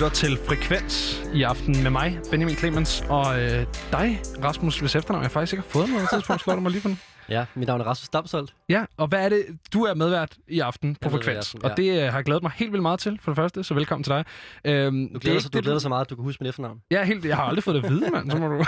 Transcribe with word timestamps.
lytter 0.00 0.14
til 0.14 0.36
Frekvens 0.36 1.22
i 1.34 1.42
aften 1.42 1.82
med 1.82 1.90
mig, 1.90 2.18
Benjamin 2.30 2.56
Clemens, 2.56 3.04
og 3.08 3.42
øh, 3.42 3.66
dig, 3.92 4.20
Rasmus, 4.44 4.78
hvis 4.78 4.94
efternavn 4.94 5.22
jeg 5.22 5.30
faktisk 5.30 5.52
ikke 5.52 5.62
har 5.62 5.70
fået 5.70 5.88
noget 5.88 6.08
tidspunkt, 6.12 6.42
slår 6.42 6.54
du 6.54 6.60
mig 6.60 6.72
lige 6.72 6.82
på 6.82 6.88
den. 6.88 7.00
Ja, 7.28 7.44
mit 7.54 7.66
navn 7.68 7.80
er 7.80 7.84
Rasmus 7.84 8.08
Damsholdt. 8.08 8.54
Ja, 8.68 8.84
og 8.96 9.08
hvad 9.08 9.24
er 9.24 9.28
det? 9.28 9.44
Du 9.72 9.82
er 9.84 9.94
medvært 9.94 10.36
i 10.48 10.60
aften 10.60 10.94
på 10.94 11.08
Jeg 11.10 11.12
i 11.12 11.16
Frekvens, 11.16 11.54
aften, 11.54 11.60
ja. 11.64 11.70
og 11.70 11.76
det 11.76 12.02
øh, 12.02 12.10
har 12.10 12.18
jeg 12.18 12.24
glædet 12.24 12.42
mig 12.42 12.52
helt 12.54 12.72
vildt 12.72 12.82
meget 12.82 13.00
til, 13.00 13.18
for 13.22 13.30
det 13.30 13.36
første, 13.36 13.64
så 13.64 13.74
velkommen 13.74 14.04
til 14.04 14.10
dig. 14.12 14.24
Øhm, 14.64 15.12
Du 15.12 15.18
glæder, 15.18 15.40
dig, 15.40 15.52
du 15.52 15.60
glæder 15.60 15.74
dig 15.74 15.82
så 15.82 15.88
meget, 15.88 16.04
at 16.04 16.10
du 16.10 16.14
kan 16.14 16.24
huske 16.24 16.44
mit 16.44 16.48
efternavn. 16.48 16.80
Ja, 16.90 17.04
helt, 17.04 17.24
jeg 17.24 17.36
har 17.36 17.42
aldrig 17.42 17.64
fået 17.64 17.74
det 17.74 17.84
at 17.84 17.90
vide, 17.90 18.10
mand. 18.10 18.30
Så 18.30 18.36
må 18.36 18.48
du... 18.48 18.64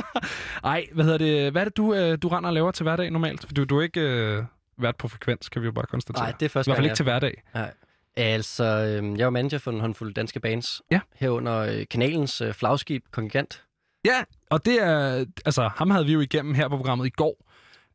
Ej, 0.64 0.86
hvad 0.92 1.04
hedder 1.04 1.18
det? 1.18 1.52
Hvad 1.52 1.62
er 1.62 1.64
det, 1.64 1.76
du, 1.76 1.94
øh, 1.94 2.18
du 2.22 2.28
render 2.28 2.48
og 2.50 2.54
laver 2.54 2.70
til 2.70 2.84
hverdag 2.84 3.10
normalt? 3.10 3.46
For 3.46 3.54
du, 3.54 3.64
du 3.64 3.78
er 3.78 3.82
ikke 3.82 4.00
øh, 4.00 4.44
vært 4.78 4.96
på 4.96 5.08
frekvens, 5.08 5.48
kan 5.48 5.62
vi 5.62 5.66
jo 5.66 5.72
bare 5.72 5.86
konstatere. 5.86 6.24
Nej, 6.24 6.32
det 6.32 6.42
er 6.42 6.46
I 6.46 6.48
første 6.48 6.68
hvert 6.68 6.76
fald 6.76 6.86
ikke 6.86 6.96
til 6.96 7.04
hverdag. 7.04 7.42
Nej. 7.54 7.72
Altså, 8.16 8.64
øhm, 8.64 9.16
jeg 9.16 9.24
er 9.24 9.30
manager 9.30 9.58
for 9.58 9.70
en 9.70 9.80
håndfuld 9.80 10.14
danske 10.14 10.40
bands. 10.40 10.82
Ja. 10.90 11.00
Herunder 11.14 11.58
øh, 11.58 11.86
kanalens 11.90 12.40
øh, 12.40 12.54
flagskib, 12.54 13.04
Kongigant. 13.10 13.62
Ja, 14.04 14.24
og 14.50 14.64
det 14.64 14.82
er... 14.82 15.24
Altså, 15.44 15.70
ham 15.76 15.90
havde 15.90 16.06
vi 16.06 16.12
jo 16.12 16.20
igennem 16.20 16.54
her 16.54 16.68
på 16.68 16.76
programmet 16.76 17.06
i 17.06 17.10
går. 17.10 17.36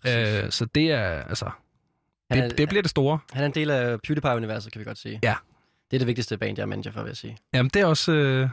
Præcis. 0.01 0.43
Øh, 0.43 0.51
så 0.51 0.65
det 0.65 0.91
er... 0.91 1.23
Altså, 1.23 1.49
Han 2.31 2.39
er, 2.43 2.47
det, 2.47 2.57
det 2.57 2.69
bliver 2.69 2.81
det 2.81 2.89
store. 2.91 3.19
han 3.33 3.41
er 3.41 3.45
en 3.45 3.53
del 3.53 3.69
af 3.71 4.01
PewDiePie-universet, 4.01 4.71
kan 4.71 4.79
vi 4.79 4.85
godt 4.85 4.97
sige. 4.97 5.19
Ja. 5.23 5.35
Det 5.91 5.97
er 5.97 5.99
det 5.99 6.07
vigtigste 6.07 6.37
band, 6.37 6.57
jeg 6.57 6.61
er 6.63 6.67
manager 6.67 6.91
for, 6.91 7.01
vil 7.01 7.09
jeg 7.09 7.17
sige. 7.17 7.37
Jamen, 7.53 7.69
det 7.73 7.81
er 7.81 7.85
også... 7.85 8.11
Øh, 8.11 8.39
det 8.39 8.49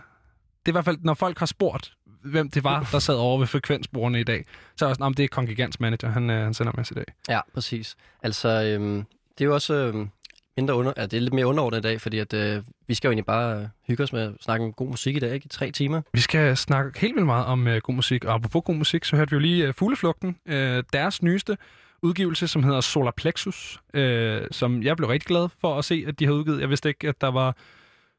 er 0.66 0.70
i 0.70 0.72
hvert 0.72 0.84
fald, 0.84 0.98
når 1.00 1.14
folk 1.14 1.38
har 1.38 1.46
spurgt, 1.46 1.92
hvem 2.24 2.50
det 2.50 2.64
var, 2.64 2.88
der 2.92 2.98
sad 2.98 3.14
over 3.14 3.38
ved 3.38 3.46
frekvensbrugerne 3.46 4.20
i 4.20 4.24
dag, 4.24 4.44
så 4.76 4.84
er 4.84 4.88
jeg 4.88 4.90
også, 4.90 5.04
om 5.04 5.14
det 5.14 5.24
er 5.24 5.28
Kongigants 5.28 5.80
manager, 5.80 6.08
han, 6.08 6.30
øh, 6.30 6.42
han 6.42 6.54
sender 6.54 6.72
med 6.72 6.80
os 6.80 6.90
i 6.90 6.94
dag. 6.94 7.04
Ja, 7.28 7.40
præcis. 7.54 7.96
Altså, 8.22 8.48
øhm, 8.48 9.04
det 9.38 9.44
er 9.44 9.48
jo 9.48 9.54
også 9.54 9.74
øhm, 9.74 10.10
mindre 10.56 10.74
under, 10.74 10.92
ja, 10.96 11.02
det 11.02 11.14
er 11.14 11.20
lidt 11.20 11.34
mere 11.34 11.46
underordnet 11.46 11.78
i 11.78 11.82
dag, 11.82 12.00
fordi 12.00 12.18
at, 12.18 12.34
øh, 12.34 12.62
vi 12.86 12.94
skal 12.94 13.08
jo 13.08 13.12
egentlig 13.12 13.26
bare 13.26 13.60
øh, 13.60 13.66
hygge 13.86 14.02
os 14.02 14.12
med 14.12 14.22
at 14.22 14.32
snakke 14.40 14.64
om 14.64 14.72
god 14.72 14.88
musik 14.88 15.16
i 15.16 15.18
dag, 15.18 15.34
ikke? 15.34 15.44
I 15.44 15.48
tre 15.48 15.70
timer. 15.70 16.02
Vi 16.12 16.20
skal 16.20 16.56
snakke 16.56 17.00
helt 17.00 17.14
vildt 17.14 17.26
meget 17.26 17.46
om 17.46 17.68
øh, 17.68 17.80
god 17.80 17.94
musik, 17.94 18.24
og 18.24 18.34
apropos 18.34 18.62
god 18.64 18.74
musik, 18.74 19.04
så 19.04 19.16
hørte 19.16 19.30
vi 19.30 19.34
jo 19.34 19.40
lige 19.40 19.66
øh, 19.66 19.74
Fugleflugten, 19.74 20.36
øh, 20.46 20.82
deres 20.92 21.22
nyeste 21.22 21.56
udgivelse, 22.02 22.48
som 22.48 22.62
hedder 22.62 22.80
Solar 22.80 23.12
Plexus, 23.16 23.80
øh, 23.94 24.42
som 24.50 24.82
jeg 24.82 24.96
blev 24.96 25.08
rigtig 25.08 25.26
glad 25.26 25.48
for 25.60 25.78
at 25.78 25.84
se, 25.84 26.04
at 26.06 26.18
de 26.18 26.24
har 26.26 26.32
udgivet. 26.32 26.60
Jeg 26.60 26.68
vidste 26.68 26.88
ikke, 26.88 27.08
at 27.08 27.20
der 27.20 27.30
var 27.30 27.56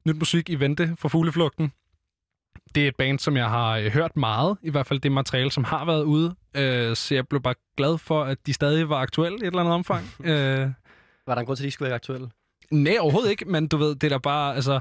nyt 0.06 0.16
musik 0.16 0.50
i 0.50 0.56
vente 0.56 0.96
fra 1.00 1.10
Fugleflugten. 1.10 1.72
Det 2.76 2.84
er 2.84 2.88
et 2.88 2.96
band, 2.96 3.20
som 3.20 3.38
jeg 3.38 3.50
har 3.50 3.78
øh, 3.78 3.92
hørt 3.92 4.18
meget, 4.18 4.58
i 4.62 4.70
hvert 4.70 4.88
fald 4.88 5.00
det 5.00 5.12
materiale, 5.12 5.52
som 5.52 5.64
har 5.64 5.86
været 5.86 6.04
ude, 6.04 6.36
øh, 6.56 6.96
så 6.96 7.16
jeg 7.16 7.28
blev 7.28 7.42
bare 7.42 7.56
glad 7.78 7.98
for, 7.98 8.24
at 8.24 8.38
de 8.46 8.54
stadig 8.54 8.90
var 8.90 8.98
aktuelle 8.98 9.38
i 9.38 9.42
et 9.42 9.48
eller 9.48 9.60
andet 9.60 9.74
omfang. 9.74 10.06
øh, 10.30 10.70
Var 11.28 11.36
der 11.36 11.40
en 11.40 11.46
grund 11.46 11.58
til, 11.58 11.64
at 11.64 11.66
de 11.66 11.72
skulle 11.72 11.88
være 11.88 11.96
aktuelle? 11.96 12.30
Nej, 12.72 12.98
overhovedet 13.00 13.30
ikke, 13.30 13.46
men 13.46 13.68
du 13.68 13.78
ved, 13.78 13.96
det 13.96 14.04
er 14.04 14.10
da 14.10 14.18
bare, 14.18 14.56
altså... 14.56 14.80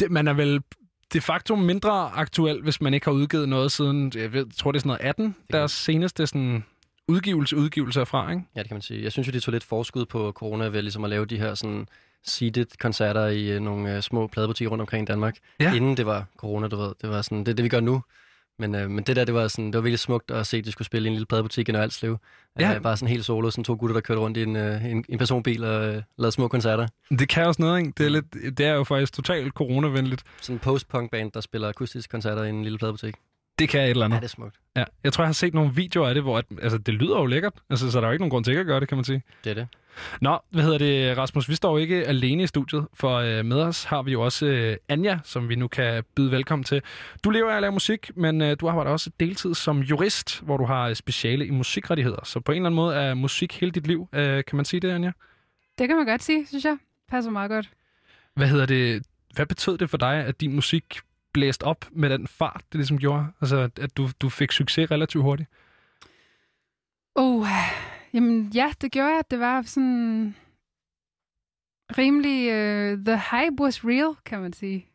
Det, 0.00 0.10
man 0.10 0.28
er 0.28 0.32
vel 0.32 0.62
de 1.12 1.20
facto 1.20 1.56
mindre 1.56 1.90
aktuel, 2.10 2.62
hvis 2.62 2.80
man 2.80 2.94
ikke 2.94 3.06
har 3.06 3.12
udgivet 3.12 3.48
noget 3.48 3.72
siden, 3.72 4.12
jeg 4.14 4.32
ved, 4.32 4.46
tror 4.56 4.72
det 4.72 4.78
er 4.78 4.80
sådan 4.80 4.88
noget 4.88 5.00
18, 5.00 5.36
deres 5.52 5.72
seneste 5.72 6.26
sådan 6.26 6.64
udgivelse, 7.08 7.56
udgivelse 7.56 8.00
erfaring. 8.00 8.40
ikke? 8.40 8.50
Ja, 8.56 8.60
det 8.60 8.68
kan 8.68 8.74
man 8.74 8.82
sige. 8.82 9.02
Jeg 9.02 9.12
synes 9.12 9.28
jo, 9.28 9.32
de 9.32 9.40
tog 9.40 9.52
lidt 9.52 9.64
forskud 9.64 10.06
på 10.06 10.32
corona 10.32 10.64
ved 10.64 10.82
ligesom 10.82 11.04
at 11.04 11.10
lave 11.10 11.26
de 11.26 11.38
her 11.38 11.54
sådan 11.54 11.88
seated 12.24 12.66
koncerter 12.78 13.26
i 13.26 13.50
øh, 13.50 13.60
nogle 13.60 13.96
øh, 13.96 14.02
små 14.02 14.26
pladebutikker 14.26 14.70
rundt 14.70 14.80
omkring 14.80 15.02
i 15.02 15.06
Danmark. 15.06 15.36
Ja. 15.60 15.74
Inden 15.74 15.96
det 15.96 16.06
var 16.06 16.24
corona, 16.36 16.68
du 16.68 16.76
ved. 16.76 16.92
Det 17.02 17.10
var 17.10 17.22
sådan, 17.22 17.44
det 17.44 17.56
det, 17.56 17.64
vi 17.64 17.68
gør 17.68 17.80
nu. 17.80 18.02
Men, 18.58 18.74
øh, 18.74 18.90
men 18.90 19.04
det 19.04 19.16
der, 19.16 19.24
det 19.24 19.34
var, 19.34 19.48
sådan, 19.48 19.66
det 19.66 19.74
var 19.74 19.80
virkelig 19.80 19.98
smukt 19.98 20.30
at 20.30 20.46
se, 20.46 20.56
at 20.56 20.64
de 20.64 20.72
skulle 20.72 20.86
spille 20.86 21.06
i 21.06 21.08
en 21.08 21.14
lille 21.14 21.26
pladebutik 21.26 21.68
i 21.68 21.72
Nøralslev. 21.72 22.18
Ja. 22.60 22.74
Øh, 22.74 22.82
bare 22.82 22.96
sådan 22.96 23.08
helt 23.08 23.24
solo, 23.24 23.50
sådan 23.50 23.64
to 23.64 23.76
gutter, 23.80 23.94
der 23.94 24.00
kørte 24.00 24.20
rundt 24.20 24.36
i 24.36 24.42
en, 24.42 24.56
øh, 24.56 24.84
en, 24.84 25.04
en 25.08 25.18
personbil 25.18 25.64
og 25.64 25.86
øh, 25.88 26.02
lavede 26.18 26.32
små 26.32 26.48
koncerter. 26.48 26.88
Det 27.18 27.28
kan 27.28 27.46
også 27.46 27.62
noget, 27.62 27.78
ikke? 27.78 27.92
Det 27.98 28.06
er, 28.06 28.10
lidt, 28.10 28.58
det 28.58 28.66
er 28.66 28.74
jo 28.74 28.84
faktisk 28.84 29.12
totalt 29.12 29.52
coronavenligt. 29.52 30.22
Sådan 30.40 30.56
en 30.56 30.60
post-punk-band, 30.60 31.32
der 31.32 31.40
spiller 31.40 31.68
akustiske 31.68 32.10
koncerter 32.10 32.42
i 32.42 32.48
en 32.48 32.62
lille 32.62 32.78
pladebutik. 32.78 33.14
Det 33.58 33.68
kan 33.68 33.80
et 33.80 33.90
eller 33.90 34.00
Ja, 34.00 34.04
andet. 34.04 34.20
det 34.22 34.26
er 34.26 34.30
smukt. 34.30 34.56
Ja. 34.76 34.84
Jeg 35.04 35.12
tror, 35.12 35.24
jeg 35.24 35.28
har 35.28 35.32
set 35.32 35.54
nogle 35.54 35.74
videoer 35.74 36.08
af 36.08 36.14
det, 36.14 36.22
hvor 36.22 36.38
at, 36.38 36.44
altså, 36.62 36.78
det 36.78 36.94
lyder 36.94 37.18
jo 37.18 37.26
lækkert. 37.26 37.52
Altså, 37.70 37.90
så 37.90 37.98
der 37.98 38.04
er 38.04 38.08
jo 38.08 38.12
ikke 38.12 38.22
nogen 38.22 38.30
grund 38.30 38.44
til 38.44 38.50
ikke 38.50 38.60
at 38.60 38.66
gøre 38.66 38.80
det, 38.80 38.88
kan 38.88 38.96
man 38.96 39.04
sige. 39.04 39.22
Det 39.44 39.50
er 39.50 39.54
det. 39.54 39.68
Nå, 40.20 40.38
hvad 40.50 40.62
hedder 40.64 40.78
det, 40.78 41.18
Rasmus? 41.18 41.48
Vi 41.48 41.54
står 41.54 41.70
jo 41.70 41.76
ikke 41.76 42.06
alene 42.06 42.42
i 42.42 42.46
studiet, 42.46 42.86
for 42.94 43.16
øh, 43.16 43.44
med 43.44 43.62
os 43.62 43.84
har 43.84 44.02
vi 44.02 44.12
jo 44.12 44.22
også 44.22 44.46
øh, 44.46 44.76
Anja, 44.88 45.18
som 45.24 45.48
vi 45.48 45.54
nu 45.54 45.68
kan 45.68 46.04
byde 46.16 46.30
velkommen 46.30 46.64
til. 46.64 46.82
Du 47.24 47.30
lever 47.30 47.50
af 47.52 47.56
at 47.56 47.60
lave 47.62 47.72
musik, 47.72 48.10
men 48.16 48.42
øh, 48.42 48.56
du 48.60 48.68
arbejder 48.68 48.90
også 48.90 49.10
deltid 49.20 49.54
som 49.54 49.80
jurist, 49.80 50.40
hvor 50.40 50.56
du 50.56 50.64
har 50.64 50.88
øh, 50.88 50.94
speciale 50.94 51.46
i 51.46 51.50
musikrettigheder. 51.50 52.24
Så 52.24 52.40
på 52.40 52.52
en 52.52 52.56
eller 52.56 52.66
anden 52.66 52.76
måde 52.76 52.96
er 52.96 53.14
musik 53.14 53.60
hele 53.60 53.72
dit 53.72 53.86
liv. 53.86 54.08
Øh, 54.12 54.44
kan 54.44 54.56
man 54.56 54.64
sige 54.64 54.80
det, 54.80 54.90
Anja? 54.90 55.12
Det 55.78 55.88
kan 55.88 55.96
man 55.96 56.06
godt 56.06 56.22
sige, 56.22 56.46
synes 56.46 56.64
jeg. 56.64 56.76
Passer 57.10 57.30
meget 57.30 57.50
godt. 57.50 57.68
Hvad 58.34 58.48
hedder 58.48 58.66
det? 58.66 59.02
Hvad 59.34 59.46
betød 59.46 59.78
det 59.78 59.90
for 59.90 59.96
dig, 59.98 60.14
at 60.14 60.40
din 60.40 60.54
musik 60.54 60.98
blæst 61.38 61.62
op 61.62 61.84
med 61.90 62.10
den 62.10 62.26
fart, 62.26 62.64
det 62.72 62.74
ligesom 62.74 62.98
gjorde? 62.98 63.26
Altså, 63.40 63.70
at 63.80 63.96
du, 63.96 64.08
du 64.20 64.28
fik 64.28 64.52
succes 64.52 64.90
relativt 64.90 65.24
hurtigt? 65.24 65.48
Oh, 67.14 67.46
jamen 68.12 68.50
ja, 68.54 68.72
det 68.80 68.92
gjorde 68.92 69.14
jeg. 69.14 69.24
Det 69.30 69.40
var 69.40 69.62
sådan 69.62 70.36
rimelig... 71.98 72.38
Uh, 72.48 73.04
the 73.04 73.16
hype 73.30 73.62
was 73.62 73.84
real, 73.84 74.14
kan 74.24 74.40
man 74.40 74.52
sige. 74.52 74.86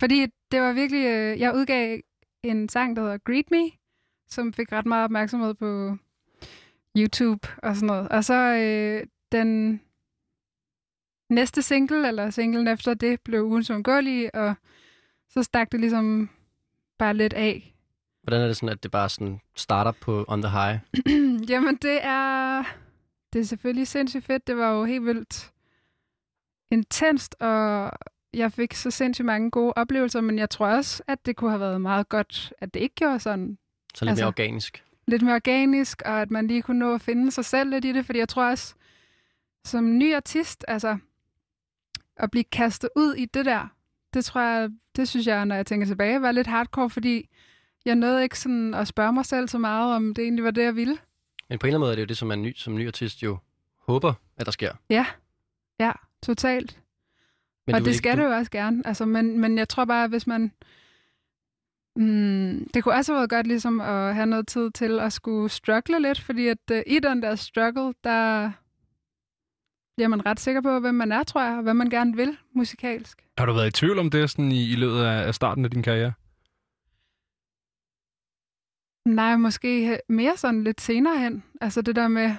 Fordi 0.00 0.26
det 0.50 0.60
var 0.60 0.72
virkelig... 0.72 1.04
Uh, 1.04 1.40
jeg 1.40 1.54
udgav 1.54 2.00
en 2.42 2.68
sang, 2.68 2.96
der 2.96 3.02
hedder 3.02 3.18
Greet 3.18 3.50
Me, 3.50 3.70
som 4.28 4.52
fik 4.52 4.72
ret 4.72 4.86
meget 4.86 5.04
opmærksomhed 5.04 5.54
på 5.54 5.96
YouTube 6.96 7.48
og 7.62 7.76
sådan 7.76 7.86
noget. 7.86 8.08
Og 8.08 8.24
så 8.24 8.38
uh, 8.54 9.08
den 9.32 9.80
næste 11.30 11.62
single, 11.62 12.08
eller 12.08 12.30
singlen 12.30 12.68
efter 12.68 12.94
det, 12.94 13.20
blev 13.20 13.44
ugens 13.44 13.70
undgåelige, 13.70 14.34
og 14.34 14.54
så 15.32 15.42
stak 15.42 15.72
det 15.72 15.80
ligesom 15.80 16.30
bare 16.98 17.14
lidt 17.14 17.32
af. 17.32 17.74
Hvordan 18.22 18.40
er 18.40 18.46
det 18.46 18.56
sådan, 18.56 18.68
at 18.68 18.82
det 18.82 18.90
bare 18.90 19.08
sådan 19.08 19.40
starter 19.54 19.92
på 20.00 20.24
On 20.28 20.42
The 20.42 20.50
High? 20.50 20.78
Jamen, 21.50 21.76
det 21.76 21.98
er... 22.04 22.62
Det 23.32 23.40
er 23.40 23.44
selvfølgelig 23.44 23.88
sindssygt 23.88 24.24
fedt. 24.24 24.46
Det 24.46 24.56
var 24.56 24.70
jo 24.72 24.84
helt 24.84 25.04
vildt 25.06 25.52
intenst, 26.70 27.36
og 27.40 27.90
jeg 28.34 28.52
fik 28.52 28.74
så 28.74 28.90
sindssygt 28.90 29.26
mange 29.26 29.50
gode 29.50 29.72
oplevelser, 29.76 30.20
men 30.20 30.38
jeg 30.38 30.50
tror 30.50 30.66
også, 30.66 31.02
at 31.06 31.26
det 31.26 31.36
kunne 31.36 31.50
have 31.50 31.60
været 31.60 31.80
meget 31.80 32.08
godt, 32.08 32.52
at 32.58 32.74
det 32.74 32.80
ikke 32.80 32.94
gjorde 32.94 33.20
sådan 33.20 33.58
Så 33.94 34.04
lidt 34.04 34.10
Altså- 34.10 34.22
mere 34.24 34.28
organisk. 34.28 34.84
lidt 35.06 35.22
mere 35.22 35.34
organisk, 35.34 36.02
og 36.06 36.22
at 36.22 36.30
man 36.30 36.46
lige 36.46 36.62
kunne 36.62 36.78
nå 36.78 36.94
at 36.94 37.00
finde 37.00 37.30
sig 37.30 37.44
selv 37.44 37.70
lidt 37.70 37.84
i 37.84 37.92
det, 37.92 38.06
fordi 38.06 38.18
jeg 38.18 38.28
tror 38.28 38.50
også, 38.50 38.74
som 39.64 39.98
ny 39.98 40.14
artist, 40.14 40.64
altså, 40.68 40.98
at 42.16 42.30
blive 42.30 42.44
kastet 42.44 42.90
ud 42.96 43.14
i 43.14 43.24
det 43.24 43.44
der, 43.46 43.68
det 44.14 44.24
tror 44.24 44.40
jeg, 44.40 44.70
det 44.96 45.08
synes 45.08 45.26
jeg, 45.26 45.46
når 45.46 45.54
jeg 45.54 45.66
tænker 45.66 45.86
tilbage, 45.86 46.22
var 46.22 46.32
lidt 46.32 46.46
hardcore, 46.46 46.90
fordi 46.90 47.28
jeg 47.84 47.94
nåede 47.94 48.22
ikke 48.22 48.38
sådan 48.38 48.74
at 48.74 48.88
spørge 48.88 49.12
mig 49.12 49.26
selv 49.26 49.48
så 49.48 49.58
meget, 49.58 49.96
om 49.96 50.14
det 50.14 50.22
egentlig 50.22 50.44
var 50.44 50.50
det, 50.50 50.62
jeg 50.62 50.76
ville. 50.76 50.98
Men 51.48 51.58
på 51.58 51.66
en 51.66 51.68
eller 51.68 51.76
anden 51.76 51.80
måde 51.80 51.92
er 51.92 51.96
det 51.96 52.02
jo 52.02 52.06
det, 52.06 52.16
som 52.16 52.28
man 52.28 52.42
ny, 52.42 52.54
som 52.56 52.74
ny 52.74 52.86
artist 52.86 53.22
jo 53.22 53.38
håber, 53.78 54.14
at 54.36 54.46
der 54.46 54.52
sker. 54.52 54.72
Ja, 54.90 55.06
ja, 55.80 55.92
totalt. 56.22 56.78
Men 57.66 57.74
og 57.74 57.80
du 57.80 57.84
det 57.84 57.88
vil 57.88 57.96
skal 57.96 58.12
ikke, 58.12 58.22
det 58.22 58.28
jo 58.28 58.34
også 58.34 58.50
gerne. 58.50 58.86
Altså, 58.86 59.04
men, 59.04 59.38
men 59.38 59.58
jeg 59.58 59.68
tror 59.68 59.84
bare, 59.84 60.08
hvis 60.08 60.26
man... 60.26 60.52
Mm, 61.96 62.68
det 62.74 62.84
kunne 62.84 62.94
også 62.94 63.12
have 63.12 63.18
været 63.18 63.30
godt 63.30 63.46
ligesom 63.46 63.80
at 63.80 64.14
have 64.14 64.26
noget 64.26 64.48
tid 64.48 64.70
til 64.70 65.00
at 65.00 65.12
skulle 65.12 65.48
struggle 65.48 66.02
lidt, 66.02 66.20
fordi 66.20 66.46
at 66.48 66.58
uh, 66.72 66.78
i 66.86 66.98
den 66.98 67.22
der 67.22 67.34
struggle, 67.34 67.94
der 68.04 68.50
bliver 69.96 70.08
man 70.08 70.26
ret 70.26 70.40
sikker 70.40 70.60
på, 70.60 70.78
hvem 70.78 70.94
man 70.94 71.12
er, 71.12 71.22
tror 71.22 71.42
jeg, 71.42 71.56
og 71.56 71.62
hvad 71.62 71.74
man 71.74 71.90
gerne 71.90 72.16
vil 72.16 72.36
musikalsk. 72.52 73.24
Har 73.38 73.46
du 73.46 73.52
været 73.52 73.68
i 73.68 73.70
tvivl 73.70 73.98
om 73.98 74.10
det 74.10 74.30
sådan 74.30 74.52
i, 74.52 74.72
i 74.72 74.76
løbet 74.76 75.00
af, 75.00 75.26
af 75.26 75.34
starten 75.34 75.64
af 75.64 75.70
din 75.70 75.82
karriere? 75.82 76.12
Nej, 79.08 79.36
måske 79.36 80.00
mere 80.08 80.36
sådan 80.36 80.64
lidt 80.64 80.80
senere 80.80 81.18
hen. 81.18 81.44
Altså 81.60 81.82
det 81.82 81.96
der 81.96 82.08
med, 82.08 82.36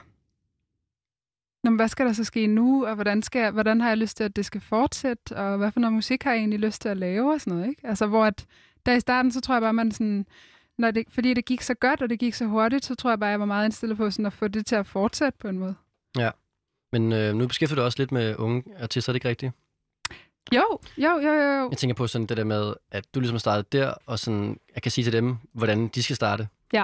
Nå, 1.64 1.70
men 1.70 1.76
hvad 1.76 1.88
skal 1.88 2.06
der 2.06 2.14
så 2.14 2.24
ske 2.24 2.48
nu, 2.48 2.86
og 2.86 2.96
hvordan, 2.96 3.22
skal 3.22 3.40
jeg, 3.40 3.52
hvordan 3.52 3.82
har 3.82 3.90
jeg 3.90 3.98
lyst 3.98 4.18
til, 4.18 4.24
at 4.24 4.36
det 4.36 4.46
skal 4.46 4.62
fortsætte, 4.62 5.36
og 5.36 5.58
hvad 5.58 5.72
for 5.72 5.80
noget 5.80 5.94
musik 5.94 6.24
har 6.24 6.32
jeg 6.32 6.40
egentlig 6.40 6.60
lyst 6.60 6.82
til 6.82 6.90
at 6.90 6.98
lave 6.98 7.34
og 7.34 7.42
sådan 7.42 7.54
noget, 7.54 7.70
ikke? 7.70 7.88
Altså 7.88 8.08
hvor 8.08 8.26
at, 8.26 8.46
der 8.86 8.94
i 8.94 9.00
starten, 9.00 9.32
så 9.32 9.42
tror 9.42 9.56
jeg 9.56 9.62
bare, 9.62 9.74
man 9.74 9.92
sådan, 9.92 10.26
når 10.78 10.92
det, 10.92 11.06
fordi 11.10 11.34
det 11.34 11.46
gik 11.46 11.62
så 11.62 11.74
godt, 11.74 12.02
og 12.02 12.10
det 12.10 12.20
gik 12.20 12.34
så 12.34 12.46
hurtigt, 12.46 12.86
så 12.86 12.96
tror 12.96 13.10
jeg 13.10 13.20
bare, 13.20 13.30
jeg 13.30 13.40
var 13.40 13.46
meget 13.46 13.66
indstillet 13.66 13.98
på 13.98 14.12
sådan 14.12 14.26
at 14.26 14.34
få 14.34 14.48
det 14.48 14.66
til 14.66 14.76
at 14.76 14.88
fortsætte 14.88 15.38
på 15.40 15.48
en 15.48 15.60
måde. 15.60 15.76
Men 16.92 17.14
øh, 17.14 17.36
nu 17.36 17.48
beskæftiger 17.48 17.76
du 17.76 17.80
dig 17.80 17.86
også 17.86 18.00
lidt 18.00 18.12
med 18.12 18.36
unge 18.36 18.64
artister, 18.80 19.10
er 19.10 19.14
det 19.14 19.18
ikke 19.18 19.30
rigtigt? 19.30 19.54
Jo, 20.52 20.80
jo, 20.98 21.10
jo, 21.10 21.32
jo. 21.32 21.52
jo. 21.60 21.70
Jeg 21.70 21.78
tænker 21.78 21.94
på 21.94 22.08
sådan 22.08 22.28
det 22.28 22.38
der 22.38 22.44
med, 22.44 22.74
at 22.92 23.06
du 23.16 23.20
ligesom 23.20 23.34
har 23.34 23.40
startet 23.40 23.74
der, 23.74 23.94
og 24.06 24.20
sådan, 24.20 24.60
jeg 24.76 24.84
kan 24.84 24.92
sige 24.92 25.06
til 25.06 25.14
dem, 25.14 25.38
hvordan 25.54 25.88
de 25.88 26.04
skal 26.04 26.16
starte. 26.16 26.48
Ja. 26.74 26.84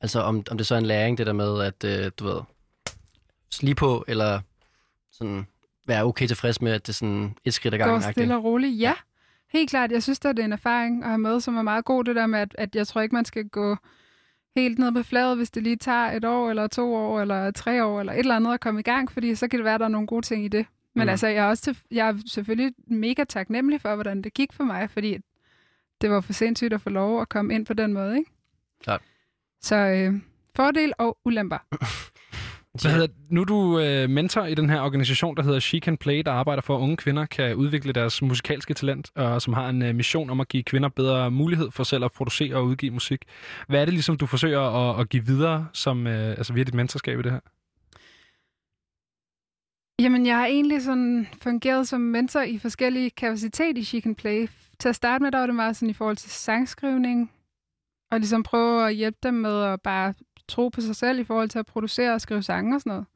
Altså 0.00 0.20
om, 0.20 0.42
om 0.50 0.58
det 0.58 0.66
så 0.66 0.74
er 0.74 0.78
en 0.78 0.86
læring, 0.86 1.18
det 1.18 1.26
der 1.26 1.32
med, 1.32 1.62
at 1.62 1.84
øh, 1.84 2.10
du 2.18 2.24
ved, 2.24 2.40
lige 3.60 3.74
på, 3.74 4.04
eller 4.08 4.40
sådan 5.12 5.46
være 5.86 6.04
okay 6.04 6.26
tilfreds 6.26 6.60
med, 6.62 6.72
at 6.72 6.86
det 6.86 6.92
er 6.92 6.94
sådan 6.94 7.34
et 7.44 7.54
skridt 7.54 7.74
ad 7.74 7.78
Går 7.78 7.86
gangen. 7.86 8.12
stille 8.12 8.36
og 8.36 8.44
roligt, 8.44 8.80
ja. 8.80 8.94
Helt 9.52 9.70
klart, 9.70 9.92
jeg 9.92 10.02
synes, 10.02 10.24
at 10.24 10.36
det 10.36 10.42
er 10.42 10.46
en 10.46 10.52
erfaring 10.52 11.02
at 11.02 11.08
have 11.08 11.18
med, 11.18 11.40
som 11.40 11.56
er 11.56 11.62
meget 11.62 11.84
god, 11.84 12.04
det 12.04 12.16
der 12.16 12.26
med, 12.26 12.38
at, 12.38 12.54
at 12.58 12.76
jeg 12.76 12.86
tror 12.86 13.00
ikke, 13.00 13.14
man 13.14 13.24
skal 13.24 13.48
gå 13.48 13.76
helt 14.56 14.78
ned 14.78 14.92
på 14.92 15.02
fladet, 15.02 15.36
hvis 15.36 15.50
det 15.50 15.62
lige 15.62 15.76
tager 15.76 16.10
et 16.12 16.24
år, 16.24 16.50
eller 16.50 16.66
to 16.66 16.94
år, 16.94 17.20
eller 17.20 17.50
tre 17.50 17.84
år, 17.84 18.00
eller 18.00 18.12
et 18.12 18.18
eller 18.18 18.36
andet 18.36 18.54
at 18.54 18.60
komme 18.60 18.80
i 18.80 18.82
gang, 18.82 19.12
fordi 19.12 19.34
så 19.34 19.48
kan 19.48 19.58
det 19.58 19.64
være, 19.64 19.74
at 19.74 19.80
der 19.80 19.86
er 19.86 19.90
nogle 19.90 20.06
gode 20.06 20.26
ting 20.26 20.44
i 20.44 20.48
det. 20.48 20.66
Men 20.98 21.06
Mm. 21.06 21.10
altså, 21.10 21.26
jeg 21.26 21.44
er, 21.44 21.48
også 21.48 21.62
til, 21.62 21.78
jeg 21.90 22.08
er 22.08 22.14
selvfølgelig 22.26 22.72
mega 22.86 23.24
taknemmelig 23.24 23.80
for, 23.80 23.94
hvordan 23.94 24.22
det 24.22 24.34
gik 24.34 24.52
for 24.52 24.64
mig, 24.64 24.90
fordi 24.90 25.18
det 26.00 26.10
var 26.10 26.20
for 26.20 26.32
sindssygt 26.32 26.72
at 26.72 26.80
få 26.80 26.90
lov 26.90 27.20
at 27.20 27.28
komme 27.28 27.54
ind 27.54 27.66
på 27.66 27.74
den 27.74 27.92
måde, 27.92 28.18
ikke? 28.18 28.30
Klart. 28.82 29.00
Så 29.62 29.76
øh, 29.76 30.14
fordel 30.56 30.92
og 30.98 31.18
ulemper. 31.24 31.58
Hvad 32.82 32.92
hedder, 32.92 33.08
nu 33.30 33.40
er 33.40 33.44
du 33.44 33.78
øh, 33.80 34.10
mentor 34.10 34.44
i 34.44 34.54
den 34.54 34.70
her 34.70 34.80
organisation, 34.80 35.36
der 35.36 35.42
hedder 35.42 35.60
She 35.60 35.78
Can 35.78 35.96
Play, 35.96 36.22
der 36.26 36.32
arbejder 36.32 36.62
for, 36.62 36.76
at 36.76 36.80
unge 36.80 36.96
kvinder 36.96 37.26
kan 37.26 37.54
udvikle 37.54 37.92
deres 37.92 38.22
musikalske 38.22 38.74
talent, 38.74 39.10
og 39.14 39.42
som 39.42 39.52
har 39.52 39.68
en 39.68 39.82
øh, 39.82 39.94
mission 39.94 40.30
om 40.30 40.40
at 40.40 40.48
give 40.48 40.62
kvinder 40.62 40.88
bedre 40.88 41.30
mulighed 41.30 41.70
for 41.70 41.84
selv 41.84 42.04
at 42.04 42.12
producere 42.12 42.56
og 42.56 42.64
udgive 42.64 42.90
musik. 42.92 43.24
Hvad 43.68 43.80
er 43.80 43.84
det 43.84 43.94
ligesom, 43.94 44.16
du 44.16 44.26
forsøger 44.26 44.60
at, 44.60 45.00
at 45.00 45.08
give 45.08 45.26
videre 45.26 45.68
som, 45.72 46.06
øh, 46.06 46.28
altså 46.28 46.52
via 46.52 46.62
dit 46.64 46.74
mentorskab 46.74 47.18
i 47.18 47.22
det 47.22 47.32
her? 47.32 47.40
Jamen, 50.00 50.26
jeg 50.26 50.36
har 50.36 50.46
egentlig 50.46 50.82
sådan 50.82 51.26
fungeret 51.42 51.88
som 51.88 52.00
mentor 52.00 52.40
i 52.40 52.58
forskellige 52.58 53.10
kapacitet 53.10 53.78
i 53.78 53.84
She 53.84 54.00
Can 54.00 54.14
Play. 54.14 54.48
Til 54.78 54.88
at 54.88 54.94
starte 54.94 55.22
med, 55.22 55.32
der 55.32 55.38
var 55.38 55.46
det 55.46 55.54
meget 55.54 55.76
sådan 55.76 55.90
i 55.90 55.92
forhold 55.92 56.16
til 56.16 56.30
sangskrivning, 56.30 57.32
og 58.10 58.18
ligesom 58.18 58.42
prøve 58.42 58.88
at 58.88 58.94
hjælpe 58.94 59.18
dem 59.22 59.34
med 59.34 59.62
at 59.64 59.82
bare 59.82 60.14
tro 60.48 60.68
på 60.68 60.80
sig 60.80 60.96
selv 60.96 61.18
i 61.18 61.24
forhold 61.24 61.48
til 61.48 61.58
at 61.58 61.66
producere 61.66 62.14
og 62.14 62.20
skrive 62.20 62.42
sange 62.42 62.76
og 62.76 62.80
sådan 62.80 62.90
noget. 62.90 63.06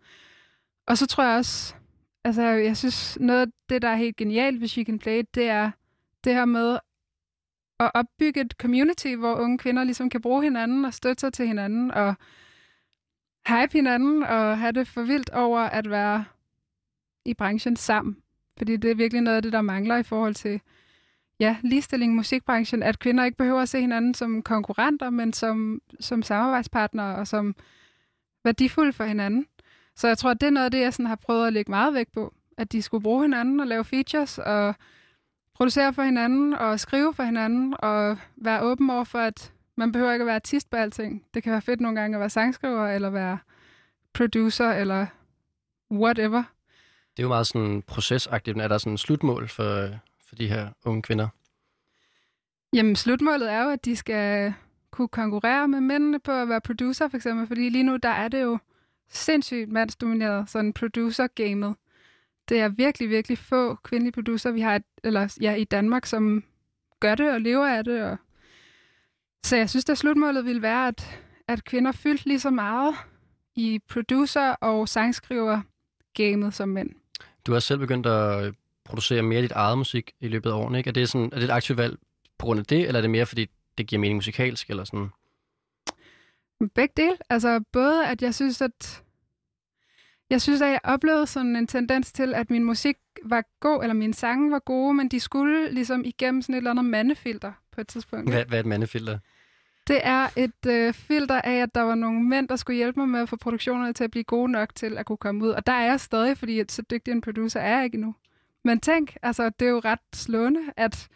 Og 0.87 0.99
så 0.99 1.07
tror 1.07 1.25
jeg 1.25 1.39
også, 1.39 1.75
altså 2.25 2.43
jeg 2.43 2.77
synes, 2.77 3.19
noget 3.21 3.41
af 3.41 3.47
det, 3.69 3.83
der 3.83 3.89
er 3.89 3.97
helt 3.97 4.17
genialt 4.17 4.61
ved 4.61 4.69
She 4.69 4.85
Can 4.85 4.99
Play, 4.99 5.23
det 5.35 5.49
er 5.49 5.71
det 6.25 6.35
her 6.35 6.45
med 6.45 6.79
at 7.81 7.91
opbygge 7.95 8.41
et 8.41 8.55
community, 8.61 9.15
hvor 9.15 9.35
unge 9.35 9.59
kvinder 9.59 9.85
ligesom 9.85 10.11
kan 10.11 10.21
bruge 10.21 10.43
hinanden 10.43 10.85
og 10.85 10.95
støtte 10.95 11.21
sig 11.21 11.33
til 11.33 11.47
hinanden 11.47 11.91
og 11.91 12.15
hype 13.49 13.73
hinanden 13.73 14.23
og 14.23 14.59
have 14.59 14.73
det 14.73 14.89
for 14.89 15.03
vildt 15.03 15.31
over 15.31 15.61
at 15.61 15.91
være 15.91 16.25
i 17.25 17.35
branchen 17.35 17.77
sammen. 17.77 18.17
Fordi 18.59 18.77
det 18.77 18.91
er 18.91 18.95
virkelig 18.95 19.23
noget 19.23 19.37
af 19.37 19.43
det, 19.43 19.53
der 19.53 19.63
mangler 19.63 19.97
i 19.97 20.03
forhold 20.03 20.35
til 20.35 20.61
ja, 21.41 21.57
ligestilling 21.63 22.13
i 22.13 22.17
musikbranchen, 22.17 22.83
at 22.83 22.99
kvinder 22.99 23.25
ikke 23.25 23.37
behøver 23.37 23.61
at 23.61 23.69
se 23.69 23.81
hinanden 23.81 24.15
som 24.15 24.43
konkurrenter, 24.43 25.11
men 25.11 25.33
som, 25.33 25.83
som 26.01 26.23
samarbejdspartnere 26.23 27.17
og 27.17 27.27
som 27.27 27.55
værdifulde 28.45 28.93
for 28.93 29.05
hinanden. 29.05 29.47
Så 29.97 30.09
jeg 30.09 30.19
tror, 30.19 30.31
at 30.31 30.41
det 30.41 30.47
er 30.47 30.51
noget 30.51 30.65
af 30.65 30.71
det, 30.71 30.81
jeg 30.81 30.93
sådan 30.93 31.07
har 31.07 31.17
prøvet 31.17 31.47
at 31.47 31.53
lægge 31.53 31.71
meget 31.71 31.95
vægt 31.95 32.13
på. 32.13 32.35
At 32.57 32.73
de 32.73 32.83
skulle 32.83 33.03
bruge 33.03 33.23
hinanden 33.23 33.61
og 33.61 33.67
lave 33.67 33.85
features 33.85 34.39
og 34.39 34.75
producere 35.55 35.93
for 35.93 36.03
hinanden 36.03 36.55
og 36.55 36.81
skrive 36.81 37.15
for 37.15 37.23
hinanden 37.23 37.75
og 37.79 38.19
være 38.37 38.63
åben 38.63 38.91
over 38.91 39.05
for, 39.05 39.19
at 39.19 39.53
man 39.77 39.93
behøver 39.93 40.13
ikke 40.13 40.23
at 40.23 40.27
være 40.27 40.35
artist 40.35 40.71
på 40.71 40.77
alting. 40.77 41.25
Det 41.35 41.43
kan 41.43 41.53
være 41.53 41.63
fedt 41.63 41.81
nogle 41.81 42.01
gange 42.01 42.17
at 42.17 42.21
være 42.21 42.31
sangskriver 42.31 42.89
eller 42.89 43.11
være 43.11 43.39
producer 44.13 44.71
eller 44.71 45.07
whatever. 45.91 46.43
Det 47.17 47.23
er 47.23 47.23
jo 47.23 47.29
meget 47.29 47.47
sådan 47.47 47.83
procesagtigt, 47.83 48.57
men 48.57 48.65
er 48.65 48.69
der 48.69 48.79
sådan 48.79 48.95
et 48.95 49.01
slutmål 49.01 49.49
for, 49.49 49.89
for 50.29 50.35
de 50.35 50.49
her 50.49 50.69
unge 50.85 51.03
kvinder? 51.03 51.29
Jamen, 52.73 52.97
slutmålet 52.97 53.53
er 53.53 53.63
jo, 53.63 53.71
at 53.71 53.85
de 53.85 53.97
skal 53.97 54.55
kunne 54.91 55.09
konkurrere 55.09 55.69
med 55.69 55.81
mændene 55.81 56.21
på 56.21 56.33
at 56.33 56.49
være 56.49 56.61
producer, 56.61 57.09
for 57.09 57.17
eksempel. 57.17 57.47
Fordi 57.47 57.69
lige 57.69 57.85
nu, 57.85 57.97
der 57.97 58.09
er 58.09 58.29
det 58.29 58.43
jo 58.43 58.59
sindssygt 59.09 59.73
mandsdomineret, 59.73 60.51
sådan 60.51 60.73
producer-gamet. 60.73 61.77
Det 62.49 62.61
er 62.61 62.69
virkelig, 62.69 63.09
virkelig 63.09 63.39
få 63.39 63.75
kvindelige 63.75 64.13
producer, 64.13 64.51
vi 64.51 64.61
har 64.61 64.77
et, 64.77 64.85
eller, 65.05 65.39
ja, 65.41 65.55
i 65.55 65.65
Danmark, 65.65 66.07
som 66.07 66.45
gør 67.01 67.15
det 67.15 67.33
og 67.33 67.41
lever 67.41 67.67
af 67.67 67.85
det. 67.85 68.03
Og... 68.03 68.17
Så 69.45 69.57
jeg 69.57 69.71
synes, 69.71 69.89
at 69.89 69.99
slutmålet 69.99 70.45
ville 70.45 70.63
være, 70.63 70.89
at, 70.89 71.21
at 71.49 71.65
kvinder 71.65 71.93
fyldt 71.93 72.27
lige 72.27 72.41
så 72.41 72.51
meget 72.51 72.95
i 73.55 73.81
producer- 73.89 74.57
og 74.61 74.89
sangskriver-gamet 74.89 76.55
som 76.55 76.69
mænd. 76.69 76.91
Du 77.47 77.53
har 77.53 77.61
selv 77.61 77.79
begyndt 77.79 78.07
at 78.07 78.55
producere 78.85 79.23
mere 79.23 79.37
af 79.37 79.43
dit 79.43 79.53
eget 79.53 79.79
musik 79.79 80.13
i 80.21 80.29
løbet 80.29 80.51
af 80.51 80.55
årene, 80.55 80.79
ikke? 80.79 80.89
Er 80.89 80.93
det, 80.93 81.09
sådan, 81.09 81.31
er 81.33 81.37
det 81.37 81.45
et 81.45 81.51
aktivt 81.51 81.79
valg 81.79 81.99
på 82.39 82.47
grund 82.47 82.61
af 82.61 82.67
det, 82.67 82.87
eller 82.87 82.99
er 82.99 83.01
det 83.01 83.11
mere, 83.11 83.27
fordi 83.27 83.47
det 83.79 83.87
giver 83.87 84.01
mening 84.01 84.17
musikalsk, 84.17 84.71
eller 84.71 84.85
sådan? 84.85 85.09
Begge 86.75 86.93
dele. 86.97 87.17
Altså 87.31 87.61
både, 87.73 88.07
at 88.07 88.23
jeg 88.23 88.35
synes, 88.35 88.61
at 88.61 89.03
jeg 90.31 90.43
synes, 90.43 90.63
at 90.63 90.69
jeg 90.69 90.81
oplevede 90.85 91.27
sådan 91.27 91.57
en 91.57 91.67
tendens 91.67 92.13
til, 92.13 92.35
at 92.35 92.51
min 92.51 92.65
musik 92.65 92.97
var 93.25 93.45
god, 93.61 93.83
eller 93.83 93.95
mine 93.95 94.15
sange 94.15 94.51
var 94.51 94.59
gode, 94.59 94.95
men 94.95 95.09
de 95.09 95.21
skulle 95.21 95.71
ligesom 95.73 96.05
igennem 96.05 96.43
sådan 96.43 96.55
et 96.55 96.57
eller 96.57 96.71
andet 96.71 96.85
mandefilter 96.85 97.53
på 97.73 97.81
et 97.81 97.89
tidspunkt. 97.89 98.31
Hvad, 98.31 98.45
hvad 98.45 98.59
er 98.59 98.61
et 98.61 98.67
mandefilter? 98.67 99.19
Det 99.87 100.01
er 100.03 100.29
et 100.37 100.67
øh, 100.67 100.93
filter 100.95 101.41
af, 101.41 101.63
at 101.63 101.75
der 101.75 101.81
var 101.81 101.95
nogle 101.95 102.23
mænd, 102.23 102.49
der 102.49 102.57
skulle 102.57 102.77
hjælpe 102.77 103.01
mig 103.01 103.09
med 103.09 103.21
at 103.21 103.29
få 103.29 103.37
produktionerne 103.37 103.93
til 103.93 104.05
at 104.05 104.11
blive 104.11 104.25
gode 104.25 104.53
nok 104.53 104.75
til 104.75 104.99
at 104.99 105.07
kunne 105.07 105.17
komme 105.17 105.45
ud. 105.45 105.51
Og 105.51 105.67
der 105.67 105.73
er 105.73 105.85
jeg 105.85 106.01
stadig, 106.01 106.39
fordi 106.39 106.61
at 106.61 106.73
så 106.73 106.83
dygtig 106.91 107.13
en 107.13 107.21
producer 107.21 107.61
er 107.61 107.77
jeg 107.77 107.85
ikke 107.85 107.95
endnu. 107.95 108.15
Men 108.65 108.81
tænk, 108.81 109.17
altså 109.23 109.51
det 109.61 109.67
er 109.67 109.71
jo 109.71 109.79
ret 109.85 109.99
slående, 110.15 110.61
at 110.77 111.09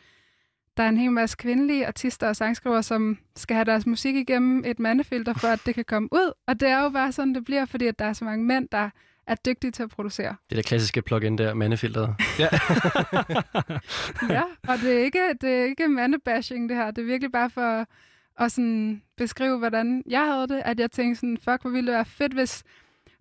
der 0.76 0.82
er 0.82 0.88
en 0.88 0.96
hel 0.96 1.12
masse 1.12 1.36
kvindelige 1.36 1.86
artister 1.86 2.28
og 2.28 2.36
sangskrivere, 2.36 2.82
som 2.82 3.18
skal 3.36 3.54
have 3.54 3.64
deres 3.64 3.86
musik 3.86 4.16
igennem 4.16 4.64
et 4.66 4.78
mandefilter, 4.78 5.34
for 5.34 5.48
at 5.48 5.60
det 5.66 5.74
kan 5.74 5.84
komme 5.84 6.08
ud. 6.12 6.32
Og 6.46 6.60
det 6.60 6.68
er 6.68 6.82
jo 6.82 6.88
bare 6.88 7.12
sådan, 7.12 7.34
det 7.34 7.44
bliver, 7.44 7.64
fordi 7.64 7.86
at 7.86 7.98
der 7.98 8.04
er 8.04 8.12
så 8.12 8.24
mange 8.24 8.44
mænd, 8.44 8.68
der 8.72 8.90
er 9.26 9.34
dygtige 9.34 9.70
til 9.70 9.82
at 9.82 9.90
producere. 9.90 10.36
Det 10.50 10.56
der 10.56 10.62
klassiske 10.62 11.02
plug-in 11.02 11.38
der, 11.38 11.54
mandefilteret. 11.54 12.14
Ja. 12.38 12.48
ja, 14.36 14.42
og 14.68 14.78
det 14.78 14.94
er 14.94 14.98
ikke, 15.04 15.34
det 15.40 15.50
er 15.50 15.64
ikke 15.64 15.88
mandebashing, 15.88 16.68
det 16.68 16.76
her. 16.76 16.90
Det 16.90 17.02
er 17.02 17.06
virkelig 17.06 17.32
bare 17.32 17.50
for 17.50 17.86
at 18.38 18.52
sådan 18.52 19.02
beskrive, 19.16 19.58
hvordan 19.58 20.02
jeg 20.06 20.26
havde 20.26 20.48
det, 20.48 20.62
at 20.64 20.80
jeg 20.80 20.90
tænkte 20.90 21.20
sådan, 21.20 21.38
fuck, 21.38 21.62
hvor 21.62 21.70
ville 21.70 21.86
det 21.86 21.94
være 21.94 22.04
fedt, 22.04 22.32
hvis 22.32 22.64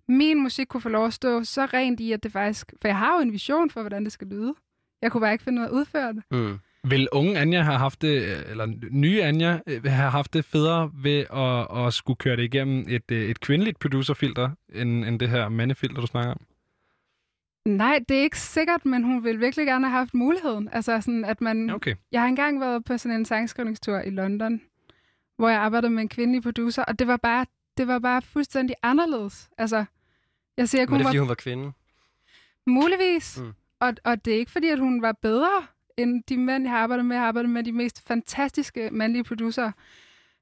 min 0.08 0.42
musik 0.42 0.66
kunne 0.66 0.80
få 0.80 0.88
lov 0.88 1.06
at 1.06 1.12
stå 1.12 1.44
så 1.44 1.64
rent 1.64 2.00
i, 2.00 2.12
at 2.12 2.22
det 2.22 2.32
faktisk... 2.32 2.72
For 2.80 2.88
jeg 2.88 2.98
har 2.98 3.16
jo 3.16 3.22
en 3.22 3.32
vision 3.32 3.70
for, 3.70 3.80
hvordan 3.80 4.04
det 4.04 4.12
skal 4.12 4.26
lyde. 4.26 4.54
Jeg 5.02 5.12
kunne 5.12 5.20
bare 5.20 5.32
ikke 5.32 5.44
finde 5.44 5.60
ud 5.60 5.66
af 5.66 5.68
at 5.68 5.72
udføre 5.72 6.12
det. 6.12 6.22
Mm. 6.30 6.58
Vil 6.90 7.08
unge 7.12 7.38
Anja 7.38 7.62
have 7.62 7.78
haft 7.78 8.02
det, 8.02 8.44
eller 8.50 8.66
nye 8.90 9.22
Anja 9.22 9.58
øh, 9.66 9.84
have 9.84 10.10
haft 10.10 10.34
det 10.34 10.44
federe 10.44 10.90
ved 10.94 11.24
at, 11.32 11.86
at 11.86 11.94
skulle 11.94 12.16
køre 12.16 12.36
det 12.36 12.42
igennem 12.42 12.84
et, 12.88 13.10
øh, 13.10 13.22
et 13.30 13.40
kvindeligt 13.40 13.78
producerfilter, 13.78 14.50
end, 14.74 15.04
end 15.04 15.20
det 15.20 15.28
her 15.28 15.48
mandefilter, 15.48 16.00
du 16.00 16.06
snakker 16.06 16.30
om? 16.30 16.40
Nej, 17.66 18.00
det 18.08 18.16
er 18.16 18.22
ikke 18.22 18.40
sikkert, 18.40 18.86
men 18.86 19.04
hun 19.04 19.24
vil 19.24 19.40
virkelig 19.40 19.66
gerne 19.66 19.88
have 19.88 19.98
haft 19.98 20.14
muligheden. 20.14 20.68
Altså 20.72 21.00
sådan, 21.00 21.24
at 21.24 21.40
man... 21.40 21.70
Okay. 21.70 21.94
Jeg 22.12 22.20
har 22.20 22.28
engang 22.28 22.60
været 22.60 22.84
på 22.84 22.98
sådan 22.98 23.18
en 23.18 23.24
sangskrivningstur 23.24 23.98
i 23.98 24.10
London, 24.10 24.60
hvor 25.36 25.48
jeg 25.48 25.60
arbejdede 25.60 25.90
med 25.92 26.02
en 26.02 26.08
kvindelig 26.08 26.42
producer, 26.42 26.84
og 26.84 26.98
det 26.98 27.06
var 27.06 27.16
bare, 27.16 27.46
det 27.76 27.86
var 27.88 27.98
bare 27.98 28.22
fuldstændig 28.22 28.76
anderledes. 28.82 29.48
Altså, 29.58 29.84
jeg 30.56 30.68
siger 30.68 30.82
ikke, 30.82 30.90
Men 30.90 30.98
det 30.98 31.04
er, 31.04 31.06
var 31.06 31.10
fordi 31.10 31.18
hun 31.18 31.28
var 31.28 31.34
kvinde. 31.34 31.72
muligvis, 32.66 33.38
Mm. 33.40 33.52
og, 33.80 33.94
og 34.04 34.24
det 34.24 34.34
er 34.34 34.38
ikke 34.38 34.52
fordi, 34.52 34.68
at 34.68 34.78
hun 34.78 35.02
var 35.02 35.12
bedre 35.12 35.66
end 35.96 36.22
de 36.28 36.36
mænd, 36.36 36.64
jeg 36.64 36.70
har 36.72 36.78
arbejdet 36.78 37.04
med. 37.06 37.16
Jeg 37.16 37.22
har 37.22 37.28
arbejdet 37.28 37.50
med 37.50 37.64
de 37.64 37.72
mest 37.72 38.06
fantastiske 38.08 38.88
mandlige 38.92 39.24
producer. 39.24 39.72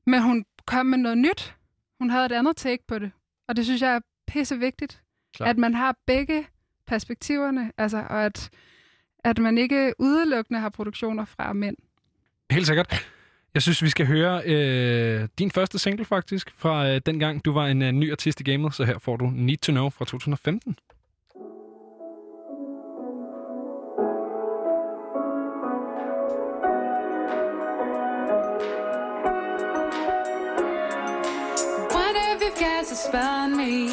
Men 0.07 0.23
hun 0.23 0.45
kom 0.67 0.87
med 0.87 0.99
noget 0.99 1.19
nyt. 1.19 1.55
Hun 1.99 2.11
havde 2.11 2.27
et 2.27 2.33
andet 2.33 2.57
take 2.57 2.83
på 2.89 2.99
det. 2.99 3.11
Og 3.49 3.57
det 3.57 3.65
synes 3.65 3.83
jeg 3.83 3.95
er 3.95 4.01
pisse 4.27 4.59
vigtigt. 4.59 5.03
Klart. 5.35 5.49
At 5.51 5.59
man 5.59 5.75
har 5.75 5.97
begge 6.07 6.47
perspektiverne, 6.87 7.73
altså, 7.79 7.97
og 8.11 8.25
at, 8.25 8.51
at 9.25 9.39
man 9.39 9.59
ikke 9.59 9.95
udelukkende 9.99 10.61
har 10.61 10.69
produktioner 10.69 11.25
fra 11.25 11.53
mænd. 11.53 11.77
Helt 12.51 12.67
sikkert. 12.67 13.09
Jeg 13.55 13.63
synes, 13.63 13.83
vi 13.83 13.89
skal 13.89 14.07
høre 14.07 14.43
øh, 14.45 15.29
din 15.39 15.51
første 15.51 15.79
single 15.79 16.05
faktisk, 16.05 16.55
fra 16.57 16.89
øh, 16.89 17.01
dengang 17.07 17.45
du 17.45 17.53
var 17.53 17.67
en 17.67 17.83
øh, 17.83 17.93
ny 17.93 18.11
artist 18.13 18.41
i 18.41 18.43
gamet, 18.43 18.75
så 18.75 18.85
her 18.85 18.99
får 18.99 19.17
du 19.17 19.31
Need 19.35 19.59
to 19.59 19.73
Know 19.73 19.91
fra 19.91 20.05
2015. 20.05 20.77
Wonder 31.95 32.27
if 32.37 32.97
spell 33.07 33.49
me. 33.61 33.89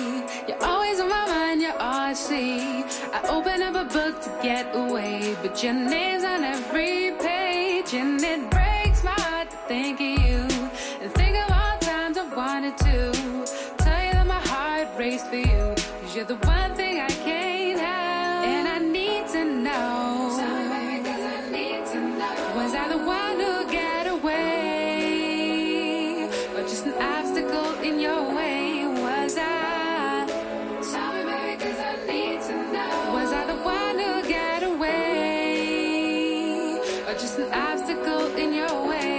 You're 0.48 0.63
always 0.72 1.00
on 1.00 1.10
my 1.10 1.25
mind, 1.36 1.62
you're 1.62 1.80
all 1.80 2.12
I 2.12 2.13
see. 2.13 2.84
I 3.18 3.20
open 3.36 3.62
up 3.68 3.75
a 3.75 3.86
book 3.98 4.15
to 4.25 4.32
get 4.44 4.65
away, 4.74 5.36
but 5.44 5.63
your 5.63 5.74
name's 5.74 6.24
on 6.34 6.44
every 6.44 7.12
page, 7.27 7.94
and 8.01 8.22
it 8.22 8.61
think 9.71 10.01
of 10.01 10.11
you 10.27 10.41
and 11.01 11.09
think 11.13 11.37
of 11.37 11.49
all 11.49 11.77
times 11.79 12.17
I 12.17 12.23
wanted 12.35 12.75
to 12.79 13.13
tell 13.77 14.01
you 14.05 14.11
that 14.17 14.27
my 14.27 14.41
heart 14.51 14.89
raced 14.97 15.27
for 15.27 15.37
you, 15.37 15.75
cause 16.01 16.13
you're 16.13 16.25
the 16.25 16.35
one 16.55 16.75
thing 16.75 16.99
I 16.99 17.07
can't 17.07 17.79
have, 17.79 18.43
and 18.43 18.67
I 18.67 18.79
need 18.79 19.29
to 19.29 19.45
know. 19.45 20.35
Tell 20.37 20.63
me, 20.71 20.75
I 20.75 21.15
need 21.57 21.85
to 21.93 21.99
know. 22.19 22.35
Was 22.57 22.73
I 22.75 22.85
the 22.89 22.97
one 22.97 23.39
who 23.43 23.53
got 23.71 24.07
away? 24.07 24.41
Or 26.55 26.63
just 26.63 26.85
an 26.85 26.95
obstacle 27.15 27.71
in 27.87 27.97
your 27.97 28.23
way? 28.35 28.85
Was 29.05 29.37
I? 29.37 30.25
Tell 30.91 31.13
me, 31.27 31.31
I 31.31 31.95
need 32.11 32.39
to 32.49 32.55
know. 32.73 32.93
Was 33.15 33.31
I 33.31 33.43
the 33.51 33.59
one 33.77 33.97
who 34.03 34.11
got 34.37 34.63
away? 34.63 36.01
Or 37.07 37.13
just 37.13 37.39
an 37.39 37.49
obstacle 37.53 38.35
in 38.35 38.53
your 38.53 38.75
way? 38.89 39.11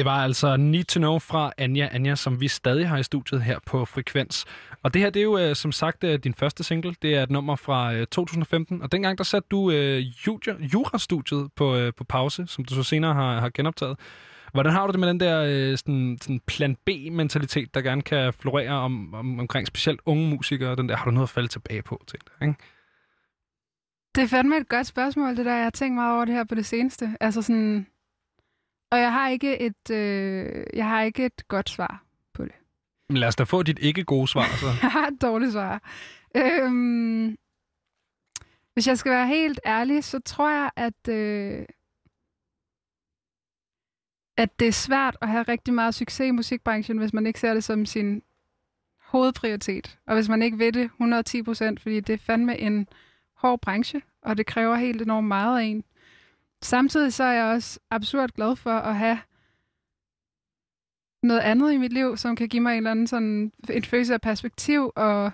Det 0.00 0.06
var 0.06 0.24
altså 0.24 0.56
Need 0.56 0.84
to 0.84 0.98
Know 1.00 1.18
fra 1.18 1.52
Anja 1.58 1.88
Anja, 1.92 2.14
som 2.14 2.40
vi 2.40 2.48
stadig 2.48 2.88
har 2.88 2.98
i 2.98 3.02
studiet 3.02 3.42
her 3.42 3.58
på 3.66 3.84
Frekvens. 3.84 4.44
Og 4.82 4.94
det 4.94 5.02
her, 5.02 5.10
det 5.10 5.20
er 5.20 5.24
jo 5.24 5.38
øh, 5.38 5.56
som 5.56 5.72
sagt 5.72 6.04
øh, 6.04 6.18
din 6.18 6.34
første 6.34 6.64
single. 6.64 6.94
Det 7.02 7.14
er 7.14 7.22
et 7.22 7.30
nummer 7.30 7.56
fra 7.56 7.94
øh, 7.94 8.06
2015. 8.06 8.82
Og 8.82 8.92
dengang, 8.92 9.18
der 9.18 9.24
satte 9.24 9.46
du 9.50 9.70
øh, 9.70 10.02
jura- 10.26 10.62
jurastudiet 10.74 11.52
på, 11.56 11.76
øh, 11.76 11.92
på 11.96 12.04
pause, 12.04 12.46
som 12.46 12.64
du 12.64 12.74
så 12.74 12.82
senere 12.82 13.14
har, 13.14 13.40
har 13.40 13.50
genoptaget. 13.54 13.98
Hvordan 14.52 14.72
har 14.72 14.86
du 14.86 14.92
det 14.92 15.00
med 15.00 15.08
den 15.08 15.20
der 15.20 15.42
øh, 15.48 15.78
sådan, 15.78 16.18
sådan 16.22 16.40
plan 16.46 16.76
B-mentalitet, 16.86 17.74
der 17.74 17.80
gerne 17.80 18.02
kan 18.02 18.32
florere 18.32 18.72
om, 18.72 19.14
om, 19.14 19.40
omkring 19.40 19.66
specielt 19.66 20.00
unge 20.06 20.28
musikere? 20.28 20.76
Den 20.76 20.88
der, 20.88 20.96
har 20.96 21.04
du 21.04 21.10
noget 21.10 21.26
at 21.26 21.30
falde 21.30 21.48
tilbage 21.48 21.82
på, 21.82 22.02
Til, 22.06 22.18
ikke? 22.42 22.54
Det 24.14 24.22
er 24.22 24.28
fandme 24.28 24.56
et 24.56 24.68
godt 24.68 24.86
spørgsmål, 24.86 25.36
det 25.36 25.46
der. 25.46 25.54
Jeg 25.54 25.64
har 25.64 25.70
tænkt 25.70 25.94
meget 25.94 26.14
over 26.14 26.24
det 26.24 26.34
her 26.34 26.44
på 26.44 26.54
det 26.54 26.66
seneste. 26.66 27.16
Altså 27.20 27.42
sådan... 27.42 27.86
Og 28.90 28.98
jeg 28.98 29.12
har 29.12 29.28
ikke 29.28 29.60
et, 29.60 29.90
øh, 29.90 30.64
jeg 30.74 30.88
har 30.88 31.02
ikke 31.02 31.26
et 31.26 31.48
godt 31.48 31.70
svar. 31.70 32.04
Men 33.10 33.16
lad 33.16 33.28
os 33.28 33.36
da 33.36 33.44
få 33.44 33.62
dit 33.62 33.78
ikke 33.78 34.04
gode 34.04 34.28
svar, 34.28 34.56
så. 34.60 34.66
Jeg 34.82 34.90
har 34.90 35.06
et 35.06 35.22
dårligt 35.22 35.52
svar. 35.52 35.82
Øhm, 36.36 37.36
hvis 38.72 38.86
jeg 38.86 38.98
skal 38.98 39.12
være 39.12 39.26
helt 39.26 39.60
ærlig, 39.66 40.04
så 40.04 40.20
tror 40.20 40.50
jeg, 40.50 40.70
at, 40.76 41.08
øh, 41.08 41.66
at 44.36 44.60
det 44.60 44.68
er 44.68 44.72
svært 44.72 45.16
at 45.20 45.28
have 45.28 45.42
rigtig 45.42 45.74
meget 45.74 45.94
succes 45.94 46.28
i 46.28 46.30
musikbranchen, 46.30 46.98
hvis 46.98 47.12
man 47.12 47.26
ikke 47.26 47.40
ser 47.40 47.54
det 47.54 47.64
som 47.64 47.86
sin 47.86 48.22
hovedprioritet. 49.00 49.98
Og 50.06 50.14
hvis 50.14 50.28
man 50.28 50.42
ikke 50.42 50.58
ved 50.58 50.72
det 50.72 50.84
110 50.84 51.42
procent, 51.42 51.80
fordi 51.80 52.00
det 52.00 52.12
er 52.12 52.18
fandme 52.18 52.58
en 52.58 52.88
hård 53.36 53.60
branche, 53.60 54.02
og 54.22 54.36
det 54.36 54.46
kræver 54.46 54.76
helt 54.76 55.02
enormt 55.02 55.28
meget 55.28 55.60
af 55.60 55.64
en. 55.64 55.84
Samtidig 56.62 57.12
så 57.12 57.24
er 57.24 57.32
jeg 57.32 57.44
også 57.44 57.80
absurd 57.90 58.30
glad 58.30 58.56
for 58.56 58.70
at 58.70 58.96
have 58.96 59.18
noget 61.22 61.40
andet 61.40 61.72
i 61.72 61.76
mit 61.76 61.92
liv, 61.92 62.16
som 62.16 62.36
kan 62.36 62.48
give 62.48 62.62
mig 62.62 62.72
en 62.72 62.76
eller 62.76 62.90
anden 62.90 63.06
sådan, 63.06 63.52
en 63.70 63.84
følelse 63.84 64.14
af 64.14 64.20
perspektiv, 64.20 64.92
og 64.96 65.30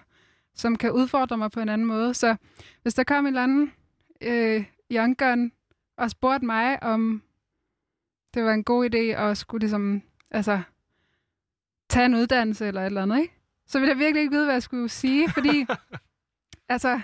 som 0.54 0.76
kan 0.76 0.92
udfordre 0.92 1.38
mig 1.38 1.50
på 1.50 1.60
en 1.60 1.68
anden 1.68 1.86
måde. 1.86 2.14
Så 2.14 2.36
hvis 2.82 2.94
der 2.94 3.04
kom 3.04 3.26
en 3.26 3.26
eller 3.26 3.42
anden 3.42 3.72
øh, 4.20 4.64
young 4.92 5.18
gun 5.18 5.52
og 5.96 6.10
spurgte 6.10 6.46
mig, 6.46 6.82
om 6.82 7.22
det 8.34 8.44
var 8.44 8.52
en 8.52 8.64
god 8.64 8.90
idé 8.94 8.98
at 8.98 9.38
skulle 9.38 9.60
ligesom, 9.60 10.02
altså, 10.30 10.60
tage 11.88 12.06
en 12.06 12.14
uddannelse 12.14 12.66
eller 12.66 12.80
et 12.80 12.86
eller 12.86 13.02
andet, 13.02 13.20
ikke? 13.20 13.34
så 13.66 13.78
ville 13.78 13.90
jeg 13.90 13.98
virkelig 13.98 14.20
ikke 14.20 14.32
vide, 14.32 14.44
hvad 14.44 14.54
jeg 14.54 14.62
skulle 14.62 14.88
sige, 14.88 15.30
fordi 15.30 15.66
altså, 16.74 17.00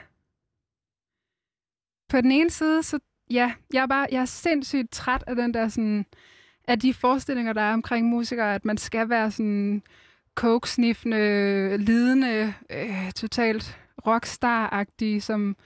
på 2.08 2.20
den 2.20 2.32
ene 2.32 2.50
side, 2.50 2.82
så 2.82 2.98
ja, 3.30 3.52
jeg 3.72 3.82
er 3.82 3.86
bare, 3.86 4.06
jeg 4.12 4.20
er 4.20 4.24
sindssygt 4.24 4.90
træt 4.90 5.24
af 5.26 5.36
den 5.36 5.54
der 5.54 5.68
sådan, 5.68 6.06
af 6.68 6.78
de 6.78 6.94
forestillinger, 6.94 7.52
der 7.52 7.62
er 7.62 7.72
omkring 7.72 8.06
musikere, 8.06 8.54
at 8.54 8.64
man 8.64 8.78
skal 8.78 9.08
være 9.08 9.30
sådan 9.30 9.82
coke-sniffende, 10.34 11.76
lidende, 11.78 12.54
øh, 12.70 13.12
totalt 13.12 13.78
rockstar-agtig, 14.06 15.22
som 15.22 15.56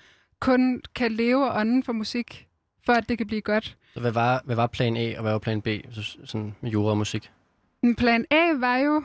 kun 0.41 0.83
kan 0.95 1.13
leve 1.13 1.53
ånden 1.53 1.83
for 1.83 1.93
musik, 1.93 2.47
for 2.87 2.93
at 2.93 3.09
det 3.09 3.19
kan 3.19 3.27
blive 3.27 3.41
godt. 3.41 3.77
Så 3.95 4.01
hvad 4.01 4.13
var, 4.13 4.43
hvad 4.45 4.57
var 4.57 4.67
plan 4.67 4.97
A, 4.97 5.15
og 5.17 5.23
hvad 5.23 5.33
var 5.33 5.39
plan 5.39 5.63
B, 5.63 5.69
så, 5.91 6.17
sådan 6.25 6.55
med 6.61 6.71
jura 6.71 6.91
og 6.91 6.99
musik? 6.99 7.31
Plan 7.99 8.25
A 8.31 8.53
var 8.57 8.77
jo... 8.77 9.05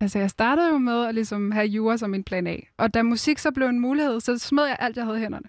Altså, 0.00 0.18
jeg 0.18 0.30
startede 0.30 0.68
jo 0.68 0.78
med 0.78 1.06
at 1.06 1.14
ligesom 1.14 1.50
have 1.50 1.66
jura 1.66 1.96
som 1.96 2.14
en 2.14 2.24
plan 2.24 2.46
A. 2.46 2.56
Og 2.78 2.94
da 2.94 3.02
musik 3.02 3.38
så 3.38 3.50
blev 3.50 3.66
en 3.66 3.80
mulighed, 3.80 4.20
så 4.20 4.38
smed 4.38 4.64
jeg 4.66 4.76
alt, 4.80 4.96
jeg 4.96 5.04
havde 5.04 5.18
i 5.18 5.20
hænderne. 5.20 5.48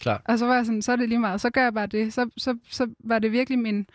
Klar. 0.00 0.22
Og 0.24 0.38
så 0.38 0.46
var 0.46 0.54
jeg 0.54 0.66
sådan, 0.66 0.82
så 0.82 0.92
er 0.92 0.96
det 0.96 1.08
lige 1.08 1.18
meget. 1.18 1.40
Så 1.40 1.50
gør 1.50 1.62
jeg 1.62 1.74
bare 1.74 1.86
det. 1.86 2.12
Så, 2.14 2.30
så, 2.36 2.58
så 2.70 2.86
var 3.04 3.18
det 3.18 3.32
virkelig 3.32 3.58
min 3.58 3.86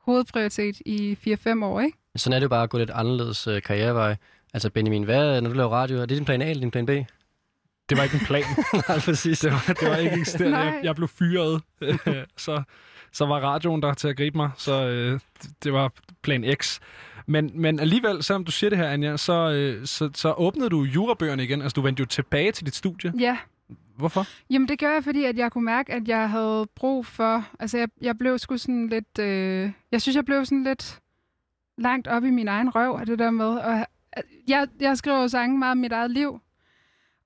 hovedprioritet 0.00 0.80
i 0.86 1.18
4-5 1.48 1.64
år, 1.64 1.80
ikke? 1.80 1.98
Sådan 2.16 2.34
er 2.34 2.38
det 2.38 2.44
jo 2.44 2.48
bare 2.48 2.62
at 2.62 2.70
gå 2.70 2.78
lidt 2.78 2.90
anderledes 2.90 3.46
øh, 3.46 3.62
karrierevej. 3.62 4.16
Altså 4.54 4.70
Benjamin, 4.70 5.02
hvad, 5.02 5.40
når 5.40 5.50
du 5.50 5.56
laver 5.56 5.70
radio, 5.70 5.96
er 5.96 6.06
det 6.06 6.16
din 6.16 6.24
plan 6.24 6.42
A 6.42 6.50
eller 6.50 6.60
din 6.60 6.70
plan 6.70 6.86
B? 6.86 6.90
Det 7.88 7.96
var 7.96 8.02
ikke 8.02 8.14
en 8.14 8.26
plan. 8.26 8.42
Nej, 8.88 8.98
præcis. 9.04 9.40
Det 9.40 9.52
var, 9.52 9.74
det 9.80 9.88
var 9.88 9.96
ikke 9.96 10.16
eksisterende. 10.16 10.58
Jeg, 10.58 10.70
Nej. 10.70 10.80
jeg 10.82 10.96
blev 10.96 11.08
fyret. 11.08 11.62
så, 12.36 12.62
så 13.12 13.26
var 13.26 13.40
radioen 13.40 13.82
der 13.82 13.94
til 13.94 14.08
at 14.08 14.16
gribe 14.16 14.36
mig. 14.36 14.50
Så 14.56 14.88
øh, 14.88 15.20
det 15.64 15.72
var 15.72 15.92
plan 16.22 16.54
X. 16.62 16.80
Men, 17.26 17.50
men 17.54 17.80
alligevel, 17.80 18.22
selvom 18.22 18.44
du 18.44 18.52
siger 18.52 18.70
det 18.70 18.78
her, 18.78 18.88
Anja, 18.88 19.16
så, 19.16 19.50
øh, 19.50 19.86
så, 19.86 20.10
så 20.14 20.32
åbnede 20.32 20.70
du 20.70 20.82
jurabøgerne 20.82 21.44
igen. 21.44 21.62
Altså, 21.62 21.74
du 21.74 21.80
vendte 21.80 22.00
jo 22.00 22.06
tilbage 22.06 22.52
til 22.52 22.66
dit 22.66 22.74
studie. 22.74 23.12
Ja. 23.18 23.38
Hvorfor? 23.96 24.26
Jamen, 24.50 24.68
det 24.68 24.78
gjorde 24.78 24.94
jeg, 24.94 25.04
fordi 25.04 25.24
at 25.24 25.38
jeg 25.38 25.52
kunne 25.52 25.64
mærke, 25.64 25.92
at 25.92 26.08
jeg 26.08 26.30
havde 26.30 26.66
brug 26.74 27.06
for... 27.06 27.48
Altså, 27.60 27.78
jeg, 27.78 27.88
jeg 28.00 28.18
blev 28.18 28.38
sgu 28.38 28.56
sådan 28.56 28.88
lidt... 28.88 29.18
Øh, 29.18 29.70
jeg 29.92 30.02
synes, 30.02 30.16
jeg 30.16 30.24
blev 30.24 30.44
sådan 30.44 30.64
lidt 30.64 31.00
langt 31.78 32.08
op 32.08 32.24
i 32.24 32.30
min 32.30 32.48
egen 32.48 32.70
røv 32.70 32.96
af 33.00 33.06
det 33.06 33.18
der 33.18 33.30
med. 33.30 33.46
Og 33.46 33.86
jeg, 34.48 34.68
jeg 34.80 34.98
skriver 34.98 35.26
sange 35.26 35.58
meget 35.58 35.70
om 35.70 35.78
mit 35.78 35.92
eget 35.92 36.10
liv. 36.10 36.40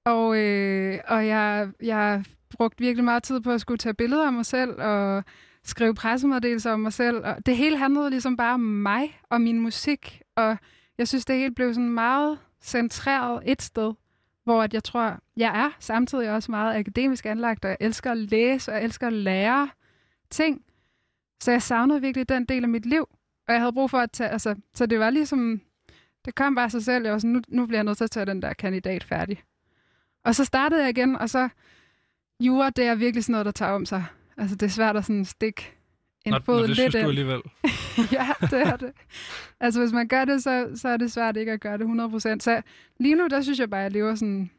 Og, 0.05 0.37
øh, 0.37 0.99
og 1.09 1.26
jeg, 1.26 1.69
jeg 1.83 2.25
brugte 2.50 2.78
virkelig 2.78 3.05
meget 3.05 3.23
tid 3.23 3.40
på 3.40 3.50
at 3.50 3.61
skulle 3.61 3.78
tage 3.78 3.95
billeder 3.95 4.26
af 4.26 4.33
mig 4.33 4.47
selv 4.47 4.71
og 4.71 5.25
skrive 5.68 5.94
pressemeddelelser 5.94 6.72
om 6.72 6.80
mig 6.80 6.92
selv. 6.92 7.16
Og 7.25 7.46
det 7.46 7.56
hele 7.56 7.78
handlede 7.78 8.10
ligesom 8.10 8.37
bare 8.37 8.54
om 8.54 8.60
mig 8.60 9.20
og 9.30 9.40
min 9.40 9.60
musik. 9.60 10.22
Og 10.37 10.56
jeg 10.98 11.08
synes, 11.08 11.25
det 11.25 11.37
hele 11.37 11.54
blev 11.54 11.75
sådan 11.75 11.90
meget 11.90 12.38
centreret 12.60 13.42
et 13.46 13.62
sted 13.62 13.94
hvor 14.48 14.62
at 14.62 14.75
jeg 14.75 14.84
tror, 14.84 15.18
jeg 15.37 15.64
er 15.64 15.70
samtidig 15.80 16.30
også 16.30 16.50
meget 16.50 16.76
akademisk 16.76 17.26
anlagt, 17.26 17.64
og 17.64 17.70
jeg 17.70 17.76
elsker 17.80 18.10
at 18.10 18.16
læse, 18.16 18.70
og 18.70 18.76
jeg 18.76 18.84
elsker 18.84 19.06
at 19.06 19.12
lære 19.12 19.70
ting. 20.30 20.62
Så 21.42 21.50
jeg 21.50 21.62
savnede 21.62 22.00
virkelig 22.00 22.28
den 22.28 22.44
del 22.44 22.62
af 22.62 22.68
mit 22.68 22.87
liv, 22.87 23.08
og 23.48 23.52
jeg 23.52 23.60
havde 23.60 23.72
brug 23.72 23.90
for 23.90 23.98
at 23.98 24.10
tage, 24.10 24.30
altså, 24.30 24.54
så 24.75 24.87
det 24.87 24.98
var 24.98 25.10
ligesom, 25.10 25.60
det 26.25 26.34
kom 26.34 26.54
bare 26.54 26.64
af 26.64 26.70
sig 26.70 26.84
selv, 26.84 27.04
jeg 27.04 27.12
var 27.12 27.18
sådan, 27.18 27.30
nu, 27.30 27.40
nu 27.48 27.66
bliver 27.66 27.78
jeg 27.78 27.84
nødt 27.84 27.96
til 27.96 28.04
at 28.04 28.10
tage 28.10 28.26
den 28.26 28.42
der 28.42 28.52
kandidat 28.52 29.04
færdig. 29.04 29.42
Og 30.25 30.34
så 30.34 30.44
startede 30.44 30.80
jeg 30.80 30.90
igen, 30.90 31.16
og 31.16 31.30
så 31.30 31.48
jura, 32.40 32.70
det 32.70 32.87
er 32.87 32.94
virkelig 32.94 33.25
sådan 33.25 33.32
noget, 33.32 33.46
der 33.46 33.52
tager 33.52 33.72
om 33.72 33.87
sig. 33.87 34.04
Altså, 34.38 34.57
det 34.57 34.66
er 34.66 34.71
svært 34.71 34.97
at 34.97 35.04
sådan 35.04 35.25
stikke 35.25 35.73
en 36.25 36.33
Nå, 36.33 36.38
fod 36.45 36.54
nå, 36.57 36.61
det 36.61 36.68
lidt 36.68 36.78
synes 36.78 36.95
du 36.95 37.09
alligevel. 37.09 37.40
ja, 38.12 38.28
det 38.40 38.52
er 38.66 38.76
det. 38.76 38.92
Altså, 39.61 39.80
hvis 39.80 39.92
man 39.92 40.09
gør 40.09 40.25
det, 40.25 40.42
så, 40.42 40.71
så 40.75 40.88
er 40.88 40.97
det 40.97 41.12
svært 41.12 41.37
ikke 41.37 41.52
at 41.52 41.61
gøre 41.61 41.78
det 41.78 41.85
100%. 41.85 42.40
Så 42.40 42.62
lige 43.00 43.14
nu, 43.14 43.26
der 43.26 43.42
synes 43.42 43.59
jeg 43.59 43.71
bare, 43.71 43.80
at 43.80 43.85
jeg 43.85 43.92
lever 43.92 44.14
sådan... 44.14 44.50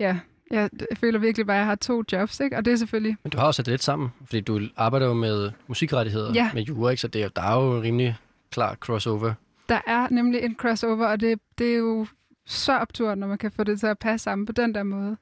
Ja, 0.00 0.18
jeg, 0.50 0.70
føler 0.96 1.18
virkelig 1.18 1.46
bare, 1.46 1.56
at 1.56 1.58
jeg 1.60 1.66
har 1.66 1.74
to 1.74 2.02
jobs, 2.12 2.40
ikke? 2.40 2.56
Og 2.56 2.64
det 2.64 2.72
er 2.72 2.76
selvfølgelig... 2.76 3.16
Men 3.22 3.30
du 3.30 3.38
har 3.38 3.46
også 3.46 3.56
sat 3.56 3.66
det 3.66 3.72
lidt 3.72 3.82
sammen, 3.82 4.08
fordi 4.24 4.40
du 4.40 4.60
arbejder 4.76 5.06
jo 5.06 5.14
med 5.14 5.50
musikrettigheder 5.66 6.32
Ja. 6.34 6.50
med 6.54 6.62
jura, 6.62 6.90
ikke? 6.90 7.00
så 7.00 7.08
det 7.08 7.22
er, 7.22 7.28
der 7.28 7.42
er 7.42 7.64
jo 7.64 7.76
en 7.76 7.82
rimelig 7.82 8.16
klar 8.50 8.74
crossover. 8.74 9.34
Der 9.68 9.80
er 9.86 10.08
nemlig 10.10 10.40
en 10.42 10.54
crossover, 10.54 11.06
og 11.06 11.20
det, 11.20 11.40
det 11.58 11.72
er 11.72 11.76
jo 11.76 12.06
så 12.46 12.72
optur, 12.78 13.14
når 13.14 13.26
man 13.26 13.38
kan 13.38 13.50
få 13.52 13.64
det 13.64 13.80
til 13.80 13.86
at 13.86 13.98
passe 13.98 14.24
sammen 14.24 14.46
på 14.46 14.52
den 14.52 14.74
der 14.74 14.82
måde. 14.82 15.16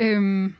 Øhm, 0.00 0.54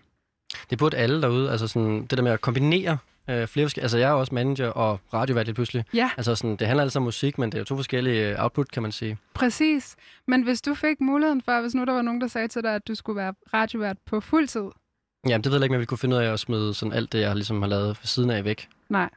Det 0.70 0.78
burde 0.78 0.96
alle 0.96 1.22
derude, 1.22 1.50
altså 1.50 1.68
sådan, 1.68 2.02
det 2.02 2.10
der 2.10 2.22
med 2.22 2.32
at 2.32 2.40
kombinere 2.40 2.98
øh, 3.30 3.46
flere 3.46 3.64
forskellige... 3.66 3.82
Altså 3.82 3.98
jeg 3.98 4.08
er 4.08 4.12
også 4.12 4.34
manager 4.34 4.68
og 4.68 5.00
radiovært 5.14 5.46
lige 5.46 5.54
pludselig. 5.54 5.84
ja, 5.94 6.10
Altså 6.16 6.34
sådan, 6.34 6.56
det 6.56 6.66
handler 6.66 6.82
altså 6.82 6.98
om 6.98 7.02
musik, 7.02 7.38
men 7.38 7.50
det 7.52 7.54
er 7.58 7.60
jo 7.60 7.64
to 7.64 7.76
forskellige 7.76 8.28
øh, 8.30 8.42
output, 8.44 8.70
kan 8.70 8.82
man 8.82 8.92
sige. 8.92 9.18
præcis. 9.34 9.96
Men 10.26 10.42
hvis 10.42 10.60
du 10.62 10.74
fik 10.74 11.00
muligheden 11.00 11.42
for, 11.42 11.60
hvis 11.60 11.74
nu 11.74 11.84
der 11.84 11.92
var 11.92 12.02
nogen, 12.02 12.20
der 12.20 12.26
sagde 12.26 12.48
til 12.48 12.62
dig, 12.62 12.74
at 12.74 12.88
du 12.88 12.94
skulle 12.94 13.16
være 13.16 13.34
radiovært 13.54 13.96
på 14.06 14.20
fuld 14.20 14.48
tid, 14.48 14.64
Jamen, 15.28 15.44
det 15.44 15.52
ved 15.52 15.58
jeg 15.58 15.64
ikke, 15.64 15.72
jeg 15.72 15.78
ville 15.78 15.86
kunne 15.86 15.98
finde 15.98 16.16
ud 16.16 16.20
af 16.22 16.32
at 16.32 16.40
smide 16.40 16.74
sådan 16.74 16.92
alt 16.92 17.12
det, 17.12 17.20
jeg 17.20 17.34
ligesom 17.34 17.62
har 17.62 17.68
lavet 17.68 17.86
ved 17.88 17.96
siden 18.02 18.30
af 18.30 18.44
væk. 18.44 18.68
nej. 18.88 19.10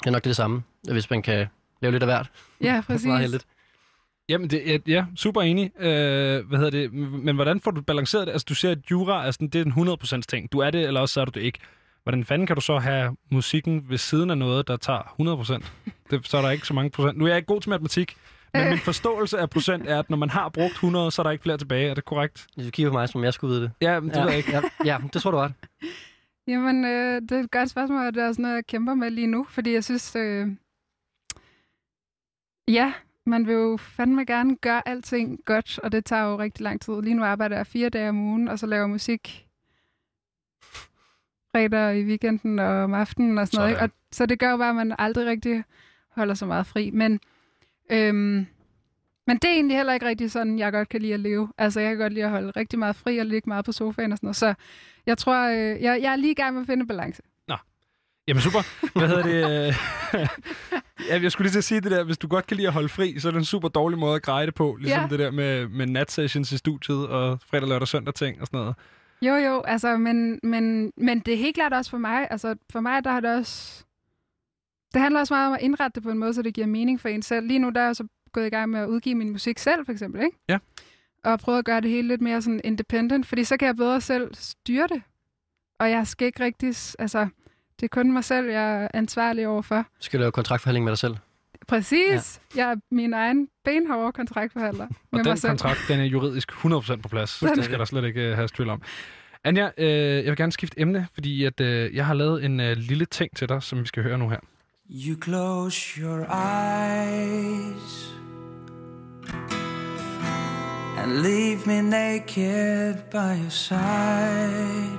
Det 0.00 0.06
er 0.06 0.10
nok 0.10 0.24
det, 0.24 0.36
samme, 0.36 0.62
hvis 0.92 1.10
man 1.10 1.22
kan 1.22 1.46
lave 1.80 1.92
lidt 1.92 2.02
af 2.02 2.06
hvert. 2.06 2.30
Ja, 2.60 2.66
Meget 2.72 2.84
præcis. 2.84 3.06
heldigt. 3.20 3.46
Jamen, 4.28 4.50
det, 4.50 4.62
ja, 4.66 4.78
ja, 4.86 5.04
super 5.16 5.42
enig. 5.42 5.72
Øh, 5.80 6.46
hvad 6.48 6.58
hedder 6.58 6.70
det? 6.70 6.92
Men 6.92 7.34
hvordan 7.34 7.60
får 7.60 7.70
du 7.70 7.80
balanceret 7.80 8.26
det? 8.26 8.32
Altså, 8.32 8.46
du 8.48 8.54
siger, 8.54 8.72
at 8.72 8.90
jura 8.90 9.26
er, 9.26 9.30
sådan, 9.30 9.48
det 9.48 9.60
er 9.60 9.64
en 9.64 9.88
100% 10.20 10.20
ting. 10.28 10.52
Du 10.52 10.58
er 10.58 10.70
det, 10.70 10.86
eller 10.86 11.00
også 11.00 11.12
så 11.12 11.20
er 11.20 11.24
du 11.24 11.30
det 11.34 11.40
ikke. 11.40 11.58
Hvordan 12.02 12.24
fanden 12.24 12.46
kan 12.46 12.56
du 12.56 12.62
så 12.62 12.78
have 12.78 13.16
musikken 13.30 13.84
ved 13.88 13.98
siden 13.98 14.30
af 14.30 14.38
noget, 14.38 14.68
der 14.68 14.76
tager 14.76 15.62
100%? 15.62 15.90
Det, 16.10 16.26
så 16.26 16.36
er 16.36 16.42
der 16.42 16.50
ikke 16.50 16.66
så 16.66 16.74
mange 16.74 16.90
procent. 16.90 17.18
Nu 17.18 17.24
er 17.24 17.28
jeg 17.28 17.36
ikke 17.36 17.46
god 17.46 17.60
til 17.60 17.70
matematik, 17.70 18.16
men 18.54 18.68
min 18.68 18.78
forståelse 18.90 19.38
af 19.38 19.50
procent 19.50 19.88
er, 19.88 19.98
at 19.98 20.10
når 20.10 20.16
man 20.16 20.30
har 20.30 20.48
brugt 20.48 20.72
100, 20.72 21.10
så 21.10 21.22
er 21.22 21.24
der 21.24 21.30
ikke 21.30 21.42
flere 21.42 21.58
tilbage. 21.58 21.90
Er 21.90 21.94
det 21.94 22.04
korrekt? 22.04 22.46
Hvis 22.54 22.66
du 22.66 22.70
kigger 22.70 22.90
på 22.90 22.98
mig, 22.98 23.08
som 23.08 23.18
om 23.18 23.24
jeg 23.24 23.34
skulle 23.34 23.54
vide 23.54 23.62
det. 23.62 23.72
Ja, 23.80 24.00
men 24.00 24.10
det 24.10 24.16
ja, 24.16 24.22
ved 24.22 24.28
jeg 24.28 24.38
ikke. 24.38 24.50
Ja, 24.52 24.62
ja, 24.84 24.98
det 25.12 25.22
tror 25.22 25.30
du 25.30 25.36
ret. 25.36 25.52
Jamen, 26.48 26.84
øh, 26.84 27.22
det 27.22 27.32
er 27.32 27.40
et 27.40 27.50
godt 27.50 27.70
spørgsmål, 27.70 28.06
og 28.06 28.14
det 28.14 28.22
er 28.22 28.28
også 28.28 28.42
noget, 28.42 28.54
jeg 28.54 28.66
kæmper 28.66 28.94
med 28.94 29.10
lige 29.10 29.26
nu, 29.26 29.46
fordi 29.48 29.72
jeg 29.72 29.84
synes, 29.84 30.16
øh, 30.16 30.48
ja, 32.68 32.92
man 33.26 33.46
vil 33.46 33.54
jo 33.54 33.76
fandme 33.76 34.24
gerne 34.24 34.56
gøre 34.56 34.88
alting 34.88 35.40
godt, 35.44 35.78
og 35.78 35.92
det 35.92 36.04
tager 36.04 36.24
jo 36.24 36.38
rigtig 36.38 36.62
lang 36.62 36.80
tid. 36.80 37.02
Lige 37.02 37.14
nu 37.14 37.24
arbejder 37.24 37.56
jeg 37.56 37.66
fire 37.66 37.88
dage 37.88 38.08
om 38.08 38.18
ugen, 38.20 38.48
og 38.48 38.58
så 38.58 38.66
laver 38.66 38.86
musik 38.86 39.48
fredag 41.52 41.98
i 41.98 42.04
weekenden 42.04 42.58
og 42.58 42.66
om 42.84 42.94
aftenen 42.94 43.38
og 43.38 43.46
sådan 43.48 43.58
noget. 43.58 43.70
Ikke? 43.70 43.78
Sådan. 43.78 43.90
Og, 43.90 43.96
så 44.12 44.26
det 44.26 44.38
gør 44.38 44.50
jo 44.50 44.56
bare, 44.56 44.70
at 44.70 44.76
man 44.76 44.94
aldrig 44.98 45.26
rigtig 45.26 45.64
holder 46.08 46.34
så 46.34 46.46
meget 46.46 46.66
fri. 46.66 46.90
Men 46.90 47.20
øhm, 47.92 48.46
Men 49.26 49.36
det 49.36 49.44
er 49.44 49.54
egentlig 49.54 49.76
heller 49.76 49.92
ikke 49.92 50.06
rigtig 50.06 50.30
sådan, 50.30 50.58
jeg 50.58 50.72
godt 50.72 50.88
kan 50.88 51.00
lide 51.02 51.14
at 51.14 51.20
leve. 51.20 51.52
Altså, 51.58 51.80
jeg 51.80 51.90
kan 51.90 51.98
godt 51.98 52.12
lide 52.12 52.24
at 52.24 52.30
holde 52.30 52.50
rigtig 52.50 52.78
meget 52.78 52.96
fri 52.96 53.18
og 53.18 53.26
ligge 53.26 53.48
meget 53.48 53.64
på 53.64 53.72
sofaen 53.72 54.12
og 54.12 54.18
sådan 54.18 54.26
noget. 54.26 54.36
Så 54.36 54.54
jeg 55.06 55.18
tror, 55.18 55.48
øh, 55.48 55.82
jeg, 55.82 56.02
jeg 56.02 56.12
er 56.12 56.16
lige 56.16 56.30
i 56.30 56.34
gang 56.34 56.54
med 56.54 56.62
at 56.62 56.66
finde 56.66 56.86
balance. 56.86 57.22
Jamen 58.28 58.40
super. 58.40 58.88
Hvad 58.98 59.08
hedder 59.08 59.22
det? 59.22 59.68
øh? 59.68 59.74
ja, 61.08 61.22
jeg 61.22 61.32
skulle 61.32 61.44
lige 61.46 61.52
til 61.52 61.58
at 61.58 61.64
sige 61.64 61.80
det 61.80 61.90
der, 61.90 62.04
hvis 62.04 62.18
du 62.18 62.28
godt 62.28 62.46
kan 62.46 62.56
lide 62.56 62.66
at 62.66 62.72
holde 62.72 62.88
fri, 62.88 63.18
så 63.18 63.28
er 63.28 63.32
det 63.32 63.38
en 63.38 63.44
super 63.44 63.68
dårlig 63.68 63.98
måde 63.98 64.14
at 64.16 64.22
greje 64.22 64.46
det 64.46 64.54
på. 64.54 64.76
Ligesom 64.80 65.02
Ja. 65.02 65.08
det 65.08 65.18
der 65.18 65.30
med, 65.30 65.68
med 65.68 65.86
natsessions 65.86 66.52
i 66.52 66.56
studiet 66.56 67.06
og 67.08 67.40
fredag, 67.46 67.68
lørdag, 67.68 67.88
søndag 67.88 68.14
ting 68.14 68.40
og 68.40 68.46
sådan 68.46 68.60
noget. 68.60 68.74
Jo, 69.22 69.34
jo, 69.34 69.62
altså, 69.62 69.96
men, 69.96 70.40
men, 70.42 70.92
men 70.96 71.20
det 71.20 71.34
er 71.34 71.38
helt 71.38 71.54
klart 71.54 71.72
også 71.72 71.90
for 71.90 71.98
mig. 71.98 72.28
Altså, 72.30 72.54
for 72.72 72.80
mig, 72.80 73.04
der 73.04 73.10
har 73.10 73.20
det 73.20 73.30
også... 73.30 73.84
Det 74.94 75.02
handler 75.02 75.20
også 75.20 75.34
meget 75.34 75.46
om 75.48 75.52
at 75.54 75.60
indrette 75.62 75.94
det 75.94 76.02
på 76.02 76.10
en 76.10 76.18
måde, 76.18 76.34
så 76.34 76.42
det 76.42 76.54
giver 76.54 76.66
mening 76.66 77.00
for 77.00 77.08
en 77.08 77.22
selv. 77.22 77.46
Lige 77.46 77.58
nu, 77.58 77.70
der 77.70 77.80
er 77.80 77.84
jeg 77.86 77.96
så 77.96 78.06
gået 78.32 78.46
i 78.46 78.50
gang 78.50 78.70
med 78.70 78.80
at 78.80 78.86
udgive 78.88 79.14
min 79.14 79.30
musik 79.30 79.58
selv, 79.58 79.84
for 79.84 79.92
eksempel, 79.92 80.22
ikke? 80.22 80.36
Ja. 80.48 80.58
Og 81.24 81.38
prøve 81.38 81.58
at 81.58 81.64
gøre 81.64 81.80
det 81.80 81.90
hele 81.90 82.08
lidt 82.08 82.20
mere 82.20 82.42
sådan 82.42 82.60
independent, 82.64 83.26
fordi 83.26 83.44
så 83.44 83.56
kan 83.56 83.66
jeg 83.66 83.76
bedre 83.76 84.00
selv 84.00 84.34
styre 84.34 84.86
det. 84.86 85.02
Og 85.80 85.90
jeg 85.90 86.06
skal 86.06 86.26
ikke 86.26 86.44
rigtig... 86.44 86.68
Altså, 86.98 87.28
det 87.82 87.88
er 87.88 87.88
kun 88.02 88.12
mig 88.12 88.24
selv, 88.24 88.50
jeg 88.50 88.82
er 88.84 88.88
ansvarlig 88.94 89.46
overfor. 89.48 89.76
Du 89.76 89.82
skal 90.00 90.20
lave 90.20 90.32
kontraktforhandling 90.32 90.84
med 90.84 90.90
dig 90.92 90.98
selv. 90.98 91.16
Præcis. 91.68 92.40
Ja. 92.56 92.60
Jeg 92.66 92.70
er 92.72 92.76
min 92.90 93.12
egen 93.14 93.48
benhårde 93.64 94.12
kontraktforhandler 94.12 94.86
med 94.86 94.96
Og 95.12 95.16
mig 95.18 95.24
den 95.24 95.36
selv. 95.36 95.50
kontrakt, 95.50 95.78
den 95.88 96.00
er 96.00 96.04
juridisk 96.04 96.52
100% 96.52 97.02
på 97.02 97.08
plads. 97.08 97.38
Den- 97.38 97.56
Det 97.56 97.64
skal 97.64 97.78
der 97.78 97.84
slet 97.84 98.04
ikke 98.04 98.30
uh, 98.30 98.36
have 98.36 98.48
tvivl 98.48 98.70
om. 98.70 98.82
Anja, 99.44 99.70
øh, 99.78 99.86
jeg 99.88 100.24
vil 100.24 100.36
gerne 100.36 100.52
skifte 100.52 100.80
emne, 100.80 101.06
fordi 101.14 101.44
at, 101.44 101.60
øh, 101.60 101.94
jeg 101.96 102.06
har 102.06 102.14
lavet 102.14 102.44
en 102.44 102.60
øh, 102.60 102.76
lille 102.76 103.04
ting 103.04 103.36
til 103.36 103.48
dig, 103.48 103.62
som 103.62 103.80
vi 103.80 103.86
skal 103.86 104.02
høre 104.02 104.18
nu 104.18 104.28
her. 104.28 104.38
You 104.90 105.22
close 105.22 106.00
your 106.00 106.18
eyes 106.18 108.12
and 110.98 111.12
leave 111.12 111.58
me 111.66 111.82
naked 111.90 112.94
by 113.10 113.42
your 113.42 113.48
side. 113.50 114.98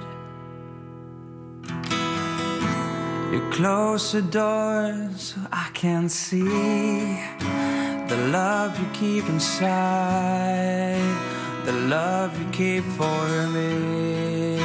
You 3.33 3.41
close 3.49 4.11
the 4.11 4.21
door 4.21 5.09
so 5.17 5.37
I 5.51 5.67
can 5.73 6.07
see 6.07 7.17
the 8.07 8.17
love 8.29 8.79
you 8.79 8.85
keep 8.93 9.27
inside, 9.27 11.01
the 11.65 11.71
love 11.71 12.39
you 12.39 12.47
keep 12.51 12.83
for 12.83 13.47
me. 13.47 14.59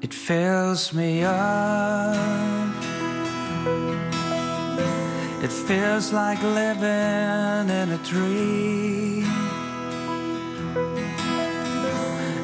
It 0.00 0.14
fills 0.14 0.94
me 0.94 1.24
up. 1.24 2.76
It 5.42 5.50
feels 5.50 6.12
like 6.12 6.40
living 6.44 7.68
in 7.80 7.90
a 7.90 8.00
dream. 8.04 9.19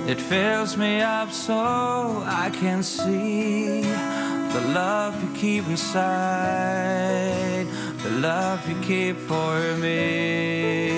It 0.09 0.21
fills 0.21 0.77
me 0.77 1.01
up 1.01 1.33
so 1.33 2.23
I 2.25 2.53
can 2.61 2.85
see 2.85 3.81
the 3.81 4.61
love 4.73 5.21
you 5.21 5.35
keep 5.35 5.67
inside, 5.67 7.67
the 8.05 8.11
love 8.11 8.69
you 8.69 8.81
keep 8.83 9.17
for 9.17 9.59
me. 9.79 10.96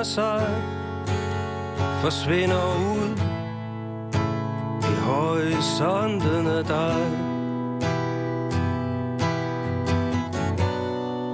Fortoner 0.00 0.02
sig 0.02 0.46
Forsvinder 2.02 2.92
ud 2.92 3.08
i 4.80 4.94
horisonten 5.00 6.46
af 6.46 6.64
dig 6.64 7.10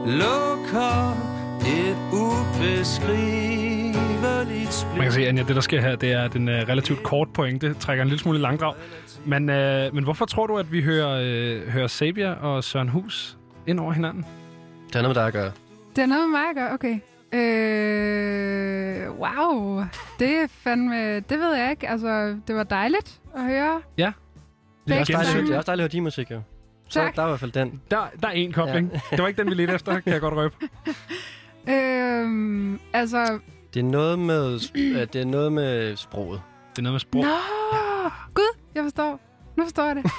Lukker 0.06 1.10
et 1.60 1.96
ubeskriveligt 2.12 4.72
splid 4.72 4.96
Man 4.96 5.02
kan 5.02 5.12
se, 5.12 5.28
Anja, 5.28 5.42
det 5.42 5.56
der 5.56 5.62
sker 5.62 5.80
her, 5.80 5.96
det 5.96 6.12
er 6.12 6.22
at 6.22 6.36
en 6.36 6.48
uh, 6.48 6.54
relativt 6.54 7.02
kort 7.02 7.28
pointe. 7.34 7.74
Trækker 7.74 8.02
en 8.02 8.08
lille 8.08 8.20
smule 8.20 8.38
langdrag. 8.38 8.74
Men, 9.24 9.48
uh, 9.48 9.54
men 9.94 10.04
hvorfor 10.04 10.24
tror 10.24 10.46
du, 10.46 10.58
at 10.58 10.72
vi 10.72 10.82
hører, 10.82 11.20
uh, 11.20 11.24
hører 11.68 11.86
Sabia 11.86 12.32
og 12.32 12.64
Søren 12.64 12.88
Hus 12.88 13.38
ind 13.66 13.80
over 13.80 13.92
hinanden? 13.92 14.26
Det 14.86 14.94
har 14.94 15.02
noget 15.02 15.16
med 15.16 15.22
dig 15.22 15.26
at 15.26 15.32
gøre. 15.32 15.52
Det 15.96 16.02
er 16.02 16.06
noget 16.06 16.28
med 16.28 16.38
mig 16.38 16.48
at 16.50 16.56
gøre, 16.56 16.72
okay. 16.72 17.00
Øh, 17.36 19.10
wow, 19.18 19.84
det 20.18 20.28
er 20.36 20.46
fandme, 20.50 21.20
det 21.20 21.38
ved 21.38 21.54
jeg 21.54 21.70
ikke. 21.70 21.88
Altså, 21.88 22.36
det 22.48 22.56
var 22.56 22.62
dejligt 22.62 23.20
at 23.36 23.42
høre. 23.44 23.80
Ja. 23.98 24.12
Det 24.88 24.96
er, 24.96 25.00
også 25.00 25.12
dejligt, 25.12 25.46
det 25.46 25.54
er 25.54 25.56
også 25.56 25.66
dejligt 25.66 25.84
at 25.84 25.92
høre 25.92 25.96
din 25.96 26.02
musik, 26.02 26.30
jo. 26.30 26.40
Så 26.88 27.00
Tak. 27.00 27.16
der 27.16 27.22
er 27.22 27.26
i 27.26 27.28
hvert 27.30 27.40
fald 27.40 27.52
den. 27.52 27.82
Der, 27.90 28.06
der 28.22 28.28
er 28.28 28.32
en 28.32 28.52
kobling. 28.52 28.90
Ja. 28.92 29.00
Det 29.10 29.22
var 29.22 29.28
ikke 29.28 29.42
den, 29.42 29.50
vi 29.50 29.54
ledte 29.54 29.74
efter, 29.74 30.00
kan 30.00 30.12
jeg 30.12 30.20
godt 30.20 30.34
røbe. 30.34 30.54
Øh, 31.68 32.78
altså, 32.92 33.38
Det 33.74 33.80
er 33.80 33.84
noget 33.84 34.18
med, 34.18 34.60
øh, 34.74 35.00
det 35.12 35.16
er 35.16 35.24
noget 35.24 35.52
med 35.52 35.96
sproget. 35.96 36.40
Det 36.70 36.78
er 36.78 36.82
noget 36.82 36.92
med 36.94 37.00
sprog. 37.00 37.22
nå, 37.22 37.30
gud, 38.34 38.58
jeg 38.74 38.82
forstår. 38.82 39.20
Nu 39.56 39.62
forstår 39.64 39.84
jeg 39.86 39.96
det. 39.96 40.04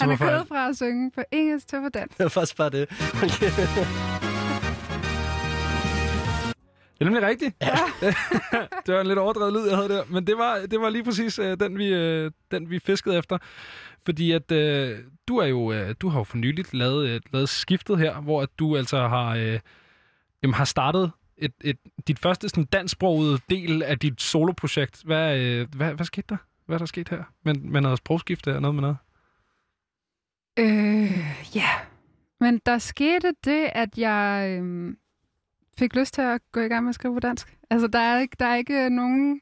Han 0.00 0.10
er 0.10 0.12
er 0.12 0.18
gået 0.18 0.48
fra 0.48 0.68
at 0.68 0.76
synge 0.76 1.10
på 1.10 1.22
engelsk 1.32 1.68
til 1.68 1.80
på 1.80 1.88
dansk. 1.94 2.18
Det 2.18 2.24
var 2.24 2.28
faktisk 2.30 2.56
bare 2.56 2.70
det. 2.70 2.88
Okay. 3.22 4.27
Det 6.98 7.06
er 7.06 7.10
nemlig 7.10 7.22
rigtigt. 7.22 7.56
Ja. 7.62 7.76
det 8.86 8.94
var 8.94 9.00
en 9.00 9.06
lidt 9.06 9.18
overdrevet 9.18 9.52
lyd, 9.52 9.68
jeg 9.68 9.76
havde 9.76 9.88
der. 9.88 10.04
Men 10.08 10.26
det 10.26 10.38
var, 10.38 10.66
det 10.70 10.80
var 10.80 10.90
lige 10.90 11.04
præcis 11.04 11.38
øh, 11.38 11.60
den, 11.60 11.78
vi, 11.78 11.86
øh, 11.94 12.30
den, 12.50 12.70
vi 12.70 12.78
fiskede 12.78 13.18
efter. 13.18 13.38
Fordi 14.04 14.32
at 14.32 14.52
øh, 14.52 14.98
du, 15.28 15.36
er 15.36 15.46
jo, 15.46 15.72
øh, 15.72 15.94
du 16.00 16.08
har 16.08 16.20
jo 16.20 16.24
for 16.24 16.36
nyligt 16.36 16.74
lavet, 16.74 17.08
øh, 17.08 17.20
lavet 17.32 17.48
skiftet 17.48 17.98
her, 17.98 18.20
hvor 18.20 18.42
at 18.42 18.48
du 18.58 18.76
altså 18.76 19.08
har, 19.08 19.36
øh, 19.36 19.60
jamen, 20.42 20.54
har 20.54 20.64
startet 20.64 21.12
et, 21.36 21.52
et, 21.60 21.78
dit 22.08 22.18
første 22.18 22.48
sådan, 22.48 22.64
dansksprogede 22.64 23.38
del 23.50 23.82
af 23.82 23.98
dit 23.98 24.20
soloprojekt. 24.20 25.02
Hvad, 25.04 25.38
øh, 25.38 25.66
hvad, 25.76 25.94
hvad 25.94 26.06
skete 26.06 26.26
der? 26.28 26.36
Hvad 26.66 26.76
er 26.76 26.78
der 26.78 26.86
sket 26.86 27.08
her? 27.08 27.22
Med, 27.44 27.54
med 27.54 27.80
noget 27.80 27.98
sprogskifte 27.98 28.54
og 28.54 28.62
noget 28.62 28.74
med 28.74 28.82
noget? 28.82 28.96
Øh, 30.58 31.18
ja. 31.54 31.68
Men 32.40 32.60
der 32.66 32.78
skete 32.78 33.32
det, 33.44 33.70
at 33.72 33.98
jeg 33.98 34.54
øhm, 34.58 34.96
fik 35.78 35.94
lyst 35.94 36.14
til 36.14 36.22
at 36.22 36.40
gå 36.52 36.60
i 36.60 36.68
gang 36.68 36.84
med 36.84 36.88
at 36.88 36.94
skrive 36.94 37.14
på 37.14 37.20
dansk. 37.20 37.56
Altså, 37.70 37.86
der 37.86 37.98
er 37.98 38.20
ikke, 38.20 38.36
der 38.38 38.46
er 38.46 38.56
ikke 38.56 38.84
øh, 38.84 38.90
nogen 38.90 39.40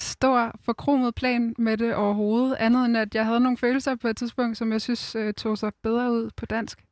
stor 0.00 0.54
forkromet 0.64 1.14
plan 1.14 1.54
med 1.58 1.76
det 1.76 1.94
overhovedet, 1.94 2.56
andet 2.56 2.84
end 2.84 2.96
at 2.96 3.14
jeg 3.14 3.26
havde 3.26 3.40
nogle 3.40 3.58
følelser 3.58 3.94
på 3.94 4.08
et 4.08 4.16
tidspunkt, 4.16 4.56
som 4.56 4.72
jeg 4.72 4.80
synes 4.80 5.14
øh, 5.14 5.34
tog 5.34 5.58
sig 5.58 5.72
bedre 5.82 6.12
ud 6.12 6.30
på 6.36 6.46
dansk. 6.46 6.84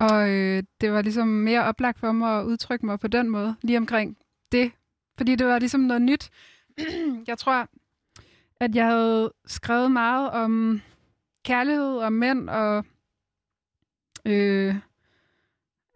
Og 0.00 0.30
øh, 0.30 0.62
det 0.80 0.92
var 0.92 1.02
ligesom 1.02 1.28
mere 1.28 1.64
oplagt 1.64 1.98
for 1.98 2.12
mig 2.12 2.38
at 2.38 2.44
udtrykke 2.44 2.86
mig 2.86 3.00
på 3.00 3.08
den 3.08 3.28
måde, 3.28 3.56
lige 3.62 3.78
omkring 3.78 4.16
det. 4.52 4.72
Fordi 5.16 5.34
det 5.34 5.46
var 5.46 5.58
ligesom 5.58 5.80
noget 5.80 6.02
nyt. 6.02 6.30
jeg 7.28 7.38
tror, 7.38 7.68
at 8.60 8.74
jeg 8.74 8.86
havde 8.86 9.32
skrevet 9.46 9.92
meget 9.92 10.30
om 10.30 10.80
kærlighed 11.44 11.96
og 11.96 12.12
mænd 12.12 12.50
og 12.50 12.84
øh, 14.24 14.74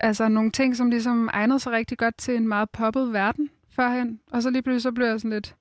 altså 0.00 0.28
nogle 0.28 0.50
ting, 0.50 0.76
som 0.76 0.90
ligesom 0.90 1.28
egnede 1.32 1.60
sig 1.60 1.72
rigtig 1.72 1.98
godt 1.98 2.16
til 2.18 2.36
en 2.36 2.48
meget 2.48 2.70
poppet 2.70 3.12
verden 3.12 3.50
førhen. 3.70 4.20
Og 4.30 4.42
så 4.42 4.50
lige 4.50 4.62
pludselig 4.62 4.82
så 4.82 4.92
blev 4.92 5.06
jeg 5.06 5.20
sådan 5.20 5.30
lidt, 5.30 5.56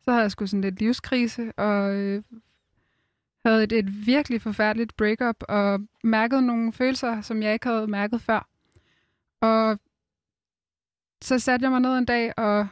så 0.00 0.10
havde 0.10 0.22
jeg 0.22 0.30
sgu 0.30 0.46
sådan 0.46 0.60
lidt 0.60 0.78
livskrise 0.78 1.52
og 1.56 1.94
øh, 1.94 2.22
havde 3.44 3.64
et, 3.64 3.72
et 3.72 4.06
virkelig 4.06 4.42
forfærdeligt 4.42 4.96
breakup 4.96 5.36
og 5.48 5.80
mærkede 6.04 6.46
nogle 6.46 6.72
følelser, 6.72 7.20
som 7.20 7.42
jeg 7.42 7.52
ikke 7.52 7.66
havde 7.66 7.86
mærket 7.86 8.20
før. 8.20 8.48
Og 9.40 9.78
så 11.22 11.38
satte 11.38 11.64
jeg 11.64 11.70
mig 11.70 11.80
ned 11.80 11.98
en 11.98 12.04
dag 12.04 12.38
og 12.38 12.68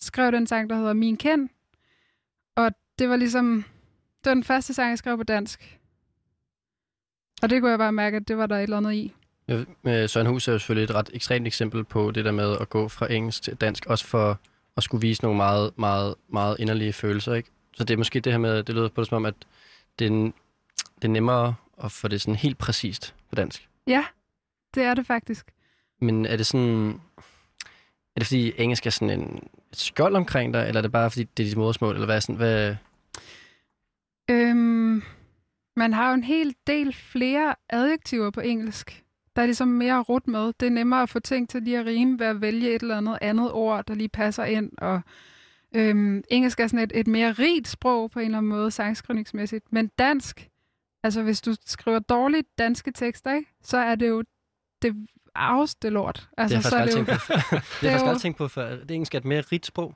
skrev 0.00 0.32
den 0.32 0.46
sang, 0.46 0.70
der 0.70 0.76
hedder 0.76 0.92
Min 0.92 1.16
Kend, 1.16 1.48
Og 2.56 2.72
det 2.98 3.08
var 3.08 3.16
ligesom... 3.16 3.64
Det 4.24 4.30
var 4.30 4.34
den 4.34 4.44
første 4.44 4.74
sang, 4.74 4.90
jeg 4.90 4.98
skrev 4.98 5.16
på 5.16 5.22
dansk. 5.22 5.80
Og 7.42 7.50
det 7.50 7.60
kunne 7.60 7.70
jeg 7.70 7.78
bare 7.78 7.92
mærke, 7.92 8.16
at 8.16 8.28
det 8.28 8.38
var 8.38 8.46
der 8.46 8.56
et 8.56 8.62
eller 8.62 8.76
andet 8.76 8.92
i. 8.92 9.14
Med 9.82 10.08
Søren 10.08 10.26
Hus 10.26 10.48
er 10.48 10.52
jo 10.52 10.58
selvfølgelig 10.58 10.84
et 10.84 10.94
ret 10.94 11.10
ekstremt 11.14 11.46
eksempel 11.46 11.84
på 11.84 12.10
det 12.10 12.24
der 12.24 12.32
med 12.32 12.56
at 12.60 12.68
gå 12.68 12.88
fra 12.88 13.12
engelsk 13.12 13.42
til 13.42 13.54
dansk, 13.54 13.86
også 13.86 14.06
for 14.06 14.38
at 14.76 14.82
skulle 14.82 15.00
vise 15.00 15.22
nogle 15.22 15.36
meget, 15.36 15.70
meget, 15.78 16.14
meget 16.28 16.56
inderlige 16.58 16.92
følelser, 16.92 17.34
ikke? 17.34 17.48
Så 17.74 17.84
det 17.84 17.94
er 17.94 17.98
måske 17.98 18.20
det 18.20 18.32
her 18.32 18.38
med, 18.38 18.62
det 18.62 18.74
lyder 18.74 18.88
på 18.88 19.00
det 19.00 19.08
som 19.08 19.16
om, 19.16 19.26
at 19.26 19.34
det 19.98 20.04
er, 20.06 20.10
en- 20.10 20.34
det 20.96 21.04
er 21.04 21.08
nemmere 21.08 21.54
at 21.84 21.92
få 21.92 22.08
det 22.08 22.20
sådan 22.20 22.34
helt 22.34 22.58
præcist 22.58 23.14
på 23.28 23.34
dansk. 23.34 23.68
Ja, 23.86 24.04
det 24.74 24.82
er 24.82 24.94
det 24.94 25.06
faktisk. 25.06 25.46
Men 26.00 26.26
er 26.26 26.36
det 26.36 26.46
sådan... 26.46 27.00
Er 28.16 28.20
det 28.20 28.26
fordi 28.26 28.52
engelsk 28.58 28.86
er 28.86 28.90
sådan 28.90 29.20
en, 29.20 29.48
et 29.72 29.78
skjold 29.78 30.16
omkring 30.16 30.54
dig, 30.54 30.68
eller 30.68 30.78
er 30.80 30.82
det 30.82 30.92
bare 30.92 31.10
fordi 31.10 31.24
det 31.36 31.42
er 31.42 31.48
dit 31.48 31.56
modersmål, 31.56 31.94
eller 31.94 32.06
hvad 32.06 32.16
er 32.16 32.20
sådan, 32.20 32.36
hvad... 32.36 32.76
Øhm, 34.30 35.02
man 35.76 35.92
har 35.92 36.08
jo 36.08 36.14
en 36.14 36.24
hel 36.24 36.54
del 36.66 36.92
flere 36.94 37.54
adjektiver 37.70 38.30
på 38.30 38.40
engelsk. 38.40 39.01
Der 39.36 39.42
er 39.42 39.46
ligesom 39.46 39.68
mere 39.68 40.00
rut 40.00 40.26
med. 40.28 40.52
Det 40.60 40.66
er 40.66 40.70
nemmere 40.70 41.02
at 41.02 41.08
få 41.08 41.18
ting 41.20 41.48
til 41.48 41.62
lige 41.62 41.78
at 41.78 41.86
rime 41.86 42.18
ved 42.18 42.26
at 42.26 42.40
vælge 42.40 42.74
et 42.74 42.82
eller 42.82 42.96
andet 42.96 43.18
andet 43.20 43.52
ord, 43.52 43.84
der 43.86 43.94
lige 43.94 44.08
passer 44.08 44.44
ind. 44.44 44.70
Og 44.78 45.00
øhm, 45.76 46.22
engelsk 46.30 46.60
er 46.60 46.66
sådan 46.66 46.84
et, 46.84 46.92
et 46.94 47.06
mere 47.06 47.32
rigt 47.32 47.68
sprog 47.68 48.10
på 48.10 48.18
en 48.18 48.24
eller 48.24 48.38
anden 48.38 48.48
måde, 48.50 48.70
sangskrivningsmæssigt. 48.70 49.64
Men 49.72 49.86
dansk, 49.98 50.48
altså 51.02 51.22
hvis 51.22 51.40
du 51.40 51.54
skriver 51.66 51.98
dårligt 51.98 52.48
danske 52.58 52.90
tekster, 52.92 53.32
ikke, 53.34 53.50
så 53.62 53.76
er 53.78 53.94
det 53.94 54.08
jo 54.08 54.22
det 54.82 54.94
arveste 55.34 55.90
lort. 55.90 56.28
Altså, 56.38 56.56
det 56.56 56.64
så 56.64 56.76
har 56.76 56.84
jeg 56.84 56.92
det 56.96 57.06
faktisk 57.06 57.30
aldrig 57.30 57.46
tænkt 57.46 57.50
på. 57.50 57.54
det 57.54 57.60
har 57.60 57.88
jeg 57.88 57.88
er 57.88 57.92
faktisk 57.92 58.04
jo- 58.04 58.08
aldrig 58.08 58.20
tænkt 58.22 58.38
på 58.38 58.48
før. 58.48 58.70
Det 58.76 58.90
engelsk 58.90 59.14
er 59.14 59.18
et 59.18 59.24
mere 59.24 59.40
rigt 59.40 59.66
sprog. 59.66 59.94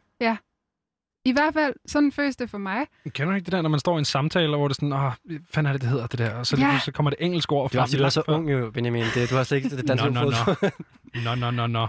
I 1.28 1.32
hvert 1.32 1.54
fald, 1.54 1.74
sådan 1.86 2.12
føles 2.12 2.36
det 2.36 2.50
for 2.50 2.58
mig. 2.58 2.86
Kender 3.10 3.30
du 3.32 3.36
ikke 3.36 3.44
det 3.44 3.52
der, 3.52 3.62
når 3.62 3.68
man 3.68 3.80
står 3.80 3.96
i 3.96 3.98
en 3.98 4.04
samtale, 4.04 4.56
hvor 4.56 4.68
det 4.68 4.72
er 4.72 4.74
sådan, 4.74 4.92
åh, 4.92 5.12
hvad 5.24 5.38
fanden 5.50 5.68
er 5.68 5.72
det, 5.72 5.80
det 5.82 5.90
hedder, 5.90 6.06
det 6.06 6.18
der? 6.18 6.30
Og 6.34 6.46
så, 6.46 6.56
Ja. 6.56 6.78
så 6.84 6.92
kommer 6.92 7.10
det 7.10 7.16
engelske 7.20 7.52
ord 7.52 7.70
Det 7.70 7.78
er 7.78 7.82
frem. 7.86 7.98
du 7.98 8.04
er 8.04 8.08
så 8.08 8.22
ung 8.28 8.52
jo, 8.52 8.70
Benjamin. 8.70 9.04
Det, 9.14 9.30
du 9.30 9.34
har 9.36 9.42
slet 9.42 9.56
ikke 9.64 9.76
det 9.76 9.88
danske 9.88 10.10
nå, 10.10 10.20
ord. 10.20 10.72
Nå, 11.24 11.34
nå, 11.34 11.50
nå, 11.50 11.66
nå. 11.66 11.86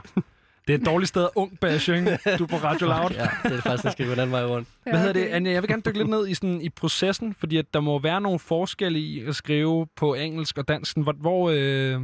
Det 0.67 0.73
er 0.75 0.77
et 0.79 0.85
dårligt 0.85 1.09
sted 1.09 1.23
at 1.23 1.29
ung 1.35 1.59
bashing. 1.59 2.07
Du 2.07 2.43
er 2.43 2.47
på 2.47 2.55
Radio 2.55 2.87
Loud. 2.87 3.11
ja, 3.11 3.27
det 3.43 3.57
er 3.57 3.61
faktisk, 3.61 3.83
det 3.83 3.91
skal 3.91 4.05
gå 4.05 4.11
den 4.11 4.19
anden 4.19 4.31
vej 4.31 4.45
rundt. 4.45 4.67
Ja, 4.85 4.91
Hvad 4.91 4.99
hedder 4.99 5.13
det. 5.13 5.25
Anja? 5.27 5.51
Jeg 5.51 5.61
vil 5.61 5.69
gerne 5.69 5.81
dykke 5.85 5.97
lidt 5.97 6.09
ned 6.09 6.27
i, 6.27 6.33
sådan, 6.33 6.61
i 6.61 6.69
processen, 6.69 7.33
fordi 7.33 7.57
at 7.57 7.73
der 7.73 7.79
må 7.79 7.99
være 7.99 8.21
nogle 8.21 8.39
forskelle 8.39 8.99
i 8.99 9.25
at 9.25 9.35
skrive 9.35 9.87
på 9.95 10.13
engelsk 10.13 10.57
og 10.57 10.67
dansk. 10.67 10.97
Hvor, 10.97 11.13
hvor, 11.13 11.49
øh, 11.53 12.01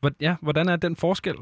hvor, 0.00 0.10
ja, 0.20 0.34
hvordan 0.42 0.68
er 0.68 0.76
den 0.76 0.96
forskel? 0.96 1.34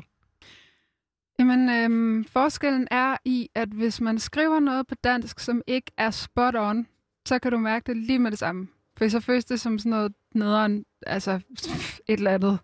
Jamen, 1.39 1.71
øhm, 1.71 2.25
forskellen 2.25 2.89
er 2.91 3.17
i, 3.25 3.51
at 3.55 3.69
hvis 3.69 4.01
man 4.01 4.19
skriver 4.19 4.61
noget 4.61 4.87
på 4.87 4.95
dansk, 4.95 5.41
som 5.41 5.63
ikke 5.67 5.93
er 5.97 6.11
spot 6.11 6.55
on, 6.57 6.87
så 7.27 7.39
kan 7.39 7.53
du 7.53 7.59
mærke 7.59 7.87
det 7.87 7.97
lige 7.97 8.19
med 8.19 8.31
det 8.31 8.39
samme. 8.39 8.69
For 8.99 9.09
så 9.09 9.21
føles 9.21 9.45
det 9.45 9.61
som 9.61 9.79
sådan 9.79 9.91
noget 9.91 10.13
nederen, 10.35 10.85
altså 11.07 11.33
et 12.09 12.19
eller 12.19 12.31
andet. 12.31 12.59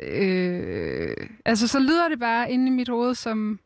Øh, 0.00 1.28
altså, 1.44 1.68
så 1.68 1.78
lyder 1.78 2.08
det 2.08 2.18
bare 2.18 2.50
inde 2.50 2.66
i 2.66 2.70
mit 2.70 2.88
hoved 2.88 3.14
som 3.14 3.60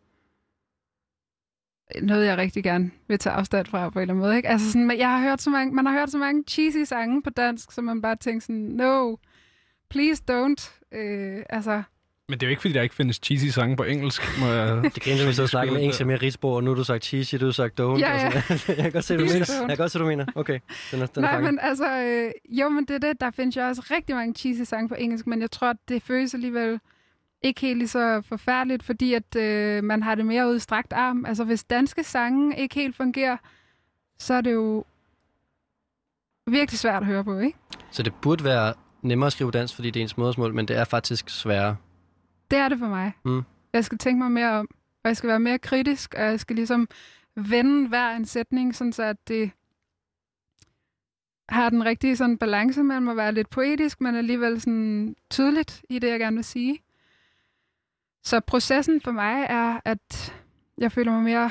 noget, 2.02 2.26
jeg 2.26 2.38
rigtig 2.38 2.64
gerne 2.64 2.90
vil 3.08 3.18
tage 3.18 3.34
afstand 3.34 3.66
fra 3.66 3.90
på 3.90 3.98
en 3.98 4.02
eller 4.02 4.14
anden 4.14 4.26
måde. 4.26 4.36
Ikke? 4.36 4.48
Altså 4.48 4.72
sådan, 4.72 4.86
men 4.86 4.98
jeg 4.98 5.10
har 5.10 5.20
hørt 5.20 5.42
så 5.42 5.50
mange, 5.50 5.74
man 5.74 5.86
har 5.86 5.92
hørt 5.92 6.10
så 6.10 6.18
mange 6.18 6.44
cheesy 6.48 6.84
sange 6.84 7.22
på 7.22 7.30
dansk, 7.30 7.72
så 7.72 7.82
man 7.82 8.02
bare 8.02 8.16
tænker 8.16 8.40
sådan, 8.40 8.56
no, 8.56 9.16
please 9.90 10.22
don't. 10.30 10.96
Øh, 10.98 11.42
altså, 11.50 11.82
men 12.30 12.40
det 12.40 12.42
er 12.42 12.48
jo 12.48 12.50
ikke, 12.50 12.60
fordi 12.62 12.74
der 12.74 12.82
ikke 12.82 12.94
findes 12.94 13.20
cheesy 13.22 13.46
sange 13.46 13.76
på 13.76 13.82
engelsk. 13.82 14.22
Må 14.40 14.46
jeg... 14.46 14.82
Det 14.94 15.02
griner, 15.02 15.26
vi 15.26 15.32
så 15.32 15.34
Skulle- 15.34 15.48
snakke 15.48 15.72
med 15.72 15.80
engelsk 15.80 16.00
er 16.00 16.04
mere 16.04 16.16
rigtsprog, 16.16 16.54
og 16.54 16.64
nu 16.64 16.70
har 16.70 16.74
du 16.76 16.84
sagt 16.84 17.04
cheesy, 17.04 17.34
du 17.40 17.44
har 17.44 17.52
sagt 17.52 17.80
don't. 17.80 17.84
Ja, 17.98 18.16
ja. 18.16 18.26
og 18.26 18.32
sådan. 18.58 18.76
jeg 18.76 18.76
kan 18.84 18.92
godt 18.92 19.04
se, 19.04 19.14
du 19.16 19.20
mener. 19.24 19.46
Jeg 19.60 19.68
kan 19.68 19.76
godt 19.76 19.90
se, 19.92 19.98
du 19.98 20.06
mener. 20.06 20.26
Okay, 20.34 20.58
den 20.92 21.02
er, 21.02 21.06
den 21.06 21.24
er 21.24 21.28
Nej, 21.28 21.32
fanget. 21.36 21.54
men 21.54 21.58
altså, 21.62 21.98
øh, 21.98 22.30
jo, 22.58 22.68
men 22.68 22.84
det 22.84 22.94
er 22.94 22.98
det. 23.08 23.20
Der 23.20 23.30
findes 23.30 23.56
jo 23.56 23.62
også 23.62 23.86
rigtig 23.90 24.16
mange 24.16 24.34
cheesy 24.34 24.60
sange 24.62 24.88
på 24.88 24.94
engelsk, 24.98 25.26
men 25.26 25.40
jeg 25.40 25.50
tror, 25.50 25.70
at 25.70 25.76
det 25.88 26.02
føles 26.02 26.34
alligevel 26.34 26.80
ikke 27.42 27.60
helt 27.60 27.78
lige 27.78 27.88
så 27.88 28.22
forfærdeligt, 28.28 28.82
fordi 28.82 29.14
at 29.14 29.36
øh, 29.36 29.84
man 29.84 30.02
har 30.02 30.14
det 30.14 30.26
mere 30.26 30.48
ud 30.48 30.56
i 30.56 30.60
strakt 30.60 30.92
arm. 30.92 31.24
Altså, 31.26 31.44
hvis 31.44 31.64
danske 31.64 32.04
sange 32.04 32.58
ikke 32.58 32.74
helt 32.74 32.96
fungerer, 32.96 33.36
så 34.18 34.34
er 34.34 34.40
det 34.40 34.52
jo 34.52 34.84
virkelig 36.46 36.78
svært 36.78 37.02
at 37.02 37.06
høre 37.06 37.24
på, 37.24 37.38
ikke? 37.38 37.58
Så 37.90 38.02
det 38.02 38.12
burde 38.22 38.44
være 38.44 38.74
nemmere 39.02 39.26
at 39.26 39.32
skrive 39.32 39.50
dansk, 39.50 39.74
fordi 39.74 39.90
det 39.90 40.00
er 40.00 40.04
ens 40.04 40.16
modersmål, 40.16 40.54
men 40.54 40.68
det 40.68 40.76
er 40.76 40.84
faktisk 40.84 41.28
sværere. 41.30 41.76
Det 42.50 42.58
er 42.58 42.68
det 42.68 42.78
for 42.78 42.88
mig. 42.88 43.12
Mm. 43.24 43.42
Jeg 43.72 43.84
skal 43.84 43.98
tænke 43.98 44.18
mig 44.18 44.30
mere 44.30 44.50
om, 44.52 44.68
og 45.04 45.08
jeg 45.08 45.16
skal 45.16 45.28
være 45.28 45.40
mere 45.40 45.58
kritisk, 45.58 46.14
og 46.14 46.22
jeg 46.22 46.40
skal 46.40 46.56
ligesom 46.56 46.88
vende 47.34 47.88
hver 47.88 48.10
en 48.16 48.24
sætning, 48.24 48.74
sådan 48.74 48.92
så 48.92 49.02
at 49.02 49.28
det 49.28 49.50
har 51.48 51.70
den 51.70 51.84
rigtige 51.84 52.16
sådan 52.16 52.38
balance 52.38 52.82
mellem 52.82 53.08
at 53.08 53.16
være 53.16 53.32
lidt 53.32 53.50
poetisk, 53.50 54.00
men 54.00 54.14
alligevel 54.14 54.60
sådan 54.60 55.16
tydeligt 55.30 55.84
i 55.90 55.98
det, 55.98 56.08
jeg 56.08 56.18
gerne 56.18 56.36
vil 56.36 56.44
sige. 56.44 56.78
Så 58.22 58.40
processen 58.40 59.00
for 59.00 59.12
mig 59.12 59.46
er, 59.48 59.80
at 59.84 60.34
jeg 60.78 60.92
føler 60.92 61.12
mig 61.12 61.22
mere 61.22 61.50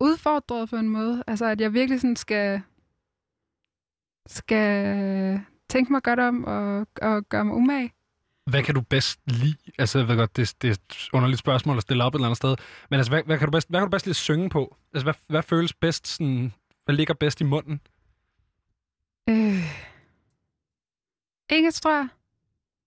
udfordret 0.00 0.70
på 0.70 0.76
en 0.76 0.88
måde. 0.88 1.24
Altså, 1.26 1.46
at 1.46 1.60
jeg 1.60 1.74
virkelig 1.74 2.00
sådan 2.00 2.16
skal, 2.16 2.62
skal 4.26 5.40
tænke 5.68 5.92
mig 5.92 6.02
godt 6.02 6.20
om 6.20 6.44
og, 6.44 6.86
og 7.02 7.28
gøre 7.28 7.44
mig 7.44 7.54
umage. 7.54 7.92
Hvad 8.46 8.62
kan 8.62 8.74
du 8.74 8.80
bedst 8.80 9.20
lide? 9.26 9.56
Altså, 9.78 9.98
jeg 9.98 10.08
ved 10.08 10.16
godt, 10.16 10.36
det, 10.36 10.54
det 10.62 10.68
er 10.68 10.72
et 10.74 11.08
underligt 11.12 11.38
spørgsmål 11.38 11.76
at 11.76 11.82
stille 11.82 12.04
op 12.04 12.14
et 12.14 12.18
eller 12.18 12.26
andet 12.26 12.36
sted. 12.36 12.56
Men 12.90 12.96
altså, 12.98 13.12
hvad, 13.12 13.22
hvad, 13.22 13.38
kan, 13.38 13.46
du 13.46 13.50
bedst, 13.52 13.70
hvad 13.70 13.80
kan 13.80 13.86
du 13.86 13.90
bedst 13.90 14.06
lide 14.06 14.12
at 14.12 14.16
synge 14.16 14.50
på? 14.50 14.76
Altså, 14.94 15.04
hvad, 15.04 15.14
hvad 15.26 15.42
føles 15.42 15.72
bedst 15.74 16.06
sådan... 16.08 16.52
Hvad 16.84 16.94
ligger 16.94 17.14
bedst 17.14 17.40
i 17.40 17.44
munden? 17.44 17.80
Øh. 19.28 19.64
Engelsk, 21.50 21.82
tror 21.82 21.90
jeg. 21.96 22.08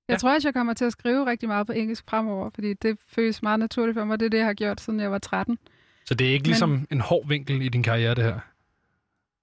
Jeg 0.08 0.14
Ja. 0.14 0.18
tror 0.18 0.34
også, 0.34 0.48
jeg 0.48 0.54
kommer 0.54 0.74
til 0.74 0.86
at 0.86 0.92
skrive 0.92 1.26
rigtig 1.26 1.50
meget 1.50 1.68
på 1.68 1.74
engelsk 1.74 2.04
fremover, 2.10 2.50
fordi 2.50 2.74
det 2.74 3.00
føles 3.08 3.44
meget 3.44 3.60
naturligt 3.60 3.96
for 3.96 4.06
mig. 4.06 4.20
Det 4.20 4.26
er 4.26 4.30
det, 4.30 4.38
jeg 4.38 4.46
har 4.46 4.54
gjort, 4.54 4.82
siden 4.82 5.00
jeg 5.00 5.12
var 5.12 5.18
13. 5.18 5.58
Så 6.06 6.14
det 6.14 6.28
er 6.28 6.32
ikke 6.32 6.44
Men- 6.44 6.48
ligesom 6.48 6.88
en 6.92 7.02
hård 7.02 7.28
vinkel 7.28 7.62
i 7.62 7.70
din 7.70 7.84
karriere, 7.84 8.16
det 8.16 8.24
her? 8.24 8.40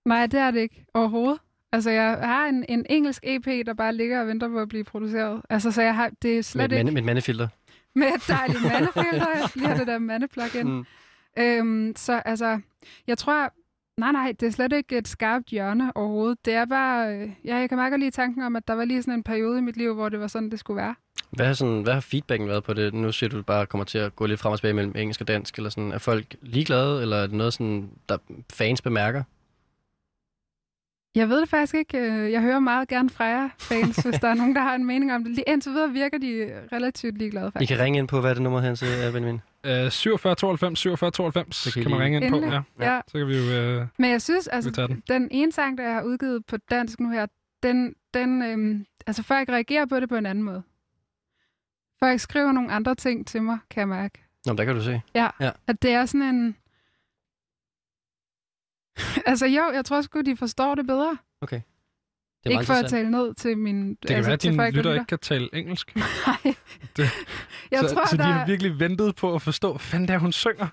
Nej, 0.05 0.27
det 0.27 0.41
er 0.41 0.51
det 0.51 0.61
ikke 0.61 0.87
overhovedet. 0.95 1.41
Altså, 1.73 1.91
jeg 1.91 2.19
har 2.23 2.47
en, 2.47 2.65
en 2.69 2.87
engelsk 2.91 3.23
EP, 3.27 3.67
der 3.67 3.75
bare 3.75 3.95
ligger 3.95 4.21
og 4.21 4.27
venter 4.27 4.49
på 4.49 4.59
at 4.59 4.69
blive 4.69 4.85
produceret. 4.85 5.43
Altså, 5.51 5.71
så 5.73 5.83
jeg 5.83 5.95
har, 5.95 6.11
det 6.23 6.39
er 6.39 6.43
slet 6.43 6.71
med, 6.71 6.79
ikke 6.79 6.91
med 6.91 7.03
et 7.03 7.07
mandefilter. 7.07 7.49
med 7.95 8.07
et 8.07 8.29
dejligt 8.29 8.63
mandefilter. 8.63 9.27
Jeg 9.35 9.49
lige 9.55 9.75
det 9.79 9.87
der 9.87 9.99
mandeplug-in. 9.99 10.69
Mm. 10.69 10.85
Øhm, 11.39 11.93
så 11.97 12.23
altså, 12.25 12.61
jeg 13.07 13.19
tror, 13.19 13.53
nej, 14.01 14.13
nej, 14.13 14.33
det 14.41 14.47
er 14.47 14.51
slet 14.51 14.73
ikke 14.73 14.99
et 14.99 15.09
skarpt 15.09 15.47
hjørne 15.47 15.97
overhovedet. 15.97 16.45
Det 16.45 16.55
er 16.55 16.65
bare, 16.65 17.17
øh, 17.17 17.31
ja, 17.45 17.57
jeg 17.57 17.69
kan 17.69 17.79
meget 17.79 17.91
godt 17.91 18.01
lide 18.01 18.11
tanken 18.11 18.43
om, 18.43 18.57
at 18.57 18.69
der 18.69 18.75
var 18.75 18.85
lige 18.85 19.03
sådan 19.03 19.15
en 19.15 19.23
periode 19.23 19.59
i 19.59 19.63
mit 19.63 19.77
liv, 19.77 19.95
hvor 19.95 20.09
det 20.09 20.21
var 20.21 20.27
sådan, 20.27 20.51
det 20.51 20.59
skulle 20.59 20.77
være. 20.77 20.95
Hvad 21.31 21.47
har, 21.47 21.53
sådan, 21.53 21.83
hvad 21.83 21.93
har 21.93 22.01
feedbacken 22.01 22.49
været 22.49 22.65
på 22.65 22.73
det? 22.75 22.95
Nu 22.95 23.13
siger 23.13 23.31
du 23.31 23.43
bare 23.43 23.67
kommer 23.67 23.85
til 23.85 23.99
at 23.99 24.17
gå 24.17 24.27
lidt 24.27 24.41
frem 24.41 24.53
og 24.53 24.59
tilbage 24.59 24.75
mellem 24.75 24.93
engelsk 24.97 25.21
og 25.21 25.29
dansk. 25.29 25.57
Eller 25.57 25.71
sådan. 25.71 25.93
Er 25.93 25.99
folk 25.99 26.37
ligeglade, 26.43 27.03
eller 27.03 27.17
er 27.17 27.27
det 27.27 27.37
noget, 27.37 27.53
sådan, 27.53 27.91
der 28.09 28.19
fans 28.53 28.83
bemærker? 28.83 29.23
Jeg 31.15 31.29
ved 31.29 31.41
det 31.41 31.49
faktisk 31.49 31.75
ikke. 31.75 31.99
Øh, 31.99 32.33
Jeg 32.33 32.41
hører 32.43 32.59
meget 32.59 32.89
gerne 32.89 33.11
fra 33.11 33.25
jer 33.25 33.49
fans, 33.59 33.97
hvis 33.97 34.21
der 34.21 34.29
er 34.29 34.35
nogen, 34.43 34.55
der 34.55 34.61
har 34.63 34.75
en 34.75 34.85
mening 34.85 35.13
om 35.15 35.25
det. 35.25 35.33
Lige 35.33 35.45
indtil 35.47 35.73
videre 35.73 35.91
virker 35.91 36.19
de 36.19 36.53
relativt 36.73 37.19
ligeglade, 37.19 37.49
I 37.49 37.51
faktisk. 37.51 37.69
kan 37.77 37.85
ringe 37.85 37.99
ind 37.99 38.09
på, 38.09 38.21
hvad 38.21 38.31
er 38.31 38.35
det 38.35 38.43
nummer 38.43 38.75
til, 38.75 38.89
øh, 39.07 39.13
Benjamin? 39.13 39.41
Øh, 39.65 39.91
47 39.91 40.35
92, 40.35 40.79
47 40.79 41.11
92, 41.11 41.57
Så 41.57 41.63
så 41.63 41.73
kan 41.75 41.83
kan, 41.83 41.91
I 41.91 41.95
man 41.95 42.03
ringe 42.05 42.21
ind 42.21 42.31
på. 42.31 42.37
Endelig. 42.37 42.61
Ja. 42.81 42.95
Ja. 42.95 43.01
Så 43.09 43.19
kan 43.19 43.27
vi 43.29 43.37
jo... 43.37 43.43
Øh, 43.53 43.87
Men 43.99 44.11
jeg 44.11 44.23
synes, 44.23 44.49
altså, 44.49 44.71
den. 44.71 45.03
den 45.09 45.29
ene 45.31 45.53
sang, 45.53 45.79
der 45.79 45.85
jeg 45.85 45.95
har 45.95 46.03
udgivet 46.03 46.47
på 46.47 46.57
dansk 46.71 47.01
nu 47.01 47.11
her, 47.11 47.27
den, 47.63 47.95
den 48.15 48.43
øhm, 48.43 48.87
altså 49.07 49.23
folk 49.23 49.49
reagerer 49.49 49.87
på 49.87 50.01
det 50.01 50.09
på 50.09 50.17
en 50.17 50.27
anden 50.27 50.45
måde. 50.45 50.63
Folk 52.01 52.21
skriver 52.21 52.53
nogle 52.53 52.73
andre 52.73 52.95
ting 52.95 53.27
til 53.27 53.43
mig, 53.43 53.59
kan 53.71 53.81
jeg 53.81 53.89
mærke. 53.89 54.19
Nå, 54.47 54.53
der 54.53 54.65
kan 54.65 54.75
du 54.75 54.83
se. 54.83 55.01
At 55.67 55.83
det 55.83 55.91
er 55.91 56.07
sådan 56.07 56.35
en... 56.35 56.57
altså 59.27 59.47
jo, 59.47 59.71
jeg 59.75 59.85
tror 59.85 60.01
sgu, 60.01 60.21
de 60.21 60.37
forstår 60.37 60.75
det 60.75 60.87
bedre. 60.87 61.19
Det 62.45 62.55
er 62.55 62.59
ikke 62.59 62.67
for 62.67 62.75
at 62.75 62.91
tale 62.91 63.11
ned 63.11 63.35
til 63.35 63.59
min... 63.59 63.89
det 63.91 63.99
kan 64.07 64.17
altså, 64.17 64.29
være, 64.29 64.35
at 64.35 64.41
til 64.41 64.51
dine 64.51 64.63
folk, 64.63 64.75
der 64.75 64.79
lytter 64.79 64.95
ikke 64.95 65.07
kan 65.07 65.19
tale 65.19 65.49
engelsk. 65.53 65.97
Nej. 65.97 66.55
Det- 66.97 67.11
jeg 67.71 67.81
så, 67.81 67.95
tror, 67.95 68.07
så 68.07 68.17
de 68.17 68.23
der, 68.23 68.29
har 68.29 68.47
virkelig 68.47 68.81
ventet 68.81 69.17
på 69.17 69.35
at 69.35 69.43
forstå, 69.43 69.73
hvad 69.73 69.81
fanden 69.81 70.09
det 70.09 70.15
er, 70.15 70.19
hun 70.19 70.33
synger. 70.33 70.67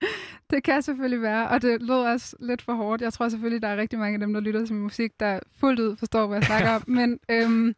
det 0.50 0.64
kan 0.64 0.82
selvfølgelig 0.82 1.22
være, 1.22 1.48
og 1.48 1.62
det 1.62 1.82
lød 1.82 2.04
også 2.04 2.36
lidt 2.40 2.62
for 2.62 2.74
hårdt. 2.74 3.02
Jeg 3.02 3.12
tror 3.12 3.28
selvfølgelig, 3.28 3.62
der 3.62 3.68
er 3.68 3.76
rigtig 3.76 3.98
mange 3.98 4.14
af 4.14 4.20
dem, 4.20 4.32
der 4.32 4.40
lytter 4.40 4.66
til 4.66 4.74
min 4.74 4.82
musik, 4.82 5.10
der 5.20 5.40
fuldt 5.60 5.80
ud 5.80 5.96
forstår, 5.96 6.26
hvad 6.26 6.36
jeg 6.38 6.44
snakker 6.44 6.70
om. 6.70 6.82
Men 6.86 7.18
øhm, 7.30 7.74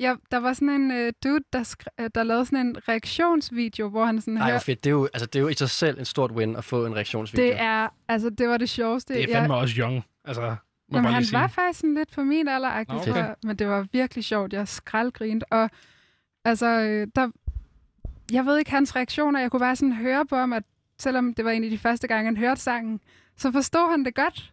ja, 0.00 0.14
der 0.30 0.36
var 0.38 0.52
sådan 0.52 0.68
en 0.68 0.90
øh, 0.90 1.12
dude, 1.24 1.44
der, 1.52 1.62
skri- 1.62 1.94
øh, 2.04 2.10
der 2.14 2.22
lavede 2.22 2.46
sådan 2.46 2.66
en 2.66 2.88
reaktionsvideo, 2.88 3.88
hvor 3.88 4.04
han 4.04 4.20
sådan 4.20 4.36
Ej, 4.38 4.44
hør- 4.44 4.52
hvor 4.52 4.58
fedt. 4.60 4.84
Det 4.84 4.90
er, 4.90 4.94
jo, 4.94 5.08
altså, 5.12 5.26
det 5.26 5.36
er 5.36 5.40
jo 5.40 5.48
i 5.48 5.54
sig 5.54 5.70
selv 5.70 5.98
en 5.98 6.04
stort 6.04 6.30
win 6.30 6.56
at 6.56 6.64
få 6.64 6.86
en 6.86 6.94
reaktionsvideo. 6.94 7.44
Det 7.46 7.60
er, 7.60 7.88
altså, 8.08 8.30
det 8.30 8.48
var 8.48 8.56
det 8.56 8.68
sjoveste. 8.68 9.14
Det 9.14 9.32
er 9.32 9.34
fandme 9.40 9.54
også 9.54 9.74
young. 9.78 10.04
Altså, 10.24 10.40
må 10.42 10.46
jeg 10.48 10.56
Jamen, 10.92 11.02
bare 11.04 11.12
han 11.12 11.20
lige 11.22 11.28
sige. 11.28 11.38
var 11.40 11.46
faktisk 11.48 11.80
sådan 11.80 11.94
lidt 11.94 12.12
på 12.14 12.22
min 12.22 12.48
alder, 12.48 12.84
Nå, 12.88 12.98
okay. 12.98 13.14
jeg, 13.14 13.34
men 13.44 13.56
det 13.56 13.68
var 13.68 13.86
virkelig 13.92 14.24
sjovt. 14.24 14.52
Jeg 14.52 14.68
skraldgrinte, 14.68 15.52
og 15.52 15.70
altså, 16.44 16.66
øh, 16.66 17.06
der, 17.14 17.30
jeg 18.32 18.46
ved 18.46 18.58
ikke 18.58 18.70
hans 18.70 18.96
reaktioner. 18.96 19.40
Jeg 19.40 19.50
kunne 19.50 19.60
bare 19.60 19.76
sådan 19.76 19.92
høre 19.92 20.26
på 20.26 20.36
ham, 20.36 20.52
at 20.52 20.62
selvom 20.98 21.34
det 21.34 21.44
var 21.44 21.50
en 21.50 21.64
af 21.64 21.70
de 21.70 21.78
første 21.78 22.08
gange, 22.08 22.24
han 22.24 22.36
hørte 22.36 22.60
sangen, 22.60 23.00
så 23.36 23.52
forstod 23.52 23.90
han 23.90 24.04
det 24.04 24.14
godt. 24.14 24.52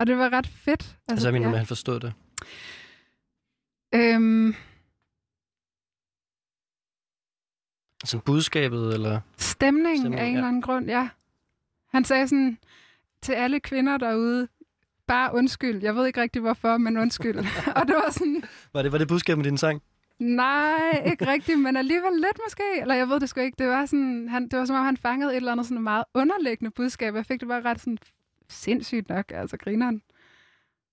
Og 0.00 0.06
det 0.06 0.18
var 0.18 0.32
ret 0.32 0.46
fedt. 0.46 0.80
Altså, 0.80 0.96
altså 1.08 1.28
jeg 1.28 1.32
mener, 1.32 1.48
ja. 1.50 1.56
han 1.56 1.66
forstod 1.66 2.00
det. 2.00 2.12
Øhm, 3.94 4.54
Sådan 8.04 8.22
budskabet, 8.24 8.94
eller... 8.94 9.20
stemning, 9.36 9.98
Stemning, 9.98 10.20
af 10.20 10.24
en 10.26 10.32
ja. 10.32 10.36
eller 10.36 10.48
anden 10.48 10.62
grund, 10.62 10.86
ja. 10.86 11.08
Han 11.88 12.04
sagde 12.04 12.28
sådan 12.28 12.58
til 13.22 13.32
alle 13.32 13.60
kvinder 13.60 13.96
derude, 13.98 14.48
bare 15.06 15.34
undskyld. 15.34 15.82
Jeg 15.82 15.94
ved 15.96 16.06
ikke 16.06 16.20
rigtig 16.20 16.42
hvorfor, 16.42 16.76
men 16.78 16.96
undskyld. 16.96 17.36
og 17.76 17.86
det 17.86 17.94
var 17.94 18.10
sådan, 18.10 18.42
Var 18.72 18.82
det, 18.82 18.92
var 18.92 18.98
det 18.98 19.08
budskabet 19.08 19.38
med 19.38 19.44
din 19.44 19.58
sang? 19.58 19.82
nej, 20.18 21.02
ikke 21.06 21.26
rigtigt, 21.32 21.60
men 21.60 21.76
alligevel 21.76 22.12
lidt 22.12 22.38
måske. 22.46 22.80
Eller 22.80 22.94
jeg 22.94 23.08
ved 23.08 23.20
det 23.20 23.28
sgu 23.28 23.40
ikke. 23.40 23.56
Det 23.58 23.68
var, 23.68 23.86
sådan, 23.86 24.28
han, 24.28 24.48
det 24.48 24.58
var 24.58 24.64
som 24.64 24.76
om, 24.76 24.84
han 24.84 24.96
fangede 24.96 25.30
et 25.32 25.36
eller 25.36 25.52
andet 25.52 25.66
sådan 25.66 25.82
meget 25.82 26.04
underliggende 26.14 26.70
budskab. 26.70 27.14
Jeg 27.14 27.26
fik 27.26 27.40
det 27.40 27.48
bare 27.48 27.62
ret 27.62 27.80
sådan 27.80 27.98
sindssygt 28.48 29.08
nok, 29.08 29.24
altså 29.34 29.56
grineren. 29.56 30.02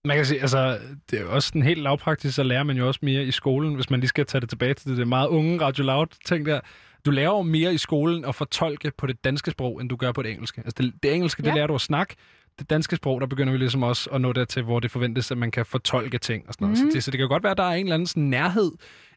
Man 0.05 0.17
kan 0.17 0.25
sige, 0.25 0.41
altså, 0.41 0.79
det 1.11 1.21
er 1.21 1.25
også 1.25 1.47
sådan 1.47 1.61
helt 1.63 1.81
lavpraktisk, 1.81 2.35
så 2.35 2.43
lærer 2.43 2.63
man 2.63 2.77
jo 2.77 2.87
også 2.87 2.99
mere 3.03 3.23
i 3.23 3.31
skolen, 3.31 3.75
hvis 3.75 3.89
man 3.89 3.99
lige 3.99 4.07
skal 4.07 4.25
tage 4.25 4.41
det 4.41 4.49
tilbage 4.49 4.73
til 4.73 4.89
det, 4.89 4.97
det 4.97 5.07
meget 5.07 5.27
unge 5.27 5.61
Radio 5.61 5.83
Loud 5.83 6.07
ting 6.25 6.45
der. 6.45 6.59
Du 7.05 7.11
lærer 7.11 7.29
jo 7.29 7.41
mere 7.41 7.73
i 7.73 7.77
skolen 7.77 8.25
at 8.25 8.35
fortolke 8.35 8.91
på 8.97 9.07
det 9.07 9.23
danske 9.23 9.51
sprog, 9.51 9.81
end 9.81 9.89
du 9.89 9.95
gør 9.95 10.11
på 10.11 10.21
det 10.21 10.31
engelske. 10.31 10.61
Altså 10.65 10.75
det, 10.83 10.93
det 11.03 11.13
engelske, 11.13 11.41
det 11.43 11.49
Ja. 11.49 11.55
lærer 11.55 11.67
du 11.67 11.75
at 11.75 11.81
snakke. 11.81 12.15
Det 12.59 12.69
danske 12.69 12.95
sprog, 12.95 13.21
der 13.21 13.27
begynder 13.27 13.51
vi 13.53 13.57
ligesom 13.59 13.83
også 13.83 14.09
at 14.09 14.21
nå 14.21 14.33
dertil, 14.33 14.63
hvor 14.63 14.79
det 14.79 14.91
forventes, 14.91 15.31
at 15.31 15.37
man 15.37 15.51
kan 15.51 15.65
fortolke 15.65 16.17
ting 16.17 16.47
og 16.47 16.53
sådan 16.53 16.65
noget. 16.67 16.79
Mhm. 16.79 16.91
Så, 16.91 16.95
det, 16.95 17.03
så 17.03 17.11
det 17.11 17.17
kan 17.17 17.27
godt 17.27 17.43
være, 17.43 17.51
at 17.51 17.57
der 17.57 17.63
er 17.63 17.73
en 17.75 17.85
eller 17.85 17.93
anden 17.95 18.07
sådan 18.07 18.23
nærhed 18.23 18.71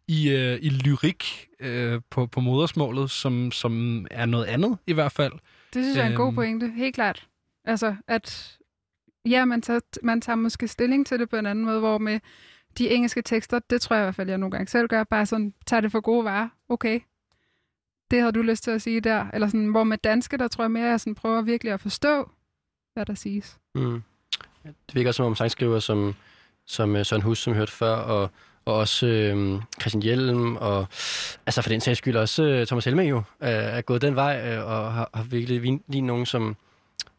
i, 0.09 0.31
øh, 0.31 0.59
i 0.62 0.68
lyrik 0.68 1.46
øh, 1.61 2.01
på, 2.11 2.27
på 2.27 2.40
modersmålet, 2.40 3.11
som, 3.11 3.53
som 3.53 4.07
er 4.11 4.27
noget 4.27 4.44
andet 4.44 4.79
i 4.87 4.92
hvert 4.92 5.12
fald. 5.12 5.33
Det 5.75 5.85
synes 5.85 5.96
jeg 5.96 6.05
er 6.07 6.11
en 6.11 6.16
god 6.16 6.27
Øhm. 6.27 6.35
pointe, 6.35 6.72
helt 6.77 6.94
klart. 6.94 7.27
Altså, 7.64 7.94
at 8.09 8.57
ja, 9.31 9.45
man 9.45 9.62
tager, 9.62 9.81
man 10.03 10.21
tager 10.21 10.37
måske 10.37 10.69
stilling 10.69 11.07
til 11.07 11.19
det 11.19 11.29
på 11.29 11.37
en 11.37 11.47
anden 11.47 11.65
måde, 11.65 11.79
hvor 11.79 11.99
med 11.99 12.21
de 12.79 12.91
engelske 12.91 13.23
tekster, 13.23 13.59
det 13.71 13.81
tror 13.81 13.97
jeg 13.97 14.03
i 14.03 14.07
hvert 14.07 14.15
fald, 14.15 14.29
jeg 14.29 14.39
nogle 14.39 14.51
gange 14.51 14.69
selv 14.69 14.89
gør, 14.89 15.05
bare 15.05 15.27
sådan, 15.27 15.55
tager 15.67 15.81
det 15.81 15.93
for 15.93 16.01
gode 16.01 16.25
varer. 16.25 16.49
Okay, 16.69 17.01
det 18.11 18.21
havde 18.21 18.33
du 18.33 18.43
lyst 18.43 18.65
til 18.65 18.71
at 18.71 18.83
sige 18.83 19.01
der. 19.01 19.27
Eller 19.35 19.49
sådan, 19.49 19.67
hvor 19.67 19.85
med 19.85 19.99
danske, 19.99 20.37
der 20.37 20.49
tror 20.49 20.65
jeg 20.65 20.71
mere, 20.71 20.85
at 20.85 20.91
jeg 20.91 21.01
sådan 21.01 21.15
prøver 21.15 21.43
virkelig 21.43 21.73
at 21.73 21.81
forstå, 21.81 22.31
hvad 22.95 23.07
der 23.07 23.15
siges. 23.15 23.59
Mm. 23.75 24.03
Det 24.65 24.95
virker 24.95 25.11
også 25.11 25.17
som 25.17 25.27
om 25.27 25.35
sangskriver 25.35 25.79
som, 25.79 26.15
som 26.67 26.97
øh, 26.97 27.05
Søren 27.05 27.23
Hus, 27.23 27.39
som 27.39 27.53
hørt 27.53 27.59
hørte 27.59 27.73
før, 27.73 27.95
og, 27.95 28.31
og 28.65 28.75
også 28.75 29.07
øh, 29.07 29.62
Christian 29.81 30.03
Hjelm, 30.03 30.57
og 30.57 30.87
altså 31.47 31.62
for 31.62 31.69
den 31.69 31.81
sags 31.81 31.99
skyld 31.99 32.17
også 32.17 32.43
øh, 32.43 32.67
Thomas 32.67 32.85
Helme 32.85 33.03
jo, 33.03 33.17
øh, 33.17 33.23
er 33.49 33.81
gået 33.81 34.03
den 34.03 34.15
vej, 34.15 34.55
øh, 34.55 34.67
og 34.67 34.93
har, 34.93 35.11
har 35.15 35.23
virkelig 35.23 35.62
vin- 35.62 35.85
lige 35.89 36.03
nogen, 36.03 36.27
som 36.27 36.57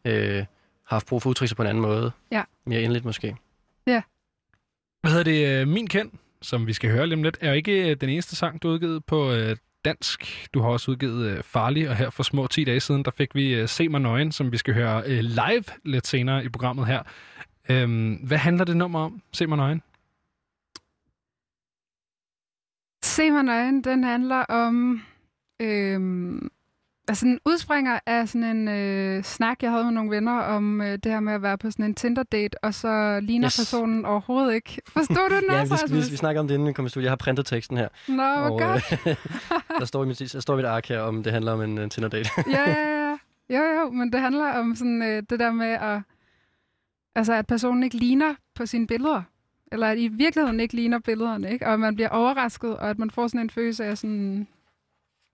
øh, 0.04 0.44
har 0.88 0.96
haft 0.96 1.06
brug 1.06 1.22
for 1.22 1.28
at 1.28 1.30
udtrykke 1.30 1.48
sig 1.48 1.56
på 1.56 1.62
en 1.62 1.68
anden 1.68 1.82
måde. 1.82 2.12
Ja. 2.30 2.42
Mere 2.66 2.82
endeligt 2.82 3.04
måske. 3.04 3.36
Hvad 5.00 5.10
hedder 5.10 5.24
det? 5.24 5.60
øh, 5.60 5.68
Min 5.68 5.86
Kend, 5.86 6.10
som 6.42 6.66
vi 6.66 6.72
skal 6.72 6.90
høre 6.90 7.06
lige 7.06 7.16
om 7.16 7.22
lidt, 7.22 7.38
er 7.40 7.48
jo 7.48 7.54
ikke 7.54 7.90
øh, 7.90 7.96
den 8.00 8.08
eneste 8.08 8.36
sang, 8.36 8.62
du 8.62 8.68
har 8.68 8.74
udgivet 8.74 9.04
på 9.04 9.32
øh, 9.32 9.56
dansk. 9.84 10.48
Du 10.54 10.60
har 10.60 10.68
også 10.68 10.90
udgivet 10.90 11.44
Farlig, 11.44 11.88
og 11.88 11.96
her 11.96 12.10
for 12.10 12.22
små 12.22 12.46
10 12.46 12.64
dage 12.64 12.80
siden, 12.80 13.02
der 13.04 13.10
fik 13.10 13.34
vi 13.34 13.66
Se 13.66 13.88
mig 13.88 14.00
nøgen, 14.00 14.32
som 14.32 14.52
vi 14.52 14.56
skal 14.56 14.74
høre 14.74 15.22
live 15.22 15.64
lidt 15.84 16.06
senere 16.06 16.44
i 16.44 16.48
programmet 16.48 16.86
her. 16.86 17.02
Øhm, 17.68 18.14
hvad 18.14 18.38
handler 18.38 18.64
det 18.64 18.76
nummer 18.76 19.00
om? 19.00 19.22
Se 19.32 19.46
mig 19.46 19.56
nøgen. 19.56 19.82
Se 23.02 23.30
mig 23.30 23.42
nøgen, 23.42 23.84
den 23.84 24.04
handler 24.04 24.40
om... 24.44 25.02
Øhm, 25.60 26.50
altså 27.08 27.24
den 27.26 27.40
udspringer 27.44 27.98
af 28.06 28.28
sådan 28.28 28.56
en 28.56 28.68
øh, 28.68 29.24
snak, 29.24 29.62
jeg 29.62 29.70
havde 29.70 29.84
med 29.84 29.92
nogle 29.92 30.10
venner 30.10 30.32
om 30.40 30.80
øh, 30.80 30.92
det 30.92 31.12
her 31.12 31.20
med 31.20 31.32
at 31.32 31.42
være 31.42 31.58
på 31.58 31.70
sådan 31.70 31.84
en 31.84 31.94
Tinder-date, 31.94 32.64
og 32.64 32.74
så 32.74 33.20
ligner 33.22 33.46
Yes. 33.46 33.56
personen 33.56 34.04
overhovedet 34.04 34.54
ikke. 34.54 34.80
Forstod 34.88 35.28
du 35.30 35.34
den 35.36 35.44
Ja, 35.54 35.60
også, 35.60 35.86
vi, 35.88 35.94
vi, 35.94 36.00
vi 36.10 36.16
snakker 36.16 36.40
om 36.40 36.48
det, 36.48 36.54
inden 36.54 36.68
vi 36.68 36.72
kommer 36.72 36.88
i 36.88 36.90
studiet. 36.90 37.04
Jeg 37.04 37.10
har 37.10 37.16
printet 37.16 37.46
teksten 37.46 37.76
her. 37.76 37.88
Nå, 38.08 38.14
hvor 38.14 38.24
og, 38.24 38.58
godt. 38.60 39.06
øh, 39.06 39.16
der 39.80 39.84
står 39.84 40.04
i 40.04 40.06
mit, 40.06 40.18
der 40.32 40.40
står 40.40 40.54
i 40.54 40.56
mit 40.56 40.64
ark 40.64 40.86
her, 40.88 41.00
om 41.00 41.22
det 41.22 41.32
handler 41.32 41.52
om 41.52 41.60
en 41.62 41.78
uh, 41.78 41.88
Tinder-date. 41.88 42.30
ja, 42.50 42.70
ja, 42.70 43.08
ja. 43.08 43.16
Jo, 43.56 43.62
jo, 43.80 43.90
men 43.90 44.12
det 44.12 44.20
handler 44.20 44.52
om 44.52 44.74
sådan 44.76 45.02
øh, 45.02 45.22
det 45.30 45.40
der 45.40 45.52
med 45.52 45.66
at... 45.66 46.00
Altså, 47.14 47.32
at 47.32 47.46
personen 47.46 47.82
ikke 47.82 47.96
ligner 47.96 48.34
på 48.54 48.66
sine 48.66 48.86
billeder. 48.86 49.22
Eller 49.72 49.86
at 49.86 49.98
i 49.98 50.08
virkeligheden 50.08 50.60
ikke 50.60 50.74
ligner 50.74 50.98
billederne, 50.98 51.52
ikke? 51.52 51.66
Og 51.66 51.72
at 51.72 51.80
man 51.80 51.94
bliver 51.94 52.08
overrasket, 52.08 52.76
og 52.76 52.90
at 52.90 52.98
man 52.98 53.10
får 53.10 53.26
sådan 53.26 53.40
en 53.40 53.50
følelse 53.50 53.84
af 53.84 53.98
sådan... 53.98 54.46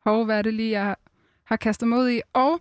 Hov, 0.04 0.24
hvad 0.24 0.38
er 0.38 0.42
det 0.42 0.54
lige, 0.54 0.80
jeg 0.80 0.96
har 1.44 1.56
kastet 1.56 1.88
mod 1.88 2.10
i? 2.10 2.20
Og 2.32 2.60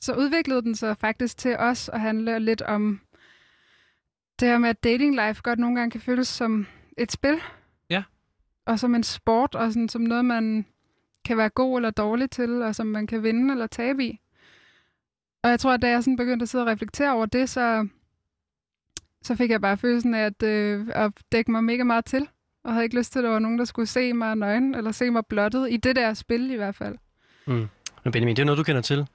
så 0.00 0.14
udviklede 0.14 0.62
den 0.62 0.74
sig 0.74 0.96
faktisk 0.96 1.36
til 1.38 1.56
os 1.56 1.88
at 1.88 2.00
handle 2.00 2.38
lidt 2.38 2.62
om 2.62 3.00
det 4.40 4.48
her 4.48 4.58
med, 4.58 4.68
at 4.68 4.84
dating 4.84 5.14
life 5.26 5.42
godt 5.42 5.58
nogle 5.58 5.76
gange 5.76 5.90
kan 5.90 6.00
føles 6.00 6.28
som 6.28 6.66
et 6.96 7.12
spil. 7.12 7.40
Ja. 7.90 8.02
Og 8.66 8.78
som 8.78 8.94
en 8.94 9.02
sport, 9.02 9.54
og 9.54 9.72
sådan, 9.72 9.88
som 9.88 10.02
noget, 10.02 10.24
man 10.24 10.66
kan 11.24 11.36
være 11.36 11.48
god 11.48 11.78
eller 11.78 11.90
dårlig 11.90 12.30
til, 12.30 12.62
og 12.62 12.74
som 12.74 12.86
man 12.86 13.06
kan 13.06 13.22
vinde 13.22 13.52
eller 13.52 13.66
tabe 13.66 14.04
i. 14.04 14.20
Og 15.42 15.50
jeg 15.50 15.60
tror, 15.60 15.72
at 15.72 15.82
da 15.82 15.90
jeg 15.90 16.02
sådan 16.04 16.16
begyndte 16.16 16.42
at 16.42 16.48
sidde 16.48 16.64
og 16.64 16.68
reflektere 16.68 17.12
over 17.12 17.26
det, 17.26 17.48
så, 17.48 17.88
så 19.22 19.34
fik 19.34 19.50
jeg 19.50 19.60
bare 19.60 19.76
følelsen 19.76 20.14
af 20.14 20.24
at, 20.24 20.42
øh, 20.42 20.86
at 20.90 21.12
dække 21.32 21.50
mig 21.50 21.64
mega 21.64 21.84
meget 21.84 22.04
til. 22.04 22.28
Og 22.64 22.72
havde 22.72 22.84
ikke 22.84 22.96
lyst 22.96 23.12
til, 23.12 23.18
at 23.18 23.22
der 23.22 23.30
var 23.30 23.38
nogen, 23.38 23.58
der 23.58 23.64
skulle 23.64 23.86
se 23.86 24.12
mig 24.12 24.36
nøgen, 24.36 24.74
eller 24.74 24.92
se 24.92 25.10
mig 25.10 25.26
blottet, 25.26 25.72
i 25.72 25.76
det 25.76 25.96
der 25.96 26.14
spil 26.14 26.50
i 26.50 26.56
hvert 26.56 26.74
fald. 26.74 26.96
Mm. 27.46 27.66
Men 28.04 28.12
Benjamin, 28.12 28.36
det 28.36 28.42
er 28.42 28.46
noget, 28.46 28.58
du 28.58 28.62
kender 28.62 28.82
til. 28.82 29.06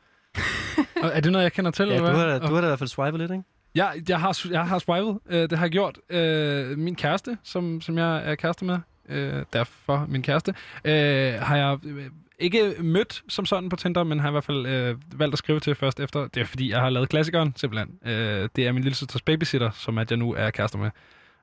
Er 1.03 1.19
det 1.19 1.31
noget, 1.31 1.43
jeg 1.43 1.53
kender 1.53 1.71
til? 1.71 1.87
Ja, 1.87 1.95
eller 1.95 2.09
du 2.09 2.15
hvad? 2.15 2.31
har, 2.31 2.39
da- 2.39 2.47
du 2.47 2.53
har 2.53 2.61
da 2.61 2.67
i 2.67 2.69
hvert 2.69 2.79
fald 2.79 2.89
swipet 2.89 3.19
lidt, 3.19 3.31
ikke? 3.31 3.43
Ja, 3.75 3.87
jeg 4.09 4.19
har, 4.19 4.41
jeg 4.51 4.67
har 4.67 4.79
swipet. 4.79 5.19
Øh, 5.29 5.41
det 5.49 5.57
har 5.57 5.65
jeg 5.65 5.71
gjort. 5.71 5.97
Øh, 6.09 6.77
min 6.77 6.95
kæreste, 6.95 7.37
som, 7.43 7.81
som 7.81 7.97
jeg 7.97 8.21
er 8.31 8.35
kæreste 8.35 8.65
med, 8.65 8.77
øh, 9.09 9.43
derfor 9.53 10.05
min 10.09 10.21
kæreste, 10.21 10.53
øh, 10.85 11.33
har 11.41 11.57
jeg 11.57 11.77
øh, 11.85 12.05
ikke 12.39 12.75
mødt 12.79 13.23
som 13.29 13.45
sådan 13.45 13.69
på 13.69 13.75
Tinder, 13.75 14.03
men 14.03 14.19
har 14.19 14.27
i 14.29 14.31
hvert 14.31 14.43
fald 14.43 14.65
øh, 14.65 14.97
valgt 15.19 15.33
at 15.33 15.37
skrive 15.37 15.59
til 15.59 15.75
først 15.75 15.99
efter. 15.99 16.27
Det 16.27 16.41
er 16.41 16.45
fordi, 16.45 16.71
jeg 16.71 16.79
har 16.79 16.89
lavet 16.89 17.09
klassikeren, 17.09 17.53
simpelthen. 17.57 17.97
Øh, 18.05 18.49
det 18.55 18.67
er 18.67 18.71
min 18.71 18.83
lille 18.83 18.95
søsters 18.95 19.21
babysitter, 19.21 19.71
som 19.71 19.97
at 19.97 20.11
jeg 20.11 20.17
nu 20.17 20.33
er 20.33 20.49
kæreste 20.49 20.77
med. 20.77 20.89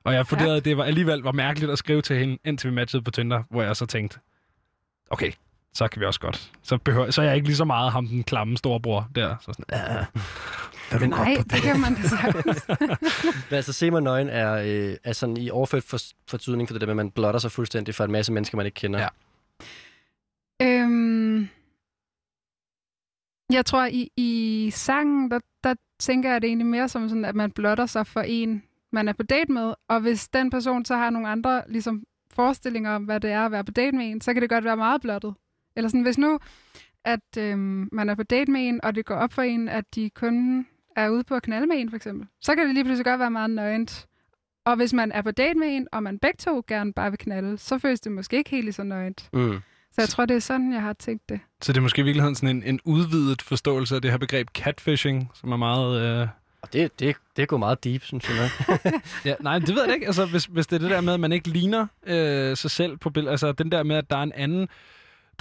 Og 0.03 0.13
jeg 0.13 0.25
vurderede, 0.31 0.57
at 0.57 0.65
det 0.65 0.77
var 0.77 0.83
alligevel 0.83 1.19
var 1.19 1.31
mærkeligt 1.31 1.71
at 1.71 1.77
skrive 1.77 2.01
til 2.01 2.15
hende, 2.17 2.37
indtil 2.45 2.69
vi 2.69 2.75
matchede 2.75 3.03
på 3.03 3.11
Tinder, 3.11 3.43
hvor 3.49 3.63
jeg 3.63 3.75
så 3.75 3.85
tænkte, 3.85 4.19
okay, 5.09 5.31
så 5.73 5.87
kan 5.87 5.99
vi 5.99 6.05
også 6.05 6.19
godt. 6.19 6.51
Så, 6.61 6.77
behøver, 6.77 7.11
så 7.11 7.21
er 7.21 7.25
jeg 7.25 7.35
ikke 7.35 7.47
lige 7.47 7.55
så 7.57 7.65
meget 7.65 7.91
ham, 7.91 8.07
den 8.07 8.23
klamme 8.23 8.57
storebror 8.57 9.07
der. 9.15 9.35
Så 9.41 9.53
sådan, 9.53 9.65
"Ah, 9.69 10.05
er 10.91 10.99
du 10.99 11.05
Nej, 11.05 11.35
godt 11.35 11.49
på 11.49 11.55
det 11.55 11.63
kan 11.63 11.79
man 11.79 11.95
da 11.95 12.01
sagtens. 12.01 12.67
Men 13.49 13.55
altså, 13.55 13.73
se 13.73 13.91
mig 13.91 14.01
nøgen 14.01 14.29
er, 14.29 14.53
øh, 14.53 14.95
er 15.03 15.13
sådan 15.13 15.37
i 15.37 15.49
overført 15.49 15.83
for, 15.83 15.97
fortydning 16.29 16.69
for 16.69 16.73
det 16.73 16.81
der 16.81 16.87
med, 16.87 16.91
at 16.91 16.95
man 16.95 17.11
blotter 17.11 17.39
sig 17.39 17.51
fuldstændig 17.51 17.95
for 17.95 18.03
en 18.03 18.11
masse 18.11 18.31
mennesker, 18.33 18.57
man 18.57 18.65
ikke 18.65 18.75
kender. 18.75 18.99
Ja. 18.99 19.07
Øhm, 20.61 21.47
jeg 23.51 23.65
tror, 23.65 23.85
i, 23.85 24.09
i 24.17 24.69
sangen, 24.73 25.31
der, 25.31 25.39
der 25.63 25.75
tænker 25.99 26.31
jeg 26.31 26.41
det 26.41 26.47
egentlig 26.47 26.67
mere 26.67 26.89
som 26.89 27.09
sådan, 27.09 27.25
at 27.25 27.35
man 27.35 27.51
blotter 27.51 27.85
sig 27.85 28.07
for 28.07 28.21
en, 28.21 28.63
man 28.91 29.07
er 29.07 29.13
på 29.13 29.23
date 29.23 29.51
med. 29.51 29.73
Og 29.89 29.99
hvis 29.99 30.27
den 30.27 30.49
person 30.49 30.85
så 30.85 30.95
har 30.95 31.09
nogle 31.09 31.27
andre 31.29 31.63
ligesom, 31.67 32.03
forestillinger 32.33 32.91
om, 32.95 33.03
hvad 33.03 33.19
det 33.19 33.31
er 33.31 33.45
at 33.45 33.51
være 33.51 33.63
på 33.63 33.71
date 33.71 33.97
med 33.97 34.05
en, 34.05 34.21
så 34.21 34.33
kan 34.33 34.41
det 34.41 34.49
godt 34.49 34.63
være 34.63 34.77
meget 34.77 35.01
blottet. 35.01 35.33
Eller 35.75 35.87
sådan, 35.89 36.01
hvis 36.01 36.17
nu, 36.17 36.39
at 37.05 37.37
øhm, 37.37 37.89
man 37.91 38.09
er 38.09 38.15
på 38.15 38.23
date 38.23 38.51
med 38.51 38.67
en, 38.67 38.83
og 38.83 38.95
det 38.95 39.05
går 39.05 39.15
op 39.15 39.33
for 39.33 39.41
en, 39.41 39.69
at 39.69 39.85
de 39.95 40.09
kun 40.09 40.67
er 40.95 41.09
ude 41.09 41.23
på 41.23 41.35
at 41.35 41.43
knalde 41.43 41.67
med 41.67 41.77
en, 41.77 41.89
for 41.89 41.95
eksempel, 41.95 42.27
så 42.41 42.55
kan 42.55 42.65
det 42.65 42.73
lige 42.73 42.83
pludselig 42.83 43.05
godt 43.05 43.19
være 43.19 43.31
meget 43.31 43.49
nøgent. 43.49 44.07
Og 44.65 44.75
hvis 44.75 44.93
man 44.93 45.11
er 45.11 45.21
på 45.21 45.31
date 45.31 45.59
med 45.59 45.67
en, 45.67 45.87
og 45.91 46.03
man 46.03 46.19
begge 46.19 46.37
to 46.37 46.63
gerne 46.67 46.93
bare 46.93 47.09
vil 47.11 47.17
knalde, 47.17 47.57
så 47.57 47.79
føles 47.79 47.99
det 47.99 48.11
måske 48.11 48.37
ikke 48.37 48.49
helt 48.49 48.75
så 48.75 48.83
nøgent. 48.83 49.29
Mm. 49.33 49.59
Så 49.91 50.01
jeg 50.01 50.09
tror, 50.09 50.25
det 50.25 50.35
er 50.35 50.39
sådan, 50.39 50.73
jeg 50.73 50.81
har 50.81 50.93
tænkt 50.93 51.29
det. 51.29 51.39
Så 51.61 51.73
det 51.73 51.77
er 51.77 51.81
måske 51.81 52.01
i 52.01 52.03
virkeligheden 52.03 52.35
sådan 52.35 52.55
en, 52.55 52.63
en 52.63 52.79
udvidet 52.85 53.41
forståelse 53.41 53.95
af 53.95 54.01
det 54.01 54.11
her 54.11 54.17
begreb 54.17 54.47
catfishing, 54.49 55.31
som 55.33 55.51
er 55.51 55.57
meget... 55.57 56.21
Øh... 56.21 56.27
Og 56.61 56.73
det, 56.73 56.99
det, 56.99 57.15
det 57.35 57.41
er 57.41 57.45
gået 57.45 57.59
meget 57.59 57.83
deep, 57.83 58.03
synes 58.03 58.29
jeg 58.29 58.37
nok. 58.37 58.93
Ja, 59.25 59.35
nej, 59.39 59.59
det 59.59 59.75
ved 59.75 59.83
jeg 59.85 59.93
ikke. 59.93 60.05
Altså, 60.05 60.25
hvis, 60.25 60.45
hvis 60.45 60.67
det 60.67 60.75
er 60.75 60.79
det 60.79 60.89
der 60.89 61.01
med, 61.01 61.13
at 61.13 61.19
man 61.19 61.31
ikke 61.31 61.49
ligner 61.49 61.87
øh, 62.07 62.57
sig 62.57 62.71
selv 62.71 62.97
på 62.97 63.09
billedet. 63.09 63.31
Altså, 63.31 63.51
den 63.51 63.71
der 63.71 63.83
med, 63.83 63.95
at 63.95 64.09
der 64.09 64.17
er 64.17 64.23
en 64.23 64.33
anden... 64.35 64.67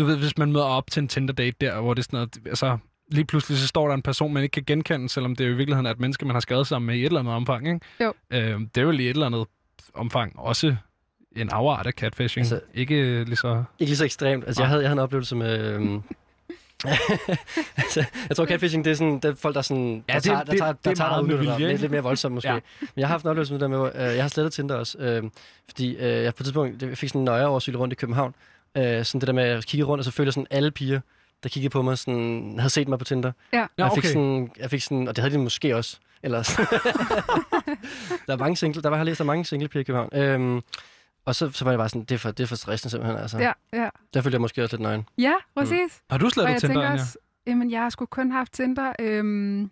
Du 0.01 0.05
ved, 0.05 0.17
hvis 0.17 0.39
man 0.39 0.53
møder 0.53 0.65
op 0.65 0.91
til 0.91 1.01
en 1.01 1.09
Tinder-date 1.09 1.57
der, 1.61 1.81
hvor 1.81 1.95
det 1.95 2.01
er 2.03 2.05
sådan 2.05 2.17
noget... 2.17 2.37
Altså, 2.47 2.79
lige 3.09 3.25
pludselig 3.25 3.59
så 3.59 3.67
står 3.67 3.87
der 3.89 3.95
en 3.95 4.03
person, 4.03 4.33
man 4.33 4.43
ikke 4.43 4.53
kan 4.53 4.65
genkende, 4.67 5.09
selvom 5.09 5.37
det 5.37 5.45
jo 5.47 5.51
i 5.51 5.55
virkeligheden 5.55 5.87
er 5.87 5.91
et 5.91 6.01
menneske, 6.01 6.25
man 6.25 6.35
har 6.35 6.41
skrevet 6.41 6.67
sammen 6.67 6.87
med 6.87 6.95
i 6.95 7.01
et 7.01 7.07
eller 7.07 7.21
andet 7.21 7.35
omfang, 7.35 7.69
ikke? 7.69 7.81
Jo. 8.01 8.13
Øh, 8.31 8.61
det 8.61 8.77
er 8.77 8.83
jo 8.83 8.91
lige 8.91 9.11
et 9.11 9.15
eller 9.15 9.27
andet 9.27 9.47
omfang 9.95 10.39
også 10.39 10.77
en 11.37 11.49
afart 11.51 11.87
af 11.87 11.93
catfishing. 11.93 12.45
Altså- 12.45 12.61
ikke 12.75 13.25
lige 13.25 13.37
så... 13.37 13.65
ikke 13.79 13.91
lige 13.91 13.97
så 13.97 14.05
ekstremt. 14.05 14.45
Altså, 14.47 14.63
jeg 14.63 14.69
havde, 14.69 14.83
jeg 14.83 14.89
havde 14.89 14.99
en 14.99 15.03
oplevelse 15.03 15.37
med... 15.37 15.75
Øhm, 15.75 16.03
altså, 17.77 18.05
jeg 18.29 18.37
tror, 18.37 18.47
catfishing, 18.47 18.85
det 18.85 18.91
er 18.91 18.95
sådan, 18.95 19.15
det 19.15 19.25
er 19.25 19.35
folk, 19.35 19.55
der, 19.55 19.63
sådan, 19.63 20.05
Ja, 20.09 20.13
der 20.13 20.19
det- 20.19 20.23
tager, 20.25 20.43
der 20.43 20.51
det- 20.53 20.59
tager, 20.59 20.73
det 20.73 20.85
der 20.85 20.91
er 20.91 20.95
tager 20.95 21.09
meget 21.11 21.21
dig 21.23 21.29
med 21.29 21.35
ud, 21.35 21.41
vilje, 21.41 21.55
det 21.57 21.65
er 21.65 21.69
ikke? 21.69 21.81
lidt 21.81 21.93
mere 21.93 22.03
voldsomt 22.03 22.35
måske. 22.35 22.49
Ja. 22.49 22.55
Men 22.81 22.89
jeg 22.97 23.07
har 23.07 23.13
haft 23.15 23.25
en 23.25 23.29
oplevelse 23.31 23.53
med 23.53 23.61
det 23.61 23.71
der 23.71 23.79
med, 23.79 24.11
øh, 24.11 24.17
jeg 24.17 24.25
har 24.25 24.29
slettet 24.29 24.53
Tinder 24.53 24.75
også, 24.75 24.99
øh, 24.99 25.23
fordi 25.69 25.97
øh, 25.97 26.03
jeg 26.25 26.35
på 26.35 26.43
et 26.43 26.45
tidspunkt 26.45 26.83
jeg 26.83 26.99
fik 26.99 27.09
sådan 27.09 27.21
en 27.21 27.25
nøje 27.25 27.47
rundt 27.47 27.93
i 27.93 27.97
København. 27.97 28.35
Øh, 28.77 29.05
sådan 29.05 29.21
det 29.21 29.27
der 29.27 29.33
med 29.33 29.45
at 29.45 29.67
kigge 29.67 29.85
rundt, 29.85 30.01
og 30.01 30.05
så 30.05 30.11
følte 30.11 30.29
jeg 30.29 30.35
sådan, 30.35 30.47
alle 30.51 30.71
piger, 30.71 31.01
der 31.43 31.49
kiggede 31.49 31.71
på 31.71 31.83
mig, 31.83 31.99
sådan, 31.99 32.55
havde 32.59 32.71
set 32.71 32.89
mig 32.89 32.99
på 32.99 33.05
Tinder. 33.05 33.33
Ja. 33.53 33.59
Ja, 33.59 33.67
jeg, 33.79 33.91
fik 33.95 34.05
okay. 34.05 34.09
sådan, 34.09 34.51
jeg 34.59 34.71
fik 34.71 34.83
sådan, 34.83 35.09
og 35.09 35.17
det 35.17 35.23
havde 35.23 35.35
de 35.35 35.39
måske 35.39 35.77
også, 35.77 35.99
Ellers. 36.23 36.49
der 38.27 38.33
er 38.33 38.37
mange 38.37 38.57
single, 38.57 38.83
der 38.83 38.89
var, 38.89 38.97
jeg 38.97 39.01
har 39.01 39.05
læst 39.05 39.19
der 39.19 39.25
er 39.25 39.27
mange 39.27 39.45
singlepiger 39.45 39.81
i 39.81 39.85
København. 39.85 40.11
Øhm, 40.15 40.63
og 41.25 41.35
så, 41.35 41.51
så 41.51 41.65
var 41.65 41.73
jeg 41.73 41.79
bare 41.79 41.89
sådan, 41.89 42.05
det 42.05 42.15
er 42.15 42.19
for, 42.19 42.31
det 42.31 42.43
er 42.43 42.47
for 42.47 42.57
stressende 42.57 42.91
simpelthen. 42.91 43.21
Altså. 43.21 43.39
Ja, 43.39 43.53
ja. 43.73 43.89
Der 44.15 44.23
følte 44.23 44.35
jeg 44.35 44.41
måske 44.41 44.63
også 44.63 44.77
lidt 44.77 44.83
nøgen. 44.83 45.07
Ja, 45.19 45.35
præcis. 45.55 46.03
Har 46.11 46.19
du 46.19 46.27
Og 46.27 46.33
slettet 46.33 46.61
Tinder, 46.61 46.83
Anja? 46.83 46.93
også, 46.93 47.19
jamen 47.47 47.71
jeg 47.71 47.81
har 47.81 47.91
sgu 47.91 48.07
kun 48.07 48.31
haft 48.31 48.53
Tinder 48.53 48.93
øhm, 48.99 49.71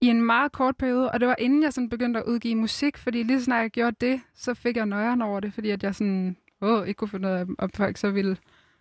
i 0.00 0.06
en 0.08 0.22
meget 0.22 0.52
kort 0.52 0.76
periode, 0.76 1.10
og 1.10 1.20
det 1.20 1.28
var 1.28 1.36
inden 1.38 1.62
jeg 1.62 1.72
sådan 1.72 1.88
begyndte 1.88 2.20
at 2.20 2.26
udgive 2.26 2.54
musik, 2.54 2.96
fordi 2.96 3.22
lige 3.22 3.38
så 3.38 3.44
snart 3.44 3.62
jeg 3.62 3.70
gjorde 3.70 3.96
det, 4.00 4.20
så 4.34 4.54
fik 4.54 4.76
jeg 4.76 4.86
nøjeren 4.86 5.22
over 5.22 5.40
det, 5.40 5.54
fordi 5.54 5.70
at 5.70 5.82
jeg 5.82 5.94
sådan, 5.94 6.36
åh, 6.66 6.88
ikke 6.88 6.98
kunne 6.98 7.08
finde 7.08 7.28
ud 7.28 7.32
af, 7.32 7.46
om 7.58 7.70
folk 7.70 7.96
så 7.96 8.10
ville 8.10 8.36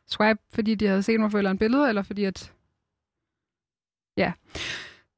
swipe, 0.08 0.39
fordi 0.54 0.76
de 0.76 0.88
havde 0.88 1.04
set 1.04 1.19
mig 1.19 1.28
eller 1.34 1.50
andet 1.50 1.60
billede, 1.60 1.89
eller 1.89 2.04
fordi 2.04 2.24
at, 2.24 2.54
ja. 4.17 4.34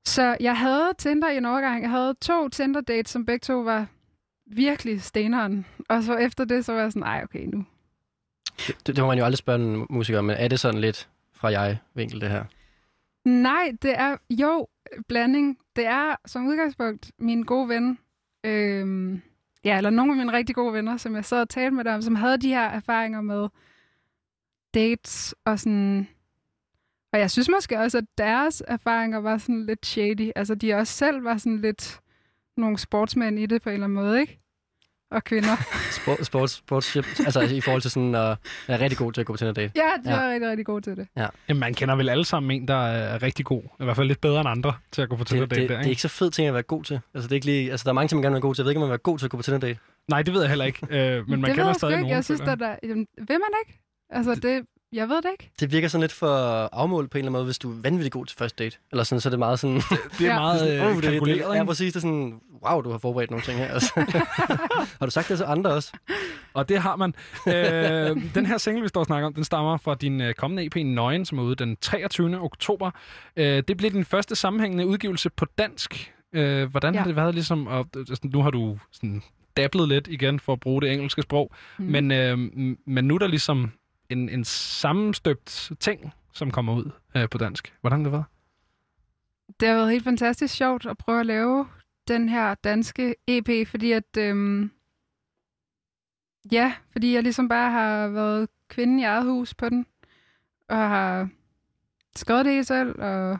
Så 0.05 0.37
jeg 0.39 0.57
havde 0.57 0.93
Tinder 0.97 1.29
i 1.29 1.37
en 1.37 1.45
overgang. 1.45 1.81
Jeg 1.81 1.89
havde 1.89 2.15
to 2.21 2.49
Tinder-dates, 2.49 3.09
som 3.09 3.25
begge 3.25 3.43
to 3.43 3.59
var 3.59 3.87
virkelig 4.45 5.01
steneren. 5.01 5.65
Og 5.89 6.03
så 6.03 6.15
efter 6.15 6.45
det, 6.45 6.65
så 6.65 6.73
var 6.73 6.81
jeg 6.81 6.91
sådan, 6.91 7.03
ej, 7.03 7.21
okay, 7.23 7.45
nu 7.45 7.65
Det, 8.67 8.87
det, 8.87 8.97
må 8.97 9.07
man 9.07 9.17
jo 9.17 9.25
aldrig 9.25 9.37
spørge 9.37 9.63
en 9.63 9.85
musiker 9.89 10.21
men 10.21 10.35
er 10.39 10.47
det 10.47 10.59
sådan 10.59 10.81
lidt 10.81 11.09
fra 11.33 11.51
jeg-vinkel, 11.51 12.21
det 12.21 12.29
her? 12.29 12.43
Nej, 13.25 13.71
det 13.81 13.99
er 13.99 14.17
jo 14.29 14.67
blanding. 15.07 15.57
Det 15.75 15.85
er 15.85 16.15
som 16.25 16.47
udgangspunkt 16.47 17.11
min 17.19 17.43
gode 17.43 17.69
ven, 17.69 17.99
øhm, 18.43 19.21
ja, 19.67 19.77
eller 19.77 19.89
nogle 19.89 20.11
af 20.11 20.17
mine 20.17 20.31
rigtig 20.31 20.55
gode 20.55 20.73
venner, 20.73 20.97
som 20.97 21.15
jeg 21.15 21.25
sad 21.25 21.41
og 21.41 21.49
talte 21.49 21.75
med 21.75 21.83
dem, 21.83 22.01
som 22.01 22.15
havde 22.15 22.37
de 22.37 22.47
her 22.47 22.65
erfaringer 22.65 23.21
med 23.21 23.47
dates 24.73 25.35
og 25.45 25.59
sådan... 25.59 26.07
Og 27.13 27.19
jeg 27.19 27.31
synes 27.31 27.49
måske 27.49 27.79
også, 27.79 27.97
at 27.97 28.05
deres 28.17 28.63
erfaringer 28.67 29.17
var 29.17 29.37
sådan 29.37 29.65
lidt 29.65 29.85
shady. 29.85 30.31
Altså, 30.35 30.55
de 30.55 30.73
også 30.73 30.93
selv 30.93 31.23
var 31.23 31.37
sådan 31.37 31.57
lidt 31.57 31.99
nogle 32.57 32.77
sportsmænd 32.77 33.39
i 33.39 33.45
det 33.45 33.61
på 33.61 33.69
en 33.69 33.73
eller 33.73 33.85
anden 33.85 33.95
måde, 33.95 34.21
ikke? 34.21 34.39
Og 35.11 35.23
kvinder. 35.23 35.55
Sport, 35.91 36.25
sports, 36.25 36.53
sportship, 36.53 37.05
altså 37.19 37.41
i 37.41 37.61
forhold 37.61 37.81
til 37.81 37.91
sådan 37.91 38.15
at 38.15 38.37
være 38.67 38.79
rigtig 38.79 38.97
god 38.97 39.13
til 39.13 39.21
at 39.21 39.27
gå 39.27 39.33
på 39.33 39.37
Tinder 39.37 39.53
date. 39.53 39.71
ja, 39.75 39.81
de 40.05 40.09
Ja. 40.15 40.19
var 40.21 40.31
rigtig, 40.31 40.49
rigtig 40.49 40.65
gode 40.65 40.81
til 40.81 40.95
det. 40.97 41.07
Jamen, 41.49 41.59
man 41.59 41.73
kender 41.73 41.95
vel 41.95 42.09
alle 42.09 42.25
sammen 42.25 42.51
en, 42.61 42.67
der 42.67 42.87
er 42.87 43.23
rigtig 43.23 43.45
god. 43.45 43.61
I 43.79 43.83
hvert 43.83 43.95
fald 43.95 44.07
lidt 44.07 44.21
bedre 44.21 44.39
end 44.39 44.49
andre 44.49 44.73
til 44.91 45.01
at 45.01 45.09
gå 45.09 45.15
på 45.15 45.23
Tinder 45.23 45.45
Det, 45.45 45.49
date 45.51 45.61
det, 45.61 45.69
der, 45.69 45.75
det, 45.75 45.79
er 45.79 45.83
ikke? 45.85 45.89
ikke 45.89 46.01
så 46.01 46.07
fed 46.07 46.31
ting 46.31 46.47
at 46.47 46.53
være 46.53 46.63
god 46.63 46.83
til. 46.83 46.99
Altså, 47.13 47.27
det 47.27 47.31
er 47.31 47.35
ikke 47.35 47.45
lige, 47.45 47.71
altså, 47.71 47.83
der 47.83 47.89
er 47.89 47.93
mange 47.93 48.07
ting, 48.07 48.17
man 48.17 48.23
gerne 48.23 48.31
vil 48.33 48.35
være 48.35 48.41
god 48.41 48.55
til. 48.55 48.61
Jeg 48.61 48.65
ved 48.65 48.71
ikke, 48.71 48.77
om 48.77 48.81
man 48.81 48.87
vil 48.87 48.91
være 48.91 48.97
god 48.97 49.17
til 49.19 49.25
at 49.25 49.31
gå 49.31 49.37
på 49.37 49.43
Tinder 49.43 49.59
date. 49.59 49.79
Nej, 50.07 50.21
det 50.21 50.33
ved 50.33 50.41
jeg 50.41 50.49
heller 50.49 50.65
ikke. 50.65 50.87
Øh, 50.89 51.29
men 51.29 51.29
man 51.29 51.39
det 51.39 51.47
ved 51.47 51.55
kender 51.55 51.73
stadig 51.73 51.91
ikke. 51.93 52.01
nogen. 52.01 52.15
Jeg 52.15 52.23
synes, 52.25 52.41
at 52.41 52.59
der... 52.59 52.75
Jamen, 52.83 53.07
vil 53.17 53.27
man 53.29 53.51
ikke? 53.67 53.79
Altså, 54.09 54.35
det... 54.35 54.65
Jeg 54.93 55.09
ved 55.09 55.15
det 55.15 55.29
ikke. 55.31 55.51
Det 55.59 55.71
virker 55.71 55.87
sådan 55.87 56.01
lidt 56.01 56.11
for 56.11 56.27
afmålt 56.75 57.11
på 57.11 57.17
en 57.17 57.19
eller 57.19 57.29
anden 57.29 57.37
måde, 57.39 57.45
hvis 57.45 57.59
du 57.59 57.71
er 57.71 57.75
vanvittigt 57.81 58.13
god 58.13 58.25
til 58.25 58.37
første 58.37 58.63
date. 58.63 58.77
Eller 58.91 59.03
sådan, 59.03 59.21
så 59.21 59.29
er 59.29 59.31
det 59.31 59.39
meget 59.39 59.59
sådan... 59.59 59.75
Det 59.75 60.21
er 60.21 60.25
Ja. 60.25 60.39
meget 60.39 60.59
sådan, 60.59 60.77
øh, 60.79 60.85
"Åh, 60.85 60.93
det, 60.95 61.03
det, 61.03 61.11
kalkuleret, 61.11 61.39
Ja, 61.49 61.53
ikke? 61.53 61.65
præcis. 61.65 61.93
Det 61.93 61.99
er 61.99 62.01
sådan, 62.01 62.39
wow, 62.69 62.81
du 62.81 62.91
har 62.91 62.97
forberedt 62.97 63.31
nogle 63.31 63.45
ting 63.45 63.57
her. 63.59 63.65
Altså. 63.67 63.91
har 64.99 65.05
du 65.05 65.11
sagt 65.11 65.29
det 65.29 65.37
til 65.37 65.45
andre 65.47 65.71
også? 65.71 65.91
Og 66.53 66.69
det 66.69 66.77
har 66.79 66.95
man. 66.95 67.13
øh, 67.47 68.33
den 68.35 68.45
her 68.45 68.57
single, 68.57 68.81
vi 68.81 68.87
står 68.87 68.99
og 69.01 69.05
snakker 69.05 69.27
om, 69.27 69.33
den 69.33 69.43
stammer 69.43 69.77
fra 69.77 69.95
din 69.95 70.21
øh, 70.21 70.33
kommende 70.33 70.65
EP 70.65 70.75
Nøgen, 70.75 71.25
som 71.25 71.39
er 71.39 71.43
ude 71.43 71.55
den 71.55 71.77
23. 71.81 72.41
oktober. 72.41 72.91
Øh, 73.37 73.63
det 73.67 73.77
bliver 73.77 73.91
din 73.91 74.05
første 74.05 74.35
sammenhængende 74.35 74.87
udgivelse 74.87 75.29
på 75.29 75.45
dansk. 75.57 76.13
Øh, 76.33 76.69
hvordan 76.71 76.93
ja. 76.93 76.99
Har 76.99 77.07
det 77.07 77.15
været 77.15 77.33
ligesom... 77.33 77.67
Og, 77.67 77.87
altså, 77.95 78.19
nu 78.23 78.41
har 78.41 78.49
du 78.49 78.77
sådan 78.91 79.21
dabblet 79.57 79.87
lidt 79.89 80.07
igen 80.07 80.39
for 80.39 80.53
at 80.53 80.59
bruge 80.59 80.81
det 80.81 80.93
engelske 80.93 81.21
sprog. 81.21 81.51
Mm. 81.77 81.85
Men, 81.85 82.11
øh, 82.11 82.37
men 82.85 83.05
nu 83.05 83.15
er 83.15 83.19
der 83.19 83.27
ligesom 83.27 83.71
en, 84.09 84.29
en 84.29 84.43
sammenstøbt 84.45 85.71
ting, 85.79 86.13
som 86.33 86.51
kommer 86.51 86.75
ud 86.75 86.91
øh, 87.15 87.29
på 87.29 87.37
dansk. 87.37 87.73
Hvordan 87.81 87.99
har 87.99 88.03
det 88.03 88.11
været? 88.11 88.25
Det 89.59 89.67
har 89.67 89.75
været 89.75 89.91
helt 89.91 90.03
fantastisk 90.03 90.55
sjovt 90.55 90.85
at 90.85 90.97
prøve 90.97 91.19
at 91.19 91.25
lave 91.25 91.67
den 92.07 92.29
her 92.29 92.55
danske 92.55 93.15
EP, 93.27 93.67
fordi 93.67 93.91
at... 93.91 94.17
Øhm, 94.17 94.71
ja, 96.51 96.73
fordi 96.91 97.13
jeg 97.13 97.23
ligesom 97.23 97.49
bare 97.49 97.71
har 97.71 98.07
været 98.07 98.49
kvinde 98.69 99.01
i 99.01 99.03
eget 99.03 99.25
hus 99.25 99.53
på 99.53 99.69
den, 99.69 99.85
og 100.69 100.77
har 100.77 101.29
skrevet 102.15 102.45
det 102.45 102.53
helt 102.53 102.67
selv, 102.67 103.01
og 103.01 103.37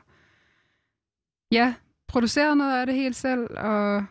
ja, 1.52 1.76
produceret 2.08 2.58
noget 2.58 2.80
af 2.80 2.86
det 2.86 2.96
helt 2.96 3.16
selv, 3.16 3.58
og 3.58 4.06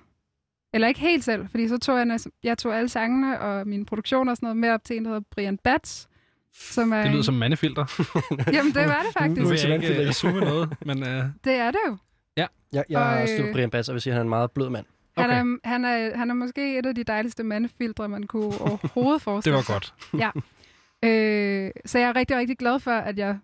eller 0.72 0.88
ikke 0.88 1.00
helt 1.00 1.24
selv, 1.24 1.48
fordi 1.48 1.68
så 1.68 1.78
tog 1.78 1.98
jeg, 1.98 2.18
jeg 2.42 2.58
tog 2.58 2.76
alle 2.76 2.88
sangene 2.88 3.40
og 3.40 3.68
min 3.68 3.84
produktion 3.84 4.28
og 4.28 4.36
sådan 4.36 4.46
noget 4.46 4.56
med 4.56 4.70
op 4.70 4.84
til 4.84 4.96
en, 4.96 5.04
der 5.04 5.10
hedder 5.10 5.24
Brian 5.30 5.58
Bats, 5.58 6.08
som 6.58 6.92
er 6.92 6.96
Det 6.96 7.06
lyder 7.06 7.18
en- 7.18 7.24
som 7.24 7.34
mandefilter. 7.34 7.84
Jamen, 8.52 8.74
det 8.74 8.86
var 8.86 9.02
det 9.06 9.12
faktisk. 9.18 9.40
Nu 9.42 9.48
vil 9.48 9.58
jeg 9.58 9.64
ikke 9.64 9.68
mandefilter. 9.68 10.06
øh, 10.06 10.12
zoome 10.12 10.40
noget, 10.40 10.76
men... 10.86 11.02
Øh, 11.02 11.24
Det 11.44 11.52
er 11.54 11.70
det 11.70 11.78
jo. 11.88 11.96
Jeg, 12.36 12.84
jeg 12.90 12.98
Og, 12.98 13.04
har 13.06 13.22
også 13.22 13.34
øh, 13.42 13.52
Brian 13.52 13.70
Bass, 13.70 13.88
og 13.88 13.92
vil 13.92 14.02
sige, 14.02 14.10
at 14.10 14.14
han 14.14 14.20
er 14.20 14.22
en 14.24 14.28
meget 14.28 14.50
blød 14.50 14.68
mand. 14.70 14.86
Han, 15.18 15.24
Okay. 15.30 15.34
er, 15.64 15.68
han, 15.68 15.84
er, 15.84 16.16
han 16.16 16.30
er 16.30 16.34
måske 16.34 16.78
et 16.78 16.86
af 16.86 16.94
de 16.94 17.04
dejligste 17.04 17.42
mandefiltre, 17.44 18.08
man 18.08 18.22
kunne 18.22 18.44
overhovedet 18.60 19.14
det 19.20 19.22
forestille 19.22 19.54
var 19.56 19.62
sig. 19.62 19.72
godt. 19.72 19.94
Øh, 21.04 21.70
så 21.86 21.98
jeg 21.98 22.08
er 22.08 22.16
rigtig, 22.16 22.36
rigtig 22.36 22.58
glad 22.58 22.80
for, 22.80 22.90
at 22.90 23.18
jeg 23.18 23.38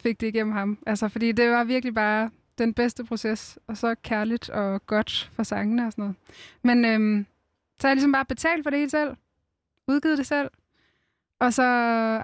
fik 0.00 0.20
det 0.20 0.26
igennem 0.26 0.52
ham. 0.52 0.78
Altså, 0.86 1.08
fordi 1.08 1.32
det 1.32 1.50
var 1.50 1.64
virkelig 1.64 1.94
bare 1.94 2.30
den 2.58 2.74
bedste 2.74 3.04
proces, 3.04 3.58
og 3.66 3.76
så 3.76 3.94
kærligt 4.04 4.50
og 4.50 4.86
godt 4.86 5.30
for 5.36 5.42
sangene 5.42 5.86
og 5.86 5.92
sådan 5.92 6.02
noget. 6.02 6.16
Men 6.62 6.84
øhm, 6.84 7.26
så 7.80 7.86
har 7.86 7.90
jeg 7.90 7.96
ligesom 7.96 8.12
bare 8.12 8.24
betalt 8.24 8.62
for 8.64 8.70
det 8.70 8.78
hele 8.78 8.90
selv, 8.90 9.10
udgivet 9.88 10.18
det 10.18 10.26
selv, 10.26 10.48
og 11.40 11.52
så 11.52 11.62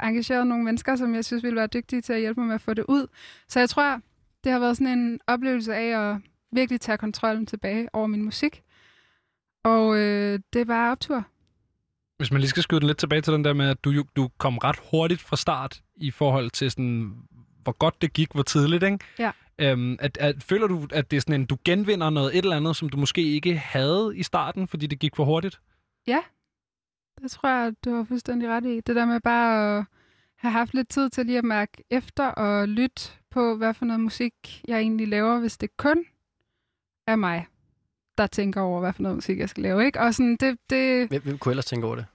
engageret 0.03 0.47
nogle 0.47 0.65
mennesker, 0.65 0.97
som 0.97 1.15
jeg 1.15 1.25
synes 1.25 1.43
ville 1.43 1.57
være 1.57 1.67
dygtige 1.67 2.03
til 2.03 2.13
at 2.13 2.21
hjælpe 2.21 2.41
mig 2.41 2.47
med 2.47 2.55
at 2.55 2.61
få 2.61 2.75
det 2.75 2.85
ud. 2.89 3.07
Så 3.49 3.59
jeg 3.59 3.69
tror, 3.71 4.01
det 4.45 4.53
har 4.53 4.59
været 4.59 4.77
sådan 4.77 4.99
en 4.99 5.21
oplevelse 5.27 5.75
af 5.75 6.11
at 6.11 6.17
virkelig 6.53 6.81
tage 6.81 6.99
kontrollen 6.99 7.47
tilbage 7.47 7.89
over 7.93 8.07
min 8.07 8.23
musik. 8.23 8.63
Og 9.65 9.97
øh, 9.97 10.41
det 10.53 10.67
bare 10.67 10.91
optur. 10.93 11.25
Hvis 12.17 12.31
man 12.31 12.41
lige 12.41 12.51
skal 12.51 12.63
skyde 12.63 12.81
den 12.81 12.87
lidt 12.87 12.99
tilbage 12.99 13.21
til 13.21 13.33
den 13.33 13.45
der 13.45 13.53
med, 13.53 13.69
at 13.69 13.85
du, 13.85 14.05
du 14.17 14.29
kom 14.39 14.59
ret 14.59 14.77
hurtigt 14.91 15.21
fra 15.21 15.37
start 15.37 15.83
i 15.97 16.11
forhold 16.11 16.51
til 16.51 16.71
sådan, 16.71 17.13
hvor 17.63 17.73
godt 17.73 18.03
det 18.03 18.13
gik, 18.13 18.33
hvor 18.33 18.43
tidligt, 18.43 18.83
ikke? 18.83 18.99
Ja. 19.19 19.31
Øhm, 19.59 19.97
at, 20.01 20.19
at, 20.21 20.43
føler 20.43 20.67
du, 20.67 20.87
at 20.93 21.11
det 21.11 21.17
er 21.17 21.21
sådan 21.21 21.41
en, 21.41 21.47
du 21.47 21.57
genvinder 21.65 22.11
noget 22.11 22.37
et 22.37 22.43
eller 22.43 22.57
andet, 22.57 22.77
som 22.77 22.89
du 22.89 22.97
måske 22.97 23.23
ikke 23.23 23.57
havde 23.57 24.13
i 24.17 24.23
starten, 24.23 24.69
fordi 24.69 24.87
det 24.87 24.99
gik 24.99 25.17
for 25.17 25.25
hurtigt? 25.25 25.61
Det 27.23 27.31
tror 27.31 27.49
jeg, 27.49 27.75
du 27.85 27.95
har 27.95 28.05
fuldstændig 28.05 28.49
ret 28.49 28.65
i. 28.67 28.81
Det 28.81 28.97
der 28.97 29.05
med 29.05 29.21
bare 29.21 29.79
at 29.79 29.85
have 30.37 30.53
haft 30.53 30.75
lidt 30.75 30.89
tid 30.89 31.11
til 31.11 31.27
lige 31.27 31.39
at 31.39 31.45
mærke 31.45 31.85
efter 31.91 32.27
og 32.27 32.69
lytte 32.69 33.03
på, 33.31 33.57
hvad 33.57 33.75
for 33.75 33.85
noget 33.85 34.01
musik 34.01 34.63
jeg 34.69 34.79
egentlig 34.79 35.09
laver, 35.09 35.39
hvis 35.39 35.59
det 35.59 35.77
kun 35.77 36.05
er 37.07 37.17
mig, 37.17 37.47
der 38.19 38.27
tænker 38.27 38.61
over, 38.61 38.81
hvad 38.81 38.93
for 38.93 39.03
noget 39.03 39.17
musik 39.17 39.39
jeg 39.39 39.49
skal 39.49 39.63
lave. 39.63 39.87
Ikke? 39.87 40.01
Og 40.01 40.15
sådan, 40.15 40.37
det, 40.37 40.59
det, 40.71 41.09
Hvem, 41.09 41.23
hvem 41.23 41.39
kunne 41.39 41.53
ellers 41.53 41.65
tænke 41.67 41.87
over 41.87 41.97
det? 41.97 42.07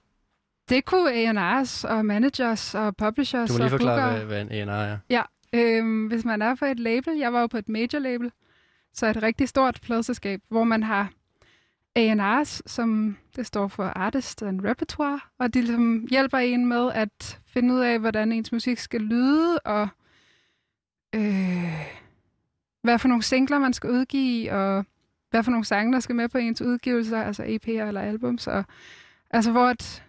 det 0.68 0.84
kunne 0.84 1.12
A&R's 1.12 1.88
og 1.88 2.04
managers 2.06 2.74
og 2.74 2.96
publishers 2.96 3.48
Du 3.48 3.54
må 3.54 3.58
lige 3.58 3.66
og 3.66 3.70
forklare, 3.70 4.00
bookere. 4.10 4.26
hvad, 4.26 4.44
hvad 4.44 4.60
en 4.62 4.68
A&R 4.68 4.98
er. 5.10 5.22
Øhm, 5.54 6.06
hvis 6.06 6.24
man 6.24 6.42
er 6.42 6.54
på 6.54 6.64
et 6.64 6.80
label, 6.80 7.18
jeg 7.18 7.32
var 7.32 7.40
jo 7.40 7.46
på 7.46 7.58
et 7.58 7.68
major 7.68 7.98
label, 7.98 8.32
så 8.94 9.06
et 9.06 9.22
rigtig 9.22 9.48
stort 9.48 9.78
pladselskab, 9.82 10.40
hvor 10.48 10.64
man 10.64 10.82
har 10.82 11.10
A&R's, 11.96 12.60
som 12.66 13.16
det 13.36 13.46
står 13.46 13.68
for 13.68 13.84
Artist 13.84 14.42
and 14.42 14.60
Repertoire, 14.64 15.20
og 15.38 15.54
de 15.54 15.60
ligesom 15.60 16.06
hjælper 16.10 16.38
en 16.38 16.66
med 16.66 16.92
at 16.94 17.40
finde 17.46 17.74
ud 17.74 17.80
af, 17.80 17.98
hvordan 17.98 18.32
ens 18.32 18.52
musik 18.52 18.78
skal 18.78 19.00
lyde, 19.00 19.58
og 19.58 19.88
øh, 21.14 21.86
hvad 22.82 22.98
for 22.98 23.08
nogle 23.08 23.22
singler 23.22 23.58
man 23.58 23.72
skal 23.72 23.90
udgive, 23.90 24.52
og 24.52 24.84
hvad 25.30 25.42
for 25.42 25.50
nogle 25.50 25.64
sange, 25.64 25.92
der 25.92 26.00
skal 26.00 26.16
med 26.16 26.28
på 26.28 26.38
ens 26.38 26.62
udgivelser, 26.62 27.22
altså 27.22 27.42
EP'er 27.42 27.86
eller 27.88 28.00
albums. 28.00 28.46
Og, 28.46 28.64
altså 29.30 29.52
hvor 29.52 29.66
at, 29.66 30.04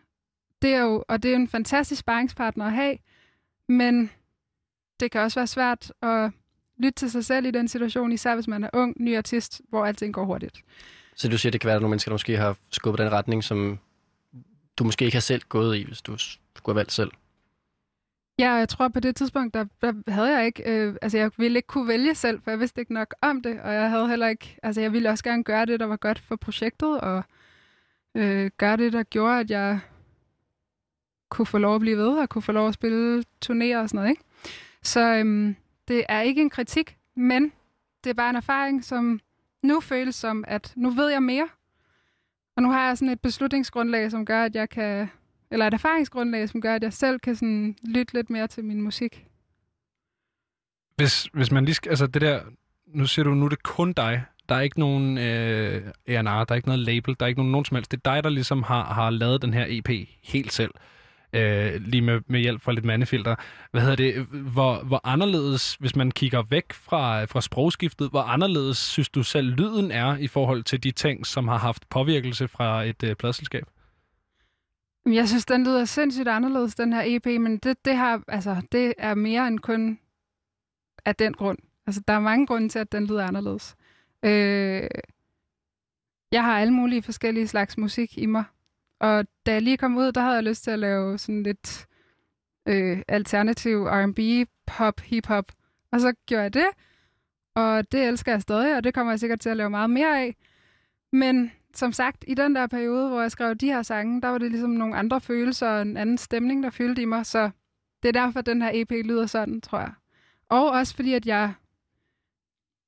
det 0.62 0.74
er 0.74 0.82
jo, 0.82 1.04
og 1.08 1.24
det 1.24 1.30
er 1.30 1.34
jo 1.34 1.42
en 1.42 1.48
fantastisk 1.48 2.00
sparringspartner 2.00 2.66
at 2.66 2.72
have, 2.72 2.98
men 3.70 4.12
det 5.00 5.12
kan 5.12 5.22
også 5.22 5.40
være 5.40 5.48
svært 5.48 5.94
at 6.02 6.32
lytte 6.78 6.96
til 7.00 7.12
sig 7.12 7.26
selv 7.26 7.46
i 7.46 7.52
den 7.52 7.68
situation, 7.68 8.12
især 8.12 8.36
hvis 8.36 8.48
man 8.48 8.64
er 8.64 8.70
ung, 8.74 8.96
ny 9.00 9.18
artist, 9.18 9.62
hvor 9.70 9.86
alting 9.86 10.14
går 10.14 10.26
hurtigt. 10.26 10.64
Så 11.16 11.30
du 11.30 11.38
siger, 11.38 11.52
det 11.52 11.62
kan 11.62 11.68
være, 11.68 11.74
at 11.74 11.76
der 11.76 11.80
er 11.80 11.82
nogle 11.82 11.92
mennesker, 11.92 12.10
der 12.10 12.14
måske 12.14 12.38
har 12.38 12.58
skubbet 12.72 13.00
den 13.00 13.12
retning, 13.12 13.44
som 13.44 13.80
du 14.78 14.84
måske 14.84 15.06
ikke 15.06 15.16
har 15.16 15.22
selv 15.22 15.42
gået 15.50 15.78
i, 15.78 15.84
hvis 15.84 16.02
du 16.02 16.18
skulle 16.18 16.74
have 16.74 16.76
valgt 16.76 16.92
selv. 16.92 17.12
Ja, 18.40 18.52
jeg 18.52 18.70
tror 18.70 18.88
på 18.88 19.00
det 19.00 19.16
tidspunkt, 19.16 19.54
der, 19.54 19.66
der 19.82 20.12
havde 20.12 20.38
jeg 20.38 20.46
ikke, 20.46 20.64
øh, 20.72 20.96
altså 21.02 21.18
jeg 21.18 21.32
ville 21.38 21.58
ikke 21.60 21.68
kunne 21.68 21.88
vælge 21.88 22.16
selv, 22.16 22.42
for 22.42 22.52
jeg 22.52 22.60
vidste 22.60 22.82
ikke 22.82 22.94
nok 22.94 23.16
om 23.22 23.42
det, 23.42 23.62
og 23.62 23.74
jeg 23.74 23.90
havde 23.90 24.10
heller 24.10 24.28
ikke, 24.28 24.58
altså 24.64 24.82
jeg 24.82 24.94
ville 24.94 25.10
også 25.10 25.24
gerne 25.24 25.44
gøre 25.44 25.66
det, 25.66 25.80
der 25.80 25.86
var 25.86 25.98
godt 25.98 26.20
for 26.20 26.36
projektet, 26.36 27.02
og 27.02 27.24
øh, 28.16 28.52
gøre 28.58 28.78
det, 28.78 28.94
der 28.94 29.04
gjorde, 29.04 29.40
at 29.40 29.52
jeg 29.52 29.80
kunne 31.30 31.46
få 31.46 31.58
lov 31.58 31.76
at 31.76 31.82
blive 31.82 31.98
ved, 31.98 32.18
og 32.18 32.30
kunne 32.30 32.42
få 32.42 32.52
lov 32.52 32.68
at 32.68 32.74
spille 32.74 33.24
turnéer 33.46 33.78
og 33.78 33.90
sådan 33.90 33.96
noget, 33.96 34.10
ikke? 34.10 34.24
Så 34.84 35.00
øhm, 35.00 35.56
det 35.88 36.04
er 36.10 36.22
ikke 36.22 36.42
en 36.42 36.50
kritik, 36.50 36.98
men 37.16 37.52
det 38.04 38.10
er 38.10 38.14
bare 38.14 38.30
en 38.30 38.36
erfaring, 38.36 38.84
som 38.84 39.20
nu 39.64 39.80
føles 39.80 40.16
som, 40.16 40.44
at 40.48 40.74
nu 40.76 40.90
ved 40.90 41.10
jeg 41.10 41.24
mere, 41.24 41.48
og 42.56 42.64
nu 42.64 42.72
har 42.72 42.88
jeg 42.88 42.98
sådan 42.98 43.12
et 43.12 43.22
beslutningsgrundlag, 43.22 44.12
som 44.12 44.26
gør, 44.26 44.44
at 44.44 44.56
jeg 44.56 44.70
kan 44.70 45.10
eller 45.52 45.68
et 45.68 45.74
erfaringsgrundlag, 45.74 46.50
som 46.50 46.62
gør, 46.62 46.76
at 46.76 46.84
jeg 46.84 46.94
selv 46.94 47.20
kan 47.20 47.36
sådan 47.36 47.76
lytte 47.84 48.14
lidt 48.14 48.30
mere 48.30 48.48
til 48.48 48.64
min 48.64 48.82
musik. 48.82 49.26
Hvis, 50.96 51.24
hvis 51.34 51.52
man 51.52 51.66
lige 51.66 51.76
skal, 51.76 51.90
altså 51.90 52.08
det 52.08 52.22
der, 52.22 52.42
nu 52.88 53.08
siger 53.08 53.24
du, 53.24 53.34
nu 53.34 53.46
er 53.46 53.50
det 53.50 53.64
kun 53.64 53.94
dig, 53.94 54.24
Der 54.50 54.56
er 54.56 54.62
ikke 54.62 54.80
nogen 54.80 55.18
øh, 55.18 55.92
A&R, 56.08 56.44
der 56.44 56.52
er 56.52 56.56
ikke 56.56 56.68
noget 56.68 56.80
label, 56.80 57.16
der 57.20 57.26
er 57.26 57.28
ikke 57.28 57.40
nogen, 57.40 57.52
nogen 57.52 57.66
som 57.66 57.76
helst. 57.76 57.92
Det 57.92 57.98
er 58.06 58.14
dig, 58.14 58.24
der 58.24 58.30
ligesom 58.30 58.64
har, 58.64 58.84
har 58.84 59.10
lavet 59.10 59.42
den 59.42 59.54
her 59.54 59.66
EP 59.70 60.08
helt 60.24 60.54
selv. 60.54 60.72
Øh, 61.34 61.82
lige 61.82 62.02
med, 62.02 62.22
med 62.28 62.40
hjælp 62.40 62.62
fra 62.62 62.72
lidt 62.72 62.86
mandefilter. 62.86 63.36
Hvad 63.72 63.82
hedder 63.82 63.96
det? 63.96 64.26
Hvor, 64.26 64.84
hvor 64.84 65.02
anderledes, 65.04 65.76
hvis 65.76 65.96
man 65.96 66.12
kigger 66.12 66.44
væk 66.50 66.74
fra, 66.74 67.26
fra 67.26 67.42
sprogskiftet, 67.42 68.10
hvor 68.10 68.22
anderledes 68.22 68.78
synes 68.78 69.10
du 69.10 69.24
selv 69.24 69.56
lyden 69.56 69.92
er 69.92 70.18
i 70.18 70.28
forhold 70.28 70.64
til 70.64 70.84
de 70.84 70.92
ting, 70.92 71.26
som 71.26 71.48
har 71.48 71.58
haft 71.58 71.90
påvirkelse 71.90 72.48
fra 72.48 72.84
et 72.84 73.04
øh, 73.04 73.16
pladselskab? 73.16 73.64
Jeg 75.06 75.28
synes, 75.28 75.46
den 75.46 75.64
lyder 75.64 75.86
sindssygt 75.86 76.28
anderledes, 76.28 76.76
den 76.76 76.94
her 76.94 77.04
EP, 77.06 77.26
men 77.26 77.58
det, 77.58 77.86
det, 77.86 77.96
har, 77.96 78.24
altså, 78.28 78.62
det 78.72 78.94
er 78.98 79.16
mere 79.16 79.48
end 79.48 79.60
kun 79.60 80.00
af 81.06 81.16
den 81.16 81.34
grund. 81.34 81.58
Altså, 81.88 82.02
der 82.08 82.14
er 82.14 82.20
mange 82.20 82.48
grunde 82.48 82.70
til, 82.70 82.80
at 82.80 82.92
den 82.92 83.08
lyder 83.08 83.26
anderledes. 83.28 83.76
Øh, 84.24 84.88
jeg 86.32 86.44
har 86.44 86.60
alle 86.60 86.74
mulige 86.74 87.02
forskellige 87.02 87.48
slags 87.48 87.78
musik 87.78 88.18
i 88.18 88.26
mig, 88.26 88.44
og 89.04 89.26
da 89.46 89.54
jeg 89.54 89.62
lige 89.62 89.78
kom 89.78 89.98
ud, 89.98 90.12
der 90.12 90.22
havde 90.22 90.36
jeg 90.36 90.44
lyst 90.44 90.64
til 90.64 90.72
at 90.72 90.80
lave 90.80 91.18
sådan 91.18 91.44
lidt 91.44 91.88
øh, 92.68 93.02
alternativ 93.08 93.86
R&B, 93.86 94.50
pop, 94.66 95.00
hip-hop, 95.00 95.52
og 95.92 96.02
så 96.02 96.14
gjorde 96.26 96.44
jeg 96.44 96.54
det, 96.54 96.66
og 97.56 97.92
det 97.92 98.08
elsker 98.08 98.32
jeg 98.32 98.42
stadig, 98.42 98.76
og 98.76 98.84
det 98.84 98.94
kommer 98.94 99.12
jeg 99.14 99.20
sikkert 99.20 99.40
til 99.40 99.50
at 99.50 99.58
lave 99.58 99.70
meget 99.70 99.90
mere 99.90 100.22
af. 100.22 100.36
Men 101.12 101.52
som 101.74 101.92
sagt, 101.92 102.26
i 102.28 102.34
den 102.34 102.56
der 102.56 102.68
periode, 102.68 103.10
hvor 103.10 103.22
jeg 103.22 103.32
skrev 103.32 103.56
de 103.56 103.68
her 103.68 103.82
sange, 103.82 104.22
der 104.22 104.28
var 104.28 104.38
det 104.38 104.52
ligesom 104.52 104.70
nogle 104.70 104.96
andre 104.96 105.22
følelser 105.22 105.68
og 105.68 105.82
en 105.82 105.98
anden 105.98 106.18
stemning, 106.18 106.64
der 106.64 106.70
fyldte 106.70 107.02
i 107.02 107.06
mig. 107.06 107.26
Så 107.26 107.50
det 108.04 108.10
er 108.10 108.22
derfor, 108.22 108.40
at 108.40 108.46
den 108.46 108.62
her 108.62 108.72
EP 108.74 108.92
lyder 108.92 109.26
sådan, 109.26 109.62
tror 109.62 109.80
jeg. 109.80 109.94
Og 110.50 110.72
også 110.72 110.96
fordi, 110.96 111.14
at 111.14 111.26
jeg 111.26 111.54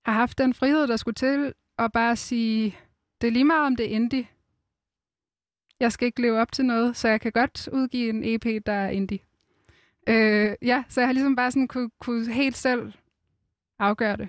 har 0.05 0.13
haft 0.13 0.38
den 0.38 0.53
frihed, 0.53 0.88
der 0.88 0.97
skulle 0.97 1.16
til 1.16 1.53
at 1.78 1.91
bare 1.91 2.16
sige, 2.16 2.78
det 3.22 3.28
er 3.28 3.32
lige 3.32 3.45
meget, 3.45 3.66
om 3.66 3.76
det 3.76 3.86
er 3.86 3.95
indie. 3.95 4.28
Jeg 5.80 5.91
skal 5.91 6.05
ikke 6.05 6.21
leve 6.21 6.41
op 6.41 6.51
til 6.51 6.65
noget, 6.65 6.97
så 6.97 7.07
jeg 7.07 7.21
kan 7.21 7.32
godt 7.32 7.67
udgive 7.67 8.09
en 8.09 8.21
EP, 8.23 8.65
der 8.65 8.73
er 8.73 8.89
indie. 8.89 9.19
Øh, 10.09 10.55
ja, 10.61 10.84
så 10.89 11.01
jeg 11.01 11.07
har 11.07 11.13
ligesom 11.13 11.36
bare 11.36 11.51
sådan 11.51 11.67
kunne, 11.67 11.89
kunne 12.01 12.34
helt 12.34 12.57
selv 12.57 12.93
afgøre 13.80 14.17
det. 14.17 14.28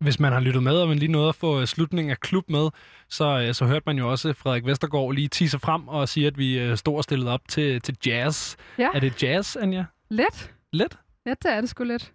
Hvis 0.00 0.20
man 0.20 0.32
har 0.32 0.40
lyttet 0.40 0.62
med, 0.62 0.76
og 0.76 0.88
man 0.88 0.98
lige 0.98 1.12
nåede 1.12 1.28
at 1.28 1.34
få 1.34 1.60
øh, 1.60 1.66
slutningen 1.66 2.10
af 2.10 2.20
klub 2.20 2.50
med, 2.50 2.68
så, 3.08 3.40
øh, 3.48 3.54
så 3.54 3.66
hørte 3.66 3.82
man 3.86 3.98
jo 3.98 4.10
også 4.10 4.32
Frederik 4.32 4.66
Vestergaard 4.66 5.12
lige 5.12 5.28
teaser 5.28 5.58
frem 5.58 5.88
og 5.88 6.08
sige, 6.08 6.26
at 6.26 6.38
vi 6.38 6.58
øh, 6.58 6.76
stod 6.76 6.96
og 6.96 7.04
stillet 7.04 7.28
op 7.28 7.40
til, 7.48 7.80
til 7.80 7.96
jazz. 8.06 8.56
Ja. 8.78 8.88
Er 8.94 9.00
det 9.00 9.22
jazz, 9.22 9.56
Anja? 9.56 9.84
Let. 10.08 10.52
Lidt? 10.72 10.98
Ja, 11.26 11.30
det 11.30 11.52
er 11.52 11.60
det 11.60 11.70
sgu 11.70 11.84
lidt. 11.84 12.12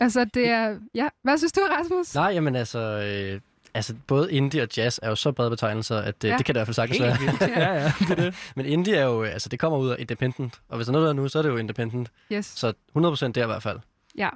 Altså, 0.00 0.24
det 0.24 0.48
er... 0.48 0.78
Ja, 0.94 1.08
hvad 1.22 1.38
synes 1.38 1.52
du, 1.52 1.60
Rasmus? 1.70 2.14
Nej, 2.14 2.30
jamen 2.30 2.56
altså, 2.56 2.78
øh, 2.78 3.40
altså, 3.74 3.94
både 4.06 4.32
indie 4.32 4.62
og 4.62 4.68
jazz 4.76 4.98
er 5.02 5.08
jo 5.08 5.14
så 5.14 5.32
brede 5.32 5.50
betegnelser, 5.50 5.98
at 5.98 6.24
øh, 6.24 6.28
Ja. 6.30 6.36
det 6.36 6.46
kan 6.46 6.54
det 6.54 6.58
i 6.60 6.64
hvert 6.64 6.66
fald 6.66 6.74
sagtens 6.74 7.00
være. 7.00 7.16
ja, 7.40 7.74
ja, 7.74 7.92
det 7.98 8.10
er 8.10 8.14
det. 8.24 8.34
Men 8.56 8.66
indie 8.66 8.96
er 8.96 9.04
jo, 9.04 9.24
øh, 9.24 9.32
altså 9.32 9.48
det 9.48 9.58
kommer 9.58 9.78
ud 9.78 9.88
af 9.90 9.96
independent, 9.98 10.60
og 10.68 10.76
hvis 10.76 10.86
der 10.86 10.90
er 10.90 10.92
noget 10.92 11.04
der 11.04 11.10
er 11.10 11.16
nu, 11.16 11.28
så 11.28 11.38
er 11.38 11.42
det 11.42 11.48
jo 11.48 11.56
independent. 11.56 12.10
Yes. 12.32 12.46
Så 12.46 12.72
100% 12.98 13.32
der 13.32 13.42
i 13.42 13.46
hvert 13.46 13.62
fald. 13.62 13.78
Ja. 14.18 14.28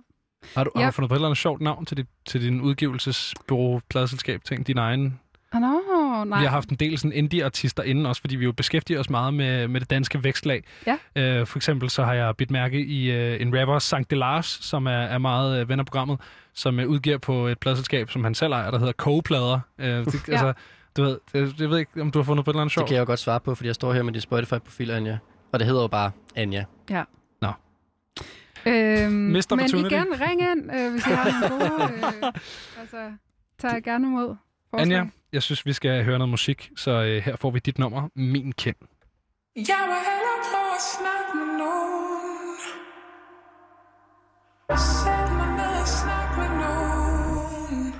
Har 0.56 0.64
du, 0.64 0.70
har 0.76 0.82
Ja. 0.82 0.86
du 0.86 0.92
fundet 0.92 1.08
på 1.08 1.14
et 1.14 1.18
eller 1.18 1.28
andet 1.28 1.38
sjovt 1.38 1.60
navn 1.60 1.86
til, 1.86 1.96
dit, 1.96 2.06
til 2.26 2.42
din 2.42 2.60
udgivelsesbureau, 2.60 3.80
pladselskab, 3.90 4.44
ting, 4.44 4.66
din 4.66 4.78
egen? 4.78 5.20
No, 6.18 6.24
nej. 6.24 6.38
Vi 6.40 6.44
har 6.44 6.50
haft 6.50 6.68
en 6.68 6.76
del 6.76 6.98
sådan 6.98 7.12
indie-artister 7.12 7.82
inden 7.82 8.06
også, 8.06 8.20
fordi 8.20 8.36
vi 8.36 8.44
jo 8.44 8.52
beskæftiger 8.52 9.00
os 9.00 9.10
meget 9.10 9.34
med, 9.34 9.68
med 9.68 9.80
det 9.80 9.90
danske 9.90 10.24
vækstlag. 10.24 10.64
Ja. 10.86 10.96
Øh, 11.40 11.46
for 11.46 11.58
eksempel 11.58 11.90
så 11.90 12.04
har 12.04 12.14
jeg 12.14 12.36
bidt 12.36 12.50
mærke 12.50 12.80
i 12.84 13.10
øh, 13.10 13.40
en 13.42 13.60
rapper, 13.60 13.78
Sankt 13.78 14.10
Delage, 14.10 14.42
som 14.42 14.86
er, 14.86 14.90
er 14.90 15.18
meget 15.18 15.60
øh, 15.60 15.68
ven 15.68 15.80
af 15.80 15.86
programmet, 15.86 16.20
som 16.54 16.80
øh, 16.80 16.88
udgiver 16.88 17.18
på 17.18 17.46
et 17.46 17.58
pladselskab, 17.58 18.10
som 18.10 18.24
han 18.24 18.34
selv 18.34 18.52
ejer, 18.52 18.70
der 18.70 18.78
hedder 18.78 18.92
Kogeplader. 18.92 19.60
Øh, 19.78 19.86
det, 20.04 20.14
Ja. 20.28 20.32
altså, 20.32 20.52
du 20.96 21.02
ved, 21.02 21.18
det, 21.32 21.60
jeg 21.60 21.70
ved 21.70 21.78
ikke, 21.78 22.00
om 22.02 22.10
du 22.10 22.18
har 22.18 22.24
fundet 22.24 22.44
på 22.44 22.50
et 22.50 22.54
eller 22.54 22.60
andet 22.60 22.70
Det 22.70 22.74
sjovt. 22.74 22.86
kan 22.88 22.94
jeg 22.94 23.00
jo 23.00 23.06
godt 23.06 23.18
svare 23.20 23.40
på, 23.40 23.54
fordi 23.54 23.66
jeg 23.66 23.74
står 23.74 23.92
her 23.92 24.02
med 24.02 24.12
dit 24.12 24.22
Spotify-profil, 24.22 24.90
Anja. 24.90 25.18
Og 25.52 25.58
det 25.58 25.66
hedder 25.66 25.82
jo 25.82 25.88
bare 25.88 26.10
Anja. 26.36 26.64
Øhm, 28.66 29.12
Missed 29.12 29.56
men 29.56 29.60
opportunity. 29.60 29.94
igen, 29.94 30.06
ring 30.20 30.40
ind, 30.40 30.70
øh, 30.80 30.90
hvis 30.92 31.06
I 31.06 31.10
har 31.10 31.48
nogle 31.48 31.68
gode... 31.68 31.92
Øh, 31.92 32.32
altså, 32.80 32.96
tager 33.58 33.74
jeg 33.74 33.82
gerne 33.82 34.06
imod. 34.06 34.36
Forslag. 34.70 34.98
Anja, 34.98 35.10
jeg 35.32 35.42
synes, 35.42 35.66
vi 35.66 35.72
skal 35.72 36.04
høre 36.04 36.18
noget 36.18 36.30
musik, 36.30 36.70
så 36.76 36.90
øh, 36.90 37.22
her 37.22 37.36
får 37.36 37.50
vi 37.50 37.58
dit 37.58 37.78
nummer, 37.78 38.08
Min 38.14 38.52
Kind. 38.52 38.76
Jeg 39.56 39.82
vil 39.88 40.00
hellere 40.08 40.38
prøve 40.50 40.74
at 40.74 40.84
snakke 40.96 41.30
med 41.38 41.58
nogen 41.58 42.58
Sæt 44.78 45.32
mig 45.38 45.50
ned 45.56 45.80
og 45.82 45.88
snak 45.88 46.30
med 46.38 46.50
nogen 46.62 47.92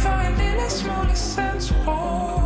Få 0.00 0.12
en 0.28 0.34
lille 0.42 0.70
smule 0.70 1.16
sindsro 1.16 2.45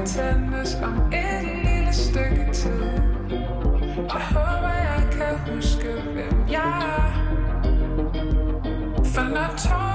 lys 0.00 0.10
tændes 0.10 0.78
om 0.82 1.12
et 1.12 1.44
lille 1.64 1.92
stykke 1.92 2.48
tid. 2.52 2.82
Og 4.10 4.20
håber 4.20 4.72
jeg 4.72 5.08
kan 5.12 5.54
huske 5.54 5.92
hvem 6.14 6.48
jeg 6.50 6.82
er. 6.96 7.12
For 9.04 9.22
når 9.34 9.56
tårer 9.56 9.89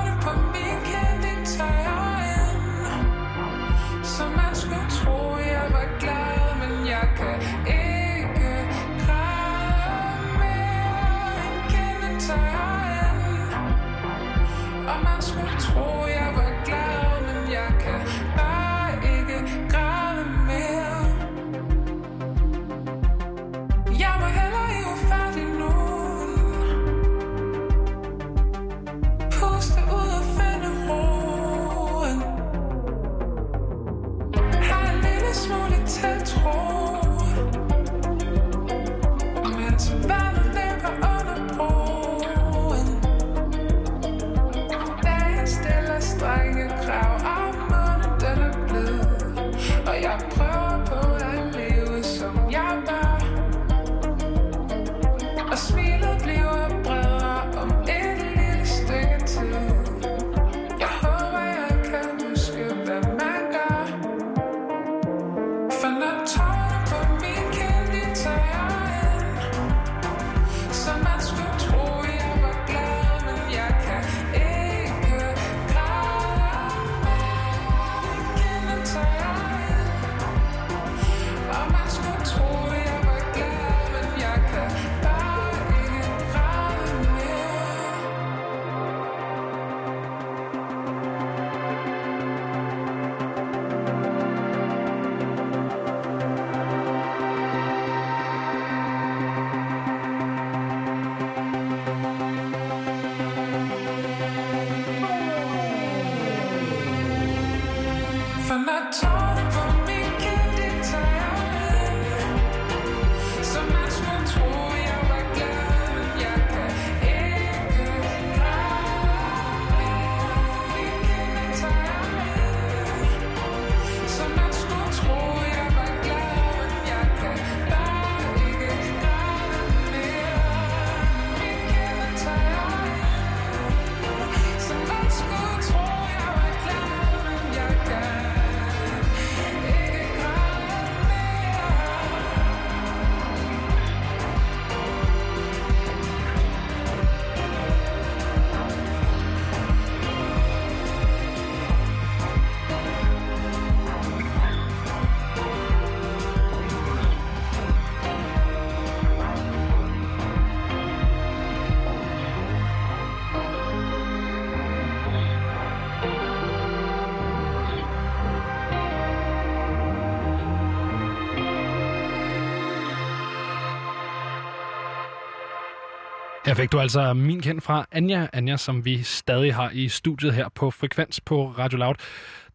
Her 176.45 176.53
fik 176.53 176.71
du 176.71 176.79
altså 176.79 177.13
min 177.13 177.41
kendt 177.41 177.63
fra 177.63 177.87
Anja, 177.91 178.27
Anja, 178.33 178.57
som 178.57 178.85
vi 178.85 179.03
stadig 179.03 179.55
har 179.55 179.69
i 179.73 179.89
studiet 179.89 180.33
her 180.33 180.49
på 180.49 180.71
Frekvens 180.71 181.21
på 181.21 181.47
Radio 181.47 181.77
Loud. 181.77 181.95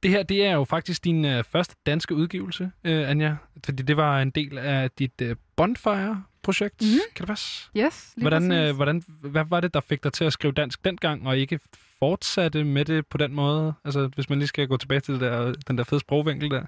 Det 0.02 0.10
her, 0.10 0.22
det 0.22 0.44
er 0.44 0.52
jo 0.52 0.64
faktisk 0.64 1.04
din 1.04 1.24
øh, 1.24 1.44
første 1.44 1.74
danske 1.86 2.14
udgivelse, 2.14 2.70
øh, 2.84 3.10
Anja, 3.10 3.36
fordi 3.64 3.82
det 3.82 3.96
var 3.96 4.22
en 4.22 4.30
del 4.30 4.58
af 4.58 4.90
dit 4.90 5.20
øh, 5.22 5.36
Bonfire-projekt. 5.56 6.80
Mhm. 6.80 7.00
Kan 7.14 7.22
det 7.22 7.26
passe? 7.26 7.68
Yes, 7.76 8.12
lige 8.16 8.22
Hvordan, 8.24 8.52
øh, 8.52 8.76
hvordan, 8.76 9.02
hvad 9.20 9.44
var 9.48 9.60
det, 9.60 9.74
der 9.74 9.80
fik 9.80 10.04
dig 10.04 10.12
til 10.12 10.24
at 10.24 10.32
skrive 10.32 10.52
dansk 10.52 10.84
dengang, 10.84 11.28
og 11.28 11.38
ikke 11.38 11.60
fortsatte 11.98 12.64
med 12.64 12.84
det 12.84 13.06
på 13.06 13.18
den 13.18 13.34
måde? 13.34 13.74
Altså, 13.84 14.10
hvis 14.14 14.28
man 14.28 14.38
lige 14.38 14.48
skal 14.48 14.68
gå 14.68 14.76
tilbage 14.76 15.00
til 15.00 15.14
det 15.14 15.20
der, 15.20 15.54
den 15.68 15.78
der 15.78 15.84
fede 15.84 16.00
sprogvinkel 16.00 16.50
der. 16.50 16.64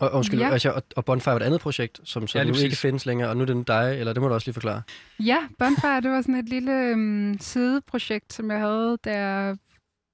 Og, 0.00 0.12
undskyld, 0.12 0.40
Ja. 0.40 0.50
altså, 0.50 0.70
og, 0.72 0.82
og 0.96 1.04
Bonfire 1.04 1.34
var 1.34 1.40
et 1.40 1.44
andet 1.44 1.60
projekt, 1.60 2.00
som 2.04 2.26
så 2.26 2.38
Ja, 2.38 2.44
nu 2.44 2.54
ikke 2.64 2.76
findes 2.76 3.06
længere, 3.06 3.28
og 3.30 3.36
nu 3.36 3.42
er 3.42 3.46
det 3.46 3.68
dig, 3.68 3.96
eller 3.98 4.12
det 4.12 4.22
må 4.22 4.28
du 4.28 4.34
også 4.34 4.46
lige 4.46 4.54
forklare. 4.54 4.82
Ja, 5.18 5.48
Bonfire, 5.58 6.00
det 6.00 6.10
var 6.10 6.22
sådan 6.22 6.34
et 6.34 6.48
lille 6.48 6.72
øhm, 6.72 7.36
sideprojekt, 7.40 8.32
som 8.32 8.50
jeg 8.50 8.58
havde, 8.60 8.98
jeg, 9.04 9.56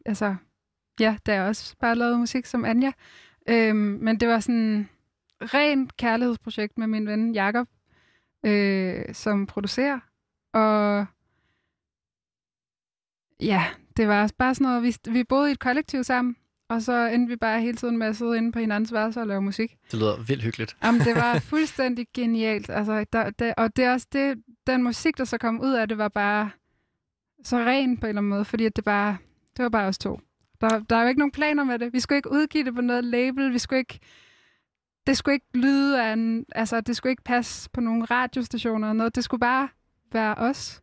altså, 0.07 0.37
ja, 1.01 1.16
jeg 1.26 1.43
også 1.43 1.74
bare 1.80 1.95
lavede 1.95 2.18
musik 2.18 2.47
som 2.47 2.64
Anja. 2.64 2.93
Øhm, 3.49 3.76
men 3.76 4.20
det 4.20 4.28
var 4.28 4.41
sådan 4.41 4.89
rent 5.43 5.97
kærlighedsprojekt 5.97 6.78
med 6.78 6.87
min 6.87 7.07
ven 7.07 7.34
Jakob, 7.34 7.68
øh, 8.47 9.14
som 9.14 9.47
producerer. 9.47 10.01
Og 10.53 11.07
ja, 13.41 13.64
det 13.97 14.09
var 14.09 14.32
bare 14.39 14.55
sådan 14.55 14.64
noget, 14.64 14.82
vi, 14.82 14.97
vi 15.12 15.24
boede 15.24 15.49
i 15.49 15.53
et 15.53 15.59
kollektiv 15.59 16.05
sammen, 16.05 16.37
og 16.69 16.83
så 16.83 16.93
endte 17.07 17.31
vi 17.31 17.37
bare 17.37 17.61
hele 17.61 17.77
tiden 17.77 17.99
med 17.99 18.07
at 18.07 18.17
sidde 18.17 18.37
inde 18.37 18.53
på 18.53 18.59
hinandens 18.59 18.93
værelser 18.93 19.21
og 19.21 19.27
lave 19.27 19.43
musik. 19.43 19.77
Det 19.91 19.99
lyder 19.99 20.23
vildt 20.23 20.43
hyggeligt. 20.43 20.77
Jamen, 20.85 21.01
det 21.01 21.17
var 21.17 21.39
fuldstændig 21.51 22.07
genialt. 22.14 22.71
Altså, 22.71 23.05
der, 23.12 23.31
der, 23.31 23.55
og 23.57 23.77
det 23.77 23.85
er 23.85 23.93
også 23.93 24.07
det, 24.12 24.43
den 24.67 24.83
musik, 24.83 25.19
der 25.19 25.25
så 25.25 25.39
kom 25.39 25.61
ud 25.61 25.73
af 25.73 25.89
det, 25.89 25.99
var 25.99 26.09
bare 26.09 26.51
så 27.45 27.59
ren 27.59 27.97
på 27.97 28.07
en 28.07 28.09
eller 28.09 28.21
anden 28.21 28.31
måde, 28.31 28.45
fordi 28.45 28.64
at 28.64 28.77
det 28.77 28.85
bare, 28.85 29.17
det 29.57 29.62
var 29.62 29.69
bare 29.69 29.87
os 29.87 29.99
to. 29.99 30.21
Der, 30.61 30.79
der 30.79 30.97
er 30.97 31.03
jo 31.03 31.09
ikke 31.09 31.19
nogen 31.19 31.33
planer 31.33 31.64
med 31.64 31.79
det. 31.79 31.93
Vi 31.93 32.01
skulle 32.01 32.17
ikke 32.17 32.33
udgive 32.33 32.64
det 32.64 32.75
på 32.75 32.81
noget 32.81 33.05
label. 33.05 33.53
Vi 33.53 33.59
skulle 33.59 33.79
ikke, 33.79 33.99
det 35.07 35.17
skulle 35.17 35.35
ikke 35.35 35.47
lyde 35.55 36.03
af 36.03 36.12
en, 36.12 36.45
altså, 36.55 36.81
det 36.81 36.97
skulle 36.97 37.11
ikke 37.11 37.23
passe 37.25 37.71
på 37.71 37.81
nogle 37.81 38.05
radiostationer 38.05 38.89
og 38.89 38.97
noget. 38.97 39.14
Det 39.14 39.25
skulle 39.25 39.41
bare 39.41 39.69
være 40.12 40.35
os. 40.35 40.83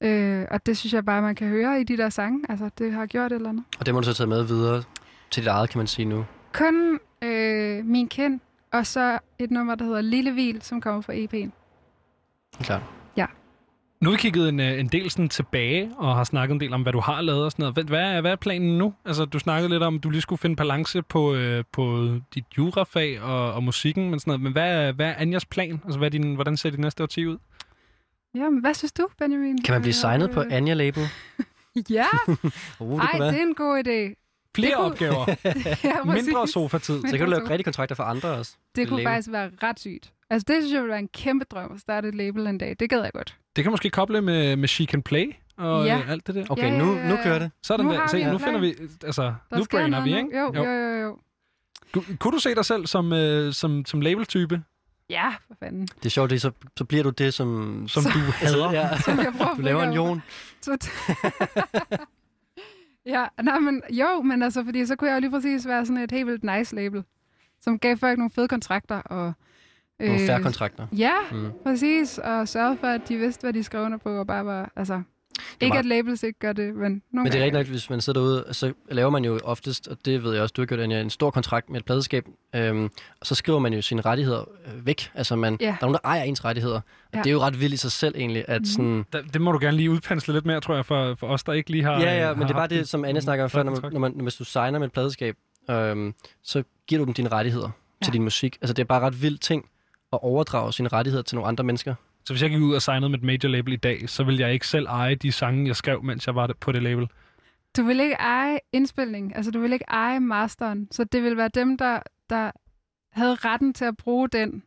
Øh, 0.00 0.46
og 0.50 0.66
det 0.66 0.76
synes 0.76 0.92
jeg 0.92 1.04
bare, 1.04 1.22
man 1.22 1.34
kan 1.34 1.48
høre 1.48 1.80
i 1.80 1.84
de 1.84 1.96
der 1.96 2.08
sange. 2.08 2.44
Altså, 2.48 2.70
det 2.78 2.92
har 2.92 3.06
gjort 3.06 3.32
et 3.32 3.36
eller 3.36 3.48
andet. 3.48 3.64
Og 3.80 3.86
det 3.86 3.94
må 3.94 4.00
du 4.00 4.04
så 4.04 4.14
tage 4.14 4.26
med 4.26 4.44
videre 4.44 4.82
til 5.30 5.42
dit 5.42 5.48
eget, 5.48 5.70
kan 5.70 5.78
man 5.78 5.86
sige 5.86 6.06
nu. 6.06 6.24
Kun 6.52 6.98
øh, 7.22 7.84
min 7.84 8.08
kind, 8.08 8.40
og 8.72 8.86
så 8.86 9.18
et 9.38 9.50
nummer, 9.50 9.74
der 9.74 9.84
hedder 9.84 10.00
Lille 10.00 10.32
Hvil, 10.32 10.62
som 10.62 10.80
kommer 10.80 11.00
fra 11.00 11.12
EP'en. 11.12 11.50
Klart. 12.64 12.82
Nu 14.00 14.10
har 14.10 14.16
vi 14.16 14.20
kigget 14.20 14.48
en, 14.48 14.60
øh, 14.60 14.80
en 14.80 14.88
del 14.88 15.10
sådan 15.10 15.28
tilbage, 15.28 15.90
og 15.96 16.16
har 16.16 16.24
snakket 16.24 16.54
en 16.54 16.60
del 16.60 16.72
om, 16.72 16.82
hvad 16.82 16.92
du 16.92 17.00
har 17.00 17.20
lavet 17.20 17.44
og 17.44 17.52
sådan 17.52 17.62
noget. 17.62 17.74
Hvad, 17.74 17.84
hvad, 17.84 18.00
er, 18.00 18.20
hvad 18.20 18.32
er 18.32 18.36
planen 18.36 18.78
nu? 18.78 18.94
Altså, 19.04 19.24
du 19.24 19.38
snakkede 19.38 19.70
lidt 19.70 19.82
om, 19.82 19.94
at 19.94 20.02
du 20.02 20.10
lige 20.10 20.20
skulle 20.20 20.38
finde 20.38 20.56
balance 20.56 21.02
på, 21.02 21.34
øh, 21.34 21.64
på 21.72 22.14
dit 22.34 22.44
jurafag 22.58 23.20
og, 23.20 23.52
og 23.52 23.62
musikken, 23.62 24.10
men 24.10 24.20
sådan 24.20 24.30
noget. 24.30 24.40
Men 24.40 24.52
hvad 24.52 24.70
er, 24.70 24.92
hvad 24.92 25.06
er 25.06 25.14
Anjas 25.18 25.44
plan? 25.44 25.80
Altså, 25.84 25.98
hvad 25.98 26.06
er 26.06 26.10
din, 26.10 26.34
hvordan 26.34 26.56
ser 26.56 26.70
dit 26.70 26.78
næste 26.80 27.02
årti 27.02 27.26
ud? 27.26 27.38
Jamen, 28.34 28.60
hvad 28.60 28.74
synes 28.74 28.92
du, 28.92 29.08
Benjamin? 29.18 29.62
Kan 29.62 29.72
man 29.72 29.82
blive 29.82 29.90
Øh, 29.90 29.94
signet 29.94 30.30
på 30.30 30.44
Anja 30.50 30.74
Label? 30.74 31.02
Ja, 31.90 32.06
Uh, 32.80 33.00
det 33.00 33.08
ej, 33.12 33.18
det 33.30 33.38
er 33.38 33.42
en 33.42 33.54
god 33.54 33.78
idé. 33.86 34.24
Flere 34.56 34.74
kunne- 34.76 34.84
opgaver. 34.86 35.26
ja, 35.84 36.04
Mindre 36.04 36.48
sofatid. 36.48 37.00
Så 37.10 37.16
kan 37.16 37.24
du 37.26 37.30
lave 37.30 37.40
så- 37.46 37.50
rigtige 37.50 37.64
kontrakter 37.64 37.94
for 37.94 38.02
andre 38.02 38.28
også. 38.28 38.56
Det 38.76 38.88
kunne 38.88 38.96
label. 38.96 39.10
faktisk 39.12 39.32
være 39.32 39.50
ret 39.62 39.80
sygt. 39.80 40.12
Altså, 40.30 40.44
det 40.48 40.62
synes 40.62 40.72
jeg 40.72 40.80
ville 40.82 40.90
være 40.90 40.98
en 40.98 41.08
kæmpe 41.08 41.44
drøm 41.50 41.72
at 41.74 41.80
starte 41.80 42.08
et 42.08 42.14
label 42.14 42.46
en 42.46 42.58
dag. 42.58 42.76
Det 42.80 42.90
gad 42.90 43.02
jeg 43.02 43.10
godt. 43.12 43.36
Det 43.56 43.64
kan 43.64 43.70
måske 43.70 43.90
koble 43.90 44.22
med, 44.22 44.56
med 44.56 44.68
She 44.68 44.84
Can 44.84 45.02
Play 45.02 45.32
og 45.56 45.84
Ja. 45.86 45.98
øh, 45.98 46.10
alt 46.10 46.26
det 46.26 46.34
der. 46.34 46.44
Okay, 46.48 46.62
Ja, 46.72 46.78
nu, 46.78 46.92
ja, 46.94 47.00
ja, 47.00 47.08
nu 47.08 47.14
ja. 47.14 47.22
kører 47.22 47.38
det. 47.38 47.50
Sådan 47.62 47.86
Nu 47.86 47.92
der. 47.92 48.06
Se, 48.06 48.24
nu 48.24 48.38
finder 48.38 48.60
vi... 48.60 48.74
Altså, 49.04 49.22
Der 49.50 49.58
nu 49.58 49.64
brainer 49.70 50.02
vi, 50.04 50.10
nu. 50.10 50.16
ikke? 50.18 50.38
Jo, 50.38 50.52
jo, 50.54 50.64
jo, 50.64 51.02
jo. 51.02 51.18
Kunne- 51.92 52.16
Kunne 52.16 52.32
du 52.32 52.38
se 52.38 52.54
dig 52.54 52.64
selv 52.64 52.86
som, 52.86 53.12
øh, 53.12 53.52
som, 53.52 53.84
som 53.84 54.00
label-type? 54.00 54.62
Ja, 55.10 55.30
for 55.46 55.54
fanden. 55.60 55.86
Det 55.86 56.06
er 56.06 56.10
sjovt, 56.10 56.30
det, 56.30 56.36
er 56.36 56.40
så, 56.40 56.50
så 56.76 56.84
bliver 56.84 57.02
du 57.04 57.10
det, 57.10 57.34
som... 57.34 57.84
Som 57.88 58.02
du 58.02 58.18
hader? 58.42 58.72
ja. 58.72 58.98
Som 59.04 59.18
jeg 59.18 59.32
prøver 59.36 59.54
Du 59.54 59.62
laver 59.62 59.82
en. 59.82 59.92
Jon. 59.92 60.22
Ja, 63.06 63.26
nej, 63.42 63.58
men 63.58 63.82
jo, 63.90 64.22
men 64.22 64.42
altså, 64.42 64.64
fordi 64.64 64.86
så 64.86 64.96
kunne 64.96 65.10
jeg 65.10 65.16
jo 65.16 65.20
lige 65.20 65.30
præcis 65.30 65.66
være 65.66 65.86
sådan 65.86 66.02
et 66.02 66.10
helt 66.10 66.26
vildt 66.26 66.44
nice 66.44 66.74
label, 66.76 67.04
som 67.60 67.78
gav 67.78 67.96
folk 67.96 68.18
nogle 68.18 68.30
fede 68.30 68.48
kontrakter 68.48 68.96
og... 69.00 69.32
Nogle 70.00 70.26
færre 70.26 70.42
kontrakter. 70.42 70.86
Ja, 70.92 71.14
Mm. 71.32 71.50
præcis, 71.62 72.18
og 72.18 72.48
sørge 72.48 72.76
for, 72.76 72.86
at 72.86 73.08
de 73.08 73.16
vidste, 73.16 73.40
hvad 73.42 73.52
de 73.52 73.62
skrev 73.62 73.84
under 73.84 73.98
på, 73.98 74.18
og 74.18 74.26
bare 74.26 74.44
var, 74.46 74.72
altså... 74.76 75.02
Ikke 75.60 75.72
meget- 75.72 75.78
at 75.78 75.84
labels 75.86 76.22
ikke 76.22 76.38
gør 76.38 76.52
det, 76.52 76.74
men 76.74 76.82
nogle 76.82 77.02
Men 77.12 77.26
det 77.32 77.34
er 77.40 77.44
rigtigt 77.44 77.52
nok, 77.52 77.66
hvis 77.66 77.90
man 77.90 78.00
sidder 78.00 78.20
derude, 78.20 78.44
så 78.52 78.72
laver 78.90 79.10
man 79.10 79.24
jo 79.24 79.38
oftest, 79.44 79.88
og 79.88 79.96
det 80.04 80.22
ved 80.22 80.32
jeg 80.32 80.42
også, 80.42 80.52
du 80.56 80.60
har 80.62 80.66
gjort, 80.66 80.80
Anja, 80.80 81.00
en 81.00 81.10
stor 81.10 81.30
kontrakt 81.30 81.70
med 81.70 81.80
et 81.80 81.84
pladeskab, 81.86 82.24
øhm, 82.54 82.90
og 83.20 83.26
så 83.26 83.34
skriver 83.34 83.58
man 83.58 83.72
jo 83.74 83.82
sine 83.82 84.00
rettigheder 84.00 84.40
øh, 84.40 84.86
væk. 84.86 85.10
Altså, 85.14 85.36
man, 85.36 85.56
Ja. 85.60 85.66
der 85.66 85.72
er 85.72 85.76
nogen, 85.80 85.94
der 85.94 86.00
ejer 86.08 86.22
ens 86.22 86.44
rettigheder. 86.44 86.76
Og 86.76 86.82
Ja. 87.14 87.18
det 87.18 87.26
er 87.26 87.32
jo 87.32 87.40
ret 87.40 87.60
vildt 87.60 87.74
i 87.74 87.76
sig 87.76 87.92
selv 87.92 88.14
egentlig, 88.16 88.44
at 88.48 88.60
Mhm. 88.60 88.64
sådan... 88.64 89.04
Da- 89.12 89.22
Det 89.32 89.40
må 89.40 89.52
du 89.52 89.58
gerne 89.60 89.76
lige 89.76 89.90
udpensle 89.90 90.34
lidt 90.34 90.46
mere, 90.46 90.60
tror 90.60 90.74
jeg, 90.74 90.86
for, 90.86 91.14
for 91.14 91.26
os, 91.26 91.44
der 91.44 91.52
ikke 91.52 91.70
lige 91.70 91.84
har... 91.84 92.00
Ja, 92.00 92.28
ja, 92.28 92.34
men 92.34 92.42
det 92.42 92.50
er 92.50 92.54
bare 92.54 92.68
det, 92.68 92.88
som 92.88 93.04
Anne 93.04 93.20
snakker 93.20 93.44
om 93.44 93.50
før, 93.50 93.62
når 93.62 93.80
man, 93.82 93.92
når 93.92 94.00
man, 94.00 94.12
hvis 94.12 94.34
du 94.34 94.44
signer 94.44 94.78
med 94.78 94.86
et 94.86 94.92
pladeskab, 94.92 95.36
øhm, 95.70 96.14
så 96.42 96.62
giver 96.86 96.98
du 96.98 97.04
dem 97.04 97.14
dine 97.14 97.28
rettigheder 97.28 97.68
ja. 98.00 98.04
til 98.04 98.12
din 98.12 98.22
musik. 98.22 98.58
Altså, 98.60 98.74
det 98.74 98.82
er 98.82 98.86
bare 98.86 99.00
ret 99.00 99.22
vildt 99.22 99.40
ting 99.40 99.64
at 100.12 100.18
overdrage 100.22 100.72
sine 100.72 100.88
rettigheder 100.88 101.22
til 101.22 101.34
nogle 101.36 101.48
andre 101.48 101.64
mennesker. 101.64 101.94
Så 102.28 102.32
hvis 102.34 102.42
jeg 102.42 102.50
gik 102.50 102.60
ud 102.60 102.74
og 102.74 102.82
signede 102.82 103.08
med 103.10 103.18
et 103.18 103.24
major 103.24 103.48
label 103.48 103.72
i 103.72 103.76
dag, 103.76 104.08
så 104.08 104.24
ville 104.24 104.40
jeg 104.40 104.52
ikke 104.52 104.66
selv 104.66 104.86
eje 104.86 105.14
de 105.14 105.32
sange, 105.32 105.66
jeg 105.66 105.76
skrev, 105.76 106.02
mens 106.02 106.26
jeg 106.26 106.34
var 106.34 106.54
på 106.60 106.72
det 106.72 106.82
label. 106.82 107.08
Du 107.76 107.82
vil 107.82 108.00
ikke 108.00 108.14
eje 108.14 108.58
indspilning, 108.72 109.36
altså 109.36 109.50
du 109.50 109.60
vil 109.60 109.72
ikke 109.72 109.84
eje 109.88 110.20
masteren, 110.20 110.88
så 110.90 111.04
det 111.04 111.22
vil 111.22 111.36
være 111.36 111.48
dem, 111.54 111.78
der, 111.78 112.00
der 112.30 112.50
havde 113.12 113.34
retten 113.34 113.74
til 113.74 113.84
at 113.84 113.96
bruge 113.96 114.28
den. 114.28 114.62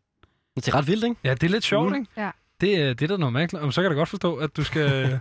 Det 0.56 0.68
er 0.68 0.76
ret 0.76 0.88
vildt, 0.88 1.04
ikke? 1.04 1.16
Ja, 1.24 1.34
det 1.34 1.44
er 1.44 1.50
lidt 1.50 1.64
sjovt, 1.64 1.90
Mm. 1.90 1.96
ikke? 1.96 2.08
Ja. 2.18 2.32
Det, 2.62 2.82
er- 2.82 2.94
det 2.94 3.02
er 3.02 3.08
da 3.08 3.18
noget 3.18 3.34
mærkeligt. 3.34 3.74
Så 3.74 3.82
kan 3.82 3.84
jeg 3.84 3.92
da 3.92 3.96
godt 4.00 4.10
forstå, 4.10 4.36
at 4.36 4.58
du 4.58 4.64
skal... 4.64 5.20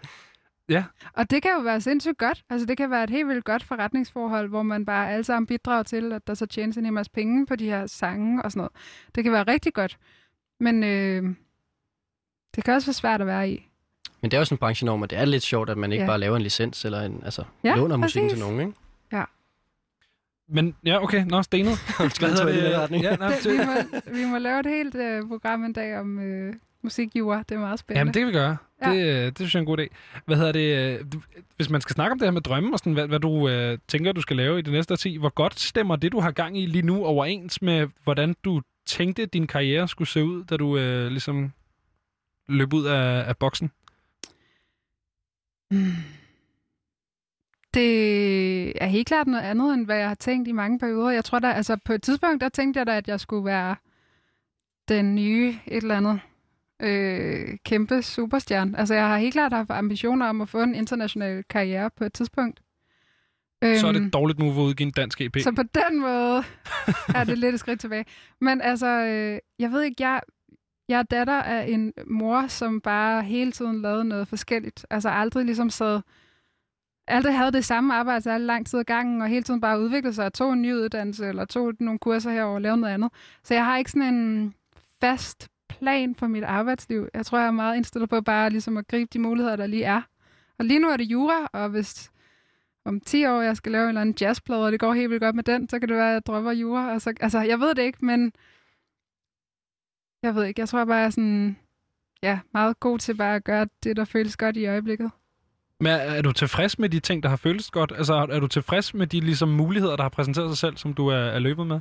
Og 1.15 1.31
det 1.31 1.43
kan 1.43 1.51
jo 1.57 1.61
være 1.61 1.81
sindssygt 1.81 2.19
godt. 2.19 2.45
Altså 2.51 2.67
det 2.67 2.77
kan 2.77 2.91
være 2.91 3.05
et 3.05 3.11
helt 3.11 3.29
vildt 3.29 3.45
godt 3.45 3.63
forretningsforhold, 3.65 4.49
hvor 4.49 4.63
man 4.63 4.87
bare 4.87 5.11
alle 5.13 5.25
sammen 5.25 5.47
bidrager 5.47 5.83
til, 5.83 6.13
at 6.13 6.27
der 6.27 6.35
så 6.35 6.47
tjenes 6.47 6.77
en 6.77 6.85
hel 6.85 6.93
masse 6.95 7.13
penge 7.13 7.47
på 7.47 7.57
de 7.57 7.65
her 7.65 7.87
sange 7.87 8.43
og 8.43 8.53
sådan 8.53 8.59
noget. 8.61 8.73
Det 9.15 9.25
kan 9.25 9.33
være 9.33 9.43
rigtig 9.43 9.75
godt. 9.75 9.99
Men 10.61 10.85
øh, 10.85 11.35
det 12.57 12.65
kan 12.65 12.75
også 12.75 12.87
være 12.87 12.95
svært 12.95 13.21
at 13.21 13.27
være 13.27 13.51
i. 13.51 13.67
Men 14.21 14.31
det 14.31 14.37
er 14.37 14.41
jo 14.41 14.45
sådan 14.45 14.55
en 14.55 14.59
branchenorm, 14.59 15.03
og 15.03 15.11
det 15.11 15.19
er 15.19 15.25
lidt 15.25 15.43
sjovt, 15.43 15.71
at 15.71 15.79
man 15.79 15.93
ikke 15.93 16.03
Ja. 16.03 16.09
bare 16.11 16.19
laver 16.19 16.37
en 16.37 16.43
licens, 16.43 16.85
eller 16.85 17.01
en, 17.01 17.21
altså, 17.25 17.45
Ja, 17.65 17.75
låner 17.77 17.97
musikken 17.97 18.29
præcis. 18.29 18.39
til 18.43 18.49
nogen, 18.49 18.61
ikke? 18.61 18.73
Men 20.53 20.75
ja, 20.85 21.03
okay. 21.03 21.25
Nå, 21.27 21.43
stenet. 21.43 21.73
I 22.01 22.03
den 22.03 22.31
her 22.55 22.79
retning. 22.83 23.03
Ja, 23.05 23.17
nej, 23.17 23.29
Det, 23.43 23.53
vi, 23.53 23.59
det, 23.59 23.67
må, 23.67 24.01
vi 24.15 24.25
må 24.25 24.39
lave 24.39 24.61
et 24.61 24.67
helt 24.67 24.95
øh, 24.95 25.29
program 25.29 25.65
en 25.65 25.73
dag 25.73 25.99
om 25.99 26.19
øh, 26.19 26.55
musikjura. 26.83 27.43
Det 27.49 27.55
er 27.55 27.59
meget 27.59 27.79
spændende. 27.79 27.99
jamen, 28.01 28.15
det 28.15 28.21
kan 28.21 28.27
vi 28.29 28.33
gøre. 28.33 28.57
Ja. 28.87 28.91
Det, 28.91 29.17
øh, 29.17 29.27
det 29.27 29.37
synes 29.39 29.55
jeg 29.55 29.59
er 29.59 29.63
en 29.63 29.67
god 29.67 29.79
idé. 29.79 29.87
Hvad 30.27 30.37
hedder 30.37 30.53
det? 30.53 30.99
øh, 31.01 31.05
Hvis 31.57 31.71
man 31.71 31.81
skal 31.81 31.95
snakke 31.95 32.13
om 32.13 32.19
det 32.19 32.27
her 32.27 32.33
med 32.33 32.41
drømme 32.41 32.73
og 32.75 32.79
sådan, 32.79 32.93
hvad, 32.93 33.07
hvad 33.09 33.21
du 33.21 33.49
øh, 33.49 33.79
tænker, 33.89 34.13
du 34.13 34.21
skal 34.21 34.37
lave 34.37 34.59
i 34.59 34.63
det 34.63 34.73
næste 34.73 34.93
årti, 34.93 35.17
hvor 35.17 35.29
godt 35.29 35.61
stemmer 35.61 35.97
det, 35.97 36.13
du 36.13 36.21
har 36.21 36.31
gang 36.31 36.59
i 36.59 36.67
lige 36.67 36.83
nu, 36.87 37.05
overens 37.05 37.63
med, 37.63 37.87
hvordan 38.05 38.35
du 38.45 38.61
tænkte, 38.87 39.27
din 39.27 39.47
karriere 39.47 39.89
skulle 39.89 40.09
se 40.09 40.25
ud, 40.25 40.45
da 40.45 40.57
du 40.57 40.77
øh, 40.79 41.07
ligesom 41.07 41.53
løb 42.51 42.73
ud 42.73 42.85
af, 42.87 43.29
af 43.29 43.37
boksen? 43.37 43.71
Mm. 45.71 45.93
Det 47.75 48.83
er 48.83 48.87
helt 48.87 49.07
klart 49.09 49.27
noget 49.27 49.43
andet, 49.45 49.75
end 49.75 49.85
hvad 49.87 49.97
jeg 49.99 50.09
har 50.09 50.15
tænkt 50.15 50.49
i 50.49 50.53
mange 50.53 50.79
perioder. 50.79 51.11
Jeg 51.11 51.25
tror 51.25 51.39
da, 51.39 51.53
altså 51.53 51.77
på 51.85 51.93
et 51.93 52.03
tidspunkt, 52.03 52.41
der 52.41 52.49
tænkte 52.49 52.79
jeg 52.79 52.87
da, 52.87 52.97
at 52.97 53.09
jeg 53.09 53.21
skulle 53.21 53.45
være 53.45 53.77
den 54.89 55.15
nye 55.15 55.55
et 55.67 55.83
eller 55.83 55.97
andet 55.97 56.21
øh, 56.83 57.59
kæmpe 57.65 58.03
superstjerne. 58.03 58.79
Altså 58.79 58.95
jeg 58.95 59.09
har 59.09 59.19
helt 59.19 59.33
klart 59.33 59.53
haft 59.53 59.71
ambitioner 59.71 60.27
om 60.27 60.41
at 60.41 60.49
få 60.49 60.63
en 60.63 60.75
international 60.75 61.45
karriere 61.51 61.91
på 61.97 62.05
et 62.05 62.13
tidspunkt. 62.13 62.61
Så 63.63 63.87
er 63.87 63.93
det 63.93 63.97
Øhm, 63.99 64.07
et 64.07 64.13
dårligt 64.13 64.39
move 64.39 64.53
at 64.53 64.67
udgive 64.67 64.87
en 64.87 64.93
dansk 64.93 65.21
EP. 65.21 65.37
så 65.41 65.53
på 65.53 65.63
den 65.63 66.01
måde 66.01 66.43
er 67.15 67.25
det 67.25 67.39
lidt 67.39 67.55
et 67.55 67.61
skridt 67.61 67.81
tilbage. 67.81 68.05
Men 68.41 68.61
altså, 68.61 68.87
øh, 68.87 69.39
jeg 69.59 69.71
ved 69.73 69.83
ikke, 69.83 69.97
jeg, 70.09 70.21
jeg 70.91 70.99
er 70.99 71.03
datter 71.03 71.43
af 71.43 71.67
en 71.69 71.93
mor, 72.07 72.47
som 72.47 72.81
bare 72.81 73.23
hele 73.23 73.53
tiden 73.53 73.83
lavede 73.83 74.05
noget 74.05 74.29
forskelligt. 74.29 74.87
Altså 74.91 75.09
aldrig 75.09 75.45
ligesom 75.45 75.71
sad, 75.71 76.01
aldrig 77.09 77.39
havde 77.39 77.53
det 77.53 77.65
samme 77.65 77.95
arbejde 77.95 78.21
så 78.21 78.39
lang 78.39 78.67
tid 78.67 78.79
ad 78.79 78.85
gangen, 78.85 79.23
og 79.23 79.29
hele 79.29 79.43
tiden 79.43 79.61
bare 79.61 79.81
udviklede 79.81 80.15
sig 80.15 80.27
og 80.27 80.33
tog 80.33 80.53
en 80.53 80.63
ny 80.63 80.73
uddannelse, 80.75 81.27
eller 81.27 81.45
tog 81.45 81.73
nogle 81.81 81.99
kurser 81.99 82.31
herover 82.31 82.55
og 82.55 82.61
lavede 82.61 82.81
noget 82.81 82.95
andet. 82.95 83.11
Så 83.45 83.55
jeg 83.55 83.65
har 83.65 83.77
ikke 83.77 83.91
sådan 83.91 84.15
en 84.15 84.55
fast 85.01 85.49
plan 85.69 86.15
for 86.15 86.27
mit 86.27 86.45
arbejdsliv. 86.45 87.09
Jeg 87.15 87.27
tror, 87.27 87.39
jeg 87.39 87.47
er 87.47 87.51
meget 87.51 87.77
indstillet 87.77 88.11
på 88.11 88.21
bare 88.21 88.51
ligesom 88.51 88.77
at 88.77 88.89
gribe 88.89 89.09
de 89.13 89.19
muligheder, 89.19 89.57
der 89.57 89.67
lige 89.67 89.85
er. 89.85 90.03
Og 90.59 90.65
lige 90.65 90.81
nu 90.81 90.89
er 90.89 90.97
det 90.97 91.05
jura, 91.05 91.49
og 91.53 91.69
hvis 91.69 92.11
om 92.85 93.01
10 93.01 93.27
år, 93.27 93.41
jeg 93.41 93.57
skal 93.57 93.73
lave 93.73 93.83
en 93.83 93.89
eller 93.89 94.01
anden 94.01 94.17
jazzplade, 94.21 94.65
og 94.65 94.73
det 94.73 94.81
går 94.81 94.93
helt 94.93 95.11
vildt 95.11 95.23
godt 95.23 95.37
med 95.37 95.45
den, 95.45 95.69
så 95.69 95.79
kan 95.79 95.89
det 95.89 95.97
være, 95.97 96.09
at 96.09 96.13
jeg 96.13 96.27
dropper 96.27 96.53
jura. 96.53 96.93
Og 96.93 97.01
så, 97.01 97.13
altså, 97.21 97.41
jeg 97.41 97.61
ved 97.61 97.75
det 97.75 97.83
ikke, 97.83 98.05
men 98.05 98.33
jeg 100.23 100.35
ved 100.35 100.45
ikke. 100.45 100.61
Jeg 100.61 100.69
tror 100.69 100.85
bare, 100.85 100.97
jeg 100.97 101.13
sådan... 101.13 101.57
ja, 102.23 102.39
meget 102.55 102.81
god 102.81 102.99
til 102.99 103.17
bare 103.17 103.37
at 103.37 103.45
gøre 103.45 103.67
det, 103.83 103.97
der 103.97 104.05
føles 104.05 104.37
godt 104.37 104.57
i 104.57 104.67
øjeblikket. 104.67 105.11
Men 105.81 105.93
er, 105.93 105.97
er 105.97 106.23
du 106.23 106.33
tilfreds 106.33 106.79
med 106.79 106.89
de 106.89 107.01
ting, 107.01 107.23
der 107.23 107.29
har 107.29 107.37
føltes 107.37 107.71
godt? 107.71 107.93
Altså, 107.97 108.15
er, 108.15 108.27
er 108.27 108.41
du 108.41 108.47
tilfreds 108.47 108.95
med 108.95 109.07
de 109.07 109.21
ligesom, 109.21 109.49
muligheder, 109.49 109.97
der 109.97 110.03
har 110.03 110.09
præsenteret 110.09 110.51
sig 110.51 110.59
selv, 110.59 110.77
som 110.77 110.95
du 110.95 111.09
er, 111.09 111.17
er 111.17 111.39
løbet 111.39 111.67
med? 111.67 111.81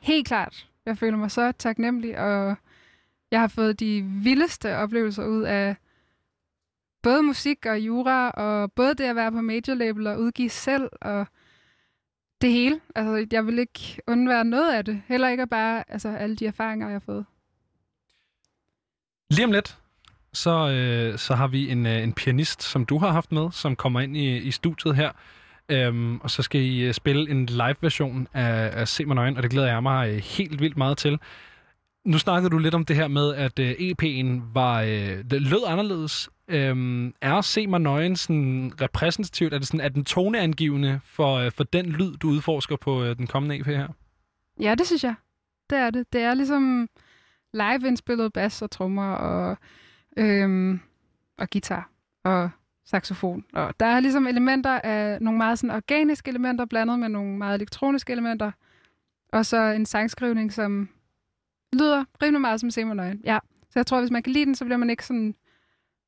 Helt 0.00 0.26
klart. 0.26 0.68
Jeg 0.86 0.98
føler 0.98 1.16
mig 1.16 1.30
så 1.30 1.52
taknemmelig, 1.52 2.18
og 2.18 2.56
jeg 3.30 3.40
har 3.40 3.48
fået 3.48 3.80
de 3.80 4.02
vildeste 4.02 4.76
oplevelser 4.76 5.24
ud 5.24 5.42
af 5.42 5.76
både 7.02 7.22
musik 7.22 7.66
og 7.66 7.80
jura, 7.80 8.30
og 8.30 8.72
både 8.72 8.94
det 8.94 9.04
at 9.04 9.16
være 9.16 9.32
på 9.32 9.40
major 9.40 9.74
label 9.74 10.06
og 10.06 10.20
udgive 10.20 10.50
selv, 10.50 10.88
og 11.00 11.26
det 12.40 12.52
hele. 12.52 12.80
Altså, 12.94 13.26
jeg 13.32 13.46
vil 13.46 13.58
ikke 13.58 14.00
undvære 14.06 14.44
noget 14.44 14.72
af 14.72 14.84
det. 14.84 15.02
Heller 15.06 15.28
ikke 15.28 15.42
at 15.42 15.50
bare 15.50 15.84
altså, 15.88 16.08
alle 16.08 16.36
de 16.36 16.46
erfaringer, 16.46 16.86
jeg 16.86 16.94
har 16.94 17.00
fået. 17.06 17.24
Lige 19.30 19.44
om 19.44 19.52
lidt, 19.52 19.78
så, 20.32 20.68
øh, 20.68 21.18
så 21.18 21.34
har 21.34 21.46
vi 21.46 21.70
en, 21.70 21.86
øh, 21.86 22.02
en 22.02 22.12
pianist, 22.12 22.62
som 22.62 22.86
du 22.86 22.98
har 22.98 23.12
haft 23.12 23.32
med, 23.32 23.50
som 23.52 23.76
kommer 23.76 24.00
ind 24.00 24.16
i, 24.16 24.36
i 24.36 24.50
studiet 24.50 24.96
her. 24.96 25.12
Øhm, 25.68 26.20
og 26.20 26.30
så 26.30 26.42
skal 26.42 26.60
I 26.60 26.80
øh, 26.80 26.94
spille 26.94 27.30
en 27.30 27.46
live-version 27.46 28.28
af, 28.34 28.80
af 28.80 28.88
Se 28.88 29.04
mig 29.04 29.14
nøgen, 29.14 29.36
og 29.36 29.42
det 29.42 29.50
glæder 29.50 29.68
jeg 29.68 29.82
mig 29.82 30.08
øh, 30.08 30.16
helt 30.16 30.60
vildt 30.60 30.76
meget 30.76 30.98
til. 30.98 31.18
Nu 32.04 32.18
snakkede 32.18 32.50
du 32.50 32.58
lidt 32.58 32.74
om 32.74 32.84
det 32.84 32.96
her 32.96 33.08
med, 33.08 33.34
at 33.34 33.58
øh, 33.58 33.70
EP'en 33.70 34.52
var, 34.54 34.82
øh, 34.82 35.24
det 35.30 35.42
lød 35.42 35.64
anderledes. 35.66 36.30
Øhm, 36.48 37.14
er 37.20 37.40
Se 37.40 37.66
mig 37.66 37.80
nøgen 37.80 38.16
sådan 38.16 38.72
repræsentativt? 38.80 39.54
Er, 39.54 39.58
det 39.58 39.66
sådan, 39.66 39.80
er 39.80 39.88
den 39.88 40.04
toneangivende 40.04 41.00
for, 41.04 41.36
øh, 41.36 41.52
for 41.52 41.64
den 41.64 41.86
lyd, 41.86 42.16
du 42.16 42.28
udforsker 42.28 42.76
på 42.76 43.04
øh, 43.04 43.16
den 43.16 43.26
kommende 43.26 43.56
EP 43.56 43.66
her? 43.66 43.88
Ja, 44.60 44.74
det 44.74 44.86
synes 44.86 45.04
jeg. 45.04 45.14
Det 45.70 45.78
er 45.78 45.90
det. 45.90 46.12
Det 46.12 46.20
er 46.20 46.34
ligesom 46.34 46.88
live-indspillet 47.58 48.32
bas 48.32 48.62
og 48.62 48.70
trommer 48.70 49.12
og, 49.12 49.56
øhm, 50.16 50.80
og 51.38 51.50
guitar 51.50 51.90
og 52.24 52.50
saxofon. 52.84 53.44
Og 53.52 53.80
der 53.80 53.86
er 53.86 54.00
ligesom 54.00 54.26
elementer 54.26 54.80
af 54.80 55.22
nogle 55.22 55.38
meget 55.38 55.58
sådan 55.58 55.76
organiske 55.76 56.28
elementer 56.28 56.64
blandet 56.64 56.98
med 56.98 57.08
nogle 57.08 57.38
meget 57.38 57.54
elektroniske 57.54 58.12
elementer. 58.12 58.52
Og 59.32 59.46
så 59.46 59.56
en 59.56 59.86
sangskrivning, 59.86 60.52
som 60.52 60.88
lyder 61.72 62.04
rimelig 62.22 62.40
meget 62.40 62.60
som 62.60 62.70
Simon. 62.70 63.20
Ja. 63.24 63.38
Så 63.70 63.78
jeg 63.78 63.86
tror, 63.86 64.00
hvis 64.00 64.10
man 64.10 64.22
kan 64.22 64.32
lide 64.32 64.46
den, 64.46 64.54
så 64.54 64.64
bliver 64.64 64.78
man 64.78 64.90
ikke 64.90 65.06
sådan 65.06 65.34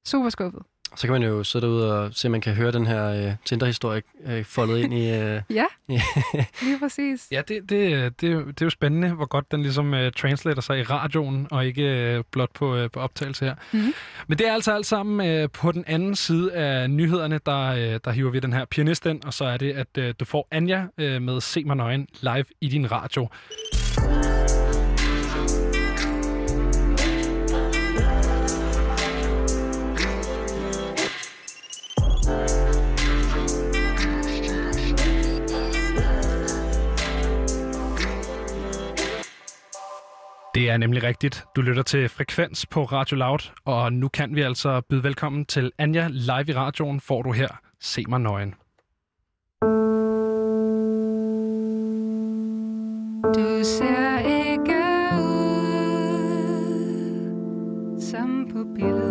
super 0.06 0.28
skuffet. 0.28 0.62
Så 0.96 1.06
kan 1.06 1.12
man 1.12 1.22
jo 1.22 1.44
sidde 1.44 1.66
derude 1.66 2.00
og 2.00 2.10
se, 2.14 2.28
om 2.28 2.32
man 2.32 2.40
kan 2.40 2.54
høre 2.54 2.72
den 2.72 2.86
her 2.86 3.04
øh, 3.04 3.32
Tinder-historie 3.44 4.02
øh, 4.26 4.44
foldet 4.44 4.78
ind 4.78 4.94
i... 4.94 5.10
Øh, 5.10 5.42
Ja, 5.50 5.64
lige 6.62 6.78
præcis. 6.78 7.28
Ja, 7.30 7.42
det, 7.48 7.70
det, 7.70 8.20
det, 8.20 8.46
det 8.46 8.60
er 8.60 8.66
jo 8.66 8.70
spændende, 8.70 9.10
hvor 9.10 9.26
godt 9.26 9.52
den 9.52 9.62
ligesom 9.62 9.92
uh, 9.92 9.98
translater 10.16 10.62
sig 10.62 10.78
i 10.78 10.82
radioen, 10.82 11.46
og 11.50 11.66
ikke 11.66 12.16
uh, 12.18 12.24
blot 12.30 12.50
på, 12.54 12.82
uh, 12.82 12.90
på 12.90 13.00
optagelse 13.00 13.44
her. 13.44 13.54
Mhm. 13.72 13.92
Men 14.26 14.38
det 14.38 14.48
er 14.48 14.52
altså 14.52 14.72
alt 14.74 14.86
sammen 14.86 15.42
uh, 15.42 15.50
på 15.50 15.72
den 15.72 15.84
anden 15.86 16.16
side 16.16 16.52
af 16.52 16.90
nyhederne, 16.90 17.40
der, 17.46 17.72
uh, 17.72 18.00
der 18.04 18.10
hiver 18.10 18.30
vi 18.30 18.40
den 18.40 18.52
her 18.52 18.64
pianist 18.64 19.06
ind, 19.06 19.24
og 19.24 19.34
så 19.34 19.44
er 19.44 19.56
det, 19.56 19.72
at 19.72 19.86
uh, 19.98 20.04
du 20.20 20.24
får 20.24 20.48
Anja 20.50 20.82
uh, 20.82 21.22
med 21.22 21.40
Se 21.40 21.64
mig 21.64 21.76
nøgen 21.76 22.08
live 22.20 22.44
i 22.60 22.68
din 22.68 22.92
radio. 22.92 23.28
Det 40.54 40.70
er 40.70 40.76
nemlig 40.76 41.02
rigtigt. 41.02 41.44
Du 41.56 41.60
lytter 41.60 41.82
til 41.82 42.08
Frekvens 42.08 42.66
på 42.66 42.84
Radio 42.84 43.16
Loud, 43.16 43.52
og 43.64 43.92
nu 43.92 44.08
kan 44.08 44.34
vi 44.34 44.42
altså 44.42 44.80
byde 44.80 45.02
velkommen 45.02 45.44
til 45.44 45.72
Anja 45.78 46.08
live 46.10 46.44
i 46.48 46.52
radioen, 46.52 47.00
får 47.00 47.22
du 47.22 47.32
her. 47.32 47.48
Se 47.80 48.04
mig 48.08 48.20
nøgen. 48.20 48.54
Du 53.34 53.64
ser 53.64 54.18
ikke 54.18 54.76
ud 55.22 56.00
som 58.00 58.48
på 58.52 58.64
billedet. 58.74 59.09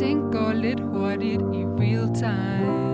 Alting 0.00 0.32
går 0.32 0.52
lidt 0.52 0.80
hurtigt 0.80 1.42
i 1.54 1.64
real 1.64 2.14
time. 2.14 2.89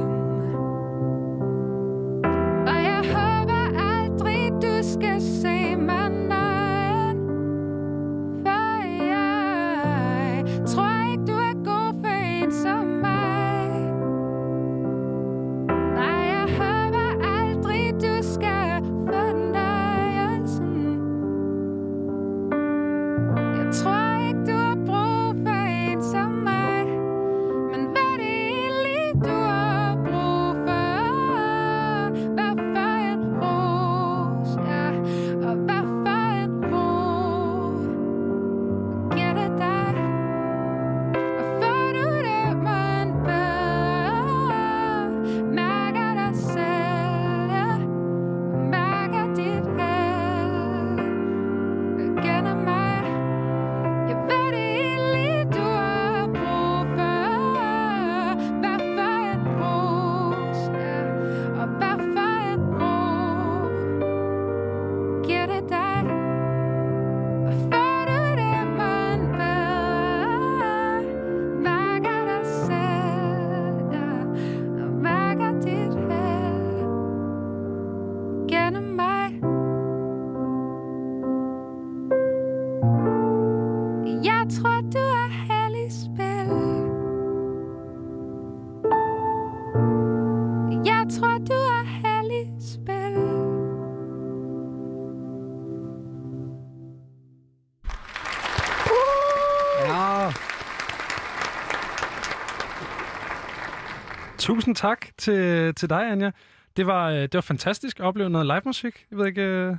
Tusind 104.47 104.77
tak 104.77 105.07
til, 105.19 105.75
til 105.75 105.91
dig, 105.91 106.11
Anja. 106.13 106.31
Det 106.77 106.87
var, 106.87 107.11
øh, 107.11 107.17
det 107.17 107.35
var 107.35 107.41
fantastisk 107.41 108.01
at 108.01 108.05
opleve 108.05 108.31
noget 108.31 108.47
live 108.47 108.63
musik. 108.65 109.07
Jeg 109.11 109.19
ved 109.19 109.27
ikke... 109.27 109.43
Øh... 109.43 109.77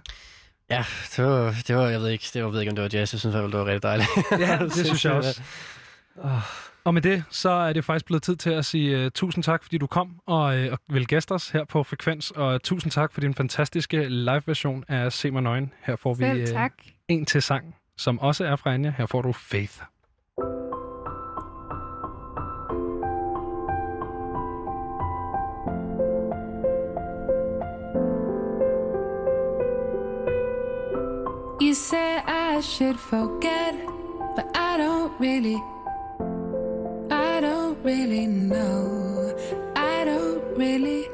Ja, 0.69 0.83
det 1.15 1.25
var, 1.25 1.55
det 1.67 1.75
var, 1.75 1.87
jeg 1.87 1.99
ved 1.99 2.09
ikke, 2.09 2.25
det 2.33 2.41
var, 2.41 2.47
jeg 2.47 2.53
ved 2.53 2.59
ikke, 2.59 2.69
om 2.69 2.75
det 2.75 2.83
var 2.83 2.89
jazz. 2.93 3.13
Jeg 3.13 3.19
synes 3.19 3.35
det 3.35 3.53
var 3.53 3.65
rigtig 3.65 3.83
dejligt. 3.83 4.09
Ja, 4.31 4.59
det 4.65 4.85
synes 4.87 5.05
jeg 5.05 5.13
også. 5.13 5.41
Og 6.83 6.93
med 6.93 7.01
det, 7.01 7.23
så 7.29 7.49
er 7.49 7.73
det 7.73 7.85
faktisk 7.85 8.05
blevet 8.05 8.23
tid 8.23 8.35
til 8.35 8.49
at 8.49 8.65
sige 8.65 9.05
uh, 9.05 9.11
tusind 9.11 9.43
tak, 9.43 9.63
fordi 9.63 9.77
du 9.77 9.87
kom 9.87 10.19
og, 10.25 10.59
uh, 10.59 10.71
og 10.71 10.79
vil 10.89 11.07
gæste 11.07 11.31
os 11.31 11.49
her 11.49 11.63
på 11.63 11.83
Frekvens. 11.83 12.31
Og 12.31 12.63
tusind 12.63 12.91
tak 12.91 13.13
for 13.13 13.21
din 13.21 13.33
fantastiske 13.33 14.09
live-version 14.09 14.83
af 14.87 15.13
Se 15.13 15.31
mig 15.31 15.41
nøgen. 15.41 15.73
Her 15.83 15.95
får 15.95 16.13
vi 16.13 16.45
tak. 16.47 16.73
en 17.07 17.25
til 17.25 17.41
sang, 17.41 17.75
som 17.97 18.19
også 18.19 18.45
er 18.45 18.55
fra 18.55 18.73
Anja. 18.73 18.93
Her 18.97 19.05
får 19.05 19.21
du 19.21 19.31
Faith. 19.31 19.81
You 31.59 31.73
say 31.73 32.21
I 32.23 32.61
should 32.61 32.99
forget, 32.99 33.73
but 34.35 34.47
I 34.55 34.77
don't 34.77 35.11
really. 35.19 35.59
I 37.09 37.41
don't 37.41 37.83
really 37.83 38.27
know. 38.27 39.35
I 39.75 40.05
don't 40.05 40.55
really. 40.55 41.09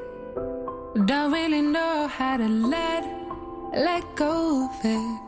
Don't 1.06 1.32
really 1.32 1.62
know 1.62 2.08
how 2.08 2.36
to 2.36 2.48
let 2.50 3.06
let 3.74 4.04
go 4.16 4.66
of 4.66 4.86
it. 4.86 5.20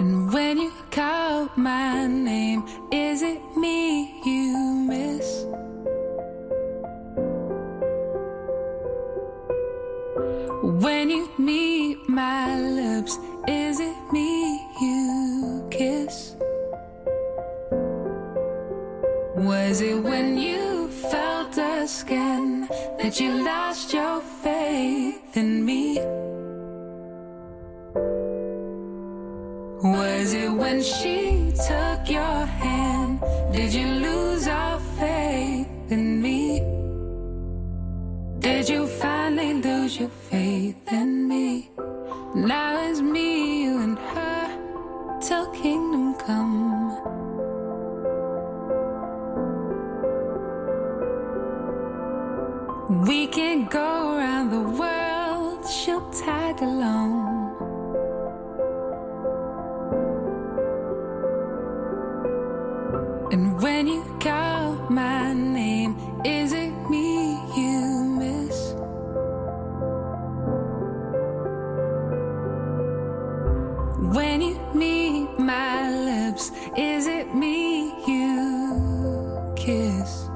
And 0.00 0.32
when 0.32 0.58
you 0.58 0.72
call 0.90 1.48
my 1.54 2.08
name, 2.08 2.64
is 2.90 3.22
it 3.22 3.40
me 3.56 4.20
you 4.24 4.74
miss? 4.88 5.46
When 10.84 11.08
you 11.08 11.30
meet 11.38 12.06
my 12.10 12.60
lips, 12.60 13.18
is 13.48 13.80
it 13.80 13.96
me 14.12 14.60
you 14.82 15.66
kiss? 15.70 16.36
Was 19.34 19.80
it 19.80 19.96
when 20.02 20.36
you 20.36 20.88
felt 21.10 21.52
the 21.52 21.86
skin 21.86 22.68
that 22.98 23.18
you 23.18 23.32
lost 23.32 23.94
your 23.94 24.20
faith 24.20 25.34
in 25.34 25.64
me? 25.64 26.00
Was 29.82 30.34
it 30.34 30.52
when 30.52 30.82
she 30.82 31.50
took 31.66 32.10
your 32.10 32.44
hand? 32.60 33.22
Did 33.54 33.72
you 33.72 33.86
lose 33.86 34.46
all 34.48 34.78
faith? 35.00 35.63
Did 38.44 38.68
you 38.68 38.86
finally 38.86 39.54
lose 39.54 39.98
your 39.98 40.10
faith 40.10 40.76
in 40.92 41.26
me? 41.26 41.70
Now 42.34 42.78
it's 42.86 43.00
me, 43.00 43.64
you, 43.64 43.78
and 43.80 43.98
her 43.98 45.18
till 45.22 45.46
kingdom 45.52 46.12
come. 46.16 46.90
We 53.08 53.28
can 53.28 53.64
go 53.64 54.18
around 54.18 54.50
the 54.50 54.60
world, 54.78 55.66
she'll 55.66 56.06
tag 56.10 56.60
along. 56.60 57.14
And 63.32 63.58
when 63.62 63.86
you 63.86 64.04
call 64.20 64.74
my 64.90 65.32
name, 65.32 65.96
is 66.26 66.52
it 66.52 66.73
is 76.76 77.06
it 77.06 77.32
me 77.34 77.92
you 78.06 79.52
kiss? 79.54 80.28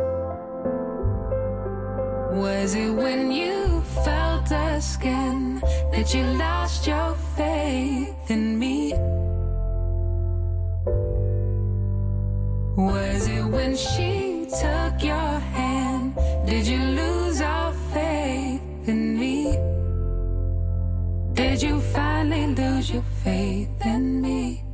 Was 2.32 2.74
it 2.74 2.90
when 2.90 3.32
you 3.32 3.80
felt 4.04 4.48
the 4.48 4.80
skin 4.80 5.60
that 5.90 6.14
you 6.14 6.22
lost 6.38 6.86
your 6.86 7.14
faith 7.36 8.30
in 8.30 8.58
me? 8.58 8.92
Was 12.76 13.26
it 13.26 13.44
when 13.44 13.76
she 13.76 14.46
took 14.60 15.02
your 15.02 15.40
hand? 15.56 16.14
Did 16.46 16.66
you 16.66 16.78
lose 16.78 17.40
all 17.40 17.72
faith 17.92 18.62
in 18.86 19.18
me? 19.18 19.58
Did 21.34 21.60
you 21.62 21.80
finally 21.80 22.54
lose 22.54 22.90
your 22.90 23.02
faith 23.24 23.84
in 23.84 24.22
me? 24.22 24.67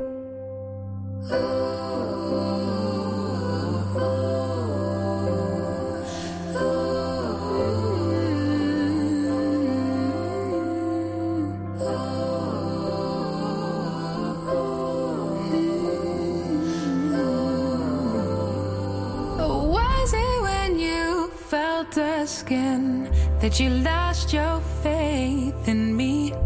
That 23.44 23.60
you 23.60 23.68
lost 23.68 24.32
your 24.32 24.58
faith 24.82 25.68
in 25.68 25.94
me? 25.94 26.43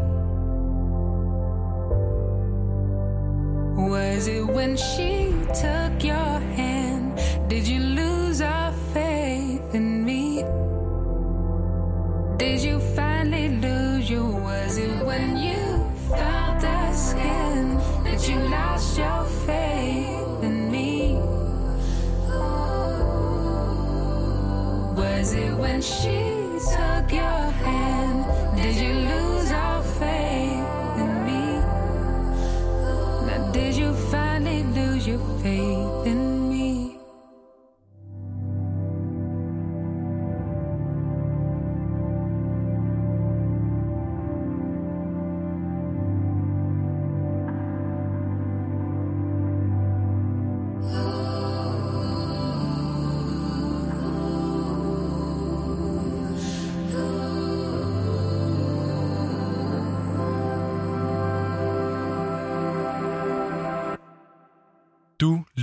She 4.78 5.34
took 5.60 6.04
your 6.04 6.27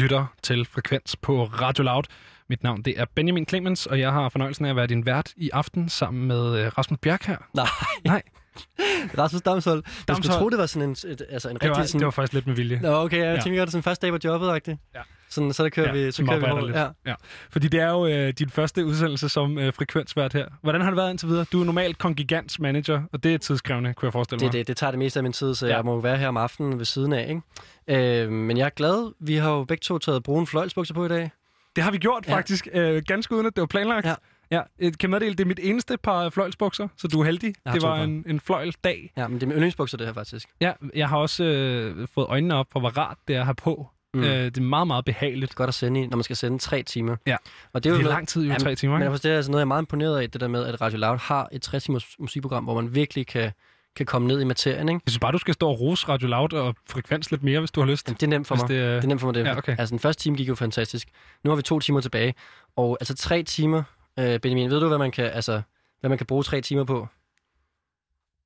lytter 0.06 0.26
til 0.44 0.66
Frekvens 0.66 1.16
på 1.16 1.44
Radio 1.44 1.84
Loud. 1.84 2.04
Mit 2.50 2.64
navn 2.64 2.82
det 2.82 3.00
er 3.00 3.06
Benjamin 3.16 3.46
Clemens, 3.50 3.86
og 3.86 4.00
jeg 4.00 4.12
har 4.12 4.30
fornøjelsen 4.30 4.66
af 4.66 4.70
at 4.70 4.76
være 4.76 4.88
din 4.88 5.06
vært 5.06 5.34
i 5.38 5.50
aften 5.54 5.90
sammen 5.90 6.28
med 6.28 6.60
øh, 6.60 6.68
Rasmus 6.78 7.00
Bjerg 7.02 7.20
her. 7.26 7.38
Nej, 7.54 7.68
Nej, 8.06 8.22
Rasmus 9.24 9.42
Damshold. 9.42 9.84
Jeg 9.86 9.94
skulle 9.94 10.16
Damshold. 10.16 10.40
tro, 10.40 10.50
det 10.50 10.58
var 10.58 10.66
sådan 10.66 10.90
en, 10.90 10.92
et, 11.12 11.22
altså 11.30 11.50
en 11.50 11.58
det 11.62 11.70
var, 11.70 11.76
rigtig 11.76 11.90
sådan... 11.90 12.00
det 12.00 12.06
var 12.06 12.12
faktisk 12.12 12.34
lidt 12.34 12.48
med 12.48 12.56
vilje. 12.56 12.80
Nå, 12.82 13.04
okay, 13.04 13.18
jeg 13.18 13.36
Ja. 13.36 13.42
tænker, 13.42 13.62
det 13.62 13.68
er 13.68 13.72
sådan 13.72 13.84
første 13.84 14.08
dag 14.08 14.14
på 14.14 14.20
jobbet 14.24 14.48
-agtigt. 14.50 14.78
Ja. 14.96 15.02
Sådan, 15.30 15.54
så 15.54 15.64
der 15.64 15.70
kører 15.70 15.94
vi, 15.94 16.12
så 16.12 16.26
kører 16.26 16.40
vi 16.40 16.46
hårdt. 16.46 16.66
lidt. 16.66 16.76
Ja. 16.78 16.88
Ja. 17.06 17.14
Fordi 17.50 17.68
det 17.68 17.80
er 17.80 17.90
jo 17.92 18.08
øh, 18.08 18.34
din 18.40 18.50
første 18.50 18.86
udsendelse 18.86 19.30
som 19.30 19.58
øh, 19.58 19.74
frekvensvært 19.74 20.34
her. 20.34 20.48
Hvordan 20.62 20.82
har 20.82 20.90
det 20.90 20.98
været 20.98 21.10
indtil 21.10 21.28
videre? 21.30 21.46
Du 21.52 21.62
er 21.62 21.66
normalt 21.66 21.98
kongigants 21.98 22.60
manager, 22.60 23.02
og 23.14 23.24
det 23.24 23.34
er 23.34 23.38
tidskrævende, 23.38 23.94
kunne 23.94 24.06
jeg 24.08 24.14
forestille 24.14 24.46
mig. 24.46 24.54
Det, 24.54 24.60
det, 24.60 24.68
det 24.68 24.78
tager 24.78 24.92
det 24.92 25.00
meste 25.00 25.20
af 25.20 25.24
min 25.24 25.34
tid, 25.34 25.56
så 25.56 25.66
Ja. 25.66 25.72
ja. 25.72 25.78
jeg 25.78 25.86
må 25.86 25.94
jo 25.94 26.00
være 26.00 26.18
her 26.18 26.28
om 26.28 26.38
aftenen 26.38 26.78
ved 26.78 26.86
siden 26.86 27.14
af. 27.14 27.42
Ikke? 27.88 28.22
Øh, 28.24 28.32
men 28.32 28.58
jeg 28.58 28.66
er 28.66 28.70
glad. 28.70 29.14
Vi 29.20 29.36
har 29.36 29.52
jo 29.52 29.64
begge 29.64 29.82
to 29.82 29.98
taget 29.98 30.24
brune 30.24 30.48
fløjlsbukser 30.48 30.94
på 30.94 31.06
i 31.06 31.10
dag. 31.10 31.32
Det 31.76 31.84
har 31.84 31.92
vi 31.92 31.98
gjort 31.98 32.24
Ja. 32.28 32.34
faktisk, 32.36 32.68
øh, 32.74 33.04
ganske 33.08 33.36
uden 33.36 33.46
at 33.46 33.56
det 33.56 33.62
var 33.62 33.68
planlagt. 33.68 34.06
Ja. 34.08 34.16
Ja, 34.52 34.62
øh, 34.80 34.94
kan 35.00 35.10
meddele, 35.10 35.32
det 35.32 35.40
er 35.40 35.46
mit 35.48 35.60
eneste 35.64 35.98
par 35.98 36.30
fløjlsbukser, 36.30 36.88
så 36.98 37.08
du 37.08 37.22
er 37.22 37.26
heldig. 37.26 37.56
Det 37.74 37.82
var 37.82 38.04
en, 38.04 38.24
en 38.28 38.40
fløjldag. 38.40 39.12
Ja, 39.18 39.28
men 39.28 39.36
det 39.36 39.44
er 39.44 39.48
mine 39.48 39.56
yndlingsbukser, 39.56 39.98
det 39.98 40.08
her 40.08 40.14
faktisk. 40.14 40.48
Ja, 40.62 40.72
jeg 40.96 41.10
har 41.10 41.18
også 41.18 41.44
øh, 41.44 42.08
fået 42.16 42.28
øjnene 42.30 42.56
op 42.56 42.66
for, 42.72 42.80
hvor 42.80 42.90
rart 42.90 43.18
det 43.28 43.36
er 43.36 43.40
at 43.40 43.46
have 43.46 43.56
på, 43.56 43.90
Mm. 44.16 44.24
Øh, 44.24 44.46
det 44.46 44.58
er 44.58 44.62
meget, 44.62 44.88
meget 44.88 45.06
behageligt. 45.06 45.56
Godt 45.56 45.68
at 45.68 45.74
sende 45.74 46.02
i, 46.04 46.08
når 46.08 46.18
man 46.18 46.24
skal 46.24 46.36
sende 46.36 46.60
tre 46.60 46.84
timer. 46.84 47.16
Ja. 47.28 47.36
Og 47.74 47.84
Det 47.84 47.90
er, 47.90 47.94
jo 47.94 47.98
det 47.98 48.00
er 48.00 48.04
noget- 48.04 48.16
lang 48.16 48.28
tid, 48.28 48.42
jo 48.42 48.48
Jamen, 48.48 48.60
tre 48.62 48.76
timer. 48.76 48.94
Men 48.94 49.02
ikke? 49.02 49.12
forstår, 49.12 49.28
det 49.30 49.34
er 49.34 49.38
altså 49.38 49.52
noget, 49.52 49.60
jeg 49.60 49.66
er 49.66 49.68
meget 49.68 49.82
imponeret 49.82 50.20
af, 50.22 50.32
det 50.32 50.42
der 50.42 50.48
med, 50.48 50.66
at 50.66 50.82
Radio 50.82 50.98
Loud 51.00 51.18
har 51.18 51.50
et 51.52 51.62
60 51.62 51.84
timers 51.84 52.06
musikprogram, 52.20 52.64
hvor 52.64 52.82
man 52.82 52.96
virkelig 52.96 53.28
kan, 53.28 53.52
kan 53.96 54.06
komme 54.06 54.28
ned 54.28 54.42
i 54.42 54.44
materien, 54.44 54.90
ikke? 54.90 55.02
Jeg 55.06 55.12
synes 55.12 55.20
bare, 55.20 55.32
du 55.32 55.38
skal 55.38 55.54
stå 55.54 55.70
og 55.70 55.80
rose 55.80 56.08
Radio 56.10 56.28
Loud 56.28 56.54
og 56.54 56.76
frekvens 56.90 57.32
lidt 57.32 57.44
mere, 57.44 57.60
hvis 57.60 57.72
du 57.72 57.80
har 57.82 57.88
lyst. 57.88 58.08
Jamen, 58.08 58.16
det 58.20 58.24
er 58.24 58.28
nemt 58.30 58.48
for 58.48 58.56
mig. 58.56 58.62
det, 58.68 58.70
Det, 58.70 58.84
er- 58.86 58.96
det 58.96 59.04
er 59.04 59.08
nemt 59.08 59.22
for 59.22 59.28
mig, 59.28 59.36
det. 59.36 59.46
Ja, 59.46 59.58
okay. 59.58 59.76
Altså, 59.80 59.92
den 59.92 60.00
første 60.00 60.24
time 60.24 60.38
gik 60.38 60.48
jo 60.48 60.56
fantastisk. 60.56 61.08
Nu 61.44 61.52
har 61.52 61.56
vi 61.56 61.62
to 61.62 61.80
timer 61.80 62.02
tilbage. 62.02 62.34
Og 62.76 62.98
altså 63.02 63.16
tre 63.16 63.44
timer, 63.44 63.84
øh, 64.20 64.40
Benjamin, 64.40 64.70
ved 64.70 64.80
du, 64.80 64.88
hvad 64.88 64.98
man 64.98 65.12
kan, 65.12 65.26
altså, 65.26 65.62
hvad 66.00 66.10
man 66.10 66.18
kan 66.18 66.28
bruge 66.28 66.44
tre 66.44 66.62
timer 66.62 66.84
på? 66.84 67.08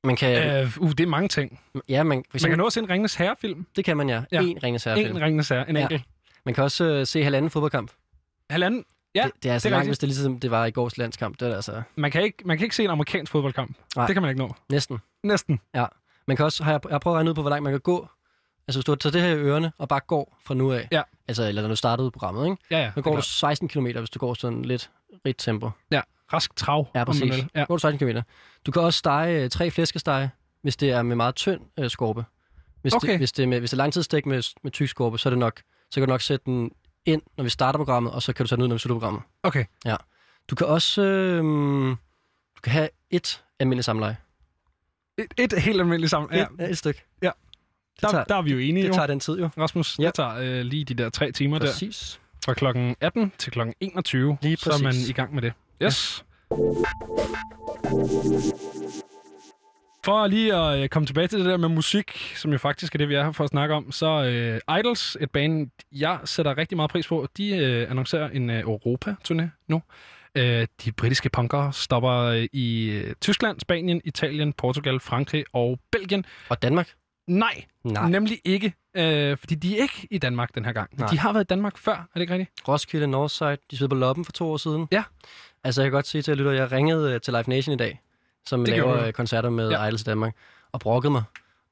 Man 0.03 0.15
kan, 0.15 0.61
Øh, 0.61 0.77
uh, 0.79 0.89
det 0.91 0.99
er 0.99 1.07
mange 1.07 1.27
ting. 1.27 1.59
ja, 1.89 2.03
man, 2.03 2.09
for 2.09 2.15
Man 2.15 2.23
kan 2.23 2.35
eksempel, 2.35 2.65
at 2.65 2.73
se 2.73 2.79
en 2.79 2.89
Ringens 2.89 3.15
Herre-film. 3.15 3.65
det 3.75 3.85
kan 3.85 3.97
man 3.97 4.09
ja. 4.09 4.23
Ja. 4.31 4.41
En 4.41 4.63
Ringens 4.63 4.83
Herre-film. 4.83 5.17
En 5.17 5.23
Ringens 5.23 5.49
Herre. 5.49 5.69
En 5.69 5.75
Ja. 5.75 5.81
enkelt. 5.81 6.03
Man 6.45 6.53
kan 6.55 6.63
også 6.63 6.83
øh, 6.83 7.07
se 7.07 7.23
halvanden 7.23 7.51
fodboldkamp. 7.51 7.91
Halvanden. 8.49 8.85
Ja, 9.15 9.23
det, 9.23 9.31
det 9.43 9.49
er 9.49 9.53
altså 9.53 9.69
det 9.69 9.73
er 9.73 9.77
langt, 9.77 9.81
rigtigt. 9.81 9.89
hvis 9.89 9.97
det 9.99 10.03
er 10.03 10.07
ligesom 10.07 10.39
det 10.39 10.51
var 10.51 10.65
i 10.65 10.71
gårs 10.71 10.97
landskamp. 10.97 11.39
Det 11.39 11.47
er 11.51 11.55
altså 11.55 11.81
Man 11.95 12.11
kan, 12.11 12.23
ikke, 12.23 12.37
man 12.45 12.57
kan 12.57 12.65
ikke 12.65 12.75
se 12.75 12.83
en 12.83 12.89
amerikansk 12.89 13.31
fodboldkamp. 13.31 13.77
Nej. 13.95 14.05
Det 14.05 14.15
kan 14.15 14.21
man 14.21 14.29
ikke 14.29 14.41
nå. 14.41 14.55
næsten. 14.69 14.97
Næsten. 15.23 15.59
Man 16.27 16.35
kan 16.37 16.45
også, 16.45 16.63
har 16.63 16.71
jeg, 16.71 16.79
jeg 16.85 16.93
har 16.93 16.99
prøvet 16.99 17.15
at 17.15 17.17
regne 17.17 17.29
ud 17.29 17.35
på, 17.35 17.41
hvor 17.41 17.49
langt 17.49 17.63
man 17.63 17.73
kan 17.73 17.79
gå. 17.79 18.07
Altså, 18.67 18.79
hvis 18.79 18.85
du 18.85 18.95
tager 18.95 19.11
det 19.11 19.21
her 19.21 19.29
i 19.29 19.37
ørerne 19.37 19.71
og 19.77 19.87
bare 19.87 19.99
går 19.99 20.37
fra 20.45 20.53
nu 20.53 20.71
af. 20.71 20.87
Ja. 20.91 21.01
Altså, 21.27 21.43
eller 21.47 21.61
når 21.61 21.69
du 21.69 21.75
startede 21.75 22.11
programmet, 22.11 22.45
ikke? 22.45 22.57
Ja, 22.71 22.79
ja. 22.79 22.91
Nu 22.95 23.01
går 23.01 23.15
du 23.15 23.21
16 23.21 23.67
km, 23.67 23.85
hvis 23.97 24.09
du 24.09 24.19
går 24.19 24.33
sådan 24.33 24.61
lidt 24.65 24.89
rigt 25.25 25.39
tempo. 25.39 25.69
Rask 26.33 26.55
trav. 26.55 26.87
Ja, 26.95 27.03
præcis. 27.03 27.33
Ja. 27.55 27.63
Går 27.63 27.75
du 27.75 27.79
16 27.79 28.07
km. 28.07 28.17
Du 28.65 28.71
kan 28.71 28.81
også 28.81 28.97
stege 28.97 29.43
øh, 29.43 29.49
tre 29.49 29.71
flæskestege, 29.71 30.29
hvis 30.61 30.77
det 30.77 30.89
er 30.91 31.01
med 31.01 31.15
meget 31.15 31.35
tynd 31.35 31.61
øh, 31.79 31.89
skorpe. 31.89 32.25
Hvis, 32.81 32.93
Okay. 32.93 33.07
det, 33.09 33.17
hvis, 33.17 33.31
det 33.31 33.43
er 33.43 33.47
med, 33.47 33.59
hvis 33.59 33.69
det 33.69 33.75
er 33.75 33.77
langtidsstik 33.77 34.25
med, 34.25 34.43
med 34.63 34.71
tyk 34.71 34.89
skorpe, 34.89 35.17
så, 35.17 35.29
er 35.29 35.31
det 35.31 35.37
nok, 35.39 35.61
så 35.91 35.99
kan 35.99 36.07
du 36.07 36.13
nok 36.13 36.21
sætte 36.21 36.45
den 36.45 36.71
ind, 37.05 37.21
når 37.37 37.43
vi 37.43 37.49
starter 37.49 37.79
programmet, 37.79 38.13
og 38.13 38.21
så 38.21 38.33
kan 38.33 38.43
du 38.43 38.47
tage 38.47 38.57
den 38.57 38.63
ud, 38.63 38.67
når 38.67 38.75
vi 38.75 38.79
slutter 38.79 38.99
programmet. 38.99 39.21
Okay. 39.43 39.65
Du 40.49 40.55
kan 40.55 40.67
også 40.67 41.01
øh, 41.03 41.43
du 42.55 42.61
kan 42.63 42.71
have 42.73 42.89
et 43.09 43.43
almindeligt 43.59 43.85
samleje. 43.85 44.17
Et, 45.17 45.33
et 45.37 45.53
helt 45.61 45.79
almindeligt 45.81 46.09
sammen. 46.11 46.33
Ja, 46.33 46.45
Ja, 46.59 46.65
et 46.69 46.77
stykke. 46.77 47.03
Ja. 47.21 47.31
Det 47.95 48.01
der, 48.01 48.09
tager, 48.11 48.23
der 48.23 48.35
er 48.35 48.41
vi 48.41 48.51
jo 48.51 48.57
enige, 48.57 48.83
det 48.83 48.89
jo. 48.89 48.93
tager 48.93 49.07
den 49.07 49.19
tid 49.19 49.39
jo. 49.39 49.49
Rasmus, 49.57 49.99
Ja. 49.99 50.05
det 50.05 50.13
tager 50.13 50.35
øh, 50.35 50.61
lige 50.61 50.85
de 50.85 50.93
der 50.93 51.09
tre 51.09 51.31
timer 51.31 51.59
der. 51.59 51.65
Præcis. 51.65 52.19
Fra 52.45 52.53
klokken 52.53 52.95
18 53.01 53.31
til 53.37 53.51
klokken 53.51 53.75
21. 53.79 54.37
Lige 54.41 54.57
Så 54.57 54.69
er 54.69 54.77
man 54.77 54.85
præcis. 54.85 55.09
i 55.09 55.13
gang 55.13 55.33
med 55.33 55.41
det. 55.41 55.53
Yes. 55.83 56.25
For 60.05 60.27
lige 60.27 60.55
at 60.55 60.83
øh, 60.83 60.89
komme 60.89 61.05
tilbage 61.05 61.27
til 61.27 61.39
det 61.39 61.45
der 61.45 61.57
med 61.57 61.69
musik, 61.69 62.33
som 62.35 62.51
jo 62.51 62.57
faktisk 62.57 62.95
er 62.95 62.97
det, 62.97 63.09
vi 63.09 63.15
er 63.15 63.23
her 63.23 63.31
for 63.31 63.43
at 63.43 63.49
snakke 63.49 63.75
om, 63.75 63.91
så 63.91 64.23
øh, 64.23 64.77
Idols, 64.79 65.17
et 65.21 65.31
band, 65.31 65.69
jeg 65.91 66.19
sætter 66.25 66.57
rigtig 66.57 66.75
meget 66.75 66.91
pris 66.91 67.07
på, 67.07 67.27
de 67.37 67.57
øh, 67.57 67.91
annoncerer 67.91 68.29
en 68.29 68.49
øh, 68.49 68.59
Europa-turné 68.59 69.43
nu. 69.67 69.81
Øh, 70.35 70.67
de 70.85 70.91
britiske 70.91 71.29
punkere 71.29 71.73
stopper 71.73 72.11
øh, 72.11 72.47
i 72.53 72.89
øh, 72.89 73.15
Tyskland, 73.21 73.59
Spanien, 73.59 74.01
Italien, 74.05 74.53
Portugal, 74.53 74.99
Frankrig 74.99 75.45
og 75.53 75.79
Belgien. 75.91 76.25
Og 76.49 76.61
Danmark? 76.61 76.93
Nej, 77.27 77.63
Nej. 77.83 78.09
nemlig 78.09 78.39
ikke, 78.45 78.73
øh, 78.97 79.37
fordi 79.37 79.55
de 79.55 79.77
er 79.77 79.81
ikke 79.81 80.07
i 80.11 80.17
Danmark 80.17 80.55
den 80.55 80.65
her 80.65 80.71
gang. 80.71 80.89
Nej. 80.99 81.09
De 81.09 81.19
har 81.19 81.33
været 81.33 81.43
i 81.43 81.47
Danmark 81.47 81.77
før, 81.77 81.91
er 81.95 82.05
det 82.13 82.21
ikke 82.21 82.33
rigtigt? 82.33 82.67
Roskilde, 82.67 83.07
Northside, 83.07 83.57
de 83.71 83.75
spillede 83.75 83.89
på 83.89 83.95
Loppen 83.95 84.25
for 84.25 84.31
to 84.31 84.51
år 84.51 84.57
siden. 84.57 84.87
Ja. 84.91 85.03
Altså, 85.63 85.81
jeg 85.81 85.91
kan 85.91 85.97
godt 85.97 86.07
sige 86.07 86.21
til 86.21 86.31
at 86.31 86.37
lytte, 86.37 86.51
jeg 86.51 86.71
ringede 86.71 87.13
øh, 87.13 87.21
til 87.21 87.33
Live 87.33 87.43
Nation 87.47 87.73
i 87.73 87.77
dag, 87.77 88.01
som 88.45 88.59
Det 88.65 88.69
laver 88.69 89.05
øh, 89.05 89.13
koncerter 89.13 89.49
med 89.49 89.69
Ja. 89.69 89.85
Idols 89.85 90.01
i 90.01 90.03
Danmark, 90.03 90.33
og 90.71 90.79
brokkede 90.79 91.11
mig. 91.11 91.23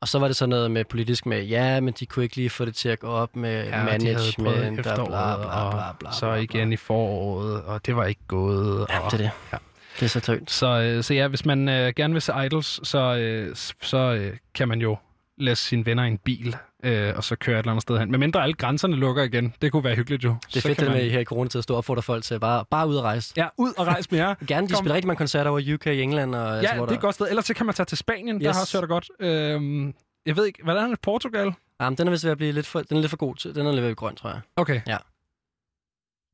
Og 0.02 0.08
så 0.08 0.20
var 0.20 0.28
det 0.28 0.36
sådan 0.36 0.50
noget 0.50 0.72
med 0.72 0.86
politisk 0.86 1.26
med, 1.26 1.44
ja, 1.44 1.80
men 1.80 1.94
de 2.00 2.06
kunne 2.06 2.24
ikke 2.24 2.36
lige 2.36 2.50
få 2.50 2.66
det 2.66 2.76
til 2.76 2.90
at 2.90 3.00
gå 3.00 3.08
op 3.08 3.36
med 3.36 3.66
ja, 3.66 3.84
management 3.84 4.78
og 4.80 4.84
bla, 4.84 4.96
bla, 4.96 5.36
bla, 5.38 5.72
bla, 5.72 5.94
bla, 6.00 6.12
så 6.12 6.34
igen 6.34 6.74
i 6.74 6.76
foråret, 6.78 7.62
og 7.64 7.86
det 7.86 7.96
var 7.96 8.06
ikke 8.06 8.22
gået. 8.28 8.86
Ja, 8.90 8.96
det 9.06 9.14
er 9.14 9.18
det. 9.18 9.32
Ja. 9.54 9.58
Det 10.00 10.06
er 10.06 10.10
så 10.10 10.20
tønt. 10.20 10.52
Så, 10.52 10.68
øh, 10.68 11.04
så 11.04 11.14
ja, 11.14 11.28
hvis 11.28 11.46
man 11.46 11.70
øh, 11.70 11.94
gerne 11.96 12.14
vil 12.14 12.22
se 12.22 12.34
Idols, 12.46 12.88
så, 12.88 13.16
øh, 13.16 13.56
så 13.82 13.98
øh, 13.98 14.38
kan 14.54 14.68
man 14.68 14.82
jo 14.82 14.98
lade 15.38 15.56
sine 15.56 15.86
venner 15.86 16.04
i 16.04 16.08
en 16.08 16.18
bil, 16.18 16.56
øh, 16.84 17.14
og 17.16 17.24
så 17.24 17.36
køre 17.36 17.56
et 17.56 17.60
eller 17.60 17.72
andet 17.72 17.82
sted 17.82 17.98
hen. 18.00 18.12
Men 18.12 18.20
mindre 18.20 18.44
alle 18.44 18.54
grænserne 18.54 18.96
lukker 18.96 19.24
igen, 19.24 19.54
det 19.62 19.72
kunne 19.72 19.84
være 19.84 19.96
hyggeligt 19.96 20.24
jo. 20.24 20.36
Det 20.48 20.56
er 20.56 20.62
så 20.62 20.68
fedt, 20.68 20.80
det 20.80 20.88
man... 20.88 20.98
med 20.98 21.10
her 21.10 21.20
i 21.20 21.24
coronatid 21.24 21.60
at 21.60 21.64
stå 21.64 21.74
og 21.74 21.78
opfordre 21.78 22.02
folk 22.02 22.24
til 22.24 22.40
bare, 22.40 22.66
bare 22.72 22.88
ud 22.88 22.96
og 22.96 23.04
rejse. 23.04 23.34
Ja, 23.38 23.48
ud 23.58 23.74
og 23.78 23.88
rejse 23.88 24.08
med 24.12 24.20
jer. 24.20 24.36
Gerne, 24.48 24.68
de 24.68 24.74
Kom. 24.74 24.78
spiller 24.78 24.96
rigtig 24.96 25.08
mange 25.08 25.18
koncerter 25.18 25.50
over 25.50 25.60
i 25.60 25.74
UK, 25.74 25.88
i 25.88 26.02
England. 26.02 26.36
Og, 26.36 26.58
altså, 26.58 26.72
Ja, 26.74 26.78
hvor 26.78 26.86
det 26.86 26.92
er 26.92 26.94
der... 26.94 26.98
et 26.98 27.02
godt 27.02 27.16
sted. 27.16 27.30
Ellers 27.30 27.46
så 27.46 27.54
kan 27.54 27.66
man 27.66 27.76
tage 27.76 27.86
til 27.86 27.98
Spanien, 27.98 28.36
yes. 28.36 28.44
der 28.44 28.54
har 28.54 28.62
også 28.62 28.80
hørt 28.80 28.90
godt. 28.90 29.10
Øhm, 29.20 29.94
jeg 30.26 30.36
ved 30.36 30.46
ikke, 30.46 30.64
hvordan 30.64 30.84
er 30.84 30.88
det 30.88 31.00
Portugal? 31.02 31.54
Jamen, 31.82 31.98
den 31.98 32.08
er 32.08 32.12
vist 32.12 32.24
ved 32.24 32.32
at 32.32 32.38
blive 32.38 32.52
lidt 32.52 32.68
for, 32.68 32.82
den 32.82 32.98
er 32.98 33.02
lidt 33.02 33.10
for 33.10 33.18
god 33.18 33.36
til. 33.36 33.56
Den 33.56 33.66
er 33.68 33.72
lidt 33.72 33.86
ved 33.86 33.96
grøn, 33.96 34.16
tror 34.16 34.30
jeg. 34.30 34.40
Okay. 34.56 34.82
Ja. 34.88 34.98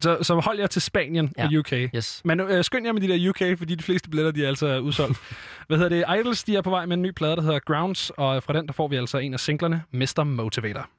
Så, 0.03 0.17
så 0.21 0.35
hold 0.39 0.59
jer 0.59 0.67
til 0.67 0.81
Spanien 0.81 1.33
Ja. 1.37 1.45
og 1.45 1.51
UK. 1.59 1.71
Yes. 1.73 2.21
Men 2.25 2.39
øh, 2.39 2.63
skynd 2.63 2.85
jer 2.85 2.93
med 2.93 3.01
de 3.01 3.07
der 3.07 3.29
UK, 3.29 3.57
fordi 3.57 3.75
de 3.75 3.83
fleste 3.83 4.09
billetter, 4.09 4.31
de 4.31 4.43
er 4.43 4.47
altså 4.47 4.79
udsolgt. 4.79 5.17
Hvad 5.67 5.77
hedder 5.77 5.89
det? 6.13 6.19
Idols, 6.19 6.43
de 6.43 6.55
er 6.55 6.61
på 6.61 6.69
vej 6.69 6.85
med 6.85 6.93
en 6.97 7.01
ny 7.01 7.11
plade, 7.11 7.35
der 7.35 7.41
hedder 7.41 7.59
Grounds, 7.59 8.09
og 8.09 8.43
fra 8.43 8.53
den, 8.53 8.67
der 8.67 8.73
får 8.73 8.87
vi 8.87 8.95
altså 8.95 9.17
en 9.17 9.33
af 9.33 9.39
singlerne, 9.39 9.83
Mr. 9.91 10.23
Motivator. 10.23 10.89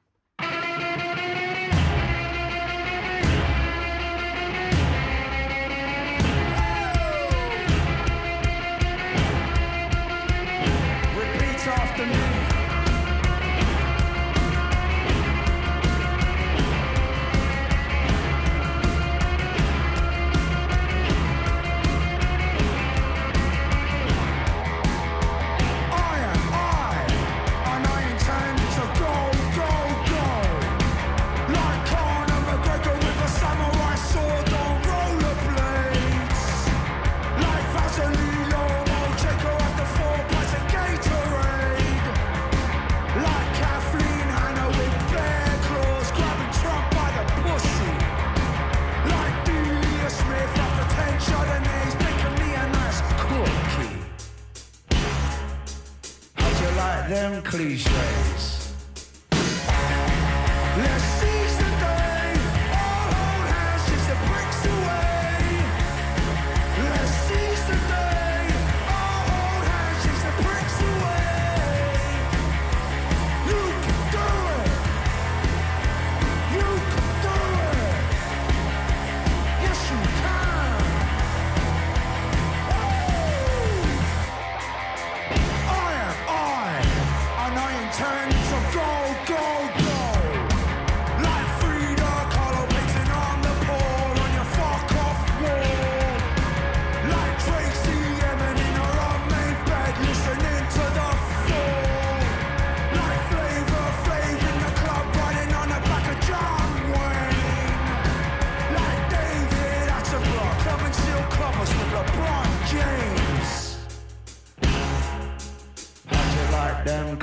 How'd 57.07 57.59
you 57.59 58.34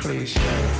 like 0.05 0.72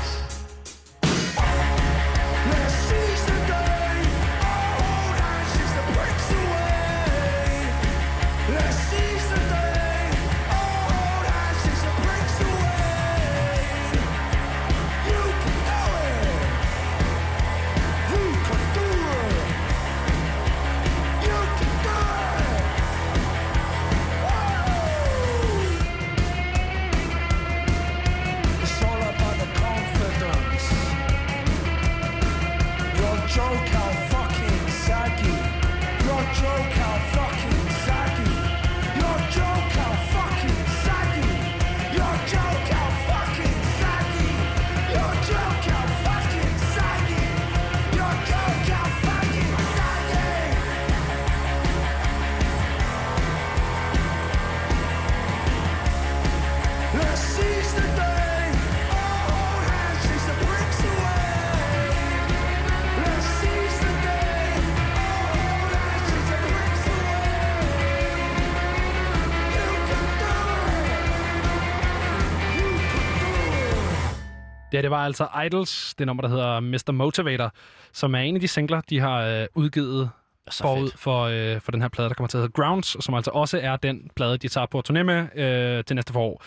Ja, 74.73 74.83
det 74.83 74.91
var 74.91 75.05
altså 75.05 75.29
Idols, 75.47 75.95
det 75.99 76.07
nummer, 76.07 76.21
der 76.23 76.29
hedder 76.29 76.61
Mr. 76.61 76.93
Motivator, 76.93 77.53
som 77.93 78.15
er 78.15 78.19
en 78.19 78.35
af 78.35 78.41
de 78.41 78.49
singler, 78.49 78.81
de 78.91 79.01
har 79.01 79.21
øh, 79.23 79.47
udgivet 79.55 80.11
Så 80.51 80.63
forud 80.63 80.89
fedt. 80.91 81.01
for, 81.01 81.23
øh, 81.23 81.61
for 81.61 81.73
den 81.73 81.83
her 81.83 81.89
plade, 81.89 82.09
der 82.09 82.15
kommer 82.15 82.29
til 82.29 82.37
at 82.37 82.43
hedde 82.43 82.53
Grounds, 82.53 83.05
som 83.05 83.15
altså 83.15 83.31
også 83.31 83.59
er 83.63 83.77
den 83.77 84.11
plade, 84.17 84.39
de 84.39 84.49
tager 84.49 84.67
på 84.67 84.83
turné 84.89 85.03
med 85.03 85.27
øh, 85.37 85.85
til 85.85 85.95
næste 85.97 86.13
forår, 86.13 86.43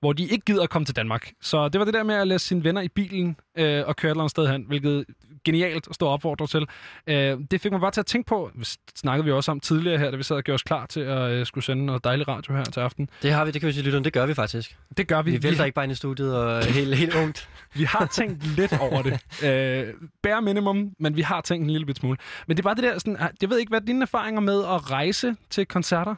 hvor 0.00 0.12
de 0.12 0.22
ikke 0.22 0.44
gider 0.44 0.62
at 0.62 0.70
komme 0.70 0.86
til 0.86 0.96
Danmark. 0.96 1.30
Så 1.40 1.68
det 1.68 1.78
var 1.78 1.84
det 1.84 1.94
der 1.94 2.02
med 2.02 2.14
at 2.14 2.26
læse 2.28 2.46
sine 2.46 2.64
venner 2.64 2.80
i 2.80 2.88
bilen 2.88 3.36
øh, 3.58 3.82
og 3.86 3.96
køre 3.96 4.10
et 4.10 4.14
eller 4.14 4.22
andet 4.22 4.30
sted 4.30 4.46
hen, 4.48 4.64
hvilket 4.68 5.04
genialt 5.44 5.88
at 5.88 5.94
stå 5.94 6.06
og 6.06 6.12
opfordre 6.12 6.46
til. 6.46 6.66
Øh, 7.06 7.38
det 7.50 7.60
fik 7.60 7.72
mig 7.72 7.80
bare 7.80 7.90
til 7.90 8.00
at 8.00 8.06
tænke 8.06 8.28
på, 8.28 8.50
det 8.58 8.76
snakkede 8.94 9.24
vi 9.24 9.32
også 9.32 9.50
om 9.50 9.60
tidligere 9.60 9.98
her, 9.98 10.10
da 10.10 10.16
vi 10.16 10.22
sad 10.22 10.36
og 10.36 10.42
gjorde 10.42 10.54
os 10.54 10.62
klar 10.62 10.86
til 10.86 11.00
at 11.00 11.30
øh, 11.30 11.46
skulle 11.46 11.64
sende 11.64 11.86
noget 11.86 12.04
dejlig 12.04 12.28
radio 12.28 12.54
her 12.54 12.64
til 12.64 12.80
aften. 12.80 13.10
Det 13.22 13.32
har 13.32 13.44
vi, 13.44 13.50
det 13.50 13.60
kan 13.60 13.68
vi 13.68 13.72
sige 13.72 13.84
lytteren, 13.84 14.04
det 14.04 14.12
gør 14.12 14.26
vi 14.26 14.34
faktisk. 14.34 14.76
Det 14.96 15.08
gør 15.08 15.22
vi. 15.22 15.30
Vi 15.30 15.42
vælter 15.42 15.64
ikke 15.64 15.74
bare 15.74 15.84
ind 15.84 15.92
i 15.92 15.94
studiet 15.94 16.36
og 16.36 16.64
helt, 16.64 16.96
helt 16.96 17.14
ungt. 17.14 17.48
Vi 17.74 17.84
har 17.84 18.06
tænkt 18.06 18.46
lidt 18.46 18.80
over 18.80 19.02
det. 19.02 19.20
Øh, 19.44 19.94
bare 20.22 20.42
minimum, 20.42 20.90
men 20.98 21.16
vi 21.16 21.22
har 21.22 21.40
tænkt 21.40 21.64
en 21.64 21.70
lille 21.70 21.86
bit 21.86 21.96
smule. 21.96 22.16
Men 22.46 22.56
det 22.56 22.62
er 22.62 22.64
bare 22.64 22.74
det 22.74 22.84
der, 22.84 22.98
sådan, 22.98 23.16
jeg 23.40 23.50
ved 23.50 23.58
ikke, 23.58 23.70
hvad 23.70 23.80
er 23.80 23.84
dine 23.84 24.02
erfaringer 24.02 24.40
med 24.40 24.64
at 24.64 24.90
rejse 24.90 25.36
til 25.50 25.66
koncerter? 25.66 26.14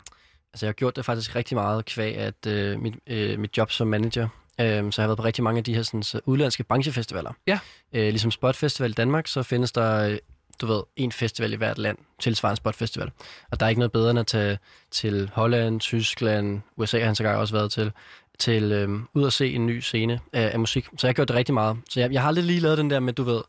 Altså, 0.52 0.66
jeg 0.66 0.68
har 0.68 0.72
gjort 0.72 0.96
det 0.96 1.04
faktisk 1.04 1.36
rigtig 1.36 1.56
meget 1.56 1.84
kvæg 1.84 2.16
at 2.16 2.46
øh, 2.46 2.80
mit, 2.80 2.94
øh, 3.06 3.38
mit 3.38 3.58
job 3.58 3.70
som 3.70 3.88
manager. 3.88 4.28
Øhm, 4.60 4.92
så 4.92 5.02
jeg 5.02 5.04
har 5.04 5.08
været 5.08 5.18
på 5.18 5.24
rigtig 5.24 5.44
mange 5.44 5.58
af 5.58 5.64
de 5.64 5.74
her 5.74 5.82
sådan, 5.82 6.02
så 6.02 6.20
udlandske 6.26 6.64
branchefestivaler. 6.64 7.32
Ja. 7.46 7.58
Øh, 7.92 8.02
ligesom 8.02 8.30
Spot 8.30 8.56
Festival 8.56 8.90
i 8.90 8.94
Danmark, 8.94 9.26
så 9.26 9.42
findes 9.42 9.72
der, 9.72 10.08
øh, 10.08 10.18
du 10.60 10.66
ved, 10.66 10.82
en 10.96 11.12
festival 11.12 11.52
i 11.52 11.56
hvert 11.56 11.78
land, 11.78 11.98
tilsvarende 12.20 12.56
Spot 12.56 12.74
Festival. 12.74 13.10
Og 13.50 13.60
der 13.60 13.66
er 13.66 13.70
ikke 13.70 13.78
noget 13.78 13.92
bedre 13.92 14.10
end 14.10 14.18
at 14.18 14.26
tage 14.26 14.58
til 14.90 15.30
Holland, 15.34 15.80
Tyskland, 15.80 16.60
USA 16.76 16.98
har 16.98 17.06
han 17.06 17.14
sågar 17.14 17.36
også 17.36 17.54
været 17.54 17.72
til, 17.72 17.92
til 18.38 18.72
øhm, 18.72 19.08
ud 19.14 19.22
og 19.22 19.32
se 19.32 19.52
en 19.52 19.66
ny 19.66 19.80
scene 19.80 20.20
af, 20.32 20.50
af 20.52 20.58
musik. 20.60 20.84
Så 20.84 21.06
jeg 21.06 21.08
har 21.08 21.14
gjort 21.14 21.28
det 21.28 21.36
rigtig 21.36 21.54
meget. 21.54 21.76
Så 21.90 22.00
jeg, 22.00 22.12
jeg 22.12 22.20
har 22.20 22.28
aldrig 22.28 22.44
lige 22.44 22.60
lavet 22.60 22.78
den 22.78 22.90
der 22.90 23.00
med, 23.00 23.12
du 23.12 23.22
ved, 23.22 23.42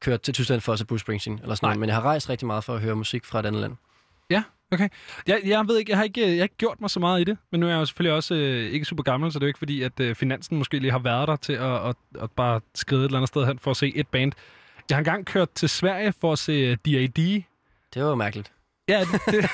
kørt 0.00 0.20
til 0.20 0.34
Tyskland 0.34 0.60
for 0.60 0.72
at 0.72 0.78
se 0.78 0.84
Bruce 0.84 1.00
Springsteen, 1.00 1.38
eller 1.42 1.54
sådan 1.54 1.66
Nej. 1.66 1.70
noget. 1.70 1.80
Men 1.80 1.88
jeg 1.88 1.96
har 1.96 2.02
rejst 2.02 2.30
rigtig 2.30 2.46
meget 2.46 2.64
for 2.64 2.74
at 2.74 2.80
høre 2.80 2.96
musik 2.96 3.24
fra 3.24 3.40
et 3.40 3.46
andet 3.46 3.60
land. 3.60 3.76
Okay. 4.72 4.88
Jeg, 5.26 5.40
jeg 5.44 5.68
ved 5.68 5.78
ikke, 5.78 5.90
jeg 5.90 5.98
har 5.98 6.04
ikke, 6.04 6.20
jeg 6.20 6.36
har 6.36 6.42
ikke 6.42 6.56
gjort 6.56 6.80
mig 6.80 6.90
så 6.90 7.00
meget 7.00 7.20
i 7.20 7.24
det, 7.24 7.38
men 7.52 7.60
nu 7.60 7.66
er 7.66 7.70
jeg 7.70 7.78
jo 7.78 7.84
selvfølgelig 7.84 8.16
også 8.16 8.34
øh, 8.34 8.70
ikke 8.72 8.84
super 8.84 9.02
gammel, 9.02 9.32
så 9.32 9.38
det 9.38 9.42
er 9.42 9.46
jo 9.46 9.48
ikke 9.48 9.58
fordi, 9.58 9.82
at 9.82 10.00
øh, 10.00 10.14
Finansen 10.14 10.58
måske 10.58 10.78
lige 10.78 10.90
har 10.90 10.98
været 10.98 11.28
der 11.28 11.36
til 11.36 11.52
at, 11.52 11.88
at, 11.88 11.96
at 12.20 12.30
bare 12.30 12.60
skride 12.74 13.00
et 13.00 13.04
eller 13.04 13.18
andet 13.18 13.28
sted 13.28 13.46
hen 13.46 13.58
for 13.58 13.70
at 13.70 13.76
se 13.76 13.96
et 13.96 14.08
band. 14.08 14.32
Jeg 14.88 14.96
har 14.96 15.00
engang 15.00 15.26
kørt 15.26 15.50
til 15.50 15.68
Sverige 15.68 16.12
for 16.20 16.32
at 16.32 16.38
se 16.38 16.52
øh, 16.52 16.76
D.A.D. 16.86 17.44
Det 17.94 18.02
var 18.02 18.08
jo 18.08 18.14
mærkeligt. 18.14 18.52
Ja, 18.88 19.00
det 19.26 19.50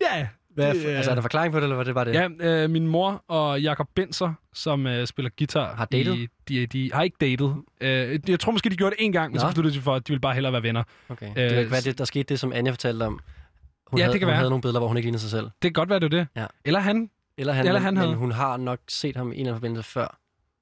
ja, 0.06 0.28
Hvad, 0.64 0.74
Det, 0.74 0.84
altså, 0.86 1.10
er 1.10 1.14
der 1.14 1.22
forklaring 1.22 1.52
på 1.52 1.58
det, 1.58 1.62
eller 1.64 1.76
var 1.76 1.84
det 1.84 1.94
bare 1.94 2.04
det? 2.04 2.14
Ja, 2.14 2.62
øh, 2.64 2.70
min 2.70 2.86
mor 2.86 3.24
og 3.28 3.62
Jakob 3.62 3.88
Benser, 3.94 4.32
som 4.54 4.86
øh, 4.86 5.06
spiller 5.06 5.30
guitar 5.38 5.74
Har 5.74 5.84
datet? 5.84 6.14
i 6.16 6.26
D.A.D., 6.48 6.90
har 6.94 7.02
ikke 7.02 7.16
datet. 7.20 7.56
Øh, 7.80 8.20
jeg 8.30 8.40
tror 8.40 8.52
måske, 8.52 8.70
de 8.70 8.76
gjorde 8.76 8.96
det 8.98 9.04
en 9.04 9.12
gang, 9.12 9.32
men 9.32 9.40
så 9.40 9.46
Nå. 9.46 9.50
besluttede 9.50 9.74
de 9.76 9.80
for, 9.80 9.94
at 9.94 10.08
de 10.08 10.12
ville 10.12 10.20
bare 10.20 10.34
hellere 10.34 10.52
være 10.52 10.62
venner. 10.62 10.82
Okay. 11.08 11.26
Øh, 11.30 11.34
det 11.36 11.48
kan 11.50 11.58
ikke 11.58 11.70
være, 11.70 11.80
det, 11.80 11.98
der 11.98 12.04
skete 12.04 12.22
det, 12.22 12.40
som 12.40 12.52
Anja 12.52 12.70
fortalte 12.72 13.02
om. 13.04 13.20
Hun, 13.86 13.98
Ja, 13.98 14.04
havde, 14.04 14.12
det 14.12 14.20
kan 14.20 14.26
hun 14.26 14.30
være. 14.30 14.36
havde 14.36 14.50
nogle 14.50 14.62
billeder, 14.62 14.80
hvor 14.80 14.88
hun 14.88 14.96
ikke 14.96 15.06
lignede 15.06 15.20
sig 15.20 15.30
selv. 15.30 15.44
Det 15.44 15.52
kan 15.62 15.72
godt 15.72 15.88
være, 15.88 16.00
det 16.00 16.04
er 16.14 16.18
det. 16.18 16.26
Ja. 16.36 16.46
Eller 16.64 16.80
han. 16.80 17.10
Eller 17.38 17.52
han, 17.52 17.66
Eller 17.66 17.80
men, 17.80 17.84
han 17.84 17.94
men 17.94 18.02
havde. 18.02 18.14
hun 18.16 18.32
har 18.32 18.56
nok 18.56 18.78
set 18.88 19.16
ham 19.16 19.26
i 19.26 19.34
en 19.34 19.40
eller 19.40 19.50
anden 19.52 19.56
forbindelse 19.60 19.90
før. 19.90 20.18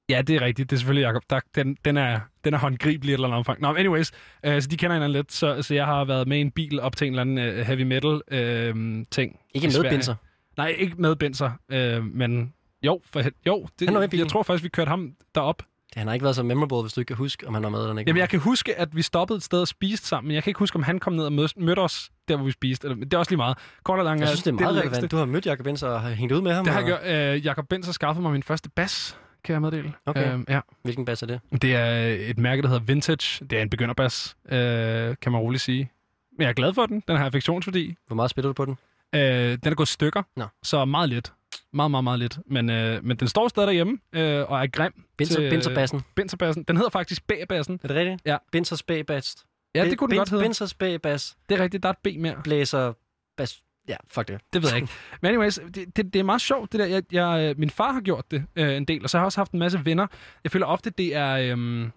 Ja, 0.09 0.21
det 0.21 0.35
er 0.35 0.41
rigtigt. 0.41 0.69
Det 0.69 0.75
er 0.75 0.79
selvfølgelig 0.79 1.03
Jacob. 1.07 1.23
Der, 1.29 1.39
den, 1.55 1.77
den, 1.85 1.97
er, 1.97 2.19
den 2.47 2.53
er 2.53 2.57
håndgribelig 2.57 3.09
i 3.11 3.13
et 3.13 3.17
eller 3.17 3.27
andet 3.27 3.37
omfang. 3.37 3.61
Nå, 3.61 3.67
men 3.71 3.77
anyways. 3.77 4.11
Øh, 4.45 4.61
så 4.61 4.67
de 4.67 4.77
kender 4.77 4.93
hinanden 4.95 5.11
lidt. 5.11 5.31
Så, 5.31 5.61
så 5.61 5.73
jeg 5.73 5.85
har 5.85 6.05
været 6.05 6.27
med 6.27 6.37
i 6.37 6.41
en 6.41 6.51
bil 6.51 6.79
op 6.79 6.95
til 6.95 7.07
en 7.07 7.13
eller 7.13 7.21
anden 7.21 7.37
øh, 7.37 7.65
heavy 7.65 7.81
metal 7.81 8.21
øh, 8.31 9.05
ting. 9.11 9.39
Ikke 9.53 9.67
med 9.67 9.89
binser. 9.89 10.15
Nej, 10.57 10.67
ikke 10.67 10.95
med 11.01 11.15
Benser. 11.15 11.51
Øh, 11.71 12.03
men 12.05 12.53
jo, 12.83 13.01
for, 13.11 13.21
jo 13.47 13.67
det, 13.79 14.09
bilen. 14.09 14.19
jeg 14.25 14.27
tror 14.31 14.43
faktisk, 14.43 14.63
vi 14.63 14.69
kørte 14.69 14.89
ham 14.89 15.11
derop. 15.35 15.57
Det, 15.57 15.95
han 15.97 16.07
har 16.07 16.13
ikke 16.13 16.23
været 16.23 16.35
så 16.35 16.43
memorable, 16.43 16.81
hvis 16.81 16.93
du 16.93 17.01
ikke 17.01 17.07
kan 17.07 17.15
huske, 17.15 17.47
om 17.47 17.53
han 17.53 17.63
var 17.63 17.69
med 17.69 17.79
eller 17.79 17.97
ikke. 17.99 18.09
Jamen, 18.09 18.19
jeg 18.19 18.29
kan 18.29 18.39
huske, 18.39 18.75
at 18.79 18.95
vi 18.95 19.01
stoppede 19.01 19.37
et 19.37 19.43
sted 19.43 19.61
og 19.61 19.67
spiste 19.67 20.07
sammen, 20.07 20.27
men 20.27 20.35
jeg 20.35 20.43
kan 20.43 20.49
ikke 20.51 20.59
huske, 20.59 20.75
om 20.75 20.83
han 20.83 20.99
kom 20.99 21.13
ned 21.13 21.25
og 21.25 21.33
mød, 21.33 21.47
mødte 21.57 21.79
os, 21.79 22.09
der 22.27 22.35
hvor 22.35 22.45
vi 22.45 22.51
spiste. 22.51 22.87
Eller, 22.87 23.03
det 23.03 23.13
er 23.13 23.17
også 23.17 23.31
lige 23.31 23.37
meget. 23.37 23.57
Kort 23.83 23.99
og 23.99 24.05
lang 24.05 24.19
jeg 24.19 24.27
synes, 24.27 24.43
det 24.43 24.51
er 24.51 24.55
meget 24.55 24.75
længste. 24.75 24.91
relevant. 24.95 25.11
Du 25.11 25.17
har 25.17 25.25
mødt 25.25 25.45
Jacob 25.45 25.63
Benser 25.63 25.87
og 25.87 26.01
har 26.01 26.09
hængt 26.09 26.33
ud 26.33 26.41
med 26.41 26.53
ham. 26.53 26.65
Det 26.65 26.73
har 26.73 26.81
og- 26.83 26.89
jeg 26.89 26.99
gjort. 27.03 27.35
Øh, 27.35 27.45
Jakob 27.45 27.67
Benser 27.69 27.91
skaffede 27.91 28.21
mig 28.21 28.31
min 28.31 28.43
første 28.43 28.69
bas, 28.69 29.17
kan 29.43 29.53
jeg 29.53 29.61
meddele. 29.61 29.93
Okay. 30.05 30.33
Øh, 30.33 30.39
ja. 30.49 30.59
Hvilken 30.83 31.05
bas 31.05 31.21
er 31.21 31.27
det? 31.27 31.39
Det 31.61 31.75
er 31.75 32.15
et 32.29 32.37
mærke, 32.37 32.61
der 32.61 32.67
hedder 32.67 32.83
Vintage. 32.83 33.45
Det 33.45 33.57
er 33.57 33.61
en 33.61 33.69
begynderbas, 33.69 34.37
øh, 34.49 35.15
kan 35.21 35.31
man 35.31 35.41
roligt 35.41 35.63
sige. 35.63 35.91
Men 36.37 36.41
jeg 36.41 36.49
er 36.49 36.53
glad 36.53 36.73
for 36.73 36.85
den. 36.85 37.03
Den 37.07 37.17
har 37.17 37.25
affektionsværdi. 37.25 37.95
Hvor 38.07 38.15
meget 38.15 38.31
spiller 38.31 38.49
du 38.49 38.53
på 38.53 38.65
den? 38.65 38.77
Øh, 39.15 39.21
den 39.63 39.71
er 39.71 39.75
gået 39.75 39.87
stykker, 39.87 40.23
Nå. 40.35 40.45
så 40.63 40.85
meget 40.85 41.09
lidt. 41.09 41.33
Meget, 41.73 41.91
meget, 41.91 42.03
meget 42.03 42.19
lidt. 42.19 42.39
Men, 42.45 42.69
øh, 42.69 43.03
men 43.03 43.17
den 43.17 43.27
står 43.27 43.47
stadig 43.47 43.67
derhjemme 43.67 43.97
øh, 44.13 44.51
og 44.51 44.63
er 44.63 44.67
grim. 44.67 45.03
Binser, 45.17 45.39
til, 45.39 45.49
Binserbassen. 45.49 46.01
Binserbassen. 46.15 46.63
Den 46.63 46.77
hedder 46.77 46.89
faktisk 46.89 47.27
B-bassen. 47.27 47.79
Er 47.83 47.87
det 47.87 47.97
rigtigt? 47.97 48.21
Ja. 48.25 48.37
Binsers 48.51 48.83
B-bass. 48.83 49.45
Ja, 49.75 49.85
det 49.85 49.97
kunne 49.97 50.09
den 50.09 50.17
godt 50.17 50.29
hedde. 50.29 50.43
Binsers 50.43 50.73
B-bass. 50.73 51.37
Det 51.49 51.59
er 51.59 51.63
rigtigt, 51.63 51.83
der 51.83 51.89
er 51.89 51.93
et 51.93 52.17
B 52.17 52.21
mere. 52.21 52.35
Blæser 52.43 52.93
bas. 53.37 53.63
Ja, 53.87 53.95
fuck 54.11 54.27
det. 54.27 54.41
Det 54.53 54.61
ved 54.63 54.69
jeg 54.69 54.81
ikke. 54.81 54.93
Men 55.21 55.29
anyways, 55.29 55.59
det, 55.75 55.85
det, 55.95 56.13
det 56.13 56.19
er 56.19 56.23
meget 56.23 56.41
sjovt, 56.41 56.71
det 56.71 56.79
der. 56.79 56.85
Jeg, 56.85 57.03
jeg, 57.11 57.49
øh, 57.49 57.59
min 57.59 57.69
far 57.69 57.91
har 57.91 58.01
gjort 58.01 58.31
det 58.31 58.45
øh, 58.55 58.77
en 58.77 58.85
del, 58.85 59.03
og 59.03 59.09
så 59.09 59.17
har 59.17 59.21
jeg 59.21 59.25
også 59.25 59.39
haft 59.39 59.51
en 59.51 59.59
masse 59.59 59.85
venner. 59.85 60.07
Jeg 60.43 60.51
føler 60.51 60.65
ofte, 60.65 60.89
det 60.89 61.15
er, 61.15 61.33
øhm, 61.37 61.91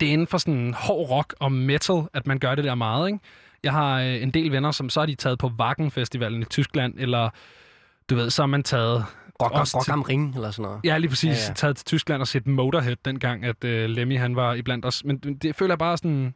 det 0.00 0.08
er 0.08 0.12
inden 0.12 0.26
for 0.26 0.38
sådan 0.38 0.74
hård 0.74 1.10
rock 1.10 1.34
og 1.40 1.52
metal, 1.52 2.02
at 2.14 2.26
man 2.26 2.38
gør 2.38 2.54
det 2.54 2.64
der 2.64 2.74
meget, 2.74 3.08
ikke? 3.08 3.18
Jeg 3.62 3.72
har 3.72 4.00
øh, 4.00 4.22
en 4.22 4.30
del 4.30 4.52
venner, 4.52 4.70
som 4.70 4.90
så 4.90 5.00
er 5.00 5.06
de 5.06 5.14
taget 5.14 5.38
på 5.38 5.50
Wacken 5.60 5.90
Festivalen 5.90 6.42
i 6.42 6.44
Tyskland, 6.44 6.94
eller 6.98 7.30
du 8.10 8.14
ved, 8.14 8.30
så 8.30 8.42
har 8.42 8.46
man 8.46 8.62
taget... 8.62 9.04
Rock, 9.42 9.54
rock 9.54 9.84
til- 9.84 9.90
am 9.92 10.02
ring, 10.02 10.34
eller 10.34 10.50
sådan 10.50 10.62
noget. 10.62 10.80
Ja, 10.84 10.98
lige 10.98 11.08
præcis. 11.08 11.38
Ja, 11.38 11.44
Ja. 11.48 11.54
Taget 11.54 11.76
til 11.76 11.86
Tyskland 11.86 12.20
og 12.22 12.28
set 12.28 12.46
Motorhead 12.46 12.96
dengang, 13.04 13.44
at 13.44 13.64
øh, 13.64 13.88
Lemmy 13.90 14.18
han 14.18 14.36
var 14.36 14.54
iblandt 14.54 14.84
os. 14.84 15.04
Men 15.04 15.18
det 15.18 15.42
det 15.42 15.56
føler 15.56 15.72
jeg 15.72 15.78
bare 15.78 15.96
sådan... 15.96 16.34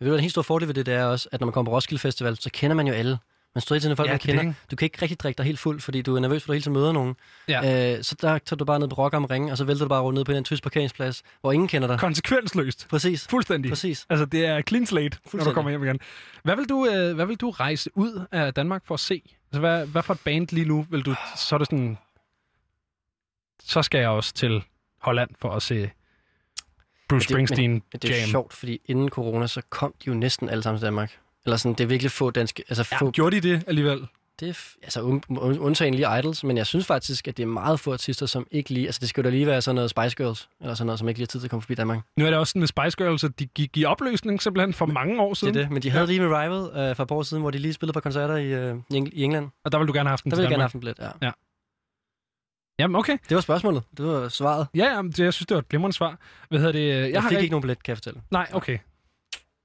Du, 0.00 0.04
hvad, 0.04 0.14
en 0.14 0.20
helt 0.20 0.30
stor 0.32 0.42
fordel 0.42 0.68
ved 0.68 0.74
det, 0.74 0.86
det 0.86 0.94
er 0.94 1.04
også, 1.04 1.28
at 1.32 1.40
når 1.40 1.46
man 1.46 1.52
kommer 1.52 1.70
på 1.70 1.76
Roskilde 1.76 2.00
Festival, 2.00 2.36
så 2.36 2.50
kender 2.52 2.76
man 2.76 2.86
jo 2.86 2.92
alle. 2.92 3.18
Man 3.54 3.62
står 3.62 3.74
hele 3.74 3.80
tiden 3.82 3.96
folk, 3.96 4.06
Ja, 4.08 4.12
man 4.12 4.20
er 4.20 4.24
kender. 4.26 4.42
det? 4.42 4.54
Du 4.70 4.76
kan 4.76 4.86
ikke 4.86 4.98
rigtig 5.02 5.20
drikke 5.20 5.38
dig 5.38 5.46
helt 5.46 5.58
fuld, 5.58 5.80
fordi 5.80 6.02
du 6.02 6.16
er 6.16 6.20
nervøs, 6.20 6.42
for 6.42 6.46
du 6.46 6.52
hele 6.52 6.62
tiden 6.62 6.72
møder 6.72 6.92
nogen. 6.92 7.14
Ja. 7.48 7.94
Øh, 7.96 8.04
så 8.04 8.14
der 8.20 8.38
tager 8.38 8.56
du 8.56 8.64
bare 8.64 8.78
ned 8.78 8.88
på 8.88 8.94
Rock 8.94 9.14
am 9.14 9.24
Ring, 9.24 9.50
og 9.52 9.58
så 9.58 9.64
vælter 9.64 9.84
du 9.84 9.88
bare 9.88 10.00
rundt 10.02 10.14
ned 10.16 10.24
på 10.24 10.32
en 10.32 10.44
tysk 10.44 10.62
parkeringsplads, 10.62 11.22
hvor 11.40 11.52
ingen 11.52 11.68
kender 11.68 11.88
dig. 11.88 11.98
Konsekvensløst. 11.98 12.86
Præcis. 12.90 13.26
Fuldstændig. 13.30 13.70
Præcis. 13.70 14.06
Altså, 14.10 14.24
det 14.26 14.46
er 14.46 14.62
clean 14.62 14.86
slate, 14.86 15.18
når 15.32 15.44
du 15.44 15.52
kommer 15.52 15.70
hjem 15.70 15.84
igen. 15.84 16.00
Hvad 16.44 16.56
vil, 16.56 16.68
du, 16.68 16.86
øh, 16.86 17.14
hvad 17.14 17.26
vil 17.26 17.36
du 17.36 17.50
rejse 17.50 17.90
ud 17.94 18.26
af 18.32 18.54
Danmark 18.54 18.86
for 18.86 18.94
at 18.94 19.00
se? 19.00 19.22
Altså, 19.46 19.60
hvad, 19.60 19.86
hvad 19.86 20.02
for 20.02 20.14
et 20.14 20.20
band 20.24 20.48
lige 20.52 20.68
nu 20.68 20.86
vil 20.90 21.02
du... 21.02 21.14
Så 21.36 21.54
er 21.54 21.58
det 21.58 21.66
sådan... 21.66 21.98
Så 23.62 23.82
skal 23.82 23.98
jeg 24.00 24.08
også 24.08 24.34
til 24.34 24.62
Holland 25.00 25.30
for 25.38 25.50
at 25.50 25.62
se 25.62 25.74
Bruce 25.80 25.90
Men 27.10 27.18
det- 27.20 27.28
Springsteen 27.28 27.70
Men 27.72 27.82
det 27.92 28.04
er 28.04 28.14
jo 28.14 28.20
jam. 28.20 28.28
sjovt, 28.28 28.52
fordi 28.52 28.80
inden 28.84 29.08
corona, 29.08 29.46
så 29.46 29.62
kom 29.70 29.94
de 30.04 30.08
jo 30.08 30.14
næsten 30.14 30.48
alle 30.48 30.62
sammen 30.62 30.78
til 30.80 30.86
Danmark. 30.86 31.18
Eller 31.46 31.56
sådan, 31.56 31.72
det 31.74 31.84
er 31.84 31.88
virkelig 31.88 32.10
få 32.10 32.30
danske... 32.30 32.64
Altså, 32.68 32.88
Ja, 32.92 32.96
få, 32.98 33.10
gjorde 33.10 33.40
de 33.40 33.48
det 33.48 33.64
alligevel? 33.66 34.06
det 34.40 34.48
er, 34.48 34.58
altså, 34.82 35.02
un, 35.02 35.22
un, 35.28 35.58
undtagen 35.58 35.94
lige 35.94 36.18
Idols, 36.18 36.44
men 36.44 36.56
jeg 36.56 36.66
synes 36.66 36.86
faktisk, 36.86 37.28
at 37.28 37.36
det 37.36 37.42
er 37.42 37.46
meget 37.46 37.80
få 37.80 37.92
artister, 37.92 38.26
som 38.26 38.46
ikke 38.50 38.70
lige... 38.70 38.86
Altså, 38.86 38.98
det 39.00 39.08
skal 39.08 39.20
jo 39.22 39.24
da 39.24 39.30
lige 39.30 39.46
være 39.46 39.62
sådan 39.62 39.74
noget 39.74 39.90
Spice 39.90 40.16
Girls, 40.16 40.48
eller 40.60 40.74
sådan 40.74 40.86
noget, 40.86 40.98
som 40.98 41.08
ikke 41.08 41.18
lige 41.20 41.24
har 41.24 41.26
tid 41.26 41.40
til 41.40 41.46
at 41.46 41.50
komme 41.50 41.62
forbi 41.62 41.74
Danmark. 41.74 41.98
Nu 42.16 42.24
er 42.26 42.30
det 42.30 42.38
også 42.38 42.50
sådan 42.50 42.60
med 42.60 42.66
Spice 42.68 42.96
Girls, 42.96 43.24
at 43.24 43.38
de 43.38 43.46
gik 43.46 43.76
i 43.76 43.84
opløsning 43.84 44.42
simpelthen 44.42 44.74
for 44.74 44.86
mange 44.86 45.20
år 45.20 45.28
Det 45.28 45.38
siden. 45.38 45.56
er 45.56 45.60
det. 45.60 45.70
Men 45.70 45.82
de 45.82 45.90
havde 45.90 46.06
lige 46.06 46.20
med 46.20 46.28
Rival 46.28 46.88
øh, 46.90 46.96
for 46.96 47.02
et 47.02 47.08
par 47.08 47.14
år 47.16 47.22
siden, 47.22 47.40
hvor 47.40 47.50
de 47.50 47.58
lige 47.58 47.72
spillede 47.72 47.92
på 47.94 48.00
koncerter 48.00 48.36
i, 48.36 48.46
øh, 48.46 48.76
i, 48.90 48.98
Eng- 48.98 49.10
i 49.12 49.22
England. 49.22 49.48
Og 49.64 49.72
der 49.72 49.78
vil 49.78 49.88
du 49.88 49.92
gerne 49.92 50.08
have 50.08 50.12
haft 50.12 50.24
den 50.24 50.30
Der 50.30 50.36
ville 50.36 50.44
jeg 50.44 50.50
gerne 50.50 50.62
have 50.62 50.64
haft 50.64 50.74
en 50.74 50.80
billet, 50.80 50.98
ja. 51.22 51.30
Jamen, 52.78 52.96
okay. 52.96 53.18
Det 53.28 53.34
var 53.34 53.40
spørgsmålet. 53.40 53.82
Det 53.96 54.06
var 54.06 54.28
svaret. 54.28 54.66
Ja, 54.74 54.84
jamen, 54.84 55.12
det, 55.12 55.18
jeg 55.18 55.32
synes, 55.34 55.46
det 55.46 55.54
var 55.54 55.58
et 55.60 55.68
glimrende 55.68 55.96
svar. 55.96 56.18
Hvad 56.48 56.58
hedder 56.58 56.72
det? 56.72 56.88
Jeg, 56.88 57.12
Jeg 57.12 57.22
har 57.22 57.28
fik 57.28 57.38
ikke 57.38 57.50
nogen 57.50 57.62
billet, 57.62 57.82
kan 57.82 57.90
jeg 57.90 57.96
fortælle. 57.96 58.20
Nej, 58.30 58.46
okay. 58.52 58.78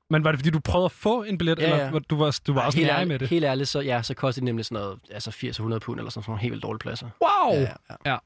Men 0.10 0.24
var 0.24 0.32
det, 0.32 0.40
fordi 0.40 0.50
du 0.50 0.60
prøvede 0.60 0.86
at 0.86 0.92
få 0.92 1.24
en 1.24 1.38
billet, 1.38 1.60
Ja, 1.60 1.64
eller 1.64 1.78
ja. 1.78 1.92
var- 1.92 2.00
du 2.00 2.16
var, 2.18 2.40
du 2.48 2.54
var 2.54 2.66
også 2.66 2.78
helt, 2.78 2.88
nær 2.88 2.94
ærligt, 2.96 3.08
med 3.08 3.20
det? 3.20 3.28
helt 3.28 3.46
ærligt, 3.46 3.70
så, 3.70 3.80
ja, 3.80 4.02
så 4.02 4.14
kostede 4.14 4.42
det 4.42 4.46
nemlig 4.46 4.66
sådan 4.66 4.82
noget, 4.84 5.00
altså 5.12 5.30
80-100 5.32 5.80
pund, 5.80 6.00
eller 6.00 6.10
sådan 6.12 6.24
nogle 6.28 6.42
helt 6.42 6.64
dårlige 6.64 6.80
pladser. 6.80 7.10
Wow! 7.22 7.54
Ja, 7.62 7.62
ja, 7.90 8.12
ja. 8.12 8.18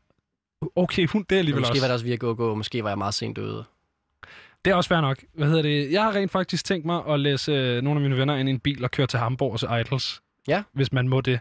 Okay, 0.76 1.08
hun, 1.08 1.22
det 1.24 1.32
er 1.32 1.36
Men 1.36 1.40
alligevel 1.40 1.62
måske 1.62 1.72
også... 1.72 1.82
var 1.82 1.88
det 1.88 1.94
også 1.94 2.06
via 2.06 2.16
GoGo, 2.16 2.50
og 2.50 2.58
måske 2.58 2.84
var 2.84 2.90
jeg 2.90 2.98
meget 2.98 3.14
sent 3.14 3.36
døde. 3.36 3.64
Det 4.66 4.72
er 4.72 4.76
også 4.76 4.88
fair 4.88 5.02
nok. 5.02 5.18
Hvad 5.34 5.48
hedder 5.48 5.62
det? 5.62 5.92
Jeg 5.92 6.04
har 6.04 6.16
rent 6.16 6.32
faktisk 6.32 6.66
tænkt 6.66 6.86
mig 6.86 7.02
at 7.08 7.20
læse 7.20 7.52
øh, 7.52 7.82
nogle 7.82 7.98
af 7.98 8.02
mine 8.02 8.18
venner 8.18 8.36
ind 8.36 8.50
i 8.50 8.52
en 8.52 8.60
bil 8.60 8.84
og 8.84 8.92
køre 8.92 9.08
til 9.08 9.20
Hamburg 9.20 9.52
og 9.52 9.60
se 9.60 9.68
Idols. 9.80 10.22
Ja. 10.48 10.64
Hvis 10.74 10.92
man 10.92 11.08
må 11.08 11.22
det. 11.22 11.40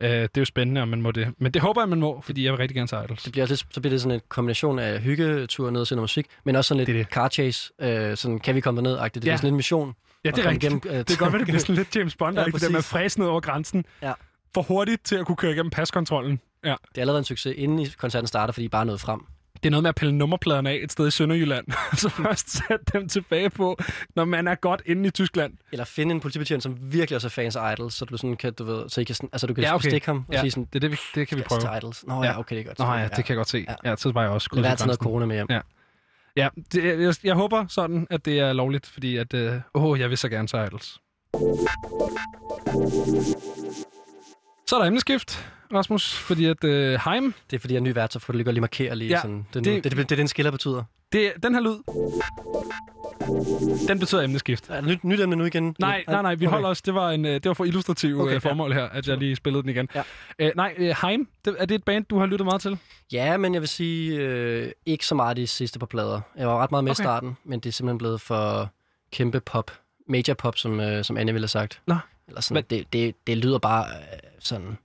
Øh, 0.00 0.10
det 0.10 0.22
er 0.22 0.28
jo 0.40 0.44
spændende, 0.44 0.80
om 0.82 0.88
man 0.88 1.02
må 1.02 1.10
det. 1.10 1.28
Men 1.38 1.52
det 1.52 1.62
håber 1.62 1.80
jeg, 1.82 1.88
man 1.88 2.00
må, 2.00 2.20
fordi 2.20 2.44
jeg 2.44 2.52
vil 2.52 2.58
rigtig 2.58 2.74
gerne 2.74 2.88
se 2.88 2.96
Idols. 3.04 3.22
Det 3.22 3.32
bliver 3.32 3.46
lidt, 3.46 3.66
så 3.70 3.80
bliver 3.80 3.90
det 3.90 4.00
sådan 4.00 4.14
en 4.14 4.20
kombination 4.28 4.78
af 4.78 5.00
hyggetur 5.00 5.70
ned 5.70 5.80
og 5.80 5.86
se 5.86 5.94
noget 5.94 6.02
musik, 6.02 6.26
men 6.44 6.56
også 6.56 6.68
sådan 6.68 6.78
lidt 6.78 6.86
Det 6.86 6.94
det 7.06 7.06
car 7.14 7.28
chase. 7.28 7.72
Øh, 7.80 8.16
sådan, 8.16 8.38
kan 8.38 8.54
vi 8.54 8.60
komme 8.60 8.82
derned? 8.82 8.98
-agtigt. 8.98 9.08
Det 9.08 9.24
Ja. 9.26 9.32
er 9.32 9.36
sådan 9.36 9.48
en 9.50 9.56
mission. 9.56 9.94
Ja, 10.24 10.30
det 10.30 10.38
er 10.44 10.48
rigtigt. 10.50 10.62
igennem, 10.64 10.80
øh, 10.86 10.98
Det 10.98 11.06
kan 11.06 11.16
godt 11.16 11.32
være, 11.32 11.38
det 11.38 11.46
bliver 11.46 11.60
sådan 11.66 11.74
lidt 11.74 11.96
James 11.96 12.16
Bond, 12.16 12.38
Ja, 12.38 12.44
det 12.44 12.60
der 12.60 12.68
med 12.70 12.78
at 12.78 12.84
fræse 12.84 13.18
ned 13.20 13.26
over 13.28 13.40
grænsen. 13.40 13.84
Ja. 14.02 14.12
For 14.54 14.62
hurtigt 14.62 15.04
til 15.04 15.16
at 15.16 15.26
kunne 15.26 15.36
køre 15.36 15.52
igennem 15.52 15.70
paskontrollen. 15.70 16.40
Ja. 16.64 16.70
Det 16.88 16.96
er 16.96 17.00
allerede 17.00 17.18
en 17.18 17.24
succes, 17.24 17.54
inden 17.56 17.78
i 17.78 17.86
koncerten 17.98 18.26
starter, 18.26 18.52
fordi 18.52 18.64
I 18.64 18.68
bare 18.68 18.86
nået 18.86 19.00
frem. 19.00 19.20
Det 19.62 19.68
er 19.68 19.70
noget 19.70 19.82
med 19.82 19.88
at 19.88 19.94
pille 19.94 20.14
nummerpladerne 20.14 20.70
af 20.70 20.78
et 20.82 20.92
sted 20.92 21.06
i 21.08 21.10
Sønderjylland, 21.10 21.66
og 21.92 21.96
så 21.96 22.08
først 22.08 22.50
sætte 22.50 22.84
dem 22.92 23.08
tilbage 23.08 23.50
på, 23.50 23.78
når 24.16 24.24
man 24.24 24.48
er 24.48 24.54
godt 24.54 24.82
inde 24.86 25.06
i 25.06 25.10
Tyskland. 25.10 25.52
Eller 25.72 25.84
finde 25.84 26.14
en 26.14 26.20
politibetjent, 26.20 26.62
som 26.62 26.76
virkelig 26.80 27.16
også 27.16 27.26
er 27.28 27.30
fans 27.30 27.56
af 27.56 27.72
Idols, 27.72 27.94
så 27.94 28.04
du 28.04 28.16
sådan 28.16 28.36
kan, 28.36 28.52
du 28.52 28.64
ved, 28.64 28.88
så 28.88 29.00
I 29.00 29.04
kan, 29.04 29.14
sådan, 29.14 29.28
altså 29.32 29.46
du 29.46 29.54
kan 29.54 29.64
Ja, 29.64 29.74
okay. 29.74 29.88
stikke 29.88 30.06
ham 30.06 30.24
og 30.28 30.34
Ja, 30.34 30.40
sige 30.40 30.50
sådan, 30.50 30.64
det, 30.64 30.74
er 30.74 30.80
det, 30.80 30.90
vi, 30.90 30.96
det 31.14 31.28
kan 31.28 31.38
vi 31.38 31.42
"Skal 31.42 31.48
prøve. 31.48 31.60
til 31.60 31.68
Idols. 31.78 32.06
Nå 32.06 32.24
Ja. 32.24 32.38
okay, 32.38 32.56
det 32.56 32.60
er 32.62 32.66
godt. 32.66 32.78
Nå 32.78 32.92
ja, 32.94 33.02
det 33.08 33.24
kan 33.24 33.28
jeg 33.28 33.36
godt 33.36 33.48
se. 33.48 33.64
Ja, 33.84 33.90
Ja. 33.90 33.96
så 33.96 34.12
var 34.12 34.22
jeg 34.22 34.30
også 34.30 34.48
Det 34.54 34.66
er 34.66 34.70
altid 34.70 34.86
noget 34.86 35.00
corona 35.00 35.26
med 35.26 35.36
hjem. 35.36 35.46
Ja. 35.50 35.60
Ja, 36.36 36.48
det, 36.72 37.00
jeg, 37.00 37.14
jeg 37.24 37.34
håber 37.34 37.64
sådan, 37.68 38.06
at 38.10 38.24
det 38.24 38.38
er 38.40 38.52
lovligt, 38.52 38.86
fordi 38.86 39.16
at, 39.16 39.34
øh, 39.34 39.52
åh, 39.74 40.00
jeg 40.00 40.10
vil 40.10 40.18
så 40.18 40.28
gerne 40.28 40.48
se 40.48 40.56
Idols. 40.66 40.98
Så 44.66 44.76
er 44.76 44.78
der 44.80 44.86
emneskift, 44.86 45.52
Rasmus, 45.74 46.14
fordi 46.18 46.44
at 46.44 46.64
øh, 46.64 46.98
Heim, 47.04 47.34
Det 47.50 47.56
er 47.56 47.60
fordi, 47.60 47.74
jeg 47.74 47.80
er 47.80 47.84
ny 47.84 47.94
vært, 47.94 48.12
så 48.12 48.18
får 48.18 48.32
du 48.32 48.36
lige 48.36 48.44
godt 48.44 48.54
lige 48.54 48.60
markere 48.60 48.96
lige 48.96 49.08
Ja, 49.08 49.14
ja, 49.16 49.20
sådan. 49.20 49.46
Det, 49.54 49.64
det- 49.64 49.84
det, 49.84 49.96
det, 49.96 50.08
det, 50.10 50.18
den 50.18 50.28
skiller 50.28 50.50
betyder. 50.50 50.84
det, 51.12 51.32
den 51.42 51.54
her 51.54 51.60
lyd, 51.60 51.76
den 53.88 53.98
betyder 53.98 54.22
emneskift. 54.22 54.68
Det 54.68 54.84
nyt, 54.84 55.04
nyt 55.04 55.20
emne 55.20 55.36
nu 55.36 55.44
igen? 55.44 55.76
Nej, 55.78 56.04
nej, 56.08 56.22
nej, 56.22 56.34
vi 56.34 56.46
Okay. 56.46 56.52
holder 56.54 56.68
os. 56.68 56.82
Det 56.82 56.94
var, 56.94 57.10
en, 57.10 57.24
øh, 57.24 57.34
det 57.34 57.44
var 57.46 57.54
for 57.54 57.64
illustrative 57.64 58.22
okay, 58.22 58.32
ja. 58.32 58.38
formål 58.38 58.72
her, 58.72 58.84
at 58.88 59.08
jeg 59.08 59.16
lige 59.18 59.36
spillede 59.36 59.62
den 59.62 59.70
igen. 59.70 59.88
Ja. 59.94 60.02
Øh, 60.38 60.52
nej, 60.56 60.74
øh, 60.78 60.94
Heim, 61.02 61.28
det, 61.44 61.56
er 61.58 61.66
det 61.66 61.74
et 61.74 61.84
band, 61.84 62.04
du 62.04 62.18
har 62.18 62.26
lyttet 62.26 62.44
meget 62.44 62.60
til? 62.62 62.78
Ja, 63.12 63.36
men 63.36 63.54
jeg 63.54 63.62
vil 63.62 63.68
sige, 63.68 64.16
øh, 64.16 64.70
ikke 64.86 65.06
så 65.06 65.14
meget 65.14 65.36
de 65.36 65.46
sidste 65.46 65.78
par 65.78 65.86
plader. 65.86 66.20
Jeg 66.36 66.48
var 66.48 66.58
ret 66.62 66.70
meget 66.70 66.84
med 66.84 66.90
Okay. 66.92 67.02
i 67.02 67.04
starten, 67.04 67.36
men 67.44 67.60
det 67.60 67.68
er 67.68 67.72
simpelthen 67.72 67.98
blevet 67.98 68.20
for 68.20 68.70
kæmpe 69.12 69.40
pop. 69.40 69.70
Major 70.08 70.34
pop, 70.34 70.56
som, 70.58 70.80
øh, 70.80 71.04
som 71.04 71.16
Anne 71.16 71.32
ville 71.32 71.42
have 71.44 71.48
sagt. 71.48 71.80
Nå. 71.86 71.96
Eller 72.28 72.40
sådan, 72.40 72.64
det, 72.70 72.92
det, 72.92 73.14
det 73.26 73.38
lyder 73.38 73.58
bare 73.58 73.84
øh, 73.86 74.18
sådan... 74.38 74.78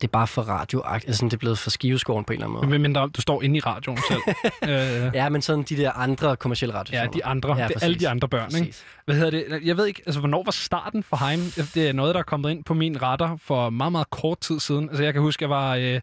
Det 0.00 0.06
er 0.06 0.10
bare 0.12 0.26
for 0.26 0.42
radio 0.42 0.82
altså, 0.84 1.24
det 1.24 1.32
er 1.32 1.36
blevet 1.36 1.58
for 1.58 1.70
skiveskoven 1.70 2.24
på 2.24 2.32
en 2.32 2.34
eller 2.42 2.46
anden 2.58 2.70
måde. 2.70 2.78
Men 2.78 2.96
om, 2.96 3.10
du 3.10 3.20
står 3.20 3.42
inde 3.42 3.56
i 3.56 3.60
radioen 3.60 3.98
selv. 4.08 4.20
øh, 5.06 5.10
Ja, 5.14 5.28
men 5.28 5.42
sådan 5.42 5.62
de 5.62 5.76
der 5.76 5.92
andre 5.92 6.36
kommercielle 6.36 6.74
ja, 6.74 6.80
radiostationer. 6.80 7.12
de 7.12 7.24
andre. 7.24 7.54
Ja, 7.56 7.62
Ja, 7.62 7.68
det 7.68 7.76
er 7.76 7.80
alle 7.84 7.98
de 7.98 8.08
andre 8.08 8.28
børn, 8.28 8.48
ikke? 8.54 8.58
Præcis. 8.66 8.84
Hvad 9.04 9.14
hedder 9.16 9.30
det? 9.30 9.60
Jeg 9.64 9.76
ved 9.76 9.86
ikke, 9.86 10.02
altså, 10.06 10.20
hvornår 10.20 10.42
var 10.44 10.52
starten 10.52 11.02
for 11.02 11.16
Heim? 11.28 11.40
Det 11.74 11.88
er 11.88 11.92
noget, 11.92 12.14
der 12.14 12.18
er 12.18 12.24
kommet 12.24 12.50
ind 12.50 12.64
på 12.64 12.74
min 12.74 13.02
radar 13.02 13.36
for 13.42 13.70
meget, 13.70 13.92
meget 13.92 14.10
kort 14.10 14.40
tid 14.40 14.60
siden. 14.60 14.88
Altså, 14.88 15.04
jeg 15.04 15.12
kan 15.12 15.22
huske, 15.22 15.42
jeg 15.42 15.50
var 15.50 15.74
øh, 15.76 16.00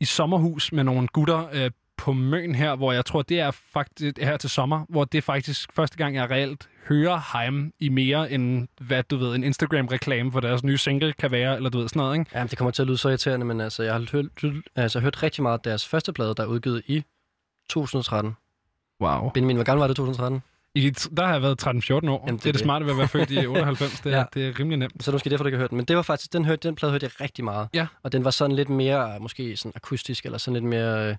i 0.00 0.04
sommerhus 0.04 0.72
med 0.72 0.84
nogle 0.84 1.08
gutter 1.08 1.48
øh, 1.52 1.70
på 2.00 2.12
Møn 2.12 2.54
her, 2.54 2.76
hvor 2.76 2.92
jeg 2.92 3.04
tror, 3.04 3.22
det 3.22 3.40
er 3.40 3.50
faktisk 3.50 4.18
her 4.18 4.36
til 4.36 4.50
sommer, 4.50 4.84
hvor 4.88 5.04
det 5.04 5.18
er 5.18 5.22
faktisk 5.22 5.72
første 5.72 5.96
gang, 5.96 6.14
jeg 6.14 6.30
reelt 6.30 6.68
hører 6.88 7.38
Heim 7.38 7.72
i 7.80 7.88
mere 7.88 8.32
end, 8.32 8.68
hvad 8.80 9.02
du 9.02 9.16
ved, 9.16 9.34
en 9.34 9.44
Instagram-reklame 9.44 10.32
for 10.32 10.40
deres 10.40 10.64
nye 10.64 10.78
single 10.78 11.12
kan 11.12 11.30
være, 11.30 11.56
eller 11.56 11.70
du 11.70 11.78
ved, 11.78 11.88
sådan 11.88 12.00
noget, 12.00 12.18
ikke? 12.18 12.30
Ja, 12.34 12.46
det 12.46 12.58
kommer 12.58 12.70
til 12.70 12.82
at 12.82 12.88
lyde 12.88 12.98
så 12.98 13.08
irriterende, 13.08 13.46
men 13.46 13.60
altså, 13.60 13.82
jeg 13.82 13.92
har 13.92 14.08
hørt, 14.12 14.54
altså, 14.76 15.00
hørt 15.00 15.22
rigtig 15.22 15.42
meget 15.42 15.58
af 15.58 15.62
deres 15.62 15.88
første 15.88 16.12
plade, 16.12 16.34
der 16.34 16.42
er 16.42 16.46
udgivet 16.46 16.82
i 16.86 17.04
2013. 17.70 18.36
Wow. 19.00 19.30
Benjamin, 19.30 19.56
hvor 19.56 19.64
gammel 19.64 19.80
var 19.80 19.86
det 19.86 19.94
i 19.94 19.96
2013? 19.96 20.42
I, 20.74 20.90
der 20.90 21.24
har 21.26 21.32
jeg 21.32 21.42
været 21.42 21.66
13-14 21.66 21.92
år. 21.92 22.24
Jamen, 22.26 22.38
det, 22.38 22.44
det 22.44 22.46
er 22.46 22.50
er 22.50 22.52
det 22.52 22.60
smarte 22.60 22.84
ved 22.84 22.92
at 22.92 22.98
være 22.98 23.08
født 23.08 23.30
i 23.30 23.46
98. 23.46 24.00
Det, 24.00 24.10
ja. 24.10 24.18
Ja. 24.18 24.24
det 24.34 24.48
er 24.48 24.58
rimelig 24.58 24.78
nemt. 24.78 25.04
Så 25.04 25.10
er 25.10 25.12
det 25.12 25.14
måske 25.14 25.30
derfor, 25.30 25.44
du 25.44 25.48
ikke 25.48 25.56
har 25.56 25.62
hørt 25.62 25.70
den. 25.70 25.76
Men 25.76 25.84
det 25.84 25.96
var 25.96 26.02
faktisk, 26.02 26.32
den, 26.32 26.44
hørte, 26.44 26.68
den 26.68 26.74
plade 26.74 26.92
hørte 26.92 27.04
jeg 27.04 27.20
rigtig 27.20 27.44
meget. 27.44 27.68
Ja. 27.74 27.86
Og 28.02 28.12
den 28.12 28.24
var 28.24 28.30
sådan 28.30 28.56
lidt 28.56 28.68
mere, 28.68 29.20
måske 29.20 29.56
sådan 29.56 29.72
akustisk, 29.74 30.24
eller 30.24 30.38
sådan 30.38 30.54
lidt 30.54 30.64
mere, 30.64 31.10
øh, 31.10 31.16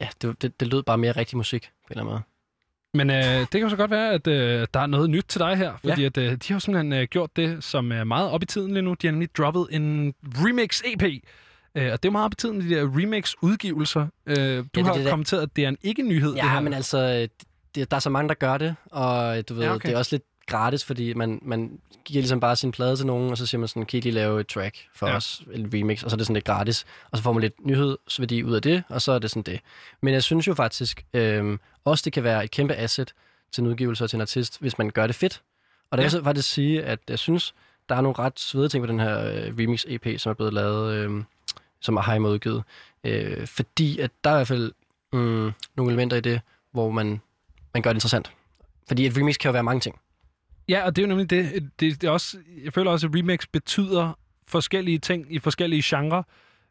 ja, 0.00 0.08
det, 0.22 0.42
det, 0.42 0.60
det 0.60 0.68
lød 0.68 0.82
bare 0.82 0.98
mere 0.98 1.12
rigtig 1.12 1.36
musik, 1.36 1.62
på 1.62 1.92
en 1.92 1.98
eller 1.98 2.02
anden 2.02 2.12
måde. 2.12 2.22
Men 2.94 3.10
øh, 3.10 3.40
det 3.40 3.50
kan 3.50 3.60
jo 3.60 3.68
så 3.68 3.76
godt 3.76 3.90
være, 3.90 4.12
at 4.12 4.26
øh, 4.26 4.66
der 4.74 4.80
er 4.80 4.86
noget 4.86 5.10
nyt 5.10 5.24
til 5.28 5.40
dig 5.40 5.56
her, 5.56 5.76
fordi 5.76 6.00
ja. 6.00 6.06
at, 6.06 6.18
øh, 6.18 6.24
de 6.32 6.38
har 6.48 6.54
jo 6.54 6.60
simpelthen 6.60 6.92
øh, 6.92 7.02
gjort 7.10 7.36
det, 7.36 7.64
som 7.64 7.92
er 7.92 8.04
meget 8.04 8.30
op 8.30 8.42
i 8.42 8.46
tiden 8.46 8.72
lige 8.72 8.82
nu. 8.82 8.94
De 8.94 9.06
har 9.06 9.12
nemlig 9.12 9.36
droppet 9.36 9.66
en 9.70 10.14
remix-EP. 10.34 11.02
Øh, 11.74 11.92
og 11.92 12.02
det 12.02 12.08
er 12.08 12.12
meget 12.12 12.24
op 12.24 12.32
i 12.32 12.36
tiden, 12.36 12.60
de 12.60 12.70
der 12.70 12.82
remix-udgivelser. 12.98 14.06
Øh, 14.26 14.36
du 14.36 14.64
det 14.74 14.84
har 14.84 14.92
er 14.92 14.98
det. 14.98 15.08
kommenteret, 15.10 15.42
at 15.42 15.56
det 15.56 15.64
er 15.64 15.68
en 15.68 15.78
ikke-nyhed, 15.82 16.30
det 16.30 16.36
Ja, 16.36 16.48
her. 16.48 16.60
men 16.60 16.72
altså, 16.74 17.28
det, 17.74 17.90
der 17.90 17.96
er 17.96 18.00
så 18.00 18.10
mange, 18.10 18.28
der 18.28 18.34
gør 18.34 18.58
det, 18.58 18.74
og 18.90 19.38
øh, 19.38 19.44
du 19.48 19.54
ved, 19.54 19.62
Ja, 19.62 19.68
ja, 19.68 19.74
okay. 19.74 19.88
det 19.88 19.94
er 19.94 19.98
også 19.98 20.14
lidt 20.16 20.22
gratis, 20.48 20.84
fordi 20.84 21.14
man, 21.14 21.38
man 21.42 21.80
giver 22.04 22.20
ligesom 22.22 22.40
bare 22.40 22.56
sin 22.56 22.72
plade 22.72 22.96
til 22.96 23.06
nogen, 23.06 23.30
og 23.30 23.38
så 23.38 23.46
siger 23.46 23.58
man 23.58 23.68
sådan, 23.68 23.86
kan 23.86 23.98
I 23.98 24.00
lige 24.00 24.12
lave 24.12 24.40
et 24.40 24.46
track 24.46 24.76
for 24.94 25.06
Ja. 25.08 25.16
os, 25.16 25.42
en 25.52 25.70
remix, 25.74 26.02
og 26.02 26.10
så 26.10 26.14
er 26.14 26.16
det 26.18 26.26
sådan 26.26 26.34
lidt 26.34 26.44
gratis, 26.44 26.86
og 27.10 27.16
så 27.18 27.22
får 27.24 27.32
man 27.32 27.40
lidt 27.40 27.66
nyhedsværdi 27.66 28.42
ud 28.44 28.54
af 28.54 28.62
det, 28.62 28.82
og 28.88 29.02
så 29.02 29.12
er 29.12 29.18
det 29.18 29.30
sådan 29.30 29.42
det. 29.42 29.60
Men 30.00 30.14
jeg 30.14 30.22
synes 30.22 30.46
jo 30.46 30.54
faktisk, 30.54 31.04
øh, 31.14 31.58
også 31.84 32.02
det 32.04 32.12
kan 32.12 32.24
være 32.24 32.44
et 32.44 32.50
kæmpe 32.50 32.74
asset 32.74 33.14
til 33.52 33.60
en 33.62 33.66
udgivelse 33.68 34.04
og 34.04 34.10
til 34.10 34.16
en 34.16 34.20
artist, 34.20 34.60
hvis 34.60 34.78
man 34.78 34.90
gør 34.90 35.06
det 35.06 35.16
fedt. 35.16 35.42
Og 35.90 35.98
der 35.98 36.04
Ja. 36.04 36.08
vil 36.08 36.14
jeg 36.14 36.24
faktisk 36.24 36.50
sige, 36.50 36.82
at 36.84 36.98
jeg 37.08 37.18
synes, 37.18 37.54
der 37.88 37.94
er 37.94 38.00
nogle 38.00 38.18
ret 38.18 38.40
svede 38.40 38.68
ting 38.68 38.82
på 38.82 38.86
den 38.86 39.00
her 39.00 39.18
øh, 39.24 39.52
remix-EP, 39.58 40.18
som 40.18 40.30
er 40.30 40.34
blevet 40.34 40.52
lavet, 40.54 40.94
øh, 40.94 41.22
som 41.80 41.96
er 41.96 42.02
Heim 42.02 42.24
udgivet. 42.24 42.62
Øh, 43.04 43.46
fordi 43.46 43.98
at 43.98 44.10
der 44.24 44.30
er 44.30 44.34
i 44.34 44.38
hvert 44.38 44.48
fald 44.48 44.72
mm, 45.12 45.52
nogle 45.76 45.92
elementer 45.92 46.16
i 46.16 46.20
det, 46.20 46.40
hvor 46.72 46.90
man, 46.90 47.20
man 47.74 47.82
gør 47.82 47.90
det 47.90 47.96
interessant. 47.96 48.32
Fordi 48.88 49.06
et 49.06 49.16
remix 49.16 49.36
kan 49.38 49.48
jo 49.48 49.52
være 49.52 49.62
mange 49.62 49.80
ting. 49.80 50.00
Ja, 50.68 50.86
og 50.86 50.96
det 50.96 51.02
er 51.02 51.06
jo 51.06 51.08
nemlig 51.08 51.30
det. 51.30 51.70
det, 51.80 52.00
det 52.00 52.04
er 52.04 52.10
også, 52.10 52.38
jeg 52.64 52.72
føler 52.72 52.90
også, 52.90 53.06
at 53.06 53.14
remix 53.14 53.46
betyder 53.52 54.18
forskellige 54.46 54.98
ting 54.98 55.26
i 55.34 55.38
forskellige 55.38 55.82
genrer. 55.84 56.22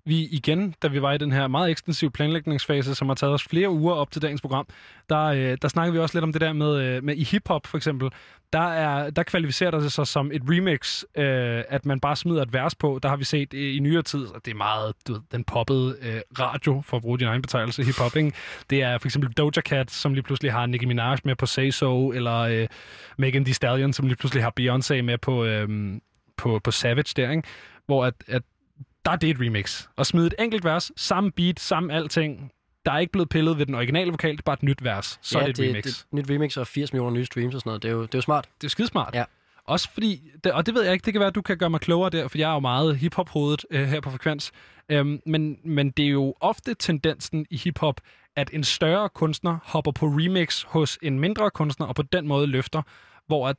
Vi 0.07 0.27
igen, 0.31 0.73
da 0.81 0.87
vi 0.87 1.01
var 1.01 1.13
i 1.13 1.17
den 1.17 1.31
her 1.31 1.47
meget 1.47 1.71
ekstensive 1.71 2.11
planlægningsfase, 2.11 2.95
som 2.95 3.07
har 3.07 3.15
taget 3.15 3.33
os 3.33 3.43
flere 3.43 3.69
uger 3.69 3.93
op 3.93 4.11
til 4.11 4.21
dagens 4.21 4.41
program, 4.41 4.67
der, 5.09 5.23
øh, 5.23 5.57
der 5.61 5.67
snakkede 5.67 5.93
vi 5.93 5.99
også 5.99 6.17
lidt 6.17 6.23
om 6.23 6.33
det 6.33 6.41
der 6.41 6.53
med, 6.53 6.81
øh, 6.81 7.03
med 7.03 7.15
i 7.15 7.23
hiphop 7.23 7.67
for 7.67 7.77
eksempel. 7.77 8.09
Der, 8.53 8.67
er, 8.73 9.09
der 9.09 9.23
kvalificerer 9.23 9.71
det 9.71 9.91
sig 9.91 10.07
som 10.07 10.31
et 10.31 10.41
remix, 10.45 11.03
øh, 11.17 11.63
at 11.69 11.85
man 11.85 11.99
bare 11.99 12.15
smider 12.15 12.41
et 12.41 12.53
vers 12.53 12.75
på. 12.75 12.99
Der 13.03 13.09
har 13.09 13.15
vi 13.15 13.23
set 13.23 13.53
øh, 13.53 13.75
i 13.75 13.79
nyere 13.79 14.01
tid, 14.01 14.25
og 14.25 14.45
det 14.45 14.51
er 14.51 14.55
meget 14.55 14.93
du 15.07 15.13
ved, 15.13 15.21
den 15.31 15.43
poppede 15.43 15.97
øh, 16.01 16.21
radio, 16.39 16.81
for 16.85 16.97
at 16.97 17.03
bruge 17.03 17.19
din 17.19 17.27
egen 17.27 17.41
betegnelse, 17.41 17.83
hiphop. 17.83 18.15
Ikke? 18.15 18.31
Det 18.69 18.81
er 18.81 18.97
for 18.97 19.07
eksempel 19.07 19.31
Doja 19.31 19.61
Cat, 19.61 19.91
som 19.91 20.13
lige 20.13 20.23
pludselig 20.23 20.51
har 20.51 20.65
Nicki 20.65 20.85
Minaj 20.85 21.17
med 21.23 21.35
på 21.35 21.45
Say 21.45 21.69
So, 21.69 22.11
eller 22.11 22.37
øh, 22.37 22.67
Megan 23.17 23.45
Thee 23.45 23.53
Stallion, 23.53 23.93
som 23.93 24.07
lige 24.07 24.17
pludselig 24.17 24.43
har 24.43 24.53
Beyoncé 24.59 25.01
med 25.01 25.17
på, 25.17 25.45
øh, 25.45 25.69
på, 26.37 26.59
på 26.63 26.71
Savage 26.71 27.13
der, 27.15 27.31
ikke? 27.31 27.43
hvor 27.85 28.05
at, 28.05 28.13
at 28.27 28.41
der 29.07 29.13
er 29.13 29.17
det 29.17 29.29
et 29.29 29.37
remix. 29.39 29.87
Og 29.95 30.05
smide 30.05 30.27
et 30.27 30.33
enkelt 30.39 30.63
vers, 30.63 30.91
samme 30.95 31.31
beat, 31.31 31.59
samme 31.59 31.93
alting. 31.93 32.51
Der 32.85 32.91
er 32.91 32.99
ikke 32.99 33.11
blevet 33.11 33.29
pillet 33.29 33.57
ved 33.57 33.65
den 33.65 33.75
originale 33.75 34.11
vokal, 34.11 34.31
det 34.31 34.39
er 34.39 34.43
bare 34.43 34.53
et 34.53 34.63
nyt 34.63 34.83
vers. 34.83 35.19
Så 35.21 35.39
ja, 35.39 35.43
er 35.43 35.51
det 35.51 35.59
et 35.59 35.69
remix. 35.69 35.83
Det, 35.83 36.05
det, 36.11 36.13
nyt 36.13 36.29
remix 36.29 36.57
og 36.57 36.67
80 36.67 36.93
millioner 36.93 37.15
nye 37.15 37.25
streams 37.25 37.55
og 37.55 37.61
sådan 37.61 37.69
noget. 37.69 37.83
Det 37.83 37.89
er 37.89 37.93
jo, 37.93 38.01
det 38.01 38.13
er 38.13 38.17
jo 38.17 38.21
smart. 38.21 38.49
Det 38.61 38.67
er 38.67 38.69
skidesmart. 38.69 39.15
Ja. 39.15 39.23
Også 39.65 39.89
fordi, 39.91 40.31
det, 40.43 40.51
og 40.51 40.65
det 40.65 40.73
ved 40.73 40.83
jeg 40.83 40.93
ikke, 40.93 41.05
det 41.05 41.13
kan 41.13 41.19
være, 41.19 41.27
at 41.27 41.35
du 41.35 41.41
kan 41.41 41.57
gøre 41.57 41.69
mig 41.69 41.81
klogere 41.81 42.09
der, 42.09 42.27
for 42.27 42.37
jeg 42.37 42.49
er 42.49 42.53
jo 42.53 42.59
meget 42.59 42.97
hiphop-hovedet 42.97 43.65
øh, 43.71 43.87
her 43.87 44.01
på 44.01 44.09
Frekvens. 44.09 44.51
Øhm, 44.89 45.21
men, 45.25 45.57
men 45.63 45.89
det 45.89 46.05
er 46.05 46.09
jo 46.09 46.35
ofte 46.39 46.73
tendensen 46.73 47.45
i 47.49 47.57
hiphop, 47.57 48.01
at 48.35 48.49
en 48.53 48.63
større 48.63 49.09
kunstner 49.09 49.57
hopper 49.63 49.91
på 49.91 50.05
remix 50.05 50.63
hos 50.63 50.99
en 51.01 51.19
mindre 51.19 51.49
kunstner, 51.49 51.87
og 51.87 51.95
på 51.95 52.01
den 52.01 52.27
måde 52.27 52.47
løfter, 52.47 52.81
hvor 53.27 53.47
at 53.47 53.55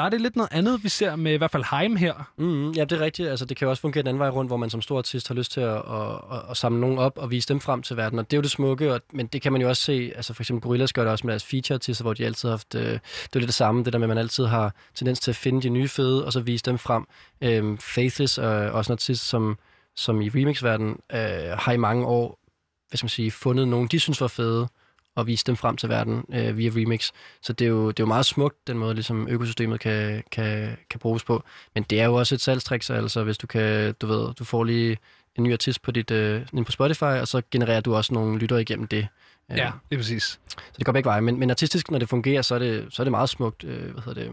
der 0.00 0.06
er 0.06 0.10
det 0.10 0.20
lidt 0.20 0.36
noget 0.36 0.48
andet, 0.52 0.84
vi 0.84 0.88
ser 0.88 1.16
med 1.16 1.32
i 1.32 1.36
hvert 1.36 1.50
fald 1.50 1.64
Heim 1.70 1.96
her. 1.96 2.32
Mm, 2.36 2.70
ja, 2.70 2.84
det 2.84 2.92
er 2.92 3.00
rigtigt. 3.00 3.28
Altså, 3.28 3.44
det 3.44 3.56
kan 3.56 3.66
jo 3.66 3.70
også 3.70 3.80
fungere 3.80 4.02
den 4.02 4.08
anden 4.08 4.18
vej 4.18 4.28
rundt, 4.28 4.48
hvor 4.48 4.56
man 4.56 4.70
som 4.70 4.82
stor 4.82 4.98
artist 4.98 5.28
har 5.28 5.34
lyst 5.34 5.52
til 5.52 5.60
at, 5.60 5.76
at, 5.76 6.10
at, 6.32 6.42
at 6.50 6.56
samle 6.56 6.80
nogen 6.80 6.98
op 6.98 7.18
og 7.18 7.30
vise 7.30 7.48
dem 7.48 7.60
frem 7.60 7.82
til 7.82 7.96
verden. 7.96 8.18
Og 8.18 8.30
det 8.30 8.36
er 8.36 8.38
jo 8.38 8.42
det 8.42 8.50
smukke, 8.50 8.94
og, 8.94 9.00
men 9.12 9.26
det 9.26 9.42
kan 9.42 9.52
man 9.52 9.60
jo 9.60 9.68
også 9.68 9.82
se. 9.82 10.12
Altså 10.16 10.34
for 10.34 10.42
eksempel 10.42 10.62
Gorillaz 10.62 10.92
gør 10.92 11.02
det 11.02 11.12
også 11.12 11.26
med 11.26 11.32
deres 11.32 11.44
feature-artister, 11.44 12.04
hvor 12.04 12.14
de 12.14 12.26
altid 12.26 12.48
har 12.48 12.52
haft... 12.52 12.74
Øh, 12.74 12.82
det 12.82 12.92
er 12.92 12.98
jo 13.34 13.40
lidt 13.40 13.46
det 13.46 13.54
samme, 13.54 13.84
det 13.84 13.92
der 13.92 13.98
med, 13.98 14.04
at 14.04 14.08
man 14.08 14.18
altid 14.18 14.44
har 14.44 14.74
tendens 14.94 15.20
til 15.20 15.30
at 15.30 15.36
finde 15.36 15.62
de 15.62 15.68
nye 15.68 15.88
fede, 15.88 16.24
og 16.24 16.32
så 16.32 16.40
vise 16.40 16.64
dem 16.64 16.78
frem. 16.78 17.04
Øhm, 17.40 17.78
Faithless 17.78 18.38
er 18.38 18.70
også 18.70 18.92
en 18.92 18.94
artist, 18.94 19.28
som, 19.28 19.58
som 19.96 20.20
i 20.20 20.28
remix-verdenen 20.28 20.96
øh, 21.12 21.58
har 21.58 21.72
i 21.72 21.76
mange 21.76 22.06
år 22.06 22.40
hvad 22.88 22.96
skal 22.96 23.04
man 23.04 23.08
sige, 23.08 23.30
fundet 23.30 23.68
nogen, 23.68 23.88
de 23.88 24.00
synes 24.00 24.20
var 24.20 24.28
fede, 24.28 24.68
og 25.16 25.26
vise 25.26 25.44
dem 25.46 25.56
frem 25.56 25.76
til 25.76 25.88
verden 25.88 26.24
øh, 26.34 26.56
via 26.58 26.70
remix. 26.70 27.10
Så 27.42 27.52
det 27.52 27.64
er, 27.64 27.68
jo, 27.68 27.88
det 27.88 28.00
er 28.00 28.04
jo 28.04 28.06
meget 28.08 28.26
smukt, 28.26 28.66
den 28.66 28.78
måde, 28.78 28.94
ligesom 28.94 29.28
økosystemet 29.28 29.80
kan, 29.80 30.22
kan, 30.32 30.76
kan 30.90 31.00
bruges 31.00 31.24
på. 31.24 31.42
Men 31.74 31.82
det 31.82 32.00
er 32.00 32.04
jo 32.04 32.14
også 32.14 32.34
et 32.34 32.40
salgstrik, 32.40 32.82
så 32.82 32.94
altså 32.94 33.24
hvis 33.24 33.38
du 33.38 33.46
kan, 33.46 33.94
du 34.00 34.06
ved, 34.06 34.34
du 34.34 34.44
får 34.44 34.64
lige 34.64 34.98
en 35.36 35.42
ny 35.44 35.52
artist 35.52 35.82
på 35.82 35.90
dit 35.90 36.10
øh, 36.10 36.42
på 36.66 36.72
Spotify, 36.72 37.02
og 37.02 37.28
så 37.28 37.42
genererer 37.50 37.80
du 37.80 37.94
også 37.94 38.14
nogle 38.14 38.38
lyttere 38.38 38.60
igennem 38.60 38.86
det. 38.86 39.06
Øh, 39.50 39.56
Ja, 39.58 39.70
det 39.90 39.96
er 39.96 39.98
præcis. 39.98 40.22
Så 40.48 40.74
det 40.78 40.86
går 40.86 40.92
begge 40.92 41.06
veje. 41.08 41.20
Men, 41.20 41.38
men 41.38 41.50
artistisk, 41.50 41.90
når 41.90 41.98
det 41.98 42.08
fungerer, 42.08 42.42
så 42.42 42.54
er 42.54 42.58
det, 42.58 42.86
så 42.90 43.02
er 43.02 43.04
det 43.04 43.10
meget 43.10 43.28
smukt, 43.28 43.64
øh, 43.64 43.90
hvad 43.92 44.02
hedder 44.04 44.22
det, 44.22 44.32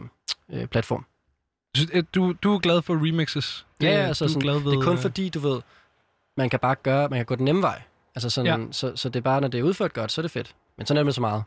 øh, 0.61 0.67
platform. 0.67 1.05
Du, 2.15 2.33
du 2.43 2.53
er 2.55 2.59
glad 2.59 2.81
for 2.81 2.93
remixes? 3.07 3.65
Ja, 3.81 3.87
Det- 3.87 3.93
ja, 3.93 3.99
altså 4.07 4.25
du 4.25 4.27
er 4.27 4.29
sådan, 4.33 4.41
glad 4.41 4.59
ved, 4.59 4.71
det 4.71 4.77
er 4.77 4.83
kun 4.83 4.93
øh, 4.93 4.99
fordi, 4.99 5.29
du 5.29 5.39
ved, 5.39 5.61
man 6.37 6.49
kan 6.49 6.59
bare 6.59 6.75
gøre, 6.75 7.09
man 7.09 7.19
kan 7.19 7.25
gå 7.25 7.35
den 7.35 7.45
nemme 7.45 7.61
vej. 7.61 7.81
Altså 8.15 8.29
sådan, 8.29 8.61
ja. 8.61 8.67
så, 8.71 8.91
så 8.95 9.09
det 9.09 9.15
er 9.19 9.21
bare, 9.23 9.41
når 9.41 9.47
det 9.47 9.59
er 9.59 9.63
udført 9.63 9.93
godt, 9.93 10.11
så 10.11 10.21
er 10.21 10.23
det 10.23 10.31
fedt. 10.31 10.55
Men 10.77 10.85
sådan 10.85 10.97
er 10.97 11.01
det 11.01 11.05
med 11.05 11.13
så 11.13 11.21
meget. 11.21 11.43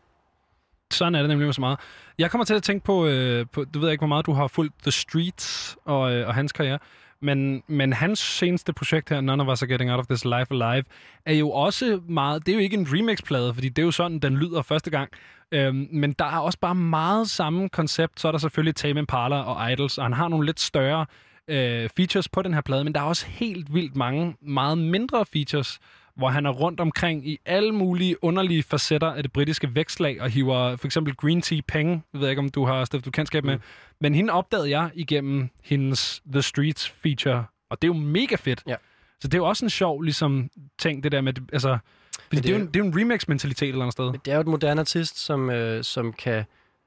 Sådan 0.91 1.15
er 1.15 1.19
det 1.19 1.29
nemlig 1.29 1.47
med 1.47 1.53
så 1.53 1.61
meget. 1.61 1.79
Jeg 2.19 2.31
kommer 2.31 2.45
til 2.45 2.55
at 2.55 2.63
tænke 2.63 2.85
på, 2.85 3.07
øh, 3.07 3.47
på 3.53 3.65
du 3.65 3.81
ved 3.81 3.91
ikke, 3.91 4.01
hvor 4.01 4.09
meget 4.09 4.27
du 4.27 4.33
har 4.33 4.47
fulgt 4.47 4.75
The 4.83 4.91
Streets 4.91 5.77
og, 5.85 6.13
øh, 6.13 6.29
og 6.29 6.35
hans 6.35 6.53
karriere, 6.53 6.79
men, 7.23 7.63
men 7.67 7.93
hans 7.93 8.19
seneste 8.19 8.73
projekt 8.73 9.09
her, 9.09 9.21
None 9.21 9.43
of 9.43 9.49
Us 9.49 9.63
Are 9.63 9.69
Getting 9.69 9.91
Out 9.91 10.01
of 10.01 10.07
This 10.07 10.25
Life 10.25 10.47
Alive, 10.51 10.85
er 11.27 11.35
jo 11.35 11.51
også 11.51 12.01
meget, 12.09 12.47
det 12.47 12.53
er 12.53 12.57
jo 12.57 12.63
ikke 12.63 12.77
en 12.77 12.87
remix-plade, 12.91 13.55
fordi 13.55 13.69
det 13.69 13.83
er 13.83 13.87
jo 13.87 13.91
sådan, 13.91 14.19
den 14.19 14.37
lyder 14.37 14.63
første 14.63 14.91
gang, 14.91 15.11
øhm, 15.53 15.89
men 15.93 16.13
der 16.13 16.25
er 16.25 16.39
også 16.39 16.59
bare 16.59 16.75
meget 16.75 17.31
samme 17.31 17.69
koncept, 17.69 18.21
så 18.21 18.29
er 18.29 18.33
der 18.33 18.39
selvfølgelig 18.39 18.75
Tame 18.75 19.01
Impala 19.01 19.37
og 19.37 19.73
Idols, 19.73 19.99
og 19.99 20.05
han 20.05 20.13
har 20.13 20.29
nogle 20.29 20.47
lidt 20.47 20.61
større 20.61 21.07
øh, 21.49 21.89
features 21.97 22.29
på 22.29 22.43
den 22.43 22.55
her 22.55 22.61
plade, 22.61 22.85
men 22.85 22.93
der 22.93 23.01
er 23.01 23.05
også 23.05 23.27
helt 23.27 23.75
vildt 23.75 23.97
mange 23.97 24.37
meget 24.41 24.79
mindre 24.79 25.27
features, 25.27 25.79
hvor 26.21 26.29
han 26.29 26.47
er 26.47 26.51
rundt 26.51 26.81
omkring 26.81 27.29
i 27.29 27.39
alle 27.47 27.73
mulige 27.73 28.25
underlige 28.25 28.63
facetter 28.63 29.07
af 29.13 29.23
det 29.23 29.33
britiske 29.33 29.75
vækslag, 29.75 30.21
og 30.21 30.31
hiver 30.31 30.77
for 30.77 30.87
eksempel 30.87 31.15
Green 31.15 31.43
Tea 31.43 31.61
Penge, 31.69 32.03
jeg 32.13 32.21
ved 32.21 32.29
ikke, 32.29 32.41
om 32.41 32.49
du 32.49 32.65
har 32.65 32.85
stiftet 32.85 33.13
kendskab 33.13 33.45
med, 33.45 33.57
mm. 33.57 33.63
men 34.01 34.15
hende 34.15 34.33
opdagede 34.33 34.71
jeg 34.71 34.91
igennem 34.95 35.49
hendes 35.65 36.23
The 36.33 36.43
Streets 36.43 36.89
feature, 36.89 37.45
og 37.71 37.83
det 37.83 37.89
er 37.89 37.95
jo 37.95 38.01
mega 38.01 38.37
fedt. 38.37 38.63
Ja. 38.67 38.75
Så 39.21 39.29
det 39.29 39.35
er 39.35 39.39
jo 39.39 39.47
også 39.47 39.65
en 39.65 39.71
sjov 39.71 40.03
ligesom, 40.03 40.51
ting, 40.79 41.03
det 41.03 41.13
der 41.13 41.21
med, 41.21 41.33
altså, 41.53 41.79
fordi 42.15 42.37
det, 42.37 42.45
det 42.45 42.51
er 42.51 42.57
jo 42.57 42.61
en, 42.61 42.67
det 42.67 42.77
er 42.77 42.81
jo 42.81 42.87
en 42.87 43.01
remix-mentalitet 43.01 43.63
et 43.63 43.69
eller 43.69 43.83
andet 43.83 43.93
sted. 43.93 44.13
Det 44.25 44.29
er 44.33 44.35
jo 44.35 44.41
et 44.41 44.47
moderne 44.47 44.81
artist, 44.81 45.19
som, 45.19 45.51
øh, 45.51 45.85
som 45.85 46.13
kan... 46.13 46.45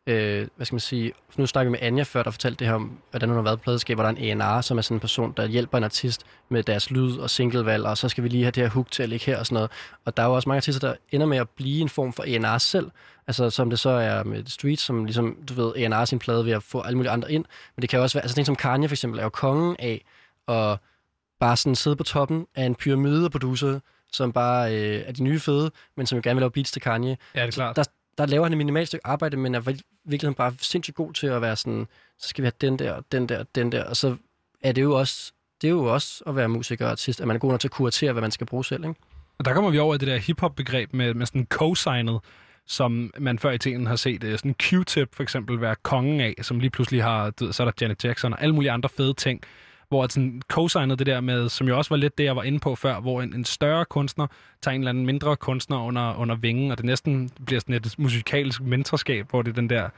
Øh, 0.07 0.47
hvad 0.55 0.65
skal 0.65 0.73
man 0.73 0.79
sige? 0.79 1.13
Nu 1.37 1.45
snakker 1.45 1.69
vi 1.69 1.71
med 1.71 1.79
Anja 1.81 2.03
før, 2.03 2.23
der 2.23 2.31
fortalte 2.31 2.59
det 2.59 2.67
her 2.67 2.73
om, 2.73 2.97
hvordan 3.09 3.29
hun 3.29 3.35
har 3.35 3.43
været 3.43 3.59
på 3.59 3.63
pladeskab, 3.63 3.97
hvor 3.97 4.03
der 4.03 4.11
er 4.11 4.15
en 4.15 4.41
A&R, 4.41 4.61
som 4.61 4.77
er 4.77 4.81
sådan 4.81 4.95
en 4.95 4.99
person, 4.99 5.33
der 5.37 5.47
hjælper 5.47 5.77
en 5.77 5.83
artist 5.83 6.25
med 6.49 6.63
deres 6.63 6.91
lyd 6.91 7.17
og 7.17 7.29
singlevalg, 7.29 7.85
og 7.85 7.97
så 7.97 8.09
skal 8.09 8.23
vi 8.23 8.29
lige 8.29 8.43
have 8.43 8.51
det 8.51 8.63
her 8.63 8.69
hook 8.69 8.91
til 8.91 9.03
at 9.03 9.09
ligge 9.09 9.25
her 9.25 9.39
og 9.39 9.45
sådan 9.45 9.53
noget. 9.53 9.71
Og 10.05 10.17
der 10.17 10.23
er 10.23 10.27
jo 10.27 10.33
også 10.33 10.49
mange 10.49 10.57
artister, 10.57 10.87
der 10.87 10.95
ender 11.11 11.27
med 11.27 11.37
at 11.37 11.49
blive 11.49 11.81
en 11.81 11.89
form 11.89 12.13
for 12.13 12.23
A&R 12.23 12.57
selv. 12.57 12.91
Altså 13.27 13.49
som 13.49 13.69
det 13.69 13.79
så 13.79 13.89
er 13.89 14.23
med 14.23 14.45
Street, 14.45 14.79
som 14.79 15.05
ligesom, 15.05 15.37
du 15.49 15.53
ved, 15.53 15.75
A&R 15.75 16.05
sin 16.05 16.19
plade 16.19 16.45
ved 16.45 16.51
at 16.51 16.63
få 16.63 16.81
alle 16.81 16.97
mulige 16.97 17.11
andre 17.11 17.31
ind. 17.31 17.45
Men 17.75 17.81
det 17.81 17.89
kan 17.89 17.97
jo 17.97 18.03
også 18.03 18.17
være, 18.17 18.23
altså 18.23 18.35
ting 18.35 18.45
som 18.45 18.55
Kanye 18.55 18.87
for 18.87 18.93
eksempel, 18.93 19.19
er 19.19 19.23
jo 19.23 19.29
kongen 19.29 19.75
af 19.79 20.05
at 20.47 20.77
bare 21.39 21.57
sådan 21.57 21.75
sidde 21.75 21.95
på 21.95 22.03
toppen 22.03 22.47
af 22.55 22.63
en 22.63 22.75
pyramide 22.75 23.25
af 23.25 23.31
producer, 23.31 23.79
som 24.11 24.33
bare 24.33 24.75
øh, 24.75 25.03
er 25.05 25.11
de 25.11 25.23
nye 25.23 25.39
fede, 25.39 25.71
men 25.97 26.05
som 26.05 26.15
jo 26.15 26.21
gerne 26.23 26.35
vil 26.35 26.41
lave 26.41 26.51
beats 26.51 26.71
til 26.71 26.81
Kanye. 26.81 27.17
Ja, 27.35 27.41
det 27.41 27.47
er 27.47 27.51
klart. 27.51 27.75
Der, 27.75 27.83
der 28.17 28.25
laver 28.25 28.43
han 28.45 28.53
et 28.53 28.57
minimalt 28.57 28.87
stykke 28.87 29.07
arbejde, 29.07 29.37
men 29.37 29.55
er 29.55 29.73
virkelig 30.05 30.35
bare 30.35 30.53
sindssygt 30.59 30.95
god 30.95 31.13
til 31.13 31.27
at 31.27 31.41
være 31.41 31.55
sådan, 31.55 31.87
så 32.19 32.29
skal 32.29 32.41
vi 32.41 32.45
have 32.45 32.53
den 32.61 32.79
der, 32.79 33.01
den 33.11 33.29
der, 33.29 33.43
den 33.55 33.71
der, 33.71 33.83
og 33.83 33.97
så 33.97 34.15
er 34.61 34.71
det 34.71 34.81
jo 34.81 34.99
også, 34.99 35.31
det 35.61 35.67
er 35.67 35.71
jo 35.71 35.93
også 35.93 36.23
at 36.27 36.35
være 36.35 36.49
musiker 36.49 36.85
og 36.85 36.91
artist, 36.91 37.21
at 37.21 37.27
man 37.27 37.35
er 37.35 37.39
god 37.39 37.51
nok 37.51 37.59
til 37.59 37.67
at 37.67 37.71
kuratere, 37.71 38.11
hvad 38.11 38.21
man 38.21 38.31
skal 38.31 38.47
bruge 38.47 38.65
selv, 38.65 38.83
ikke? 38.83 38.99
Og 39.37 39.45
der 39.45 39.53
kommer 39.53 39.71
vi 39.71 39.79
over 39.79 39.95
i 39.95 39.97
det 39.97 40.07
der 40.07 40.17
hip-hop-begreb 40.17 40.93
med, 40.93 41.13
med 41.13 41.25
sådan 41.25 41.47
co-signet, 41.53 42.19
som 42.67 43.13
man 43.19 43.39
før 43.39 43.51
i 43.51 43.57
tiden 43.57 43.87
har 43.87 43.95
set 43.95 44.23
øh, 44.23 44.37
sådan 44.37 44.55
Q-tip 44.63 45.15
for 45.15 45.23
eksempel 45.23 45.61
være 45.61 45.75
kongen 45.83 46.21
af, 46.21 46.35
som 46.41 46.59
lige 46.59 46.69
pludselig 46.69 47.03
har, 47.03 47.29
du 47.29 47.45
ved, 47.45 47.53
så 47.53 47.63
er 47.63 47.65
der 47.65 47.71
Janet 47.81 48.05
Jackson 48.05 48.33
og 48.33 48.41
alle 48.41 48.55
mulige 48.55 48.71
andre 48.71 48.89
fede 48.89 49.13
ting, 49.13 49.41
hvor 49.93 50.07
sådan 50.07 50.41
co-signet 50.53 50.99
det 50.99 51.07
der 51.07 51.21
med, 51.21 51.49
som 51.49 51.67
jo 51.67 51.77
også 51.77 51.89
var 51.89 51.97
lidt 51.97 52.17
det, 52.17 52.23
jeg 52.23 52.35
var 52.35 52.43
inde 52.43 52.59
på 52.59 52.75
før, 52.75 52.99
hvor 52.99 53.21
en, 53.21 53.33
en 53.35 53.45
større 53.45 53.85
kunstner 53.85 54.27
tager 54.61 54.75
en 54.75 54.81
eller 54.81 54.89
anden 54.89 55.05
mindre 55.05 55.35
kunstner 55.35 55.77
under, 55.79 56.15
under 56.15 56.35
vingen, 56.35 56.71
og 56.71 56.77
det 56.77 56.85
næsten 56.85 57.29
bliver 57.45 57.59
sådan 57.59 57.75
et 57.75 57.95
musikalsk 57.97 58.61
mentorskab, 58.61 59.29
hvor 59.29 59.41
det 59.41 59.51
er 59.51 59.55
den 59.55 59.69
der, 59.69 59.89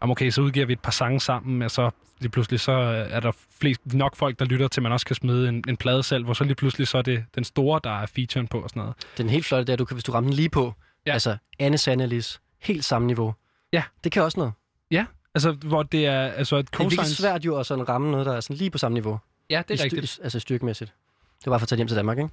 om 0.00 0.10
okay, 0.10 0.30
så 0.30 0.40
udgiver 0.40 0.66
vi 0.66 0.72
et 0.72 0.80
par 0.80 0.90
sange 0.90 1.20
sammen, 1.20 1.62
og 1.62 1.70
så 1.70 1.90
lige 2.20 2.30
pludselig 2.30 2.60
så 2.60 2.72
er 3.10 3.20
der 3.20 3.32
flest, 3.60 3.94
nok 3.94 4.16
folk, 4.16 4.38
der 4.38 4.44
lytter 4.44 4.68
til, 4.68 4.80
at 4.80 4.82
man 4.82 4.92
også 4.92 5.06
kan 5.06 5.16
smide 5.16 5.48
en, 5.48 5.64
en 5.68 5.76
plade 5.76 6.02
selv, 6.02 6.24
hvor 6.24 6.34
så 6.34 6.44
lige 6.44 6.54
pludselig 6.54 6.88
så 6.88 6.98
er 6.98 7.02
det 7.02 7.24
den 7.34 7.44
store, 7.44 7.80
der 7.84 8.00
er 8.00 8.06
featuren 8.06 8.46
på 8.46 8.60
og 8.60 8.70
sådan 8.70 8.80
noget. 8.80 8.94
Den 9.18 9.28
helt 9.28 9.44
flotte 9.46 9.72
der, 9.72 9.76
du 9.76 9.84
kan, 9.84 9.94
hvis 9.94 10.04
du 10.04 10.12
rammer 10.12 10.30
den 10.30 10.36
lige 10.36 10.48
på, 10.48 10.74
Ja. 11.06 11.12
altså 11.12 11.36
Anne 11.58 11.78
Sandelis, 11.78 12.40
helt 12.60 12.84
samme 12.84 13.06
niveau. 13.06 13.34
Ja. 13.72 13.82
Det 14.04 14.12
kan 14.12 14.22
også 14.22 14.40
noget. 14.40 14.52
Ja, 14.90 15.06
altså 15.34 15.52
hvor 15.52 15.82
det 15.82 16.06
er 16.06 16.22
altså 16.22 16.56
et 16.56 16.70
Det 16.70 16.80
er 16.80 16.88
virkelig 16.88 17.06
svært 17.06 17.44
jo 17.44 17.56
at 17.56 17.66
sådan 17.66 17.88
ramme 17.88 18.10
noget, 18.10 18.26
der 18.26 18.32
er 18.32 18.40
sådan 18.40 18.56
lige 18.56 18.70
på 18.70 18.78
samme 18.78 18.94
niveau. 18.94 19.18
Ja, 19.50 19.62
det 19.68 19.80
er 19.80 19.84
I 19.84 19.84
rigtigt. 19.84 20.20
Altså 20.22 20.40
styrkemæssigt. 20.40 20.92
Det 21.38 21.46
var 21.46 21.52
bare 21.52 21.60
for 21.60 21.64
at 21.64 21.68
tage 21.68 21.76
hjem 21.76 21.88
til 21.88 21.96
Danmark, 21.96 22.18
ikke? 22.18 22.30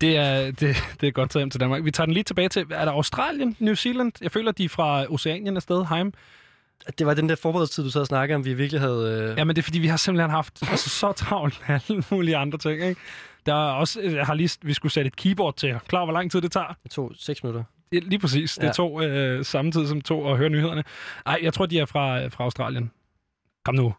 Det 0.00 0.16
er, 0.16 0.44
det, 0.60 0.76
det 1.00 1.06
er 1.06 1.10
godt 1.10 1.30
taget 1.30 1.40
hjem 1.42 1.50
til 1.50 1.60
Danmark. 1.60 1.84
Vi 1.84 1.90
tager 1.90 2.06
den 2.06 2.14
lige 2.14 2.24
tilbage 2.24 2.48
til, 2.48 2.66
er 2.70 2.84
der 2.84 2.92
Australien, 2.92 3.56
New 3.58 3.74
Zealand? 3.74 4.12
Jeg 4.20 4.32
føler, 4.32 4.52
de 4.52 4.64
er 4.64 4.68
fra 4.68 5.12
Oceanien 5.12 5.56
afsted, 5.56 5.84
heim. 5.86 6.12
Det 6.98 7.06
var 7.06 7.14
den 7.14 7.28
der 7.28 7.36
forberedelsestid, 7.36 7.84
du 7.84 7.90
sad 7.90 8.00
og 8.00 8.06
snakkede 8.06 8.34
om, 8.36 8.44
vi 8.44 8.54
virkelig 8.54 8.80
havde... 8.80 9.28
Øh... 9.30 9.38
Ja, 9.38 9.44
men 9.44 9.56
det 9.56 9.62
er 9.62 9.64
fordi, 9.64 9.78
vi 9.78 9.86
har 9.86 9.96
simpelthen 9.96 10.30
haft 10.30 10.62
altså, 10.70 10.90
så 10.90 11.12
travlt 11.12 11.60
med 11.68 11.80
alle 11.90 12.04
mulige 12.10 12.36
andre 12.36 12.58
ting, 12.58 12.82
ikke? 12.82 13.00
Der 13.46 13.54
er 13.54 13.72
også, 13.72 14.00
jeg 14.00 14.26
har 14.26 14.34
lige, 14.34 14.50
vi 14.62 14.72
skulle 14.74 14.92
sætte 14.92 15.08
et 15.08 15.16
keyboard 15.16 15.56
til. 15.56 15.78
Klar, 15.88 16.04
hvor 16.04 16.12
lang 16.12 16.30
tid 16.30 16.40
det 16.40 16.52
tager? 16.52 16.76
Det 16.82 16.90
tog 16.90 17.12
seks 17.16 17.42
minutter. 17.42 17.64
Ja, 17.92 17.98
Lige 17.98 18.18
præcis. 18.18 18.54
Det 18.54 18.62
Ja. 18.66 18.72
tog 18.72 19.04
øh, 19.04 19.44
samme 19.44 19.72
tid 19.72 19.86
som 19.86 20.00
to 20.00 20.28
at 20.30 20.36
høre 20.38 20.48
nyhederne. 20.48 20.84
Ej, 21.26 21.38
jeg 21.42 21.54
tror, 21.54 21.66
de 21.66 21.78
er 21.78 21.84
fra, 21.86 22.26
fra 22.26 22.44
Australien. 22.44 22.90
Kom 23.64 23.74
nu. 23.74 23.94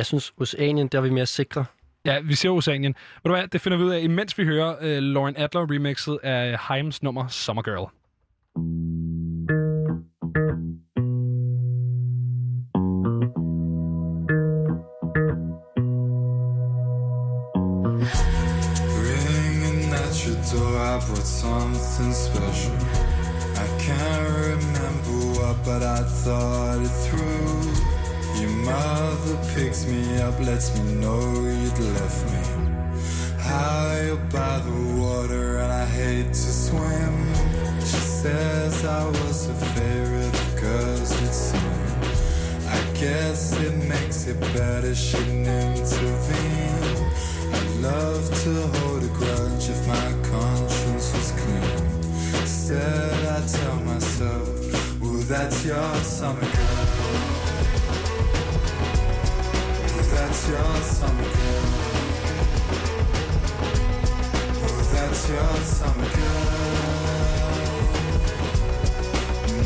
Jeg 0.00 0.06
synes, 0.06 0.32
Oceanien, 0.36 0.88
der 0.88 0.98
er 0.98 1.02
vi 1.02 1.10
mere 1.10 1.26
sikre. 1.26 1.64
Ja, 2.04 2.20
vi 2.20 2.34
ser 2.34 2.50
Oceanien. 2.50 2.94
Ved 3.22 3.30
du 3.30 3.36
hvad, 3.36 3.48
det 3.48 3.60
finder 3.60 3.78
vi 3.78 3.84
ud 3.84 3.90
af, 3.90 4.00
imens 4.00 4.38
vi 4.38 4.44
hører 4.44 4.76
øh, 4.80 5.02
Lauren 5.02 5.34
Adler 5.36 5.70
remixet 5.70 6.18
af 6.22 6.58
Heims 6.68 7.02
nummer 7.02 7.28
Summer 7.28 7.62
Girl. 7.62 7.86
Door, 20.52 20.78
I 20.78 20.98
brought 21.06 21.26
something 21.42 22.12
special. 22.12 22.74
I 23.54 23.66
can't 23.78 24.26
remember 24.48 25.40
what, 25.40 25.56
but 25.64 25.82
I 25.82 26.02
thought 26.24 26.80
it 26.82 26.94
through. 27.04 27.89
Your 28.40 28.48
mother 28.48 29.36
picks 29.54 29.84
me 29.84 30.18
up, 30.22 30.40
lets 30.40 30.74
me 30.74 30.94
know 30.94 31.20
you'd 31.20 31.78
left 31.78 32.24
me. 32.32 32.40
High 33.38 34.08
up 34.12 34.32
by 34.32 34.60
the 34.60 34.98
water, 34.98 35.58
and 35.58 35.70
I 35.70 35.84
hate 35.84 36.28
to 36.28 36.50
swim. 36.64 37.34
She 37.80 38.00
says 38.22 38.82
I 38.82 39.04
was 39.04 39.46
her 39.46 39.54
favorite 39.76 40.32
because 40.54 41.12
it's 41.22 41.36
sin. 41.36 41.60
I 42.66 42.80
guess 42.98 43.52
it 43.60 43.76
makes 43.86 44.26
it 44.26 44.40
better, 44.54 44.94
she 44.94 45.18
didn't 45.18 45.46
intervene. 45.46 46.96
I'd 47.52 47.76
love 47.82 48.24
to 48.44 48.52
hold 48.78 49.04
a 49.04 49.08
grudge 49.08 49.68
if 49.68 49.86
my 49.86 50.12
conscience 50.30 51.12
was 51.12 51.32
clean. 51.32 52.40
Instead, 52.40 53.26
I 53.36 53.46
tell 53.46 53.76
myself, 53.80 55.00
well, 55.02 55.20
that's 55.28 55.62
your 55.66 55.94
summer 55.96 56.40
girl. 56.40 56.99
That's 60.30 60.48
your 60.48 60.76
summer 60.82 61.22
girl. 61.22 61.64
Well, 64.62 64.84
that's 64.92 65.28
your 65.28 65.54
summer 65.76 66.08
girl. 66.16 66.50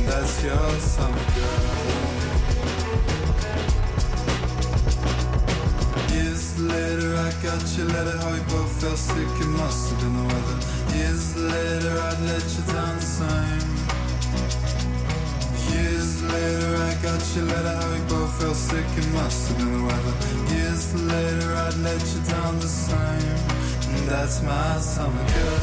That's 0.07 0.43
your 0.43 0.70
summer 0.81 1.27
girl. 1.35 1.65
Years 6.15 6.59
later, 6.59 7.15
I 7.15 7.31
got 7.43 7.77
your 7.77 7.89
letter. 7.89 8.16
How 8.16 8.32
we 8.32 8.41
both 8.49 8.81
felt 8.81 8.97
sick. 8.97 9.16
It 9.16 9.47
must 9.47 9.91
have 9.91 10.01
been 10.01 10.16
the 10.16 10.24
weather. 10.35 10.59
Years 10.97 11.36
later, 11.36 12.01
I'd 12.01 12.20
let 12.20 12.45
you 12.57 12.73
down 12.73 12.97
the 12.97 13.03
same. 13.03 13.74
Later, 16.33 16.77
I 16.77 16.95
got 17.03 17.21
your 17.37 17.45
letter. 17.47 17.75
How 17.77 17.93
we 17.93 18.01
both 18.09 18.33
felt 18.41 18.57
sick. 18.57 18.87
It 18.97 19.09
must 19.13 19.49
have 19.49 19.59
been 19.59 19.73
the 19.73 19.83
weather. 19.85 20.15
Years 20.55 20.95
later, 20.95 21.55
I'd 21.55 21.77
let 21.79 22.01
you 22.15 22.21
down 22.23 22.59
the 22.61 22.69
same. 22.69 23.39
And 23.95 24.09
that's 24.09 24.43
my 24.43 24.79
summer 24.79 25.25
girl. 25.35 25.61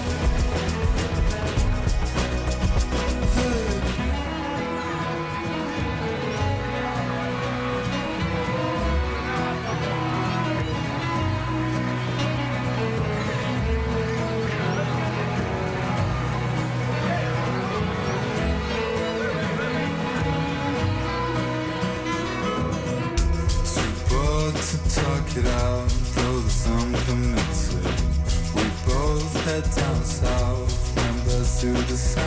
The 31.82 31.98
same. 31.98 32.23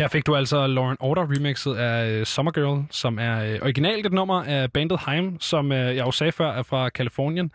Her 0.00 0.08
fik 0.08 0.26
du 0.26 0.36
altså 0.36 0.66
Lauren 0.66 0.96
Order 1.00 1.22
remixet 1.36 1.74
af 1.74 2.18
uh, 2.20 2.24
Summer 2.24 2.52
Girl, 2.52 2.82
som 2.90 3.18
er 3.18 3.54
uh, 3.54 3.62
originalt 3.62 4.06
et 4.06 4.12
nummer 4.12 4.42
af 4.42 4.72
bandet 4.72 5.00
Heim, 5.06 5.40
som 5.40 5.66
uh, 5.70 5.76
jeg 5.76 5.96
jo 5.98 6.10
sagde 6.10 6.32
før 6.32 6.52
er 6.52 6.62
fra 6.62 6.88
Kalifornien. 6.88 7.50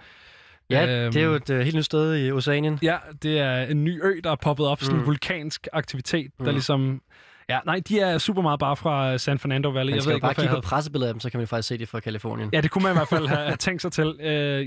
Ja, 0.69 1.03
Øhm, 1.03 1.13
det 1.13 1.22
er 1.22 1.26
jo 1.26 1.34
et 1.34 1.49
uh, 1.49 1.57
helt 1.59 1.76
nyt 1.76 1.85
sted 1.85 2.26
i 2.26 2.31
Oceanien. 2.31 2.80
Ja, 2.81 2.95
det 3.23 3.39
er 3.39 3.61
en 3.61 3.84
ny 3.84 4.03
ø, 4.05 4.19
der 4.23 4.31
er 4.31 4.35
poppet 4.35 4.67
op, 4.67 4.81
sådan 4.81 4.95
en 4.95 5.01
Mm. 5.01 5.05
vulkansk 5.07 5.67
aktivitet, 5.73 6.31
der 6.39 6.43
Mm. 6.45 6.49
ligesom... 6.51 7.01
Ja, 7.49 7.59
nej, 7.65 7.81
de 7.88 7.99
er 7.99 8.17
super 8.17 8.41
meget 8.41 8.59
bare 8.59 8.76
fra 8.76 9.17
San 9.17 9.39
Fernando 9.39 9.69
Valley. 9.69 9.91
Man 9.91 9.95
jeg 9.95 10.01
skal 10.03 10.09
ved 10.09 10.13
jo 10.13 10.17
ikke, 10.17 10.22
bare 10.22 10.30
jeg 10.30 10.35
kigge 10.35 10.47
på 10.49 10.55
havde... 10.55 10.61
pressebilleder 10.61 11.09
af 11.09 11.13
dem, 11.13 11.19
så 11.19 11.30
kan 11.30 11.38
man 11.39 11.47
faktisk 11.47 11.67
se 11.67 11.77
det 11.77 11.89
fra 11.89 11.99
Kalifornien. 11.99 12.49
Ja, 12.53 12.61
det 12.61 12.72
kunne 12.72 12.84
man 12.84 12.91
i 12.91 12.95
hvert 12.97 13.07
fald 13.07 13.27
have, 13.27 13.55
tænkt 13.65 13.81
sig 13.81 13.91
til. 13.91 14.15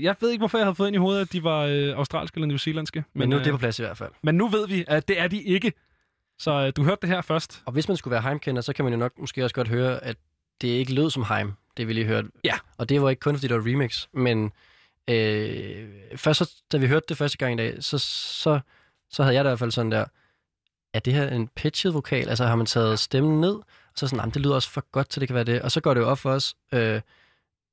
Jeg 0.03 0.15
ved 0.21 0.29
ikke, 0.31 0.41
hvorfor 0.41 0.57
jeg 0.57 0.65
havde 0.65 0.75
fået 0.75 0.87
ind 0.87 0.95
i 0.95 0.99
hovedet, 0.99 1.21
at 1.21 1.33
de 1.33 1.43
var 1.43 1.63
australske 1.95 2.37
eller 2.37 2.47
newzealandske. 2.47 3.03
Men 3.13 3.29
nu 3.29 3.35
er 3.35 3.39
øh, 3.39 3.45
det 3.45 3.51
på 3.53 3.57
plads 3.57 3.79
i 3.79 3.81
hvert 3.81 3.97
fald. 3.97 4.09
men 4.23 4.35
nu 4.35 4.47
ved 4.47 4.67
vi, 4.67 4.85
at 4.87 5.07
det 5.07 5.19
er 5.21 5.27
de 5.27 5.41
ikke. 5.41 5.71
Så 6.39 6.65
uh, 6.65 6.71
du 6.75 6.83
hørte 6.83 7.01
det 7.01 7.09
her 7.09 7.21
først. 7.21 7.61
Og 7.65 7.73
hvis 7.73 7.87
man 7.87 7.97
skulle 7.97 8.11
være 8.11 8.21
Heimkender, 8.21 8.61
så 8.61 8.73
kan 8.73 8.85
man 8.85 8.93
jo 8.93 8.99
nok 8.99 9.11
måske 9.19 9.43
også 9.43 9.55
godt 9.55 9.67
høre, 9.67 10.03
at 10.03 10.17
det 10.61 10.67
ikke 10.67 10.93
lød 10.93 11.09
som 11.09 11.25
Heim, 11.29 11.53
det 11.77 11.87
vi 11.87 11.93
lige 11.93 12.05
hørte. 12.05 12.27
Ja. 12.43 12.57
Og 12.77 12.89
det 12.89 13.01
var 13.01 13.09
ikke 13.09 13.19
kun, 13.19 13.35
fordi 13.35 13.47
det 13.47 13.55
var 13.55 13.71
remix, 13.71 14.07
men 14.13 14.51
øh, 15.07 15.89
først 16.15 16.37
så, 16.37 16.51
da 16.71 16.77
vi 16.77 16.87
hørte 16.87 17.05
det 17.09 17.17
første 17.17 17.37
gang 17.37 17.53
i 17.53 17.57
dag, 17.57 17.83
så, 17.83 17.97
så, 17.97 18.59
så 19.09 19.23
havde 19.23 19.35
jeg 19.35 19.43
det 19.43 19.49
i 19.49 19.51
hvert 19.51 19.59
fald 19.59 19.71
sådan 19.71 19.91
der, 19.91 20.05
er 20.93 20.99
det 20.99 21.13
her 21.13 21.27
en 21.29 21.47
pitchet 21.47 21.93
vokal? 21.93 22.29
Altså 22.29 22.45
har 22.45 22.55
man 22.55 22.65
taget 22.65 22.99
stemmen 22.99 23.41
ned, 23.41 23.53
og 23.55 23.65
så 23.95 24.07
sådan, 24.07 24.19
"Jamen, 24.19 24.33
det 24.33 24.41
lyder 24.41 24.55
også 24.55 24.69
for 24.69 24.85
godt 24.91 25.09
til, 25.09 25.19
det 25.19 25.29
kan 25.29 25.35
være 25.35 25.43
det. 25.43 25.61
Og 25.61 25.71
så 25.71 25.81
går 25.81 25.93
det 25.93 26.01
jo 26.01 26.07
op 26.09 26.17
for 26.19 26.31
os, 26.31 26.55
øh, 26.73 27.01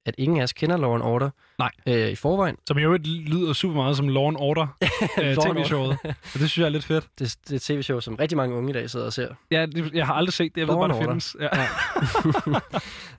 at 0.07 0.15
ingen 0.19 0.39
af 0.39 0.43
os 0.43 0.53
kender 0.53 0.77
Lauren 0.77 1.03
Order 1.03 1.31
Nej. 1.59 1.71
øh, 1.87 2.11
i 2.11 2.15
forvejen. 2.15 2.57
Som 2.67 2.79
jo 2.79 2.99
lyder 3.05 3.53
super 3.53 3.77
meget 3.77 3.97
som 3.97 4.09
Law 4.09 4.29
and 4.29 4.37
Order 4.41 4.67
Law 5.17 5.45
and 5.45 5.57
tv-showet. 5.57 5.99
Og 6.05 6.15
det 6.33 6.51
synes 6.51 6.59
jeg 6.59 6.65
er 6.65 6.69
lidt 6.69 6.85
fedt. 6.85 7.05
Det, 7.19 7.37
det 7.45 7.53
er 7.53 7.57
et 7.57 7.63
tv-show, 7.63 8.01
som 8.01 8.15
rigtig 8.15 8.37
mange 8.37 8.57
unge 8.57 8.71
i 8.71 8.73
dag 8.73 8.91
sidder 8.91 9.07
og 9.07 9.13
ser. 9.13 9.29
Ja, 9.51 9.67
det, 9.67 9.95
jeg 9.95 10.07
har 10.07 10.15
aldrig 10.15 10.33
set 10.33 10.55
det. 10.55 10.61
Jeg 10.61 10.69
ved 10.69 10.75
Law 10.75 10.89
bare, 10.89 11.11
and 11.11 11.21
det 11.21 11.25
findes. 11.25 11.37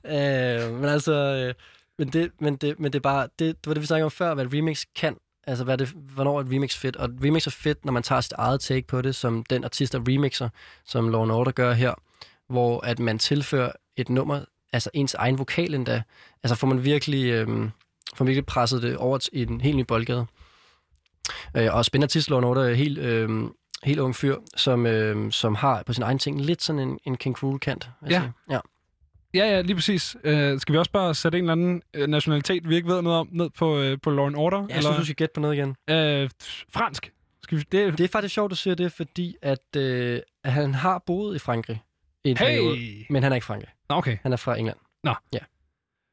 Ja. 0.05 0.65
øh, 0.65 0.73
men 0.73 0.85
altså, 0.85 1.14
øh, 1.14 1.53
men, 1.97 2.07
det, 2.07 2.31
men, 2.39 2.55
det, 2.55 2.80
men 2.80 2.93
det 2.93 2.99
er 2.99 3.03
bare, 3.03 3.27
det, 3.39 3.39
det 3.39 3.68
var 3.68 3.73
det, 3.73 3.81
vi 3.81 3.88
snakkede 3.88 4.05
om 4.05 4.11
før, 4.11 4.34
hvad 4.34 4.45
et 4.45 4.53
remix 4.53 4.84
kan. 4.95 5.18
Altså, 5.47 5.64
hvad 5.64 5.77
det, 5.77 5.88
hvornår 5.88 6.38
er 6.38 6.43
et 6.43 6.51
remix 6.51 6.77
fedt? 6.77 6.95
Og 6.95 7.05
et 7.05 7.15
remix 7.23 7.47
er 7.47 7.51
fedt, 7.51 7.85
når 7.85 7.91
man 7.91 8.03
tager 8.03 8.22
sit 8.22 8.34
eget 8.38 8.61
take 8.61 8.88
på 8.88 9.01
det, 9.01 9.15
som 9.15 9.43
den 9.49 9.64
artist, 9.64 9.93
der 9.93 9.99
remixer, 10.07 10.49
som 10.85 11.09
Law 11.09 11.31
Order 11.31 11.51
gør 11.51 11.73
her, 11.73 11.93
hvor 12.49 12.85
at 12.85 12.99
man 12.99 13.19
tilfører 13.19 13.72
et 13.97 14.09
nummer, 14.09 14.41
altså 14.73 14.89
ens 14.94 15.14
egen 15.14 15.38
vokal 15.38 15.73
endda. 15.73 16.03
Altså 16.44 16.56
får 16.56 16.68
man 16.68 16.84
virkelig, 16.84 17.31
øh, 17.31 17.48
får 18.15 18.23
man 18.23 18.27
virkelig 18.27 18.45
presset 18.45 18.81
det 18.81 18.98
over 18.98 19.30
i 19.34 19.41
en 19.41 19.61
helt 19.61 19.77
ny 19.77 19.81
boldgade. 19.81 20.26
Øh, 21.57 21.76
og 21.76 21.85
spændende 21.85 22.06
artist, 22.06 22.30
Law 22.30 22.41
Order, 22.41 22.64
er 22.64 22.73
helt, 22.73 22.98
øh, 22.98 23.30
helt 23.84 23.99
ung 23.99 24.15
fyr, 24.15 24.35
som, 24.56 24.85
øh, 24.85 25.31
som 25.31 25.56
har 25.56 25.84
på 25.85 25.94
sin 25.94 26.03
egen 26.03 26.19
ting 26.19 26.41
lidt 26.41 26.64
sådan 26.64 26.80
en, 26.80 26.99
en 27.06 27.18
vil 27.26 27.39
jeg 27.65 27.81
Ja. 28.10 28.22
ja. 28.49 28.60
Ja, 29.34 29.45
ja, 29.45 29.61
lige 29.61 29.76
præcis. 29.76 30.15
Uh, 30.15 30.60
skal 30.60 30.73
vi 30.73 30.77
også 30.77 30.91
bare 30.91 31.15
sætte 31.15 31.38
en 31.38 31.44
eller 31.44 31.52
anden 31.52 31.81
uh, 31.98 32.03
nationalitet, 32.03 32.69
vi 32.69 32.76
ikke 32.76 32.88
ved 32.88 33.02
noget 33.02 33.19
om, 33.19 33.30
ned 33.31 33.49
på, 33.49 33.80
uh, 33.80 33.98
på 34.03 34.10
Law 34.10 34.31
Order? 34.35 34.65
Jeg 34.69 34.84
synes, 34.84 34.98
du 34.98 35.03
skal 35.03 35.15
gætte 35.15 35.34
på 35.34 35.39
noget 35.39 35.56
igen. 35.56 35.69
Uh, 35.69 36.30
fransk. 36.73 37.11
Skal 37.44 37.57
vi, 37.57 37.64
det, 37.72 37.98
Det 37.98 38.03
er 38.03 38.07
faktisk 38.07 38.34
sjovt, 38.34 38.52
du 38.52 38.56
siger 38.56 38.76
det, 38.76 38.91
fordi 38.91 39.35
at, 39.41 39.76
øh, 39.76 40.19
at 40.44 40.52
han 40.52 40.73
har 40.73 41.03
boet 41.06 41.35
i 41.35 41.39
Frankrig 41.39 41.81
i 42.28 42.32
en 42.32 42.38
periode, 42.38 42.78
hey! 42.78 43.06
men 43.10 43.24
han 43.24 43.32
er 43.32 43.36
ikke 43.36 43.45
Frankrig. 43.45 43.70
Nå, 43.90 43.95
okay. 43.95 44.18
Han 44.24 44.34
er 44.34 44.38
fra 44.38 44.58
England. 44.58 44.78
Nå. 45.04 45.14
Ja. 45.34 45.40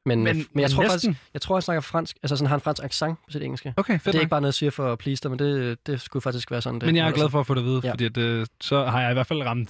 Men, 0.05 0.23
men, 0.23 0.45
men 0.53 0.61
jeg 0.61 0.71
tror 0.71 0.83
næsten. 0.83 1.13
faktisk, 1.13 1.29
jeg 1.33 1.41
tror, 1.41 1.55
han 1.55 1.61
snakker 1.61 1.81
fransk, 1.81 2.17
altså 2.23 2.35
sådan 2.35 2.47
har 2.47 2.55
en 2.55 2.61
fransk 2.61 2.83
accent 2.83 3.17
på 3.25 3.31
sit 3.31 3.43
engelske. 3.43 3.73
Okay, 3.77 3.93
fedt 3.93 4.05
det 4.05 4.15
er 4.15 4.19
ikke 4.19 4.29
bare 4.29 4.41
noget, 4.41 4.51
jeg 4.51 4.53
siger 4.53 4.69
for 4.69 4.91
at 4.91 4.97
please 4.97 5.23
dig, 5.23 5.31
men 5.31 5.39
det, 5.39 5.87
det 5.87 6.01
skulle 6.01 6.21
faktisk 6.21 6.51
være 6.51 6.61
sådan. 6.61 6.79
Det 6.79 6.85
Men 6.85 6.95
jeg 6.95 7.07
er 7.07 7.11
glad 7.11 7.29
for 7.29 7.39
at 7.39 7.47
få 7.47 7.53
det 7.53 7.59
at 7.59 7.65
vide, 7.65 7.81
ja. 7.83 7.91
fordi 7.91 8.05
at, 8.05 8.17
øh, 8.17 8.45
så 8.61 8.85
har 8.85 9.01
jeg 9.01 9.11
i 9.11 9.13
hvert 9.13 9.27
fald 9.27 9.41
ramt 9.41 9.69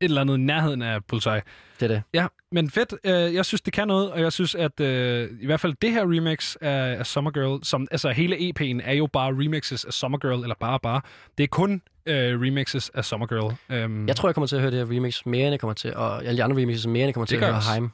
et 0.00 0.04
eller 0.04 0.20
andet 0.20 0.38
i 0.38 0.40
nærheden 0.40 0.82
af 0.82 1.04
Bullseye. 1.04 1.40
Det 1.80 1.82
er 1.82 1.88
det. 1.88 2.02
Ja, 2.14 2.26
men 2.52 2.70
fedt. 2.70 2.94
Øh, 3.04 3.34
jeg 3.34 3.44
synes, 3.44 3.60
det 3.60 3.72
kan 3.72 3.88
noget, 3.88 4.12
og 4.12 4.20
jeg 4.20 4.32
synes, 4.32 4.54
at 4.54 4.80
øh, 4.80 5.30
i 5.40 5.46
hvert 5.46 5.60
fald 5.60 5.74
det 5.82 5.92
her 5.92 6.02
remix 6.02 6.56
af, 6.60 6.98
af 6.98 7.06
Summer 7.06 7.30
Girl, 7.30 7.64
som, 7.64 7.88
altså 7.90 8.10
hele 8.10 8.36
EP'en 8.36 8.80
er 8.84 8.92
jo 8.92 9.06
bare 9.06 9.32
remixes 9.32 9.84
af 9.84 9.92
Summer 9.92 10.18
Girl, 10.18 10.42
eller 10.42 10.54
bare 10.60 10.80
bare. 10.80 11.00
Det 11.38 11.44
er 11.44 11.48
kun 11.48 11.82
øh, 12.06 12.40
remixes 12.40 12.88
af 12.94 13.04
Summer 13.04 13.26
Girl. 13.26 13.56
Øhm, 13.68 14.06
Jeg 14.08 14.16
tror, 14.16 14.28
jeg 14.28 14.34
kommer 14.34 14.46
til 14.46 14.56
at 14.56 14.62
høre 14.62 14.70
det 14.70 14.78
her 14.88 14.96
remix 14.96 15.26
mere, 15.26 15.42
end 15.46 15.50
jeg 15.50 15.60
kommer 15.60 15.74
til, 15.74 15.94
og 15.94 16.24
alle 16.24 16.36
de 16.36 16.44
andre 16.44 16.62
remixes 16.62 16.86
mere, 16.86 16.96
end 17.02 17.06
jeg 17.06 17.14
kommer 17.14 17.26
til 17.26 17.36
at 17.36 17.42
høre 17.44 17.54
jeg 17.54 17.62
Heim. 17.74 17.90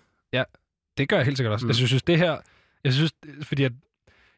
Det 0.99 1.09
gør 1.09 1.17
jeg 1.17 1.25
helt 1.25 1.37
sikkert 1.39 1.53
også. 1.53 1.67
Mm. 1.67 1.69
Jeg 1.69 1.77
synes, 1.77 2.03
det 2.03 2.19
her... 2.19 2.37
Jeg 2.85 2.93
synes, 2.93 3.13
fordi 3.43 3.65
at 3.65 3.73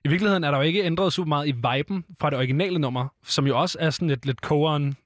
i 0.04 0.08
virkeligheden 0.08 0.44
er 0.44 0.50
der 0.50 0.58
jo 0.58 0.64
ikke 0.64 0.84
ændret 0.84 1.12
super 1.12 1.28
meget 1.28 1.48
i 1.48 1.52
viben 1.52 2.04
fra 2.20 2.30
det 2.30 2.38
originale 2.38 2.78
nummer, 2.78 3.08
som 3.24 3.46
jo 3.46 3.60
også 3.60 3.76
er 3.80 3.90
sådan 3.90 4.10
et 4.10 4.26
lidt 4.26 4.40
kogeren 4.40 4.96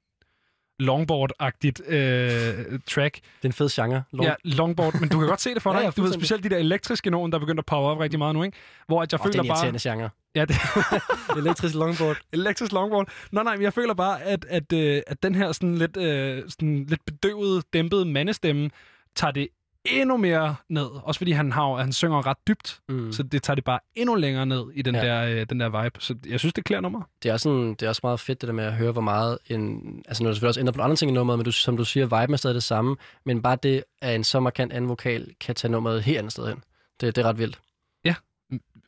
longboard-agtigt 0.83 1.93
øh, 1.95 2.79
track. 2.87 3.15
Det 3.15 3.23
er 3.43 3.49
en 3.49 3.53
fed 3.53 3.69
genre. 3.71 4.03
Long... 4.13 4.29
Ja, 4.29 4.35
longboard, 4.45 5.01
men 5.01 5.09
du 5.09 5.19
kan 5.19 5.29
godt 5.29 5.41
se 5.41 5.55
det 5.55 5.63
for 5.63 5.71
Ja, 5.75 5.79
dig. 5.79 5.85
ja, 5.85 5.91
du 5.91 6.03
ved 6.03 6.13
specielt 6.13 6.45
de 6.45 6.49
der 6.49 6.57
elektriske 6.57 7.11
nogen, 7.11 7.33
der 7.33 7.39
er 7.39 7.41
begyndt 7.41 7.59
at 7.59 7.67
poppe 7.67 7.89
op 7.89 7.99
rigtig 7.99 8.19
meget 8.19 8.35
nu, 8.35 8.43
ikke? 8.43 8.57
Hvor 8.87 9.03
at 9.03 9.13
jeg 9.13 9.21
Oh, 9.21 9.27
det 9.27 9.35
er 9.35 9.43
føler 9.43 9.55
en 9.55 9.73
bare... 9.73 9.79
genre. 9.97 10.11
Ja, 10.35 10.45
det, 10.45 10.57
Elektrisk 11.39 11.75
longboard. 11.75 12.17
elektrisk 12.33 12.73
longboard. 12.73 13.09
Nå 13.33 13.43
nej, 13.43 13.57
men 13.57 13.63
jeg 13.63 13.73
føler 13.73 13.95
bare, 13.95 14.23
at, 14.23 14.45
at, 14.49 14.73
øh, 14.73 15.03
at 15.07 15.23
den 15.23 15.35
her 15.35 15.53
sådan 15.53 15.75
lidt, 15.75 15.97
øh, 15.97 16.43
sådan 16.49 16.85
lidt 16.89 17.05
bedøvede, 17.05 17.63
dæmpede 17.73 18.05
mandestemme, 18.05 18.71
tager 19.17 19.31
det 19.33 19.49
endnu 19.85 20.17
mere 20.17 20.57
ned. 20.69 20.87
Også 21.03 21.19
fordi 21.19 21.33
han, 21.33 21.53
har, 21.53 21.75
han 21.77 21.93
synger 21.93 22.27
ret 22.27 22.37
dybt, 22.49 22.81
Mm. 22.89 23.13
så 23.13 23.23
det 23.23 23.43
tager 23.43 23.55
det 23.55 23.65
bare 23.65 23.79
endnu 23.95 24.15
længere 24.15 24.47
ned 24.47 24.65
i 24.75 24.83
den, 24.83 24.95
Ja. 24.95 25.01
der, 25.07 25.25
øh, 25.41 25.47
den 25.51 25.61
der 25.61 25.83
vibe. 25.83 26.01
Så 26.01 26.15
jeg 26.29 26.39
synes, 26.41 26.55
det 26.55 26.65
klæder 26.65 26.81
nummer. 26.83 27.03
det 27.23 27.29
er, 27.29 27.33
også 27.33 27.43
sådan, 27.43 27.71
det 27.75 27.83
er 27.83 27.89
også 27.89 28.01
meget 28.05 28.21
fedt 28.21 28.41
det 28.41 28.47
der 28.47 28.53
med 28.55 28.65
at 28.65 28.73
høre, 28.73 28.93
hvor 28.93 29.01
meget 29.03 29.39
en... 29.47 29.81
Altså, 30.09 30.23
nu 30.23 30.29
er 30.29 30.33
selvfølgelig 30.33 30.49
også 30.49 30.61
ændret 30.61 30.75
på 30.75 30.77
nogle 30.79 30.85
andre 30.85 30.97
ting 30.97 31.11
i 31.11 31.15
nummeret, 31.15 31.39
men 31.39 31.45
du, 31.45 31.53
som 31.53 31.77
du 31.77 31.85
siger, 31.85 32.07
viben 32.21 32.33
er 32.33 32.37
stadig 32.37 32.55
det 32.55 32.63
samme. 32.63 32.97
Men 33.27 33.43
bare 33.43 33.57
det, 33.63 33.85
at 34.03 34.15
en 34.15 34.25
så 34.25 34.41
markant 34.41 34.73
anden 34.73 34.89
vokal 34.89 35.29
kan 35.41 35.55
tage 35.55 35.73
nummeret 35.73 36.03
helt 36.03 36.19
andet 36.19 36.33
sted 36.33 36.47
hen. 36.49 36.63
Det, 37.01 37.17
det 37.17 37.25
er 37.25 37.29
ret 37.29 37.39
vildt. 37.39 37.59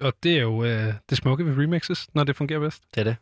Og 0.04 0.12
det 0.22 0.36
er 0.36 0.40
jo 0.40 0.64
øh, 0.64 0.94
det 1.10 1.18
smukke 1.18 1.46
ved 1.46 1.62
remixes, 1.62 2.14
når 2.14 2.24
det 2.24 2.36
fungerer 2.36 2.60
bedst. 2.60 2.82
Det 2.94 3.00
er 3.00 3.04
det. 3.04 3.16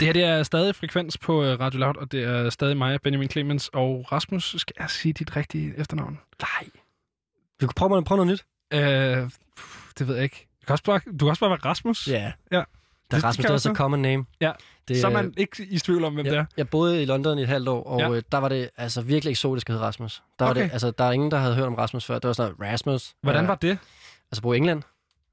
Det 0.00 0.06
her 0.06 0.12
det 0.12 0.24
er 0.24 0.42
stadig 0.42 0.74
frekvens 0.74 1.18
på 1.18 1.44
øh, 1.44 1.60
Radio 1.60 1.80
Loud, 1.80 1.96
og 1.96 2.12
det 2.12 2.24
er 2.24 2.50
stadig 2.50 2.76
mig, 2.76 3.00
Benjamin 3.00 3.30
Clemens 3.30 3.70
og 3.72 4.12
Rasmus. 4.12 4.54
Skal 4.58 4.74
jeg 4.78 4.90
sige 4.90 5.12
dit 5.12 5.36
rigtige 5.36 5.74
efternavn? 5.76 6.18
Nej. 6.40 6.70
Du 7.60 7.66
kan 7.66 7.74
prøve, 7.76 8.04
prøve 8.04 8.26
noget 8.26 8.32
nyt. 8.32 8.44
Øh, 8.78 9.30
det 9.98 10.08
ved 10.08 10.14
jeg 10.14 10.24
ikke. 10.24 10.48
Du 10.60 10.66
kan 10.66 10.72
også 10.72 10.84
bare, 10.84 11.00
du 11.06 11.18
kan 11.18 11.28
også 11.28 11.40
bare 11.40 11.50
være 11.50 11.58
Rasmus. 11.58 12.08
Ja. 12.08 12.32
Ja. 12.52 12.62
Der 13.12 13.16
Det 13.18 13.24
er 13.24 13.28
Rasmus, 13.28 13.36
det 13.36 13.44
er 13.44 13.48
jeg 13.48 13.54
også 13.54 13.68
også. 13.68 13.72
et 13.72 13.76
common 13.76 14.02
name. 14.02 14.24
Ja. 14.40 14.52
Det, 14.88 15.00
Så 15.00 15.06
er 15.06 15.10
øh, 15.10 15.14
man 15.14 15.34
ikke 15.36 15.66
i 15.70 15.78
tvivl 15.78 16.04
om, 16.04 16.14
hvem 16.14 16.24
det 16.24 16.34
er. 16.36 16.44
jeg, 16.56 16.68
boede 16.68 17.02
i 17.02 17.04
London 17.04 17.38
i 17.38 17.42
et 17.42 17.48
halvt 17.48 17.68
år, 17.68 17.82
og 17.84 18.00
Ja. 18.00 18.08
ja. 18.08 18.14
øh, 18.16 18.22
der 18.32 18.38
var 18.38 18.48
det 18.48 18.70
altså 18.76 19.02
virkelig 19.02 19.30
eksotisk 19.30 19.68
at 19.68 19.72
hedde 19.74 19.86
Rasmus. 19.86 20.22
Der, 20.38 20.44
var 20.44 20.50
Okay. 20.52 20.62
det, 20.64 20.72
altså, 20.72 20.90
der 20.90 21.04
er 21.04 21.12
ingen, 21.12 21.30
der 21.30 21.36
havde 21.38 21.54
hørt 21.54 21.66
om 21.66 21.74
Rasmus 21.74 22.04
før. 22.04 22.14
Det 22.18 22.24
var 22.28 22.32
sådan 22.32 22.54
noget, 22.58 22.72
Rasmus. 22.72 23.12
Hvordan 23.22 23.42
Øh, 23.44 23.48
var 23.48 23.54
det? 23.54 23.78
Altså 24.32 24.42
bo 24.42 24.52
i 24.52 24.56
England. 24.56 24.82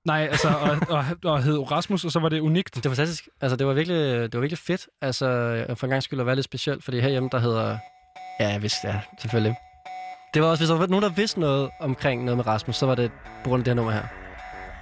Nej, 0.05 0.27
altså, 0.31 0.47
og, 0.67 0.77
og, 0.89 1.05
og 1.23 1.43
hed 1.43 1.71
Rasmus, 1.71 2.05
og 2.05 2.11
så 2.11 2.19
var 2.19 2.29
det 2.29 2.39
unikt. 2.39 2.75
Det 2.75 2.85
var 2.85 2.89
fantastisk. 2.91 3.27
Altså, 3.41 3.55
det 3.55 3.67
var 3.67 3.73
virkelig, 3.73 3.97
det 4.21 4.33
var 4.33 4.39
virkelig 4.39 4.57
fedt. 4.59 4.87
Altså, 5.01 5.25
for 5.75 5.87
en 5.87 5.91
gang 5.91 6.03
skyld 6.03 6.19
at 6.19 6.25
være 6.25 6.35
lidt 6.35 6.45
specielt, 6.45 6.83
fordi 6.83 6.99
herhjemme, 6.99 7.29
der 7.31 7.39
hedder... 7.39 7.77
Ja, 8.39 8.47
jeg 8.49 8.61
vidste, 8.61 8.87
ja, 8.87 8.99
selvfølgelig. 9.19 9.55
Det 10.33 10.41
var 10.41 10.47
også, 10.47 10.61
hvis 10.61 10.69
der 10.69 10.77
var 10.77 10.87
nogen, 10.87 11.03
der 11.03 11.09
vidste 11.09 11.39
noget 11.39 11.69
omkring 11.79 12.23
noget 12.23 12.37
med 12.37 12.47
Rasmus, 12.47 12.75
så 12.75 12.85
var 12.85 12.95
det 12.95 13.11
på 13.43 13.49
grund 13.49 13.61
af 13.61 13.65
det 13.65 13.71
her 13.71 13.75
nummer 13.75 13.91
her. 13.91 14.03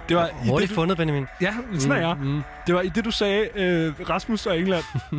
Det 0.08 0.16
var 0.16 0.26
i 0.26 0.30
Hurtigt 0.48 0.68
det, 0.68 0.76
du, 0.76 0.80
fundet, 0.80 0.96
Benjamin. 0.96 1.26
Ja, 1.40 1.54
sådan 1.78 1.92
er 2.02 2.08
jeg. 2.08 2.16
Mm. 2.22 2.42
Det 2.66 2.74
var 2.74 2.80
i 2.80 2.88
det, 2.88 3.04
du 3.04 3.10
sagde, 3.10 3.48
øh, 3.54 3.92
Rasmus 4.10 4.46
og 4.46 4.58
England. 4.58 4.84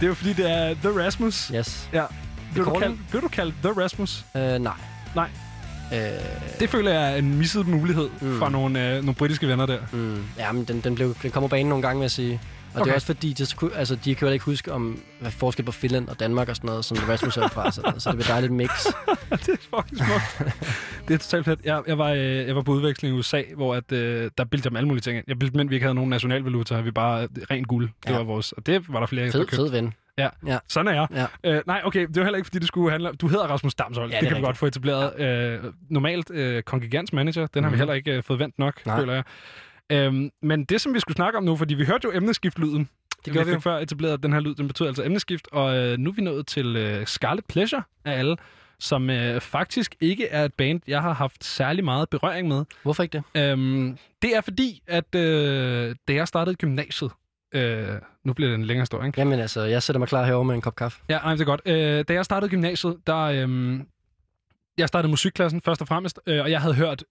det 0.00 0.02
er 0.02 0.06
jo 0.06 0.14
fordi, 0.14 0.32
det 0.32 0.50
er 0.50 0.74
The 0.74 1.04
Rasmus. 1.04 1.48
Yes. 1.54 1.88
Ja. 1.92 2.04
Blev 2.52 2.64
du, 2.66 2.70
kaldt, 2.78 2.98
blev 3.10 3.22
du 3.22 3.28
kaldt 3.28 3.54
The 3.62 3.82
Rasmus? 3.82 4.24
Uh, 4.34 4.40
nej. 4.40 4.72
Nej. 5.14 5.28
Øh, 5.94 6.00
Det 6.60 6.70
føler 6.70 6.90
jeg 6.92 7.12
er 7.12 7.16
en 7.16 7.38
misset 7.38 7.66
mulighed 7.66 8.08
mm. 8.20 8.28
Mm. 8.28 8.38
fra 8.38 8.48
nogle, 8.50 8.88
øh, 8.88 8.94
nogle 8.94 9.14
britiske 9.14 9.48
venner 9.48 9.66
der. 9.66 9.78
mm, 9.92 10.24
ja, 10.38 10.52
men 10.52 10.64
den, 10.64 10.80
den, 10.80 10.94
blev, 10.94 11.14
den 11.22 11.30
kommer 11.30 11.48
banen 11.48 11.68
nogle 11.68 11.82
gange, 11.82 11.98
vil 11.98 12.04
jeg 12.04 12.10
sige. 12.10 12.40
Og 12.74 12.80
okay. 12.80 12.84
det 12.84 12.90
er 12.90 12.94
også 12.94 13.06
fordi, 13.06 13.32
det, 13.32 13.54
altså, 13.74 13.96
de 14.04 14.14
kan 14.14 14.28
jo 14.28 14.32
ikke 14.32 14.44
huske 14.44 14.72
om, 14.72 15.00
hvad 15.20 15.30
forskel 15.30 15.64
på 15.64 15.72
Finland 15.72 16.08
og 16.08 16.20
Danmark 16.20 16.48
og 16.48 16.56
sådan 16.56 16.68
noget, 16.68 16.84
som 16.84 16.96
Rasmus 17.08 17.36
er 17.36 17.48
fra. 17.48 17.70
Så, 17.70 17.92
så 17.98 18.10
det 18.10 18.16
bliver 18.18 18.28
dejligt 18.28 18.52
mix. 18.52 18.70
det 19.30 19.48
er 19.48 19.56
fucking 19.76 19.98
smukt. 19.98 20.52
det 21.08 21.14
er 21.14 21.18
totalt 21.18 21.44
fedt. 21.44 21.60
Jeg, 21.64 21.82
jeg, 21.86 21.98
var, 21.98 22.10
øh, 22.10 22.18
jeg 22.18 22.56
var 22.56 22.62
på 22.62 22.72
udveksling 22.72 23.14
i 23.14 23.18
USA, 23.18 23.42
hvor 23.56 23.74
at, 23.74 23.92
øh, 23.92 24.30
der 24.38 24.44
bildte 24.44 24.66
jeg 24.66 24.70
dem 24.70 24.76
alle 24.76 24.88
mulige 24.88 25.00
ting. 25.02 25.24
Jeg 25.28 25.38
bildte 25.38 25.52
dem, 25.52 25.60
ind, 25.60 25.68
vi 25.68 25.74
ikke 25.74 25.84
havde 25.84 25.94
nogen 25.94 26.10
nationalvaluta. 26.10 26.80
Vi 26.80 26.90
bare 26.90 27.22
øh, 27.22 27.28
rent 27.50 27.68
guld. 27.68 27.88
Det 28.04 28.10
Ja. 28.10 28.16
var 28.16 28.24
vores. 28.24 28.52
Og 28.52 28.66
det 28.66 28.84
var 28.92 28.98
der 29.00 29.06
flere, 29.06 29.26
der 29.26 29.32
Fed, 29.32 29.40
købte. 29.40 29.56
fed 29.56 29.70
ven. 29.70 29.94
Sådan 30.68 30.88
er 30.88 31.06
jeg. 31.10 31.28
Ja. 31.44 31.56
Øh, 31.56 31.62
nej, 31.66 31.80
okay, 31.84 32.00
det 32.06 32.16
var 32.16 32.22
heller 32.22 32.36
ikke, 32.36 32.46
fordi 32.46 32.58
det 32.58 32.66
skulle 32.68 32.90
handle 32.90 33.08
om... 33.08 33.16
Du 33.16 33.28
hedder 33.28 33.44
Rasmus 33.46 33.74
Damshold. 33.74 34.10
Ja, 34.10 34.16
det, 34.16 34.20
det 34.22 34.28
kan 34.28 34.36
vi 34.38 34.42
godt 34.46 34.56
få 34.56 34.66
etableret. 34.66 35.20
Øh, 35.20 35.72
normalt 35.90 36.30
øh, 36.30 36.62
kongregansmanager, 36.62 37.46
den 37.46 37.64
har 37.64 37.70
vi 37.70 37.74
Mhm. 37.74 37.78
heller 37.78 37.94
ikke 37.94 38.16
øh, 38.16 38.22
fået 38.22 38.38
vendt 38.38 38.58
nok, 38.58 38.86
Nej. 38.86 38.98
føler 39.00 39.14
jeg. 39.14 39.22
Øhm, 39.92 40.30
men 40.42 40.64
det, 40.64 40.80
som 40.80 40.94
vi 40.94 41.00
skulle 41.00 41.16
snakke 41.16 41.38
om 41.38 41.44
nu, 41.44 41.56
fordi 41.56 41.74
vi 41.74 41.84
hørte 41.84 42.04
jo 42.04 42.16
emneskift-lyden. 42.16 42.88
Det 43.24 43.32
gjorde 43.32 43.46
vi 43.46 43.52
vi 43.52 43.56
fik 43.56 43.62
før 43.62 43.78
etableret, 43.78 44.22
den 44.22 44.32
her 44.32 44.40
lyd, 44.40 44.54
den 44.54 44.66
betyder 44.66 44.88
altså 44.88 45.04
emneskift. 45.04 45.48
Og 45.52 45.76
øh, 45.76 45.98
nu 45.98 46.10
er 46.10 46.14
vi 46.14 46.22
nået 46.22 46.46
til 46.46 46.76
øh, 46.76 47.06
Scarlet 47.06 47.44
Pleasure 47.44 47.82
af 48.04 48.18
alle, 48.18 48.36
som 48.78 49.10
øh, 49.10 49.40
faktisk 49.40 49.94
ikke 50.00 50.28
er 50.28 50.44
et 50.44 50.54
band, 50.54 50.80
jeg 50.86 51.02
har 51.02 51.12
haft 51.12 51.44
særlig 51.44 51.84
meget 51.84 52.08
berøring 52.08 52.48
med. 52.48 52.64
Hvorfor 52.82 53.02
ikke 53.02 53.22
det? 53.34 53.42
Øhm, 53.42 53.98
det 54.22 54.36
er 54.36 54.40
fordi, 54.40 54.82
at 54.86 55.14
øh, 55.14 55.94
da 56.08 56.14
jeg 56.14 56.28
startede 56.28 56.56
gymnasiet, 56.56 57.10
øh, 57.54 57.88
nu 58.24 58.32
bliver 58.32 58.50
det 58.50 58.54
en 58.54 58.64
længere 58.64 58.82
historie, 58.82 59.06
ikke? 59.06 59.20
Jamen 59.20 59.40
altså, 59.40 59.62
jeg 59.62 59.82
sætter 59.82 59.98
mig 59.98 60.08
klar 60.08 60.24
herovre 60.24 60.44
med 60.44 60.54
en 60.54 60.60
kop 60.60 60.76
kaffe. 60.76 61.00
Ja, 61.08 61.16
ej, 61.18 61.32
det 61.32 61.40
er 61.40 61.44
godt. 61.44 61.60
Øh, 61.66 62.04
da 62.08 62.12
jeg 62.12 62.24
startede 62.24 62.50
gymnasiet, 62.50 62.96
der... 63.06 63.18
Øh, 63.18 63.80
jeg 64.78 64.88
startede 64.88 65.10
musikklassen 65.10 65.60
først 65.60 65.80
og 65.80 65.88
fremmest, 65.88 66.20
øh, 66.26 66.42
og 66.42 66.50
jeg 66.50 66.60
havde 66.60 66.74
hørt 66.74 67.04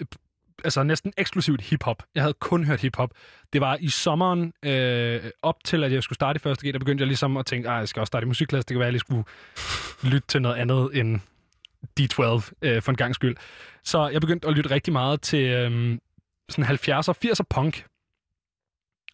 altså 0.64 0.84
næsten 0.84 1.14
eksklusivt 1.18 1.62
hiphop. 1.62 2.04
Jeg 2.16 2.24
havde 2.24 2.34
kun 2.34 2.64
hørt 2.66 2.80
hiphop. 2.82 3.10
Det 3.54 3.62
var 3.62 3.78
i 3.80 3.90
sommeren 3.90 4.54
øh, 4.66 5.22
op 5.42 5.56
til, 5.66 5.84
at 5.84 5.92
jeg 5.92 6.04
skulle 6.04 6.16
starte 6.16 6.38
i 6.38 6.40
første 6.40 6.70
G, 6.70 6.74
der 6.74 6.80
begyndte 6.80 7.02
jeg 7.02 7.08
ligesom 7.08 7.38
at 7.38 7.46
tænke, 7.46 7.70
at 7.70 7.76
jeg 7.76 7.88
skal 7.88 8.00
også 8.00 8.10
starte 8.10 8.24
i 8.24 8.28
musikklasse. 8.28 8.68
Det 8.68 8.74
kan 8.76 8.80
være, 8.80 8.88
at 8.88 8.94
jeg 8.94 8.94
lige 8.94 9.00
skulle 9.00 9.24
lytte 10.14 10.28
til 10.28 10.42
noget 10.42 10.56
andet 10.56 10.90
end 11.00 11.20
D12 12.00 12.52
øh, 12.62 12.82
for 12.82 12.92
en 12.92 12.96
gang 12.96 13.16
skyld. 13.16 13.36
Så 13.84 14.08
jeg 14.08 14.22
begyndte 14.22 14.48
at 14.48 14.54
lytte 14.54 14.70
rigtig 14.70 14.94
meget 14.94 15.22
til 15.22 15.44
øh, 15.46 15.98
sådan 16.50 16.76
70'er, 16.76 17.14
80'er 17.26 17.44
punk. 17.50 17.86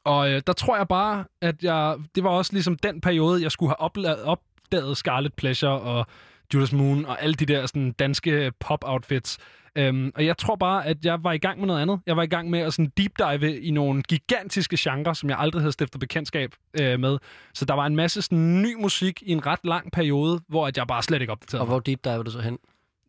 Og 0.05 0.31
øh, 0.31 0.41
der 0.47 0.53
tror 0.53 0.77
jeg 0.77 0.87
bare, 0.87 1.25
at 1.41 1.63
jeg, 1.63 1.97
det 2.15 2.23
var 2.23 2.29
også 2.29 2.53
ligesom 2.53 2.75
den 2.77 3.01
periode, 3.01 3.43
jeg 3.43 3.51
skulle 3.51 3.73
have 3.79 3.89
opla- 3.89 4.25
opdaget 4.25 4.97
Scarlet 4.97 5.33
Pleasure 5.33 5.79
og 5.79 6.05
Judas 6.53 6.73
Moon 6.73 7.05
og 7.05 7.21
alle 7.21 7.33
de 7.35 7.45
der 7.45 7.65
sådan, 7.65 7.91
danske 7.91 8.51
pop-outfits. 8.59 9.37
Øhm, 9.79 10.11
og 10.15 10.25
jeg 10.25 10.37
tror 10.37 10.55
bare, 10.55 10.85
at 10.85 11.05
jeg 11.05 11.23
var 11.23 11.31
i 11.33 11.37
gang 11.37 11.59
med 11.59 11.67
noget 11.67 11.81
andet. 11.81 11.99
Jeg 12.05 12.17
var 12.17 12.23
i 12.23 12.27
gang 12.27 12.49
med 12.49 12.59
at 12.59 12.73
sådan 12.73 12.91
deep 12.97 13.11
dive 13.17 13.59
i 13.59 13.71
nogle 13.71 14.03
gigantiske 14.03 14.77
genrer, 14.79 15.13
som 15.13 15.29
jeg 15.29 15.39
aldrig 15.39 15.61
havde 15.61 15.71
stiftet 15.71 15.99
bekendtskab 15.99 16.55
øh, 16.81 16.99
med. 16.99 17.17
Så 17.53 17.65
der 17.65 17.73
var 17.73 17.85
en 17.85 17.95
masse 17.95 18.21
sådan, 18.21 18.61
ny 18.61 18.75
musik 18.81 19.23
i 19.25 19.31
en 19.31 19.45
ret 19.45 19.59
lang 19.63 19.91
periode, 19.91 20.39
hvor 20.47 20.67
at 20.67 20.77
jeg 20.77 20.87
bare 20.87 21.03
slet 21.03 21.21
ikke 21.21 21.31
opdaterede 21.31 21.61
Og 21.61 21.67
hvor 21.67 21.79
deep 21.79 22.03
diver 22.03 22.23
du 22.23 22.31
så 22.31 22.41
hen? 22.41 22.57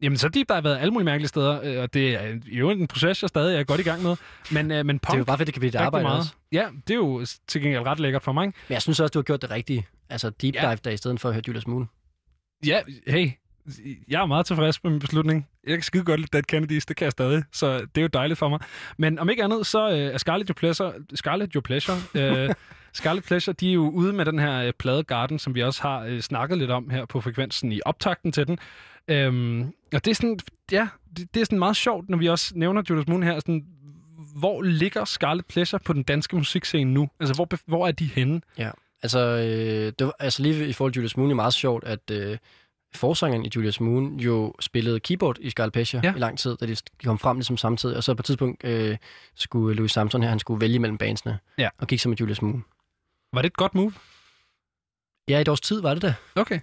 Jamen, 0.03 0.17
så 0.19 0.29
deep 0.29 0.49
dive 0.49 0.55
har 0.55 0.61
været 0.63 0.79
alle 0.79 0.91
mulige 0.91 1.05
mærkelige 1.05 1.29
steder, 1.29 1.61
øh, 1.65 1.83
og 1.83 1.95
det 1.95 2.15
er 2.15 2.37
jo 2.47 2.71
en 2.71 2.87
proces, 2.87 3.23
jeg 3.23 3.29
stadig 3.29 3.59
er 3.61 3.65
godt 3.65 3.81
i 3.81 3.83
gang 3.83 4.03
med. 4.03 4.17
Men, 4.51 4.71
øh, 4.71 4.87
men 4.87 4.99
punk, 4.99 5.07
Det 5.07 5.15
er 5.15 5.19
jo 5.19 5.25
bare, 5.25 5.37
fordi 5.39 5.47
det 5.47 5.55
kan 5.55 5.61
blive 5.61 5.71
dit 5.71 5.75
rigtig 5.75 5.87
arbejde 5.87 6.05
meget. 6.05 6.19
også. 6.19 6.33
Ja, 6.53 6.67
det 6.89 6.95
er 6.95 6.99
jo 6.99 7.27
til 7.49 7.63
gengæld 7.63 7.87
ret 7.87 8.01
lækkert 8.01 8.23
for 8.23 8.33
mig. 8.33 8.45
Men 8.47 8.53
jeg 8.71 8.83
synes 8.83 9.01
også, 9.01 9.11
du 9.13 9.19
har 9.19 9.23
gjort 9.25 9.43
det 9.43 9.51
rigtige. 9.51 9.87
Altså 10.11 10.31
deep 10.31 10.55
Ja. 10.55 10.61
dive 10.61 10.79
der, 10.85 10.91
i 10.91 10.97
stedet 10.97 11.21
for 11.21 11.29
at 11.29 11.35
høre 11.35 11.43
Julius 11.49 11.67
Moon. 11.67 11.89
Ja, 12.67 12.81
hey, 13.07 13.31
jeg 14.09 14.23
er 14.23 14.27
meget 14.27 14.47
tilfreds 14.47 14.85
med 14.85 14.91
min 14.91 15.01
beslutning. 15.01 15.49
Jeg 15.67 15.77
kan 15.77 15.83
skide 15.83 16.05
godt 16.05 16.21
lide 16.21 16.31
Dead 16.33 16.43
Kennedys, 16.43 16.87
det 16.87 16.97
kan 16.97 17.05
jeg 17.05 17.13
stadig, 17.13 17.45
så 17.53 17.79
det 17.79 17.99
er 17.99 18.03
jo 18.03 18.09
dejligt 18.09 18.39
for 18.39 18.49
mig. 18.49 18.61
Men 18.99 19.19
om 19.19 19.31
ikke 19.31 19.45
andet, 19.45 19.67
så 19.67 19.91
øh, 19.91 19.99
er 19.99 20.19
Scarlet 20.19 20.49
Your 20.49 20.55
Pleasure, 20.55 20.93
Scarlet 21.15 21.53
Your 21.53 21.63
Pleasure, 21.63 21.97
øh, 22.15 22.51
Scarlet 22.93 23.25
Pleasure, 23.25 23.55
de 23.61 23.69
er 23.69 23.73
jo 23.73 23.89
ude 23.89 24.13
med 24.13 24.25
den 24.25 24.39
her 24.39 24.63
øh, 24.63 24.73
plade 24.73 25.05
Garden, 25.05 25.39
som 25.39 25.55
vi 25.55 25.63
også 25.63 25.83
har 25.83 26.01
øh, 26.01 26.21
snakket 26.21 26.59
lidt 26.59 26.71
om 26.71 26.91
her 26.91 27.05
på 27.05 27.21
frekvensen 27.21 27.73
i 27.73 27.81
optakten 27.85 28.33
til 28.33 28.47
den. 28.47 28.59
Øhm, 29.09 29.63
og 29.95 30.05
det 30.05 30.09
er 30.09 30.15
sådan, 30.15 30.39
ja, 30.73 30.89
det, 31.17 31.35
det 31.35 31.41
er 31.41 31.45
sådan 31.45 31.59
meget 31.59 31.77
sjovt, 31.77 32.09
når 32.09 32.19
vi 32.19 32.29
også 32.29 32.53
nævner 32.57 32.83
Judas 32.91 33.09
Moon 33.09 33.23
her, 33.23 33.39
sådan, 33.39 33.65
hvor 34.37 34.63
ligger 34.63 35.05
Scarlet 35.05 35.47
Pleasure 35.47 35.81
på 35.85 35.93
den 35.93 36.03
danske 36.03 36.37
musikscene 36.37 36.93
nu? 36.95 37.09
Altså, 37.21 37.35
hvor, 37.35 37.49
hvor 37.67 37.87
er 37.87 37.93
de 37.93 38.07
henne? 38.07 38.41
Altså, 39.03 39.19
øh, 39.19 39.93
det 39.99 40.07
var, 40.07 40.15
altså 40.19 40.43
lige 40.43 40.69
i 40.69 40.73
forhold 40.73 40.93
til 40.93 41.01
Julius 41.01 41.17
Moon, 41.17 41.27
er 41.27 41.29
det 41.29 41.37
meget 41.37 41.55
sjovt, 41.55 41.85
at 41.85 42.11
øh, 42.11 42.39
forsangeren 42.95 43.45
i 43.45 43.51
Julius 43.57 43.81
Moon 43.81 44.17
jo 44.21 44.55
spillede 44.61 45.01
keyboard 45.01 45.37
i 45.41 45.51
Scarlet 45.51 45.73
Pleasure 45.73 46.01
Ja. 46.05 46.09
ja. 46.11 46.17
i 46.17 46.19
lang 46.19 46.39
tid, 46.39 46.57
da 46.57 46.67
de 46.67 46.77
kom 47.05 47.19
frem 47.19 47.37
ligesom 47.37 47.57
samtidig. 47.57 47.97
Og 47.97 48.05
så 48.05 48.15
på 48.15 48.21
et 48.21 48.25
tidspunkt 48.25 48.65
øh, 48.65 48.97
skulle 49.35 49.77
Louis 49.77 49.93
Samson 49.93 50.23
her, 50.23 50.29
han 50.29 50.39
skulle 50.39 50.61
vælge 50.61 50.79
mellem 50.79 50.99
bandsene. 50.99 51.39
Ja. 51.59 51.69
Og 51.79 51.87
gik 51.87 52.01
så 52.01 52.09
med 52.09 52.17
Julius 52.17 52.43
Moon. 52.43 52.65
Var 53.33 53.43
det 53.43 53.47
et 53.47 53.57
godt 53.57 53.75
move? 53.75 53.93
Ja, 55.29 55.41
et 55.41 55.49
års 55.49 55.61
tid 55.61 55.81
var 55.81 55.95
det 55.95 56.03
da. 56.03 56.15
Okay. 56.37 56.61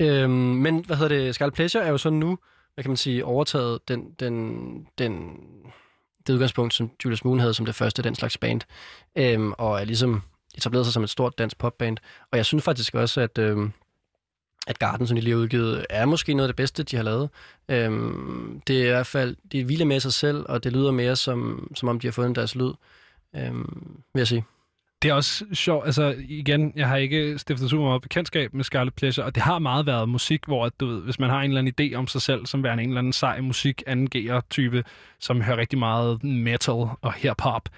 Øhm, 0.00 0.30
men 0.32 0.84
hvad 0.84 0.96
hedder 0.96 1.16
det? 1.16 1.34
Scarlet 1.34 1.54
Pleasure 1.54 1.84
er 1.84 1.90
jo 1.90 1.98
så 1.98 2.10
nu, 2.10 2.38
hvad 2.74 2.84
kan 2.84 2.90
man 2.90 2.96
sige, 2.96 3.24
overtaget 3.24 3.88
den, 3.88 4.10
den, 4.20 4.86
den, 4.98 5.36
det 6.26 6.32
udgangspunkt, 6.32 6.74
som 6.74 6.90
Julius 7.04 7.24
Moon 7.24 7.38
havde 7.40 7.54
som 7.54 7.66
det 7.66 7.74
første 7.74 8.02
den 8.02 8.14
slags 8.14 8.38
band. 8.38 8.60
Øhm, 9.16 9.52
og 9.58 9.80
er 9.80 9.84
ligesom 9.84 10.22
etableret 10.54 10.86
sig 10.86 10.92
som 10.92 11.02
et 11.04 11.10
stort 11.10 11.38
dansk 11.38 11.58
popband. 11.58 11.96
Og 12.32 12.36
jeg 12.36 12.46
synes 12.46 12.64
faktisk 12.64 12.94
også, 12.94 13.20
at, 13.20 13.38
øhm, 13.38 13.72
at 14.66 14.78
Garden, 14.78 15.06
som 15.06 15.14
de 15.14 15.20
lige 15.20 15.34
har 15.34 15.40
udgivet, 15.40 15.86
er 15.90 16.06
måske 16.06 16.34
noget 16.34 16.48
af 16.48 16.52
det 16.52 16.56
bedste, 16.56 16.82
de 16.82 16.96
har 16.96 17.02
lavet. 17.02 17.30
Øhm, 17.68 18.60
det 18.66 18.80
er 18.82 18.86
i 18.86 18.88
hvert 18.88 19.06
fald, 19.06 19.36
de 19.52 19.64
hviler 19.64 19.84
med 19.84 20.00
sig 20.00 20.12
selv, 20.12 20.44
og 20.48 20.64
det 20.64 20.72
lyder 20.72 20.90
mere 20.90 21.16
som, 21.16 21.68
som 21.74 21.88
om 21.88 22.00
de 22.00 22.06
har 22.06 22.12
fundet 22.12 22.36
deres 22.36 22.54
lyd, 22.54 22.72
øhm, 23.36 24.00
vil 24.14 24.20
jeg 24.20 24.26
sige. 24.26 24.44
Det 25.02 25.10
er 25.10 25.14
også 25.14 25.44
sjovt, 25.52 25.86
altså 25.86 26.14
igen, 26.28 26.72
jeg 26.76 26.88
har 26.88 26.96
ikke 26.96 27.38
stiftet 27.38 27.70
super 27.70 27.84
meget 27.84 28.02
bekendtskab 28.02 28.54
med 28.54 28.64
Scarlet 28.64 28.94
Pleasure, 28.94 29.26
og 29.26 29.34
det 29.34 29.42
har 29.42 29.58
meget 29.58 29.86
været 29.86 30.08
musik, 30.08 30.44
hvor 30.46 30.66
at, 30.66 30.72
du 30.80 30.86
ved, 30.86 31.02
hvis 31.02 31.18
man 31.18 31.30
har 31.30 31.40
en 31.40 31.50
eller 31.50 31.58
anden 31.58 31.92
idé 31.92 31.96
om 31.96 32.06
sig 32.06 32.22
selv, 32.22 32.46
som 32.46 32.62
værende 32.62 32.82
en 32.82 32.88
eller 32.88 32.98
anden 32.98 33.12
sej 33.12 33.40
musik, 33.40 33.82
anden 33.86 34.42
type, 34.50 34.84
som 35.20 35.40
hører 35.40 35.56
rigtig 35.56 35.78
meget 35.78 36.24
metal 36.24 36.86
og 37.02 37.12
hip-hop, 37.12 37.68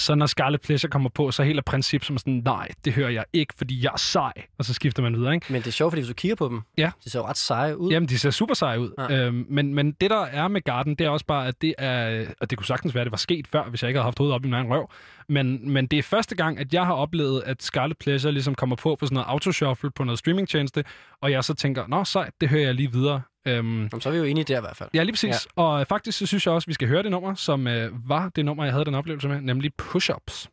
så 0.00 0.14
når 0.14 0.26
Scarlet 0.26 0.60
Pleasure 0.60 0.90
kommer 0.90 1.10
på, 1.10 1.30
så 1.30 1.42
er 1.42 1.46
helt 1.46 1.58
af 1.58 1.64
princip 1.64 2.04
som 2.04 2.18
sådan, 2.18 2.42
nej, 2.44 2.68
det 2.84 2.92
hører 2.92 3.10
jeg 3.10 3.24
ikke, 3.32 3.54
fordi 3.58 3.84
jeg 3.84 3.90
er 3.94 3.98
sej, 3.98 4.32
og 4.58 4.64
så 4.64 4.74
skifter 4.74 5.02
man 5.02 5.16
videre, 5.16 5.34
ikke? 5.34 5.46
Men 5.52 5.62
det 5.62 5.66
er 5.68 5.72
sjovt, 5.72 5.90
fordi 5.92 6.00
hvis 6.00 6.08
du 6.08 6.14
kigger 6.14 6.34
på 6.36 6.48
dem, 6.48 6.60
Ja. 6.78 6.90
de 7.04 7.10
ser 7.10 7.18
jo 7.20 7.26
ret 7.26 7.36
seje 7.36 7.78
ud. 7.78 7.90
Jamen, 7.92 8.08
de 8.08 8.18
ser 8.18 8.30
super 8.30 8.54
seje 8.54 8.80
ud. 8.80 8.90
Ja. 9.10 9.16
Øhm, 9.26 9.46
men, 9.48 9.74
men 9.74 9.92
det, 10.00 10.10
der 10.10 10.20
er 10.24 10.48
med 10.48 10.60
Garden, 10.64 10.94
det 10.94 11.04
er 11.04 11.10
også 11.10 11.26
bare, 11.26 11.46
at 11.48 11.62
det 11.62 11.74
er... 11.78 12.24
Og 12.40 12.50
det 12.50 12.58
kunne 12.58 12.66
sagtens 12.66 12.94
være, 12.94 13.02
at 13.02 13.06
det 13.06 13.12
var 13.12 13.16
sket 13.18 13.46
før, 13.52 13.64
hvis 13.64 13.82
jeg 13.82 13.88
ikke 13.88 13.98
havde 13.98 14.04
haft 14.06 14.18
hovedet 14.18 14.34
op 14.34 14.44
i 14.44 14.46
min 14.46 14.54
egen 14.54 14.66
røv. 14.70 14.90
Men, 15.30 15.70
men 15.70 15.86
det 15.86 15.98
er 15.98 16.02
første 16.02 16.34
gang, 16.36 16.58
at 16.58 16.74
jeg 16.74 16.86
har 16.86 16.92
oplevet, 16.94 17.42
at 17.46 17.62
Scarlet 17.62 17.98
Pleasure 17.98 18.32
ligesom 18.32 18.54
kommer 18.54 18.76
på 18.76 18.96
på 18.96 19.06
sådan 19.06 19.14
noget 19.14 19.26
autoshuffle 19.28 19.90
på 19.90 20.04
noget 20.04 20.18
streamingtjeneste, 20.18 20.84
og 21.22 21.30
jeg 21.30 21.44
så 21.44 21.54
tænker, 21.54 21.86
nå 21.88 22.04
sejt, 22.04 22.32
det 22.40 22.48
hører 22.48 22.62
jeg 22.62 22.74
lige 22.74 22.92
videre. 22.92 23.22
Øhm, 23.46 23.78
Jamen, 23.78 24.00
så 24.00 24.08
er 24.08 24.12
vi 24.12 24.18
jo 24.18 24.24
enige 24.24 24.44
der 24.44 24.58
i 24.58 24.60
hvert 24.60 24.76
fald. 24.76 24.88
ja, 24.94 25.02
lige 25.02 25.12
præcis. 25.12 25.48
Ja. 25.56 25.62
Og 25.62 25.86
faktisk 25.86 26.18
så 26.18 26.26
synes 26.26 26.46
jeg 26.46 26.54
også, 26.54 26.64
at 26.64 26.68
vi 26.68 26.74
skal 26.74 26.88
høre 26.88 27.02
det 27.02 27.10
nummer, 27.10 27.34
som 27.34 27.66
øh, 27.66 28.08
var 28.08 28.28
det 28.36 28.44
nummer, 28.44 28.64
jeg 28.64 28.72
havde 28.72 28.84
den 28.84 28.94
oplevelse 28.94 29.28
med, 29.28 29.40
nemlig 29.40 29.70
Push-Ups. 29.82 30.46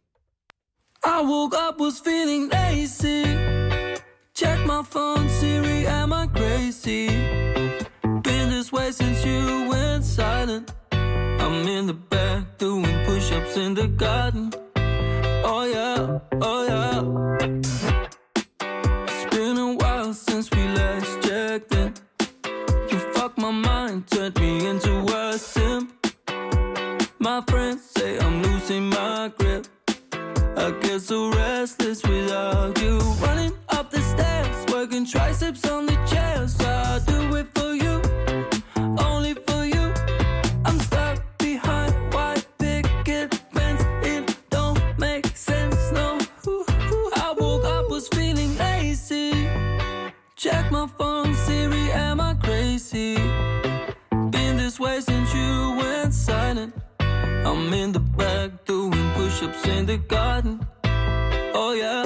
I 1.06 1.20
woke 1.24 1.56
up, 1.70 1.76
was 1.82 2.02
feeling 2.06 2.52
lazy. 2.54 3.24
Check 4.40 4.60
my 4.66 4.82
phone, 4.94 5.30
Siri, 5.30 5.86
am 5.86 6.12
I 6.12 6.26
crazy? 6.38 7.10
Been 8.24 8.50
this 8.56 8.74
way 8.74 8.92
since 8.92 9.20
you 9.30 9.40
went 9.72 10.04
silent. 10.06 10.74
I'm 11.44 11.68
in 11.78 11.88
the 11.88 11.98
back 12.12 12.42
doing 12.60 13.06
push 13.06 13.32
ups 13.38 13.58
in 13.58 13.76
the 13.76 13.88
garden. 14.06 14.67
Oh 16.10 16.66
yeah. 16.66 17.02
It's 19.10 19.36
been 19.36 19.58
a 19.58 19.74
while 19.76 20.14
since 20.14 20.50
we 20.52 20.66
last 20.70 21.22
checked 21.22 21.76
in. 21.76 21.94
You 22.90 23.00
fucked 23.14 23.38
my 23.38 23.52
mind, 23.52 24.08
turned 24.08 24.40
me 24.40 24.68
into 24.68 25.04
a 25.14 25.38
simp. 25.38 25.92
My 27.20 27.44
friends 27.50 27.82
say 27.84 28.18
I'm 28.20 28.42
losing 28.42 28.90
my 28.90 29.34
grip. 29.38 29.68
I 30.56 30.72
get 30.82 31.02
so 31.02 31.30
restless 31.32 32.02
without 32.04 32.82
you. 32.82 33.00
Running 33.26 33.52
up 33.70 33.92
the 33.92 34.00
stairs, 34.00 34.66
working 34.72 35.06
triceps 35.06 35.68
on 35.70 35.87
crazy? 52.98 53.16
Been 54.32 54.58
this 54.58 54.80
way 54.80 55.00
since 55.00 55.34
you 55.34 55.76
went 55.78 56.14
silent. 56.14 56.74
I'm 57.00 57.74
in 57.74 57.92
the 57.92 58.00
back 58.00 58.66
doing 58.66 59.12
push-ups 59.16 59.66
in 59.68 59.86
the 59.86 59.98
garden. 59.98 60.68
Oh 61.54 61.74
yeah, 61.74 62.04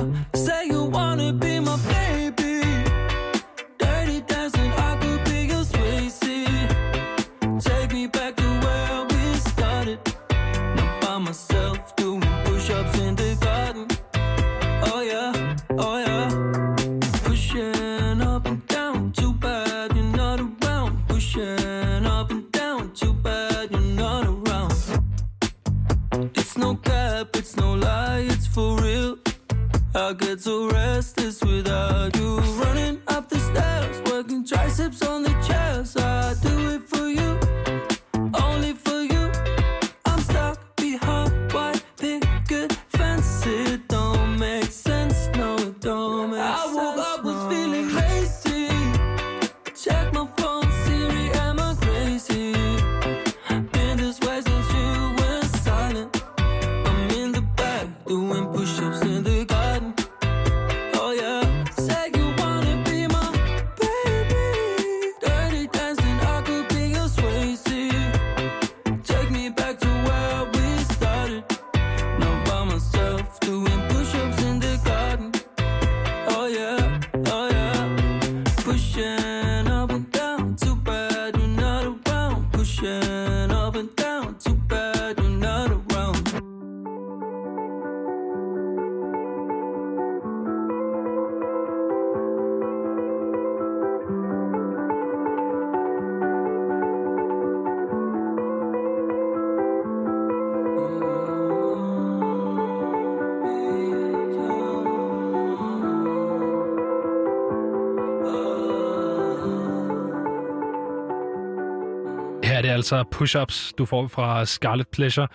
altså 112.81 113.03
push-ups, 113.15 113.73
du 113.77 113.85
får 113.85 114.07
fra 114.07 114.45
Scarlet 114.45 114.87
Pleasure. 114.87 115.27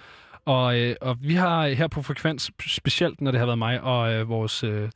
Og, 0.45 0.79
øh, 0.79 0.97
og 1.01 1.17
vi 1.21 1.35
har 1.35 1.69
her 1.69 1.89
på 1.89 2.03
Frekvens, 2.03 2.51
specielt 2.67 3.21
når 3.21 3.31
det 3.31 3.39
har 3.39 3.47
været 3.47 3.59
mig 3.59 3.81
og 3.81 4.13
øh, 4.13 4.29
vores 4.29 4.65
øh, 4.65 4.91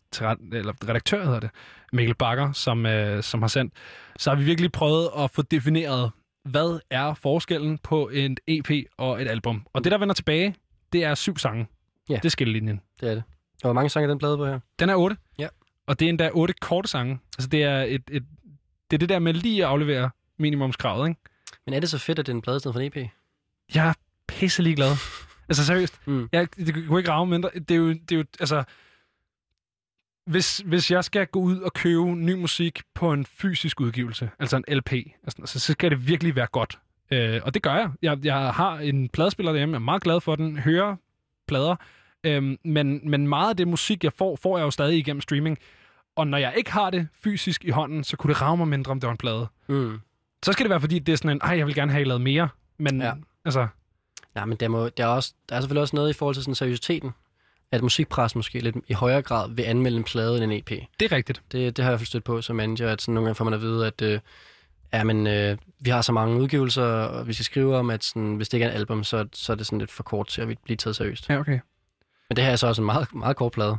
eller 0.53 0.89
redaktør, 0.89 1.25
hedder 1.25 1.41
det, 1.41 1.51
Mikkel 1.93 2.15
Bakker, 2.15 2.53
som, 2.53 2.87
øh, 2.87 3.23
som 3.23 3.43
har 3.43 3.49
sendt, 3.49 3.75
så 4.19 4.31
har 4.31 4.37
vi 4.37 4.45
virkelig 4.45 4.73
prøvet 4.73 5.09
at 5.19 5.31
få 5.31 5.43
defineret, 5.43 6.11
hvad 6.45 6.81
er 6.91 7.15
forskellen 7.15 7.79
på 7.79 8.09
en 8.09 8.37
EP 8.47 8.71
og 8.99 9.23
et 9.23 9.29
album. 9.29 9.67
Og 9.73 9.85
det, 9.85 9.93
der 9.93 9.99
vender 9.99 10.15
tilbage, 10.15 10.55
det 10.93 11.05
er 11.05 11.15
syv 11.15 11.37
sange. 11.37 11.67
Ja. 12.09 12.15
Det 12.15 12.25
er 12.25 12.29
skillelinjen. 12.29 12.81
Det 13.01 13.11
er 13.11 13.15
det. 13.15 13.23
Og 13.63 13.67
hvor 13.67 13.73
mange 13.73 13.89
sange 13.91 14.05
er 14.05 14.11
den 14.11 14.19
plade 14.19 14.37
på 14.37 14.47
her? 14.47 14.61
Den 14.79 14.89
er 14.89 14.95
otte. 14.95 15.17
Ja. 15.39 15.49
Og 15.87 16.01
det 16.01 16.07
er 16.07 16.09
endda 16.09 16.31
otte 16.33 16.55
korte 16.61 16.89
sange. 16.89 17.19
Altså 17.39 17.49
det 17.49 17.65
er, 17.65 17.83
et, 17.83 18.03
et, 18.11 18.25
det 18.91 18.97
er 18.97 18.99
det 18.99 19.09
der 19.09 19.19
med 19.19 19.35
lige 19.35 19.65
at 19.65 19.71
aflevere 19.71 20.11
minimumskravet, 20.39 21.09
ikke? 21.09 21.21
Men 21.71 21.77
er 21.77 21.81
det 21.81 21.91
så 21.91 21.99
fedt, 21.99 22.19
at 22.19 22.27
det 22.27 22.33
er 22.33 22.37
en 22.37 22.43
plade 22.43 22.57
i 22.57 22.61
stedet 22.61 22.75
for 22.75 22.81
en 22.81 22.87
EP? 22.87 23.11
Jeg 23.75 23.89
er 23.89 23.93
pisselig 24.29 24.77
glad. 24.77 24.97
Altså 25.49 25.65
seriøst. 25.65 26.01
Mm. 26.07 26.29
Jeg, 26.33 26.49
det 26.57 26.87
kunne 26.87 27.01
ikke 27.01 27.11
rave 27.11 27.27
mindre. 27.27 27.51
Det 27.55 27.71
er 27.71 27.77
jo, 27.77 27.89
det 27.89 28.13
er 28.13 28.17
jo 28.17 28.25
altså... 28.41 28.65
Hvis, 30.27 30.63
hvis 30.67 30.91
jeg 30.91 31.05
skal 31.05 31.27
gå 31.27 31.41
ud 31.41 31.59
og 31.59 31.73
købe 31.73 32.07
ny 32.07 32.35
musik 32.35 32.83
på 32.95 33.13
en 33.13 33.27
fysisk 33.27 33.81
udgivelse, 33.81 34.31
altså 34.39 34.57
en 34.57 34.65
LP, 34.69 34.93
altså, 34.93 35.59
så, 35.59 35.73
skal 35.73 35.91
det 35.91 36.09
virkelig 36.09 36.37
være 36.37 36.47
godt. 36.47 36.79
Øh, 37.11 37.41
og 37.45 37.55
det 37.55 37.63
gør 37.63 37.75
jeg. 37.75 37.91
jeg. 38.03 38.19
Jeg 38.25 38.53
har 38.55 38.79
en 38.79 39.09
pladespiller 39.09 39.53
derhjemme, 39.53 39.73
jeg 39.73 39.81
er 39.81 39.85
meget 39.85 40.03
glad 40.03 40.21
for 40.21 40.37
den, 40.37 40.57
hører 40.59 40.97
plader, 41.49 41.77
øhm, 42.25 42.59
men, 42.65 43.11
men 43.11 43.29
meget 43.29 43.51
af 43.51 43.57
det 43.57 43.69
musik, 43.69 44.05
jeg 44.05 44.13
får, 44.13 44.37
får 44.37 44.59
jeg 44.59 44.65
jo 44.65 44.71
stadig 44.71 44.99
igennem 44.99 45.21
streaming. 45.21 45.59
Og 46.17 46.27
når 46.27 46.39
jeg 46.39 46.55
ikke 46.57 46.73
har 46.73 46.91
det 46.91 47.09
fysisk 47.15 47.65
i 47.65 47.71
hånden, 47.71 48.05
så 48.05 48.17
kunne 48.17 48.35
det 48.35 48.43
rave 48.43 48.57
mig 48.57 48.69
mindre, 48.69 48.93
om 48.93 49.01
det 49.01 49.07
var 49.07 49.13
en 49.13 49.19
plade. 49.19 49.49
Mm. 49.69 50.01
Så 50.45 50.53
skal 50.53 50.65
det 50.65 50.71
være, 50.71 50.81
fordi 50.81 50.99
det 50.99 51.13
er 51.13 51.17
sådan 51.17 51.31
en, 51.31 51.41
ej, 51.45 51.57
jeg 51.59 51.67
vil 51.67 51.75
gerne 51.75 51.93
have 51.93 52.05
lavet 52.05 52.21
mere. 52.21 52.49
Men 52.79 53.01
Ja. 53.03 53.13
altså, 53.45 53.67
Ja, 54.37 54.45
men 54.45 54.57
der, 54.57 54.69
må, 54.69 54.89
der, 54.89 55.05
er 55.05 55.09
også, 55.09 55.35
der 55.49 55.57
er 55.57 55.61
selvfølgelig 55.61 55.81
også 55.83 55.97
noget 55.97 56.11
i 56.11 56.13
forhold 56.13 56.35
til 56.35 56.43
sådan 56.45 56.55
seriøsiteten, 56.55 57.11
at 57.73 57.83
musikpres 57.83 58.35
måske 58.37 58.61
lidt 58.61 58.77
i 58.89 58.93
højere 58.93 59.23
grad 59.23 59.51
vil 59.55 59.63
anmelde 59.63 59.97
en 59.99 60.05
plade 60.05 60.37
end 60.37 60.53
en 60.53 60.59
EP. 60.59 60.69
det 61.01 61.13
er 61.13 61.13
rigtigt. 61.13 61.43
Det, 61.53 61.77
det 61.77 61.85
har 61.85 61.91
jeg 61.91 61.93
i 61.93 61.93
hvert 61.93 62.01
fald 62.01 62.07
stødt 62.07 62.25
på 62.25 62.43
som 62.43 62.57
manager, 62.57 62.89
at 62.93 63.03
sådan 63.03 63.15
nogle 63.15 63.27
gange 63.27 63.35
får 63.35 63.45
man 63.45 63.55
at 63.55 63.61
vide, 63.61 63.87
at 63.87 64.03
øh, 64.03 64.21
ja, 64.93 65.05
men, 65.05 65.27
øh, 65.27 65.59
vi 65.81 65.91
har 65.91 66.03
så 66.03 66.13
mange 66.13 66.41
udgivelser, 66.43 66.83
og 66.85 67.27
vi 67.29 67.33
skal 67.33 67.45
skrive 67.45 67.77
om, 67.77 67.91
at 67.91 68.05
sådan, 68.05 68.35
hvis 68.37 68.49
det 68.49 68.55
ikke 68.59 68.65
er 68.67 68.71
et 68.71 68.75
album, 68.75 69.05
så, 69.05 69.29
så 69.33 69.53
er 69.53 69.57
det 69.57 69.67
sådan 69.67 69.79
lidt 69.79 69.91
for 69.91 70.03
kort 70.03 70.27
til 70.27 70.43
at 70.43 70.59
blive 70.65 70.77
taget 70.77 70.97
seriøst. 70.97 71.29
Ja, 71.29 71.39
okay. 71.39 71.59
Men 72.29 72.37
det 72.37 72.45
her 72.45 72.53
er 72.53 72.57
så 72.57 72.67
også 72.67 72.83
en 72.83 72.87
meget, 72.87 73.15
meget 73.15 73.37
kort 73.37 73.53
plade. 73.53 73.77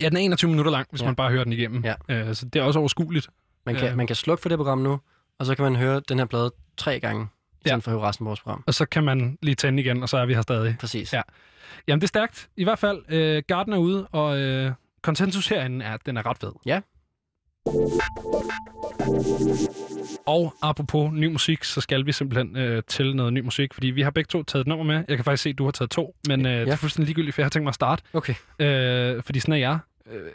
Ja, 0.00 0.08
den 0.08 0.16
er 0.16 0.20
21 0.20 0.50
minutter 0.50 0.70
lang, 0.72 0.86
hvis 0.90 1.00
Ja. 1.00 1.06
man 1.06 1.16
bare 1.16 1.30
hører 1.30 1.44
den 1.44 1.52
igennem. 1.52 1.84
Ja. 1.84 1.94
Øh, 2.08 2.34
så 2.34 2.46
det 2.46 2.60
er 2.60 2.64
også 2.64 2.78
overskueligt. 2.78 3.28
Man 3.66 3.74
kan, 3.74 3.84
Ja. 3.88 3.94
man 3.94 4.06
kan 4.06 4.16
slukke 4.16 4.42
for 4.42 4.48
det 4.48 4.58
program 4.58 4.78
nu, 4.78 5.00
og 5.42 5.46
så 5.46 5.54
kan 5.54 5.62
man 5.62 5.76
høre 5.76 6.00
den 6.08 6.18
her 6.18 6.26
plade 6.26 6.50
tre 6.76 7.00
gange, 7.00 7.26
i 7.64 7.68
Ja. 7.68 7.76
for 7.76 7.90
at 7.90 7.98
høre 7.98 8.08
resten 8.08 8.26
af 8.26 8.28
vores 8.28 8.40
program. 8.40 8.64
Og 8.66 8.74
så 8.74 8.86
kan 8.86 9.04
man 9.04 9.38
lige 9.42 9.54
tænde 9.54 9.82
igen, 9.82 10.02
og 10.02 10.08
så 10.08 10.16
er 10.16 10.26
vi 10.26 10.34
her 10.34 10.42
stadig. 10.42 10.76
Præcis. 10.80 11.12
Ja. 11.12 11.22
Jamen, 11.88 12.00
det 12.00 12.04
er 12.04 12.08
stærkt. 12.08 12.48
I 12.56 12.64
hvert 12.64 12.78
fald, 12.78 13.02
øh, 13.08 13.42
Garden 13.48 13.72
er 13.72 13.76
ude, 13.78 14.06
og 14.12 14.38
øh, 14.38 14.72
konsensus 15.02 15.46
herinde 15.48 15.84
er, 15.84 15.94
at 15.94 16.00
den 16.06 16.16
er 16.16 16.26
ret 16.26 16.38
fed. 16.38 16.52
Ja. 16.66 16.80
Og 20.26 20.54
apropos 20.62 21.12
ny 21.12 21.26
musik, 21.26 21.64
så 21.64 21.80
skal 21.80 22.06
vi 22.06 22.12
simpelthen 22.12 22.56
øh, 22.56 22.82
til 22.88 23.16
noget 23.16 23.32
ny 23.32 23.40
musik, 23.40 23.74
fordi 23.74 23.86
vi 23.86 24.02
har 24.02 24.10
begge 24.10 24.28
to 24.28 24.42
taget 24.42 24.60
et 24.60 24.66
nummer 24.66 24.84
med. 24.84 25.04
Jeg 25.08 25.16
kan 25.16 25.24
faktisk 25.24 25.42
se, 25.42 25.50
at 25.50 25.58
du 25.58 25.64
har 25.64 25.70
taget 25.70 25.90
to, 25.90 26.16
men 26.28 26.46
øh, 26.46 26.52
ja. 26.52 26.60
det 26.60 26.68
er 26.68 26.76
fuldstændig 26.76 27.06
ligegyldigt, 27.06 27.34
for 27.34 27.42
jeg 27.42 27.44
har 27.46 27.50
tænkt 27.50 27.64
mig 27.64 27.70
at 27.70 27.74
starte. 27.74 28.02
Okay. 28.12 28.34
Øh, 28.58 29.22
fordi 29.22 29.40
sådan 29.40 29.52
er 29.54 29.58
jeg. 29.58 29.78
Øh, 30.10 30.30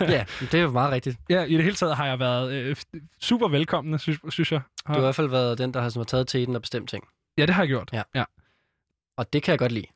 ja, 0.14 0.24
det 0.40 0.54
er 0.54 0.62
jo 0.62 0.70
meget 0.70 0.92
rigtigt. 0.92 1.16
ja, 1.30 1.42
i 1.44 1.54
det 1.54 1.62
hele 1.64 1.76
taget 1.76 1.96
har 1.96 2.06
jeg 2.06 2.18
været 2.18 2.52
øh, 2.52 2.76
super 3.20 3.48
velkommen, 3.48 3.98
synes, 3.98 4.18
synes 4.28 4.52
jeg. 4.52 4.60
Du 4.86 4.92
har 4.92 4.96
i 4.98 5.00
hvert 5.00 5.14
fald 5.14 5.28
været 5.28 5.58
den, 5.58 5.74
der 5.74 5.80
har, 5.80 5.88
som 5.88 6.00
har 6.00 6.04
taget 6.04 6.28
teten 6.28 6.56
og 6.56 6.62
bestemt 6.62 6.88
ting. 6.90 7.04
Ja, 7.38 7.46
det 7.46 7.54
har 7.54 7.62
jeg 7.62 7.68
gjort. 7.68 7.88
Ja. 7.92 8.02
ja. 8.14 8.24
Og 9.16 9.32
det 9.32 9.42
kan 9.42 9.52
jeg 9.52 9.58
godt 9.58 9.72
lide. 9.72 9.86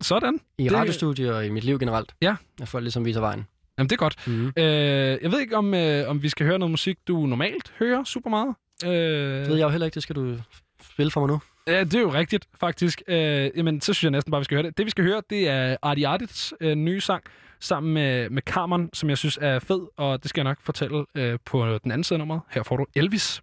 Sådan. 0.00 0.40
I 0.58 0.64
Det- 0.64 0.72
radiostudier 0.72 1.32
og 1.32 1.46
i 1.46 1.48
mit 1.48 1.64
liv 1.64 1.78
generelt. 1.78 2.14
Ja. 2.22 2.36
At 2.62 2.68
folk 2.68 2.82
ligesom 2.82 3.04
viser 3.04 3.20
vejen. 3.20 3.46
Jamen, 3.78 3.88
det 3.90 3.94
er 3.96 3.98
godt. 3.98 4.26
Mm-hmm. 4.26 4.52
Øh, 4.56 4.64
jeg 5.22 5.32
ved 5.32 5.40
ikke, 5.40 5.56
om, 5.56 5.74
øh, 5.74 6.08
om 6.08 6.22
vi 6.22 6.28
skal 6.28 6.46
høre 6.46 6.58
noget 6.58 6.70
musik, 6.70 6.98
du 7.08 7.26
normalt 7.26 7.72
hører 7.78 8.04
super 8.04 8.30
meget. 8.30 8.54
Øh, 8.84 8.90
Det 8.90 9.48
ved 9.48 9.56
jeg 9.56 9.64
jo 9.64 9.68
heller 9.68 9.84
ikke, 9.86 9.94
det 9.94 10.02
skal 10.02 10.16
du 10.16 10.36
spille 10.82 11.10
for 11.10 11.20
mig 11.20 11.28
nu. 11.28 11.40
Ja, 11.66 11.84
det 11.84 11.94
er 11.94 12.00
jo 12.00 12.12
rigtigt, 12.12 12.48
faktisk. 12.60 13.02
Øh, 13.08 13.50
jamen, 13.56 13.80
så 13.80 13.92
synes 13.92 14.02
jeg 14.02 14.10
næsten 14.10 14.30
bare, 14.30 14.40
vi 14.40 14.44
skal 14.44 14.54
høre 14.56 14.66
det. 14.66 14.78
Det, 14.78 14.86
vi 14.86 14.90
skal 14.90 15.04
høre, 15.04 15.22
det 15.30 15.48
er 15.48 15.76
Arti 15.82 16.02
Artits 16.02 16.54
øh, 16.60 16.74
nye 16.74 17.00
sang, 17.00 17.22
sammen 17.60 17.94
med, 17.94 18.30
med 18.30 18.42
Carmen, 18.42 18.90
som 18.92 19.08
jeg 19.08 19.18
synes 19.18 19.38
er 19.42 19.58
fed, 19.58 19.80
og 19.96 20.22
det 20.22 20.28
skal 20.28 20.40
jeg 20.40 20.44
nok 20.44 20.58
fortælle 20.60 21.04
øh, 21.14 21.38
på 21.44 21.78
den 21.78 21.90
anden 21.90 22.04
side 22.04 22.16
af 22.16 22.18
nummeret. 22.18 22.40
Her 22.50 22.62
får 22.62 22.76
du 22.76 22.86
Elvis. 22.94 23.42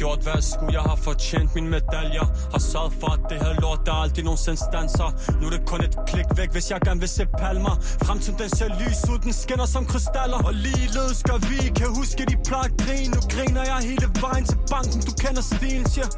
Gjort 0.00 0.20
hvad 0.24 0.36
jeg 0.38 0.46
skulle, 0.52 0.72
jeg 0.78 0.84
har 0.90 0.98
fortjent? 1.08 1.48
Mine 1.56 1.70
medaljer 1.76 2.26
Har 2.54 2.62
sørget 2.72 2.92
for 3.00 3.10
at 3.16 3.20
det 3.30 3.38
her 3.44 3.52
lort, 3.62 3.80
der 3.86 3.94
aldrig 4.04 4.24
nogensinde 4.24 4.60
stanser 4.68 5.08
Nu 5.40 5.44
er 5.48 5.52
det 5.56 5.62
kun 5.72 5.80
et 5.88 5.94
klik 6.10 6.28
væk, 6.38 6.50
hvis 6.56 6.66
jeg 6.70 6.78
gerne 6.86 7.00
vil 7.04 7.12
se 7.18 7.24
palmer. 7.40 7.74
Fremtiden 8.06 8.38
den 8.42 8.50
ser 8.58 8.70
lys 8.80 9.00
ud, 9.12 9.18
den 9.26 9.32
skinner 9.42 9.68
som 9.74 9.82
krystaller. 9.92 10.40
Og 10.48 10.54
ligeledes 10.66 11.18
gør 11.28 11.38
vi, 11.50 11.58
kan 11.78 11.88
huske 11.98 12.22
de 12.30 12.36
plejer 12.48 12.68
at 12.70 12.74
grine 12.82 13.10
Nu 13.14 13.20
griner 13.34 13.64
jeg 13.72 13.78
hele 13.90 14.06
vejen 14.24 14.44
til 14.50 14.58
banken, 14.72 15.00
du 15.08 15.12
kender 15.22 15.42
stilen 15.54 15.86
Siger, 15.94 16.08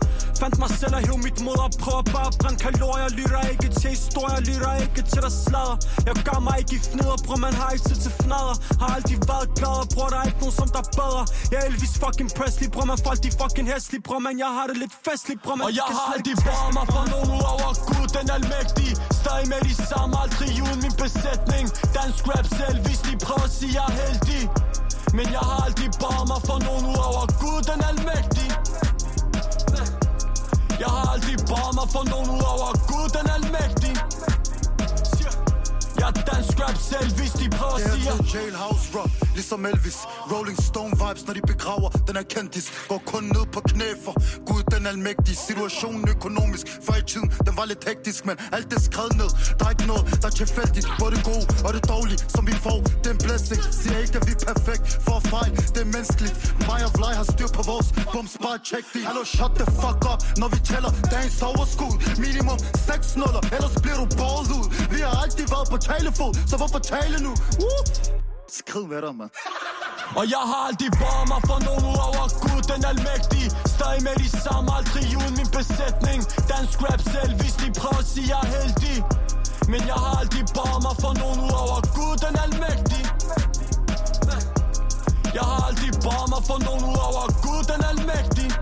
fandt 0.41 0.55
mig 0.63 0.71
selv 0.81 0.95
og 0.99 1.03
hæv 1.07 1.17
mit 1.27 1.39
mod 1.47 1.59
og 1.67 1.71
prøver 1.83 2.03
bare 2.15 2.29
at 2.33 2.37
brænde 2.41 2.59
kalorier. 2.67 3.09
Lytter 3.19 3.43
ikke 3.53 3.69
til 3.81 3.91
historier, 3.97 4.41
lytter 4.49 4.73
ikke 4.85 5.03
til 5.13 5.21
der 5.27 5.33
slader 5.45 5.77
Jeg 6.09 6.15
gør 6.29 6.39
mig 6.47 6.57
ikke 6.63 6.75
i 6.79 6.81
fnider, 6.89 7.19
bror 7.27 7.39
man 7.47 7.55
har 7.61 7.71
ikke 7.75 7.87
tid 7.91 7.99
til 8.07 8.13
fnader 8.23 8.55
Har 8.81 8.89
aldrig 8.97 9.19
været 9.31 9.49
glad, 9.59 9.77
bror 9.95 10.09
der 10.13 10.19
er 10.23 10.27
ikke 10.31 10.41
nogen 10.45 10.57
som 10.61 10.69
der 10.75 10.83
er 10.87 10.91
bedre. 11.01 11.23
Jeg 11.53 11.59
er 11.63 11.67
Elvis 11.71 11.95
fucking 12.03 12.31
Presley, 12.39 12.69
bror 12.75 12.87
man 12.93 12.99
folk 13.07 13.21
de 13.27 13.31
fucking 13.41 13.68
hæslig 13.73 14.01
Bror 14.07 14.19
man 14.27 14.39
jeg 14.45 14.51
har 14.57 14.67
det 14.71 14.77
lidt 14.83 14.95
festligt, 15.07 15.41
bror 15.45 15.57
man 15.59 15.65
Og 15.69 15.73
jeg 15.81 15.89
har 15.97 16.07
aldrig 16.15 16.37
været 16.49 16.71
mig 16.79 16.87
for 16.95 17.05
nogen 17.15 17.41
over 17.53 17.71
Gud 17.89 18.07
den 18.19 18.27
almægtige 18.37 18.95
Stadig 19.21 19.47
med 19.53 19.61
de 19.69 19.75
samme, 19.91 20.13
aldrig 20.23 20.51
uden 20.67 20.81
min 20.85 20.95
besætning. 21.05 21.65
Dansk 21.99 22.23
rap 22.33 22.47
selv, 22.61 22.79
hvis 22.87 23.01
de 23.07 23.13
prøver 23.27 23.47
at 23.51 23.55
sige 23.59 23.73
jeg 23.79 23.87
er 23.91 23.95
heldig. 24.03 24.43
Men 25.19 25.27
jeg 25.37 25.43
har 25.49 25.59
aldrig 25.67 25.91
bare 26.05 26.25
mig 26.33 26.41
for 26.49 26.59
nogen 26.69 26.87
over 27.09 27.25
Gud 27.41 27.61
den 27.71 27.81
almægtige 27.91 28.53
Jeg 30.83 30.91
har 30.97 31.05
aldrig 31.15 31.37
bare 31.53 31.73
mig 31.79 31.89
for 31.95 32.05
nogen 32.15 32.41
over 32.53 32.71
Gud 32.91 33.09
den 33.17 33.27
almægtige 33.37 33.97
jeg 36.01 36.09
er 36.09 36.17
dansk 36.33 36.55
rap 36.63 36.77
selv, 36.91 37.11
hvis 37.19 37.33
de 37.41 37.45
prøver 37.59 37.77
at 37.79 37.83
sige 37.93 38.13
jailhouse 38.35 38.87
rap, 38.97 39.11
ligesom 39.39 39.67
Elvis. 39.71 39.99
Rolling 40.33 40.59
Stone 40.69 40.95
vibes, 41.03 41.23
når 41.27 41.35
de 41.39 41.43
begraver 41.53 41.91
Den 42.09 42.17
er 42.23 42.27
kendis, 42.35 42.67
går 42.91 43.01
kun 43.13 43.25
ned 43.37 43.45
på 43.55 43.61
knæ 43.71 43.89
for 44.05 44.15
Gud 44.49 44.63
den 44.75 44.87
almægtige. 44.93 45.37
Situationen 45.49 46.09
økonomisk, 46.09 46.67
før 46.87 46.97
i 47.03 47.05
tiden 47.13 47.29
Den 47.47 47.55
var 47.59 47.65
lidt 47.73 47.83
hektisk, 47.89 48.21
men 48.29 48.37
alt 48.57 48.67
det 48.71 48.77
er 48.81 48.85
skrevet 48.91 49.15
ned. 49.23 49.31
Der 49.59 49.65
er 49.67 49.73
ikke 49.77 49.87
noget, 49.93 50.05
der 50.23 50.29
er 50.33 50.37
tilfældigt. 50.43 50.87
Både 51.01 51.11
det 51.17 51.25
gode 51.31 51.45
og 51.67 51.71
det 51.77 51.83
dårlige, 51.95 52.21
som 52.35 52.43
vi 52.51 52.55
får. 52.67 52.79
Det 53.03 53.09
er 53.13 53.17
en 53.19 53.23
blessing, 53.27 53.61
siger 53.81 53.99
ikke 54.05 54.17
at 54.21 54.25
vi 54.29 54.33
er 54.39 54.43
perfekt 54.53 54.85
For 55.07 55.19
fejl, 55.35 55.51
det 55.75 55.81
er 55.87 55.91
menneskeligt. 55.97 56.35
Mig 56.69 56.81
og 56.89 56.93
Vlej 56.99 57.15
har 57.21 57.27
styr 57.35 57.51
på 57.59 57.63
vores 57.71 57.89
bums, 58.15 58.33
bare 58.45 58.59
check 58.71 58.85
det 58.93 59.01
Hallo, 59.09 59.23
shut 59.37 59.53
the 59.61 59.67
fuck 59.83 60.01
up, 60.13 60.21
når 60.41 60.49
vi 60.55 60.59
tæller 60.71 60.93
dagens 61.15 61.39
overskud. 61.51 61.95
Minimum 62.25 62.59
6 62.89 63.17
nuller, 63.21 63.43
ellers 63.57 63.75
bliver 63.85 63.99
du 64.03 64.07
ballet 64.21 64.51
ud. 64.59 64.65
Vi 64.95 65.01
har 65.07 65.15
altid 65.25 65.47
været 65.55 65.69
på 65.73 65.79
talefod, 65.89 66.33
så 66.51 66.57
hvorfor 66.61 66.81
tale 66.93 67.17
nu? 67.27 67.33
Uh! 67.67 67.83
Skrid 68.59 68.87
med 68.93 69.01
dig, 69.07 69.15
mand. 69.21 69.31
Og 70.19 70.25
jeg 70.35 70.43
har 70.51 70.61
aldrig 70.69 70.91
bare 71.05 71.25
mig 71.33 71.41
for 71.51 71.59
nogen 71.67 71.85
ud 71.91 71.99
over 72.09 72.25
Gud 72.45 72.61
den 72.73 72.83
almægtige. 72.93 73.49
Stadig 73.75 74.01
med 74.09 74.15
de 74.23 74.29
samme, 74.45 74.69
aldrig 74.79 75.07
uden 75.21 75.35
min 75.41 75.51
besætning. 75.59 76.19
Dansk 76.53 76.77
rap 76.87 77.01
selv, 77.15 77.33
hvis 77.41 77.55
de 77.61 77.67
prøver 77.81 78.01
at 78.05 78.09
sige 78.13 78.27
jeg 78.33 78.41
er 78.47 78.51
heldig. 78.57 78.97
Men 79.73 79.81
jeg 79.91 79.99
har 80.05 80.13
aldrig 80.23 80.45
bare 80.59 80.79
mig 80.87 80.97
for 81.03 81.13
nogen 81.23 81.39
ud 81.47 81.55
over 81.65 81.79
Gud 81.97 82.15
den 82.25 82.35
almægtige. 82.45 83.07
Jeg 85.37 85.45
har 85.51 85.61
aldrig 85.69 85.93
bare 86.07 86.27
mig 86.35 86.43
for 86.49 86.59
nogen 86.67 86.83
ud 86.91 86.99
over 87.09 87.25
Gud 87.45 87.63
den 87.73 87.81
almægtige. 87.91 88.53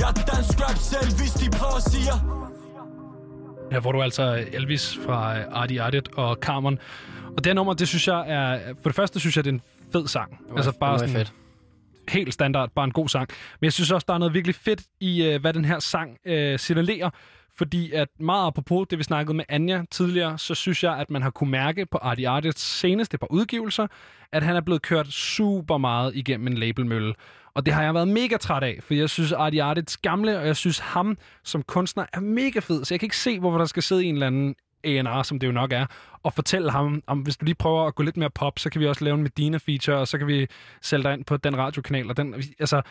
Jeg 0.00 0.08
er 0.10 0.16
dansk 0.32 0.56
rap 0.64 0.78
selv, 0.92 1.10
hvis 1.18 1.32
de 1.40 1.46
prøver 1.58 1.78
at 1.82 1.86
sige 1.92 2.12
Ja, 3.74 3.80
hvor 3.80 3.92
du 3.92 4.02
altså 4.02 4.44
Elvis 4.52 4.98
fra 5.06 5.38
øh, 5.38 5.44
Artie 5.52 5.82
Artit 5.82 6.08
og 6.08 6.36
Carmen. 6.40 6.78
Og 7.36 7.44
det 7.44 7.54
nummer, 7.54 7.74
det 7.74 7.88
synes 7.88 8.08
jeg 8.08 8.24
er... 8.28 8.74
For 8.82 8.88
det 8.88 8.96
første 8.96 9.20
synes 9.20 9.36
jeg, 9.36 9.44
det 9.44 9.50
er 9.50 9.54
en 9.54 9.62
fed 9.92 10.06
sang. 10.06 10.40
altså 10.56 10.72
bare 10.80 10.98
sådan 10.98 11.14
fedt. 11.14 11.32
helt 12.08 12.34
standard, 12.34 12.70
bare 12.74 12.84
en 12.84 12.92
god 12.92 13.08
sang. 13.08 13.28
Men 13.60 13.64
jeg 13.64 13.72
synes 13.72 13.90
også, 13.90 14.04
der 14.08 14.14
er 14.14 14.18
noget 14.18 14.34
virkelig 14.34 14.54
fedt 14.54 14.82
i, 15.00 15.24
øh, 15.24 15.40
hvad 15.40 15.52
den 15.52 15.64
her 15.64 15.78
sang 15.78 16.18
øh, 16.24 16.58
signalerer. 16.58 17.10
Fordi 17.58 17.92
at 17.92 18.08
meget 18.20 18.46
apropos 18.46 18.86
det, 18.90 18.98
vi 18.98 19.02
snakkede 19.04 19.36
med 19.36 19.44
Anja 19.48 19.82
tidligere, 19.90 20.38
så 20.38 20.54
synes 20.54 20.84
jeg, 20.84 20.98
at 20.98 21.10
man 21.10 21.22
har 21.22 21.30
kunne 21.30 21.50
mærke 21.50 21.86
på 21.86 21.98
Artie 21.98 22.28
Artits 22.28 22.62
seneste 22.62 23.18
par 23.18 23.26
udgivelser, 23.30 23.86
at 24.32 24.42
han 24.42 24.56
er 24.56 24.60
blevet 24.60 24.82
kørt 24.82 25.06
super 25.12 25.78
meget 25.78 26.16
igennem 26.16 26.46
en 26.46 26.54
labelmølle. 26.54 27.14
Og 27.54 27.66
det 27.66 27.74
har 27.74 27.82
jeg 27.82 27.94
været 27.94 28.08
mega 28.08 28.36
træt 28.36 28.62
af, 28.62 28.78
for 28.82 28.94
jeg 28.94 29.10
synes 29.10 29.32
Artie 29.32 29.62
Artits 29.62 29.96
gamle, 29.96 30.38
og 30.38 30.46
jeg 30.46 30.56
synes 30.56 30.78
ham 30.78 31.18
som 31.44 31.62
kunstner 31.62 32.06
er 32.12 32.20
mega 32.20 32.58
fed. 32.58 32.84
Så 32.84 32.94
jeg 32.94 33.00
kan 33.00 33.06
ikke 33.06 33.16
se, 33.16 33.40
hvorfor 33.40 33.58
der 33.58 33.64
skal 33.64 33.82
sidde 33.82 34.04
en 34.04 34.14
eller 34.14 34.26
anden 34.26 34.54
A&R, 34.84 35.22
som 35.22 35.38
det 35.38 35.46
jo 35.46 35.52
nok 35.52 35.72
er, 35.72 35.86
og 36.22 36.32
fortælle 36.34 36.70
ham, 36.70 37.02
om 37.06 37.18
hvis 37.18 37.36
du 37.36 37.44
lige 37.44 37.54
prøver 37.54 37.86
at 37.86 37.94
gå 37.94 38.02
lidt 38.02 38.16
mere 38.16 38.30
pop, 38.30 38.58
så 38.58 38.70
kan 38.70 38.80
vi 38.80 38.86
også 38.86 39.04
lave 39.04 39.14
en 39.14 39.22
Medina-feature, 39.22 39.94
og 39.94 40.08
så 40.08 40.18
kan 40.18 40.26
vi 40.26 40.46
sælge 40.82 41.02
dig 41.02 41.12
ind 41.12 41.24
på 41.24 41.36
den 41.36 41.56
radiokanal. 41.56 42.10
Og 42.10 42.16
den, 42.16 42.34
altså, 42.58 42.82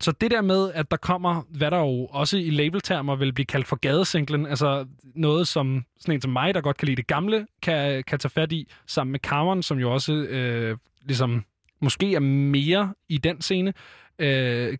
så 0.00 0.12
det 0.12 0.30
der 0.30 0.42
med, 0.42 0.72
at 0.72 0.90
der 0.90 0.96
kommer, 0.96 1.42
hvad 1.50 1.70
der 1.70 1.78
jo 1.78 2.06
også 2.06 2.36
i 2.36 2.50
labeltermer 2.50 3.16
vil 3.16 3.32
blive 3.32 3.46
kaldt 3.46 3.66
for 3.66 3.76
gadesinglen, 3.76 4.46
altså 4.46 4.86
noget, 5.14 5.48
som 5.48 5.84
sådan 6.00 6.14
en 6.14 6.20
som 6.20 6.30
mig, 6.30 6.54
der 6.54 6.60
godt 6.60 6.76
kan 6.76 6.86
lide 6.86 6.96
det 6.96 7.06
gamle, 7.06 7.46
kan, 7.62 8.04
kan 8.06 8.18
tage 8.18 8.30
fat 8.30 8.52
i, 8.52 8.70
sammen 8.86 9.12
med 9.12 9.20
Cameron, 9.20 9.62
som 9.62 9.78
jo 9.78 9.92
også 9.92 10.12
øh, 10.12 10.78
ligesom 11.02 11.44
måske 11.80 12.14
er 12.14 12.20
mere 12.20 12.94
i 13.08 13.18
den 13.18 13.40
scene, 13.40 13.72
øh, 14.20 14.78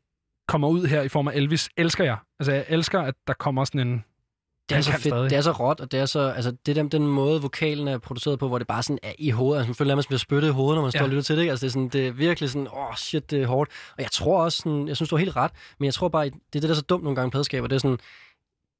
kommer 0.49 0.69
ud 0.69 0.87
her 0.87 1.03
i 1.03 1.09
form 1.09 1.29
af 1.29 1.33
Elvis, 1.35 1.69
elsker 1.77 2.05
jeg. 2.05 2.17
Altså, 2.41 2.53
jeg 2.53 2.65
elsker, 2.69 3.01
at 3.01 3.15
der 3.27 3.33
kommer 3.33 3.65
sådan 3.65 3.89
en... 3.89 4.05
Det 4.69 4.77
er 4.77 4.81
så 4.81 4.93
fedt. 4.93 5.03
stadig. 5.03 5.31
Det 5.31 5.37
er 5.39 5.41
så 5.43 5.53
råt, 5.53 5.81
og 5.81 5.93
det 5.93 6.01
er 6.01 6.07
så, 6.07 6.21
altså, 6.21 6.51
det 6.67 6.79
er 6.79 6.83
den, 6.83 6.89
den 6.89 7.07
måde, 7.07 7.43
vokalen 7.43 7.89
er 7.89 7.99
produceret 7.99 8.39
på, 8.39 8.49
hvor 8.49 8.59
det 8.59 8.67
bare 8.67 8.83
sådan 8.83 8.99
er 9.03 9.12
i 9.19 9.31
hovedet. 9.31 9.59
Altså, 9.61 9.69
man 9.69 9.75
føler, 9.75 9.93
at 9.93 9.97
man 9.97 10.05
bliver 10.09 10.19
spyttet 10.19 10.49
i 10.49 10.53
hovedet, 10.53 10.77
når 10.77 10.83
man 10.83 10.91
står 10.91 10.99
Ja. 10.99 11.05
og 11.05 11.09
lytter 11.11 11.23
til 11.23 11.37
det. 11.37 11.43
ikke? 11.43 11.51
Altså, 11.51 11.67
det 11.67 11.71
er, 11.71 11.73
sådan, 11.73 11.89
det 11.89 12.07
er 12.07 12.12
virkelig 12.12 12.51
sådan, 12.51 12.67
åh, 12.69 12.89
oh, 12.89 12.95
shit, 12.97 13.31
det 13.31 13.43
er 13.43 13.47
hårdt. 13.47 13.71
Og 13.97 14.03
jeg 14.03 14.11
tror 14.11 14.43
også, 14.45 14.59
sådan, 14.59 14.89
jeg 14.89 14.97
synes, 14.97 15.11
du 15.11 15.17
har 15.17 15.21
helt 15.25 15.37
ret, 15.37 15.51
men 15.79 15.85
jeg 15.85 15.95
tror 15.95 16.09
bare, 16.09 16.25
det 16.25 16.33
er 16.35 16.41
det, 16.53 16.62
der 16.62 16.69
er 16.71 16.75
så 16.75 16.83
dumt 16.83 17.05
nogle 17.05 17.17
gange 17.17 17.31
pladskaber, 17.31 17.67
det 17.69 17.75
er 17.77 17.81
sådan, 17.81 17.99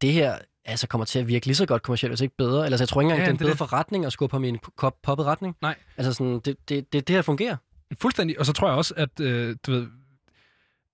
det 0.01 0.13
her 0.13 0.39
altså 0.65 0.87
kommer 0.87 1.05
til 1.05 1.19
at 1.19 1.29
virke 1.29 1.47
lige 1.47 1.57
så 1.57 1.67
godt 1.67 1.83
kommercielt, 1.83 2.11
hvis 2.11 2.21
ikke 2.21 2.37
bedre. 2.39 2.53
Eller 2.65 2.65
altså, 2.65 2.83
jeg 2.83 2.89
tror 2.89 3.01
ikke 3.01 3.07
engang, 3.07 3.19
Ja, 3.19 3.25
det 3.25 3.29
er 3.29 3.33
en 3.35 3.39
bedre 3.39 3.51
det. 3.51 3.59
forretning 3.59 4.05
at 4.07 4.13
skubbe 4.13 4.49
en 4.49 4.59
pop- 4.81 4.99
poppet 5.03 5.27
retning. 5.27 5.57
Nej. 5.63 5.75
Altså 5.97 6.13
sådan, 6.13 6.39
det, 6.41 6.57
det, 6.69 6.93
det, 6.93 7.09
det 7.09 7.15
her 7.17 7.23
fungerer. 7.23 7.57
Fuldstændig. 8.01 8.39
Og 8.39 8.47
så 8.47 8.53
tror 8.53 8.69
jeg 8.69 8.77
også, 8.77 8.95
at 8.97 9.21
øh, 9.21 9.57
du 9.67 9.71
ved, 9.73 9.87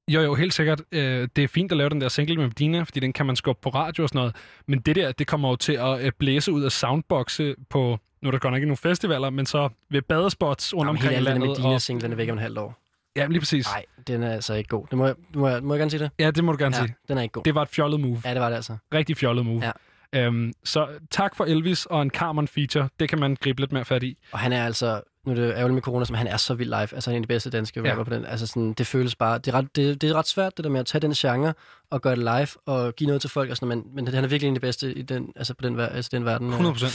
jo 0.09 0.21
jo, 0.21 0.35
helt 0.35 0.55
sikkert, 0.55 0.83
øh, 0.93 1.29
det 1.37 1.45
er 1.45 1.49
fint 1.49 1.73
at 1.73 1.79
lave 1.79 1.91
den 1.91 2.01
der 2.01 2.09
single 2.09 2.37
med 2.37 2.45
Medina, 2.45 2.83
fordi 2.83 3.01
den 3.01 3.13
kan 3.13 3.27
man 3.27 3.37
skubbe 3.37 3.61
på 3.63 3.69
radio 3.69 4.03
og 4.03 4.09
sådan 4.09 4.19
noget. 4.19 4.37
Men 4.67 4.79
det 4.79 4.97
der, 4.97 5.13
det 5.13 5.27
kommer 5.27 5.49
jo 5.49 5.57
til 5.57 5.73
at 5.73 6.01
øh, 6.05 6.13
blæse 6.19 6.53
ud 6.53 6.63
af 6.63 6.73
soundboxe 6.73 7.55
på, 7.71 7.99
nu 8.23 8.29
er 8.29 8.31
der 8.31 8.39
godt 8.39 8.53
nok 8.53 8.57
ikke 8.57 8.67
nogen 8.67 8.77
festivaler, 8.77 9.31
men 9.31 9.47
så 9.47 9.69
ved 9.91 10.03
badespots 10.03 10.75
rundt 10.75 10.89
Jamen, 10.89 11.03
omkring 11.03 11.23
landet. 11.23 11.49
Medina 11.49 11.69
Og, 11.75 11.83
single, 11.83 12.03
den 12.03 12.13
er 12.13 12.17
væk 12.17 12.29
om 12.31 12.37
et 12.37 12.43
halvt 12.43 12.59
år. 12.59 12.79
ja, 13.17 13.27
lige 13.27 13.41
præcis. 13.41 13.67
Nej, 13.67 13.85
den 14.07 14.23
er 14.23 14.33
altså 14.33 14.55
ikke 14.55 14.69
god. 14.69 14.87
Det 14.91 14.99
må 14.99 15.07
jeg, 15.07 15.15
må 15.35 15.49
jeg, 15.49 15.63
må 15.63 15.75
jeg 15.75 15.79
gerne 15.79 15.91
sige 15.91 16.01
det? 16.03 16.11
Ja, 16.19 16.31
det 16.31 16.45
må 16.45 16.53
du 16.53 16.59
gerne 16.59 16.77
Ja, 16.77 16.83
sige. 16.83 16.95
den 17.09 17.19
er 17.19 17.23
ikke 17.23 17.33
god. 17.33 17.43
Det 17.43 17.55
var 17.55 17.63
et 17.63 17.69
fjollet 17.69 18.01
move. 18.01 18.23
Ja, 18.25 18.33
det 18.35 18.41
var 18.41 18.49
det 18.49 18.57
altså. 18.57 18.77
Rigtig 18.95 19.17
fjollet 19.17 19.47
move. 19.47 19.65
Ja. 19.65 19.71
Øhm, 20.13 20.53
så 20.65 20.89
tak 21.11 21.37
for 21.37 21.45
Elvis 21.45 21.87
og 21.87 22.03
en 22.03 22.11
Carmen 22.11 22.49
feature. 22.49 22.89
Det 23.01 23.09
kan 23.09 23.19
man 23.21 23.37
gribe 23.41 23.61
lidt 23.61 23.73
mere 23.73 23.85
fat 23.85 24.03
i. 24.03 24.19
Og 24.33 24.39
han 24.39 24.53
er 24.53 24.65
altså, 24.65 25.01
nu 25.25 25.33
er 25.33 25.37
det 25.37 25.43
ærgerligt 25.51 25.75
med 25.75 25.83
corona, 25.83 26.05
men 26.09 26.17
han 26.19 26.27
er 26.27 26.37
så 26.37 26.55
vild 26.55 26.69
live. 26.69 26.79
Altså 26.95 27.11
han 27.11 27.15
er 27.15 27.17
en 27.17 27.23
af 27.23 27.29
de 27.29 27.35
bedste 27.35 27.51
danske 27.51 27.81
Ja. 27.85 27.91
rapper 27.91 28.05
på 28.05 28.11
den. 28.11 28.25
Altså 28.27 28.47
sådan, 28.47 28.73
det 28.73 28.87
føles 28.87 29.15
bare, 29.15 29.39
det 29.39 29.49
er, 29.49 29.55
ret, 29.59 29.77
det, 29.77 30.01
det 30.01 30.11
er 30.11 30.15
ret 30.15 30.29
svært 30.29 30.57
det 30.57 30.65
der 30.65 30.71
med 30.71 30.81
at 30.81 30.87
tage 30.87 31.03
den 31.03 31.13
genre 31.13 31.55
og 31.91 32.03
gøre 32.03 32.17
det 32.17 32.23
live 32.23 32.49
og 32.67 32.95
give 32.97 33.07
noget 33.07 33.21
til 33.21 33.31
folk 33.31 33.51
og 33.51 33.57
sådan 33.57 33.69
men, 33.69 33.85
men 33.95 34.09
han 34.15 34.25
er 34.25 34.29
virkelig 34.29 34.49
en 34.49 34.55
af 34.55 34.61
de 34.61 34.67
bedste 34.67 34.95
i 34.95 35.03
den, 35.03 35.33
altså 35.37 35.55
på 35.55 35.63
den, 35.69 35.81
altså 35.81 36.09
den 36.13 36.25
verden. 36.25 36.49
100 36.49 36.73
procent. 36.75 36.93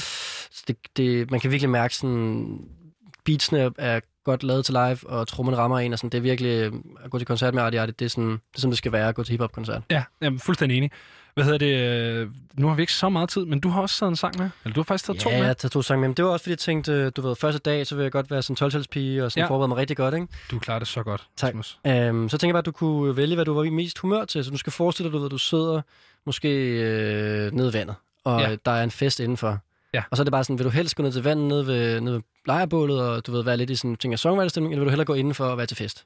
Så 0.52 0.64
det, 0.68 0.78
det, 0.98 1.32
man 1.32 1.40
kan 1.40 1.52
virkelig 1.52 1.70
mærke 1.70 1.96
sådan, 1.96 2.60
beatsene 3.26 3.72
er 3.78 4.00
godt 4.24 4.44
lavet 4.44 4.66
til 4.66 4.74
live, 4.74 4.98
og 5.10 5.28
trommen 5.28 5.58
rammer 5.58 5.80
en, 5.80 5.94
og 5.94 6.00
sådan, 6.00 6.10
det 6.10 6.18
er 6.18 6.22
virkelig, 6.22 6.50
øh, 6.50 6.74
at 7.04 7.12
gå 7.12 7.18
til 7.18 7.28
koncert 7.28 7.54
med 7.54 7.64
Artie 7.64 7.82
Artie, 7.82 7.94
det 8.00 8.06
er 8.06 8.10
sådan, 8.10 8.30
det 8.32 8.40
er 8.56 8.60
sådan, 8.60 8.70
det 8.72 8.78
skal 8.78 8.92
være 8.92 9.08
at 9.10 9.16
gå 9.16 9.24
til 9.24 9.32
hiphop-koncert. 9.32 9.82
Ja, 9.92 10.04
jeg 10.22 10.28
er 10.34 10.38
fuldstændig 10.38 10.78
enig. 10.78 10.92
Hvad 11.34 11.44
hedder 11.44 11.58
det? 11.58 11.76
øh, 12.22 12.30
Nu 12.54 12.68
har 12.68 12.76
vi 12.76 12.82
ikke 12.84 12.94
så 12.94 13.10
meget 13.10 13.30
tid, 13.30 13.46
men 13.46 13.60
du 13.60 13.70
har 13.70 13.82
også 13.82 14.00
taget 14.00 14.10
en 14.10 14.16
sang 14.16 14.38
med. 14.38 14.50
Eller 14.66 14.74
du 14.74 14.80
har 14.82 14.84
faktisk 14.84 15.06
taget 15.06 15.20
to 15.20 15.30
Ja, 15.30 15.38
med. 15.40 15.46
jeg 15.48 15.58
tager 15.58 15.70
to 15.70 15.82
sange 15.82 16.02
med, 16.02 16.08
men 16.10 16.16
det 16.18 16.26
var 16.26 16.32
også 16.32 16.44
fordi, 16.44 16.52
jeg 16.52 16.60
tænkte, 16.60 16.92
øh, 16.94 17.12
du 17.16 17.22
ved, 17.22 17.36
første 17.36 17.60
dag, 17.60 17.88
så 17.88 17.96
vil 17.96 18.04
jeg 18.04 18.12
godt 18.12 18.32
være 18.32 18.42
sådan 18.42 18.56
12 18.56 18.84
pige 18.92 19.26
og 19.26 19.32
sådan 19.32 19.42
Ja. 19.42 19.46
ja. 19.46 19.50
forberede 19.50 19.68
mig 19.68 19.78
rigtig 19.78 19.98
godt, 19.98 20.14
ikke? 20.16 20.28
Du 20.52 20.60
klarer 20.60 20.80
det 20.80 20.88
så 20.88 21.04
godt, 21.04 21.28
Tak. 21.38 21.48
Rasmus. 21.50 21.80
Øhm, 21.88 22.30
så 22.30 22.38
tænker 22.38 22.50
jeg 22.50 22.54
bare, 22.54 22.60
at 22.60 22.66
du 22.66 22.72
kunne 22.72 23.18
vælge, 23.18 23.36
hvad 23.36 23.46
du 23.46 23.54
var 23.54 23.64
i 23.64 23.70
mest 23.70 23.98
humør 24.00 24.26
til. 24.26 24.46
Så 24.46 24.52
du 24.52 24.58
skal 24.58 24.74
forestille 24.74 25.08
dig, 25.10 25.14
du 25.14 25.20
ved, 25.22 25.30
du 25.30 25.38
sidder 25.38 25.82
måske 26.26 26.50
øh, 26.50 27.52
nede 27.52 27.66
ved 27.66 27.72
vandet, 27.72 27.96
og 28.24 28.42
Ja. 28.42 28.50
ja. 28.50 28.56
der 28.66 28.72
er 28.72 28.84
en 28.84 28.92
fest 28.92 29.20
indenfor. 29.20 29.58
Ja. 29.94 30.04
Og 30.12 30.18
så 30.18 30.22
er 30.22 30.26
det 30.26 30.32
bare 30.32 30.44
sådan, 30.44 30.58
vil 30.58 30.66
du 30.66 30.70
helst 30.70 30.96
gå 30.96 31.04
ned 31.04 31.12
til 31.12 31.24
vandet 31.24 31.48
nede 31.48 31.68
ved, 31.68 32.02
nede 32.02 32.16
ved 32.16 32.22
lejrebålet, 32.48 33.02
og 33.02 33.28
du 33.28 33.32
ved, 33.32 33.44
være 33.44 33.58
lidt 33.58 33.70
i 33.70 33.76
sådan 33.76 33.96
ting 33.96 34.14
af 34.14 34.26
eller 34.26 34.70
vil 34.70 34.78
du 34.80 34.90
hellere 34.90 35.06
gå 35.06 35.14
indenfor 35.14 35.46
og 35.46 35.58
være 35.58 35.66
til 35.68 35.78
fest? 35.78 36.06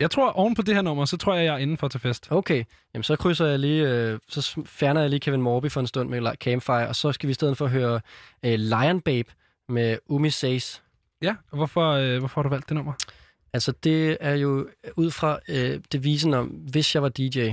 Jeg 0.00 0.10
tror, 0.10 0.30
oven 0.30 0.54
på 0.54 0.62
det 0.62 0.74
her 0.74 0.82
nummer, 0.82 1.04
så 1.04 1.16
tror 1.16 1.34
jeg, 1.34 1.44
jeg 1.44 1.54
er 1.54 1.58
inden 1.58 1.76
for 1.76 1.88
til 1.88 2.00
fest. 2.00 2.26
Okay, 2.30 2.64
jamen 2.94 3.02
så 3.02 3.16
krydser 3.16 3.46
jeg 3.46 3.58
lige, 3.58 3.88
øh, 3.88 4.18
så 4.28 4.62
fjerner 4.66 5.00
jeg 5.00 5.10
lige 5.10 5.20
Kevin 5.20 5.42
Morby 5.42 5.70
for 5.70 5.80
en 5.80 5.86
stund 5.86 6.08
med 6.08 6.36
Campfire, 6.36 6.88
og 6.88 6.96
så 6.96 7.12
skal 7.12 7.26
vi 7.26 7.30
i 7.30 7.34
stedet 7.34 7.56
for 7.56 7.66
høre 7.66 8.00
øh, 8.44 8.54
Lion 8.58 9.00
Babe 9.00 9.32
med 9.68 9.98
Umi 10.08 10.30
Says. 10.30 10.82
Ja, 11.22 11.34
og 11.50 11.56
hvorfor, 11.56 11.90
øh, 11.90 12.18
hvorfor 12.18 12.40
har 12.40 12.42
du 12.42 12.48
valgt 12.48 12.68
det 12.68 12.74
nummer? 12.74 12.92
Altså, 13.52 13.72
det 13.84 14.16
er 14.20 14.34
jo 14.34 14.68
ud 14.96 15.10
fra 15.10 15.38
øh, 15.48 15.80
devisen 15.92 16.34
om, 16.34 16.46
hvis 16.46 16.94
jeg 16.94 17.02
var 17.02 17.08
DJ, 17.08 17.50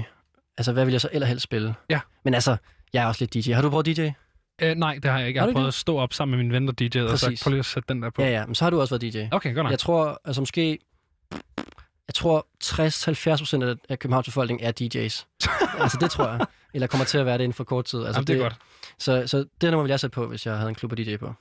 altså, 0.58 0.74
hvad 0.74 0.86
ville 0.86 0.94
jeg 0.94 1.02
så 1.02 1.08
allerhelst 1.08 1.44
spille? 1.44 1.76
Ja. 1.90 2.00
Men 2.24 2.34
altså, 2.34 2.58
jeg 2.94 3.04
er 3.04 3.08
også 3.08 3.26
lidt 3.26 3.46
DJ. 3.48 3.52
Har 3.52 3.62
du 3.62 3.70
prøvet 3.70 3.86
DJ? 3.86 4.10
Øh, 4.62 4.76
nej, 4.76 5.00
det 5.04 5.12
har 5.12 5.20
jeg 5.20 5.28
ikke. 5.28 5.38
Jeg 5.38 5.42
Har 5.42 5.48
har 5.48 5.54
prøvet 5.54 5.64
ikke 5.64 5.68
at 5.68 5.74
stå 5.74 5.98
op 5.98 6.14
sammen 6.14 6.38
med 6.38 6.46
min 6.46 6.54
ven, 6.54 6.68
der 6.68 7.02
DJ'ede, 7.06 7.12
og 7.12 7.20
sagt, 7.20 7.42
prøv 7.44 7.50
lige 7.50 7.60
at 7.60 7.66
sætte 7.66 7.94
den 7.94 8.02
der 8.04 8.10
på. 8.10 8.22
Ja, 8.22 8.30
ja, 8.30 8.46
men 8.46 8.56
så 8.56 8.66
har 8.66 8.70
du 8.70 8.82
også 8.82 8.98
været 9.00 9.14
DJ. 9.14 9.28
Okay, 9.32 9.56
godt 9.56 9.64
nok. 9.66 9.72
Jeg 9.72 9.80
tror, 9.80 10.22
altså 10.26 10.42
måske, 10.42 10.80
jeg 12.08 12.14
tror 12.16 12.48
60-70 12.64 13.38
procent 13.38 13.64
af, 13.64 13.76
af 13.90 14.00
Københavns 14.00 14.26
befolkning 14.28 14.62
er 14.64 14.72
DJ's. 14.72 15.26
altså, 15.84 15.98
det 16.02 16.12
tror 16.12 16.28
jeg. 16.28 16.46
Eller 16.74 16.88
kommer 16.88 17.06
til 17.06 17.18
at 17.18 17.26
være 17.26 17.38
det 17.38 17.44
inden 17.44 17.54
for 17.54 17.64
kort 17.64 17.86
tid. 17.86 18.00
Altså, 18.06 18.18
Jamen, 18.18 18.28
det 18.28 18.36
er 18.36 18.42
godt. 18.42 18.56
Så, 19.00 19.28
så 19.28 19.38
det 19.62 19.72
nummer 19.72 19.84
vil 19.84 19.90
jeg 19.90 20.00
sætte 20.00 20.14
på, 20.14 20.28
hvis 20.28 20.46
jeg 20.46 20.58
havde 20.58 20.70
en 20.70 20.76
klub 20.76 20.92
af 20.92 20.98
DJ 20.98 21.18
på. 21.18 21.34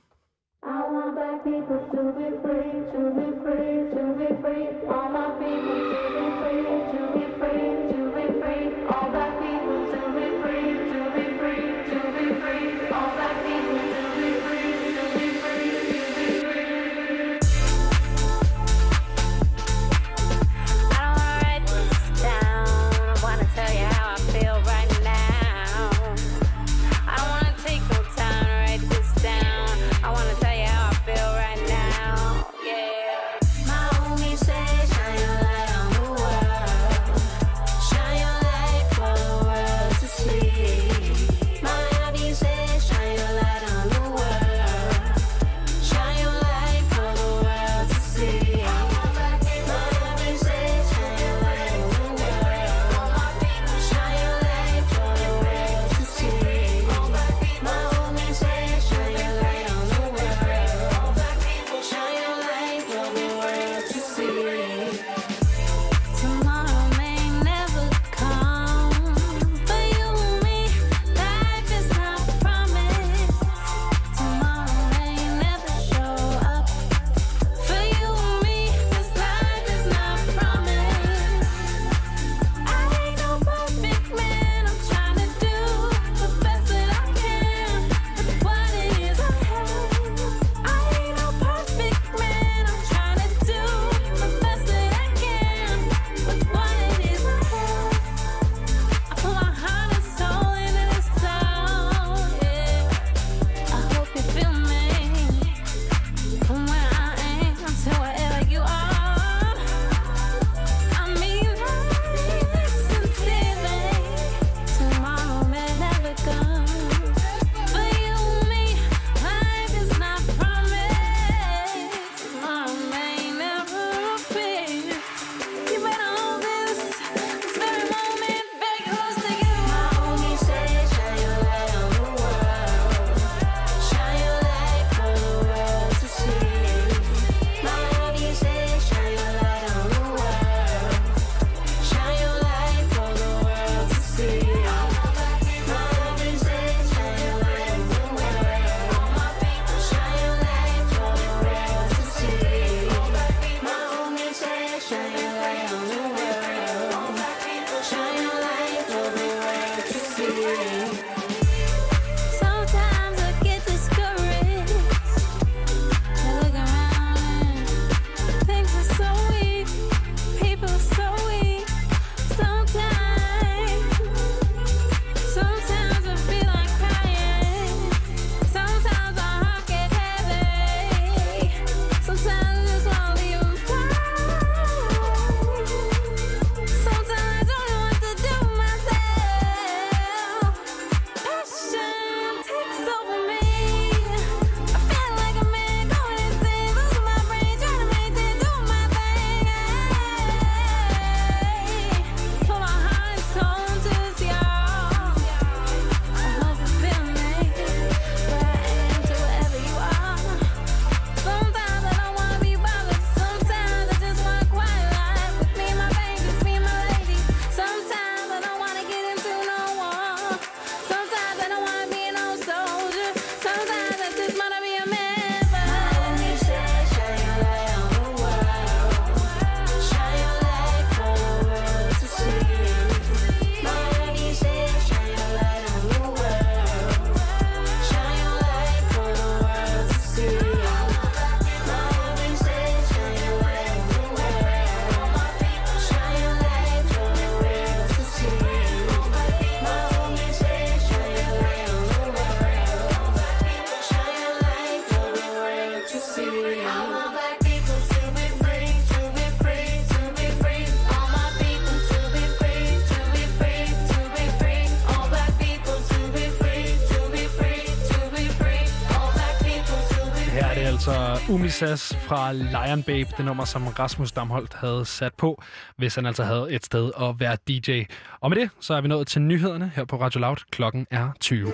Altså 271.43 271.59
Sass 271.59 271.95
fra 271.95 272.31
Lion 272.33 272.83
Babe, 272.83 273.09
det 273.17 273.25
nummer, 273.25 273.45
som 273.45 273.67
Rasmus 273.67 274.11
Damholdt 274.11 274.53
havde 274.53 274.85
sat 274.85 275.13
på, 275.13 275.43
hvis 275.77 275.95
han 275.95 276.05
altså 276.05 276.23
havde 276.23 276.47
et 276.51 276.65
sted 276.65 276.91
at 277.01 277.19
være 277.19 277.37
DJ. 277.47 277.83
Og 278.21 278.29
med 278.29 278.37
det, 278.37 278.49
så 278.59 278.73
er 278.73 278.81
vi 278.81 278.87
nået 278.87 279.07
til 279.07 279.21
nyhederne 279.21 279.71
her 279.75 279.85
på 279.85 280.01
Radio 280.01 280.19
Loud. 280.19 280.37
Klokken 280.51 280.87
er 280.91 281.09
20. 281.19 281.53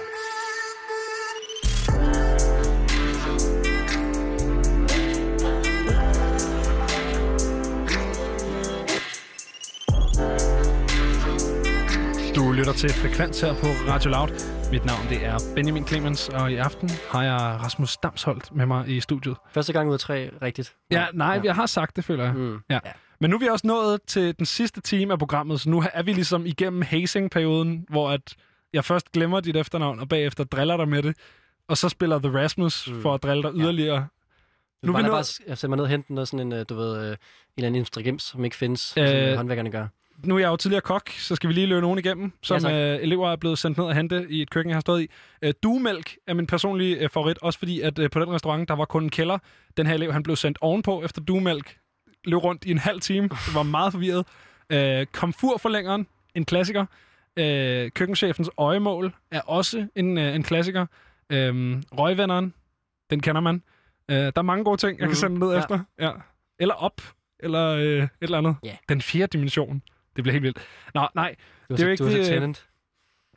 Du 12.36 12.52
lytter 12.52 12.74
til 12.74 12.90
Frekvens 12.90 13.41
her 13.41 13.53
på 13.53 13.68
Radio 13.68 14.11
Loud. 14.11 14.59
Mit 14.72 14.86
navn 14.86 15.08
det 15.10 15.26
er 15.26 15.38
Benjamin 15.56 15.88
Clemens, 15.88 16.30
og 16.30 16.52
i 16.52 16.56
aften 16.56 16.90
har 17.12 17.24
jeg 17.24 17.34
Rasmus 17.64 17.98
Damsholdt 17.98 18.56
med 18.56 18.66
mig 18.66 18.88
i 18.90 19.00
studiet. 19.00 19.38
Første 19.52 19.74
gang 19.74 19.90
ud 19.90 19.94
af 19.94 20.00
tre, 20.00 20.30
rigtigt. 20.41 20.76
Ja, 20.91 21.06
nej, 21.14 21.34
ja. 21.36 21.41
jeg 21.44 21.56
har 21.56 21.66
sagt 21.66 21.96
det, 21.96 22.04
føler 22.06 22.24
jeg. 22.24 22.34
Mm. 22.34 22.60
Ja. 22.70 22.80
Men 23.20 23.30
nu 23.30 23.36
er 23.36 23.40
vi 23.40 23.48
også 23.48 23.68
nået 23.68 24.00
til 24.08 24.38
den 24.38 24.46
sidste 24.46 24.82
time 24.82 25.14
af 25.14 25.20
programmet, 25.20 25.62
så 25.62 25.70
nu 25.70 25.84
er 25.94 26.04
vi 26.04 26.14
ligesom 26.14 26.46
igennem 26.46 26.82
hazing-perioden, 26.82 27.86
hvor 27.90 28.10
at 28.10 28.36
jeg 28.74 28.86
først 28.86 29.12
glemmer 29.12 29.40
dit 29.40 29.56
efternavn, 29.56 30.00
og 30.00 30.10
bagefter 30.10 30.44
driller 30.44 30.78
dig 30.78 30.88
med 30.88 31.04
det, 31.04 31.16
og 31.68 31.78
så 31.78 31.90
spiller 31.90 32.20
The 32.20 32.38
Rasmus 32.44 32.90
mm. 32.91 33.02
for 33.02 33.14
at 33.14 33.24
drille 33.24 33.44
dig 33.44 33.52
yderligere. 33.56 34.08
Nu 34.84 34.91
Nu 34.91 34.91
er 34.91 34.94
bare, 34.94 35.04
bare 35.04 35.12
nået- 35.12 35.26
s- 35.26 35.41
jeg 35.48 35.58
sætter 35.58 35.68
mig 35.70 35.76
ned 35.78 35.84
og 35.84 35.90
hente 35.90 36.14
noget 36.14 36.28
sådan 36.28 36.48
en, 36.48 36.54
øh, 36.54 36.66
du 36.70 36.76
ved, 36.76 36.98
øh, 36.98 37.04
en 37.08 37.16
eller 37.58 37.68
anden 37.68 37.76
instrument, 37.76 38.22
som 38.22 38.46
ikke 38.46 38.56
findes, 38.56 38.94
øh, 38.98 39.08
som 39.08 39.38
håndværkerne 39.38 39.72
gør. 39.72 39.88
Nu 40.26 40.36
er 40.36 40.40
jeg 40.40 40.48
jo 40.48 40.56
tidligere 40.56 40.82
kok, 40.82 41.10
så 41.10 41.36
skal 41.36 41.48
vi 41.48 41.54
lige 41.54 41.68
løbe 41.68 41.82
nogen 41.82 42.00
igennem, 42.00 42.32
som 42.44 42.60
tak. 42.62 42.72
øh, 42.72 43.00
elever 43.02 43.32
er 43.32 43.36
blevet 43.36 43.58
sendt 43.58 43.78
ned 43.78 43.86
og 43.86 43.96
hente 43.96 44.26
i 44.30 44.41
et 44.41 44.50
køkken, 44.50 44.70
jeg 44.70 44.76
har 44.76 44.82
stået 44.82 45.02
i. 45.02 45.08
Øh, 45.41 45.54
duemælk 45.64 46.16
er 46.28 46.34
min 46.34 46.48
personlige 46.48 46.96
øh, 46.98 47.10
favorit, 47.10 47.38
også 47.41 47.60
fordi 47.60 47.82
at 47.82 48.00
øh, 48.00 48.10
på 48.10 48.20
den 48.20 48.30
restaurant, 48.34 48.70
der 48.70 48.76
var 48.76 48.86
kun 48.86 49.04
en 49.04 49.10
kælder. 49.10 49.38
Den 49.78 49.88
her 49.88 49.94
elev, 49.94 50.12
han 50.12 50.24
blev 50.24 50.36
sendt 50.36 50.58
ovenpå 50.62 51.04
efter 51.04 51.22
duemælk. 51.22 51.78
Løb 52.26 52.38
rundt 52.38 52.66
i 52.66 52.72
en 52.72 52.78
halv 52.78 53.02
time. 53.02 53.28
Det 53.30 53.56
var 53.56 53.64
meget 53.64 53.91
forvirret. 53.94 54.26
Øh, 54.70 55.06
komfurforlængeren, 55.06 56.08
en 56.36 56.46
klassiker. 56.46 56.86
Øh, 57.38 57.91
køkkenchefens 57.91 58.50
øjemål 58.58 59.14
er 59.32 59.41
også 59.41 59.88
en, 59.96 60.18
øh, 60.18 60.36
en 60.36 60.44
klassiker. 60.44 60.86
Øh, 61.30 61.78
røgvenderen, 61.98 62.54
den 63.10 63.20
kender 63.22 63.41
man. 63.41 63.64
Øh, 64.12 64.18
der 64.18 64.32
er 64.36 64.41
mange 64.41 64.64
gode 64.64 64.78
ting, 64.78 64.91
jeg 64.91 65.00
kan 65.00 65.08
Mhm. 65.08 65.16
sende 65.16 65.40
ned 65.40 65.52
Ja. 65.52 65.60
efter. 65.60 65.80
Ja. 66.00 66.12
Eller 66.60 66.74
op, 66.76 67.02
eller 67.40 67.68
øh, 67.68 67.84
et 68.04 68.10
eller 68.22 68.38
andet. 68.38 68.56
Ja. 68.64 68.76
Den 68.90 69.02
fjerde 69.02 69.38
dimension. 69.38 69.82
Det 70.20 70.24
bliver 70.24 70.34
helt 70.34 70.44
vildt. 70.44 70.60
Nå, 70.94 71.08
nej. 71.16 71.36
Du 71.70 71.76
det 71.76 71.82
er 71.82 71.86
jo 71.86 71.91
ikke 71.91 72.04
du 72.04 72.10
øh, 72.10 72.26
tenant. 72.26 72.68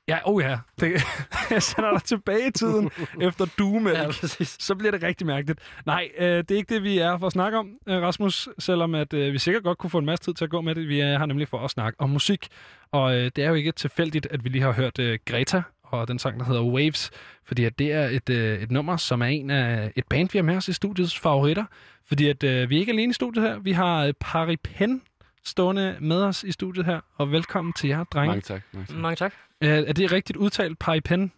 Ja, 0.09 0.19
oh 0.25 0.43
ja. 0.43 0.59
Det, 0.81 0.93
jeg 1.51 1.63
sender 1.63 1.91
dig 1.93 2.03
tilbage 2.03 2.49
i 2.49 2.51
tiden 2.51 2.91
efter 3.29 3.47
duemælk. 3.59 3.99
Ja, 3.99 4.07
præcis. 4.07 4.57
Så 4.61 4.75
bliver 4.75 4.91
det 4.91 5.03
rigtig 5.03 5.27
mærkeligt. 5.27 5.61
Nej, 5.87 6.11
øh, 6.19 6.27
det 6.27 6.51
er 6.51 6.57
ikke 6.57 6.75
det, 6.75 6.83
vi 6.83 6.99
er 6.99 7.19
for 7.19 7.27
at 7.27 7.33
snakke 7.33 7.59
om, 7.59 7.71
øh, 7.89 8.03
Rasmus. 8.03 8.49
Selvom 8.59 8.95
at, 8.95 9.13
øh, 9.15 9.33
vi 9.33 9.39
sikkert 9.39 9.63
godt 9.63 9.79
kunne 9.79 9.91
få 9.91 9.99
en 9.99 10.07
masse 10.07 10.25
tid 10.25 10.35
til 10.35 10.45
at 10.45 10.51
gå 10.51 10.61
med 10.61 10.75
det. 10.75 10.89
Vi 10.89 11.01
er 11.01 11.19
her 11.19 11.27
nemlig 11.27 11.49
for 11.49 11.59
at 11.59 11.71
snakke 11.71 12.01
om 12.01 12.11
musik. 12.11 12.49
Og 12.93 13.17
øh, 13.17 13.31
det 13.37 13.45
er 13.45 13.49
jo 13.49 13.55
ikke 13.55 13.73
tilfældigt, 13.73 14.27
at 14.31 14.45
vi 14.45 14.49
lige 14.49 14.63
har 14.63 14.73
hørt 14.73 14.99
øh, 14.99 15.19
Greta 15.25 15.63
og 15.83 16.09
den 16.09 16.19
sang, 16.19 16.41
der 16.41 16.47
hedder 16.47 16.63
Waves. 16.63 17.11
Fordi 17.45 17.65
at 17.65 17.79
det 17.79 17.93
er 17.93 18.09
et, 18.09 18.31
øh, 18.31 18.63
et 18.63 18.71
nummer, 18.71 18.97
som 18.97 19.23
er 19.23 19.27
en 19.27 19.51
af 19.51 19.93
et 19.97 20.05
band, 20.07 20.29
vi 20.33 20.39
har 20.39 20.43
med 20.43 20.57
os 20.57 20.69
i 20.69 20.73
studiets 20.73 21.19
favoritter. 21.19 21.65
Fordi 22.05 22.29
at 22.29 22.45
øh, 22.45 22.71
vi 22.71 22.77
er 22.77 22.81
ikke 22.81 22.93
alene 22.93 23.11
i 23.11 23.15
studiet 23.15 23.45
her. 23.49 23.59
Vi 23.59 23.73
har 23.73 24.05
øh, 24.05 24.13
Pari 24.21 24.57
Pen 24.57 25.03
stående 25.45 25.97
med 26.01 26.23
os 26.23 26.45
i 26.45 26.53
studiet 26.53 26.87
her. 26.87 27.01
Og 27.17 27.33
velkommen 27.33 27.73
til 27.73 27.89
jer, 27.89 28.05
drenge. 28.05 28.27
Mange 28.27 28.41
tak. 28.41 28.63
Mange 28.73 28.87
tak. 28.87 28.97
Mange 28.97 29.17
tak. 29.17 29.35
Er 29.61 29.93
det 29.93 30.13
rigtigt 30.13 30.37
udtalt, 30.37 30.79
Pari 30.79 31.01
Pen? 31.01 31.21
Det 31.23 31.33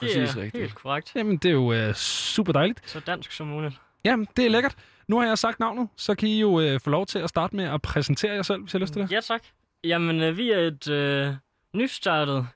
Præcis 0.00 0.16
er 0.16 0.42
rigtigt. 0.42 0.56
helt 0.62 0.74
korrekt. 0.74 1.12
Jamen, 1.16 1.36
det 1.36 1.48
er 1.48 1.52
jo 1.52 1.72
øh, 1.72 1.94
super 1.94 2.52
dejligt. 2.52 2.90
Så 2.90 3.00
dansk 3.00 3.32
som 3.32 3.46
muligt. 3.46 3.80
Jamen, 4.04 4.28
det 4.36 4.46
er 4.46 4.50
lækkert. 4.50 4.76
Nu 5.08 5.18
har 5.18 5.26
jeg 5.26 5.38
sagt 5.38 5.60
navnet, 5.60 5.88
så 5.96 6.14
kan 6.14 6.28
I 6.28 6.40
jo 6.40 6.60
øh, 6.60 6.80
få 6.80 6.90
lov 6.90 7.06
til 7.06 7.18
at 7.18 7.28
starte 7.28 7.56
med 7.56 7.64
at 7.64 7.82
præsentere 7.82 8.32
jer 8.32 8.42
selv, 8.42 8.62
hvis 8.62 8.74
I 8.74 8.76
har 8.76 8.80
lyst 8.80 8.92
til 8.92 9.02
det. 9.02 9.12
Ja, 9.12 9.20
tak. 9.20 9.42
Jamen, 9.84 10.22
øh, 10.22 10.36
vi 10.36 10.50
er 10.50 10.58
et 10.58 10.88
øh, 10.88 11.34
nystartet 11.74 12.46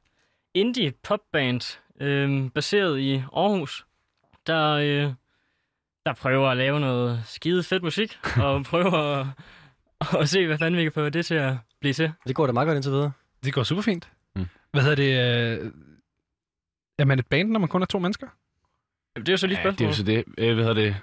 indie 0.54 0.92
popband, 1.02 1.78
øh, 2.00 2.50
baseret 2.50 2.98
i 2.98 3.14
Aarhus, 3.16 3.86
der, 4.46 4.70
øh, 4.72 5.12
der 6.06 6.12
prøver 6.12 6.48
at 6.50 6.56
lave 6.56 6.80
noget 6.80 7.22
skide 7.26 7.62
fedt 7.62 7.82
musik, 7.82 8.18
og 8.36 8.64
prøver 8.70 8.92
at, 9.20 9.26
at 10.20 10.28
se, 10.28 10.46
hvad 10.46 10.58
fanden 10.58 10.78
vi 10.78 10.82
kan 10.82 10.92
få 10.92 11.08
det 11.08 11.26
til 11.26 11.34
at 11.34 11.56
blive 11.80 11.94
til. 11.94 12.12
Det 12.26 12.36
går 12.36 12.46
da 12.46 12.52
meget 12.52 12.66
godt 12.66 12.76
indtil 12.76 12.92
videre. 12.92 13.12
Det 13.44 13.54
går 13.54 13.62
super 13.62 13.82
fint. 13.82 14.08
Mm. 14.36 14.46
Hvad 14.72 14.82
hedder 14.82 14.96
det? 14.96 15.64
Øh... 15.64 15.72
Er 16.98 17.04
man 17.04 17.18
et 17.18 17.26
band, 17.26 17.50
når 17.50 17.60
man 17.60 17.68
kun 17.68 17.82
er 17.82 17.86
to 17.86 17.98
mennesker? 17.98 18.26
Jamen, 19.16 19.26
det 19.26 19.32
er 19.32 19.32
jo 19.32 19.36
så 19.36 19.46
lige 19.46 19.60
Ja, 19.64 19.70
det 19.70 19.80
er 19.80 19.86
jo 19.86 19.92
så 19.92 20.02
det. 20.02 20.24
Øh, 20.38 20.54
hvad 20.54 20.64
hedder 20.64 20.82
det? 20.82 20.96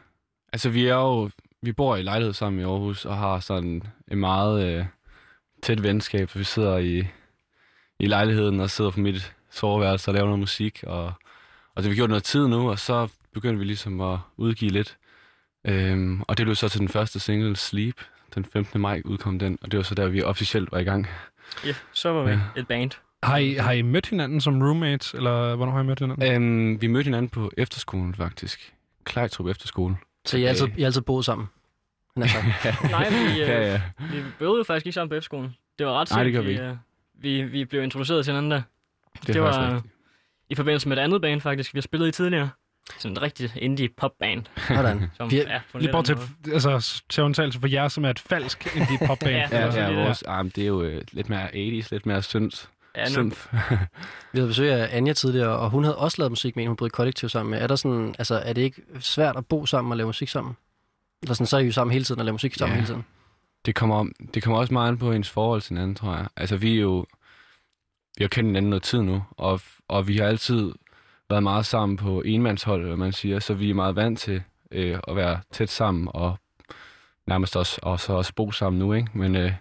Altså, 0.54 0.70
vi 0.70 0.88
er 0.88 0.96
jo... 0.96 1.30
Vi 1.62 1.72
bor 1.72 1.96
i 1.96 2.02
lejlighed 2.02 2.34
sammen 2.34 2.60
i 2.62 2.64
Aarhus, 2.64 3.06
og 3.06 3.18
har 3.18 3.40
sådan 3.40 3.84
en 4.12 4.18
meget 4.18 4.66
øh, 4.66 4.86
tæt 5.64 5.84
venskab. 5.84 6.36
Vi 6.36 6.44
sidder 6.44 6.78
i, 6.78 7.08
i 8.00 8.08
lejligheden 8.08 8.60
og 8.60 8.70
sidder 8.70 8.92
på 8.92 9.00
mit 9.00 9.34
soveværelse 9.52 10.12
og 10.12 10.16
laver 10.16 10.26
noget 10.26 10.40
musik. 10.40 10.84
Og, 10.88 11.06
og 11.06 11.78
det 11.78 11.84
har 11.84 11.90
vi 11.90 11.96
gjort 11.96 12.10
noget 12.10 12.24
tid 12.24 12.48
nu, 12.48 12.70
og 12.70 12.80
så 12.80 13.08
begyndte 13.34 13.60
vi 13.60 13.66
ligesom 13.66 14.02
at 14.02 14.20
udgive 14.38 14.72
lidt. 14.72 14.98
Øhm, 15.68 16.22
og 16.22 16.38
det 16.38 16.46
blev 16.46 16.56
så 16.56 16.70
til 16.70 16.80
den 16.80 16.90
første 16.90 17.20
single, 17.20 17.56
Sleep. 17.56 18.02
Den 18.36 18.46
15. 18.46 18.82
maj 18.82 19.02
udkom 19.06 19.40
den, 19.40 19.58
og 19.62 19.72
det 19.72 19.78
var 19.78 19.84
så 19.84 19.96
der, 19.96 20.08
vi 20.08 20.22
officielt 20.22 20.72
var 20.72 20.78
i 20.80 20.84
gang. 20.84 21.08
Ja, 21.66 21.74
så 21.94 22.10
var 22.10 22.24
vi 22.24 22.32
Ja. 22.32 22.40
et 22.58 22.68
band. 22.68 22.92
Har 23.24 23.38
I, 23.38 23.54
har 23.54 23.72
I 23.72 23.82
mødt 23.82 24.10
hinanden 24.10 24.42
som 24.42 24.62
roommates, 24.62 25.14
eller 25.14 25.56
hvornår 25.56 25.74
har 25.74 25.82
I 25.82 25.86
mødt 25.86 26.00
hinanden? 26.00 26.32
Øhm, 26.34 26.82
vi 26.82 26.88
mødte 26.88 27.04
hinanden 27.04 27.30
på 27.30 27.52
efterskolen, 27.58 28.16
faktisk. 28.16 28.74
Klejtrup 29.04 29.48
Efterskole. 29.48 29.98
Så 30.26 30.38
I 30.38 30.42
har 30.42 30.50
altid, 30.50 30.68
I 30.78 30.84
altid 30.84 31.02
boet 31.02 31.26
sammen? 31.26 31.48
Sagt. 32.28 32.46
Nej, 32.92 33.10
vi, 33.10 33.42
øh, 33.42 33.48
ja, 33.48 33.72
ja. 33.72 33.82
vi 34.00 34.22
bøvede 34.40 34.58
jo 34.58 34.64
faktisk 34.64 34.86
ikke 34.86 34.94
sammen 34.94 35.10
på 35.18 35.22
F-skolen. 35.22 35.56
Det 35.80 35.86
var 35.88 35.94
ret 36.02 36.12
Nej, 36.12 36.24
det 36.24 36.34
gør 36.34 36.42
vi 36.42 36.50
ikke. 36.50 36.64
øh, 36.64 36.76
vi, 37.22 37.42
vi 37.44 37.66
blev 37.66 37.84
introduceret 37.84 38.26
til 38.26 38.32
hinanden 38.34 38.52
der. 38.52 38.62
Det, 39.14 39.28
Det 39.28 39.36
er 39.36 39.40
var- 39.40 39.74
rigtigt. 39.76 39.94
I 40.50 40.56
forbindelse 40.56 40.90
med 40.90 40.98
et 40.98 41.02
andet 41.02 41.22
band 41.22 41.42
faktisk, 41.42 41.74
vi 41.74 41.78
har 41.78 41.82
spillet 41.82 42.08
i 42.08 42.12
tidligere. 42.12 42.50
Sådan 42.98 43.18
et 43.18 43.22
rigtigt 43.22 43.56
indie 43.56 43.90
popband. 43.98 44.46
Sådan. 44.68 45.10
Som, 45.18 45.32
Vi- 45.32 45.36
ja, 45.36 45.42
en 45.56 45.62
Lige 45.74 45.82
lidt 45.82 45.92
bort 45.92 46.06
til, 46.06 46.14
anden 46.14 46.30
måde. 46.46 46.54
altså, 46.54 47.04
til 47.10 47.24
undtagelse 47.24 47.60
for 47.60 47.68
jer, 47.68 47.88
som 47.88 48.06
er 48.06 48.10
et 48.10 48.20
falsk 48.20 48.68
indie 48.78 49.08
popband. 49.08 49.32
Ja, 49.36 49.48
Ja, 49.52 49.60
ja, 49.60 49.66
det 49.68 49.74
der- 49.76 50.04
vores, 50.04 50.24
ah, 50.28 50.46
det 50.46 50.58
er 50.58 50.68
jo 50.68 50.82
øh, 50.82 51.02
lidt 51.12 51.30
mere 51.30 51.46
80's, 51.48 51.88
lidt 51.92 52.06
mere 52.06 52.22
synth. 52.24 52.66
Ja, 52.98 53.04
nu, 53.06 53.10
synth. 53.10 53.54
Vi 54.34 54.40
havde 54.40 54.48
besøg 54.48 54.72
af 54.72 54.98
Anja 54.98 55.14
tidligere, 55.14 55.50
og 55.58 55.70
hun 55.70 55.84
havde 55.84 55.98
også 55.98 56.16
lavet 56.22 56.32
musik 56.32 56.56
med 56.56 56.64
en, 56.64 56.68
hun 56.68 56.78
boede 56.78 56.90
i 56.90 56.96
kollektiv 56.96 57.30
sammen 57.30 57.52
med. 57.52 57.60
Er, 57.62 57.68
der 57.68 57.76
sådan, 57.76 58.16
altså, 58.20 58.36
er 58.36 58.54
det 58.54 58.62
ikke 58.62 58.82
svært 59.00 59.36
at 59.38 59.46
bo 59.46 59.66
sammen 59.66 59.92
og 59.92 59.98
lave 59.98 60.08
musik 60.08 60.30
sammen? 60.30 60.58
Eller 61.22 61.34
sådan, 61.34 61.48
så 61.48 61.58
er 61.58 61.62
I 61.62 61.66
jo 61.66 61.72
sammen 61.72 61.92
hele 61.92 62.06
tiden 62.06 62.20
og 62.20 62.26
laver 62.26 62.34
musik 62.34 62.56
sammen 62.56 62.74
Ja. 62.76 62.80
hele 62.82 62.88
tiden. 62.88 63.06
det, 63.66 63.76
kommer, 63.76 64.06
det 64.34 64.44
kommer 64.44 64.60
også 64.60 64.74
meget 64.74 64.88
an 64.88 64.98
på 64.98 65.12
ens 65.12 65.30
forhold 65.30 65.62
til 65.62 65.70
hinanden, 65.70 65.96
tror 65.96 66.16
jeg. 66.16 66.28
Altså, 66.38 66.58
vi 66.58 66.76
er 66.78 66.82
jo... 66.82 67.06
Vi 68.18 68.24
har 68.24 68.28
kendt 68.30 68.48
hinanden 68.48 68.70
noget 68.70 68.84
tid 68.84 69.02
nu, 69.02 69.24
og, 69.32 69.62
og 69.88 70.08
vi 70.08 70.18
har 70.18 70.26
altid 70.26 70.72
været 71.30 71.44
meget 71.44 71.66
sammen 71.66 71.98
på 71.98 72.22
enmandshold, 72.22 72.86
hvad 72.86 72.98
man 72.98 73.12
siger, 73.12 73.40
så 73.40 73.54
vi 73.54 73.70
er 73.70 73.74
meget 73.74 73.96
vant 73.96 74.20
til 74.20 74.44
øh, 74.72 75.00
at 75.08 75.16
være 75.16 75.40
tæt 75.52 75.70
sammen, 75.70 76.08
og 76.14 76.38
nærmest 77.28 77.56
også, 77.56 77.80
og 77.84 78.00
så 78.00 78.14
også 78.14 78.34
bo 78.36 78.52
sammen 78.52 78.80
nu, 78.80 78.94
ikke? 78.94 79.10
Men 79.14 79.36
øh, 79.36 79.42
jamen, 79.42 79.54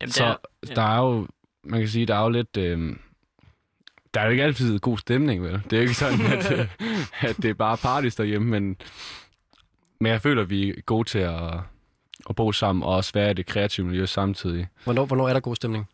det 0.00 0.14
så 0.14 0.24
er, 0.24 0.36
der 0.74 0.82
er 0.82 0.98
jo, 0.98 1.26
man 1.64 1.80
kan 1.80 1.88
sige, 1.88 2.06
der 2.06 2.14
er 2.14 2.22
jo 2.22 2.28
lidt... 2.28 2.56
Øh, 2.56 2.96
der 4.14 4.20
er 4.20 4.24
jo 4.24 4.30
ikke 4.30 4.44
altid 4.44 4.78
god 4.78 4.98
stemning, 4.98 5.42
vel? 5.42 5.52
Det 5.52 5.72
er 5.72 5.76
jo 5.76 5.82
ikke 5.82 5.94
sådan, 5.94 6.20
at, 6.20 6.52
øh, 6.58 6.68
at 7.20 7.36
det 7.36 7.44
er 7.44 7.54
bare 7.54 7.76
parties 7.76 8.14
derhjemme, 8.14 8.48
men, 8.48 8.76
men 10.00 10.12
jeg 10.12 10.20
føler, 10.20 10.42
at 10.42 10.50
vi 10.50 10.70
er 10.70 10.80
gode 10.80 11.08
til 11.08 11.18
at, 11.18 11.52
at 12.28 12.36
bo 12.36 12.52
sammen, 12.52 12.82
og 12.82 12.94
også 12.94 13.12
være 13.14 13.30
i 13.30 13.34
det 13.34 13.46
kreative 13.46 13.86
miljø 13.86 14.06
samtidig. 14.06 14.68
Hvornår, 14.84 15.04
hvornår 15.04 15.28
er 15.28 15.32
der 15.32 15.40
god 15.40 15.56
stemning? 15.56 15.88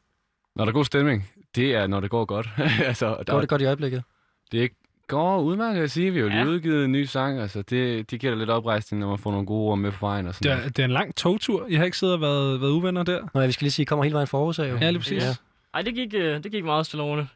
Når 0.54 0.64
der 0.64 0.72
er 0.72 0.74
god 0.74 0.84
stemning, 0.84 1.30
det 1.54 1.74
er, 1.74 1.86
når 1.86 2.00
det 2.00 2.10
går 2.10 2.24
godt. 2.24 2.48
altså, 2.88 3.16
der, 3.26 3.32
Går 3.32 3.40
det 3.40 3.48
godt 3.48 3.62
i 3.62 3.64
øjeblikket? 3.64 4.02
Det 4.52 4.70
går 5.06 5.40
udmærket 5.40 5.82
at 5.82 5.90
sige. 5.90 6.10
Vi 6.10 6.18
har 6.18 6.22
jo 6.24 6.28
lige 6.28 6.40
Ja. 6.40 6.46
udgivet 6.46 6.84
en 6.84 6.92
ny 6.92 7.04
sang. 7.04 7.40
Altså, 7.40 7.62
det, 7.62 8.10
det 8.10 8.20
giver 8.20 8.32
da 8.32 8.38
lidt 8.38 8.50
oprejsning, 8.50 9.00
når 9.00 9.08
man 9.08 9.18
får 9.18 9.30
nogle 9.30 9.46
gode 9.46 9.70
ord 9.70 9.78
med 9.78 9.92
på 9.92 9.96
vejen. 10.00 10.26
Og 10.26 10.34
Det 10.34 10.44
sådan 10.44 10.58
er, 10.64 10.68
det 10.68 10.78
er 10.78 10.84
en 10.84 10.90
lang 10.90 11.14
togtur. 11.16 11.66
I 11.68 11.74
har 11.74 11.84
ikke 11.84 11.98
siddet 11.98 12.14
og 12.14 12.20
været, 12.20 12.60
været 12.60 12.70
uvenner 12.70 13.02
der? 13.02 13.20
Nå, 13.34 13.40
ja, 13.40 13.46
vi 13.46 13.52
skal 13.52 13.64
lige 13.64 13.72
sige, 13.72 13.82
I 13.82 13.86
kommer 13.86 14.02
hele 14.04 14.14
vejen 14.14 14.26
fra 14.28 14.38
Aarhus 14.38 14.58
af, 14.58 14.70
jo. 14.70 14.76
Ja, 14.76 14.90
lige 14.90 14.98
præcis. 15.00 15.22
Ja. 15.24 15.34
ej, 15.74 15.82
det 15.82 15.94
gik, 15.94 16.14
øh, 16.14 16.42
det 16.44 16.52
gik 16.52 16.64
meget 16.64 16.86
stille 16.86 17.02
og 17.02 17.08
roligt. 17.08 17.26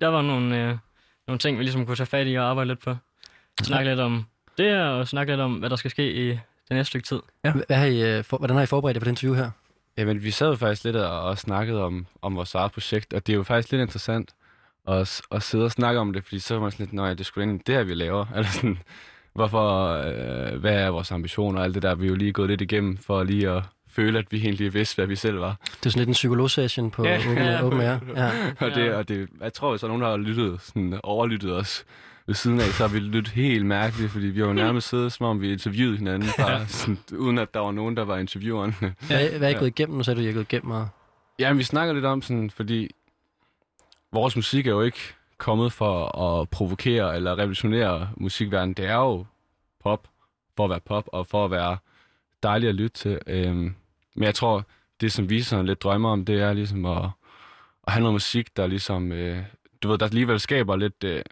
Der 0.00 0.08
var 0.08 0.22
nogle, 0.22 0.68
øh, 0.68 0.76
nogle 1.26 1.38
ting, 1.38 1.58
vi 1.58 1.62
ligesom 1.62 1.86
kunne 1.86 1.96
tage 1.96 2.06
fat 2.06 2.26
i 2.28 2.34
og 2.34 2.44
arbejde 2.44 2.68
lidt 2.68 2.80
på. 2.84 2.96
Snakke 3.62 3.90
lidt 3.90 4.00
om 4.00 4.24
det 4.58 4.64
her, 4.70 4.84
og 4.84 5.08
snakke 5.08 5.32
lidt 5.32 5.40
om, 5.40 5.54
hvad 5.54 5.70
der 5.70 5.76
skal 5.76 5.90
ske 5.90 6.12
i 6.12 6.28
det 6.28 6.40
næste 6.70 6.88
stykke 6.90 7.06
tid. 7.06 7.20
Hvad 7.66 7.76
har 7.76 7.86
I, 7.86 8.16
øh, 8.18 8.24
for, 8.24 8.38
hvordan 8.38 8.56
har 8.56 8.62
I 8.62 8.66
forberedt 8.66 8.94
jer 8.94 9.00
på 9.00 9.04
den 9.04 9.12
interview 9.12 9.34
her? 9.36 9.50
Jamen, 9.96 10.22
vi 10.24 10.30
sad 10.30 10.48
jo 10.48 10.56
faktisk 10.56 10.84
lidt 10.84 10.96
og, 10.96 11.20
og 11.22 11.38
snakkede 11.38 11.84
om, 11.84 12.06
om 12.22 12.36
vores 12.36 12.54
eget 12.54 12.72
projekt, 12.72 13.12
og 13.12 13.26
det 13.26 13.32
er 13.32 13.36
jo 13.36 13.42
faktisk 13.42 13.72
lidt 13.72 13.82
interessant 13.82 14.30
s- 15.06 15.22
at 15.30 15.42
sidde 15.42 15.64
og 15.64 15.70
snakke 15.70 16.00
om 16.00 16.12
det, 16.12 16.24
fordi 16.24 16.38
så 16.38 16.54
var 16.54 16.62
man 16.62 16.70
sådan 16.70 16.84
lidt, 16.86 16.92
nej, 16.92 17.14
det 17.14 17.26
skulle 17.26 17.44
egentlig 17.44 17.66
det 17.66 17.74
her, 17.74 17.82
vi 17.82 17.94
laver. 17.94 18.26
Eller 18.36 18.48
sådan, 18.50 18.78
hvorfor, 19.34 19.86
øh, 19.88 20.60
hvad 20.60 20.74
er 20.74 20.88
vores 20.88 21.12
ambitioner 21.12 21.58
og 21.58 21.64
alt 21.64 21.74
det 21.74 21.82
der. 21.82 21.94
Vi 21.94 22.04
er 22.04 22.08
jo 22.08 22.14
lige 22.16 22.32
gået 22.32 22.48
lidt 22.48 22.60
igennem 22.60 22.96
for 22.96 23.22
lige 23.22 23.50
at 23.50 23.62
føle, 23.90 24.18
at 24.18 24.24
vi 24.30 24.36
egentlig 24.44 24.74
vidste, 24.74 24.94
hvad 24.96 25.06
vi 25.06 25.16
selv 25.16 25.40
var. 25.40 25.56
Det 25.64 25.86
er 25.86 25.90
sådan 25.90 26.00
lidt 26.00 26.08
en 26.08 26.12
psykologsession 26.12 26.90
på 26.90 27.04
Ja. 27.04 27.18
Open, 27.18 27.36
Ja. 27.38 27.64
open 27.66 27.80
Air. 27.80 27.98
Ja. 28.16 28.30
Og, 28.66 28.74
det, 28.74 28.94
og 28.94 29.08
det, 29.08 29.28
jeg 29.40 29.52
tror, 29.52 29.70
hvis 29.70 29.80
der 29.80 29.86
er 29.86 29.88
nogen, 29.88 30.02
der 30.02 30.10
har 30.10 30.16
lyttet, 30.16 30.60
sådan, 30.60 31.00
overlyttet 31.02 31.52
os 31.56 31.84
ved 32.26 32.34
siden 32.34 32.60
af, 32.60 32.64
så 32.66 32.86
har 32.86 32.92
vi 32.94 32.98
lyttet 32.98 33.28
helt 33.28 33.66
mærkeligt, 33.66 34.10
fordi 34.12 34.26
vi 34.26 34.40
har 34.40 34.46
jo 34.46 34.52
nærmest 34.52 34.88
siddet, 34.88 35.12
som 35.12 35.26
om 35.26 35.40
vi 35.40 35.52
interviewede 35.52 35.96
hinanden, 35.98 36.28
bare, 36.38 36.66
sådan, 36.66 36.98
uden 37.18 37.38
at 37.38 37.54
der 37.54 37.60
var 37.60 37.72
nogen, 37.72 37.96
der 37.96 38.04
var 38.04 38.18
intervieweren. 38.18 38.74
Hvad, 38.80 39.28
hvad 39.38 39.48
er 39.52 39.56
I 39.56 39.58
gået 39.58 39.66
igennem? 39.68 39.96
Nu 39.96 40.02
sagde 40.02 40.20
du, 40.20 40.24
I 40.24 40.28
er 40.28 40.32
gået 40.32 40.52
igennem. 40.52 40.70
Og... 40.70 40.88
Ja, 41.38 41.48
men 41.52 41.58
vi 41.58 41.62
snakker 41.64 41.94
lidt 41.94 42.04
om 42.04 42.22
sådan, 42.22 42.50
fordi 42.50 42.90
vores 44.12 44.36
musik 44.36 44.66
er 44.66 44.70
jo 44.70 44.82
ikke 44.82 45.14
kommet 45.38 45.72
for 45.72 46.18
at 46.18 46.50
provokere 46.50 47.16
eller 47.16 47.38
revolutionere 47.38 48.10
musikverdenen. 48.16 48.74
Det 48.74 48.86
er 48.86 48.96
jo 48.96 49.26
pop, 49.82 50.08
for 50.56 50.64
at 50.64 50.70
være 50.70 50.80
pop, 50.80 51.08
og 51.12 51.26
for 51.26 51.44
at 51.44 51.50
være 51.50 51.78
dejlig 52.42 52.68
at 52.68 52.74
lytte 52.74 52.96
til. 52.96 53.20
Øhm, 53.26 53.74
men 54.14 54.24
jeg 54.24 54.34
tror, 54.34 54.66
det 55.00 55.12
som 55.12 55.30
vi 55.30 55.42
sådan 55.42 55.66
lidt 55.66 55.82
drømmer 55.82 56.10
om, 56.10 56.24
det 56.24 56.40
er 56.40 56.52
ligesom 56.52 56.86
at, 56.86 57.04
at 57.86 57.92
have 57.92 58.00
noget 58.00 58.14
musik, 58.14 58.56
der 58.56 58.66
ligesom, 58.66 59.12
øh, 59.12 59.42
du 59.82 59.88
ved, 59.88 59.98
der 59.98 60.06
alligevel 60.06 60.40
skaber 60.40 60.76
lidt 60.76 61.04
øh, 61.04 61.22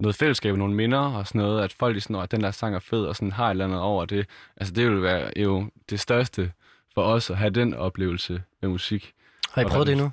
noget 0.00 0.16
fællesskab, 0.16 0.56
nogle 0.56 0.74
minder 0.74 0.98
og 0.98 1.26
sådan 1.26 1.40
noget, 1.40 1.62
at 1.62 1.72
folk 1.72 1.92
ligesom, 1.92 2.16
at 2.16 2.30
den 2.30 2.40
der 2.40 2.50
sang 2.50 2.74
er 2.74 2.78
fed, 2.78 3.04
og 3.04 3.16
sådan 3.16 3.32
har 3.32 3.46
et 3.46 3.50
eller 3.50 3.64
andet 3.64 3.80
over 3.80 4.04
det. 4.04 4.26
Altså 4.56 4.74
det 4.74 4.90
vil 4.90 5.02
være 5.02 5.30
jo 5.36 5.70
det 5.90 6.00
største 6.00 6.52
for 6.94 7.02
os 7.02 7.30
at 7.30 7.36
have 7.36 7.50
den 7.50 7.74
oplevelse 7.74 8.42
med 8.60 8.68
musik. 8.68 9.12
Har 9.50 9.62
I 9.62 9.64
prøvet 9.64 9.86
det 9.86 9.92
endnu? 9.92 10.10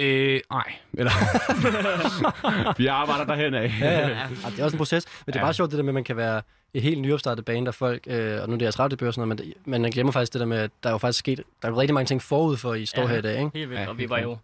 Øh, 0.00 0.40
nej. 0.50 0.72
Eller... 0.98 1.10
vi 2.78 2.86
arbejder 2.86 3.24
derhen 3.24 3.54
af. 3.54 3.72
Ja, 3.80 3.90
ja. 3.98 4.08
ja. 4.08 4.26
Det 4.50 4.58
er 4.60 4.64
også 4.64 4.74
en 4.74 4.78
proces. 4.78 5.06
Men 5.26 5.32
det 5.32 5.36
er 5.36 5.40
Ja. 5.40 5.46
bare 5.46 5.54
sjovt, 5.54 5.70
det 5.70 5.76
der 5.76 5.82
med, 5.82 5.90
at 5.90 5.94
man 5.94 6.04
kan 6.04 6.16
være 6.16 6.42
et 6.74 6.82
helt 6.82 7.00
nyopstartet 7.00 7.44
band, 7.44 7.66
der 7.66 7.72
folk, 7.72 8.02
øh, 8.06 8.42
og 8.42 8.48
nu 8.48 8.54
er 8.54 8.58
det 8.58 8.62
jeres 8.62 8.78
radiodebut 8.78 9.08
og 9.08 9.14
sådan 9.14 9.28
noget, 9.28 9.40
men, 9.40 9.48
det- 9.52 9.66
men 9.66 9.82
man 9.82 9.90
glemmer 9.90 10.12
faktisk 10.12 10.32
det 10.32 10.40
der 10.40 10.46
med, 10.46 10.58
at 10.58 10.70
der 10.82 10.88
er 10.88 10.92
jo 10.94 10.98
faktisk 10.98 11.18
sket, 11.18 11.38
der 11.62 11.68
er 11.68 11.72
jo 11.72 11.80
rigtig 11.80 11.94
mange 11.94 12.06
ting 12.06 12.22
forud 12.22 12.56
for, 12.56 12.72
at 12.72 12.80
I 12.80 12.86
står 12.86 13.02
Ja. 13.02 13.08
her 13.08 13.18
i 13.18 13.22
dag, 13.22 13.38
ikke? 13.38 13.50
Helt 13.54 13.70
vildt, 13.70 13.82
Ja, 13.82 13.88
og 13.88 13.98
vi 13.98 14.10
var 14.10 14.18
jo 14.18 14.36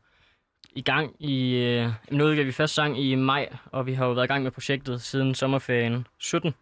i 0.74 0.82
gang 0.82 1.12
i... 1.20 1.54
Øh, 1.54 1.88
nu 2.10 2.24
udgav 2.24 2.46
vi 2.46 2.52
første 2.52 2.74
sang 2.74 3.00
i 3.04 3.14
maj, 3.14 3.48
og 3.72 3.86
vi 3.86 3.94
har 3.94 4.06
jo 4.06 4.12
været 4.12 4.24
i 4.24 4.28
gang 4.28 4.42
med 4.42 4.50
projektet 4.50 5.02
siden 5.02 5.34
sommerferien 5.34 6.06
17. 6.18 6.54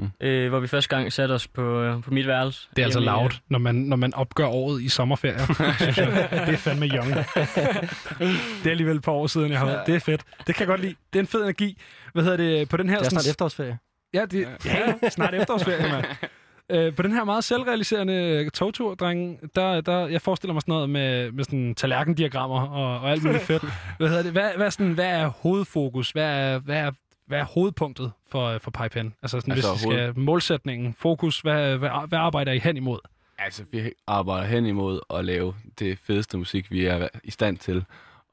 Mm. 0.00 0.26
Øh, 0.26 0.48
hvor 0.48 0.60
vi 0.60 0.66
første 0.66 0.96
gang 0.96 1.12
satte 1.12 1.32
os 1.32 1.48
på, 1.48 1.80
øh, 1.82 2.02
på 2.02 2.10
mit 2.10 2.26
værelse. 2.26 2.68
Det 2.76 2.82
er 2.82 2.86
altså 2.86 3.00
loud, 3.00 3.30
når 3.48 3.58
man, 3.58 3.74
når 3.74 3.96
man 3.96 4.14
opgør 4.14 4.46
året 4.46 4.82
i 4.82 4.88
sommerferie. 4.88 5.38
Det 6.46 6.54
er 6.54 6.56
fandme 6.56 6.86
young. 6.86 7.08
Det 7.14 8.66
er 8.66 8.70
alligevel 8.70 8.96
et 8.96 9.02
par 9.02 9.12
år 9.12 9.26
siden, 9.26 9.50
jeg 9.50 9.58
har 9.58 9.66
været. 9.66 9.86
Det 9.86 9.94
er 9.94 10.00
fedt. 10.00 10.20
Det 10.46 10.54
kan 10.54 10.60
jeg 10.60 10.68
godt 10.68 10.80
lide. 10.80 10.94
Det 11.12 11.18
er 11.18 11.22
en 11.22 11.26
fed 11.26 11.42
energi. 11.42 11.80
Hvad 12.12 12.22
hedder 12.22 12.36
det? 12.36 12.68
På 12.68 12.76
den 12.76 12.88
her... 12.88 12.98
Det 12.98 13.06
er 13.06 13.10
snart 13.10 13.22
sådan- 13.22 13.30
efterårsferie. 13.32 13.78
Ja, 14.14 14.24
det, 14.30 14.48
ja, 14.64 15.08
snart 15.10 15.34
efterårsferie, 15.34 15.92
mand. 15.92 16.04
Øh, 16.72 16.94
på 16.94 17.02
den 17.02 17.12
her 17.12 17.24
meget 17.24 17.44
selvrealiserende 17.44 18.50
togtur, 18.50 18.94
drenge, 18.94 19.38
der, 19.56 19.80
der, 19.80 20.06
jeg 20.06 20.22
forestiller 20.22 20.52
mig 20.52 20.62
sådan 20.62 20.72
noget 20.72 20.90
med, 20.90 21.32
med 21.32 21.44
sådan 21.44 21.74
tallerkendiagrammer 21.74 22.60
og, 22.68 23.00
og 23.00 23.10
alt 23.10 23.24
muligt 23.24 23.42
fedt. 23.42 23.62
Hvad, 23.98 24.08
hedder 24.08 24.22
det? 24.22 24.32
Hvad, 24.32 24.50
hvad, 24.56 24.70
sådan, 24.70 24.92
hvad 24.92 25.06
er 25.06 25.26
hovedfokus? 25.26 26.10
Hvad 26.10 26.24
er, 26.24 26.58
hvad 26.58 26.76
er, 26.76 26.90
hvad 27.30 27.38
er 27.40 27.44
hovedpunktet 27.44 28.12
for, 28.30 28.58
for 28.58 28.70
Pipen? 28.70 29.14
Altså, 29.22 29.40
sådan, 29.40 29.52
Altså, 29.52 29.70
hvis 29.70 29.86
vi 29.86 29.92
skal, 29.92 30.18
målsætningen, 30.18 30.94
fokus, 30.94 31.40
hvad, 31.40 31.76
hvad, 31.76 31.90
hvad 32.08 32.18
arbejder 32.18 32.52
I 32.52 32.58
hen 32.58 32.76
imod? 32.76 32.98
Altså, 33.38 33.64
vi 33.70 33.92
arbejder 34.06 34.46
hen 34.46 34.66
imod 34.66 35.00
at 35.14 35.24
lave 35.24 35.54
det 35.78 35.98
fedeste 35.98 36.38
musik, 36.38 36.70
vi 36.70 36.84
er 36.86 37.08
i 37.24 37.30
stand 37.30 37.58
til. 37.58 37.84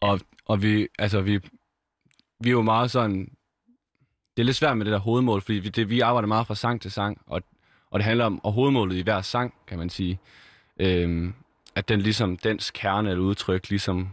Og, 0.01 0.19
og 0.45 0.61
vi, 0.61 0.87
altså, 0.99 1.21
vi, 1.21 1.39
vi 2.39 2.49
er 2.49 2.51
jo 2.51 2.61
meget 2.61 2.91
sådan... 2.91 3.31
Det 4.37 4.43
er 4.43 4.45
lidt 4.45 4.55
svært 4.55 4.77
med 4.77 4.85
det 4.85 4.91
der 4.91 4.99
hovedmål, 4.99 5.41
fordi 5.41 5.57
vi, 5.57 5.69
det, 5.69 5.89
vi 5.89 5.99
arbejder 5.99 6.27
meget 6.27 6.47
fra 6.47 6.55
sang 6.55 6.81
til 6.81 6.91
sang, 6.91 7.21
og, 7.27 7.41
og 7.91 7.99
det 7.99 8.05
handler 8.05 8.25
om 8.25 8.45
og 8.45 8.51
hovedmålet 8.51 8.95
i 8.95 9.01
hver 9.01 9.21
sang, 9.21 9.53
kan 9.67 9.77
man 9.77 9.89
sige. 9.89 10.19
Øhm, 10.79 11.33
at 11.75 11.89
den 11.89 12.01
ligesom, 12.01 12.37
dens 12.37 12.71
kerne 12.71 13.09
eller 13.09 13.23
udtryk 13.23 13.69
ligesom 13.69 14.09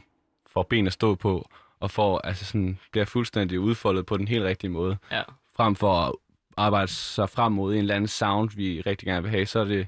får 0.46 0.62
ben 0.62 0.86
at 0.86 0.92
stå 0.92 1.14
på, 1.14 1.48
og 1.84 1.90
får, 1.90 2.20
altså 2.24 2.44
sådan, 2.44 2.78
bliver 2.92 3.04
fuldstændig 3.04 3.60
udfoldet 3.60 4.06
på 4.06 4.16
den 4.16 4.28
helt 4.28 4.44
rigtige 4.44 4.70
måde. 4.70 4.96
Ja. 5.12 5.22
Frem 5.56 5.76
for 5.76 5.92
at 6.00 6.12
arbejde 6.56 6.88
sig 6.88 7.28
frem 7.30 7.52
mod 7.52 7.72
en 7.72 7.78
eller 7.78 7.94
anden 7.94 8.08
sound, 8.08 8.50
vi 8.56 8.80
rigtig 8.86 9.06
gerne 9.06 9.22
vil 9.22 9.30
have, 9.30 9.46
så 9.46 9.60
er 9.60 9.64
det, 9.64 9.86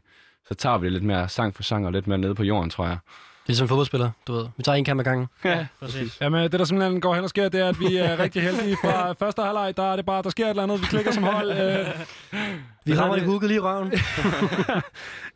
så 0.49 0.55
tager 0.55 0.79
vi 0.79 0.85
det 0.85 0.93
lidt 0.93 1.05
mere 1.05 1.29
sang 1.29 1.55
for 1.55 1.63
sang 1.63 1.87
og 1.87 1.93
lidt 1.93 2.07
mere 2.07 2.19
nede 2.19 2.35
på 2.35 2.43
jorden, 2.43 2.71
tror 2.71 2.87
jeg. 2.87 2.99
Det 3.47 3.53
er 3.53 3.57
som 3.57 3.69
fodboldspiller, 3.69 4.11
du 4.27 4.33
ved. 4.33 4.47
Vi 4.57 4.63
tager 4.63 4.77
en 4.77 4.85
kamp 4.85 5.01
ad 5.01 5.05
gangen. 5.05 5.27
Ja, 5.45 5.67
præcis. 5.81 6.21
Jamen, 6.21 6.43
det 6.43 6.53
der 6.53 6.65
simpelthen 6.65 7.01
går 7.01 7.15
hen 7.15 7.25
og 7.25 7.31
sker, 7.31 7.49
det 7.49 7.61
er, 7.61 7.69
at 7.69 7.81
vi 7.81 7.97
er 7.97 8.19
rigtig 8.19 8.43
heldige 8.43 8.77
fra 8.85 9.13
første 9.27 9.43
halvleg. 9.43 9.77
Der 9.77 9.93
er 9.93 9.97
det 9.97 10.07
bare, 10.07 10.23
der 10.23 10.31
sker 10.31 10.45
et 10.45 10.51
eller 10.51 10.63
andet. 10.63 10.81
Vi 10.81 10.87
klikker 10.87 11.13
som 11.13 11.23
hold. 11.23 11.51
Øh, 11.51 11.87
Vi 12.87 12.93
er 12.93 13.15
det 13.15 13.23
hugget 13.25 13.49
lige 13.49 13.57
i 13.57 13.61
røven. 13.61 13.93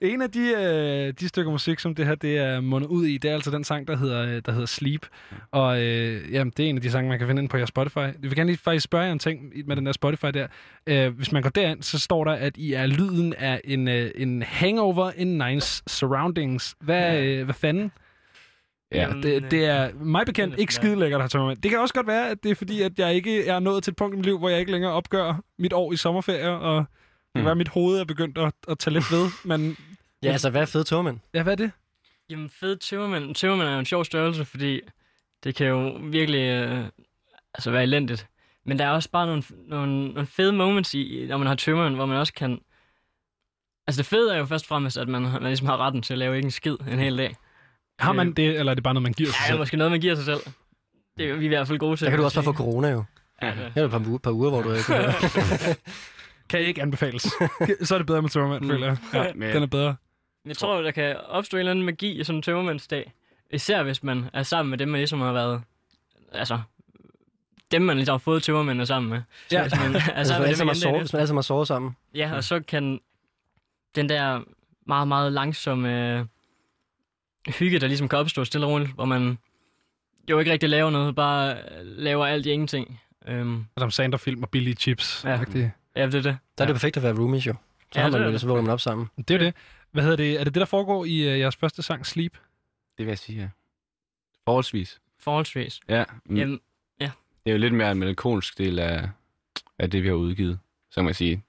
En 0.12 0.22
af 0.22 0.30
de, 0.30 0.40
øh, 0.40 1.14
de 1.20 1.28
stykker 1.28 1.52
musik, 1.52 1.78
som 1.78 1.94
det 1.94 2.06
her 2.06 2.14
det 2.14 2.38
er 2.38 2.60
mundet 2.60 2.88
ud 2.88 3.06
i, 3.06 3.18
det 3.18 3.30
er 3.30 3.34
altså 3.34 3.50
den 3.50 3.64
sang, 3.64 3.88
der 3.88 3.96
hedder, 3.96 4.22
øh, 4.22 4.42
der 4.46 4.52
hedder 4.52 4.66
Sleep. 4.66 5.06
Og 5.50 5.82
øh, 5.82 6.32
jamen, 6.32 6.52
det 6.56 6.64
er 6.64 6.70
en 6.70 6.76
af 6.76 6.82
de 6.82 6.90
sange, 6.90 7.08
man 7.08 7.18
kan 7.18 7.26
finde 7.26 7.42
ind 7.42 7.48
på 7.48 7.56
jeres 7.56 7.68
Spotify. 7.68 7.98
Jeg 7.98 8.14
vil 8.20 8.34
gerne 8.34 8.50
lige 8.50 8.58
faktisk 8.58 8.84
spørge 8.84 9.04
jer 9.04 9.12
en 9.12 9.18
ting 9.18 9.52
med 9.66 9.76
den 9.76 9.86
der 9.86 9.92
Spotify 9.92 10.26
der. 10.26 10.46
Øh, 10.86 11.16
hvis 11.16 11.32
man 11.32 11.42
går 11.42 11.50
derind, 11.50 11.82
så 11.82 11.98
står 11.98 12.24
der, 12.24 12.32
at 12.32 12.56
I 12.56 12.72
er 12.72 12.86
lyden 12.86 13.34
af 13.34 13.60
en, 13.64 13.88
øh, 13.88 14.10
en 14.14 14.42
hangover 14.42 15.10
in 15.16 15.38
nice 15.38 15.82
surroundings. 15.86 16.74
Hvad, 16.80 17.20
øh, 17.20 17.44
hvad 17.44 17.54
fanden? 17.54 17.92
Ja, 18.94 19.08
Det, 19.22 19.50
det 19.50 19.64
er 19.64 19.90
mig 20.00 20.26
bekendt 20.26 20.58
ikke 20.58 20.74
skide 20.74 20.96
lækkert, 20.96 21.20
her 21.20 21.28
tømmermænd. 21.28 21.58
Det 21.62 21.70
kan 21.70 21.80
også 21.80 21.94
godt 21.94 22.06
være, 22.06 22.30
at 22.30 22.42
det 22.42 22.50
er 22.50 22.54
fordi, 22.54 22.82
at 22.82 22.98
jeg 22.98 23.14
ikke 23.14 23.46
er 23.46 23.58
nået 23.58 23.84
til 23.84 23.90
et 23.90 23.96
punkt 23.96 24.14
i 24.14 24.16
mit 24.16 24.26
liv, 24.26 24.38
hvor 24.38 24.48
jeg 24.48 24.60
ikke 24.60 24.72
længere 24.72 24.92
opgør 24.92 25.40
mit 25.58 25.72
år 25.72 25.92
i 25.92 25.96
sommerferie, 25.96 26.50
og 26.50 26.84
det 27.34 27.34
kan 27.34 27.40
Hmm. 27.40 27.44
være, 27.44 27.50
at 27.50 27.56
mit 27.56 27.68
hoved 27.68 28.00
er 28.00 28.04
begyndt 28.04 28.38
at, 28.38 28.52
at 28.68 28.78
tage 28.78 28.94
lidt 28.94 29.12
ved. 29.12 29.30
Men 29.58 29.76
Ja, 30.22 30.32
altså, 30.32 30.50
hvad 30.50 30.60
er 30.62 30.66
fede 30.66 30.84
togmænd? 30.84 31.18
ja, 31.34 31.42
hvad 31.42 31.52
er 31.52 31.56
det? 31.56 31.70
Jamen, 32.30 32.50
fed 32.50 32.76
tømmermænd. 32.76 33.34
Tømmermænd 33.34 33.68
er 33.68 33.72
jo 33.72 33.78
en 33.78 33.84
sjov 33.86 34.04
størrelse, 34.04 34.44
fordi 34.44 34.80
det 35.44 35.54
kan 35.54 35.66
jo 35.66 35.98
virkelig 36.02 36.40
øh, 36.40 36.84
altså 37.54 37.70
være 37.70 37.82
elendigt. 37.82 38.26
Men 38.66 38.78
der 38.78 38.84
er 38.86 38.90
også 38.90 39.10
bare 39.10 39.26
nogle, 39.26 39.42
nogle, 39.68 40.08
nogle 40.08 40.26
fede 40.26 40.52
moments 40.52 40.94
i, 40.94 41.26
når 41.28 41.36
man 41.38 41.46
har 41.46 41.54
tømmermænd, 41.54 41.94
hvor 41.94 42.06
man 42.06 42.16
også 42.16 42.32
kan... 42.34 42.60
Altså 43.86 43.98
det 44.02 44.06
fede 44.06 44.34
er 44.34 44.38
jo 44.38 44.46
først 44.46 44.64
og 44.64 44.68
fremmest, 44.68 44.98
at 44.98 45.08
man, 45.08 45.22
man 45.22 45.42
ligesom 45.42 45.66
har 45.66 45.76
retten 45.76 46.02
til 46.02 46.14
at 46.14 46.18
lave 46.18 46.36
ikke 46.36 46.46
en 46.46 46.50
skid 46.50 46.76
en 46.88 46.98
hel 46.98 47.18
dag. 47.18 47.36
Har 47.98 48.12
man 48.12 48.32
det, 48.32 48.58
eller 48.58 48.70
er 48.70 48.74
det 48.74 48.84
bare 48.84 48.94
noget, 48.94 49.02
man 49.02 49.12
giver 49.12 49.30
sig 49.30 49.36
Ja, 49.38 49.42
det 49.42 49.48
er 49.48 49.52
selv? 49.52 49.58
måske 49.58 49.76
noget, 49.76 49.90
man 49.90 50.00
giver 50.00 50.14
sig 50.14 50.24
selv. 50.24 50.40
Det 51.18 51.30
er 51.30 51.34
vi 51.34 51.44
i 51.44 51.48
hvert 51.48 51.66
fald 51.68 51.78
gode 51.78 51.96
til. 51.96 52.04
Der 52.04 52.10
kan 52.10 52.18
du 52.18 52.24
også 52.24 52.36
bare 52.36 52.44
få 52.44 52.52
corona, 52.52 52.88
jo. 52.88 53.04
Ja, 53.42 53.46
ja. 53.48 53.54
Her 53.54 53.62
er 53.62 53.70
det 53.74 53.84
et 53.84 53.90
par, 53.90 54.18
par 54.22 54.30
uger, 54.30 54.50
hvor 54.50 54.62
du 54.62 54.72
ikke 54.72 54.92
kan 56.50 56.60
ikke 56.60 56.82
anbefales. 56.82 57.22
Så 57.82 57.94
er 57.94 57.98
det 57.98 58.06
bedre 58.06 58.22
med 58.22 58.30
tømmermand, 58.30 58.66
føler 58.70 58.86
jeg. 58.86 58.96
Ja, 59.14 59.32
Men- 59.34 59.54
den 59.54 59.62
er 59.62 59.66
bedre. 59.66 59.96
Jeg 60.46 60.56
tror, 60.56 60.82
der 60.82 60.90
kan 60.90 61.16
opstå 61.16 61.56
en 61.56 61.58
eller 61.58 61.70
anden 61.70 61.84
magi 61.86 62.20
i 62.20 62.24
sådan 62.24 62.36
en 62.38 62.42
tømmermandsdag. 62.42 63.12
Især 63.52 63.82
hvis 63.82 64.02
man 64.02 64.30
er 64.32 64.42
sammen 64.42 64.70
med 64.70 64.78
dem, 64.78 64.88
man 64.88 64.98
ligesom 65.00 65.20
har 65.20 65.32
været... 65.32 65.62
Altså, 66.32 66.60
dem, 67.70 67.82
man 67.82 67.96
ligesom 67.96 68.12
har 68.12 68.18
fået 68.18 68.42
tømmermændene 68.42 68.86
sammen 68.86 69.10
med. 69.10 69.22
Ja. 69.52 69.62
Hvis 69.62 69.72
man 69.80 69.94
er 70.14 70.24
sammen 70.24 70.48
med 70.48 70.56
dem 70.66 70.74
sovet- 70.74 71.00
hvis 71.00 71.12
man 71.12 71.20
alle 71.20 71.26
sammen 71.26 71.38
har 71.38 71.42
sovet 71.42 71.68
sammen. 71.68 71.96
Ja, 72.14 72.34
og 72.36 72.44
så 72.44 72.60
kan 72.60 73.00
den 73.94 74.08
der 74.08 74.40
meget, 74.86 75.08
meget 75.08 75.32
langsomme 75.32 76.18
øh, 76.18 76.24
hygge, 77.58 77.78
der 77.80 77.86
ligesom 77.86 78.08
kan 78.08 78.18
opstå 78.18 78.44
stille 78.44 78.66
og 78.66 78.72
roligt, 78.72 78.90
hvor 78.90 79.04
man 79.04 79.38
jo 80.30 80.38
ikke 80.38 80.52
rigtig 80.52 80.68
laver 80.68 80.90
noget, 80.90 81.14
bare 81.14 81.56
laver 81.82 82.26
alt 82.26 82.46
i 82.46 82.50
ingenting. 82.50 83.00
Øhm, 83.28 83.64
Adam 83.76 83.90
Sandler-film 83.90 84.42
og 84.42 84.48
billige 84.50 84.74
chips. 84.74 85.24
Ja. 85.24 85.40
Ja. 85.54 85.70
Det, 85.94 86.00
ja, 86.00 86.06
det 86.06 86.14
er 86.14 86.22
det. 86.22 86.38
Der 86.58 86.64
er 86.64 86.66
det 86.66 86.74
perfekt 86.74 86.96
at 86.96 87.02
være 87.02 87.18
roomies, 87.18 87.46
jo. 87.46 87.52
Så 87.52 87.88
Ja, 87.94 88.00
har 88.00 88.10
det 88.10 88.18
man 88.20 88.26
jo, 88.28 88.32
det. 88.32 88.40
så 88.40 88.46
vågner 88.46 88.62
man 88.62 88.72
op 88.72 88.80
sammen. 88.80 89.06
det 89.18 89.30
er 89.30 89.38
jo 89.38 89.44
det. 89.44 89.54
Hvad 89.92 90.02
hedder 90.02 90.16
det? 90.16 90.40
Er 90.40 90.44
det 90.44 90.54
det, 90.54 90.60
der 90.60 90.66
foregår 90.66 91.04
i 91.04 91.32
uh, 91.32 91.38
jeres 91.38 91.56
første 91.56 91.82
sang, 91.82 92.06
Sleep? 92.06 92.32
Det 92.98 93.06
vil 93.06 93.10
jeg 93.10 93.18
sige, 93.18 93.40
ja. 93.40 93.48
Forholdsvis. 94.44 95.00
Forholdsvis. 95.18 95.80
Ja, 95.88 96.04
mm. 96.24 96.36
Jamen, 96.36 96.60
det 97.44 97.50
er 97.50 97.52
jo 97.52 97.58
lidt 97.58 97.74
mere 97.74 97.90
en 97.92 97.98
melankolsk 97.98 98.58
del 98.58 98.78
af, 98.78 99.08
af 99.78 99.90
det, 99.90 100.02
vi 100.02 100.08
har 100.08 100.14
udgivet, 100.14 100.58
så 100.90 100.94
kan 100.94 101.04
man 101.04 101.14
sige. 101.14 101.42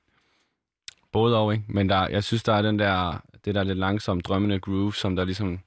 Både 1.12 1.38
og, 1.38 1.54
ikke? 1.54 1.66
Men 1.68 1.90
der, 1.90 2.08
jeg 2.08 2.24
synes, 2.24 2.44
der 2.44 2.54
er 2.54 2.62
den 2.62 2.80
der, 2.80 3.22
det 3.46 3.56
der 3.56 3.64
lidt 3.64 3.78
langsomt 3.78 4.26
drømmende 4.26 4.60
groove, 4.60 4.94
som 4.94 5.16
der 5.16 5.26
ligesom, 5.26 5.60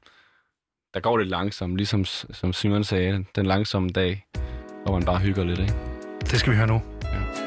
der 0.95 1.01
går 1.01 1.19
lidt 1.19 1.29
langsomt, 1.29 1.77
ligesom 1.77 2.05
som 2.05 2.53
Simon 2.53 2.85
sagde, 2.85 3.25
den 3.37 3.47
langsomme 3.47 3.89
dag, 3.89 4.27
hvor 4.85 4.93
man 4.93 5.05
bare 5.05 5.19
hygger 5.19 5.45
lidt, 5.45 5.59
ikke? 5.61 5.75
Det 6.21 6.39
skal 6.41 6.53
vi 6.53 6.57
høre 6.57 6.67
nu. 6.67 6.83
It's 7.03 7.44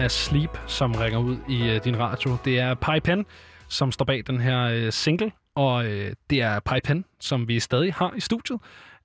af 0.00 0.10
Sleep, 0.10 0.58
som 0.66 0.92
ringer 0.92 1.18
ud 1.18 1.36
i 1.48 1.70
øh, 1.70 1.84
din 1.84 1.98
radio. 1.98 2.36
Det 2.44 2.58
er 2.58 2.74
Pi 2.74 3.00
Pen, 3.00 3.26
som 3.68 3.92
står 3.92 4.04
bag 4.04 4.22
den 4.26 4.40
her 4.40 4.62
øh, 4.62 4.92
single, 4.92 5.32
og 5.54 5.86
øh, 5.86 6.12
det 6.30 6.42
er 6.42 6.60
Pi 6.60 6.80
Pen, 6.84 7.04
som 7.20 7.48
vi 7.48 7.60
stadig 7.60 7.94
har 7.94 8.12
i 8.16 8.20
studiet. 8.20 8.60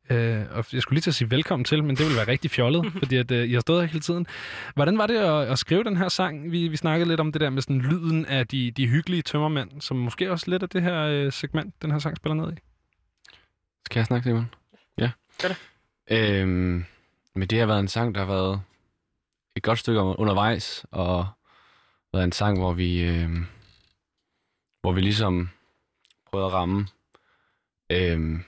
Øh, 0.09 0.45
og 0.51 0.65
jeg 0.73 0.81
skulle 0.81 0.95
lige 0.95 1.01
til 1.01 1.09
at 1.09 1.15
sige 1.15 1.31
velkommen 1.31 1.63
til, 1.63 1.83
men 1.83 1.95
det 1.95 2.05
ville 2.05 2.17
være 2.17 2.27
rigtig 2.27 2.51
fjollet, 2.51 2.93
fordi 3.01 3.17
at, 3.17 3.31
øh, 3.31 3.49
I 3.49 3.53
har 3.53 3.59
stået 3.59 3.81
her 3.81 3.87
hele 3.87 3.99
tiden. 3.99 4.27
Hvordan 4.75 4.97
var 4.97 5.07
det 5.07 5.17
at, 5.17 5.47
at 5.47 5.59
skrive 5.59 5.83
den 5.83 5.97
her 5.97 6.09
sang? 6.09 6.51
Vi, 6.51 6.67
vi 6.67 6.77
snakkede 6.77 7.09
lidt 7.09 7.19
om 7.19 7.31
det 7.31 7.41
der 7.41 7.49
med 7.49 7.61
sådan 7.61 7.81
lyden 7.81 8.25
af 8.25 8.47
de, 8.47 8.71
de 8.71 8.87
hyggelige 8.87 9.21
tømmermænd, 9.21 9.81
som 9.81 9.97
måske 9.97 10.31
også 10.31 10.49
lidt 10.49 10.63
af 10.63 10.69
det 10.69 10.81
her 10.81 11.01
øh, 11.01 11.31
segment, 11.31 11.81
den 11.81 11.91
her 11.91 11.99
sang 11.99 12.17
spiller 12.17 12.35
ned 12.35 12.53
i. 12.53 12.55
Skal 13.85 13.99
jeg 13.99 14.05
snakke, 14.05 14.29
Simon? 14.29 14.49
Ja. 14.97 15.11
Gør 15.41 15.47
det. 15.47 15.57
Øhm, 16.11 16.85
men 17.35 17.47
det 17.47 17.59
har 17.59 17.65
været 17.65 17.79
en 17.79 17.87
sang, 17.87 18.15
der 18.15 18.25
har 18.25 18.33
været 18.33 18.61
et 19.55 19.63
godt 19.63 19.79
stykke 19.79 20.01
undervejs, 20.01 20.85
og 20.91 21.27
været 22.13 22.23
en 22.23 22.31
sang, 22.31 22.59
hvor 22.59 22.73
vi, 22.73 23.01
øhm, 23.01 23.45
hvor 24.81 24.91
vi 24.91 25.01
ligesom 25.01 25.49
prøvede 26.31 26.47
at 26.47 26.53
ramme 26.53 26.87
øhm, 27.91 28.43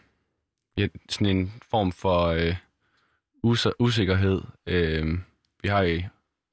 ja, 0.77 0.88
sådan 1.09 1.38
en 1.38 1.53
form 1.71 1.91
for 1.91 2.25
øh, 2.27 2.55
us- 3.45 3.71
usikkerhed. 3.79 4.41
Øhm, 4.67 5.23
vi 5.61 5.67
har 5.69 5.81
jo 5.81 6.01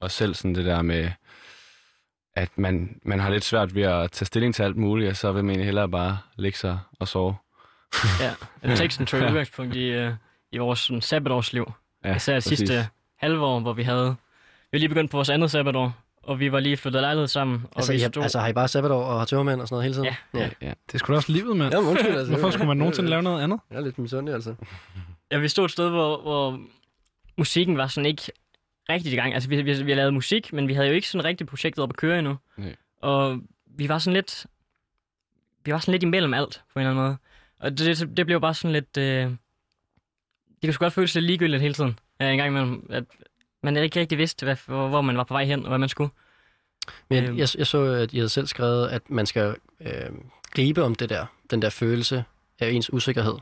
os 0.00 0.12
selv 0.12 0.34
sådan 0.34 0.54
det 0.54 0.64
der 0.64 0.82
med, 0.82 1.10
at 2.34 2.58
man, 2.58 3.00
man 3.02 3.20
har 3.20 3.30
lidt 3.30 3.44
svært 3.44 3.74
ved 3.74 3.82
at 3.82 4.10
tage 4.12 4.26
stilling 4.26 4.54
til 4.54 4.62
alt 4.62 4.76
muligt, 4.76 5.10
og 5.10 5.16
så 5.16 5.32
vil 5.32 5.44
man 5.44 5.60
hellere 5.60 5.88
bare 5.88 6.18
ligge 6.36 6.58
sig 6.58 6.78
og 7.00 7.08
sove. 7.08 7.36
Ja, 8.20 8.74
teksten 8.74 9.06
tog 9.06 9.20
udgangspunkt 9.20 9.74
i, 9.74 9.84
øh, 9.84 10.12
i 10.52 10.58
vores 10.58 10.78
sådan, 10.78 11.02
sabbatårsliv. 11.02 11.72
Ja, 12.04 12.14
Især 12.16 12.36
præcis. 12.36 12.58
sidste 12.58 12.88
halvår, 13.18 13.60
hvor 13.60 13.72
vi 13.72 13.82
havde... 13.82 14.16
Vi 14.74 14.78
lige 14.78 14.88
begyndt 14.88 15.10
på 15.10 15.16
vores 15.16 15.30
andet 15.30 15.50
sabbatår, 15.50 15.96
og 16.22 16.40
vi 16.40 16.52
var 16.52 16.60
lige 16.60 16.76
flyttet 16.76 17.00
lejlighed 17.02 17.26
sammen. 17.28 17.62
Og 17.64 17.70
Altså, 17.76 17.92
vi 17.92 17.98
I, 17.98 18.00
har- 18.00 18.08
stod... 18.08 18.22
altså, 18.22 18.38
har 18.40 18.48
I 18.48 18.52
bare 18.52 18.68
sabbatår 18.68 19.02
og 19.04 19.18
har 19.18 19.24
tømmermænd 19.26 19.60
og 19.60 19.68
sådan 19.68 19.74
noget 19.74 19.84
hele 19.84 19.94
tiden? 19.94 20.16
Ja. 20.34 20.40
ja. 20.40 20.50
Ja. 20.66 20.72
Det 20.86 20.94
er 20.94 20.98
sgu 20.98 21.12
da 21.12 21.16
også 21.16 21.32
livet, 21.32 21.56
mand. 21.56 21.74
Jamen, 21.74 21.90
undskyld, 21.90 22.16
altså. 22.16 22.32
Hvorfor 22.32 22.50
skulle 22.50 22.68
man 22.68 22.76
nogensinde 22.76 23.10
lave 23.10 23.22
noget 23.22 23.42
andet? 23.42 23.60
Jeg 23.70 23.76
er 23.76 23.80
lidt 23.80 23.98
misundelig, 23.98 24.34
altså. 24.34 24.54
Ja, 25.30 25.38
vi 25.38 25.48
stod 25.48 25.64
et 25.64 25.70
sted, 25.70 25.88
hvor, 25.90 26.22
hvor 26.22 26.60
musikken 27.36 27.76
var 27.76 27.86
sådan 27.86 28.06
ikke 28.06 28.22
rigtig 28.88 29.12
i 29.12 29.16
gang. 29.16 29.34
Altså, 29.34 29.48
vi, 29.48 29.62
vi, 29.62 29.82
vi 29.82 29.90
har 29.90 29.96
lavet 29.96 30.14
musik, 30.14 30.52
men 30.52 30.68
vi 30.68 30.74
havde 30.74 30.88
jo 30.88 30.94
ikke 30.94 31.08
sådan 31.08 31.24
rigtig 31.24 31.46
projektet 31.46 31.82
op 31.82 31.90
at 31.90 31.96
køre 31.96 32.18
endnu. 32.18 32.36
Nej. 32.56 32.74
Og 33.00 33.38
vi 33.66 33.88
var 33.88 33.98
sådan 33.98 34.14
lidt... 34.14 34.46
Vi 35.64 35.72
var 35.72 35.78
sådan 35.78 35.92
lidt 35.92 36.02
imellem 36.02 36.34
alt, 36.34 36.62
på 36.72 36.78
en 36.78 36.86
eller 36.86 36.90
anden 36.90 37.04
måde. 37.04 37.16
Og 37.58 37.78
det, 37.78 37.98
det, 37.98 38.16
det 38.16 38.26
blev 38.26 38.40
bare 38.40 38.54
sådan 38.54 38.72
lidt... 38.72 38.96
Øh, 38.96 39.04
det 39.24 39.36
kunne 40.64 40.72
sgu 40.72 40.84
godt 40.84 40.92
føles 40.92 41.14
lidt 41.14 41.24
ligegyldigt 41.24 41.62
hele 41.62 41.74
tiden. 41.74 41.98
Ja, 42.20 42.30
en 42.30 42.36
gang 42.38 42.48
imellem. 42.48 42.86
At 42.90 43.04
man 43.64 43.76
ikke 43.76 44.00
rigtig 44.00 44.18
vidste, 44.18 44.44
hvad, 44.46 44.56
hvor, 44.66 44.88
hvor 44.88 45.00
man 45.00 45.16
var 45.16 45.24
på 45.24 45.34
vej 45.34 45.44
hen, 45.44 45.62
og 45.62 45.68
hvad 45.68 45.78
man 45.78 45.88
skulle. 45.88 46.10
Men 47.10 47.16
jeg, 47.22 47.28
Øhm. 47.28 47.38
jeg, 47.38 47.48
jeg 47.58 47.66
så, 47.66 47.82
at 47.82 48.12
I 48.12 48.16
havde 48.16 48.28
selv 48.28 48.46
skrevet, 48.46 48.88
at 48.88 49.10
man 49.10 49.26
skal 49.26 49.56
øh, 49.80 50.10
gribe 50.50 50.82
om 50.82 50.94
det 50.94 51.08
der, 51.08 51.26
den 51.50 51.62
der 51.62 51.70
følelse 51.70 52.24
af 52.58 52.70
ens 52.70 52.92
usikkerhed. 52.92 53.34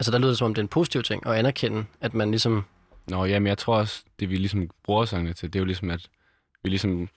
Altså, 0.00 0.10
der 0.12 0.18
lyder 0.18 0.28
det 0.30 0.38
som 0.38 0.44
om, 0.44 0.54
det 0.54 0.60
er 0.60 0.64
en 0.64 0.68
positiv 0.68 1.02
ting, 1.02 1.26
at 1.26 1.32
anerkende, 1.34 1.84
at 2.00 2.14
man 2.14 2.30
ligesom... 2.30 2.64
Nå, 3.08 3.24
jamen, 3.24 3.46
jeg 3.46 3.58
tror 3.58 3.76
også, 3.76 4.04
det 4.20 4.30
vi 4.30 4.36
ligesom 4.36 4.70
bruger 4.84 5.04
sangene 5.04 5.32
til, 5.32 5.52
det 5.52 5.58
er 5.58 5.60
jo 5.60 5.64
ligesom, 5.66 5.90
at 5.90 6.08
vi 6.62 6.68
ligesom 6.68 7.08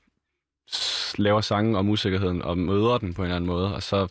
laver 1.18 1.42
sange 1.42 1.78
om 1.78 1.90
usikkerheden 1.90 2.42
og 2.42 2.58
møder 2.58 2.98
den 2.98 3.14
på 3.14 3.22
en 3.22 3.26
eller 3.26 3.36
anden 3.36 3.48
måde, 3.48 3.76
og 3.76 3.84
så, 3.84 4.08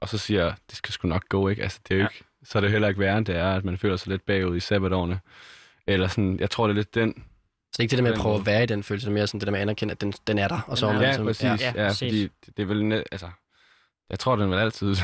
og 0.00 0.08
så 0.08 0.18
siger, 0.18 0.44
jeg, 0.44 0.54
det 0.70 0.76
skal 0.76 0.92
sgu 0.92 1.08
nok 1.08 1.24
gå, 1.28 1.48
ikke? 1.48 1.62
Altså, 1.62 1.80
det 1.88 1.94
er 1.94 1.98
jo 1.98 2.02
Ja. 2.02 2.08
ikke, 2.08 2.24
så 2.44 2.58
er 2.58 2.60
det 2.60 2.70
heller 2.70 2.88
ikke 2.88 3.00
værre, 3.00 3.18
end 3.18 3.26
det 3.26 3.36
er, 3.36 3.52
at 3.54 3.64
man 3.64 3.78
føler 3.78 3.96
sig 3.96 4.08
lidt 4.08 4.26
bagud 4.26 4.56
i 4.56 4.60
sabbatårene. 4.60 5.20
Eller 5.86 6.08
sådan, 6.08 6.40
jeg 6.40 6.50
tror, 6.50 6.66
det 6.66 6.72
er 6.74 6.76
lidt 6.76 6.94
den. 6.94 7.14
Så 7.72 7.82
ikke 7.82 7.90
det 7.90 7.98
der 7.98 8.02
med 8.02 8.12
at 8.12 8.18
prøve 8.18 8.34
at 8.36 8.46
være 8.46 8.62
i 8.62 8.66
den 8.66 8.82
følelse, 8.82 9.06
men 9.08 9.14
mere 9.14 9.26
sådan 9.26 9.40
det 9.40 9.46
der 9.46 9.50
med 9.52 9.58
at 9.58 9.62
anerkende, 9.62 9.92
at 9.92 10.00
den, 10.00 10.12
den 10.26 10.38
er 10.38 10.48
der. 10.48 10.60
Og 10.66 10.78
så 10.78 10.86
er 10.86 10.90
er 10.90 10.94
man 10.94 11.02
Ja, 11.02 11.08
ligesom, 11.08 11.26
præcis. 11.26 11.42
Ja. 11.44 11.72
Ja, 11.74 11.82
ja 11.82 11.88
præcis. 11.88 12.08
fordi 12.10 12.22
det, 12.22 12.56
det 12.56 12.62
er 12.62 12.66
vel, 12.66 12.84
net, 12.84 13.04
altså, 13.12 13.26
jeg 14.10 14.18
tror, 14.18 14.36
den 14.36 14.50
vil 14.50 14.56
altid 14.56 14.94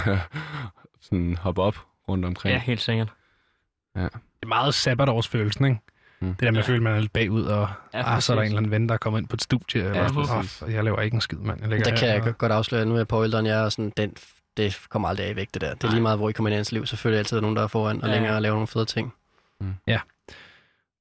sådan 1.06 1.36
hoppe 1.36 1.62
op 1.62 1.78
rundt 2.08 2.24
omkring. 2.24 2.52
Ja, 2.54 2.60
helt 2.60 2.80
sikkert. 2.80 3.08
Det 3.94 4.10
er 4.42 4.46
meget 4.46 4.74
sabbatårsfølelsen, 4.74 5.64
ikke? 5.64 5.78
Mm. 6.20 6.28
Det 6.28 6.40
der 6.40 6.50
med 6.50 6.58
at 6.58 6.64
Ja. 6.68 6.68
føle, 6.72 6.76
at 6.76 6.82
man 6.82 6.94
er 6.94 7.00
lidt 7.00 7.12
bagud, 7.12 7.42
og 7.44 7.68
Ja, 7.94 8.14
ah, 8.14 8.22
så 8.22 8.32
er 8.32 8.34
der 8.34 8.42
en 8.42 8.46
eller 8.46 8.58
anden 8.58 8.70
ven, 8.72 8.88
der 8.88 8.94
er 8.94 8.98
kommet 8.98 9.20
ind 9.20 9.28
på 9.28 9.34
et 9.36 9.42
studie. 9.42 9.82
Ja, 9.84 10.04
og 10.04 10.10
oh, 10.62 10.72
jeg 10.72 10.84
laver 10.84 11.00
ikke 11.00 11.14
en 11.14 11.20
skid, 11.20 11.38
mand. 11.38 11.60
Jeg 11.60 11.70
Der 11.70 11.90
kan 11.90 11.98
her, 11.98 12.12
jeg 12.14 12.22
og- 12.22 12.38
godt 12.38 12.52
afsløre, 12.52 12.80
at 12.82 12.88
nu 12.88 12.94
er 12.94 12.98
jeg 12.98 13.08
på 13.08 13.24
ældre 13.24 13.38
end 13.38 13.48
jeg, 13.48 13.58
og 13.60 13.72
sådan, 13.72 13.92
den, 13.96 14.14
det 14.56 14.80
kommer 14.88 15.08
aldrig 15.08 15.26
af 15.26 15.36
væk, 15.36 15.48
det 15.54 15.60
der. 15.62 15.74
Det 15.74 15.84
er 15.84 15.90
lige 15.90 16.00
meget, 16.00 16.18
hvor 16.18 16.28
I 16.28 16.32
kommer 16.32 16.48
ind 16.48 16.54
i 16.54 16.58
ens 16.58 16.72
liv. 16.72 16.86
Selvfølgelig 16.86 17.16
er 17.16 17.20
altid 17.20 17.40
nogen, 17.40 17.56
der 17.56 17.62
er 17.62 17.66
foran 17.66 18.02
og 18.02 18.08
Ja. 18.08 18.14
længere 18.14 18.34
og 18.36 18.42
laver 18.42 18.54
nogle 18.54 18.66
fede 18.66 18.84
ting. 18.84 19.12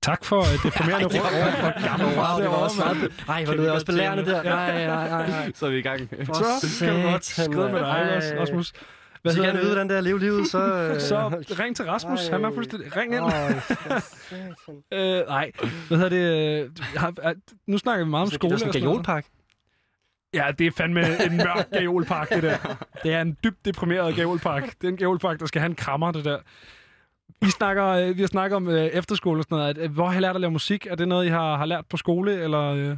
Tak 0.06 0.26
for 0.26 0.41
et 0.41 0.60
deprimerende 0.65 1.06
råd. 1.06 2.18
Wow, 2.18 2.41
det 2.41 2.49
var 2.49 2.64
også 2.68 2.77
meget... 2.80 3.23
Ej, 3.30 3.45
hvor 3.45 3.53
vi 3.56 3.64
jeg 3.64 3.72
også 3.72 3.86
belærende 3.86 4.26
der. 4.26 4.44
Nej, 4.44 4.88
nej, 4.88 5.27
nej. 5.30 5.52
Så 5.56 5.65
er 5.65 5.69
vi 5.69 5.77
i 5.77 5.82
gang. 5.82 5.99
Så 6.26 6.86
kan 6.86 6.95
du 6.95 7.10
godt 7.10 7.26
skrive 7.26 7.72
med 7.72 7.80
dig, 7.80 7.88
Ej. 7.88 8.40
Rasmus. 8.40 8.73
Hvis 9.22 9.36
I 9.36 9.40
gerne 9.40 9.52
vil 9.52 9.61
vide, 9.61 9.61
det? 9.61 9.69
hvordan 9.69 9.88
det 9.88 9.94
er 9.94 9.98
at 9.98 10.03
leve 10.03 10.19
livet, 10.19 10.48
så... 10.48 10.60
øh, 10.94 11.02
Så 11.02 11.27
ring 11.60 11.76
til 11.76 11.86
Rasmus. 11.86 12.27
Ej. 12.27 12.32
Han 12.32 12.45
er 12.45 12.52
fuldstændig... 12.53 12.98
Ring 12.98 13.15
ind. 13.15 13.32
Satan. 13.61 14.02
Øh, 14.94 15.27
nej, 15.27 15.52
hvad 15.88 15.98
hedder 15.98 16.10
det? 16.10 16.64
øh, 16.64 16.69
Har, 16.95 17.36
nu 17.68 17.77
snakker 17.77 18.06
vi 18.06 18.10
meget 18.10 18.22
om 18.22 18.27
Det 18.30 18.36
skole. 18.36 18.53
er 18.53 18.57
sådan 18.57 18.84
en. 18.84 19.23
Ja, 20.34 20.52
det 20.60 20.68
er 20.68 20.72
fandme 20.77 21.26
en 21.26 21.38
mørk 21.38 21.69
gajolpark, 21.72 22.30
det 22.30 22.44
der. 22.44 22.57
Det 23.03 23.14
er 23.14 23.22
en 23.22 23.38
dybt 23.44 23.65
deprimeret 23.65 24.15
gajolpark. 24.15 24.64
Det 24.64 24.84
er 24.84 24.91
en 24.91 24.98
gajolpark, 24.98 25.40
der 25.40 25.45
skal 25.45 25.61
have 25.61 25.69
en 25.69 25.76
krammer, 25.76 26.11
det 26.11 26.26
der. 26.26 26.38
Vi 27.41 27.49
snakker, 27.49 27.85
øh, 27.85 28.15
vi 28.18 28.22
har 28.22 28.27
snakket 28.27 28.56
om 28.56 28.68
øh, 28.68 28.85
efterskole 28.85 29.39
og 29.39 29.43
sådan 29.43 29.57
noget. 29.57 29.77
At, 29.77 29.89
hvor 29.89 30.07
har 30.10 30.18
I 30.18 30.22
lært 30.22 30.35
at 30.35 30.41
lave 30.41 30.52
musik? 30.52 30.85
Er 30.89 30.95
det 30.95 31.07
noget, 31.07 31.26
I 31.26 31.30
har, 31.30 31.57
har 31.57 31.65
lært 31.65 31.85
på 31.85 31.97
skole, 31.97 32.34
eller 32.43 32.61
øh, 32.61 32.97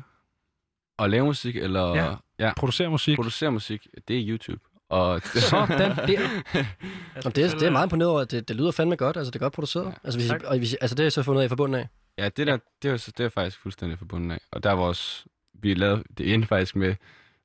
At 0.99 1.09
lave 1.09 1.25
musik, 1.25 1.55
eller 1.57 1.95
Ja. 1.95 2.15
ja. 2.39 2.53
Producere 2.57 2.89
musik? 2.89 3.15
producere 3.15 3.51
musik, 3.51 3.87
det 4.07 4.17
er 4.19 4.23
YouTube. 4.29 4.59
Og 4.89 5.21
Sådan 5.21 5.77
der. 5.79 5.85
Jamen, 5.95 6.05
det, 6.05 7.37
er, 7.37 7.49
det 7.59 7.63
er 7.63 7.69
meget 7.69 7.85
imponeret 7.85 8.11
over, 8.11 8.21
at 8.21 8.31
det, 8.31 8.47
det 8.47 8.55
lyder 8.55 8.71
fandme 8.71 8.95
godt. 8.95 9.17
Altså, 9.17 9.31
det 9.31 9.35
er 9.39 9.45
godt 9.45 9.53
produceret. 9.53 9.85
Ja. 9.85 9.91
Altså, 10.03 10.19
hvis, 10.19 10.29
I- 10.31 10.45
og 10.45 10.57
hvis, 10.57 10.73
I- 10.73 10.77
altså, 10.81 10.95
det 10.95 10.99
er 10.99 11.05
jeg 11.05 11.11
så 11.11 11.23
fundet 11.23 11.41
af 11.43 11.49
fra 11.49 11.55
bunden 11.55 11.75
af. 11.81 11.87
Ja, 12.17 12.29
det 12.29 12.47
der, 12.47 12.57
det 12.81 12.91
er, 12.91 13.11
det 13.17 13.25
er 13.25 13.29
faktisk 13.29 13.59
fuldstændig 13.61 13.97
forbundet 13.97 14.31
af. 14.35 14.39
Og 14.51 14.63
der 14.63 14.71
var 14.71 14.83
også, 14.83 15.25
vi 15.53 15.73
lavede 15.73 16.03
det 16.17 16.33
endte 16.33 16.47
faktisk 16.47 16.75
med 16.75 16.95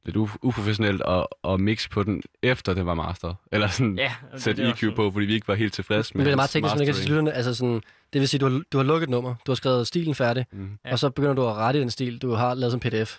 lidt 0.04 0.16
u- 0.16 0.36
uprofessionelt 0.42 1.02
at, 1.08 1.26
at 1.44 1.60
mix 1.60 1.90
på 1.90 2.02
den, 2.02 2.22
efter 2.42 2.74
det 2.74 2.86
var 2.86 2.94
masteret. 2.94 3.36
Eller 3.52 3.68
sådan 3.68 3.98
Ja, 3.98 4.12
sætte 4.36 4.62
EQ 4.62 4.68
også- 4.72 4.92
på, 4.96 5.10
fordi 5.10 5.26
vi 5.26 5.34
ikke 5.34 5.48
var 5.48 5.54
helt 5.54 5.74
tilfredse 5.74 6.12
Men 6.14 6.18
med 6.18 6.26
det 6.26 6.32
er 6.32 6.36
meget 6.36 6.50
teknisk, 6.50 6.76
man 6.76 6.84
kan 6.86 6.94
sige 6.94 7.08
lytterne. 7.08 7.32
Altså, 7.32 7.54
sådan, 7.54 7.82
det 8.12 8.20
vil 8.20 8.28
sige, 8.28 8.38
du 8.40 8.48
har, 8.48 8.62
du 8.72 8.78
har 8.78 8.84
lukket 8.84 9.06
et 9.06 9.10
nummer. 9.10 9.34
Du 9.46 9.50
har 9.52 9.54
skrevet 9.56 9.86
stilen 9.86 10.14
færdig. 10.14 10.46
Ja. 10.84 10.92
Og 10.92 10.98
så 10.98 11.10
begynder 11.10 11.34
du 11.34 11.46
at 11.48 11.54
rette 11.54 11.80
den 11.80 11.90
stil, 11.90 12.18
du 12.18 12.32
har 12.32 12.54
lavet 12.54 12.70
som 12.72 12.80
pdf. 12.80 13.18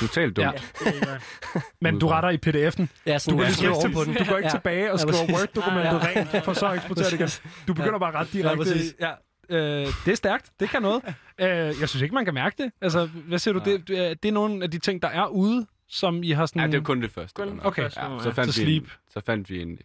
Totalt 0.00 0.36
dumt. 0.36 0.46
Ja. 0.46 0.90
Men 1.80 1.98
du 1.98 2.08
retter 2.08 2.30
i 2.30 2.36
pdf'en. 2.46 2.86
Ja, 3.06 3.14
Du 3.14 3.18
sådan, 3.18 3.36
går, 3.36 3.42
ja, 3.42 3.48
ligesom 3.48 3.52
skriver 3.52 3.74
ikke, 3.74 3.74
oven 3.76 3.92
på 3.92 4.04
den. 4.04 4.14
du 4.14 4.24
går 4.30 4.36
ikke 4.36 4.46
Ja. 4.48 4.50
tilbage 4.50 4.92
og 4.92 4.98
Ja, 4.98 5.02
skriver 5.02 5.18
præcis. 5.18 5.34
Word-dokumentet 5.36 5.92
Ja, 5.92 6.20
ja. 6.20 6.26
rent, 6.34 6.44
for 6.44 6.52
så 6.52 6.66
at 6.66 6.74
eksportere 6.74 7.04
det 7.04 7.12
igen. 7.12 7.28
Du 7.68 7.74
begynder 7.74 7.98
bare 7.98 8.12
ret 8.14 8.34
Ja, 8.34 8.38
direkte. 8.38 8.56
præcis. 8.56 8.94
Ja, 9.00 9.10
øh, 9.56 9.86
det 10.04 10.12
er 10.12 10.16
stærkt. 10.16 10.50
Det 10.60 10.68
kan 10.70 10.82
noget. 10.82 11.02
Øh, 11.40 11.48
jeg 11.48 11.88
synes 11.88 12.02
ikke, 12.02 12.14
man 12.14 12.24
kan 12.24 12.34
mærke 12.34 12.62
det. 12.62 12.72
Altså, 12.80 13.06
hvad 13.06 13.38
siger 13.38 13.54
du? 13.54 13.60
Det, 13.64 13.88
det, 13.88 13.98
er, 14.10 14.14
det 14.14 14.28
er 14.28 14.32
nogle 14.32 14.62
af 14.64 14.70
de 14.70 14.78
ting, 14.78 15.02
der 15.02 15.08
er 15.08 15.26
ude, 15.26 15.66
som 15.92 16.22
I 16.22 16.30
har 16.30 16.46
sådan... 16.46 16.62
Ja, 16.62 16.66
det 16.66 16.78
var 16.78 16.84
kun 16.84 17.02
det 17.02 17.10
første. 17.10 17.42
Kun 17.42 17.60
okay. 17.64 17.82
første 17.82 18.00
Ja, 18.00 18.18
så 18.18 18.28
ja. 18.28 18.34
fandt, 18.34 18.54
Så 18.54 18.60
vi 18.64 18.72
en, 18.76 18.80
Sleep. 18.80 18.92
så 19.10 19.20
fandt 19.26 19.50
vi 19.50 19.62
en, 19.62 19.78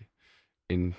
en 0.70 0.96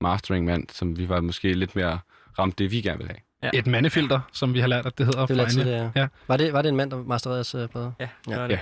mastering-mand, 0.00 0.66
som 0.72 0.98
vi 0.98 1.08
var 1.08 1.20
måske 1.20 1.52
lidt 1.54 1.76
mere 1.76 1.98
ramt 2.38 2.58
det, 2.58 2.70
vi 2.70 2.80
gerne 2.80 2.98
ville 2.98 3.12
have. 3.42 3.54
Et 3.54 3.66
mandefilter, 3.66 4.20
som 4.32 4.54
vi 4.54 4.60
har 4.60 4.66
lært, 4.66 4.86
at 4.86 4.98
det 4.98 5.06
hedder. 5.06 5.26
Det 5.26 5.36
det 5.36 5.58
Anja. 5.60 5.76
er. 5.76 5.90
Ja. 5.96 6.08
Var 6.28 6.36
det, 6.36 6.52
var 6.52 6.62
det 6.62 6.68
en 6.68 6.76
mand, 6.76 6.90
der 6.90 7.02
masterede 7.02 7.36
jeres 7.36 7.54
uh, 7.54 7.66
plade? 7.66 7.94
Ja, 8.00 8.08
Ja. 8.28 8.32
det 8.32 8.40
var 8.40 8.46
det. 8.48 8.54
Ja. 8.54 8.60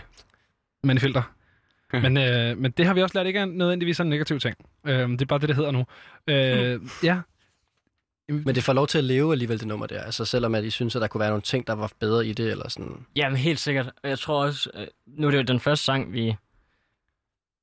Mandefilter. 0.84 1.22
men, 1.92 2.16
øh, 2.16 2.58
men 2.58 2.70
det 2.70 2.86
har 2.86 2.94
vi 2.94 3.02
også 3.02 3.18
lært 3.18 3.26
ikke 3.26 3.38
er 3.38 3.44
nødvendigvis 3.44 4.00
en 4.00 4.06
negativ 4.06 4.40
ting. 4.40 4.56
Øh, 4.86 5.08
det 5.08 5.22
er 5.22 5.26
bare 5.26 5.38
det, 5.38 5.48
det 5.48 5.56
hedder 5.56 5.70
nu. 5.70 5.84
Øh, 6.26 6.80
ja. 7.02 7.20
Men 8.31 8.55
det 8.55 8.65
får 8.65 8.73
lov 8.73 8.86
til 8.86 8.98
at 8.98 9.05
leve 9.05 9.32
alligevel, 9.32 9.59
det 9.61 9.66
nummer 9.66 9.86
der. 9.86 10.02
Altså 10.02 10.24
selvom 10.24 10.55
at 10.55 10.65
I 10.65 10.70
synes, 10.70 10.97
at 10.97 11.02
der 11.02 11.09
kunne 11.09 11.20
være 11.20 11.28
nogle 11.28 11.43
ting, 11.43 11.66
der 11.66 11.73
var 11.73 11.93
bedre 12.01 12.27
i 12.27 12.32
det, 12.32 12.51
eller 12.51 12.69
sådan. 12.69 13.07
Jamen 13.16 13.39
helt 13.39 13.61
sikkert. 13.61 13.90
Jeg 14.05 14.19
tror 14.19 14.44
også, 14.44 14.70
øh, 14.74 14.86
nu 15.07 15.27
er 15.27 15.31
det 15.31 15.39
jo 15.39 15.43
den 15.43 15.61
første 15.61 15.85
sang, 15.85 16.12
vi... 16.12 16.36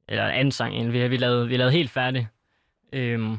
Eller 0.10 0.24
anden 0.24 0.52
sang, 0.52 0.74
egentlig, 0.74 0.94
vi, 0.94 1.08
vi, 1.08 1.18
lavede, 1.18 1.48
vi 1.48 1.58
lavede 1.58 1.72
helt 1.72 1.92
færdig. 1.92 2.28
Øhm, 2.94 3.38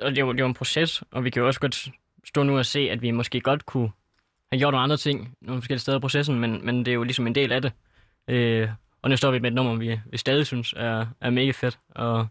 og 0.00 0.16
det 0.16 0.26
var, 0.26 0.32
det 0.32 0.42
var 0.42 0.48
en 0.48 0.54
proces, 0.54 1.02
og 1.10 1.24
vi 1.24 1.30
kan 1.30 1.40
jo 1.40 1.46
også 1.46 1.60
godt 1.60 1.88
stå 2.24 2.42
nu 2.42 2.58
og 2.58 2.66
se, 2.66 2.80
at 2.80 3.02
vi 3.02 3.10
måske 3.10 3.40
godt 3.40 3.66
kunne 3.66 3.90
have 4.52 4.58
gjort 4.58 4.72
nogle 4.72 4.82
andre 4.82 4.96
ting, 4.96 5.36
nogle 5.40 5.62
forskellige 5.62 5.80
steder 5.80 5.98
i 5.98 6.00
processen, 6.00 6.40
men, 6.40 6.66
men 6.66 6.78
det 6.78 6.88
er 6.88 6.94
jo 6.94 7.02
ligesom 7.02 7.26
en 7.26 7.34
del 7.34 7.52
af 7.52 7.62
det. 7.62 7.72
Øh, 8.28 8.68
og 9.02 9.10
nu 9.10 9.16
står 9.16 9.30
vi 9.30 9.38
med 9.38 9.50
et 9.50 9.54
nummer, 9.54 9.74
vi, 9.74 10.00
vi 10.10 10.16
stadig 10.16 10.46
synes 10.46 10.74
er, 10.76 11.06
er 11.20 11.30
mega 11.30 11.50
fedt, 11.50 11.78
og 11.90 12.26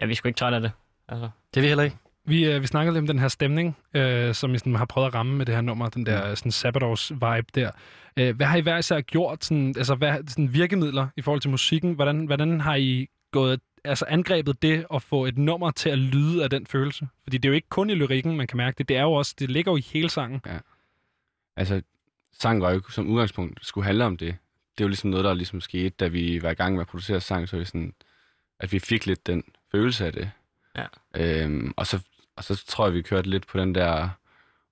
ja, 0.00 0.06
vi 0.06 0.12
er 0.12 0.16
sgu 0.16 0.28
ikke 0.28 0.38
trætte 0.38 0.56
af 0.56 0.62
det. 0.62 0.72
Altså. 1.08 1.28
Det 1.54 1.60
er 1.60 1.62
vi 1.62 1.68
heller 1.68 1.84
ikke. 1.84 1.96
Vi, 2.26 2.46
øh, 2.46 2.62
vi 2.62 2.66
snakkede 2.66 2.94
lidt 2.94 3.02
om 3.02 3.06
den 3.06 3.18
her 3.18 3.28
stemning, 3.28 3.76
øh, 3.94 4.34
som 4.34 4.54
I 4.54 4.58
sådan 4.58 4.74
har 4.74 4.84
prøvet 4.84 5.06
at 5.06 5.14
ramme 5.14 5.36
med 5.36 5.46
det 5.46 5.54
her 5.54 5.62
nummer, 5.62 5.88
den 5.88 6.06
der 6.06 6.34
sådan 6.34 6.52
sabbatårs-vibe 6.52 7.46
der. 7.54 7.70
Øh, 8.16 8.36
hvad 8.36 8.46
har 8.46 8.56
I 8.56 8.60
hver 8.60 8.78
især 8.78 9.00
gjort, 9.00 9.44
sådan, 9.44 9.74
altså 9.76 9.94
hvad, 9.94 10.18
sådan 10.28 10.52
virkemidler 10.52 11.08
i 11.16 11.22
forhold 11.22 11.40
til 11.40 11.50
musikken? 11.50 11.92
Hvordan, 11.92 12.26
hvordan 12.26 12.60
har 12.60 12.74
I 12.74 13.08
gået, 13.30 13.60
altså 13.84 14.04
angrebet 14.08 14.62
det 14.62 14.86
at 14.94 15.02
få 15.02 15.26
et 15.26 15.38
nummer 15.38 15.70
til 15.70 15.90
at 15.90 15.98
lyde 15.98 16.44
af 16.44 16.50
den 16.50 16.66
følelse? 16.66 17.08
Fordi 17.22 17.38
det 17.38 17.48
er 17.48 17.50
jo 17.50 17.54
ikke 17.54 17.68
kun 17.68 17.90
i 17.90 17.94
lyrikken, 17.94 18.36
man 18.36 18.46
kan 18.46 18.56
mærke 18.56 18.78
det. 18.78 18.88
Det 18.88 18.96
er 18.96 19.02
jo 19.02 19.12
også, 19.12 19.34
det 19.38 19.50
ligger 19.50 19.72
jo 19.72 19.76
i 19.76 19.84
hele 19.92 20.10
sangen. 20.10 20.40
Altså, 21.56 21.82
sang 22.38 22.62
var 22.62 22.70
jo 22.70 22.76
ikke 22.76 22.92
som 22.92 23.08
udgangspunkt 23.08 23.66
skulle 23.66 23.84
handle 23.84 24.04
om 24.04 24.16
det. 24.16 24.36
Det 24.78 24.80
er 24.80 24.84
jo 24.84 24.88
ligesom 24.88 25.10
noget, 25.10 25.24
der 25.24 25.34
ligesom 25.34 25.60
skete, 25.60 25.88
da 25.88 26.08
vi 26.08 26.42
var 26.42 26.50
i 26.50 26.54
gang 26.54 26.74
med 26.74 26.80
at 26.80 26.86
producere 26.86 27.20
sang, 27.20 27.48
så 27.48 27.56
vi 27.56 27.64
sådan, 27.64 27.94
at 28.60 28.72
vi 28.72 28.78
fik 28.78 29.06
lidt 29.06 29.26
den 29.26 29.44
følelse 29.72 30.06
af 30.06 30.12
det. 30.12 30.30
Ja. 30.76 30.86
Øhm, 31.14 31.72
og, 31.76 31.86
så, 31.86 32.00
og 32.36 32.44
så 32.44 32.64
tror 32.66 32.86
jeg, 32.86 32.94
vi 32.94 33.02
kørte 33.02 33.30
lidt 33.30 33.46
på 33.46 33.58
den 33.58 33.74
der 33.74 34.08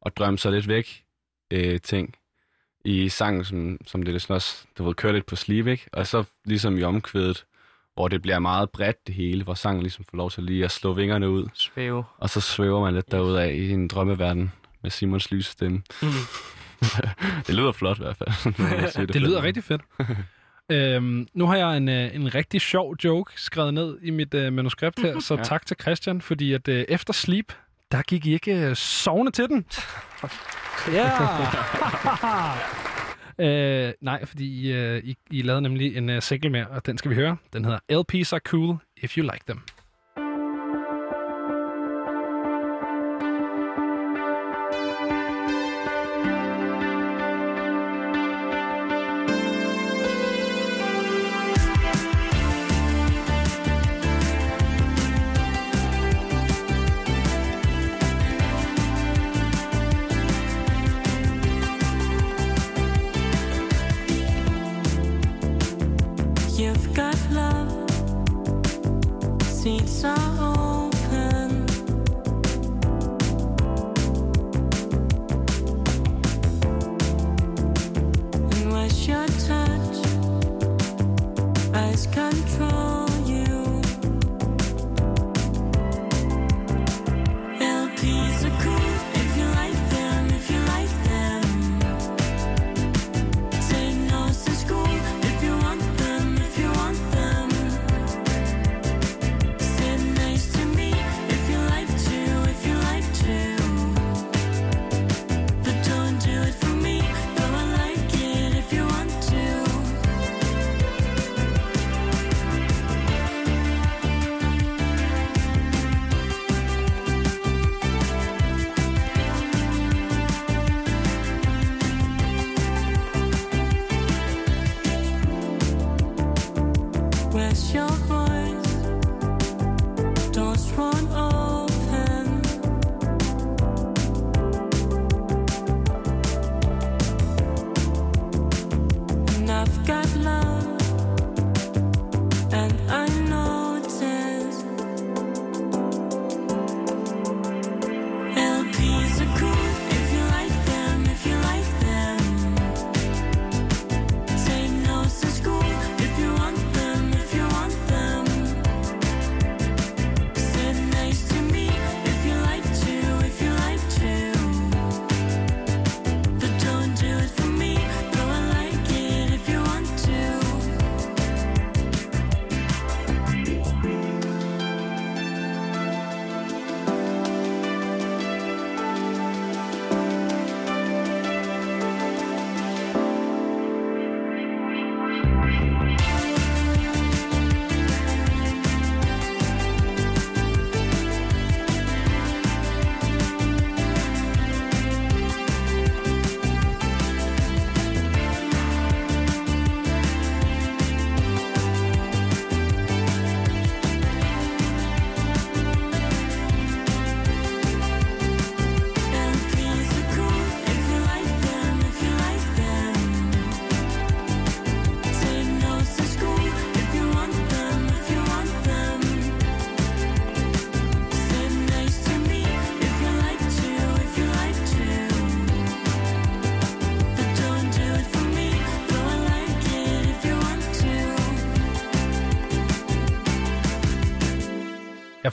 og 0.01 0.16
drømme 0.16 0.39
sig 0.39 0.52
lidt 0.52 0.68
væk 0.68 1.05
øh, 1.51 1.80
ting 1.80 2.14
i 2.84 3.09
sangen, 3.09 3.44
som, 3.44 3.78
som 3.86 4.02
det 4.02 4.22
sådan 4.22 4.34
også, 4.34 4.64
du 4.78 4.84
ved, 4.84 4.94
kører 4.94 5.12
lidt 5.12 5.26
på 5.26 5.36
sleep, 5.36 5.66
ikke? 5.66 5.89
Og 5.93 6.06
så 6.06 6.24
ligesom 6.44 6.78
i 6.78 6.82
omkvædet, 6.82 7.44
hvor 7.94 8.09
det 8.09 8.22
bliver 8.22 8.39
meget 8.39 8.70
bredt 8.70 9.06
det 9.06 9.14
hele, 9.14 9.44
hvor 9.44 9.55
sangen 9.55 9.82
ligesom 9.82 10.05
får 10.10 10.16
lov 10.16 10.30
til 10.30 10.43
lige 10.43 10.64
at 10.64 10.70
slå 10.70 10.93
vingerne 10.93 11.30
ud. 11.30 11.48
Svæve. 11.55 12.05
Og 12.18 12.30
så 12.30 12.40
svæver 12.40 12.80
man 12.80 12.94
lidt 12.94 13.10
derud 13.10 13.34
af 13.34 13.52
i 13.52 13.70
en 13.70 13.89
drømmeverden 13.89 14.52
med 14.82 14.90
Simons 14.90 15.30
lyse 15.30 15.51
stemme. 15.51 15.82
Mm. 16.02 16.09
det 17.47 17.55
lyder 17.55 17.72
flot 17.72 17.98
i 17.98 18.02
hvert 18.02 18.16
fald. 18.16 18.55
siger 18.93 19.06
Det 19.12 19.22
lyder 19.22 19.43
rigtig 19.43 19.64
fedt. 19.64 19.82
Øhm, 20.73 21.27
nu 21.35 21.47
har 21.47 21.57
jeg 21.57 21.77
en, 21.77 21.89
øh, 21.89 22.15
en 22.15 22.35
rigtig 22.35 22.61
sjov 22.61 22.97
joke 23.05 23.32
skrevet 23.36 23.74
ned 23.74 23.99
i 24.03 24.11
mit 24.11 24.35
øh, 24.35 24.53
manuskript 24.53 25.01
her, 25.01 25.20
så 25.20 25.35
Ja. 25.39 25.43
tak 25.43 25.66
til 25.66 25.77
Christian, 25.81 26.20
fordi 26.20 26.53
at 26.53 26.69
øh, 26.69 26.85
efter 26.89 27.12
Sleep, 27.12 27.53
der 27.93 28.03
gik 28.03 28.27
I 28.27 28.32
ikke 28.32 28.55
øh, 28.69 28.77
sovende 28.77 29.32
til 29.32 29.49
den. 29.49 29.65
Ja! 30.93 31.11
øh, 33.89 33.93
nej, 34.01 34.24
fordi 34.24 34.44
I, 34.61 34.73
øh, 34.73 35.05
I, 35.05 35.16
I 35.31 35.43
lavede 35.43 35.62
nemlig 35.62 35.97
en 35.97 36.11
øh, 36.11 36.23
single 36.23 36.51
mere, 36.51 36.66
og 36.66 36.86
den 36.86 36.99
skal 36.99 37.11
vi 37.11 37.15
høre. 37.15 37.36
Den 37.53 37.65
hedder 37.65 37.78
LP's 37.93 38.32
are 38.32 38.40
cool 38.44 38.77
if 38.97 39.16
you 39.19 39.23
like 39.23 39.44
them. 39.47 39.62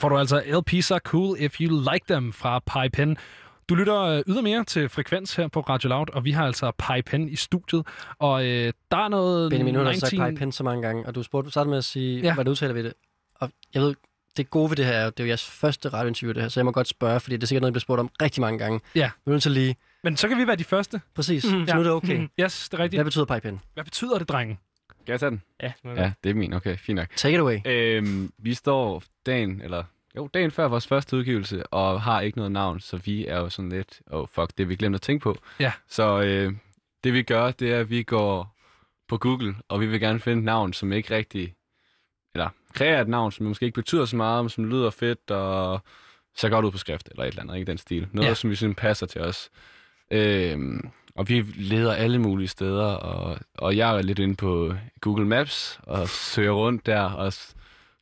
Får 0.00 0.08
du 0.08 0.18
altså 0.18 0.40
LP's 0.40 0.90
are 0.94 1.00
cool 1.04 1.36
if 1.38 1.60
you 1.60 1.80
like 1.92 2.04
them 2.08 2.32
fra 2.32 2.88
Pen. 2.92 3.16
Du 3.68 3.74
lytter 3.74 4.00
øh, 4.00 4.22
ydermere 4.28 4.64
til 4.64 4.88
Frekvens 4.88 5.34
her 5.36 5.48
på 5.48 5.60
Radio 5.60 5.88
Loud, 5.88 6.06
og 6.12 6.24
vi 6.24 6.30
har 6.30 6.46
altså 6.46 6.72
Pen 7.06 7.28
i 7.28 7.36
studiet. 7.36 7.86
Og 8.18 8.46
øh, 8.46 8.72
der 8.90 8.96
er 8.96 9.08
noget... 9.08 9.50
Benjamin, 9.50 9.74
nu 9.74 9.80
har 9.80 9.92
du 9.92 9.98
sagt 10.00 10.12
19 10.12 10.18
pege 10.26 10.36
pen 10.36 10.52
så 10.52 10.64
mange 10.64 10.82
gange, 10.82 11.06
og 11.06 11.14
du 11.14 11.22
spurgte, 11.22 11.46
du 11.46 11.50
startede 11.50 11.70
med 11.70 11.78
at 11.78 11.84
sige, 11.84 12.20
Ja. 12.20 12.26
ja. 12.26 12.34
hvad 12.34 12.44
du 12.44 12.50
udtaler 12.50 12.72
ved 12.74 12.84
det. 12.84 12.92
Og 13.34 13.50
jeg 13.74 13.82
ved, 13.82 13.94
det 14.36 14.50
gode 14.50 14.70
ved 14.70 14.76
det 14.76 14.84
her 14.86 14.92
er, 14.92 15.10
det 15.10 15.20
er 15.20 15.24
jo 15.24 15.28
jeres 15.28 15.44
første 15.50 15.88
radiointerview, 15.88 16.32
det 16.32 16.42
her, 16.42 16.48
så 16.48 16.60
jeg 16.60 16.64
må 16.64 16.72
godt 16.72 16.88
spørge, 16.88 17.20
fordi 17.20 17.36
det 17.36 17.42
er 17.42 17.46
sikkert 17.46 17.60
noget, 17.60 17.70
I 17.70 17.74
bliver 17.74 17.80
spurgt 17.80 18.00
om 18.00 18.10
rigtig 18.22 18.40
mange 18.40 18.58
gange. 18.58 18.80
Ja. 18.94 19.10
Er 19.26 19.30
nødt 19.30 19.42
til 19.42 19.52
lige, 19.52 19.76
Men 20.04 20.16
så 20.16 20.28
kan 20.28 20.38
vi 20.38 20.46
være 20.46 20.56
de 20.56 20.64
første. 20.64 21.00
præcis, 21.14 21.44
mm, 21.44 21.66
så 21.66 21.74
nu 21.74 21.80
er 21.80 21.84
det 21.84 21.92
okay. 21.92 22.16
Mhm. 22.16 22.28
Yes, 22.40 22.68
det 22.68 22.78
er 22.78 22.82
rigtigt. 22.82 22.98
Hvad 22.98 23.04
betyder 23.04 23.24
pen? 23.24 23.60
Hvad 23.74 23.84
betyder 23.84 24.18
det, 24.18 24.28
drengen? 24.28 24.58
Skal 25.02 25.12
jeg 25.12 25.20
tage 25.20 25.30
den? 25.30 25.42
Ja, 25.62 25.72
Ja, 25.84 26.12
det 26.24 26.30
er 26.30 26.34
min. 26.34 26.52
Okay, 26.52 26.76
fint 26.76 26.96
nok. 26.96 27.08
Take 27.16 27.34
it 27.34 27.40
away. 27.40 27.58
Øhm, 27.66 28.32
vi 28.38 28.54
står 28.54 29.02
dagen, 29.26 29.60
eller 29.62 29.84
jo, 30.16 30.28
dagen 30.34 30.50
før 30.50 30.68
vores 30.68 30.86
første 30.86 31.16
udgivelse, 31.16 31.66
og 31.66 32.02
har 32.02 32.20
ikke 32.20 32.38
noget 32.38 32.52
navn, 32.52 32.80
så 32.80 32.96
vi 32.96 33.26
er 33.26 33.36
jo 33.38 33.48
sådan 33.48 33.68
lidt, 33.72 34.00
oh 34.10 34.26
fuck, 34.28 34.48
det 34.48 34.58
har 34.64 34.68
vi 34.68 34.76
glemt 34.76 34.94
at 34.94 35.02
tænke 35.02 35.22
på. 35.22 35.36
Ja. 35.60 35.72
Så 35.88 36.20
øh, 36.22 36.52
det 37.04 37.12
vi 37.12 37.22
gør, 37.22 37.50
det 37.50 37.72
er, 37.72 37.80
at 37.80 37.90
vi 37.90 38.02
går 38.02 38.56
på 39.08 39.18
Google, 39.18 39.54
og 39.68 39.80
vi 39.80 39.86
vil 39.86 40.00
gerne 40.00 40.20
finde 40.20 40.38
et 40.38 40.44
navn, 40.44 40.72
som 40.72 40.92
ikke 40.92 41.14
rigtig, 41.14 41.54
eller 42.34 42.48
kreere 42.74 43.00
et 43.00 43.08
navn, 43.08 43.32
som 43.32 43.46
måske 43.46 43.66
ikke 43.66 43.74
betyder 43.74 44.04
så 44.04 44.16
meget, 44.16 44.44
men 44.44 44.50
som 44.50 44.64
lyder 44.64 44.90
fedt, 44.90 45.30
og 45.30 45.80
ser 46.36 46.48
godt 46.48 46.64
ud 46.64 46.70
på 46.70 46.78
skrift, 46.78 47.08
eller 47.10 47.24
et 47.24 47.28
eller 47.28 47.42
andet, 47.42 47.54
ikke 47.56 47.66
den 47.70 47.78
stil. 47.78 48.08
Noget, 48.12 48.28
Ja. 48.28 48.34
som 48.34 48.50
vi 48.50 48.54
synes 48.54 48.76
passer 48.76 49.06
til 49.06 49.20
os. 49.20 49.50
Øhm, 50.10 50.90
og 51.20 51.28
vi 51.28 51.44
leder 51.56 51.92
alle 51.94 52.18
mulige 52.18 52.48
steder, 52.48 52.84
og, 52.86 53.38
og 53.58 53.76
jeg 53.76 53.96
er 53.96 54.02
lidt 54.02 54.18
inde 54.18 54.36
på 54.36 54.74
Google 55.00 55.26
Maps 55.26 55.80
og 55.82 56.08
søger 56.08 56.50
rundt 56.52 56.86
der 56.86 57.00
og 57.02 57.32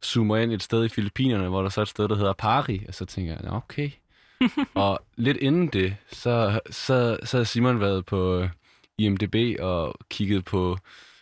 zoomer 0.05 0.37
ind 0.37 0.53
et 0.53 0.63
sted 0.63 0.85
i 0.85 0.89
Filippinerne, 0.89 1.49
hvor 1.49 1.63
der 1.63 1.69
så 1.69 1.81
er 1.81 1.83
et 1.83 1.89
sted, 1.89 2.09
der 2.09 2.17
hedder 2.17 2.33
Pari, 2.33 2.85
og 2.89 2.95
så 2.95 3.05
tænker 3.05 3.33
jeg, 3.33 3.41
"Nå, 3.45 3.57
okay. 3.57 3.91
og 4.75 5.01
lidt 5.17 5.37
inden 5.37 5.67
det, 5.69 5.97
så, 6.13 6.61
så, 6.71 7.19
så 7.25 7.37
har 7.37 7.45
Simon 7.45 7.81
været 7.81 8.07
på 8.07 8.39
øh, 8.39 8.49
IMDb 8.99 9.61
og 9.61 9.95
kigget 10.11 10.45
på 10.45 10.79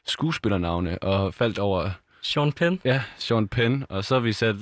skuespillernavne 0.06 0.98
og 0.98 1.35
faldt 1.35 1.59
over 1.59 1.90
Sean 2.23 2.52
Penn. 2.52 2.81
Ja, 2.85 3.02
Sean 3.18 3.48
Penn, 3.48 3.85
og 3.89 4.05
så 4.05 4.14
har 4.14 4.20
vi 4.20 4.32
sat 4.32 4.56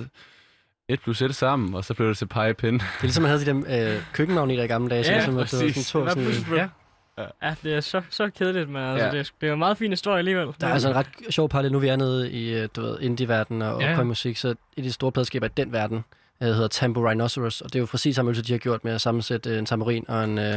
1 0.88 1.00
plus 1.00 1.22
1 1.22 1.34
sammen, 1.34 1.74
og 1.74 1.84
så 1.84 1.94
blev 1.94 2.08
det 2.08 2.18
til 2.18 2.26
Penn. 2.26 2.54
Det 2.60 2.80
er 2.82 3.02
ligesom, 3.02 3.22
man 3.22 3.30
havde 3.30 3.44
de 3.46 3.64
der 3.66 3.94
øh, 3.96 4.02
køkkenmagneter 4.12 4.62
i 4.62 4.66
gamle 4.66 4.90
dage. 4.90 5.04
så 5.04 5.10
Ja, 5.10 5.16
ligesom, 5.16 5.34
var 5.36 5.40
præcis. 5.42 5.58
sådan 5.86 6.06
to, 6.06 6.10
sådan, 6.10 6.24
pludselig- 6.24 6.68
Ja. 7.18 7.24
Ja, 7.42 7.54
det 7.62 7.74
er 7.74 7.80
så, 7.80 8.02
så 8.10 8.30
kedeligt, 8.30 8.68
men 8.70 8.82
altså, 8.82 9.04
Ja. 9.06 9.10
det, 9.12 9.18
er, 9.20 9.30
det 9.40 9.48
er 9.48 9.52
en 9.52 9.58
meget 9.58 9.78
fin 9.78 9.90
historie 9.90 10.18
alligevel. 10.18 10.48
Der 10.60 10.66
er 10.66 10.72
altså 10.72 10.88
en 10.88 10.94
ret 10.94 11.06
sjov 11.30 11.48
parallel. 11.48 11.72
Nu 11.72 11.78
er 11.78 11.80
vi 11.82 11.88
er 11.88 11.96
nede 11.96 12.30
i 12.30 12.54
øh, 12.54 12.68
du 12.76 12.80
ved, 12.80 13.00
indie-verdenen 13.00 13.62
og 13.62 13.80
Ja. 13.80 13.90
ja. 13.90 14.02
musik, 14.02 14.36
så 14.36 14.48
af 14.76 14.82
de 14.82 14.92
store 14.92 15.12
pladskaber 15.12 15.46
i 15.46 15.50
den 15.56 15.72
verden 15.72 16.04
øh, 16.42 16.48
hedder 16.48 16.68
Tambo 16.68 17.08
Rhinoceros, 17.08 17.60
og 17.60 17.72
det 17.72 17.78
er 17.78 17.80
jo 17.80 17.86
præcis 17.86 18.16
samme 18.16 18.28
øvelse, 18.28 18.42
de 18.42 18.52
har 18.52 18.58
gjort 18.58 18.84
med 18.84 18.92
at 18.92 19.00
sammensætte 19.00 19.50
øh, 19.50 19.58
en 19.58 19.66
tamarin 19.66 20.04
og 20.08 20.24
en 20.24 20.38
øh, 20.38 20.54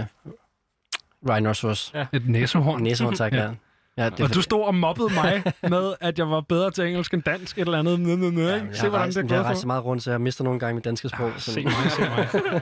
rhinoceros. 1.30 1.92
Ja. 1.94 2.06
Et 2.14 2.30
næsehorn. 2.30 2.82
Næsehorn, 2.84 3.16
tak, 3.16 3.34
Ja. 3.34 3.44
ja. 3.44 3.52
ja 3.98 4.10
det 4.10 4.20
Og 4.22 4.34
du 4.34 4.42
stod 4.42 4.64
og 4.64 4.76
mobbede 4.76 5.10
mig 5.14 5.44
med, 5.70 5.94
at 6.02 6.20
jeg 6.20 6.30
var 6.30 6.42
bedre 6.42 6.72
til 6.72 6.88
engelsk 6.88 7.14
end 7.14 7.24
dansk, 7.24 7.58
et 7.58 7.62
eller 7.62 7.80
andet. 7.80 8.00
Nø, 8.00 8.16
nø, 8.16 8.30
nø, 8.30 8.42
Ja, 8.48 8.60
Se, 8.74 8.82
har 8.82 8.90
hvordan 8.90 9.02
rejst, 9.02 9.18
det 9.18 9.24
er 9.24 9.28
jeg 9.36 9.38
har 9.38 9.44
rejst 9.44 9.62
så 9.62 9.68
meget 9.68 9.86
rundt, 9.86 10.04
så 10.04 10.12
jeg 10.12 10.22
mister 10.22 10.44
nogle 10.44 10.60
gange 10.60 10.76
mit 10.76 10.86
danske 10.86 11.10
sprog. 11.10 11.32
Se 11.38 11.52
sådan. 11.52 11.64
mig, 11.64 11.92
se 11.92 12.02
mig. 12.02 12.62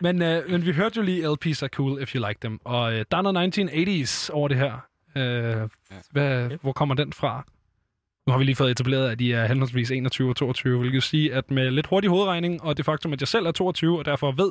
Men, 0.00 0.22
øh, 0.22 0.50
men 0.50 0.66
vi 0.66 0.72
hørte 0.72 0.96
jo 0.96 1.02
lige 1.02 1.26
LP's 1.28 1.62
are 1.62 1.68
cool 1.68 2.02
if 2.02 2.14
you 2.14 2.26
like 2.28 2.40
them. 2.40 2.60
Og 2.64 2.92
øh, 2.94 3.04
der 3.10 3.16
er 3.16 3.22
noget 3.22 3.58
1980's 3.58 4.30
over 4.32 4.48
det 4.48 4.56
her. 4.56 4.72
Øh, 5.16 5.68
hvad, 6.10 6.50
hvor 6.62 6.72
kommer 6.72 6.94
den 6.94 7.12
fra? 7.12 7.44
Nu 8.26 8.30
har 8.30 8.38
vi 8.38 8.44
lige 8.44 8.56
fået 8.56 8.70
etableret, 8.70 9.10
at 9.10 9.18
de 9.18 9.32
er 9.32 9.46
henholdsvis 9.46 9.90
21 9.90 10.28
og 10.30 10.36
22, 10.36 10.78
hvilket 10.78 10.92
vil 10.94 11.02
sige, 11.02 11.34
at 11.34 11.50
med 11.50 11.70
lidt 11.70 11.86
hurtig 11.86 12.10
hovedregning, 12.10 12.62
og 12.62 12.76
det 12.76 12.84
faktum, 12.84 13.12
at 13.12 13.20
jeg 13.20 13.28
selv 13.28 13.46
er 13.46 13.52
22, 13.52 13.98
og 13.98 14.04
derfor 14.04 14.32
ved 14.32 14.50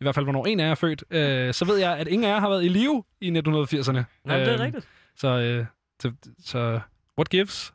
i 0.00 0.04
hvert 0.04 0.14
fald, 0.14 0.26
hvornår 0.26 0.46
en 0.46 0.60
af 0.60 0.64
jer 0.64 0.70
er 0.70 0.74
født, 0.74 1.04
øh, 1.10 1.54
så 1.54 1.64
ved 1.64 1.76
jeg, 1.76 1.96
at 1.98 2.08
ingen 2.08 2.28
af 2.28 2.32
jer 2.34 2.40
har 2.40 2.48
været 2.48 2.64
i 2.64 2.68
live 2.68 3.02
i 3.20 3.28
1980'erne. 3.30 3.38
Nej, 4.24 4.38
det 4.38 4.48
er 4.48 4.54
Øh, 4.54 4.60
rigtigt. 4.60 4.88
Så, 5.16 5.28
øh, 5.28 5.66
så, 6.00 6.12
så 6.44 6.80
what 7.18 7.28
gives? 7.28 7.74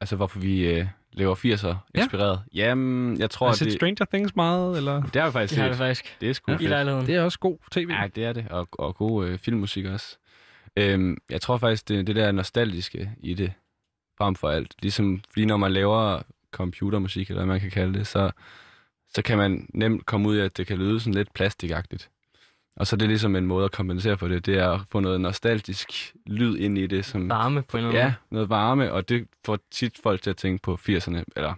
Altså, 0.00 0.16
hvorfor 0.16 0.38
vi 0.38 0.60
øh, 0.68 0.86
laver 1.12 1.34
80'er 1.34 1.66
Ja. 1.94 2.00
inspireret. 2.02 2.40
Jamen, 2.54 3.18
jeg 3.20 3.30
tror, 3.30 3.46
Har 3.46 3.52
I 3.52 3.54
at 3.54 3.58
set 3.58 3.66
det, 3.66 3.72
Stranger 3.74 4.04
Things 4.12 4.36
meget, 4.36 4.76
eller? 4.76 5.02
det 5.02 5.16
har 5.22 5.28
vi 5.28 5.32
faktisk 5.32 5.54
Det 5.54 5.62
har 5.62 5.68
vi 5.68 5.74
set. 5.74 5.78
faktisk. 5.78 6.16
Det 6.20 6.28
er 6.30 6.32
sgu 6.32 6.52
I 6.52 6.56
fedt. 6.58 6.68
lejligheden. 6.70 7.06
Det 7.06 7.14
er 7.14 7.22
også 7.22 7.38
god 7.38 7.58
tv. 7.72 7.88
Ja, 7.90 8.06
det 8.14 8.24
er 8.24 8.32
det. 8.32 8.46
Og, 8.50 8.68
og 8.72 8.96
god 8.96 9.26
øh, 9.26 9.38
filmmusik 9.38 9.84
også. 9.84 10.18
Øhm, 10.76 11.16
jeg 11.30 11.40
tror 11.40 11.56
faktisk, 11.56 11.88
det, 11.88 12.06
det 12.06 12.16
der 12.16 12.32
nostalgiske 12.32 13.10
i 13.20 13.34
det, 13.34 13.52
frem 14.18 14.34
for 14.34 14.48
alt. 14.50 14.74
Ligesom, 14.82 15.20
fordi 15.32 15.44
når 15.46 15.56
man 15.56 15.72
laver 15.72 16.22
computermusik, 16.52 17.28
eller 17.28 17.38
hvad 17.40 17.46
man 17.46 17.60
kan 17.60 17.70
kalde 17.70 17.98
det, 17.98 18.06
så, 18.06 18.30
så 19.14 19.22
kan 19.22 19.38
man 19.38 19.66
nemt 19.74 20.06
komme 20.06 20.28
ud 20.28 20.36
af, 20.36 20.44
at 20.44 20.56
det 20.56 20.66
kan 20.66 20.78
lyde 20.78 21.00
sådan 21.00 21.14
lidt 21.14 21.34
plastikagtigt. 21.34 22.10
Og 22.78 22.86
så 22.86 22.96
er 22.96 22.98
det 22.98 23.08
ligesom 23.08 23.36
en 23.36 23.46
måde 23.46 23.64
at 23.64 23.72
kompensere 23.72 24.18
for 24.18 24.28
det, 24.28 24.46
det 24.46 24.58
er 24.58 24.70
at 24.70 24.80
få 24.90 25.00
noget 25.00 25.20
nostalgisk 25.20 26.14
lyd 26.26 26.56
ind 26.56 26.78
i 26.78 26.86
det, 26.86 27.04
som 27.04 27.28
Varme 27.28 27.62
på 27.62 27.76
en 27.76 27.84
eller 27.84 28.00
anden 28.00 28.10
Ja, 28.10 28.14
noget 28.30 28.48
varme, 28.48 28.92
og 28.92 29.08
det 29.08 29.26
får 29.44 29.58
tit 29.70 29.94
folk 30.02 30.22
til 30.22 30.30
at 30.30 30.36
tænke 30.36 30.62
på 30.62 30.78
80'erne, 30.88 31.22
eller 31.36 31.54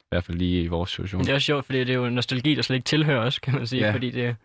i 0.00 0.06
hvert 0.08 0.24
fald 0.24 0.38
lige 0.38 0.62
i 0.62 0.66
vores 0.66 0.90
situation. 0.90 1.18
Men 1.18 1.26
det 1.26 1.30
er 1.30 1.34
også 1.34 1.46
sjovt, 1.46 1.66
fordi 1.66 1.78
det 1.78 1.90
er 1.90 1.94
jo 1.94 2.06
en 2.06 2.12
nostalgi, 2.12 2.54
der 2.54 2.62
slet 2.62 2.76
ikke 2.76 2.84
tilhører 2.84 3.20
os, 3.20 3.38
kan 3.38 3.54
man 3.54 3.66
sige. 3.66 3.86
Ja. 3.86 3.92
Fordi 3.92 4.10
det, 4.10 4.36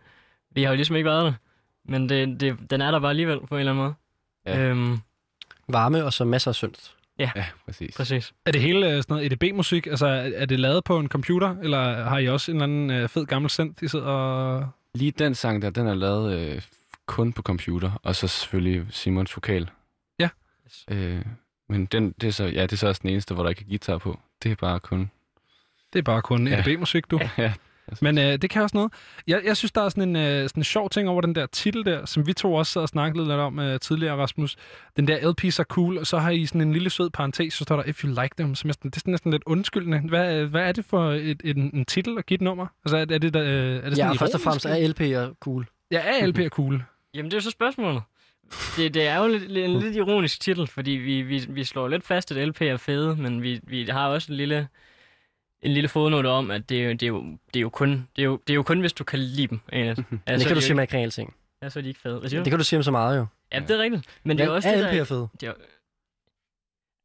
vi 0.51 0.63
har 0.63 0.69
jo 0.69 0.75
ligesom 0.75 0.95
ikke 0.95 1.09
været 1.09 1.23
der. 1.23 1.33
Men 1.85 2.09
det, 2.09 2.39
det, 2.39 2.57
den 2.69 2.81
er 2.81 2.91
der 2.91 2.99
bare 2.99 3.09
alligevel 3.09 3.39
på 3.39 3.55
en 3.55 3.59
eller 3.59 3.71
anden 3.71 3.83
måde. 3.83 3.93
Ja. 4.45 4.59
Øhm, 4.59 4.97
Varme 5.67 6.05
og 6.05 6.13
så 6.13 6.25
masser 6.25 6.51
af 6.51 6.55
syndt. 6.55 6.95
Ja, 7.19 7.31
præcis. 7.65 7.95
præcis. 7.97 8.33
Er 8.45 8.51
det 8.51 8.61
hele 8.61 8.85
øh, 8.85 9.03
sådan 9.03 9.05
noget 9.09 9.31
EDB-musik? 9.31 9.87
Altså, 9.87 10.07
er 10.07 10.31
er 10.35 10.45
det 10.45 10.59
lavet 10.59 10.83
på 10.83 10.99
en 10.99 11.07
computer, 11.07 11.55
eller 11.63 12.03
har 12.03 12.17
I 12.17 12.27
også 12.27 12.51
en 12.51 12.57
eller 12.57 12.63
anden 12.63 12.91
øh, 12.91 13.09
fed 13.09 13.25
gammel 13.25 13.49
synth, 13.49 13.83
I 13.83 13.87
sidder 13.87 14.05
og... 14.05 14.69
Lige 14.95 15.11
den 15.11 15.35
sang 15.35 15.61
der, 15.61 15.69
den 15.69 15.87
er 15.87 15.93
lavet 15.93 16.39
øh, 16.39 16.61
kun 17.05 17.33
på 17.33 17.41
computer, 17.41 17.91
og 18.03 18.15
så 18.15 18.27
selvfølgelig 18.27 18.85
Simons 18.89 19.35
vokal. 19.35 19.69
Ja. 20.19 20.29
Øh, 20.89 21.25
men 21.69 21.85
den, 21.85 22.11
det, 22.21 22.27
er 22.27 22.31
så, 22.31 22.43
ja, 22.45 22.61
det 22.61 22.71
er 22.73 22.77
så 22.77 22.87
også 22.87 22.99
den 23.03 23.09
eneste, 23.09 23.33
hvor 23.33 23.43
der 23.43 23.49
ikke 23.49 23.61
er 23.61 23.69
guitar 23.69 23.97
på. 23.97 24.19
Det 24.43 24.51
er 24.51 24.55
bare 24.55 24.79
kun... 24.79 25.11
Det 25.93 25.99
er 25.99 26.03
bare 26.03 26.21
kun 26.21 26.47
Ja. 26.47 26.59
EDB-musik, 26.59 27.11
du. 27.11 27.19
Ja, 27.37 27.53
Men 28.01 28.17
øh, 28.17 28.37
det 28.37 28.49
kan 28.49 28.61
også 28.61 28.77
noget. 28.77 28.93
Jeg, 29.27 29.41
jeg 29.45 29.57
synes, 29.57 29.71
der 29.71 29.81
er 29.81 29.89
sådan 29.89 30.09
en, 30.09 30.15
øh, 30.15 30.49
sådan 30.49 30.59
en 30.59 30.63
sjov 30.63 30.89
ting 30.89 31.09
over 31.09 31.21
den 31.21 31.35
der 31.35 31.45
titel 31.45 31.85
der, 31.85 32.05
som 32.05 32.27
vi 32.27 32.33
to 32.33 32.53
også 32.53 32.71
sad 32.71 32.81
og 32.81 32.89
snakkede 32.89 33.23
lidt 33.27 33.39
om 33.39 33.59
øh, 33.59 33.79
tidligere, 33.79 34.15
Rasmus. 34.15 34.55
Den 34.97 35.07
der 35.07 35.17
LP's 35.17 35.59
er 35.59 35.63
cool, 35.63 35.97
og 35.97 36.07
så 36.07 36.17
har 36.17 36.31
I 36.31 36.45
sådan 36.45 36.61
en 36.61 36.73
lille 36.73 36.89
sød 36.89 37.09
parentes, 37.09 37.53
så 37.53 37.63
står 37.63 37.75
der, 37.75 37.83
if 37.83 38.03
you 38.03 38.09
like 38.21 38.35
them, 38.37 38.55
som 38.55 38.67
jeg, 38.67 38.83
det 38.83 38.95
er 38.95 38.99
sådan 38.99 39.11
næsten 39.11 39.31
lidt 39.31 39.43
undskyldende. 39.45 39.99
Hvad, 40.09 40.45
hvad 40.45 40.61
er 40.61 40.71
det 40.71 40.85
for 40.85 41.11
et, 41.11 41.41
et, 41.43 41.57
en, 41.57 41.71
en 41.73 41.85
titel 41.85 42.17
at 42.17 42.25
give 42.25 42.35
et 42.35 42.41
nummer? 42.41 42.67
Altså, 42.85 42.97
er, 42.97 43.01
er 43.01 43.17
det, 43.17 43.33
der, 43.33 43.41
øh, 43.41 43.49
er 43.49 43.89
det 43.89 43.97
sådan 43.97 44.13
Ja, 44.13 44.17
først 44.17 44.35
og 44.35 44.41
fremmest 44.41 44.65
er 44.65 44.75
LP'er 44.75 45.35
cool. 45.39 45.65
Ja, 45.91 45.99
er 45.99 46.25
LP 46.25 46.39
er 46.39 46.49
cool. 46.49 46.83
Jamen, 47.13 47.31
det 47.31 47.33
er 47.33 47.37
jo 47.37 47.41
så 47.41 47.51
spørgsmålet. 47.51 48.01
Det, 48.77 48.93
det 48.93 49.07
er 49.07 49.17
jo 49.17 49.27
lidt, 49.27 49.51
lidt, 49.51 49.65
en 49.65 49.79
lidt 49.79 49.95
ironisk 49.95 50.39
titel, 50.39 50.67
fordi 50.67 50.91
vi, 50.91 51.21
vi, 51.21 51.45
vi 51.49 51.63
slår 51.63 51.87
lidt 51.87 52.03
fast, 52.03 52.31
at 52.31 52.47
LP 52.47 52.61
er 52.61 52.77
fede, 52.77 53.15
men 53.15 53.41
vi, 53.41 53.59
vi 53.63 53.85
har 53.85 54.07
også 54.07 54.31
en 54.31 54.37
lille, 54.37 54.67
en 55.63 55.71
lille 55.73 55.87
fodnote 55.89 56.27
om, 56.27 56.51
at 56.51 56.69
det, 56.69 56.79
er 56.79 56.83
jo- 56.85 56.91
det, 56.91 57.03
er 57.03 57.07
jo, 57.07 57.23
det, 57.53 57.55
er 57.55 57.61
jo 57.61 57.69
kun, 57.69 57.89
det, 58.15 58.21
er 58.21 58.25
jo, 58.25 58.39
det 58.47 58.53
er 58.53 58.55
jo 58.55 58.63
kun, 58.63 58.79
hvis 58.79 58.93
du 58.93 59.03
kan 59.03 59.19
lide 59.19 59.47
dem. 59.47 59.59
Altså, 59.71 60.03
Men 60.11 60.19
det 60.39 60.47
kan 60.47 60.55
du 60.55 60.61
sige 60.61 60.75
med 60.75 60.83
ikke 60.95 61.09
ting. 61.09 61.33
Ja, 61.61 61.69
så 61.69 61.79
er 61.79 61.81
de 61.83 61.87
ikke 61.89 61.99
fede. 61.99 62.19
Hvad 62.19 62.29
siger 62.29 62.39
Det 62.39 62.45
du? 62.45 62.49
kan 62.49 62.59
du 62.59 62.63
sige 62.65 62.77
om 62.77 62.83
så 62.83 62.91
meget 62.91 63.17
jo. 63.17 63.25
Ja, 63.53 63.59
det 63.59 63.71
er 63.71 63.77
rigtigt. 63.77 64.05
Men 64.23 64.37
det 64.37 64.43
er 64.45 64.49
også 64.49 64.69
er 64.69 64.75
det, 64.75 64.83
der... 64.83 65.01
LP'er 65.03 65.07
fede? 65.07 65.27
Det 65.41 65.47
er, 65.49 65.53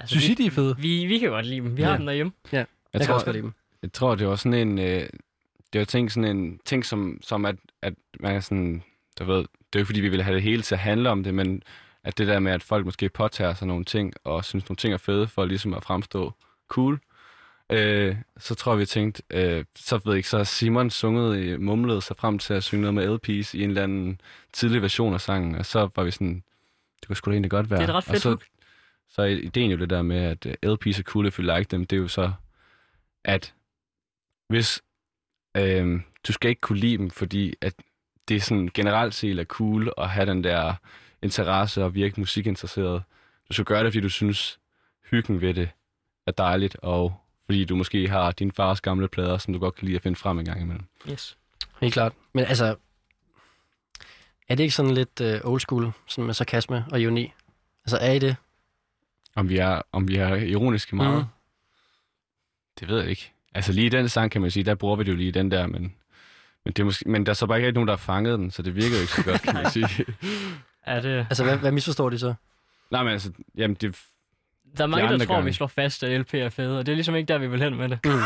altså, 0.01 0.13
Synes 0.21 0.29
vi, 0.29 0.33
I, 0.33 0.35
de 0.35 0.47
er 0.47 0.51
fede? 0.51 0.77
vi, 0.79 1.07
vi 1.07 1.19
kan 1.19 1.29
godt 1.31 1.47
lide 1.47 1.61
dem. 1.61 1.77
Vi 1.77 1.83
Ja. 1.83 1.89
har 1.89 1.97
dem 1.97 2.07
derhjemme. 2.07 2.33
Jeg, 2.53 2.67
jeg 2.93 3.01
kan 3.01 3.15
også 3.15 3.27
godt 3.27 3.37
lide 3.37 3.43
dem. 3.45 3.53
Jeg 3.83 3.93
tror, 3.93 4.15
det 4.15 4.27
var 4.27 4.37
sådan 4.37 4.69
en... 4.69 4.79
Øh, 4.79 5.09
det 5.73 5.79
var 5.79 5.85
ting, 5.85 6.13
sådan 6.13 6.37
en 6.37 6.61
ting, 6.65 6.85
som, 6.85 7.19
som 7.23 7.45
at, 7.45 7.57
at 7.83 7.95
man 8.21 8.37
er 8.37 8.41
sådan... 8.41 8.83
Du 9.19 9.25
ved, 9.25 9.37
det 9.37 9.45
er 9.45 9.49
jo 9.75 9.79
ikke, 9.79 9.87
fordi 9.87 10.01
vi 10.01 10.09
vil 10.09 10.23
have 10.23 10.35
det 10.35 10.43
hele 10.43 10.63
til 10.63 10.75
at 10.75 10.79
handle 10.79 11.11
om 11.11 11.25
det, 11.25 11.35
men 11.35 11.63
at 12.05 12.19
det 12.19 12.27
der 12.27 12.39
med, 12.39 12.53
at 12.53 12.63
folk 12.63 12.85
måske 12.85 13.09
påtager 13.09 13.55
sig 13.55 13.67
nogle 13.67 13.85
ting, 13.85 14.13
og 14.25 14.45
synes, 14.45 14.69
nogle 14.69 14.77
ting 14.77 14.95
er 14.95 14.99
fede, 14.99 15.29
for 15.29 15.45
ligesom 15.45 15.75
at 15.75 15.83
fremstå 15.85 16.33
cool, 16.69 16.99
øh, 17.71 18.17
så 18.39 18.55
tror 18.55 18.73
jeg, 18.73 18.79
vi 18.79 18.87
tænkte, 18.87 19.23
øh, 19.31 19.65
så 19.77 20.01
ved 20.05 20.13
jeg 20.13 20.17
ikke, 20.17 20.29
så 20.29 20.37
har 20.37 20.45
Simon 20.45 20.91
sunget, 20.91 21.61
mumlet 21.61 22.03
sig 22.03 22.17
frem 22.17 22.39
til 22.39 22.55
at 22.55 22.65
synge 22.65 22.93
noget 22.93 22.95
med 22.95 23.19
LP's 23.19 23.57
i 23.57 23.63
en 23.63 23.69
eller 23.69 23.83
anden 23.83 24.21
tidlig 24.53 24.83
version 24.83 25.15
af 25.15 25.21
sangen, 25.21 25.55
og 25.55 25.67
så 25.67 25.89
var 25.97 26.05
vi 26.05 26.11
sådan, 26.11 26.43
det 27.01 27.07
kunne 27.07 27.17
sgu 27.17 27.31
da 27.31 27.35
egentlig 27.35 27.51
godt 27.51 27.71
være. 27.71 27.81
Det 27.81 27.89
er 27.89 27.89
et 27.89 27.95
ret 27.95 28.09
og 28.09 28.13
fedt 28.13 28.23
så, 28.23 28.29
hook. 28.29 28.45
så 29.09 29.23
er 29.23 29.27
ideen 29.27 29.71
jo 29.71 29.77
det 29.77 29.91
der 29.91 30.03
med, 30.03 30.17
at 30.17 30.47
øh, 30.47 30.55
LP's 30.67 30.99
er 30.99 31.03
cool 31.03 31.27
if 31.27 31.39
you 31.39 31.57
like 31.57 31.69
them, 31.69 31.87
det 31.87 31.97
er 31.97 32.01
jo 32.01 32.09
så, 32.09 32.33
at 33.25 33.55
hvis 34.49 34.83
øh, 35.57 36.01
du 36.29 36.33
skal 36.33 36.49
ikke 36.49 36.61
kunne 36.61 36.79
lide 36.79 36.99
dem, 36.99 37.11
fordi 37.11 37.55
at 37.61 37.75
det 38.29 38.37
er 38.37 38.41
sådan 38.41 38.71
generelt 38.75 39.15
set 39.15 39.39
er 39.39 39.45
cool 39.45 39.93
at 39.99 40.09
have 40.11 40.27
den 40.27 40.45
der 40.45 40.75
interesse 41.23 41.85
og 41.85 41.95
virke 41.95 42.21
musikinteresseret. 42.21 43.03
Du 43.49 43.53
skal 43.53 43.65
gøre 43.65 43.85
det, 43.85 43.93
fordi 43.93 44.01
du 44.01 44.09
synes, 44.09 44.59
hyggen 45.11 45.41
ved 45.41 45.55
det 45.55 45.69
er 46.27 46.33
dejligt, 46.33 46.77
og 46.83 47.21
fordi 47.49 47.65
du 47.65 47.77
måske 47.77 48.09
har 48.09 48.33
din 48.33 48.53
fars 48.53 48.81
gamle 48.81 49.09
plader, 49.09 49.39
som 49.39 49.53
du 49.53 49.61
godt 49.61 49.75
kan 49.75 49.87
lide 49.87 49.97
at 49.97 50.03
finde 50.03 50.17
frem 50.17 50.39
en 50.39 50.45
gang 50.45 50.61
imellem. 50.61 50.85
Yes. 51.11 51.37
Helt 51.81 51.93
klart. 51.93 52.13
Men 52.33 52.45
altså, 52.45 52.77
er 54.49 54.55
det 54.55 54.63
ikke 54.63 54.75
sådan 54.75 54.95
lidt 54.95 55.21
uh, 55.21 55.51
old 55.53 55.61
school, 55.61 55.93
sådan 56.07 56.27
med 56.27 56.35
sarkasme 56.35 56.85
og 56.93 57.01
ironi? 57.01 57.33
Altså, 57.85 57.97
er 57.97 58.13
I 58.13 58.19
det? 58.19 58.37
Om 59.35 59.49
vi 59.49 59.59
er, 59.59 59.83
om 59.93 60.09
vi 60.09 60.17
er 60.17 60.35
ironiske 60.35 60.97
meget, 60.97 61.19
mm. 61.19 61.25
det 62.81 62.89
ved 62.89 63.01
jeg 63.01 63.11
ikke. 63.11 63.33
Altså 63.55 63.73
lige 63.73 63.87
i 63.87 63.91
den 63.91 64.09
sang, 64.09 64.31
kan 64.31 64.41
man 64.41 64.51
sige, 64.51 64.65
der 64.65 64.75
bruger 64.75 64.97
vi 64.97 65.05
det 65.05 65.13
jo 65.13 65.17
lige 65.17 65.33
den 65.33 65.51
der, 65.51 65.67
men, 65.67 65.95
men, 66.65 66.73
det 66.73 66.79
er 66.79 66.85
måske, 66.85 67.09
men 67.09 67.27
der 67.27 67.31
er 67.31 67.35
så 67.35 67.47
bare 67.47 67.59
ikke 67.59 67.73
nogen, 67.73 67.89
der 67.89 67.93
har 67.93 67.99
fanget 67.99 68.39
den, 68.39 68.51
så 68.51 68.63
det 68.63 68.77
virker 68.77 68.97
jo 68.97 69.01
ikke 69.01 69.13
så 69.13 69.25
godt, 69.25 69.43
kan 69.43 69.55
man 69.55 69.71
sige. 69.77 69.89
Er 70.83 71.01
det... 71.01 71.27
Altså, 71.31 71.45
hvad, 71.45 71.57
hvad 71.57 71.73
misforstår 71.73 72.11
de 72.11 72.19
så? 72.19 72.35
Nej, 72.91 73.03
men 73.03 73.13
altså, 73.13 73.33
jamen 73.57 73.77
det, 73.81 73.99
Der 74.77 74.83
er 74.83 74.87
mange, 74.87 75.07
der 75.07 75.13
andre 75.13 75.27
tror, 75.27 75.35
gange. 75.35 75.47
vi 75.47 75.53
slår 75.53 75.67
fast, 75.67 76.03
at 76.05 76.21
LP 76.21 76.35
er 76.35 76.49
fede, 76.49 76.79
og 76.79 76.87
det 76.87 76.93
er 76.93 76.97
ligesom 76.97 77.15
ikke 77.15 77.29
der, 77.33 77.39
vi 77.39 77.47
vil 77.47 77.63
hen 77.63 77.77
med 77.77 77.89
det. 77.89 77.99
Mm. 78.05 78.11
det 78.11 78.19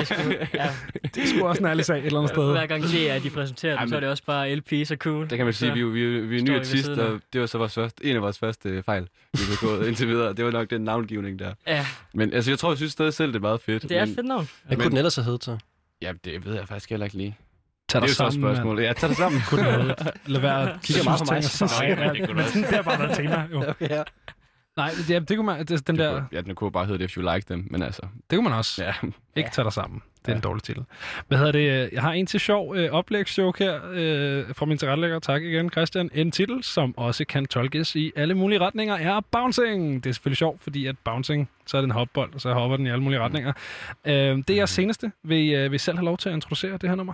er 0.00 0.04
sgu, 0.04 0.30
ja, 0.54 0.70
Det 1.14 1.22
er 1.22 1.26
sgu 1.26 1.46
også 1.46 1.62
en 1.62 1.66
ærlig 1.68 1.84
sag 1.84 1.98
et 1.98 2.06
eller 2.06 2.18
andet 2.18 2.34
sted. 2.34 2.50
hver 2.52 2.66
gang 2.66 2.82
det 2.82 3.10
er, 3.10 3.14
at 3.14 3.22
de 3.22 3.30
præsenterer 3.30 3.72
dem, 3.72 3.78
Ej, 3.82 3.86
så 3.86 3.96
er 3.96 4.00
det 4.00 4.08
også 4.08 4.22
bare 4.26 4.54
LP 4.54 4.68
så 4.84 4.96
cool. 4.96 5.30
Det 5.30 5.36
kan 5.36 5.46
man 5.46 5.52
sige, 5.54 5.72
vi, 5.72 5.82
vi, 5.84 6.20
vi, 6.20 6.38
er 6.38 6.42
nye 6.42 6.46
vi 6.46 6.50
ved 6.50 6.58
artist, 6.58 6.84
siden 6.84 7.00
af. 7.00 7.04
og 7.04 7.20
det 7.32 7.40
var 7.40 7.46
så 7.46 7.58
vores 7.58 7.74
første, 7.74 8.04
en 8.04 8.16
af 8.16 8.22
vores 8.22 8.38
første 8.38 8.68
øh, 8.68 8.82
fejl, 8.82 9.02
vi 9.32 9.38
har 9.48 9.66
gået 9.66 9.86
indtil 9.88 10.08
videre. 10.08 10.32
Det 10.32 10.44
var 10.44 10.50
nok 10.50 10.70
den 10.70 10.80
navngivning 10.80 11.38
der. 11.38 11.52
Ja, 11.66 11.86
Men 12.14 12.32
altså, 12.34 12.50
jeg 12.50 12.58
tror, 12.58 12.70
jeg 12.70 12.76
synes 12.76 12.92
stadig 12.92 13.14
selv, 13.14 13.28
det 13.32 13.36
er 13.36 13.40
meget 13.40 13.60
fedt. 13.60 13.82
det 13.82 13.92
er 13.92 14.00
men, 14.00 14.08
et 14.10 14.14
fedt 14.14 14.26
navn. 14.26 14.48
Hvad 14.66 14.76
kunne 14.76 14.90
den 14.90 14.96
ellers 14.96 15.16
have 15.16 15.24
heddet 15.24 15.44
så? 15.44 15.58
Ja, 16.02 16.12
det 16.24 16.46
ved 16.46 16.54
jeg 16.54 16.68
faktisk 16.68 16.90
heller 16.90 17.06
ikke 17.06 17.16
lige. 17.16 17.36
Tag 17.88 18.02
Det 18.02 18.04
er 18.04 18.06
dig 18.06 18.08
jo 18.08 18.14
så 18.14 18.26
et 18.26 18.32
sammen, 18.32 18.54
spørgsmål. 18.54 18.80
Ja, 18.80 18.92
tag 18.92 19.08
det 19.08 19.16
sammen. 19.16 19.40
Kunne 19.48 19.62
noget. 19.62 20.10
Lad 20.26 20.40
være 20.40 20.72
at 20.74 20.80
Kigger 20.82 21.04
meget 21.04 21.18
på 21.20 21.24
mig. 21.30 21.36
er 21.36 21.40
seje. 21.40 21.90
Det 21.90 22.26
kunne 22.28 22.34
Men 22.34 22.44
du 22.44 22.48
sådan, 22.52 22.62
det 22.62 22.74
er 22.78 22.82
bare 22.82 22.98
været 22.98 23.16
tema, 23.16 23.46
jo. 23.52 23.68
Okay, 23.70 23.88
ja. 23.96 24.02
Nej, 24.80 24.90
det, 25.08 25.28
det 25.28 25.36
kunne 25.36 25.46
man, 25.46 25.66
det, 25.66 25.86
den 25.86 25.98
der, 25.98 26.24
Ja, 26.32 26.40
den 26.40 26.54
kunne 26.54 26.72
bare 26.72 26.86
hedde 26.86 26.98
det, 26.98 27.04
if 27.04 27.16
you 27.16 27.34
like 27.34 27.46
them, 27.46 27.66
men 27.70 27.82
altså, 27.82 28.02
det 28.30 28.36
kunne 28.36 28.48
man 28.48 28.58
også. 28.58 28.84
ja. 28.84 28.94
Ikke 29.36 29.50
tage 29.50 29.64
dig 29.64 29.72
sammen. 29.72 30.02
Det 30.26 30.32
er 30.32 30.36
en 30.36 30.40
dårlig 30.42 30.62
titel. 30.62 30.84
Hvad 31.28 31.38
hedder 31.38 31.52
det? 31.52 31.92
Jeg 31.92 32.02
har 32.02 32.12
en 32.12 32.26
til 32.26 32.40
sjov 32.40 32.76
øh, 32.76 32.90
oplægsjoke 32.92 33.64
her 33.64 33.80
øh, 33.92 34.54
fra 34.54 34.66
min 34.66 34.78
tilrettelægger. 34.78 35.18
Tak 35.18 35.42
igen, 35.42 35.70
Christian. 35.70 36.10
En 36.14 36.30
titel, 36.30 36.64
som 36.64 36.94
også 36.98 37.24
kan 37.24 37.46
tolkes 37.46 37.96
i 37.96 38.12
alle 38.16 38.34
mulige 38.34 38.58
retninger, 38.60 38.94
er 38.94 39.20
Bouncing. 39.20 40.04
Det 40.04 40.10
er 40.10 40.14
selvfølgelig 40.14 40.36
sjovt, 40.36 40.60
fordi 40.62 40.86
at 40.86 40.96
Bouncing, 41.04 41.50
så 41.66 41.76
er 41.76 41.80
det 41.80 41.86
en 41.86 41.90
hopbold, 41.90 42.34
og 42.34 42.40
så 42.40 42.52
hopper 42.52 42.76
den 42.76 42.86
i 42.86 42.90
alle 42.90 43.02
mulige 43.02 43.20
retninger. 43.20 43.52
Øh, 44.04 44.12
det 44.12 44.50
er 44.50 44.54
jeres 44.54 44.70
seneste. 44.70 45.12
Vil, 45.22 45.52
øh, 45.54 45.70
vil 45.70 45.74
I 45.74 45.78
selv 45.78 45.96
have 45.98 46.04
lov 46.04 46.18
til 46.18 46.28
at 46.28 46.34
introducere 46.34 46.72
det 46.72 46.88
her 46.88 46.96
nummer? 46.96 47.12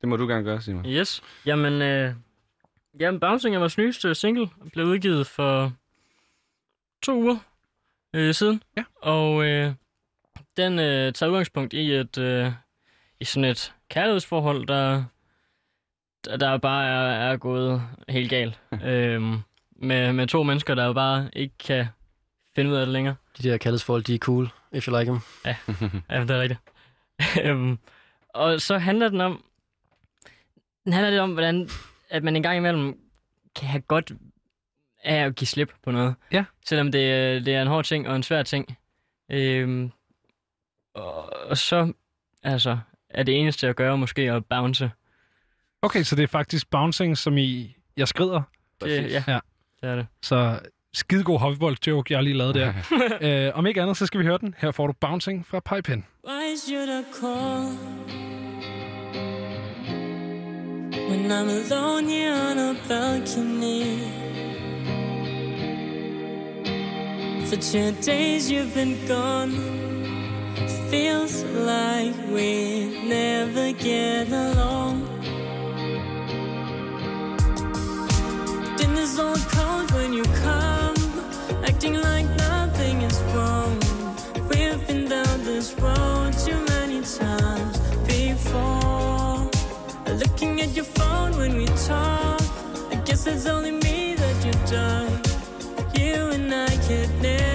Det 0.00 0.08
må 0.08 0.16
du 0.16 0.26
gerne 0.26 0.44
gøre, 0.44 0.60
Simon. 0.60 0.86
Yes. 0.86 1.22
Jamen, 1.46 1.82
øh, 1.82 2.12
jamen 3.00 3.20
Bouncing 3.20 3.54
er 3.54 3.58
vores 3.58 3.78
nyeste 3.78 4.14
single. 4.14 4.48
Blev 4.72 4.86
udgivet 4.86 5.26
for 5.26 5.72
to 7.04 7.22
uger 7.22 7.36
øh, 8.14 8.34
siden. 8.34 8.62
Ja. 8.76 8.84
Og 9.02 9.44
øh, 9.44 9.72
den 10.56 10.78
øh, 10.78 11.12
tager 11.12 11.30
udgangspunkt 11.30 11.72
i 11.72 11.92
et 11.92 12.18
øh, 12.18 12.52
i 13.20 13.24
sådan 13.24 13.50
et 13.50 13.72
kærlighedsforhold, 13.88 14.66
der, 14.66 15.04
der, 16.24 16.58
bare 16.58 16.86
er, 16.86 17.30
er 17.30 17.36
gået 17.36 17.82
helt 18.08 18.30
galt. 18.30 18.60
øhm, 18.84 19.38
med, 19.76 20.12
med 20.12 20.26
to 20.26 20.42
mennesker, 20.42 20.74
der 20.74 20.84
jo 20.84 20.92
bare 20.92 21.30
ikke 21.32 21.54
kan 21.58 21.86
finde 22.54 22.70
ud 22.70 22.76
af 22.76 22.86
det 22.86 22.92
længere. 22.92 23.14
De 23.38 23.48
der 23.48 23.58
kaldesfolk, 23.58 24.06
de 24.06 24.14
er 24.14 24.18
cool, 24.18 24.48
if 24.72 24.88
you 24.88 24.98
like 24.98 25.10
them. 25.10 25.20
Ja, 25.44 25.56
ja 26.10 26.20
det 26.20 26.30
er 26.30 26.40
rigtigt. 26.40 26.60
øhm, 27.44 27.78
og 28.28 28.60
så 28.60 28.78
handler 28.78 29.08
den 29.08 29.20
om, 29.20 29.44
den 30.84 30.92
handler 30.92 31.10
lidt 31.10 31.20
om, 31.20 31.32
hvordan 31.32 31.68
at 32.10 32.24
man 32.24 32.36
en 32.36 32.42
gang 32.42 32.56
imellem 32.56 32.98
kan 33.54 33.68
have 33.68 33.80
godt 33.80 34.12
af 35.04 35.24
at 35.24 35.34
give 35.36 35.46
slip 35.48 35.72
på 35.84 35.90
noget. 35.90 36.14
Ja. 36.32 36.44
Selvom 36.66 36.92
det, 36.92 37.12
er- 37.12 37.40
det 37.40 37.54
er 37.54 37.62
en 37.62 37.68
hård 37.68 37.84
ting 37.84 38.08
og 38.08 38.16
en 38.16 38.22
svær 38.22 38.42
ting. 38.42 38.76
Øhm, 39.30 39.90
og, 40.94 41.32
og 41.48 41.56
så 41.56 41.92
altså, 42.42 42.78
er 43.10 43.22
det 43.22 43.40
eneste 43.40 43.68
at 43.68 43.76
gøre 43.76 43.98
måske 43.98 44.22
at 44.32 44.44
bounce. 44.46 44.90
Okay, 45.82 46.02
så 46.02 46.16
det 46.16 46.22
er 46.22 46.26
faktisk 46.26 46.70
Bouncing, 46.70 47.18
som 47.18 47.38
I... 47.38 47.76
Jeg 47.96 48.08
skrider. 48.08 48.42
Det, 48.80 49.10
ja, 49.12 49.24
Ja. 49.28 49.38
det 49.82 49.90
er 49.90 49.96
det. 49.96 50.06
Så 50.22 50.60
skidegod 50.94 51.38
hovedbold-joke, 51.38 52.12
jeg 52.14 52.22
lige 52.22 52.36
lavet 52.36 52.54
der. 52.54 52.72
øh, 53.46 53.58
om 53.58 53.66
ikke 53.66 53.82
andet, 53.82 53.96
så 53.96 54.06
skal 54.06 54.20
vi 54.20 54.24
høre 54.26 54.38
den. 54.38 54.54
Her 54.58 54.70
får 54.70 54.86
du 54.86 54.92
Bouncing 55.00 55.46
fra 55.46 55.60
Pipen. 55.60 56.06
Why 56.28 56.56
should 56.56 56.88
I 56.88 57.04
call 57.20 57.64
when 61.10 61.30
I'm 61.32 61.48
alone 61.50 62.08
here 62.08 62.32
on 62.50 62.58
a 62.58 62.74
balcony? 62.88 64.23
For 67.46 67.56
two 67.56 67.92
days 68.00 68.50
you've 68.50 68.74
been 68.74 69.06
gone. 69.06 69.52
Feels 70.88 71.44
like 71.44 72.14
we 72.28 73.06
never 73.06 73.72
get 73.72 74.28
along. 74.28 75.06
Dinner's 78.76 79.18
all 79.18 79.36
cold 79.36 79.90
when 79.92 80.14
you 80.14 80.24
come, 80.42 80.96
acting 81.64 81.94
like 82.00 82.26
nothing 82.36 83.02
is 83.02 83.20
wrong. 83.34 83.78
We've 84.48 84.86
been 84.86 85.08
down 85.08 85.44
this 85.44 85.74
road 85.78 86.32
too 86.44 86.58
many 86.72 87.02
times 87.02 87.78
before. 88.06 89.50
Looking 90.22 90.62
at 90.62 90.70
your 90.70 90.86
phone 90.86 91.36
when 91.36 91.56
we 91.56 91.66
talk, 91.66 92.40
I 92.90 92.96
guess 93.04 93.26
it's 93.26 93.46
only 93.46 93.83
and 96.90 96.92
I 96.92 97.06
could 97.06 97.22
never 97.22 97.53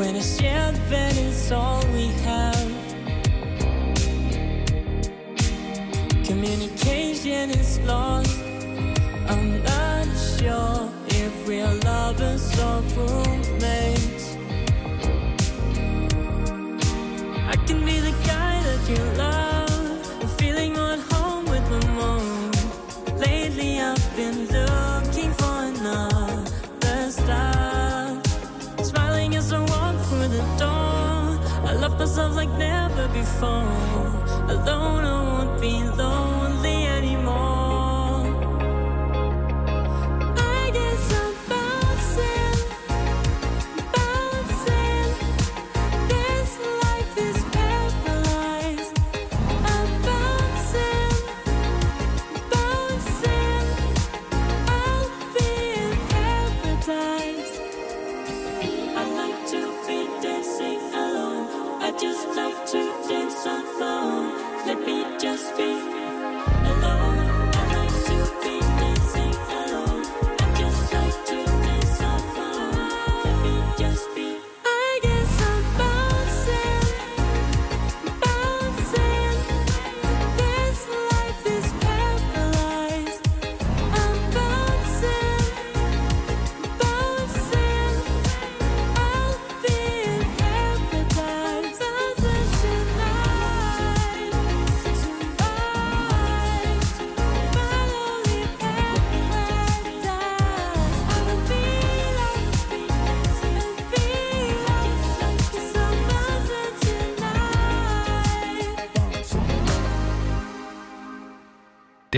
when 0.00 0.16
a 0.16 0.22
shared 0.22 0.76
bed 0.88 1.14
is 1.18 1.52
all 1.52 1.84
we 1.92 2.06
have? 2.24 2.70
Communication 6.24 7.50
is 7.50 7.78
lost. 7.80 8.40
I'm 9.28 9.62
not 9.62 10.08
sure 10.38 10.88
if 11.08 11.46
we're 11.46 11.74
lovers 11.84 12.46
or 12.66 12.80
roommates. 12.96 14.26
I 17.52 17.56
can 17.66 17.84
be 17.84 18.00
the 18.00 18.14
myself 32.10 32.34
like 32.34 32.50
never 32.58 33.06
before. 33.08 33.70
Alone, 34.48 35.04
I 35.04 35.44
won't 35.44 35.60
be 35.60 35.84
lonely 35.96 36.19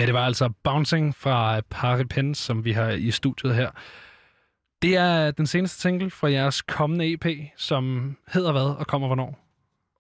Det 0.03 0.07
her, 0.09 0.13
det 0.15 0.21
var 0.21 0.27
altså 0.27 0.49
Bouncing 0.63 1.17
fra 1.17 1.61
Paripen, 1.71 2.35
som 2.35 2.65
vi 2.65 2.73
har 2.73 2.91
i 2.91 3.11
studiet 3.11 3.55
her. 3.55 3.71
Det 4.83 4.97
er 4.97 5.31
den 5.31 5.47
seneste 5.47 5.81
single 5.81 6.11
fra 6.11 6.31
jeres 6.31 6.63
kommende 6.63 7.13
EP, 7.13 7.27
som 7.57 8.17
hedder 8.33 8.53
hvad 8.53 8.63
og 8.63 8.87
kommer 8.87 9.07
hvornår? 9.09 9.39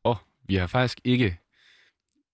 Og 0.04 0.16
vi 0.48 0.54
har 0.54 0.66
faktisk 0.66 1.00
ikke 1.04 1.38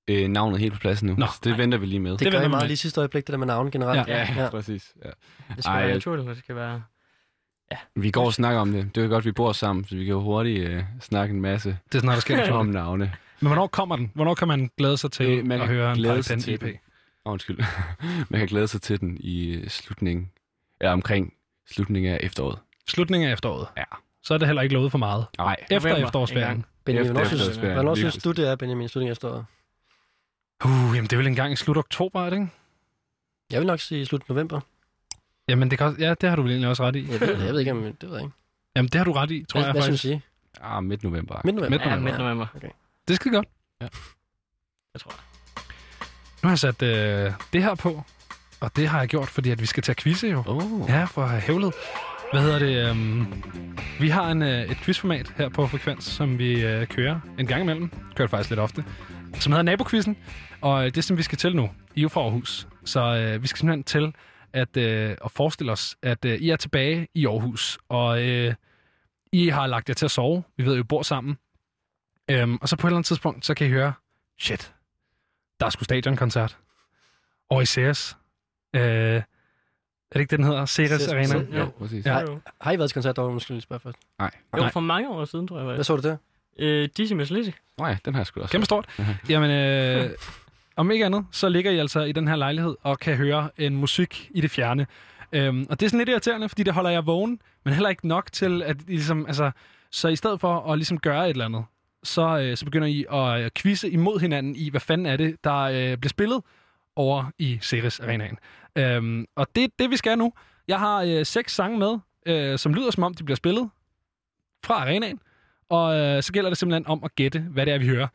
øh, 0.08 0.28
navnet 0.28 0.60
helt 0.60 0.72
på 0.72 0.78
plads 0.78 1.02
nu. 1.02 1.14
Nå, 1.18 1.26
så 1.26 1.40
det 1.44 1.58
venter 1.58 1.78
vi 1.78 1.86
lige 1.86 2.00
med. 2.00 2.10
Det, 2.10 2.20
Det 2.20 2.32
gør 2.32 2.38
I 2.40 2.48
meget 2.48 2.62
med. 2.62 2.68
lige 2.68 2.72
i 2.72 2.76
sidste 2.76 3.00
øjeblik, 3.00 3.26
det 3.26 3.32
der 3.32 3.38
med 3.38 3.46
navn 3.46 3.70
generelt. 3.70 4.08
Ja, 4.08 4.18
ja, 4.18 4.42
ja. 4.42 4.50
præcis. 4.50 4.92
Ja. 5.04 5.10
Det 5.56 5.64
skal 5.64 5.70
Ej, 5.70 5.76
være 5.76 5.86
jeg- 5.86 5.94
naturligt, 5.94 6.28
det 6.28 6.38
skal 6.38 6.54
være... 6.56 6.82
Vi 7.96 8.10
går 8.10 8.24
og 8.26 8.34
snakker 8.34 8.60
om 8.60 8.72
det. 8.72 8.94
Det 8.94 9.04
er 9.04 9.08
godt, 9.08 9.24
vi 9.24 9.32
bor 9.32 9.52
sammen, 9.52 9.84
så 9.84 9.94
vi 9.96 10.04
kan 10.04 10.10
jo 10.14 10.20
hurtigt 10.20 10.68
øh, 10.68 10.82
snakke 11.00 11.34
en 11.34 11.40
masse 11.40 11.78
Det 11.92 11.98
er 11.98 12.00
snart, 12.02 12.14
der 12.14 12.20
sker 12.20 12.52
om 12.52 12.66
navne. 12.66 13.12
Men 13.40 13.46
hvornår 13.46 13.66
kommer 13.66 13.96
den? 13.96 14.10
Hvornår 14.14 14.34
kan 14.34 14.48
man 14.48 14.70
glæde 14.78 14.96
sig 14.96 15.12
til 15.12 15.26
Øh, 15.38 15.46
man 15.46 15.60
at 15.60 15.68
høre 15.68 15.90
en 15.90 15.96
glæde 15.96 16.22
sig 16.22 16.38
til 16.40 16.54
EP? 16.54 16.62
Oh, 17.28 17.32
undskyld. 17.32 17.59
Man 18.30 18.38
kan 18.40 18.48
glæde 18.48 18.68
sig 18.68 18.82
til 18.82 19.00
den 19.00 19.16
i 19.20 19.68
slutningen, 19.68 20.30
ja, 20.80 20.92
omkring 20.92 21.34
slutningen 21.70 22.12
af 22.12 22.18
efteråret. 22.22 22.59
Slutningen 22.88 23.28
af 23.28 23.32
efteråret. 23.32 23.68
Ja. 23.76 23.84
Så 24.22 24.34
er 24.34 24.38
det 24.38 24.48
heller 24.48 24.62
ikke 24.62 24.72
lovet 24.74 24.90
for 24.90 24.98
meget. 24.98 25.26
Nej. 25.38 25.56
Efter 25.70 25.96
efterårsferien. 25.96 26.48
engang. 26.48 26.66
Benjamin, 26.84 27.10
hvornår 27.12 27.28
synes, 27.28 27.56
hvornår 27.56 27.94
synes 27.94 28.16
du, 28.16 28.32
det 28.32 28.48
er, 28.48 28.56
Benjamin, 28.56 28.88
slutningen 28.88 29.10
af 29.10 29.12
efteråret? 29.12 29.44
Uh, 30.64 30.70
jamen 30.96 31.02
det 31.05 31.12
er 31.12 31.16
vel 31.16 31.26
en 31.26 31.34
gang 31.34 31.52
i 31.52 31.56
slut 31.56 31.76
oktober, 31.76 32.20
er 32.24 32.30
det 32.30 32.36
ikke? 32.36 32.48
Jeg 33.50 33.60
vil 33.60 33.66
nok 33.66 33.80
sige 33.80 34.06
slut 34.06 34.28
november. 34.28 34.60
Jamen, 35.48 35.70
det 35.70 35.78
kan 35.78 35.86
også, 35.86 36.00
ja, 36.00 36.14
det 36.14 36.28
har 36.28 36.36
du 36.36 36.42
vel 36.42 36.50
egentlig 36.50 36.68
også 36.68 36.82
ret 36.84 36.96
i. 36.96 37.12
Jeg 37.12 37.20
ved, 37.20 37.42
jeg 37.42 37.52
ved 37.52 37.59
ikke, 37.60 37.72
om 37.72 37.82
det 37.82 38.02
ved 38.02 38.16
jeg 38.16 38.24
ikke. 38.24 38.34
Jamen, 38.76 38.88
det 38.88 38.94
har 38.94 39.05
du 39.05 39.12
ret 39.12 39.30
i, 39.30 39.44
tror 39.44 39.60
Hvad, 39.60 39.66
jeg 39.66 39.72
hvad 39.72 39.82
faktisk. 39.82 40.00
synes 40.02 40.22
I? 40.22 40.60
Ah, 40.60 40.84
midt 40.84 41.02
november. 41.02 41.40
Midt 41.44 41.56
november? 41.56 41.78
Midt 41.78 41.82
Ja, 41.82 41.90
november. 41.90 42.10
midt 42.10 42.18
november. 42.18 42.46
Okay. 42.56 42.68
Det 43.09 43.16
skal 43.16 43.32
godt. 43.32 43.48
Jeg 43.80 43.90
tror 45.00 45.10
jeg. 45.10 45.27
Nu 46.43 46.48
har 46.48 46.51
jeg 46.51 46.59
sat 46.59 46.82
øh, 46.82 47.32
det 47.52 47.62
her 47.62 47.74
på, 47.74 48.02
og 48.60 48.77
det 48.77 48.89
har 48.89 48.98
jeg 48.98 49.09
gjort, 49.09 49.28
fordi 49.28 49.51
at 49.51 49.60
vi 49.60 49.66
skal 49.66 49.82
tage 49.82 49.97
quizze 49.97 50.28
jo. 50.28 50.43
Oh. 50.47 50.89
Ja, 50.89 51.05
for 51.05 51.23
at 51.23 51.31
have 51.31 51.41
hævlet. 51.41 51.75
Hvad 52.33 52.42
hedder 52.42 52.58
det? 52.58 52.91
Um, 52.91 53.42
vi 54.00 54.08
har 54.08 54.31
en, 54.31 54.42
øh, 54.42 54.70
et 54.70 54.76
quizformat 54.76 55.33
her 55.36 55.49
på 55.49 55.67
Frekvens, 55.67 56.05
som 56.05 56.39
vi 56.39 56.65
øh, 56.65 56.86
kører 56.86 57.20
en 57.39 57.47
gang 57.47 57.62
imellem. 57.62 57.89
Kører 57.89 58.26
det 58.26 58.31
faktisk 58.31 58.50
lidt 58.50 58.60
ofte. 58.60 58.84
Som 59.34 59.52
hedder 59.52 59.62
Naboquizzen. 59.62 60.17
Og 60.60 60.86
øh, 60.86 60.94
det, 60.94 61.05
som 61.05 61.17
vi 61.17 61.23
skal 61.23 61.39
til 61.39 61.57
nu, 61.57 61.70
I 61.94 62.00
er 62.00 62.02
jo 62.02 62.08
fra 62.08 62.20
Aarhus. 62.20 62.68
Så 62.84 63.00
øh, 63.00 63.42
vi 63.42 63.47
skal 63.47 63.58
simpelthen 63.58 63.84
til 63.84 64.15
at, 64.52 64.76
øh, 64.76 65.17
at 65.25 65.31
forestille 65.31 65.73
os, 65.73 65.97
at 66.02 66.25
øh, 66.25 66.34
I 66.34 66.50
er 66.50 66.57
tilbage 66.57 67.08
i 67.15 67.26
Aarhus. 67.26 67.78
Og 67.89 68.23
øh, 68.23 68.55
I 69.33 69.49
har 69.49 69.67
lagt 69.67 69.89
jer 69.89 69.94
til 69.94 70.05
at 70.05 70.10
sove. 70.10 70.42
Vi 70.57 70.65
ved, 70.67 70.73
at 70.75 70.81
I 70.81 70.83
bor 70.83 71.02
sammen. 71.02 71.36
Øhm, 72.31 72.58
og 72.62 72.68
så 72.68 72.76
på 72.76 72.86
et 72.86 72.91
eller 72.91 72.97
andet 72.97 73.07
tidspunkt, 73.07 73.47
så 73.47 73.55
kan 73.55 73.67
I 73.67 73.70
høre, 73.70 73.92
shit, 74.41 74.73
der 75.60 75.66
er 75.66 75.70
sgu 75.70 75.84
stadionkoncert. 75.84 76.58
Og 77.50 77.62
i 77.62 77.66
Ceres. 77.66 78.16
Øh, 78.76 78.82
er 78.82 79.22
det 80.12 80.20
ikke 80.20 80.30
det, 80.30 80.38
den 80.38 80.44
hedder? 80.46 80.66
Ceres 80.66 80.90
Ceres- 81.02 81.12
Arena? 81.12 81.26
Ceres- 81.34 81.56
Jo, 81.58 81.66
præcis. 81.78 82.06
Ja. 82.06 82.12
Ja. 82.18 82.20
Jo, 82.20 82.40
Har 82.60 82.72
I 82.72 82.78
været 82.78 82.90
til 82.90 82.94
koncert 82.94 83.16
derovre? 83.16 83.32
Måske 83.34 83.50
lige 83.50 83.60
spørge 83.60 83.80
først. 83.80 83.98
Nej. 84.18 84.30
jo 84.56 84.60
Nej. 84.60 84.70
for 84.72 84.80
mange 84.80 85.08
år 85.10 85.24
siden, 85.24 85.48
tror 85.48 85.56
jeg. 85.56 85.64
Hvad 85.66 85.76
Var. 85.76 85.82
så 85.82 85.96
du 85.96 86.02
der? 86.08 86.16
Øh, 86.58 86.88
Dizzy 86.96 87.12
Miss 87.12 87.30
Lizzy. 87.30 87.50
Nej, 87.78 87.96
den 88.04 88.14
har 88.14 88.20
jeg 88.20 88.26
sgu 88.26 88.40
også. 88.40 88.52
Kæmpe 88.52 88.64
stort. 88.64 88.88
Jamen, 89.28 89.50
øh, 89.50 90.10
om 90.76 90.90
ikke 90.90 91.06
andet, 91.06 91.26
så 91.32 91.48
ligger 91.48 91.70
I 91.70 91.78
altså 91.78 92.00
i 92.00 92.12
den 92.12 92.28
her 92.28 92.36
lejlighed 92.36 92.76
og 92.82 92.98
kan 92.98 93.16
høre 93.16 93.50
en 93.56 93.76
musik 93.76 94.30
i 94.34 94.40
det 94.40 94.50
fjerne. 94.50 94.86
Øhm, 95.32 95.66
og 95.70 95.80
det 95.80 95.86
er 95.86 95.90
sådan 95.90 95.98
lidt 95.98 96.08
irriterende, 96.08 96.48
fordi 96.48 96.62
det 96.62 96.74
holder 96.74 96.90
jeg 96.90 97.06
vågen, 97.06 97.40
men 97.64 97.74
heller 97.74 97.88
ikke 97.90 98.08
nok 98.08 98.32
til, 98.32 98.62
at 98.62 98.76
I 98.80 98.90
ligesom, 98.90 99.26
altså, 99.26 99.50
så 99.90 100.08
i 100.08 100.16
stedet 100.16 100.40
for 100.40 100.72
at 100.72 100.78
ligesom 100.78 100.98
gøre 101.00 101.24
et 101.24 101.30
eller 101.30 101.44
andet, 101.44 101.64
så, 102.02 102.39
øh, 102.39 102.57
så 102.57 102.65
begynder 102.65 102.89
I 102.89 103.05
at 103.12 103.44
øh, 103.44 103.51
quizze 103.57 103.91
imod 103.91 104.20
hinanden 104.20 104.57
i, 104.57 104.70
hvad 104.70 104.81
fanden 104.81 105.07
er 105.07 105.17
det, 105.17 105.36
der 105.44 105.57
øh, 105.57 105.97
bliver 105.97 106.09
spillet 106.09 106.43
over 106.97 107.25
i 107.39 107.59
Ceres 107.62 108.01
Arenaen. 108.01 108.39
Øhm, 108.77 109.27
og 109.36 109.47
det 109.55 109.65
er 109.65 109.68
det, 109.78 109.91
vi 109.91 109.97
skal 109.97 110.18
nu. 110.18 110.33
Jeg 110.68 110.78
har 110.78 111.02
øh, 111.02 111.27
seks 111.27 111.55
sange 111.55 111.78
med, 111.78 111.99
øh, 112.27 112.59
som 112.59 112.75
lyder 112.75 112.91
som 112.91 113.02
om, 113.02 113.15
de 113.15 113.25
bliver 113.25 113.36
spillet 113.36 113.70
fra 114.65 114.75
arenaen. 114.75 115.20
Og 115.68 115.97
øh, 115.97 116.23
så 116.23 116.33
gælder 116.33 116.51
det 116.51 116.59
simpelthen 116.59 116.86
om 116.86 117.05
at 117.05 117.15
gætte, 117.15 117.41
hvad 117.41 117.67
det 117.67 117.75
er, 117.75 117.78
vi 117.78 117.86
hører. 117.86 118.09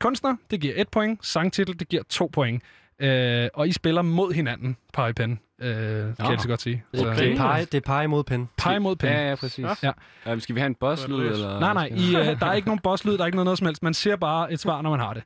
Kunstner, 0.00 0.36
det 0.50 0.60
giver 0.60 0.74
et 0.76 0.88
point. 0.88 1.26
Sangtitel, 1.26 1.78
det 1.78 1.88
giver 1.88 2.02
to 2.02 2.26
point. 2.32 2.62
Øh, 2.98 3.48
og 3.54 3.68
I 3.68 3.72
spiller 3.72 4.02
mod 4.02 4.32
hinanden, 4.32 4.76
pege 4.92 5.14
pen, 5.14 5.40
øh, 5.62 6.16
kan 6.16 6.30
jeg 6.30 6.40
så 6.40 6.48
godt 6.48 6.62
sige. 6.62 6.82
Det 6.92 7.00
Så, 7.00 7.06
er, 7.08 7.14
det 7.14 7.32
er, 7.32 7.36
pege, 7.36 7.64
det 7.64 7.74
er 7.74 7.80
pege 7.80 8.08
mod 8.08 8.24
pen. 8.24 8.48
pege 8.58 8.80
mod 8.80 8.96
pen. 8.96 9.08
Ja, 9.10 9.28
ja, 9.28 9.34
præcis. 9.34 9.64
Ja. 9.82 9.90
Ja. 10.26 10.38
skal 10.38 10.54
vi 10.54 10.60
have 10.60 10.66
en 10.66 10.74
bosslyd, 10.74 11.14
eller? 11.16 11.60
Nej, 11.60 11.74
nej, 11.74 11.86
I, 11.86 12.16
øh, 12.16 12.40
der 12.40 12.46
er 12.46 12.52
ikke 12.52 12.68
nogen 12.68 12.80
bosslyd, 12.82 13.12
der 13.12 13.20
er 13.22 13.26
ikke 13.26 13.36
noget, 13.36 13.44
noget 13.44 13.58
som 13.58 13.66
helst. 13.66 13.82
Man 13.82 13.94
ser 13.94 14.16
bare 14.16 14.52
et 14.52 14.60
svar, 14.60 14.82
når 14.82 14.90
man 14.90 15.00
har 15.00 15.14
det. 15.14 15.22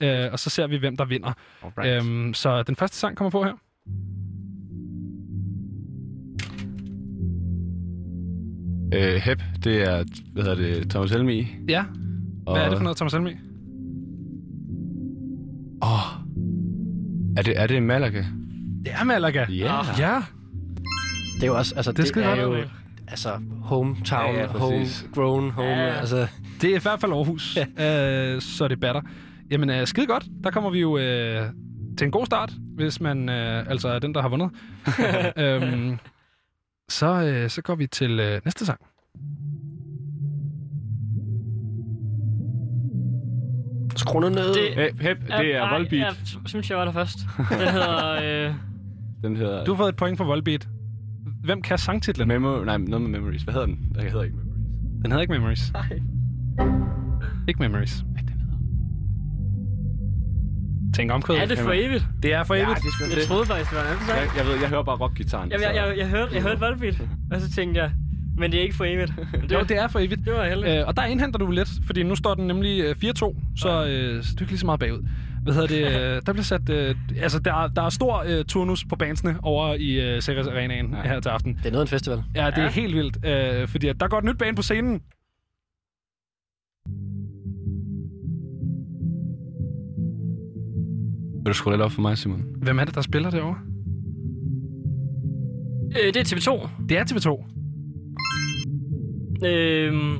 Okay. 0.00 0.24
Øh, 0.26 0.32
og 0.32 0.38
så 0.38 0.50
ser 0.50 0.66
vi, 0.66 0.76
hvem 0.76 0.96
der 0.96 1.04
vinder. 1.04 1.32
Alright. 1.62 2.04
Øhm, 2.06 2.34
så 2.34 2.62
den 2.62 2.76
første 2.76 2.96
sang 2.96 3.16
kommer 3.16 3.30
på 3.30 3.44
her. 3.44 3.52
Øh, 8.94 9.14
Hep, 9.14 9.42
det 9.64 9.82
er, 9.82 10.04
hvad 10.32 10.42
hedder 10.44 10.56
det, 10.56 10.90
Thomas 10.90 11.10
Helmi. 11.10 11.46
Ja, 11.68 11.84
hvad 12.42 12.62
er 12.62 12.68
det 12.68 12.78
for 12.78 12.82
noget, 12.82 12.96
Thomas 12.96 13.12
Helmi? 13.12 13.30
Åh. 15.82 15.92
Oh. 15.92 16.22
Er 17.36 17.42
det, 17.42 17.60
er 17.60 17.66
det 17.66 17.82
Malaga? 17.82 18.24
Det 18.86 18.94
er 19.00 19.04
Malaga. 19.04 19.44
Ja. 19.48 19.74
Ja, 19.98 20.22
Det 21.34 21.42
er 21.42 21.46
jo 21.46 21.56
også, 21.56 21.74
altså, 21.76 21.90
Det 21.92 21.98
det, 21.98 22.08
skal 22.08 22.22
det 22.22 22.30
er 22.30 22.42
jo, 22.42 22.56
altså, 23.08 23.38
hometown, 23.62 24.34
Ja, 24.34 24.40
ja, 24.40 24.46
præcis. 24.46 25.00
homegrown, 25.00 25.50
home, 25.50 25.68
Ja. 25.68 25.94
altså, 25.94 26.26
det 26.60 26.70
er 26.72 26.76
i 26.76 26.82
hvert 26.82 27.00
fald 27.00 27.12
Aarhus, 27.12 27.56
øh, 27.58 28.40
så 28.42 28.68
det 28.68 28.80
batter. 28.80 29.00
Jamen, 29.50 29.70
øh, 29.70 29.86
skide 29.86 30.06
godt. 30.06 30.24
Der 30.44 30.50
kommer 30.50 30.70
vi 30.70 30.80
jo 30.80 30.98
øh, 30.98 31.46
til 31.98 32.04
en 32.04 32.10
god 32.10 32.26
start, 32.26 32.52
hvis 32.76 33.00
man 33.00 33.28
øh, 33.28 33.66
altså 33.70 33.88
er 33.88 33.98
den, 33.98 34.14
der 34.14 34.22
har 34.22 34.28
vundet. 34.28 34.50
øhm, 35.36 35.98
så, 36.88 37.06
øh, 37.22 37.50
så 37.50 37.62
går 37.62 37.74
vi 37.74 37.86
til 37.86 38.20
øh, 38.20 38.40
næste 38.44 38.66
sang. 38.66 38.80
skru 43.96 44.20
ned. 44.20 44.54
Det- 44.54 44.74
Hep, 44.74 45.00
Hep, 45.00 45.18
det 45.38 45.54
er 45.54 45.70
Volbeat. 45.70 46.00
Jeg 46.00 46.14
synes, 46.46 46.70
jeg 46.70 46.78
var 46.78 46.84
der 46.84 46.92
først. 46.92 47.18
Den 47.50 47.58
hedder... 47.58 48.46
Øh, 48.48 48.54
Den 49.22 49.36
hedder... 49.36 49.64
Du 49.64 49.72
har 49.72 49.76
fået 49.76 49.88
et 49.88 49.96
point 49.96 50.16
for 50.18 50.24
Volbeat. 50.24 50.68
Hvem 51.44 51.62
kan 51.62 51.78
sangtitlen? 51.78 52.28
Memo... 52.28 52.64
Nej, 52.64 52.76
noget 52.78 53.10
med 53.10 53.20
Memories. 53.20 53.42
Hvad 53.42 53.54
hedder 53.54 53.66
den? 53.66 53.78
Den 53.94 54.02
hedder 54.02 54.22
ikke 54.22 54.36
Memories. 54.36 54.52
Den 55.02 55.10
hedder 55.12 55.20
ikke 55.20 55.32
Memories. 55.32 55.72
nej. 55.72 55.98
Ikke 57.48 57.60
Memories. 57.60 58.04
Hvad 58.12 58.22
den 58.22 58.28
hedder? 58.40 58.56
Tænk 60.94 61.10
omkvædet. 61.12 61.42
Er 61.42 61.46
det 61.46 61.58
for 61.58 61.72
evigt? 61.74 62.06
Det 62.22 62.32
er 62.34 62.44
for 62.44 62.54
evigt. 62.54 62.68
Ja, 62.68 62.74
det 62.74 62.84
er 62.86 62.90
sgu 62.90 63.04
Jeg 63.08 63.16
det. 63.16 63.24
troede 63.24 63.46
faktisk, 63.46 63.70
det 63.70 63.76
var 63.78 63.84
en 63.84 63.90
anden 63.90 64.06
sang. 64.06 64.18
Jeg, 64.18 64.28
jeg, 64.38 64.46
ved, 64.46 64.60
jeg 64.60 64.68
hører 64.68 64.82
bare 64.82 64.96
rockgitaren. 64.96 65.50
Jeg, 65.50 65.60
jeg, 65.60 65.72
jeg, 65.74 65.94
jeg, 65.98 66.08
hørte, 66.08 66.34
jeg 66.34 66.42
hørte 66.42 66.60
Volbeat, 66.60 67.02
og 67.32 67.40
så 67.40 67.50
tænkte 67.50 67.80
jeg, 67.82 67.90
men 68.38 68.52
det 68.52 68.58
er 68.58 68.62
ikke 68.62 68.74
for 68.74 68.84
evigt. 68.84 69.12
Men 69.32 69.40
det, 69.48 69.52
Jo, 69.52 69.60
det 69.68 69.78
er 69.78 69.88
for 69.88 69.98
evigt. 69.98 70.24
det 70.24 70.32
var 70.32 70.44
heldigt. 70.48 70.78
Øh, 70.80 70.86
og 70.86 70.96
der 70.96 71.04
indhenter 71.04 71.38
du 71.38 71.50
lidt, 71.50 71.68
fordi 71.86 72.02
nu 72.02 72.14
står 72.14 72.34
den 72.34 72.46
nemlig 72.46 72.80
øh, 72.84 72.90
4-2, 72.90 72.96
så, 73.56 73.86
øh, 73.86 74.22
så 74.22 74.34
du 74.34 74.36
er 74.38 74.42
ikke 74.42 74.52
lige 74.52 74.58
så 74.58 74.66
meget 74.66 74.80
bagud. 74.80 75.02
Hvad 75.46 75.54
hedder 75.54 75.68
det? 75.68 76.16
Øh, 76.16 76.22
der 76.26 76.32
bliver 76.32 76.42
sat... 76.44 76.70
Øh, 76.70 76.94
altså, 77.22 77.38
der, 77.38 77.54
er- 77.54 77.68
der 77.68 77.82
er 77.82 77.88
stor 77.90 78.24
øh, 78.26 78.44
turnus 78.44 78.84
på 78.84 78.96
bandsene 78.96 79.36
over 79.42 79.74
i 79.74 80.14
øh, 80.14 80.20
Ceres 80.22 80.46
Arenaen 80.46 80.90
ja. 80.92 80.96
Ja. 80.96 81.02
her 81.02 81.20
til 81.20 81.28
aften. 81.28 81.54
Det 81.54 81.66
er 81.66 81.70
noget 81.70 81.80
af 81.82 81.86
en 81.86 81.88
festival. 81.90 82.22
Ja, 82.34 82.46
det 82.46 82.58
er 82.58 82.62
Ja. 82.62 82.68
helt 82.70 82.94
vildt, 82.94 83.26
øh, 83.26 83.68
fordi 83.68 83.86
at 83.88 84.00
der 84.00 84.08
går 84.08 84.18
et 84.18 84.24
nyt 84.24 84.38
band 84.38 84.56
på 84.56 84.62
scenen. 84.62 85.00
Vil 91.44 91.52
du 91.52 91.52
skrue 91.54 91.72
lidt 91.72 91.82
op 91.82 91.92
for 91.92 92.02
mig, 92.02 92.18
Simon? 92.18 92.44
Hvem 92.62 92.78
er 92.78 92.84
det, 92.84 92.94
der 92.94 93.00
spiller 93.00 93.30
derovre? 93.30 93.58
Øh, 95.98 96.14
det 96.14 96.16
er 96.16 96.24
TV2. 96.36 96.68
Det 96.88 96.98
er 96.98 97.04
TV2. 97.04 97.28
Øhm, 99.46 100.16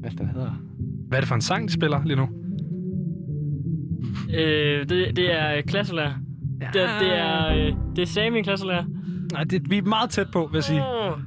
Hvad 0.00 0.10
den 0.10 0.26
hedder? 0.28 0.50
Hvad 1.08 1.18
er 1.18 1.20
det 1.20 1.28
for 1.28 1.34
en 1.34 1.40
sang, 1.40 1.68
de 1.68 1.72
spiller 1.72 2.04
lige 2.04 2.16
nu? 2.16 2.28
Øh, 4.34 4.88
det, 4.88 5.16
det 5.16 5.32
er 5.34 5.60
klasselærer. 5.62 6.12
Ja. 6.60 6.66
Det, 6.66 6.88
det 7.00 7.18
er, 7.18 7.48
øh, 7.48 7.72
det 7.96 8.02
er 8.02 8.06
Sami, 8.06 8.42
klasselærer. 8.42 8.84
Nej, 9.32 9.44
det, 9.44 9.70
vi 9.70 9.78
er 9.78 9.82
meget 9.82 10.10
tæt 10.10 10.26
på, 10.32 10.46
vil 10.52 10.56
jeg 10.56 10.64
sige. 10.64 10.82
Oh, 10.86 11.18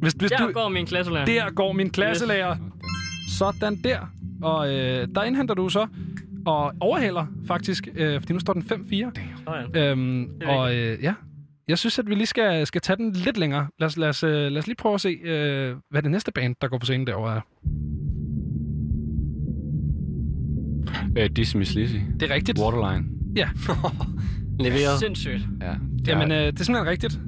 Hvis, 0.00 0.12
hvis 0.12 0.30
der 0.30 0.46
du, 0.46 0.52
går 0.52 0.68
min 0.68 0.86
klasselærer. 0.86 1.24
der 1.24 1.50
går 1.50 1.72
min 1.72 1.90
klasselærer. 1.90 2.56
Sådan 3.28 3.76
der. 3.84 3.98
Og 4.42 4.74
øh, 4.74 5.08
der 5.14 5.22
indhenter 5.22 5.54
du 5.54 5.68
så 5.68 5.86
og 6.46 6.72
overhælder 6.80 7.26
faktisk, 7.46 7.88
øh, 7.94 8.20
fordi 8.20 8.32
nu 8.32 8.38
står 8.40 8.52
den 8.52 8.62
5-4. 8.62 9.10
Sådan. 9.44 9.76
Øhm, 9.76 10.30
og 10.46 10.74
øh, 10.76 10.98
ja, 11.02 11.14
jeg 11.68 11.78
synes, 11.78 11.98
at 11.98 12.08
vi 12.08 12.14
lige 12.14 12.26
skal, 12.26 12.66
skal 12.66 12.80
tage 12.80 12.96
den 12.96 13.12
lidt 13.12 13.36
længere. 13.36 13.66
Lad 13.78 13.86
os, 13.86 13.96
lad 13.96 14.08
os, 14.08 14.22
øh, 14.24 14.30
lad 14.30 14.58
os 14.58 14.66
lige 14.66 14.76
prøve 14.76 14.94
at 14.94 15.00
se, 15.00 15.08
øh, 15.08 15.76
hvad 15.90 16.02
det 16.02 16.10
næste 16.10 16.32
band, 16.32 16.54
der 16.60 16.68
går 16.68 16.78
på 16.78 16.86
scenen 16.86 17.06
derovre 17.06 17.36
er. 17.36 17.40
Øh, 21.18 21.30
Dizzy 21.36 21.56
Miss 21.56 21.74
Lizzy. 21.74 21.96
Det 22.20 22.30
er 22.30 22.34
rigtigt. 22.34 22.58
Waterline. 22.58 23.04
Ja, 23.36 23.48
Leveret. 24.60 24.98
Sindssygt. 24.98 25.42
Ja. 25.62 25.72
jamen 26.06 26.32
øh, 26.32 26.38
det 26.46 26.60
er 26.60 26.64
simpelthen 26.64 26.90
rigtigt. 26.90 27.18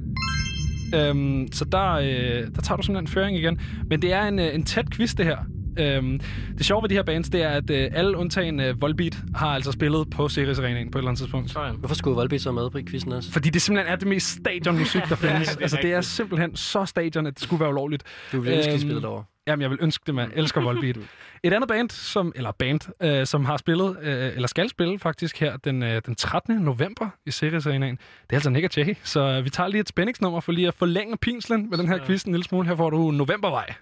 Øhm, 0.95 1.47
så 1.51 1.65
der, 1.65 1.91
øh, 1.91 2.47
der 2.55 2.61
tager 2.61 2.77
du 2.77 2.83
simpelthen 2.83 3.07
føring 3.13 3.37
igen. 3.37 3.59
Men 3.89 4.01
det 4.01 4.13
er 4.13 4.21
en, 4.27 4.39
øh, 4.39 4.55
en 4.55 4.63
tæt 4.63 4.85
quiz, 4.91 5.13
det 5.15 5.25
her. 5.25 5.37
Øhm, 5.79 6.19
det 6.57 6.65
sjove 6.65 6.81
ved 6.83 6.89
de 6.89 6.95
her 6.95 7.03
bands, 7.03 7.29
det 7.29 7.43
er, 7.43 7.49
at 7.49 7.69
øh, 7.69 7.89
alle 7.93 8.17
undtagen 8.17 8.59
øh, 8.59 8.81
Volbeat 8.81 9.17
har 9.35 9.47
altså 9.47 9.71
spillet 9.71 10.09
på 10.09 10.29
Ceres 10.29 10.59
Arenaen 10.59 10.91
på 10.91 10.97
et 10.97 11.01
eller 11.01 11.09
andet 11.09 11.19
tidspunkt. 11.19 11.51
Sådan. 11.51 11.75
Hvorfor 11.75 11.95
skulle 11.95 12.15
Volbeat 12.15 12.41
så 12.41 12.51
med 12.51 12.69
på 12.69 12.79
quizzen 12.87 13.11
også? 13.11 13.31
Fordi 13.31 13.49
det 13.49 13.61
simpelthen 13.61 13.93
er 13.93 13.95
det 13.97 14.07
mest 14.07 14.27
stadionmusik, 14.27 15.01
der 15.09 15.15
findes. 15.25 15.47
det 15.49 15.57
er 15.57 15.61
altså, 15.61 15.77
det 15.81 15.93
er 15.93 16.01
simpelthen 16.01 16.55
så 16.55 16.85
stadion, 16.85 17.25
at 17.27 17.33
det 17.35 17.43
skulle 17.43 17.59
være 17.59 17.69
ulovligt. 17.69 18.03
Du 18.31 18.39
ville 18.39 18.57
ønske, 18.57 18.71
Øhm, 18.71 18.75
de 18.75 18.81
spillede 18.81 19.01
derovre. 19.01 19.23
Jamen, 19.47 19.61
jeg 19.61 19.69
vil 19.69 19.77
ønske 19.81 20.03
det, 20.07 20.15
man 20.15 20.31
elsker 20.35 20.61
Volbeat. 20.61 20.97
Et 21.45 21.53
andet 21.53 21.67
band, 21.67 21.89
som, 21.89 22.33
eller 22.35 22.51
band, 22.51 22.79
øh, 23.03 23.25
som 23.25 23.45
har 23.45 23.57
spillet, 23.57 23.97
øh, 24.01 24.35
eller 24.35 24.47
skal 24.47 24.69
spille 24.69 24.99
faktisk 24.99 25.39
her 25.39 25.57
den, 25.57 25.83
øh, 25.83 26.01
den 26.05 26.15
13. 26.15 26.55
november 26.55 27.09
i 27.25 27.31
Ceres 27.31 27.67
Arenaen, 27.67 27.95
det 27.95 28.31
er 28.31 28.35
altså 28.35 28.49
Nick 28.49 28.77
Jay. 28.77 28.95
Så 29.03 29.19
øh, 29.19 29.45
vi 29.45 29.49
tager 29.49 29.67
lige 29.67 29.81
et 29.81 29.89
spændingsnummer 29.89 30.39
for 30.39 30.51
lige 30.51 30.67
at 30.67 30.73
forlænge 30.73 31.17
pinslen 31.17 31.69
med 31.69 31.77
den 31.77 31.87
her 31.87 32.05
quiz 32.05 32.23
en 32.23 32.31
lille 32.31 32.43
smule. 32.43 32.67
Her 32.67 32.75
får 32.75 32.89
du 32.89 33.11
Novembervej. 33.11 33.73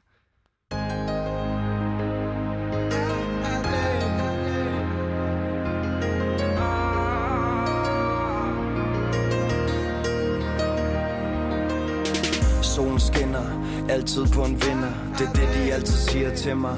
Solen 12.61 12.99
skinner, 12.99 13.62
altid 13.89 14.27
på 14.27 14.41
en 14.43 14.51
vinder. 14.51 14.93
Det 15.17 15.27
er 15.27 15.33
det, 15.33 15.49
de 15.55 15.73
altid 15.73 15.97
siger 15.97 16.35
til 16.35 16.57
mig. 16.57 16.77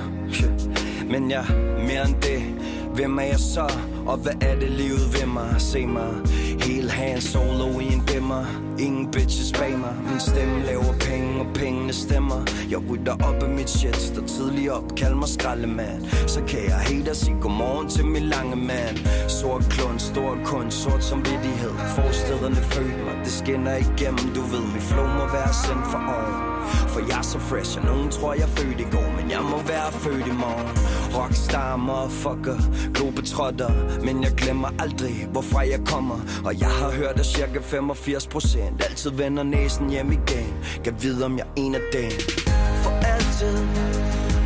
Men 1.09 1.31
jeg, 1.31 1.45
mere 1.77 2.07
end 2.07 2.15
det. 2.21 2.41
Hvem 2.95 3.17
er 3.17 3.23
jeg 3.23 3.39
så? 3.39 3.71
Og 4.05 4.17
hvad 4.17 4.33
er 4.41 4.55
det 4.59 4.71
livet 4.71 5.13
ved 5.13 5.25
mig? 5.25 5.55
Se 5.57 5.85
mig. 5.85 6.13
Hele 6.59 6.89
hand 6.89 7.21
solo 7.21 7.79
i 7.79 7.93
en 7.93 8.03
dimmer. 8.07 8.45
Ingen 8.79 9.11
bitches 9.11 9.51
bag 9.59 9.79
mig. 9.79 9.95
Min 10.09 10.19
stemme 10.19 10.63
laver 10.65 10.93
penge, 10.99 11.39
og 11.39 11.47
pengene 11.53 11.93
stemmer. 11.93 12.41
Jeg 12.69 12.79
rydder 12.89 13.13
op 13.13 13.43
af 13.43 13.49
mit 13.49 13.69
shit. 13.69 13.95
Står 13.95 14.25
tidligt 14.25 14.71
op, 14.71 14.95
kald 14.97 15.15
mig 15.15 15.27
skraldemand. 15.27 16.05
Så 16.27 16.41
kan 16.47 16.59
jeg 16.67 16.79
helt 16.79 17.09
og 17.09 17.15
sige 17.15 17.37
godmorgen 17.41 17.89
til 17.89 18.05
min 18.05 18.23
lange 18.23 18.55
mand. 18.55 18.97
Sort 19.27 19.65
klund, 19.69 19.99
stor 19.99 20.37
kun, 20.45 20.71
sort 20.71 21.03
som 21.03 21.17
vidtighed 21.17 21.71
Forstederne 21.95 22.55
følte 22.55 23.03
mig, 23.03 23.15
det 23.23 23.31
skinner 23.31 23.75
igennem. 23.75 24.33
Du 24.35 24.41
ved, 24.41 24.65
min 24.73 24.81
flow 24.81 25.07
må 25.07 25.25
være 25.37 25.53
sendt 25.53 25.85
for 25.91 25.97
oven 25.97 26.55
for 26.95 27.01
jeg 27.09 27.17
er 27.17 27.21
så 27.21 27.39
fresh, 27.39 27.77
og 27.79 27.85
nogen 27.85 28.09
tror 28.09 28.33
jeg 28.33 28.49
født 28.49 28.79
i 28.79 28.87
går. 28.95 29.09
Men 29.17 29.31
jeg 29.31 29.41
må 29.51 29.57
være 29.73 29.91
født 29.91 30.27
i 30.27 30.35
morgen. 30.43 30.67
Rockstar, 31.15 31.75
motherfucker, 31.75 32.57
globetrotter. 32.93 33.71
Men 34.03 34.23
jeg 34.23 34.31
glemmer 34.37 34.69
aldrig, 34.79 35.27
hvorfra 35.31 35.59
jeg 35.59 35.79
kommer. 35.85 36.19
Og 36.45 36.59
jeg 36.59 36.69
har 36.69 36.91
hørt, 36.91 37.19
at 37.19 37.25
cirka 37.25 37.59
85 37.61 38.27
procent 38.27 38.83
Altid 38.89 39.11
vender 39.11 39.43
næsen 39.43 39.89
hjem 39.89 40.11
igen. 40.11 40.53
Kan 40.83 40.95
vide, 41.01 41.25
om 41.25 41.37
jeg 41.37 41.45
er 41.45 41.61
en 41.61 41.75
af 41.75 41.81
dem. 41.93 42.11
For 42.83 42.91
altid, 43.13 43.57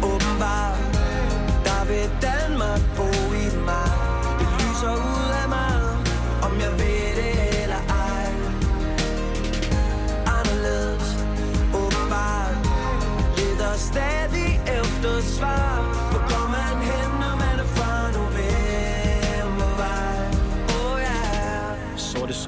åbenbart 0.03 0.79
Der 1.67 1.85
vil 1.89 2.09
Danmark 2.21 2.81
bo 2.97 3.09
i 3.43 3.45
mig. 3.69 3.91
Det 4.39 4.47
lyser 4.59 4.93
ud 4.95 5.29
af 5.43 5.49
mig 5.49 5.75
Om 6.43 6.53
jeg 6.59 6.71
ved 6.71 7.09
det 7.19 7.63
eller 7.63 7.81
ej. 7.89 8.25
Anderledes 10.37 11.09
åbenbart 11.73 12.57
Leder 13.37 13.73
stadig 13.77 14.61
efter 14.79 15.21
svar. 15.21 16.08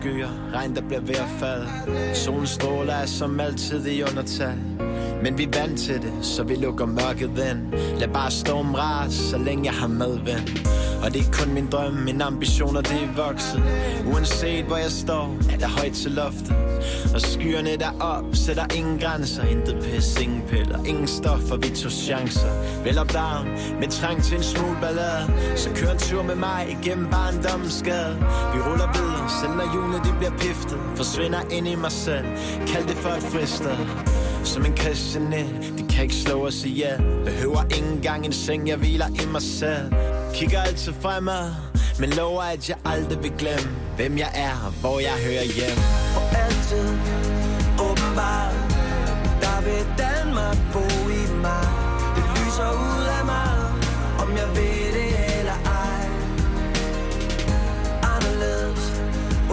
Skyer, 0.01 0.29
regn 0.53 0.75
der 0.75 0.81
bliver 0.81 1.01
ved 1.01 1.15
at 1.15 1.29
falde. 1.39 1.67
Solen 2.15 2.47
stråler 2.47 2.93
er 2.93 3.05
som 3.05 3.39
altid 3.39 3.85
i 3.87 4.01
undertag 4.01 4.53
men 5.23 5.37
vi 5.37 5.43
er 5.43 5.59
vant 5.59 5.79
til 5.79 6.01
det, 6.01 6.13
så 6.21 6.43
vi 6.43 6.55
lukker 6.55 6.85
mørket 6.85 7.29
ind. 7.51 7.73
Lad 7.99 8.07
bare 8.07 8.31
storm 8.31 8.73
ras, 8.73 9.13
så 9.13 9.37
længe 9.37 9.65
jeg 9.65 9.73
har 9.73 9.87
medvind. 9.87 10.67
Og 11.03 11.13
det 11.13 11.21
er 11.21 11.31
kun 11.31 11.53
min 11.53 11.67
drøm, 11.67 11.93
min 11.93 12.21
ambitioner 12.21 12.81
det 12.81 12.91
er 13.03 13.25
vokset. 13.25 13.63
Uanset 14.13 14.65
hvor 14.65 14.77
jeg 14.77 14.91
står, 14.91 15.37
er 15.53 15.57
der 15.57 15.67
højt 15.67 15.93
til 15.93 16.11
loftet. 16.11 16.55
Og 17.13 17.21
skyerne 17.21 17.77
der 17.77 17.91
op, 17.99 18.25
sætter 18.33 18.65
ingen 18.75 18.99
grænser. 18.99 19.43
Intet 19.43 19.77
pis, 19.83 20.19
ingen 20.21 20.41
piller, 20.49 20.85
ingen 20.85 21.07
stoffer, 21.07 21.57
vi 21.57 21.69
tog 21.69 21.91
chancer. 21.91 22.51
Vel 22.83 22.97
op 22.97 23.13
down, 23.13 23.45
med 23.79 23.87
trang 23.89 24.23
til 24.23 24.37
en 24.37 24.43
smule 24.43 24.77
ballade. 24.81 25.25
Så 25.55 25.69
kør 25.75 25.91
en 25.91 25.99
tur 25.99 26.23
med 26.23 26.35
mig 26.35 26.77
igennem 26.81 27.07
barndommens 27.09 27.73
skade 27.73 28.15
Vi 28.53 28.59
ruller 28.67 28.89
videre, 28.97 29.29
selv 29.41 29.53
når 29.59 29.71
hjulene 29.73 29.97
de 29.97 30.13
bliver 30.19 30.35
piftet. 30.37 30.79
Forsvinder 30.95 31.41
ind 31.51 31.67
i 31.67 31.75
mig 31.75 31.91
selv, 31.91 32.25
kald 32.67 32.87
det 32.87 32.97
for 32.97 33.09
et 33.09 33.23
fristed 33.23 33.77
som 34.47 34.65
en 34.65 34.77
christianet, 34.77 35.73
de 35.77 35.87
kan 35.87 36.03
ikke 36.03 36.15
slå 36.15 36.47
os 36.47 36.65
ihjel. 36.65 36.97
Behøver 37.25 37.63
ikke 37.63 37.87
engang 37.87 38.25
en 38.25 38.33
seng, 38.33 38.67
jeg 38.67 38.77
hviler 38.77 39.07
i 39.07 39.25
mig 39.31 39.41
selv. 39.41 39.91
Kigger 40.33 40.61
altid 40.61 40.93
fremad, 41.01 41.51
men 41.99 42.09
lover 42.09 42.41
at 42.41 42.69
jeg 42.69 42.77
aldrig 42.85 43.23
vil 43.23 43.31
glemme 43.37 43.69
Hvem 43.95 44.17
jeg 44.17 44.31
er 44.33 44.55
og 44.65 44.71
hvor 44.71 44.99
jeg 44.99 45.15
hører 45.27 45.47
hjem. 45.57 45.77
For 46.13 46.25
altid, 46.45 46.87
åbenbart 47.87 48.55
Der 49.43 49.57
vil 49.67 49.83
Danmark 50.03 50.57
bo 50.73 50.85
i 51.21 51.23
mig. 51.45 51.65
Det 52.15 52.23
lyser 52.35 52.69
ud 52.89 53.03
af 53.17 53.25
mig 53.25 53.53
Om 54.21 54.29
jeg 54.41 54.47
ved 54.57 54.85
det 54.97 55.11
eller 55.39 55.57
ej. 55.81 56.03
Anderledes, 58.13 58.83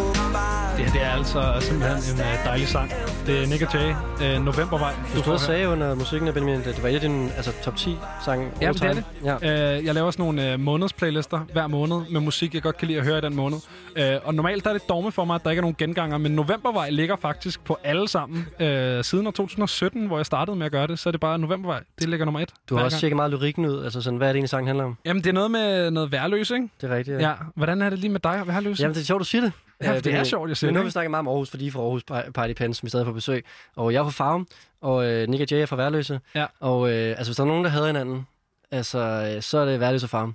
åbenbart. 0.02 0.76
Det 0.76 0.84
her 0.84 0.92
det 0.92 1.02
er 1.02 1.10
altså 1.10 1.67
simpelthen 1.67 2.15
en 2.15 2.20
uh, 2.20 2.44
dejlig 2.44 2.68
sang. 2.68 2.92
Det 3.28 3.42
er 3.42 3.47
Nick 3.47 3.62
og 3.62 3.74
Jay, 3.74 3.90
uh, 4.39 4.44
Novembervej. 4.44 4.92
Du 5.02 5.08
stod 5.08 5.23
får 5.23 5.32
og 5.32 5.39
her. 5.40 5.47
sagde 5.47 5.68
under 5.68 5.94
musikken 5.94 6.28
af 6.28 6.34
Benjamin, 6.34 6.60
at 6.60 6.65
det 6.65 6.82
var 6.82 6.89
et 6.89 6.94
af 6.94 7.00
dine 7.00 7.32
altså, 7.36 7.52
top 7.62 7.76
10 7.76 7.97
sange. 8.24 8.50
Ja, 8.60 8.73
det 8.73 8.82
er 8.82 8.92
det. 8.92 9.05
Ja. 9.24 9.76
Øh, 9.78 9.84
jeg 9.84 9.94
laver 9.94 10.10
sådan 10.10 10.24
nogle 10.24 10.52
øh, 10.52 10.60
månedsplaylister 10.60 11.39
hver 11.52 11.66
måned 11.66 12.00
med 12.10 12.20
musik, 12.20 12.55
jeg 12.55 12.62
godt 12.62 12.76
kan 12.78 12.89
lide 12.89 12.98
at 12.98 13.05
høre 13.07 13.18
i 13.18 13.20
den 13.20 13.36
måned. 13.36 13.58
Øh, 13.97 14.15
og 14.24 14.34
normalt 14.34 14.65
der 14.65 14.70
er 14.70 14.74
det 14.74 14.89
dogme 14.89 15.12
for 15.12 15.24
mig, 15.24 15.34
at 15.34 15.44
der 15.44 15.50
ikke 15.50 15.60
er 15.60 15.62
nogen 15.62 15.74
genganger, 15.78 16.18
men 16.18 16.32
Novembervej 16.32 16.90
ligger 16.90 17.16
faktisk 17.16 17.65
på 17.65 17.78
alle 17.84 18.08
sammen. 18.08 18.47
Øh, 18.60 19.05
siden 19.05 19.26
år 19.26 19.31
2017, 19.31 20.07
hvor 20.07 20.18
jeg 20.18 20.26
startede 20.26 20.57
med 20.57 20.66
at 20.66 20.73
gøre 20.73 20.86
det, 20.86 20.98
så 20.98 21.08
er 21.08 21.10
det 21.10 21.20
bare 21.20 21.39
Novembervej. 21.39 21.81
Det 22.00 22.08
ligger 22.08 22.24
nummer 22.24 22.40
et. 22.40 22.50
Du 22.68 22.76
har 22.76 22.84
også 22.84 22.94
gang. 22.94 23.00
tjekket 23.00 23.16
meget 23.16 23.31
lyrikken 23.31 23.66
ud. 23.66 23.84
Altså 23.84 24.02
sådan, 24.02 24.16
hvad 24.16 24.28
er 24.28 24.32
det 24.32 24.36
egentlig, 24.36 24.48
sangen 24.50 24.66
handler 24.66 24.84
om? 24.84 24.97
Jamen, 25.05 25.23
det 25.23 25.28
er 25.31 25.34
noget 25.34 25.50
med 25.50 25.90
noget 25.90 26.12
værløs, 26.12 26.50
ikke? 26.50 26.68
Det 26.81 26.90
er 26.90 26.97
rigtigt, 26.97 27.20
Ja. 27.20 27.32
Hvordan 27.55 27.82
er 27.82 27.90
det 27.90 27.98
lige 27.98 28.10
med 28.10 28.20
dig 28.20 28.40
og 28.40 28.48
værløs? 28.48 28.81
Jamen, 28.81 28.94
det 28.94 29.00
er 29.00 29.05
sjovt, 29.05 29.20
du 29.20 29.24
siger 29.24 29.42
det. 29.42 29.52
Ja, 29.82 29.94
Øh, 29.97 30.05
det 30.05 30.15
er 30.15 30.24
sjovt, 30.24 30.48
jeg 30.48 30.57
siger 30.57 30.68
Men 30.68 30.74
nu 30.74 30.78
det, 30.78 30.82
har 30.82 30.84
vi 30.84 30.90
snakket 30.90 31.10
meget 31.10 31.20
om 31.20 31.28
Aarhus, 31.28 31.50
fordi 31.50 31.65
I 31.65 31.68
er 31.68 31.73
fra 31.73 31.81
Aarhus 31.81 32.02
Par- 32.10 32.31
Party 32.34 32.52
Pen, 32.52 32.74
som 32.74 32.86
vi 32.86 32.90
stadig 32.90 33.07
får 33.07 33.12
besøg. 33.18 33.44
Og 33.76 33.92
jeg 33.92 33.98
er 33.98 34.05
fra 34.05 34.10
Farm, 34.10 34.47
og 34.80 35.06
øh, 35.06 35.28
Nick 35.28 35.42
og 35.42 35.50
Jay 35.50 35.62
er 35.62 35.66
fra 35.66 35.76
Værløse. 35.76 36.20
Ja. 36.34 36.47
Og 36.60 36.90
øh, 36.90 37.08
altså, 37.08 37.30
hvis 37.30 37.36
der 37.36 37.42
er 37.42 37.47
nogen, 37.47 37.64
der 37.64 37.70
hader 37.70 37.86
hinanden, 37.86 38.26
altså, 38.70 38.98
øh, 38.98 39.42
så 39.42 39.58
er 39.58 39.64
det 39.64 39.80
Værløse 39.80 40.06
og 40.06 40.10
Farm. 40.10 40.34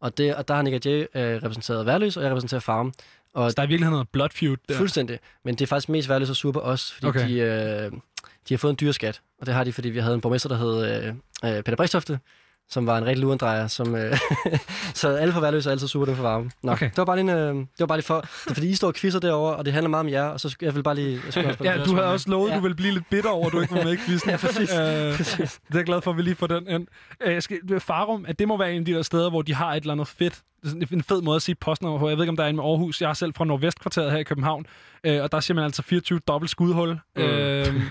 Og, 0.00 0.18
det, 0.18 0.34
og 0.34 0.48
der 0.48 0.54
har 0.54 0.62
Nick 0.62 0.74
og 0.74 0.92
Jay 0.92 1.06
øh, 1.14 1.42
repræsenteret 1.42 1.86
Værløse, 1.86 2.20
og 2.20 2.24
jeg 2.24 2.30
repræsenterer 2.30 2.60
Farm. 2.60 2.92
Og 3.34 3.50
Så 3.50 3.54
der 3.54 3.62
er 3.62 3.66
i 3.66 3.68
virkeligheden 3.68 3.92
noget 3.92 4.08
blood 4.08 4.28
feud 4.32 4.56
der. 4.68 4.74
Fuldstændig. 4.74 5.18
Men 5.44 5.54
det 5.54 5.60
er 5.62 5.66
faktisk 5.66 5.88
mest 5.88 6.08
Værløse 6.08 6.48
og 6.48 6.52
på 6.52 6.60
os, 6.60 6.92
fordi 6.92 7.06
okay. 7.06 7.28
de, 7.28 7.34
øh, 7.34 7.92
de 8.48 8.54
har 8.54 8.58
fået 8.58 8.70
en 8.70 8.76
dyreskat. 8.80 9.20
Og 9.40 9.46
det 9.46 9.54
har 9.54 9.64
de, 9.64 9.72
fordi 9.72 9.88
vi 9.88 9.98
havde 9.98 10.14
en 10.14 10.20
borgmester, 10.20 10.48
der 10.48 10.56
hed 10.56 11.04
øh, 11.04 11.14
øh, 11.44 11.62
Peter 11.62 11.76
Bristofte, 11.76 12.18
som 12.70 12.86
var 12.86 12.98
en 12.98 13.06
rigtig 13.06 13.22
lurendrejer, 13.22 13.66
som, 13.66 13.94
øh, 13.96 14.18
så 14.94 15.08
alle 15.08 15.32
fra 15.32 15.40
Værløse 15.40 15.68
er 15.68 15.72
altid 15.72 15.88
sure, 15.88 16.06
dem 16.06 16.16
for 16.16 16.22
varme. 16.22 16.50
Nå, 16.62 16.72
Okay. 16.72 16.86
det, 16.90 16.96
var 16.96 17.04
bare 17.04 17.16
lige 17.16 17.32
en, 17.32 17.38
øh, 17.38 17.54
det 17.54 17.66
var 17.78 17.86
bare 17.86 17.98
lige 17.98 18.04
for, 18.06 18.20
det 18.20 18.50
er 18.50 18.54
fordi 18.54 18.68
I 18.68 18.74
står 18.74 18.88
og 18.88 18.94
quizzer 18.94 19.20
derovre, 19.20 19.56
og 19.56 19.64
det 19.64 19.72
handler 19.72 19.88
meget 19.90 20.04
om 20.06 20.08
jer, 20.12 20.24
og 20.24 20.40
så 20.40 20.56
jeg 20.62 20.74
vil 20.74 20.82
bare 20.82 20.94
lige... 20.94 21.20
Jeg 21.36 21.46
også 21.46 21.56
Ja, 21.64 21.84
du 21.84 21.94
havde 21.94 22.06
også 22.06 22.30
lovet, 22.30 22.46
at 22.48 22.52
Ja. 22.52 22.56
du 22.56 22.62
ville 22.62 22.74
blive 22.74 22.92
lidt 22.92 23.04
bitter 23.10 23.30
over, 23.30 23.46
at 23.46 23.52
du 23.52 23.60
ikke 23.60 23.74
var 23.74 23.84
med 23.84 23.92
i 23.92 23.96
quizzen. 23.96 24.30
Ja, 24.30 24.36
præcis. 24.36 24.74
Øh, 24.74 25.16
Præcis. 25.16 25.60
det 25.68 25.74
er 25.74 25.78
jeg 25.78 25.84
glad 25.84 26.00
for, 26.02 26.10
at 26.10 26.16
vi 26.16 26.22
lige 26.22 26.34
får 26.34 26.46
den 26.46 26.68
ind. 26.68 26.86
Øh, 27.22 27.32
Jeg 27.34 27.42
skal, 27.42 27.80
Farum, 27.80 28.24
at 28.28 28.38
det 28.38 28.48
må 28.48 28.56
være 28.58 28.72
en 28.72 28.78
af 28.78 28.84
de 28.84 28.92
der 28.92 29.02
steder, 29.02 29.30
hvor 29.30 29.42
de 29.42 29.54
har 29.54 29.74
et 29.74 29.80
eller 29.80 29.92
andet 29.92 30.08
fedt. 30.08 30.40
En 30.92 31.02
fed 31.02 31.22
måde 31.22 31.36
at 31.36 31.42
sige 31.42 31.54
postnummer 31.54 31.98
på. 31.98 32.08
Jeg 32.08 32.16
ved 32.16 32.24
ikke, 32.24 32.30
om 32.30 32.36
der 32.36 32.44
er 32.44 32.48
en 32.48 32.56
med 32.56 32.64
Aarhus. 32.64 33.00
Jeg 33.02 33.10
er 33.10 33.14
selv 33.14 33.34
fra 33.34 33.44
Nordvestkvarteret 33.44 34.10
her 34.12 34.18
i 34.18 34.22
København. 34.22 34.66
Øh, 35.04 35.22
og 35.22 35.32
der 35.32 35.40
siger 35.40 35.54
man 35.54 35.64
altså 35.64 35.82
24 35.82 36.18
dobbelt 36.18 36.50
skudhul. 36.50 36.98
Mm. 37.16 37.22
Øh, 37.22 37.82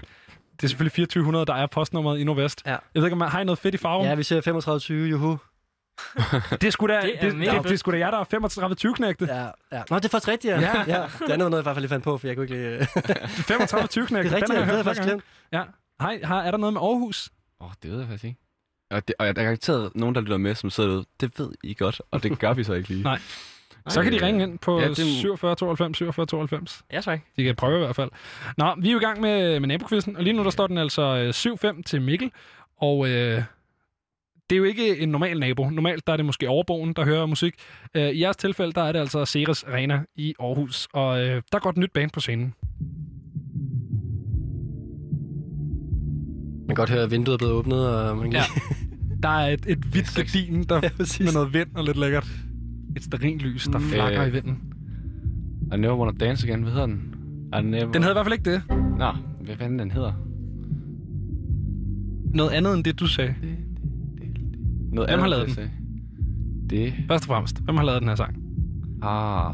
det 0.58 0.64
er 0.64 0.68
selvfølgelig 0.68 0.92
2400, 0.92 1.45
der 1.45 1.53
er 1.53 1.68
postnummeret 1.68 2.19
i 2.19 2.24
Nordvest. 2.24 2.61
Ja. 2.66 2.72
Jeg 2.72 2.80
ved 2.94 3.03
ikke, 3.03 3.14
om 3.14 3.18
man 3.18 3.30
har 3.30 3.42
I 3.42 3.44
noget 3.44 3.60
fedt 3.60 3.76
i 3.76 3.77
Farum? 3.77 4.06
Ja, 4.06 4.16
vi 4.16 4.24
ser 4.24 4.36
3520, 4.36 5.10
juhu. 5.10 5.38
Det 6.52 6.64
er 6.64 6.69
sgu 6.69 6.88
da, 6.88 6.94
Det 6.94 7.16
er 7.16 7.22
det, 7.22 7.34
det, 7.34 7.64
det, 7.64 7.72
er 7.72 7.76
sgu 7.76 7.92
da 7.92 7.98
jer, 7.98 8.11
der 8.11 8.18
er 8.18 8.24
35 8.24 8.76
20 8.76 8.94
knægte. 8.94 9.26
Ja, 9.26 9.50
ja. 9.77 9.84
Nå, 9.90 9.95
det 9.95 10.06
er 10.06 10.10
faktisk 10.10 10.27
rigtigt, 10.27 10.53
ja. 10.53 10.60
Ja. 10.60 10.77
ja. 10.88 11.08
Det 11.19 11.22
andet 11.22 11.30
var 11.30 11.38
noget, 11.38 11.53
jeg 11.53 11.64
faktisk 11.64 11.82
lige 11.82 11.90
fandt 11.90 12.03
på, 12.03 12.18
for 12.18 12.27
jeg 12.27 12.36
kunne 12.36 12.44
ikke 12.44 12.56
lige... 12.56 12.86
35 13.27 13.88
20 13.88 14.08
knægte. 14.08 14.30
det 14.30 14.34
er 14.34 14.36
rigtigt, 14.36 14.58
Den 14.58 14.68
jeg 14.68 14.76
hørt 14.76 14.86
faktisk 14.86 15.03
glemt. 15.03 15.24
Ja. 15.52 15.64
Hej, 16.02 16.19
har, 16.24 16.42
er 16.42 16.52
der 16.52 16.58
noget 16.58 16.74
med 16.74 16.82
Aarhus? 16.82 17.30
Åh, 17.61 17.68
oh, 17.68 17.74
det 17.84 17.92
ved 17.92 18.00
jeg 18.00 18.08
faktisk 18.08 18.24
ikke. 18.24 18.40
Og, 18.92 19.08
det, 19.08 19.16
og 19.19 19.26
der 19.26 19.42
er 19.42 19.45
garanteret 19.45 19.92
nogen, 19.95 20.16
der 20.16 20.22
lytter 20.22 20.38
med, 20.38 20.56
som 20.56 20.69
sidder 20.69 20.90
derude. 20.90 21.06
Det 21.19 21.40
ved 21.40 21.52
I 21.64 21.74
godt, 21.74 22.02
og 22.11 22.24
det 22.24 22.40
gør 22.40 22.53
vi 22.53 22.64
så 22.64 22.74
ikke 22.74 22.90
lige. 22.90 23.03
Nej. 23.11 23.19
Så 23.90 24.01
kan 24.03 24.11
de 24.14 24.25
ringe 24.25 24.43
ind 24.43 24.59
på 24.59 24.80
Ja, 24.80 24.88
det- 24.88 24.98
47 24.98 25.56
92 25.56 25.98
47 25.98 26.25
92. 26.25 26.83
Ja, 26.93 27.01
tak. 27.01 27.19
De 27.38 27.43
kan 27.43 27.56
prøve 27.56 27.75
i 27.75 27.80
hvert 27.80 27.95
fald. 27.95 28.09
Nå, 28.57 28.74
vi 28.82 28.88
er 28.88 28.91
jo 28.91 28.98
i 28.99 29.01
gang 29.03 29.22
med, 29.22 29.59
med 29.59 29.67
nabokvisten, 29.67 30.16
og 30.17 30.24
lige 30.24 30.33
nu 30.33 30.43
der 30.43 30.49
står 30.49 30.67
den 30.67 30.77
altså 30.77 31.01
øh, 31.01 31.74
7-5 31.77 31.82
til 31.85 32.01
Mikkel. 32.01 32.32
Og 32.82 33.07
øh, 33.09 33.43
det 34.49 34.56
er 34.56 34.57
jo 34.57 34.64
ikke 34.64 34.99
en 34.99 35.09
normal 35.09 35.40
nabo. 35.40 35.69
Normalt 35.69 36.07
der 36.07 36.14
er 36.14 36.17
det 36.17 36.25
måske 36.25 36.49
overboen, 36.49 36.93
der 36.93 37.06
hører 37.06 37.25
musik. 37.25 37.53
Øh, 37.95 38.09
I 38.09 38.22
jeres 38.22 38.35
tilfælde, 38.38 38.72
der 38.74 38.82
er 38.83 38.91
det 38.91 38.99
altså 38.99 39.25
Ceres 39.25 39.64
Arena 39.64 40.01
i 40.16 40.33
Aarhus. 40.40 40.88
Og 40.93 41.19
øh, 41.25 41.41
der 41.51 41.59
går 41.59 41.69
et 41.69 41.77
nyt 41.77 41.91
band 41.93 42.11
på 42.11 42.19
scenen. 42.19 42.53
Man 46.67 46.75
kan 46.75 46.75
godt 46.75 46.90
høre, 46.90 47.03
at 47.03 47.11
vinduet 47.11 47.33
er 47.33 47.38
blevet 47.38 47.53
åbnet, 47.53 47.88
og 47.90 48.17
man 48.17 48.32
kan 48.32 48.33
Ja. 48.33 48.43
Der 49.24 49.30
er 49.30 49.48
et, 49.53 49.66
et 49.67 49.77
hvidt 49.77 50.16
gardin, 50.16 50.64
der 50.64 50.80
Ja, 50.83 50.90
præcis. 50.98 51.19
med 51.25 51.33
noget 51.33 51.53
vind 51.53 51.75
og 51.75 51.83
lidt 51.83 51.98
lækkert. 51.98 52.27
Et 52.98 53.03
sterinlys, 53.03 53.64
der 53.67 53.80
flakker 53.80 54.22
Øh. 54.22 54.27
i 54.27 54.32
vinden. 54.32 54.58
I 55.74 55.77
Never 55.77 55.98
Wanna 55.98 56.17
Dance 56.26 56.48
Again, 56.48 56.61
hvad 56.64 56.72
hedder 56.72 56.85
den? 56.88 57.14
I 57.59 57.61
never... 57.61 57.92
Den 57.92 58.03
hedder 58.03 58.09
i 58.09 58.14
hvert 58.14 58.26
fald 58.26 58.34
ikke 58.34 58.51
det. 58.51 58.61
Nå, 58.98 59.11
hvad 59.45 59.56
fanden 59.58 59.80
den 59.80 59.92
hedder? 59.92 60.14
Noget 62.34 62.50
andet 62.51 62.74
end 62.76 62.84
det, 62.84 63.00
du 63.00 63.08
sagde. 63.08 63.35
Noget 64.92 65.09
Hvem 65.09 65.19
har 65.19 65.26
andet, 65.26 65.30
lavet 65.30 65.40
jeg 65.40 65.48
den? 65.48 65.56
sagde. 65.56 65.69
Det 66.69 66.93
Først 67.08 67.24
og 67.24 67.27
fremmest, 67.27 67.59
hvem 67.64 67.77
har 67.77 67.84
lavet 67.84 68.01
den 68.01 68.08
her 68.09 68.16
sang? 68.16 68.35
Ah. 69.01 69.53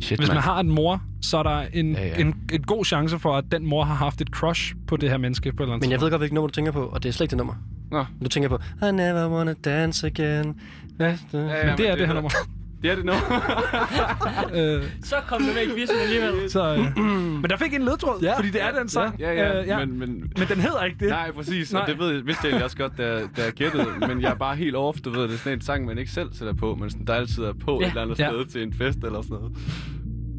Shit, 0.00 0.18
Hvis 0.18 0.28
man 0.28 0.34
mand. 0.34 0.44
har 0.44 0.60
en 0.60 0.70
mor, 0.70 1.02
så 1.20 1.36
er 1.38 1.42
der 1.42 1.60
en, 1.72 1.92
ja. 1.92 2.06
ja. 2.06 2.20
en, 2.20 2.34
en 2.52 2.62
god 2.62 2.84
chance 2.84 3.18
for, 3.18 3.36
at 3.36 3.44
den 3.52 3.66
mor 3.66 3.84
har 3.84 3.94
haft 3.94 4.20
et 4.20 4.28
crush 4.28 4.74
på 4.86 4.96
det 4.96 5.10
her 5.10 5.18
menneske 5.18 5.52
på 5.52 5.62
et 5.62 5.66
eller 5.66 5.74
andet 5.74 5.86
Men 5.86 5.92
jeg 5.92 6.00
ved 6.00 6.10
godt, 6.10 6.20
hvilket 6.20 6.34
nummer 6.34 6.48
du 6.48 6.52
tænker 6.52 6.72
på, 6.72 6.80
og 6.82 7.02
det 7.02 7.08
er 7.08 7.12
slet 7.12 7.24
ikke 7.24 7.30
det 7.30 7.38
nummer. 7.38 7.54
Nå. 7.94 8.04
Du 8.24 8.28
tænker 8.28 8.48
på, 8.48 8.58
I 8.88 8.92
never 8.92 9.28
wanna 9.30 9.54
dance 9.64 10.06
again. 10.06 10.60
Ja, 11.00 11.10
tidspunkt. 11.10 11.46
Men 11.66 11.78
det 11.78 11.88
er 11.90 11.96
det 11.96 12.06
her 12.06 12.14
nummer. 12.14 12.30
Det 12.82 12.92
er 12.92 12.96
det 12.96 13.04
nu. 13.04 13.12
øh, 14.58 14.82
Så 15.02 15.14
kom 15.28 15.42
det 15.42 15.54
med 15.54 15.62
i 15.62 15.78
quizzen 15.78 15.96
alligevel. 16.02 16.50
så, 16.50 16.74
øh. 16.74 16.96
Men 17.42 17.50
der 17.50 17.56
fik 17.56 17.74
en 17.74 17.82
ledtråd, 17.82 18.18
ja. 18.22 18.36
fordi 18.36 18.50
det 18.50 18.62
er 18.62 18.78
den 18.78 18.88
sang. 18.88 19.20
Ja, 19.20 19.32
ja, 19.32 19.60
Øh, 19.60 19.66
ja. 19.68 19.78
Men, 19.84 19.98
men, 19.98 20.08
men 20.38 20.48
den 20.48 20.60
hedder 20.60 20.84
ikke 20.84 20.96
det. 21.00 21.08
Nej, 21.08 21.30
præcis. 21.32 21.72
Nej. 21.72 21.82
Og 21.82 21.88
det 21.88 21.98
ved 21.98 22.14
jeg, 22.14 22.26
vidste 22.26 22.48
jeg 22.48 22.64
også 22.64 22.76
godt, 22.76 22.98
da, 22.98 23.04
da 23.36 23.42
jeg 23.44 23.52
gættede. 23.52 23.86
Men 24.08 24.20
jeg 24.22 24.30
er 24.30 24.34
bare 24.34 24.56
helt 24.56 24.76
off, 24.76 25.00
du 25.00 25.10
ved, 25.10 25.22
det 25.22 25.34
er 25.34 25.38
sådan 25.38 25.58
en 25.58 25.60
sang, 25.60 25.84
man 25.86 25.98
ikke 25.98 26.10
selv 26.10 26.28
sætter 26.32 26.54
på, 26.54 26.74
men 26.74 26.90
sådan, 26.90 27.06
der 27.06 27.14
altid 27.14 27.42
er 27.42 27.52
på 27.64 27.78
Ja. 27.80 27.86
et 27.86 27.90
eller 27.90 28.02
andet 28.02 28.18
Ja. 28.18 28.28
sted 28.30 28.46
til 28.46 28.62
en 28.62 28.72
fest 28.72 28.98
eller 29.04 29.22
sådan 29.22 29.36
noget. 29.36 29.52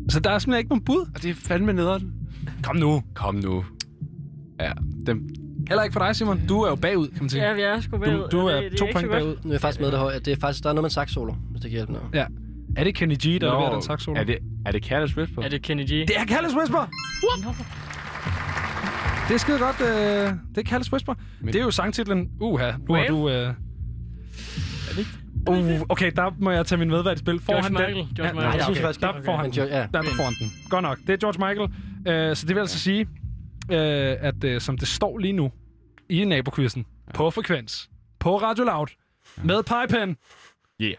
Så 0.09 0.19
der 0.19 0.29
er 0.29 0.39
simpelthen 0.39 0.59
ikke 0.59 0.69
nogen 0.69 0.83
bud? 0.83 1.09
Og 1.15 1.23
det 1.23 1.29
er 1.29 1.35
fandme 1.35 1.73
nederen. 1.73 2.13
Kom 2.63 2.75
nu. 2.75 3.03
Kom 3.15 3.35
nu. 3.35 3.63
Ja, 4.59 4.71
dem, 5.05 5.27
Heller 5.67 5.83
ikke 5.83 5.93
for 5.93 5.99
dig, 5.99 6.15
Simon. 6.15 6.41
Du 6.47 6.61
er 6.61 6.69
jo 6.69 6.75
bagud, 6.75 7.07
kan 7.07 7.17
man 7.21 7.29
sige. 7.29 7.43
Ja, 7.47 7.53
vi 7.53 7.61
er 7.61 7.79
sgu 7.81 7.97
bagud. 7.97 8.27
Du, 8.31 8.41
du 8.41 8.47
er 8.47 8.53
det- 8.61 8.63
det 8.63 8.73
er 8.73 8.77
to 8.77 8.85
ikke 8.85 8.93
point 8.99 9.11
bagud. 9.11 9.35
Nu 9.43 9.49
er 9.49 9.53
jeg 9.53 9.61
faktisk 9.61 9.81
med 9.81 9.91
det 9.91 9.99
høje. 9.99 10.19
Det 10.19 10.27
er 10.27 10.37
faktisk, 10.39 10.63
der 10.63 10.69
er 10.69 10.73
noget 10.73 10.83
med 10.83 10.89
en 10.89 10.93
sax-solo, 10.93 11.33
hvis 11.51 11.61
det 11.61 11.69
kan 11.71 11.75
hjælpe 11.77 11.93
noget. 11.93 12.07
Ja. 12.13 12.25
Er 12.77 12.83
det 12.83 12.95
Kenny 12.95 13.15
G, 13.15 13.41
der 13.41 13.47
Nå, 13.47 13.53
leverer 13.59 13.71
den 13.73 13.81
sax 13.81 14.01
solo? 14.01 14.19
Er 14.19 14.23
det, 14.23 14.37
er 14.65 14.71
det 14.71 14.83
Careless 14.85 15.17
Whisper? 15.17 15.41
Er 15.41 15.49
det 15.49 15.61
Kenny 15.61 15.83
G? 15.83 15.87
Det 15.87 16.11
er 16.17 16.25
Careless 16.25 16.55
Whisper! 16.55 16.89
Det 19.27 19.33
er 19.33 19.37
skide 19.37 19.59
godt. 19.59 19.81
Øh, 19.81 19.87
det 20.55 20.57
er 20.57 20.69
Careless 20.69 20.91
Whisper. 20.93 21.13
Men... 21.41 21.53
Det 21.53 21.59
er 21.59 21.63
jo 21.63 21.71
sangtitlen. 21.71 22.29
Uha, 22.41 22.71
nu 22.89 22.93
har 22.95 23.05
du... 23.07 23.29
Øh... 23.29 23.53
Uh, 25.49 25.81
okay, 25.89 26.11
der 26.15 26.31
må 26.39 26.51
jeg 26.51 26.65
tage 26.65 26.79
min 26.79 26.89
medvært 26.89 27.15
i 27.15 27.19
spil. 27.19 27.39
Får 27.39 27.53
George 27.53 27.63
han 27.63 27.71
Michael. 27.71 27.95
Den? 27.95 28.07
George 28.15 28.27
ja, 28.27 28.33
Michael. 28.33 28.35
Nej, 28.35 28.51
det 28.51 28.63
synes 28.63 28.67
okay. 28.69 28.75
jeg 28.81 28.85
faktisk 28.87 29.01
der 29.01 29.13
ikke. 29.13 29.25
får 29.25 29.37
han. 29.37 29.51
George- 29.51 29.75
ja. 29.77 29.85
Der 29.93 30.01
får 30.03 30.23
han 30.23 30.33
den. 30.39 30.51
Godt 30.69 30.81
nok. 30.83 30.97
Det 31.07 31.09
er 31.09 31.17
George 31.17 31.39
Michael. 31.47 32.29
Øh, 32.29 32.35
så 32.35 32.45
det 32.47 32.55
vil 32.55 32.61
altså 32.61 32.79
sige, 32.79 33.07
øh, 33.71 34.15
at 34.19 34.43
øh, 34.43 34.61
som 34.61 34.77
det 34.77 34.87
står 34.87 35.17
lige 35.17 35.33
nu 35.33 35.51
i 36.09 36.25
nabokvisten, 36.25 36.85
på 37.13 37.29
frekvens, 37.31 37.89
på 38.19 38.37
Radio 38.37 38.63
Loud, 38.63 38.87
med 39.43 39.63
pipen, 39.63 40.17
Yeah. 40.81 40.95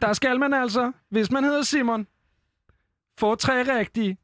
der 0.00 0.12
skal 0.12 0.38
man 0.40 0.54
altså, 0.54 0.92
hvis 1.10 1.30
man 1.30 1.44
hedder 1.44 1.62
Simon, 1.62 2.06
få 3.18 3.34
tre 3.34 3.78
rigtige 3.78 4.16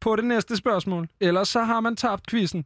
på 0.00 0.16
det 0.16 0.24
næste 0.24 0.56
spørgsmål. 0.56 1.08
Ellers 1.20 1.48
så 1.48 1.62
har 1.64 1.80
man 1.80 1.96
tabt 1.96 2.26
quizzen. 2.30 2.64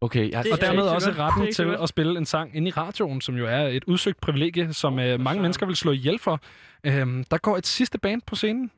Okay, 0.00 0.30
jeg, 0.30 0.44
Det 0.44 0.52
Og 0.52 0.58
er 0.58 0.66
dermed 0.66 0.82
også 0.82 1.06
godt. 1.08 1.18
Er 1.18 1.22
retten 1.26 1.52
til 1.54 1.64
godt. 1.64 1.80
at 1.80 1.88
spille 1.88 2.18
en 2.18 2.26
sang 2.26 2.56
ind 2.56 2.68
i 2.68 2.70
radioen, 2.70 3.20
som 3.20 3.34
jo 3.36 3.46
er 3.46 3.60
et 3.66 3.84
udsøgt 3.84 4.20
privilegie, 4.20 4.72
som 4.72 4.98
øh, 4.98 5.20
mange 5.20 5.42
mennesker 5.42 5.66
vil 5.66 5.76
slå 5.76 5.92
ihjel 5.92 6.18
for. 6.18 6.40
Øhm, 6.84 7.24
der 7.30 7.38
går 7.38 7.56
et 7.56 7.66
sidste 7.66 7.98
band 7.98 8.22
på 8.26 8.34
scenen. 8.36 8.70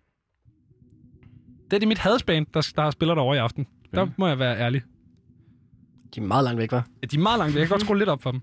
Det 1.64 1.72
er 1.72 1.78
det 1.78 1.88
mit 1.88 1.98
hadesband, 1.98 2.46
der, 2.55 2.72
der 2.76 2.90
spiller 2.90 3.14
derovre 3.14 3.36
i 3.36 3.38
aften. 3.38 3.66
Der 3.94 4.06
må 4.18 4.26
jeg 4.26 4.39
være 4.39 4.58
ærlig. 4.58 4.82
De 6.15 6.20
er 6.20 6.24
meget 6.24 6.44
langt 6.44 6.58
væk, 6.58 6.73
hva'? 6.73 7.06
De 7.10 7.16
er 7.16 7.20
meget 7.20 7.39
langt 7.39 7.55
væk. 7.55 7.60
Jeg 7.60 7.68
kan 7.68 7.74
godt 7.74 7.82
skrue 7.82 7.98
lidt 7.98 8.08
op 8.08 8.23
for 8.23 8.31
dem. 8.31 8.40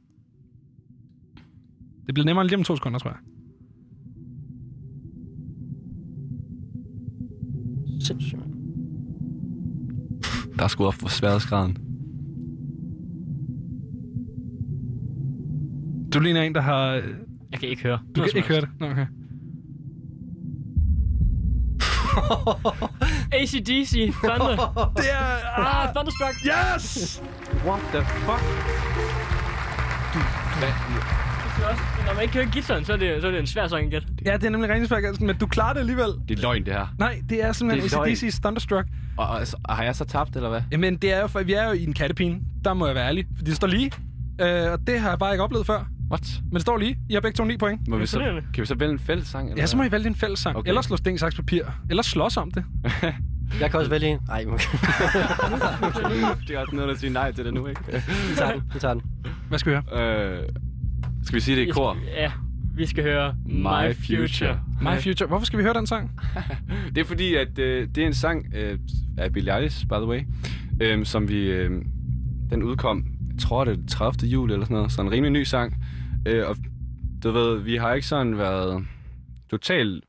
Det 2.06 2.14
bliver 2.14 2.26
nemmere 2.26 2.48
lige 2.48 2.58
om 2.58 2.64
to 2.64 2.76
sekunder, 2.76 3.00
tror 3.00 3.10
jeg. 3.10 3.20
Sindssygt. 8.02 8.44
der 10.58 10.64
er 10.64 10.68
sgu 10.68 10.86
op 10.86 10.94
for 10.94 11.08
sværhedsgraden. 11.08 11.78
Du 16.14 16.20
ligner 16.20 16.42
en, 16.42 16.56
der 16.56 16.62
har... 16.62 16.92
Jeg 17.52 17.60
kan 17.60 17.70
ikke 17.70 17.84
høre. 17.84 18.00
Du 18.16 18.22
kan 18.22 18.32
ikke 18.36 18.48
høre 18.48 18.62
det? 18.62 18.70
Nå, 18.80 18.90
okay. 18.90 19.06
ACDC, 23.40 24.14
Thunder. 24.24 24.56
Det 24.98 25.06
er... 25.12 25.58
Ah, 25.58 25.94
Thunderstruck. 25.96 26.36
Yes! 26.46 27.22
What 27.66 27.80
the 27.94 28.02
fuck? 28.02 28.44
Det 30.60 30.70
er 31.64 31.70
også- 31.70 31.84
Når 32.08 32.14
man 32.14 32.22
ikke 32.24 32.34
hører 32.34 32.46
gitaren, 32.46 32.86
så 32.86 32.94
er 32.94 32.98
det, 32.98 33.22
så 33.22 33.28
er 33.28 33.32
det 33.32 33.40
en 33.40 33.48
svær 33.48 33.68
sang 33.68 33.90
gætte. 33.92 34.08
Ja, 34.26 34.34
det 34.34 34.44
er 34.44 34.50
nemlig 34.50 34.70
rigtig 34.70 34.88
svært, 34.90 35.22
men 35.22 35.36
du 35.38 35.48
klarer 35.48 35.74
det 35.74 35.80
alligevel. 35.80 36.06
Det 36.30 36.38
er 36.38 36.42
løgn, 36.42 36.66
det 36.66 36.74
her. 36.74 36.88
Nej, 37.00 37.22
det 37.30 37.44
er 37.44 37.52
simpelthen 37.52 38.00
er. 38.00 38.04
ACDC's 38.06 38.40
Thunderstruck. 38.42 38.88
Og, 39.18 39.28
og, 39.28 39.40
altså, 39.40 39.58
har 39.70 39.84
jeg 39.84 39.96
så 39.96 40.06
tabt, 40.06 40.36
eller 40.36 40.50
hvad? 40.50 40.62
Jamen, 40.72 40.96
det 40.98 41.14
er 41.14 41.22
jo, 41.22 41.28
for 41.28 41.44
vi 41.44 41.54
er 41.54 41.66
jo 41.66 41.72
i 41.72 41.84
en 41.84 41.94
kattepine. 41.94 42.40
Der 42.66 42.74
må 42.74 42.86
jeg 42.86 42.96
være 42.96 43.08
ærlig. 43.08 43.26
For 43.38 43.44
det 43.44 43.56
står 43.56 43.68
lige. 43.68 43.92
Øh, 44.42 44.72
og 44.72 44.80
det 44.88 45.00
har 45.00 45.10
jeg 45.10 45.20
bare 45.20 45.32
ikke 45.34 45.44
oplevet 45.44 45.66
før. 45.66 45.86
What? 46.14 46.42
Men 46.44 46.54
det 46.54 46.62
står 46.62 46.78
lige. 46.78 46.98
I 47.10 47.14
har 47.14 47.22
begge 47.22 47.36
to 47.36 47.44
9 47.44 47.58
point. 47.58 47.88
Må 47.88 47.98
vi 47.98 48.06
så, 48.06 48.20
kan 48.54 48.62
vi 48.62 48.66
så 48.66 48.76
vælge 48.76 48.92
en 48.94 49.00
fælles 49.00 49.28
sang? 49.28 49.50
Eller? 49.50 49.62
Ja, 49.62 49.66
så 49.66 49.78
må 49.78 49.84
I 49.84 49.92
vælge 49.92 50.08
en 50.08 50.16
fælles 50.16 50.40
sang. 50.40 50.58
Okay. 50.58 50.68
Eller 50.70 50.82
slå 50.82 50.98
sten, 50.98 51.18
saks, 51.18 51.36
papir. 51.36 51.64
Eller 51.90 52.04
slås 52.04 52.38
om 52.38 52.52
det. 52.52 52.64
Jeg 53.62 53.72
kan 53.72 53.80
også 53.80 53.90
vælge 53.90 54.08
en. 54.08 54.20
Ej, 54.30 54.46
okay. 54.48 54.64
det 56.48 56.56
er 56.56 56.60
også 56.60 56.76
noget, 56.76 56.90
der 56.90 56.96
siger 56.96 57.12
nej 57.12 57.32
til 57.32 57.46
det 57.46 57.54
nu, 57.54 57.68
ikke? 57.68 57.82
Vi 57.86 58.36
tager 58.38 58.52
den. 58.52 58.64
Vi 58.74 58.80
tager 58.80 58.94
den. 58.94 59.04
Hvad 59.50 59.60
skal 59.60 59.72
vi 59.72 59.78
høre? 59.92 60.38
øh, 60.38 60.44
skal 61.24 61.36
vi 61.36 61.42
sige 61.42 61.58
det 61.58 61.68
i 61.68 61.70
kor? 61.70 61.98
Ja, 62.16 62.32
vi 62.76 62.86
skal 62.86 63.04
høre 63.04 63.36
My 63.46 63.96
Future. 63.96 64.60
My 64.82 65.02
Future. 65.02 65.28
Hvorfor 65.28 65.46
skal 65.46 65.60
vi 65.60 65.64
høre 65.64 65.74
den 65.74 65.88
sang? 65.88 66.12
Det 66.96 67.02
er 67.02 67.06
fordi, 67.06 67.36
at 67.36 67.60
øh, 67.60 67.88
det 67.96 68.04
er 68.04 68.08
en 68.08 68.14
sang 68.14 68.46
øh, 68.56 68.80
af 69.18 69.34
Billie 69.34 69.56
Eilish, 69.56 69.88
by 69.88 69.94
the 69.94 70.06
way, 70.06 70.22
øh, 70.82 71.06
som 71.06 71.30
vi... 71.30 71.38
Øh, 71.38 71.82
den 72.50 72.64
udkom, 72.64 73.06
jeg 73.34 73.40
tror 73.40 73.64
det 73.64 73.80
er 73.80 73.88
30. 73.88 74.30
juli 74.30 74.54
eller 74.54 74.66
sådan 74.66 74.76
noget, 74.76 74.92
så 74.92 75.02
en 75.02 75.12
rimelig 75.12 75.32
ny 75.32 75.44
sang. 75.44 75.83
Øh, 76.28 76.50
og 76.50 76.56
du 77.24 77.32
ved, 77.32 77.60
vi 77.60 77.76
har 77.76 77.94
ikke 77.94 78.08
sådan 78.08 78.38
været 78.38 78.86
totalt 79.50 80.04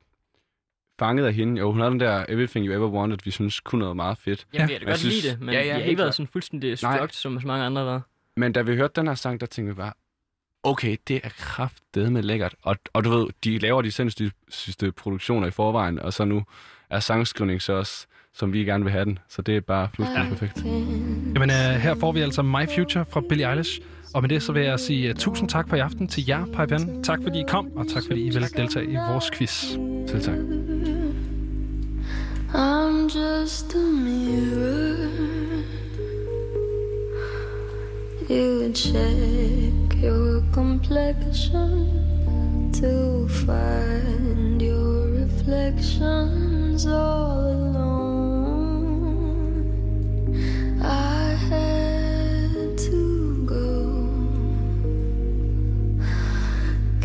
fanget 0.99 1.27
af 1.27 1.35
hende. 1.35 1.61
Jo, 1.61 1.73
hun 1.73 1.81
har 1.81 1.89
den 1.91 2.01
der 2.01 2.25
Everything 2.29 2.67
You 2.67 2.75
Ever 2.75 2.89
Wanted, 2.89 3.19
vi 3.25 3.31
synes 3.31 3.61
kun 3.61 3.79
noget 3.79 3.97
meget 3.97 4.19
fedt. 4.19 4.47
Jamen, 4.55 4.69
vi 4.69 4.73
har 4.73 4.81
da 4.81 4.85
godt 4.87 4.99
synes- 4.99 5.23
lide 5.23 5.33
det, 5.33 5.41
men 5.41 5.55
Ja, 5.55 5.61
ja, 5.61 5.75
vi 5.77 5.81
har 5.83 5.89
ikke 5.89 5.99
været 6.03 6.15
sådan 6.15 6.29
fuldstændig 6.33 6.79
Nej. 6.83 6.97
struct, 6.97 7.15
som 7.15 7.41
så 7.41 7.47
mange 7.47 7.65
andre 7.65 7.83
har 7.83 7.91
været. 7.91 8.03
Men 8.37 8.53
da 8.53 8.63
vi 8.63 8.77
hørte 8.77 8.93
den 9.01 9.07
her 9.07 9.15
sang, 9.15 9.41
der 9.41 9.47
tænkte 9.47 9.75
vi 9.75 9.77
bare, 9.77 9.93
okay, 10.63 10.97
det 11.09 11.21
er 11.25 11.29
kraftedeme 11.29 12.21
lækkert. 12.23 12.55
Og, 12.63 12.77
og 12.93 13.05
du 13.05 13.11
ved, 13.11 13.27
de 13.45 13.59
laver 13.59 13.83
de 13.83 13.91
sindssygste 13.91 14.93
produktioner 14.93 15.47
i 15.47 15.51
forvejen, 15.51 15.99
og 15.99 16.13
så 16.13 16.25
nu 16.25 16.45
er 16.91 17.01
sangskrivning 17.01 17.63
så 17.63 17.73
også, 17.73 18.07
som 18.35 18.53
vi 18.53 18.59
gerne 18.65 18.85
vil 18.85 18.93
have 18.93 19.05
den. 19.05 19.19
Så 19.29 19.43
det 19.43 19.57
er 19.57 19.61
bare 19.61 19.89
fuldstændig 19.97 20.29
perfekt. 20.39 20.65
Jamen, 21.35 21.51
øh, 21.51 21.81
her 21.81 21.95
får 22.01 22.13
vi 22.13 22.21
altså 22.21 22.43
My 22.43 22.67
Future 22.75 23.05
fra 23.05 23.21
Billie 23.29 23.51
Eilish. 23.51 23.81
Og 24.15 24.23
med 24.23 24.29
det 24.29 24.43
så 24.43 24.53
vil 24.53 24.63
jeg 24.63 24.81
sige 24.81 25.11
uh, 25.11 25.17
tusind 25.17 25.49
tak 25.49 25.69
for 25.69 25.77
i 25.77 25.81
aften 25.81 26.09
til 26.09 26.25
jer, 26.29 26.45
Pipen. 26.47 27.03
Tak 27.03 27.19
fordi 27.23 27.41
I 27.41 27.45
kom, 27.49 27.77
og 27.77 27.87
tak 27.89 28.03
fordi 28.07 28.21
I 28.21 28.31
ville 28.31 28.49
deltage 28.57 28.87
i 28.87 28.97
vores 28.97 29.31
quiz. 29.31 29.51
Selv 30.07 30.23
tak. 30.23 30.35
I'm 32.55 33.09
just 33.09 33.75
a 33.75 33.79
mirror. 33.79 35.09
You 38.31 38.73
check 38.73 40.03
your 40.03 40.43
complexion 40.53 41.91
to 42.73 43.29
find 43.29 44.63
your 44.63 45.09
reflections 45.23 46.87
all 46.87 47.47
alone. 47.53 48.85
I 50.81 51.37
have 51.51 51.94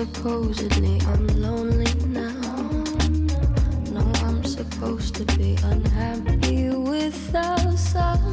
supposedly 0.00 0.98
I'm 1.08 1.26
lonely 1.42 1.92
now. 2.06 2.30
No, 3.92 4.00
I'm 4.24 4.42
supposed 4.44 5.14
to 5.16 5.24
be 5.36 5.58
unhappy 5.62 6.70
without 6.70 7.78
someone. 7.78 8.29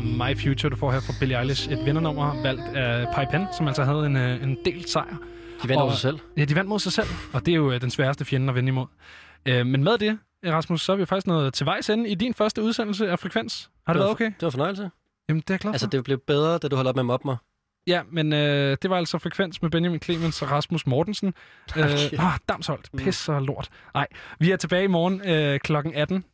Det 0.00 0.06
det 0.08 0.16
er 0.18 0.24
altså 0.24 0.44
My 0.46 0.48
Future, 0.48 0.70
du 0.70 0.76
får 0.76 0.92
her 0.92 1.00
fra 1.00 1.12
Billie 1.20 1.38
Eilish. 1.38 1.72
Et 1.72 1.84
vindernummer 1.84 2.42
valgt 2.42 2.62
af 2.76 3.14
Pai 3.14 3.26
Pen, 3.30 3.46
som 3.56 3.66
altså 3.66 3.84
havde 3.84 4.06
en, 4.06 4.16
øh, 4.16 4.42
en 4.42 4.58
delt 4.64 4.88
sejr. 4.88 5.16
De 5.62 5.68
vandt 5.68 5.82
over 5.82 5.90
sig 5.90 6.00
selv. 6.00 6.18
Ja, 6.36 6.44
de 6.44 6.54
vandt 6.54 6.68
mod 6.68 6.78
sig 6.78 6.92
selv, 6.92 7.06
og 7.32 7.46
det 7.46 7.52
er 7.52 7.56
jo 7.56 7.72
øh, 7.72 7.80
den 7.80 7.90
sværeste 7.90 8.24
fjende 8.24 8.48
at 8.48 8.54
vinde 8.54 8.68
imod. 8.68 8.86
Øh, 9.46 9.66
men 9.66 9.84
med 9.84 9.98
det, 9.98 10.18
Rasmus, 10.46 10.82
så 10.82 10.92
er 10.92 10.96
vi 10.96 11.06
faktisk 11.06 11.26
nået 11.26 11.54
til 11.54 11.66
vejs 11.66 11.90
ende 11.90 12.08
i 12.08 12.14
din 12.14 12.34
første 12.34 12.62
udsendelse 12.62 13.10
af 13.10 13.18
Frekvens. 13.18 13.70
Har 13.86 13.92
det, 13.92 14.00
var 14.00 14.04
været 14.06 14.14
okay? 14.14 14.24
Det 14.24 14.42
var 14.42 14.50
fornøjelse. 14.50 14.90
Jamen, 15.28 15.42
det 15.48 15.54
er 15.54 15.58
for. 15.58 15.72
Altså, 15.72 15.86
det 15.86 16.04
blev 16.04 16.18
bedre, 16.26 16.58
da 16.58 16.68
du 16.68 16.76
holdt 16.76 16.88
op 16.88 16.94
med 16.96 17.02
at 17.02 17.06
mobbe 17.06 17.28
mig. 17.28 17.36
Ja, 17.86 18.02
men 18.12 18.32
øh, 18.32 18.76
det 18.82 18.90
var 18.90 18.96
altså 18.96 19.18
Frekvens 19.18 19.62
med 19.62 19.70
Benjamin 19.70 20.00
Clemens 20.00 20.42
og 20.42 20.50
Rasmus 20.50 20.86
Mortensen. 20.86 21.34
Øh, 21.76 21.84
Okay. 21.84 22.18
ah, 22.18 22.38
Damsholdt. 22.48 22.88
Pis 22.96 23.28
og 23.28 23.42
lort. 23.42 23.68
Nej, 23.94 24.06
vi 24.38 24.50
er 24.50 24.56
tilbage 24.56 24.84
i 24.84 24.86
morgen 24.86 25.20
øh, 25.28 25.60
kl. 25.60 25.76
18. 25.94 26.24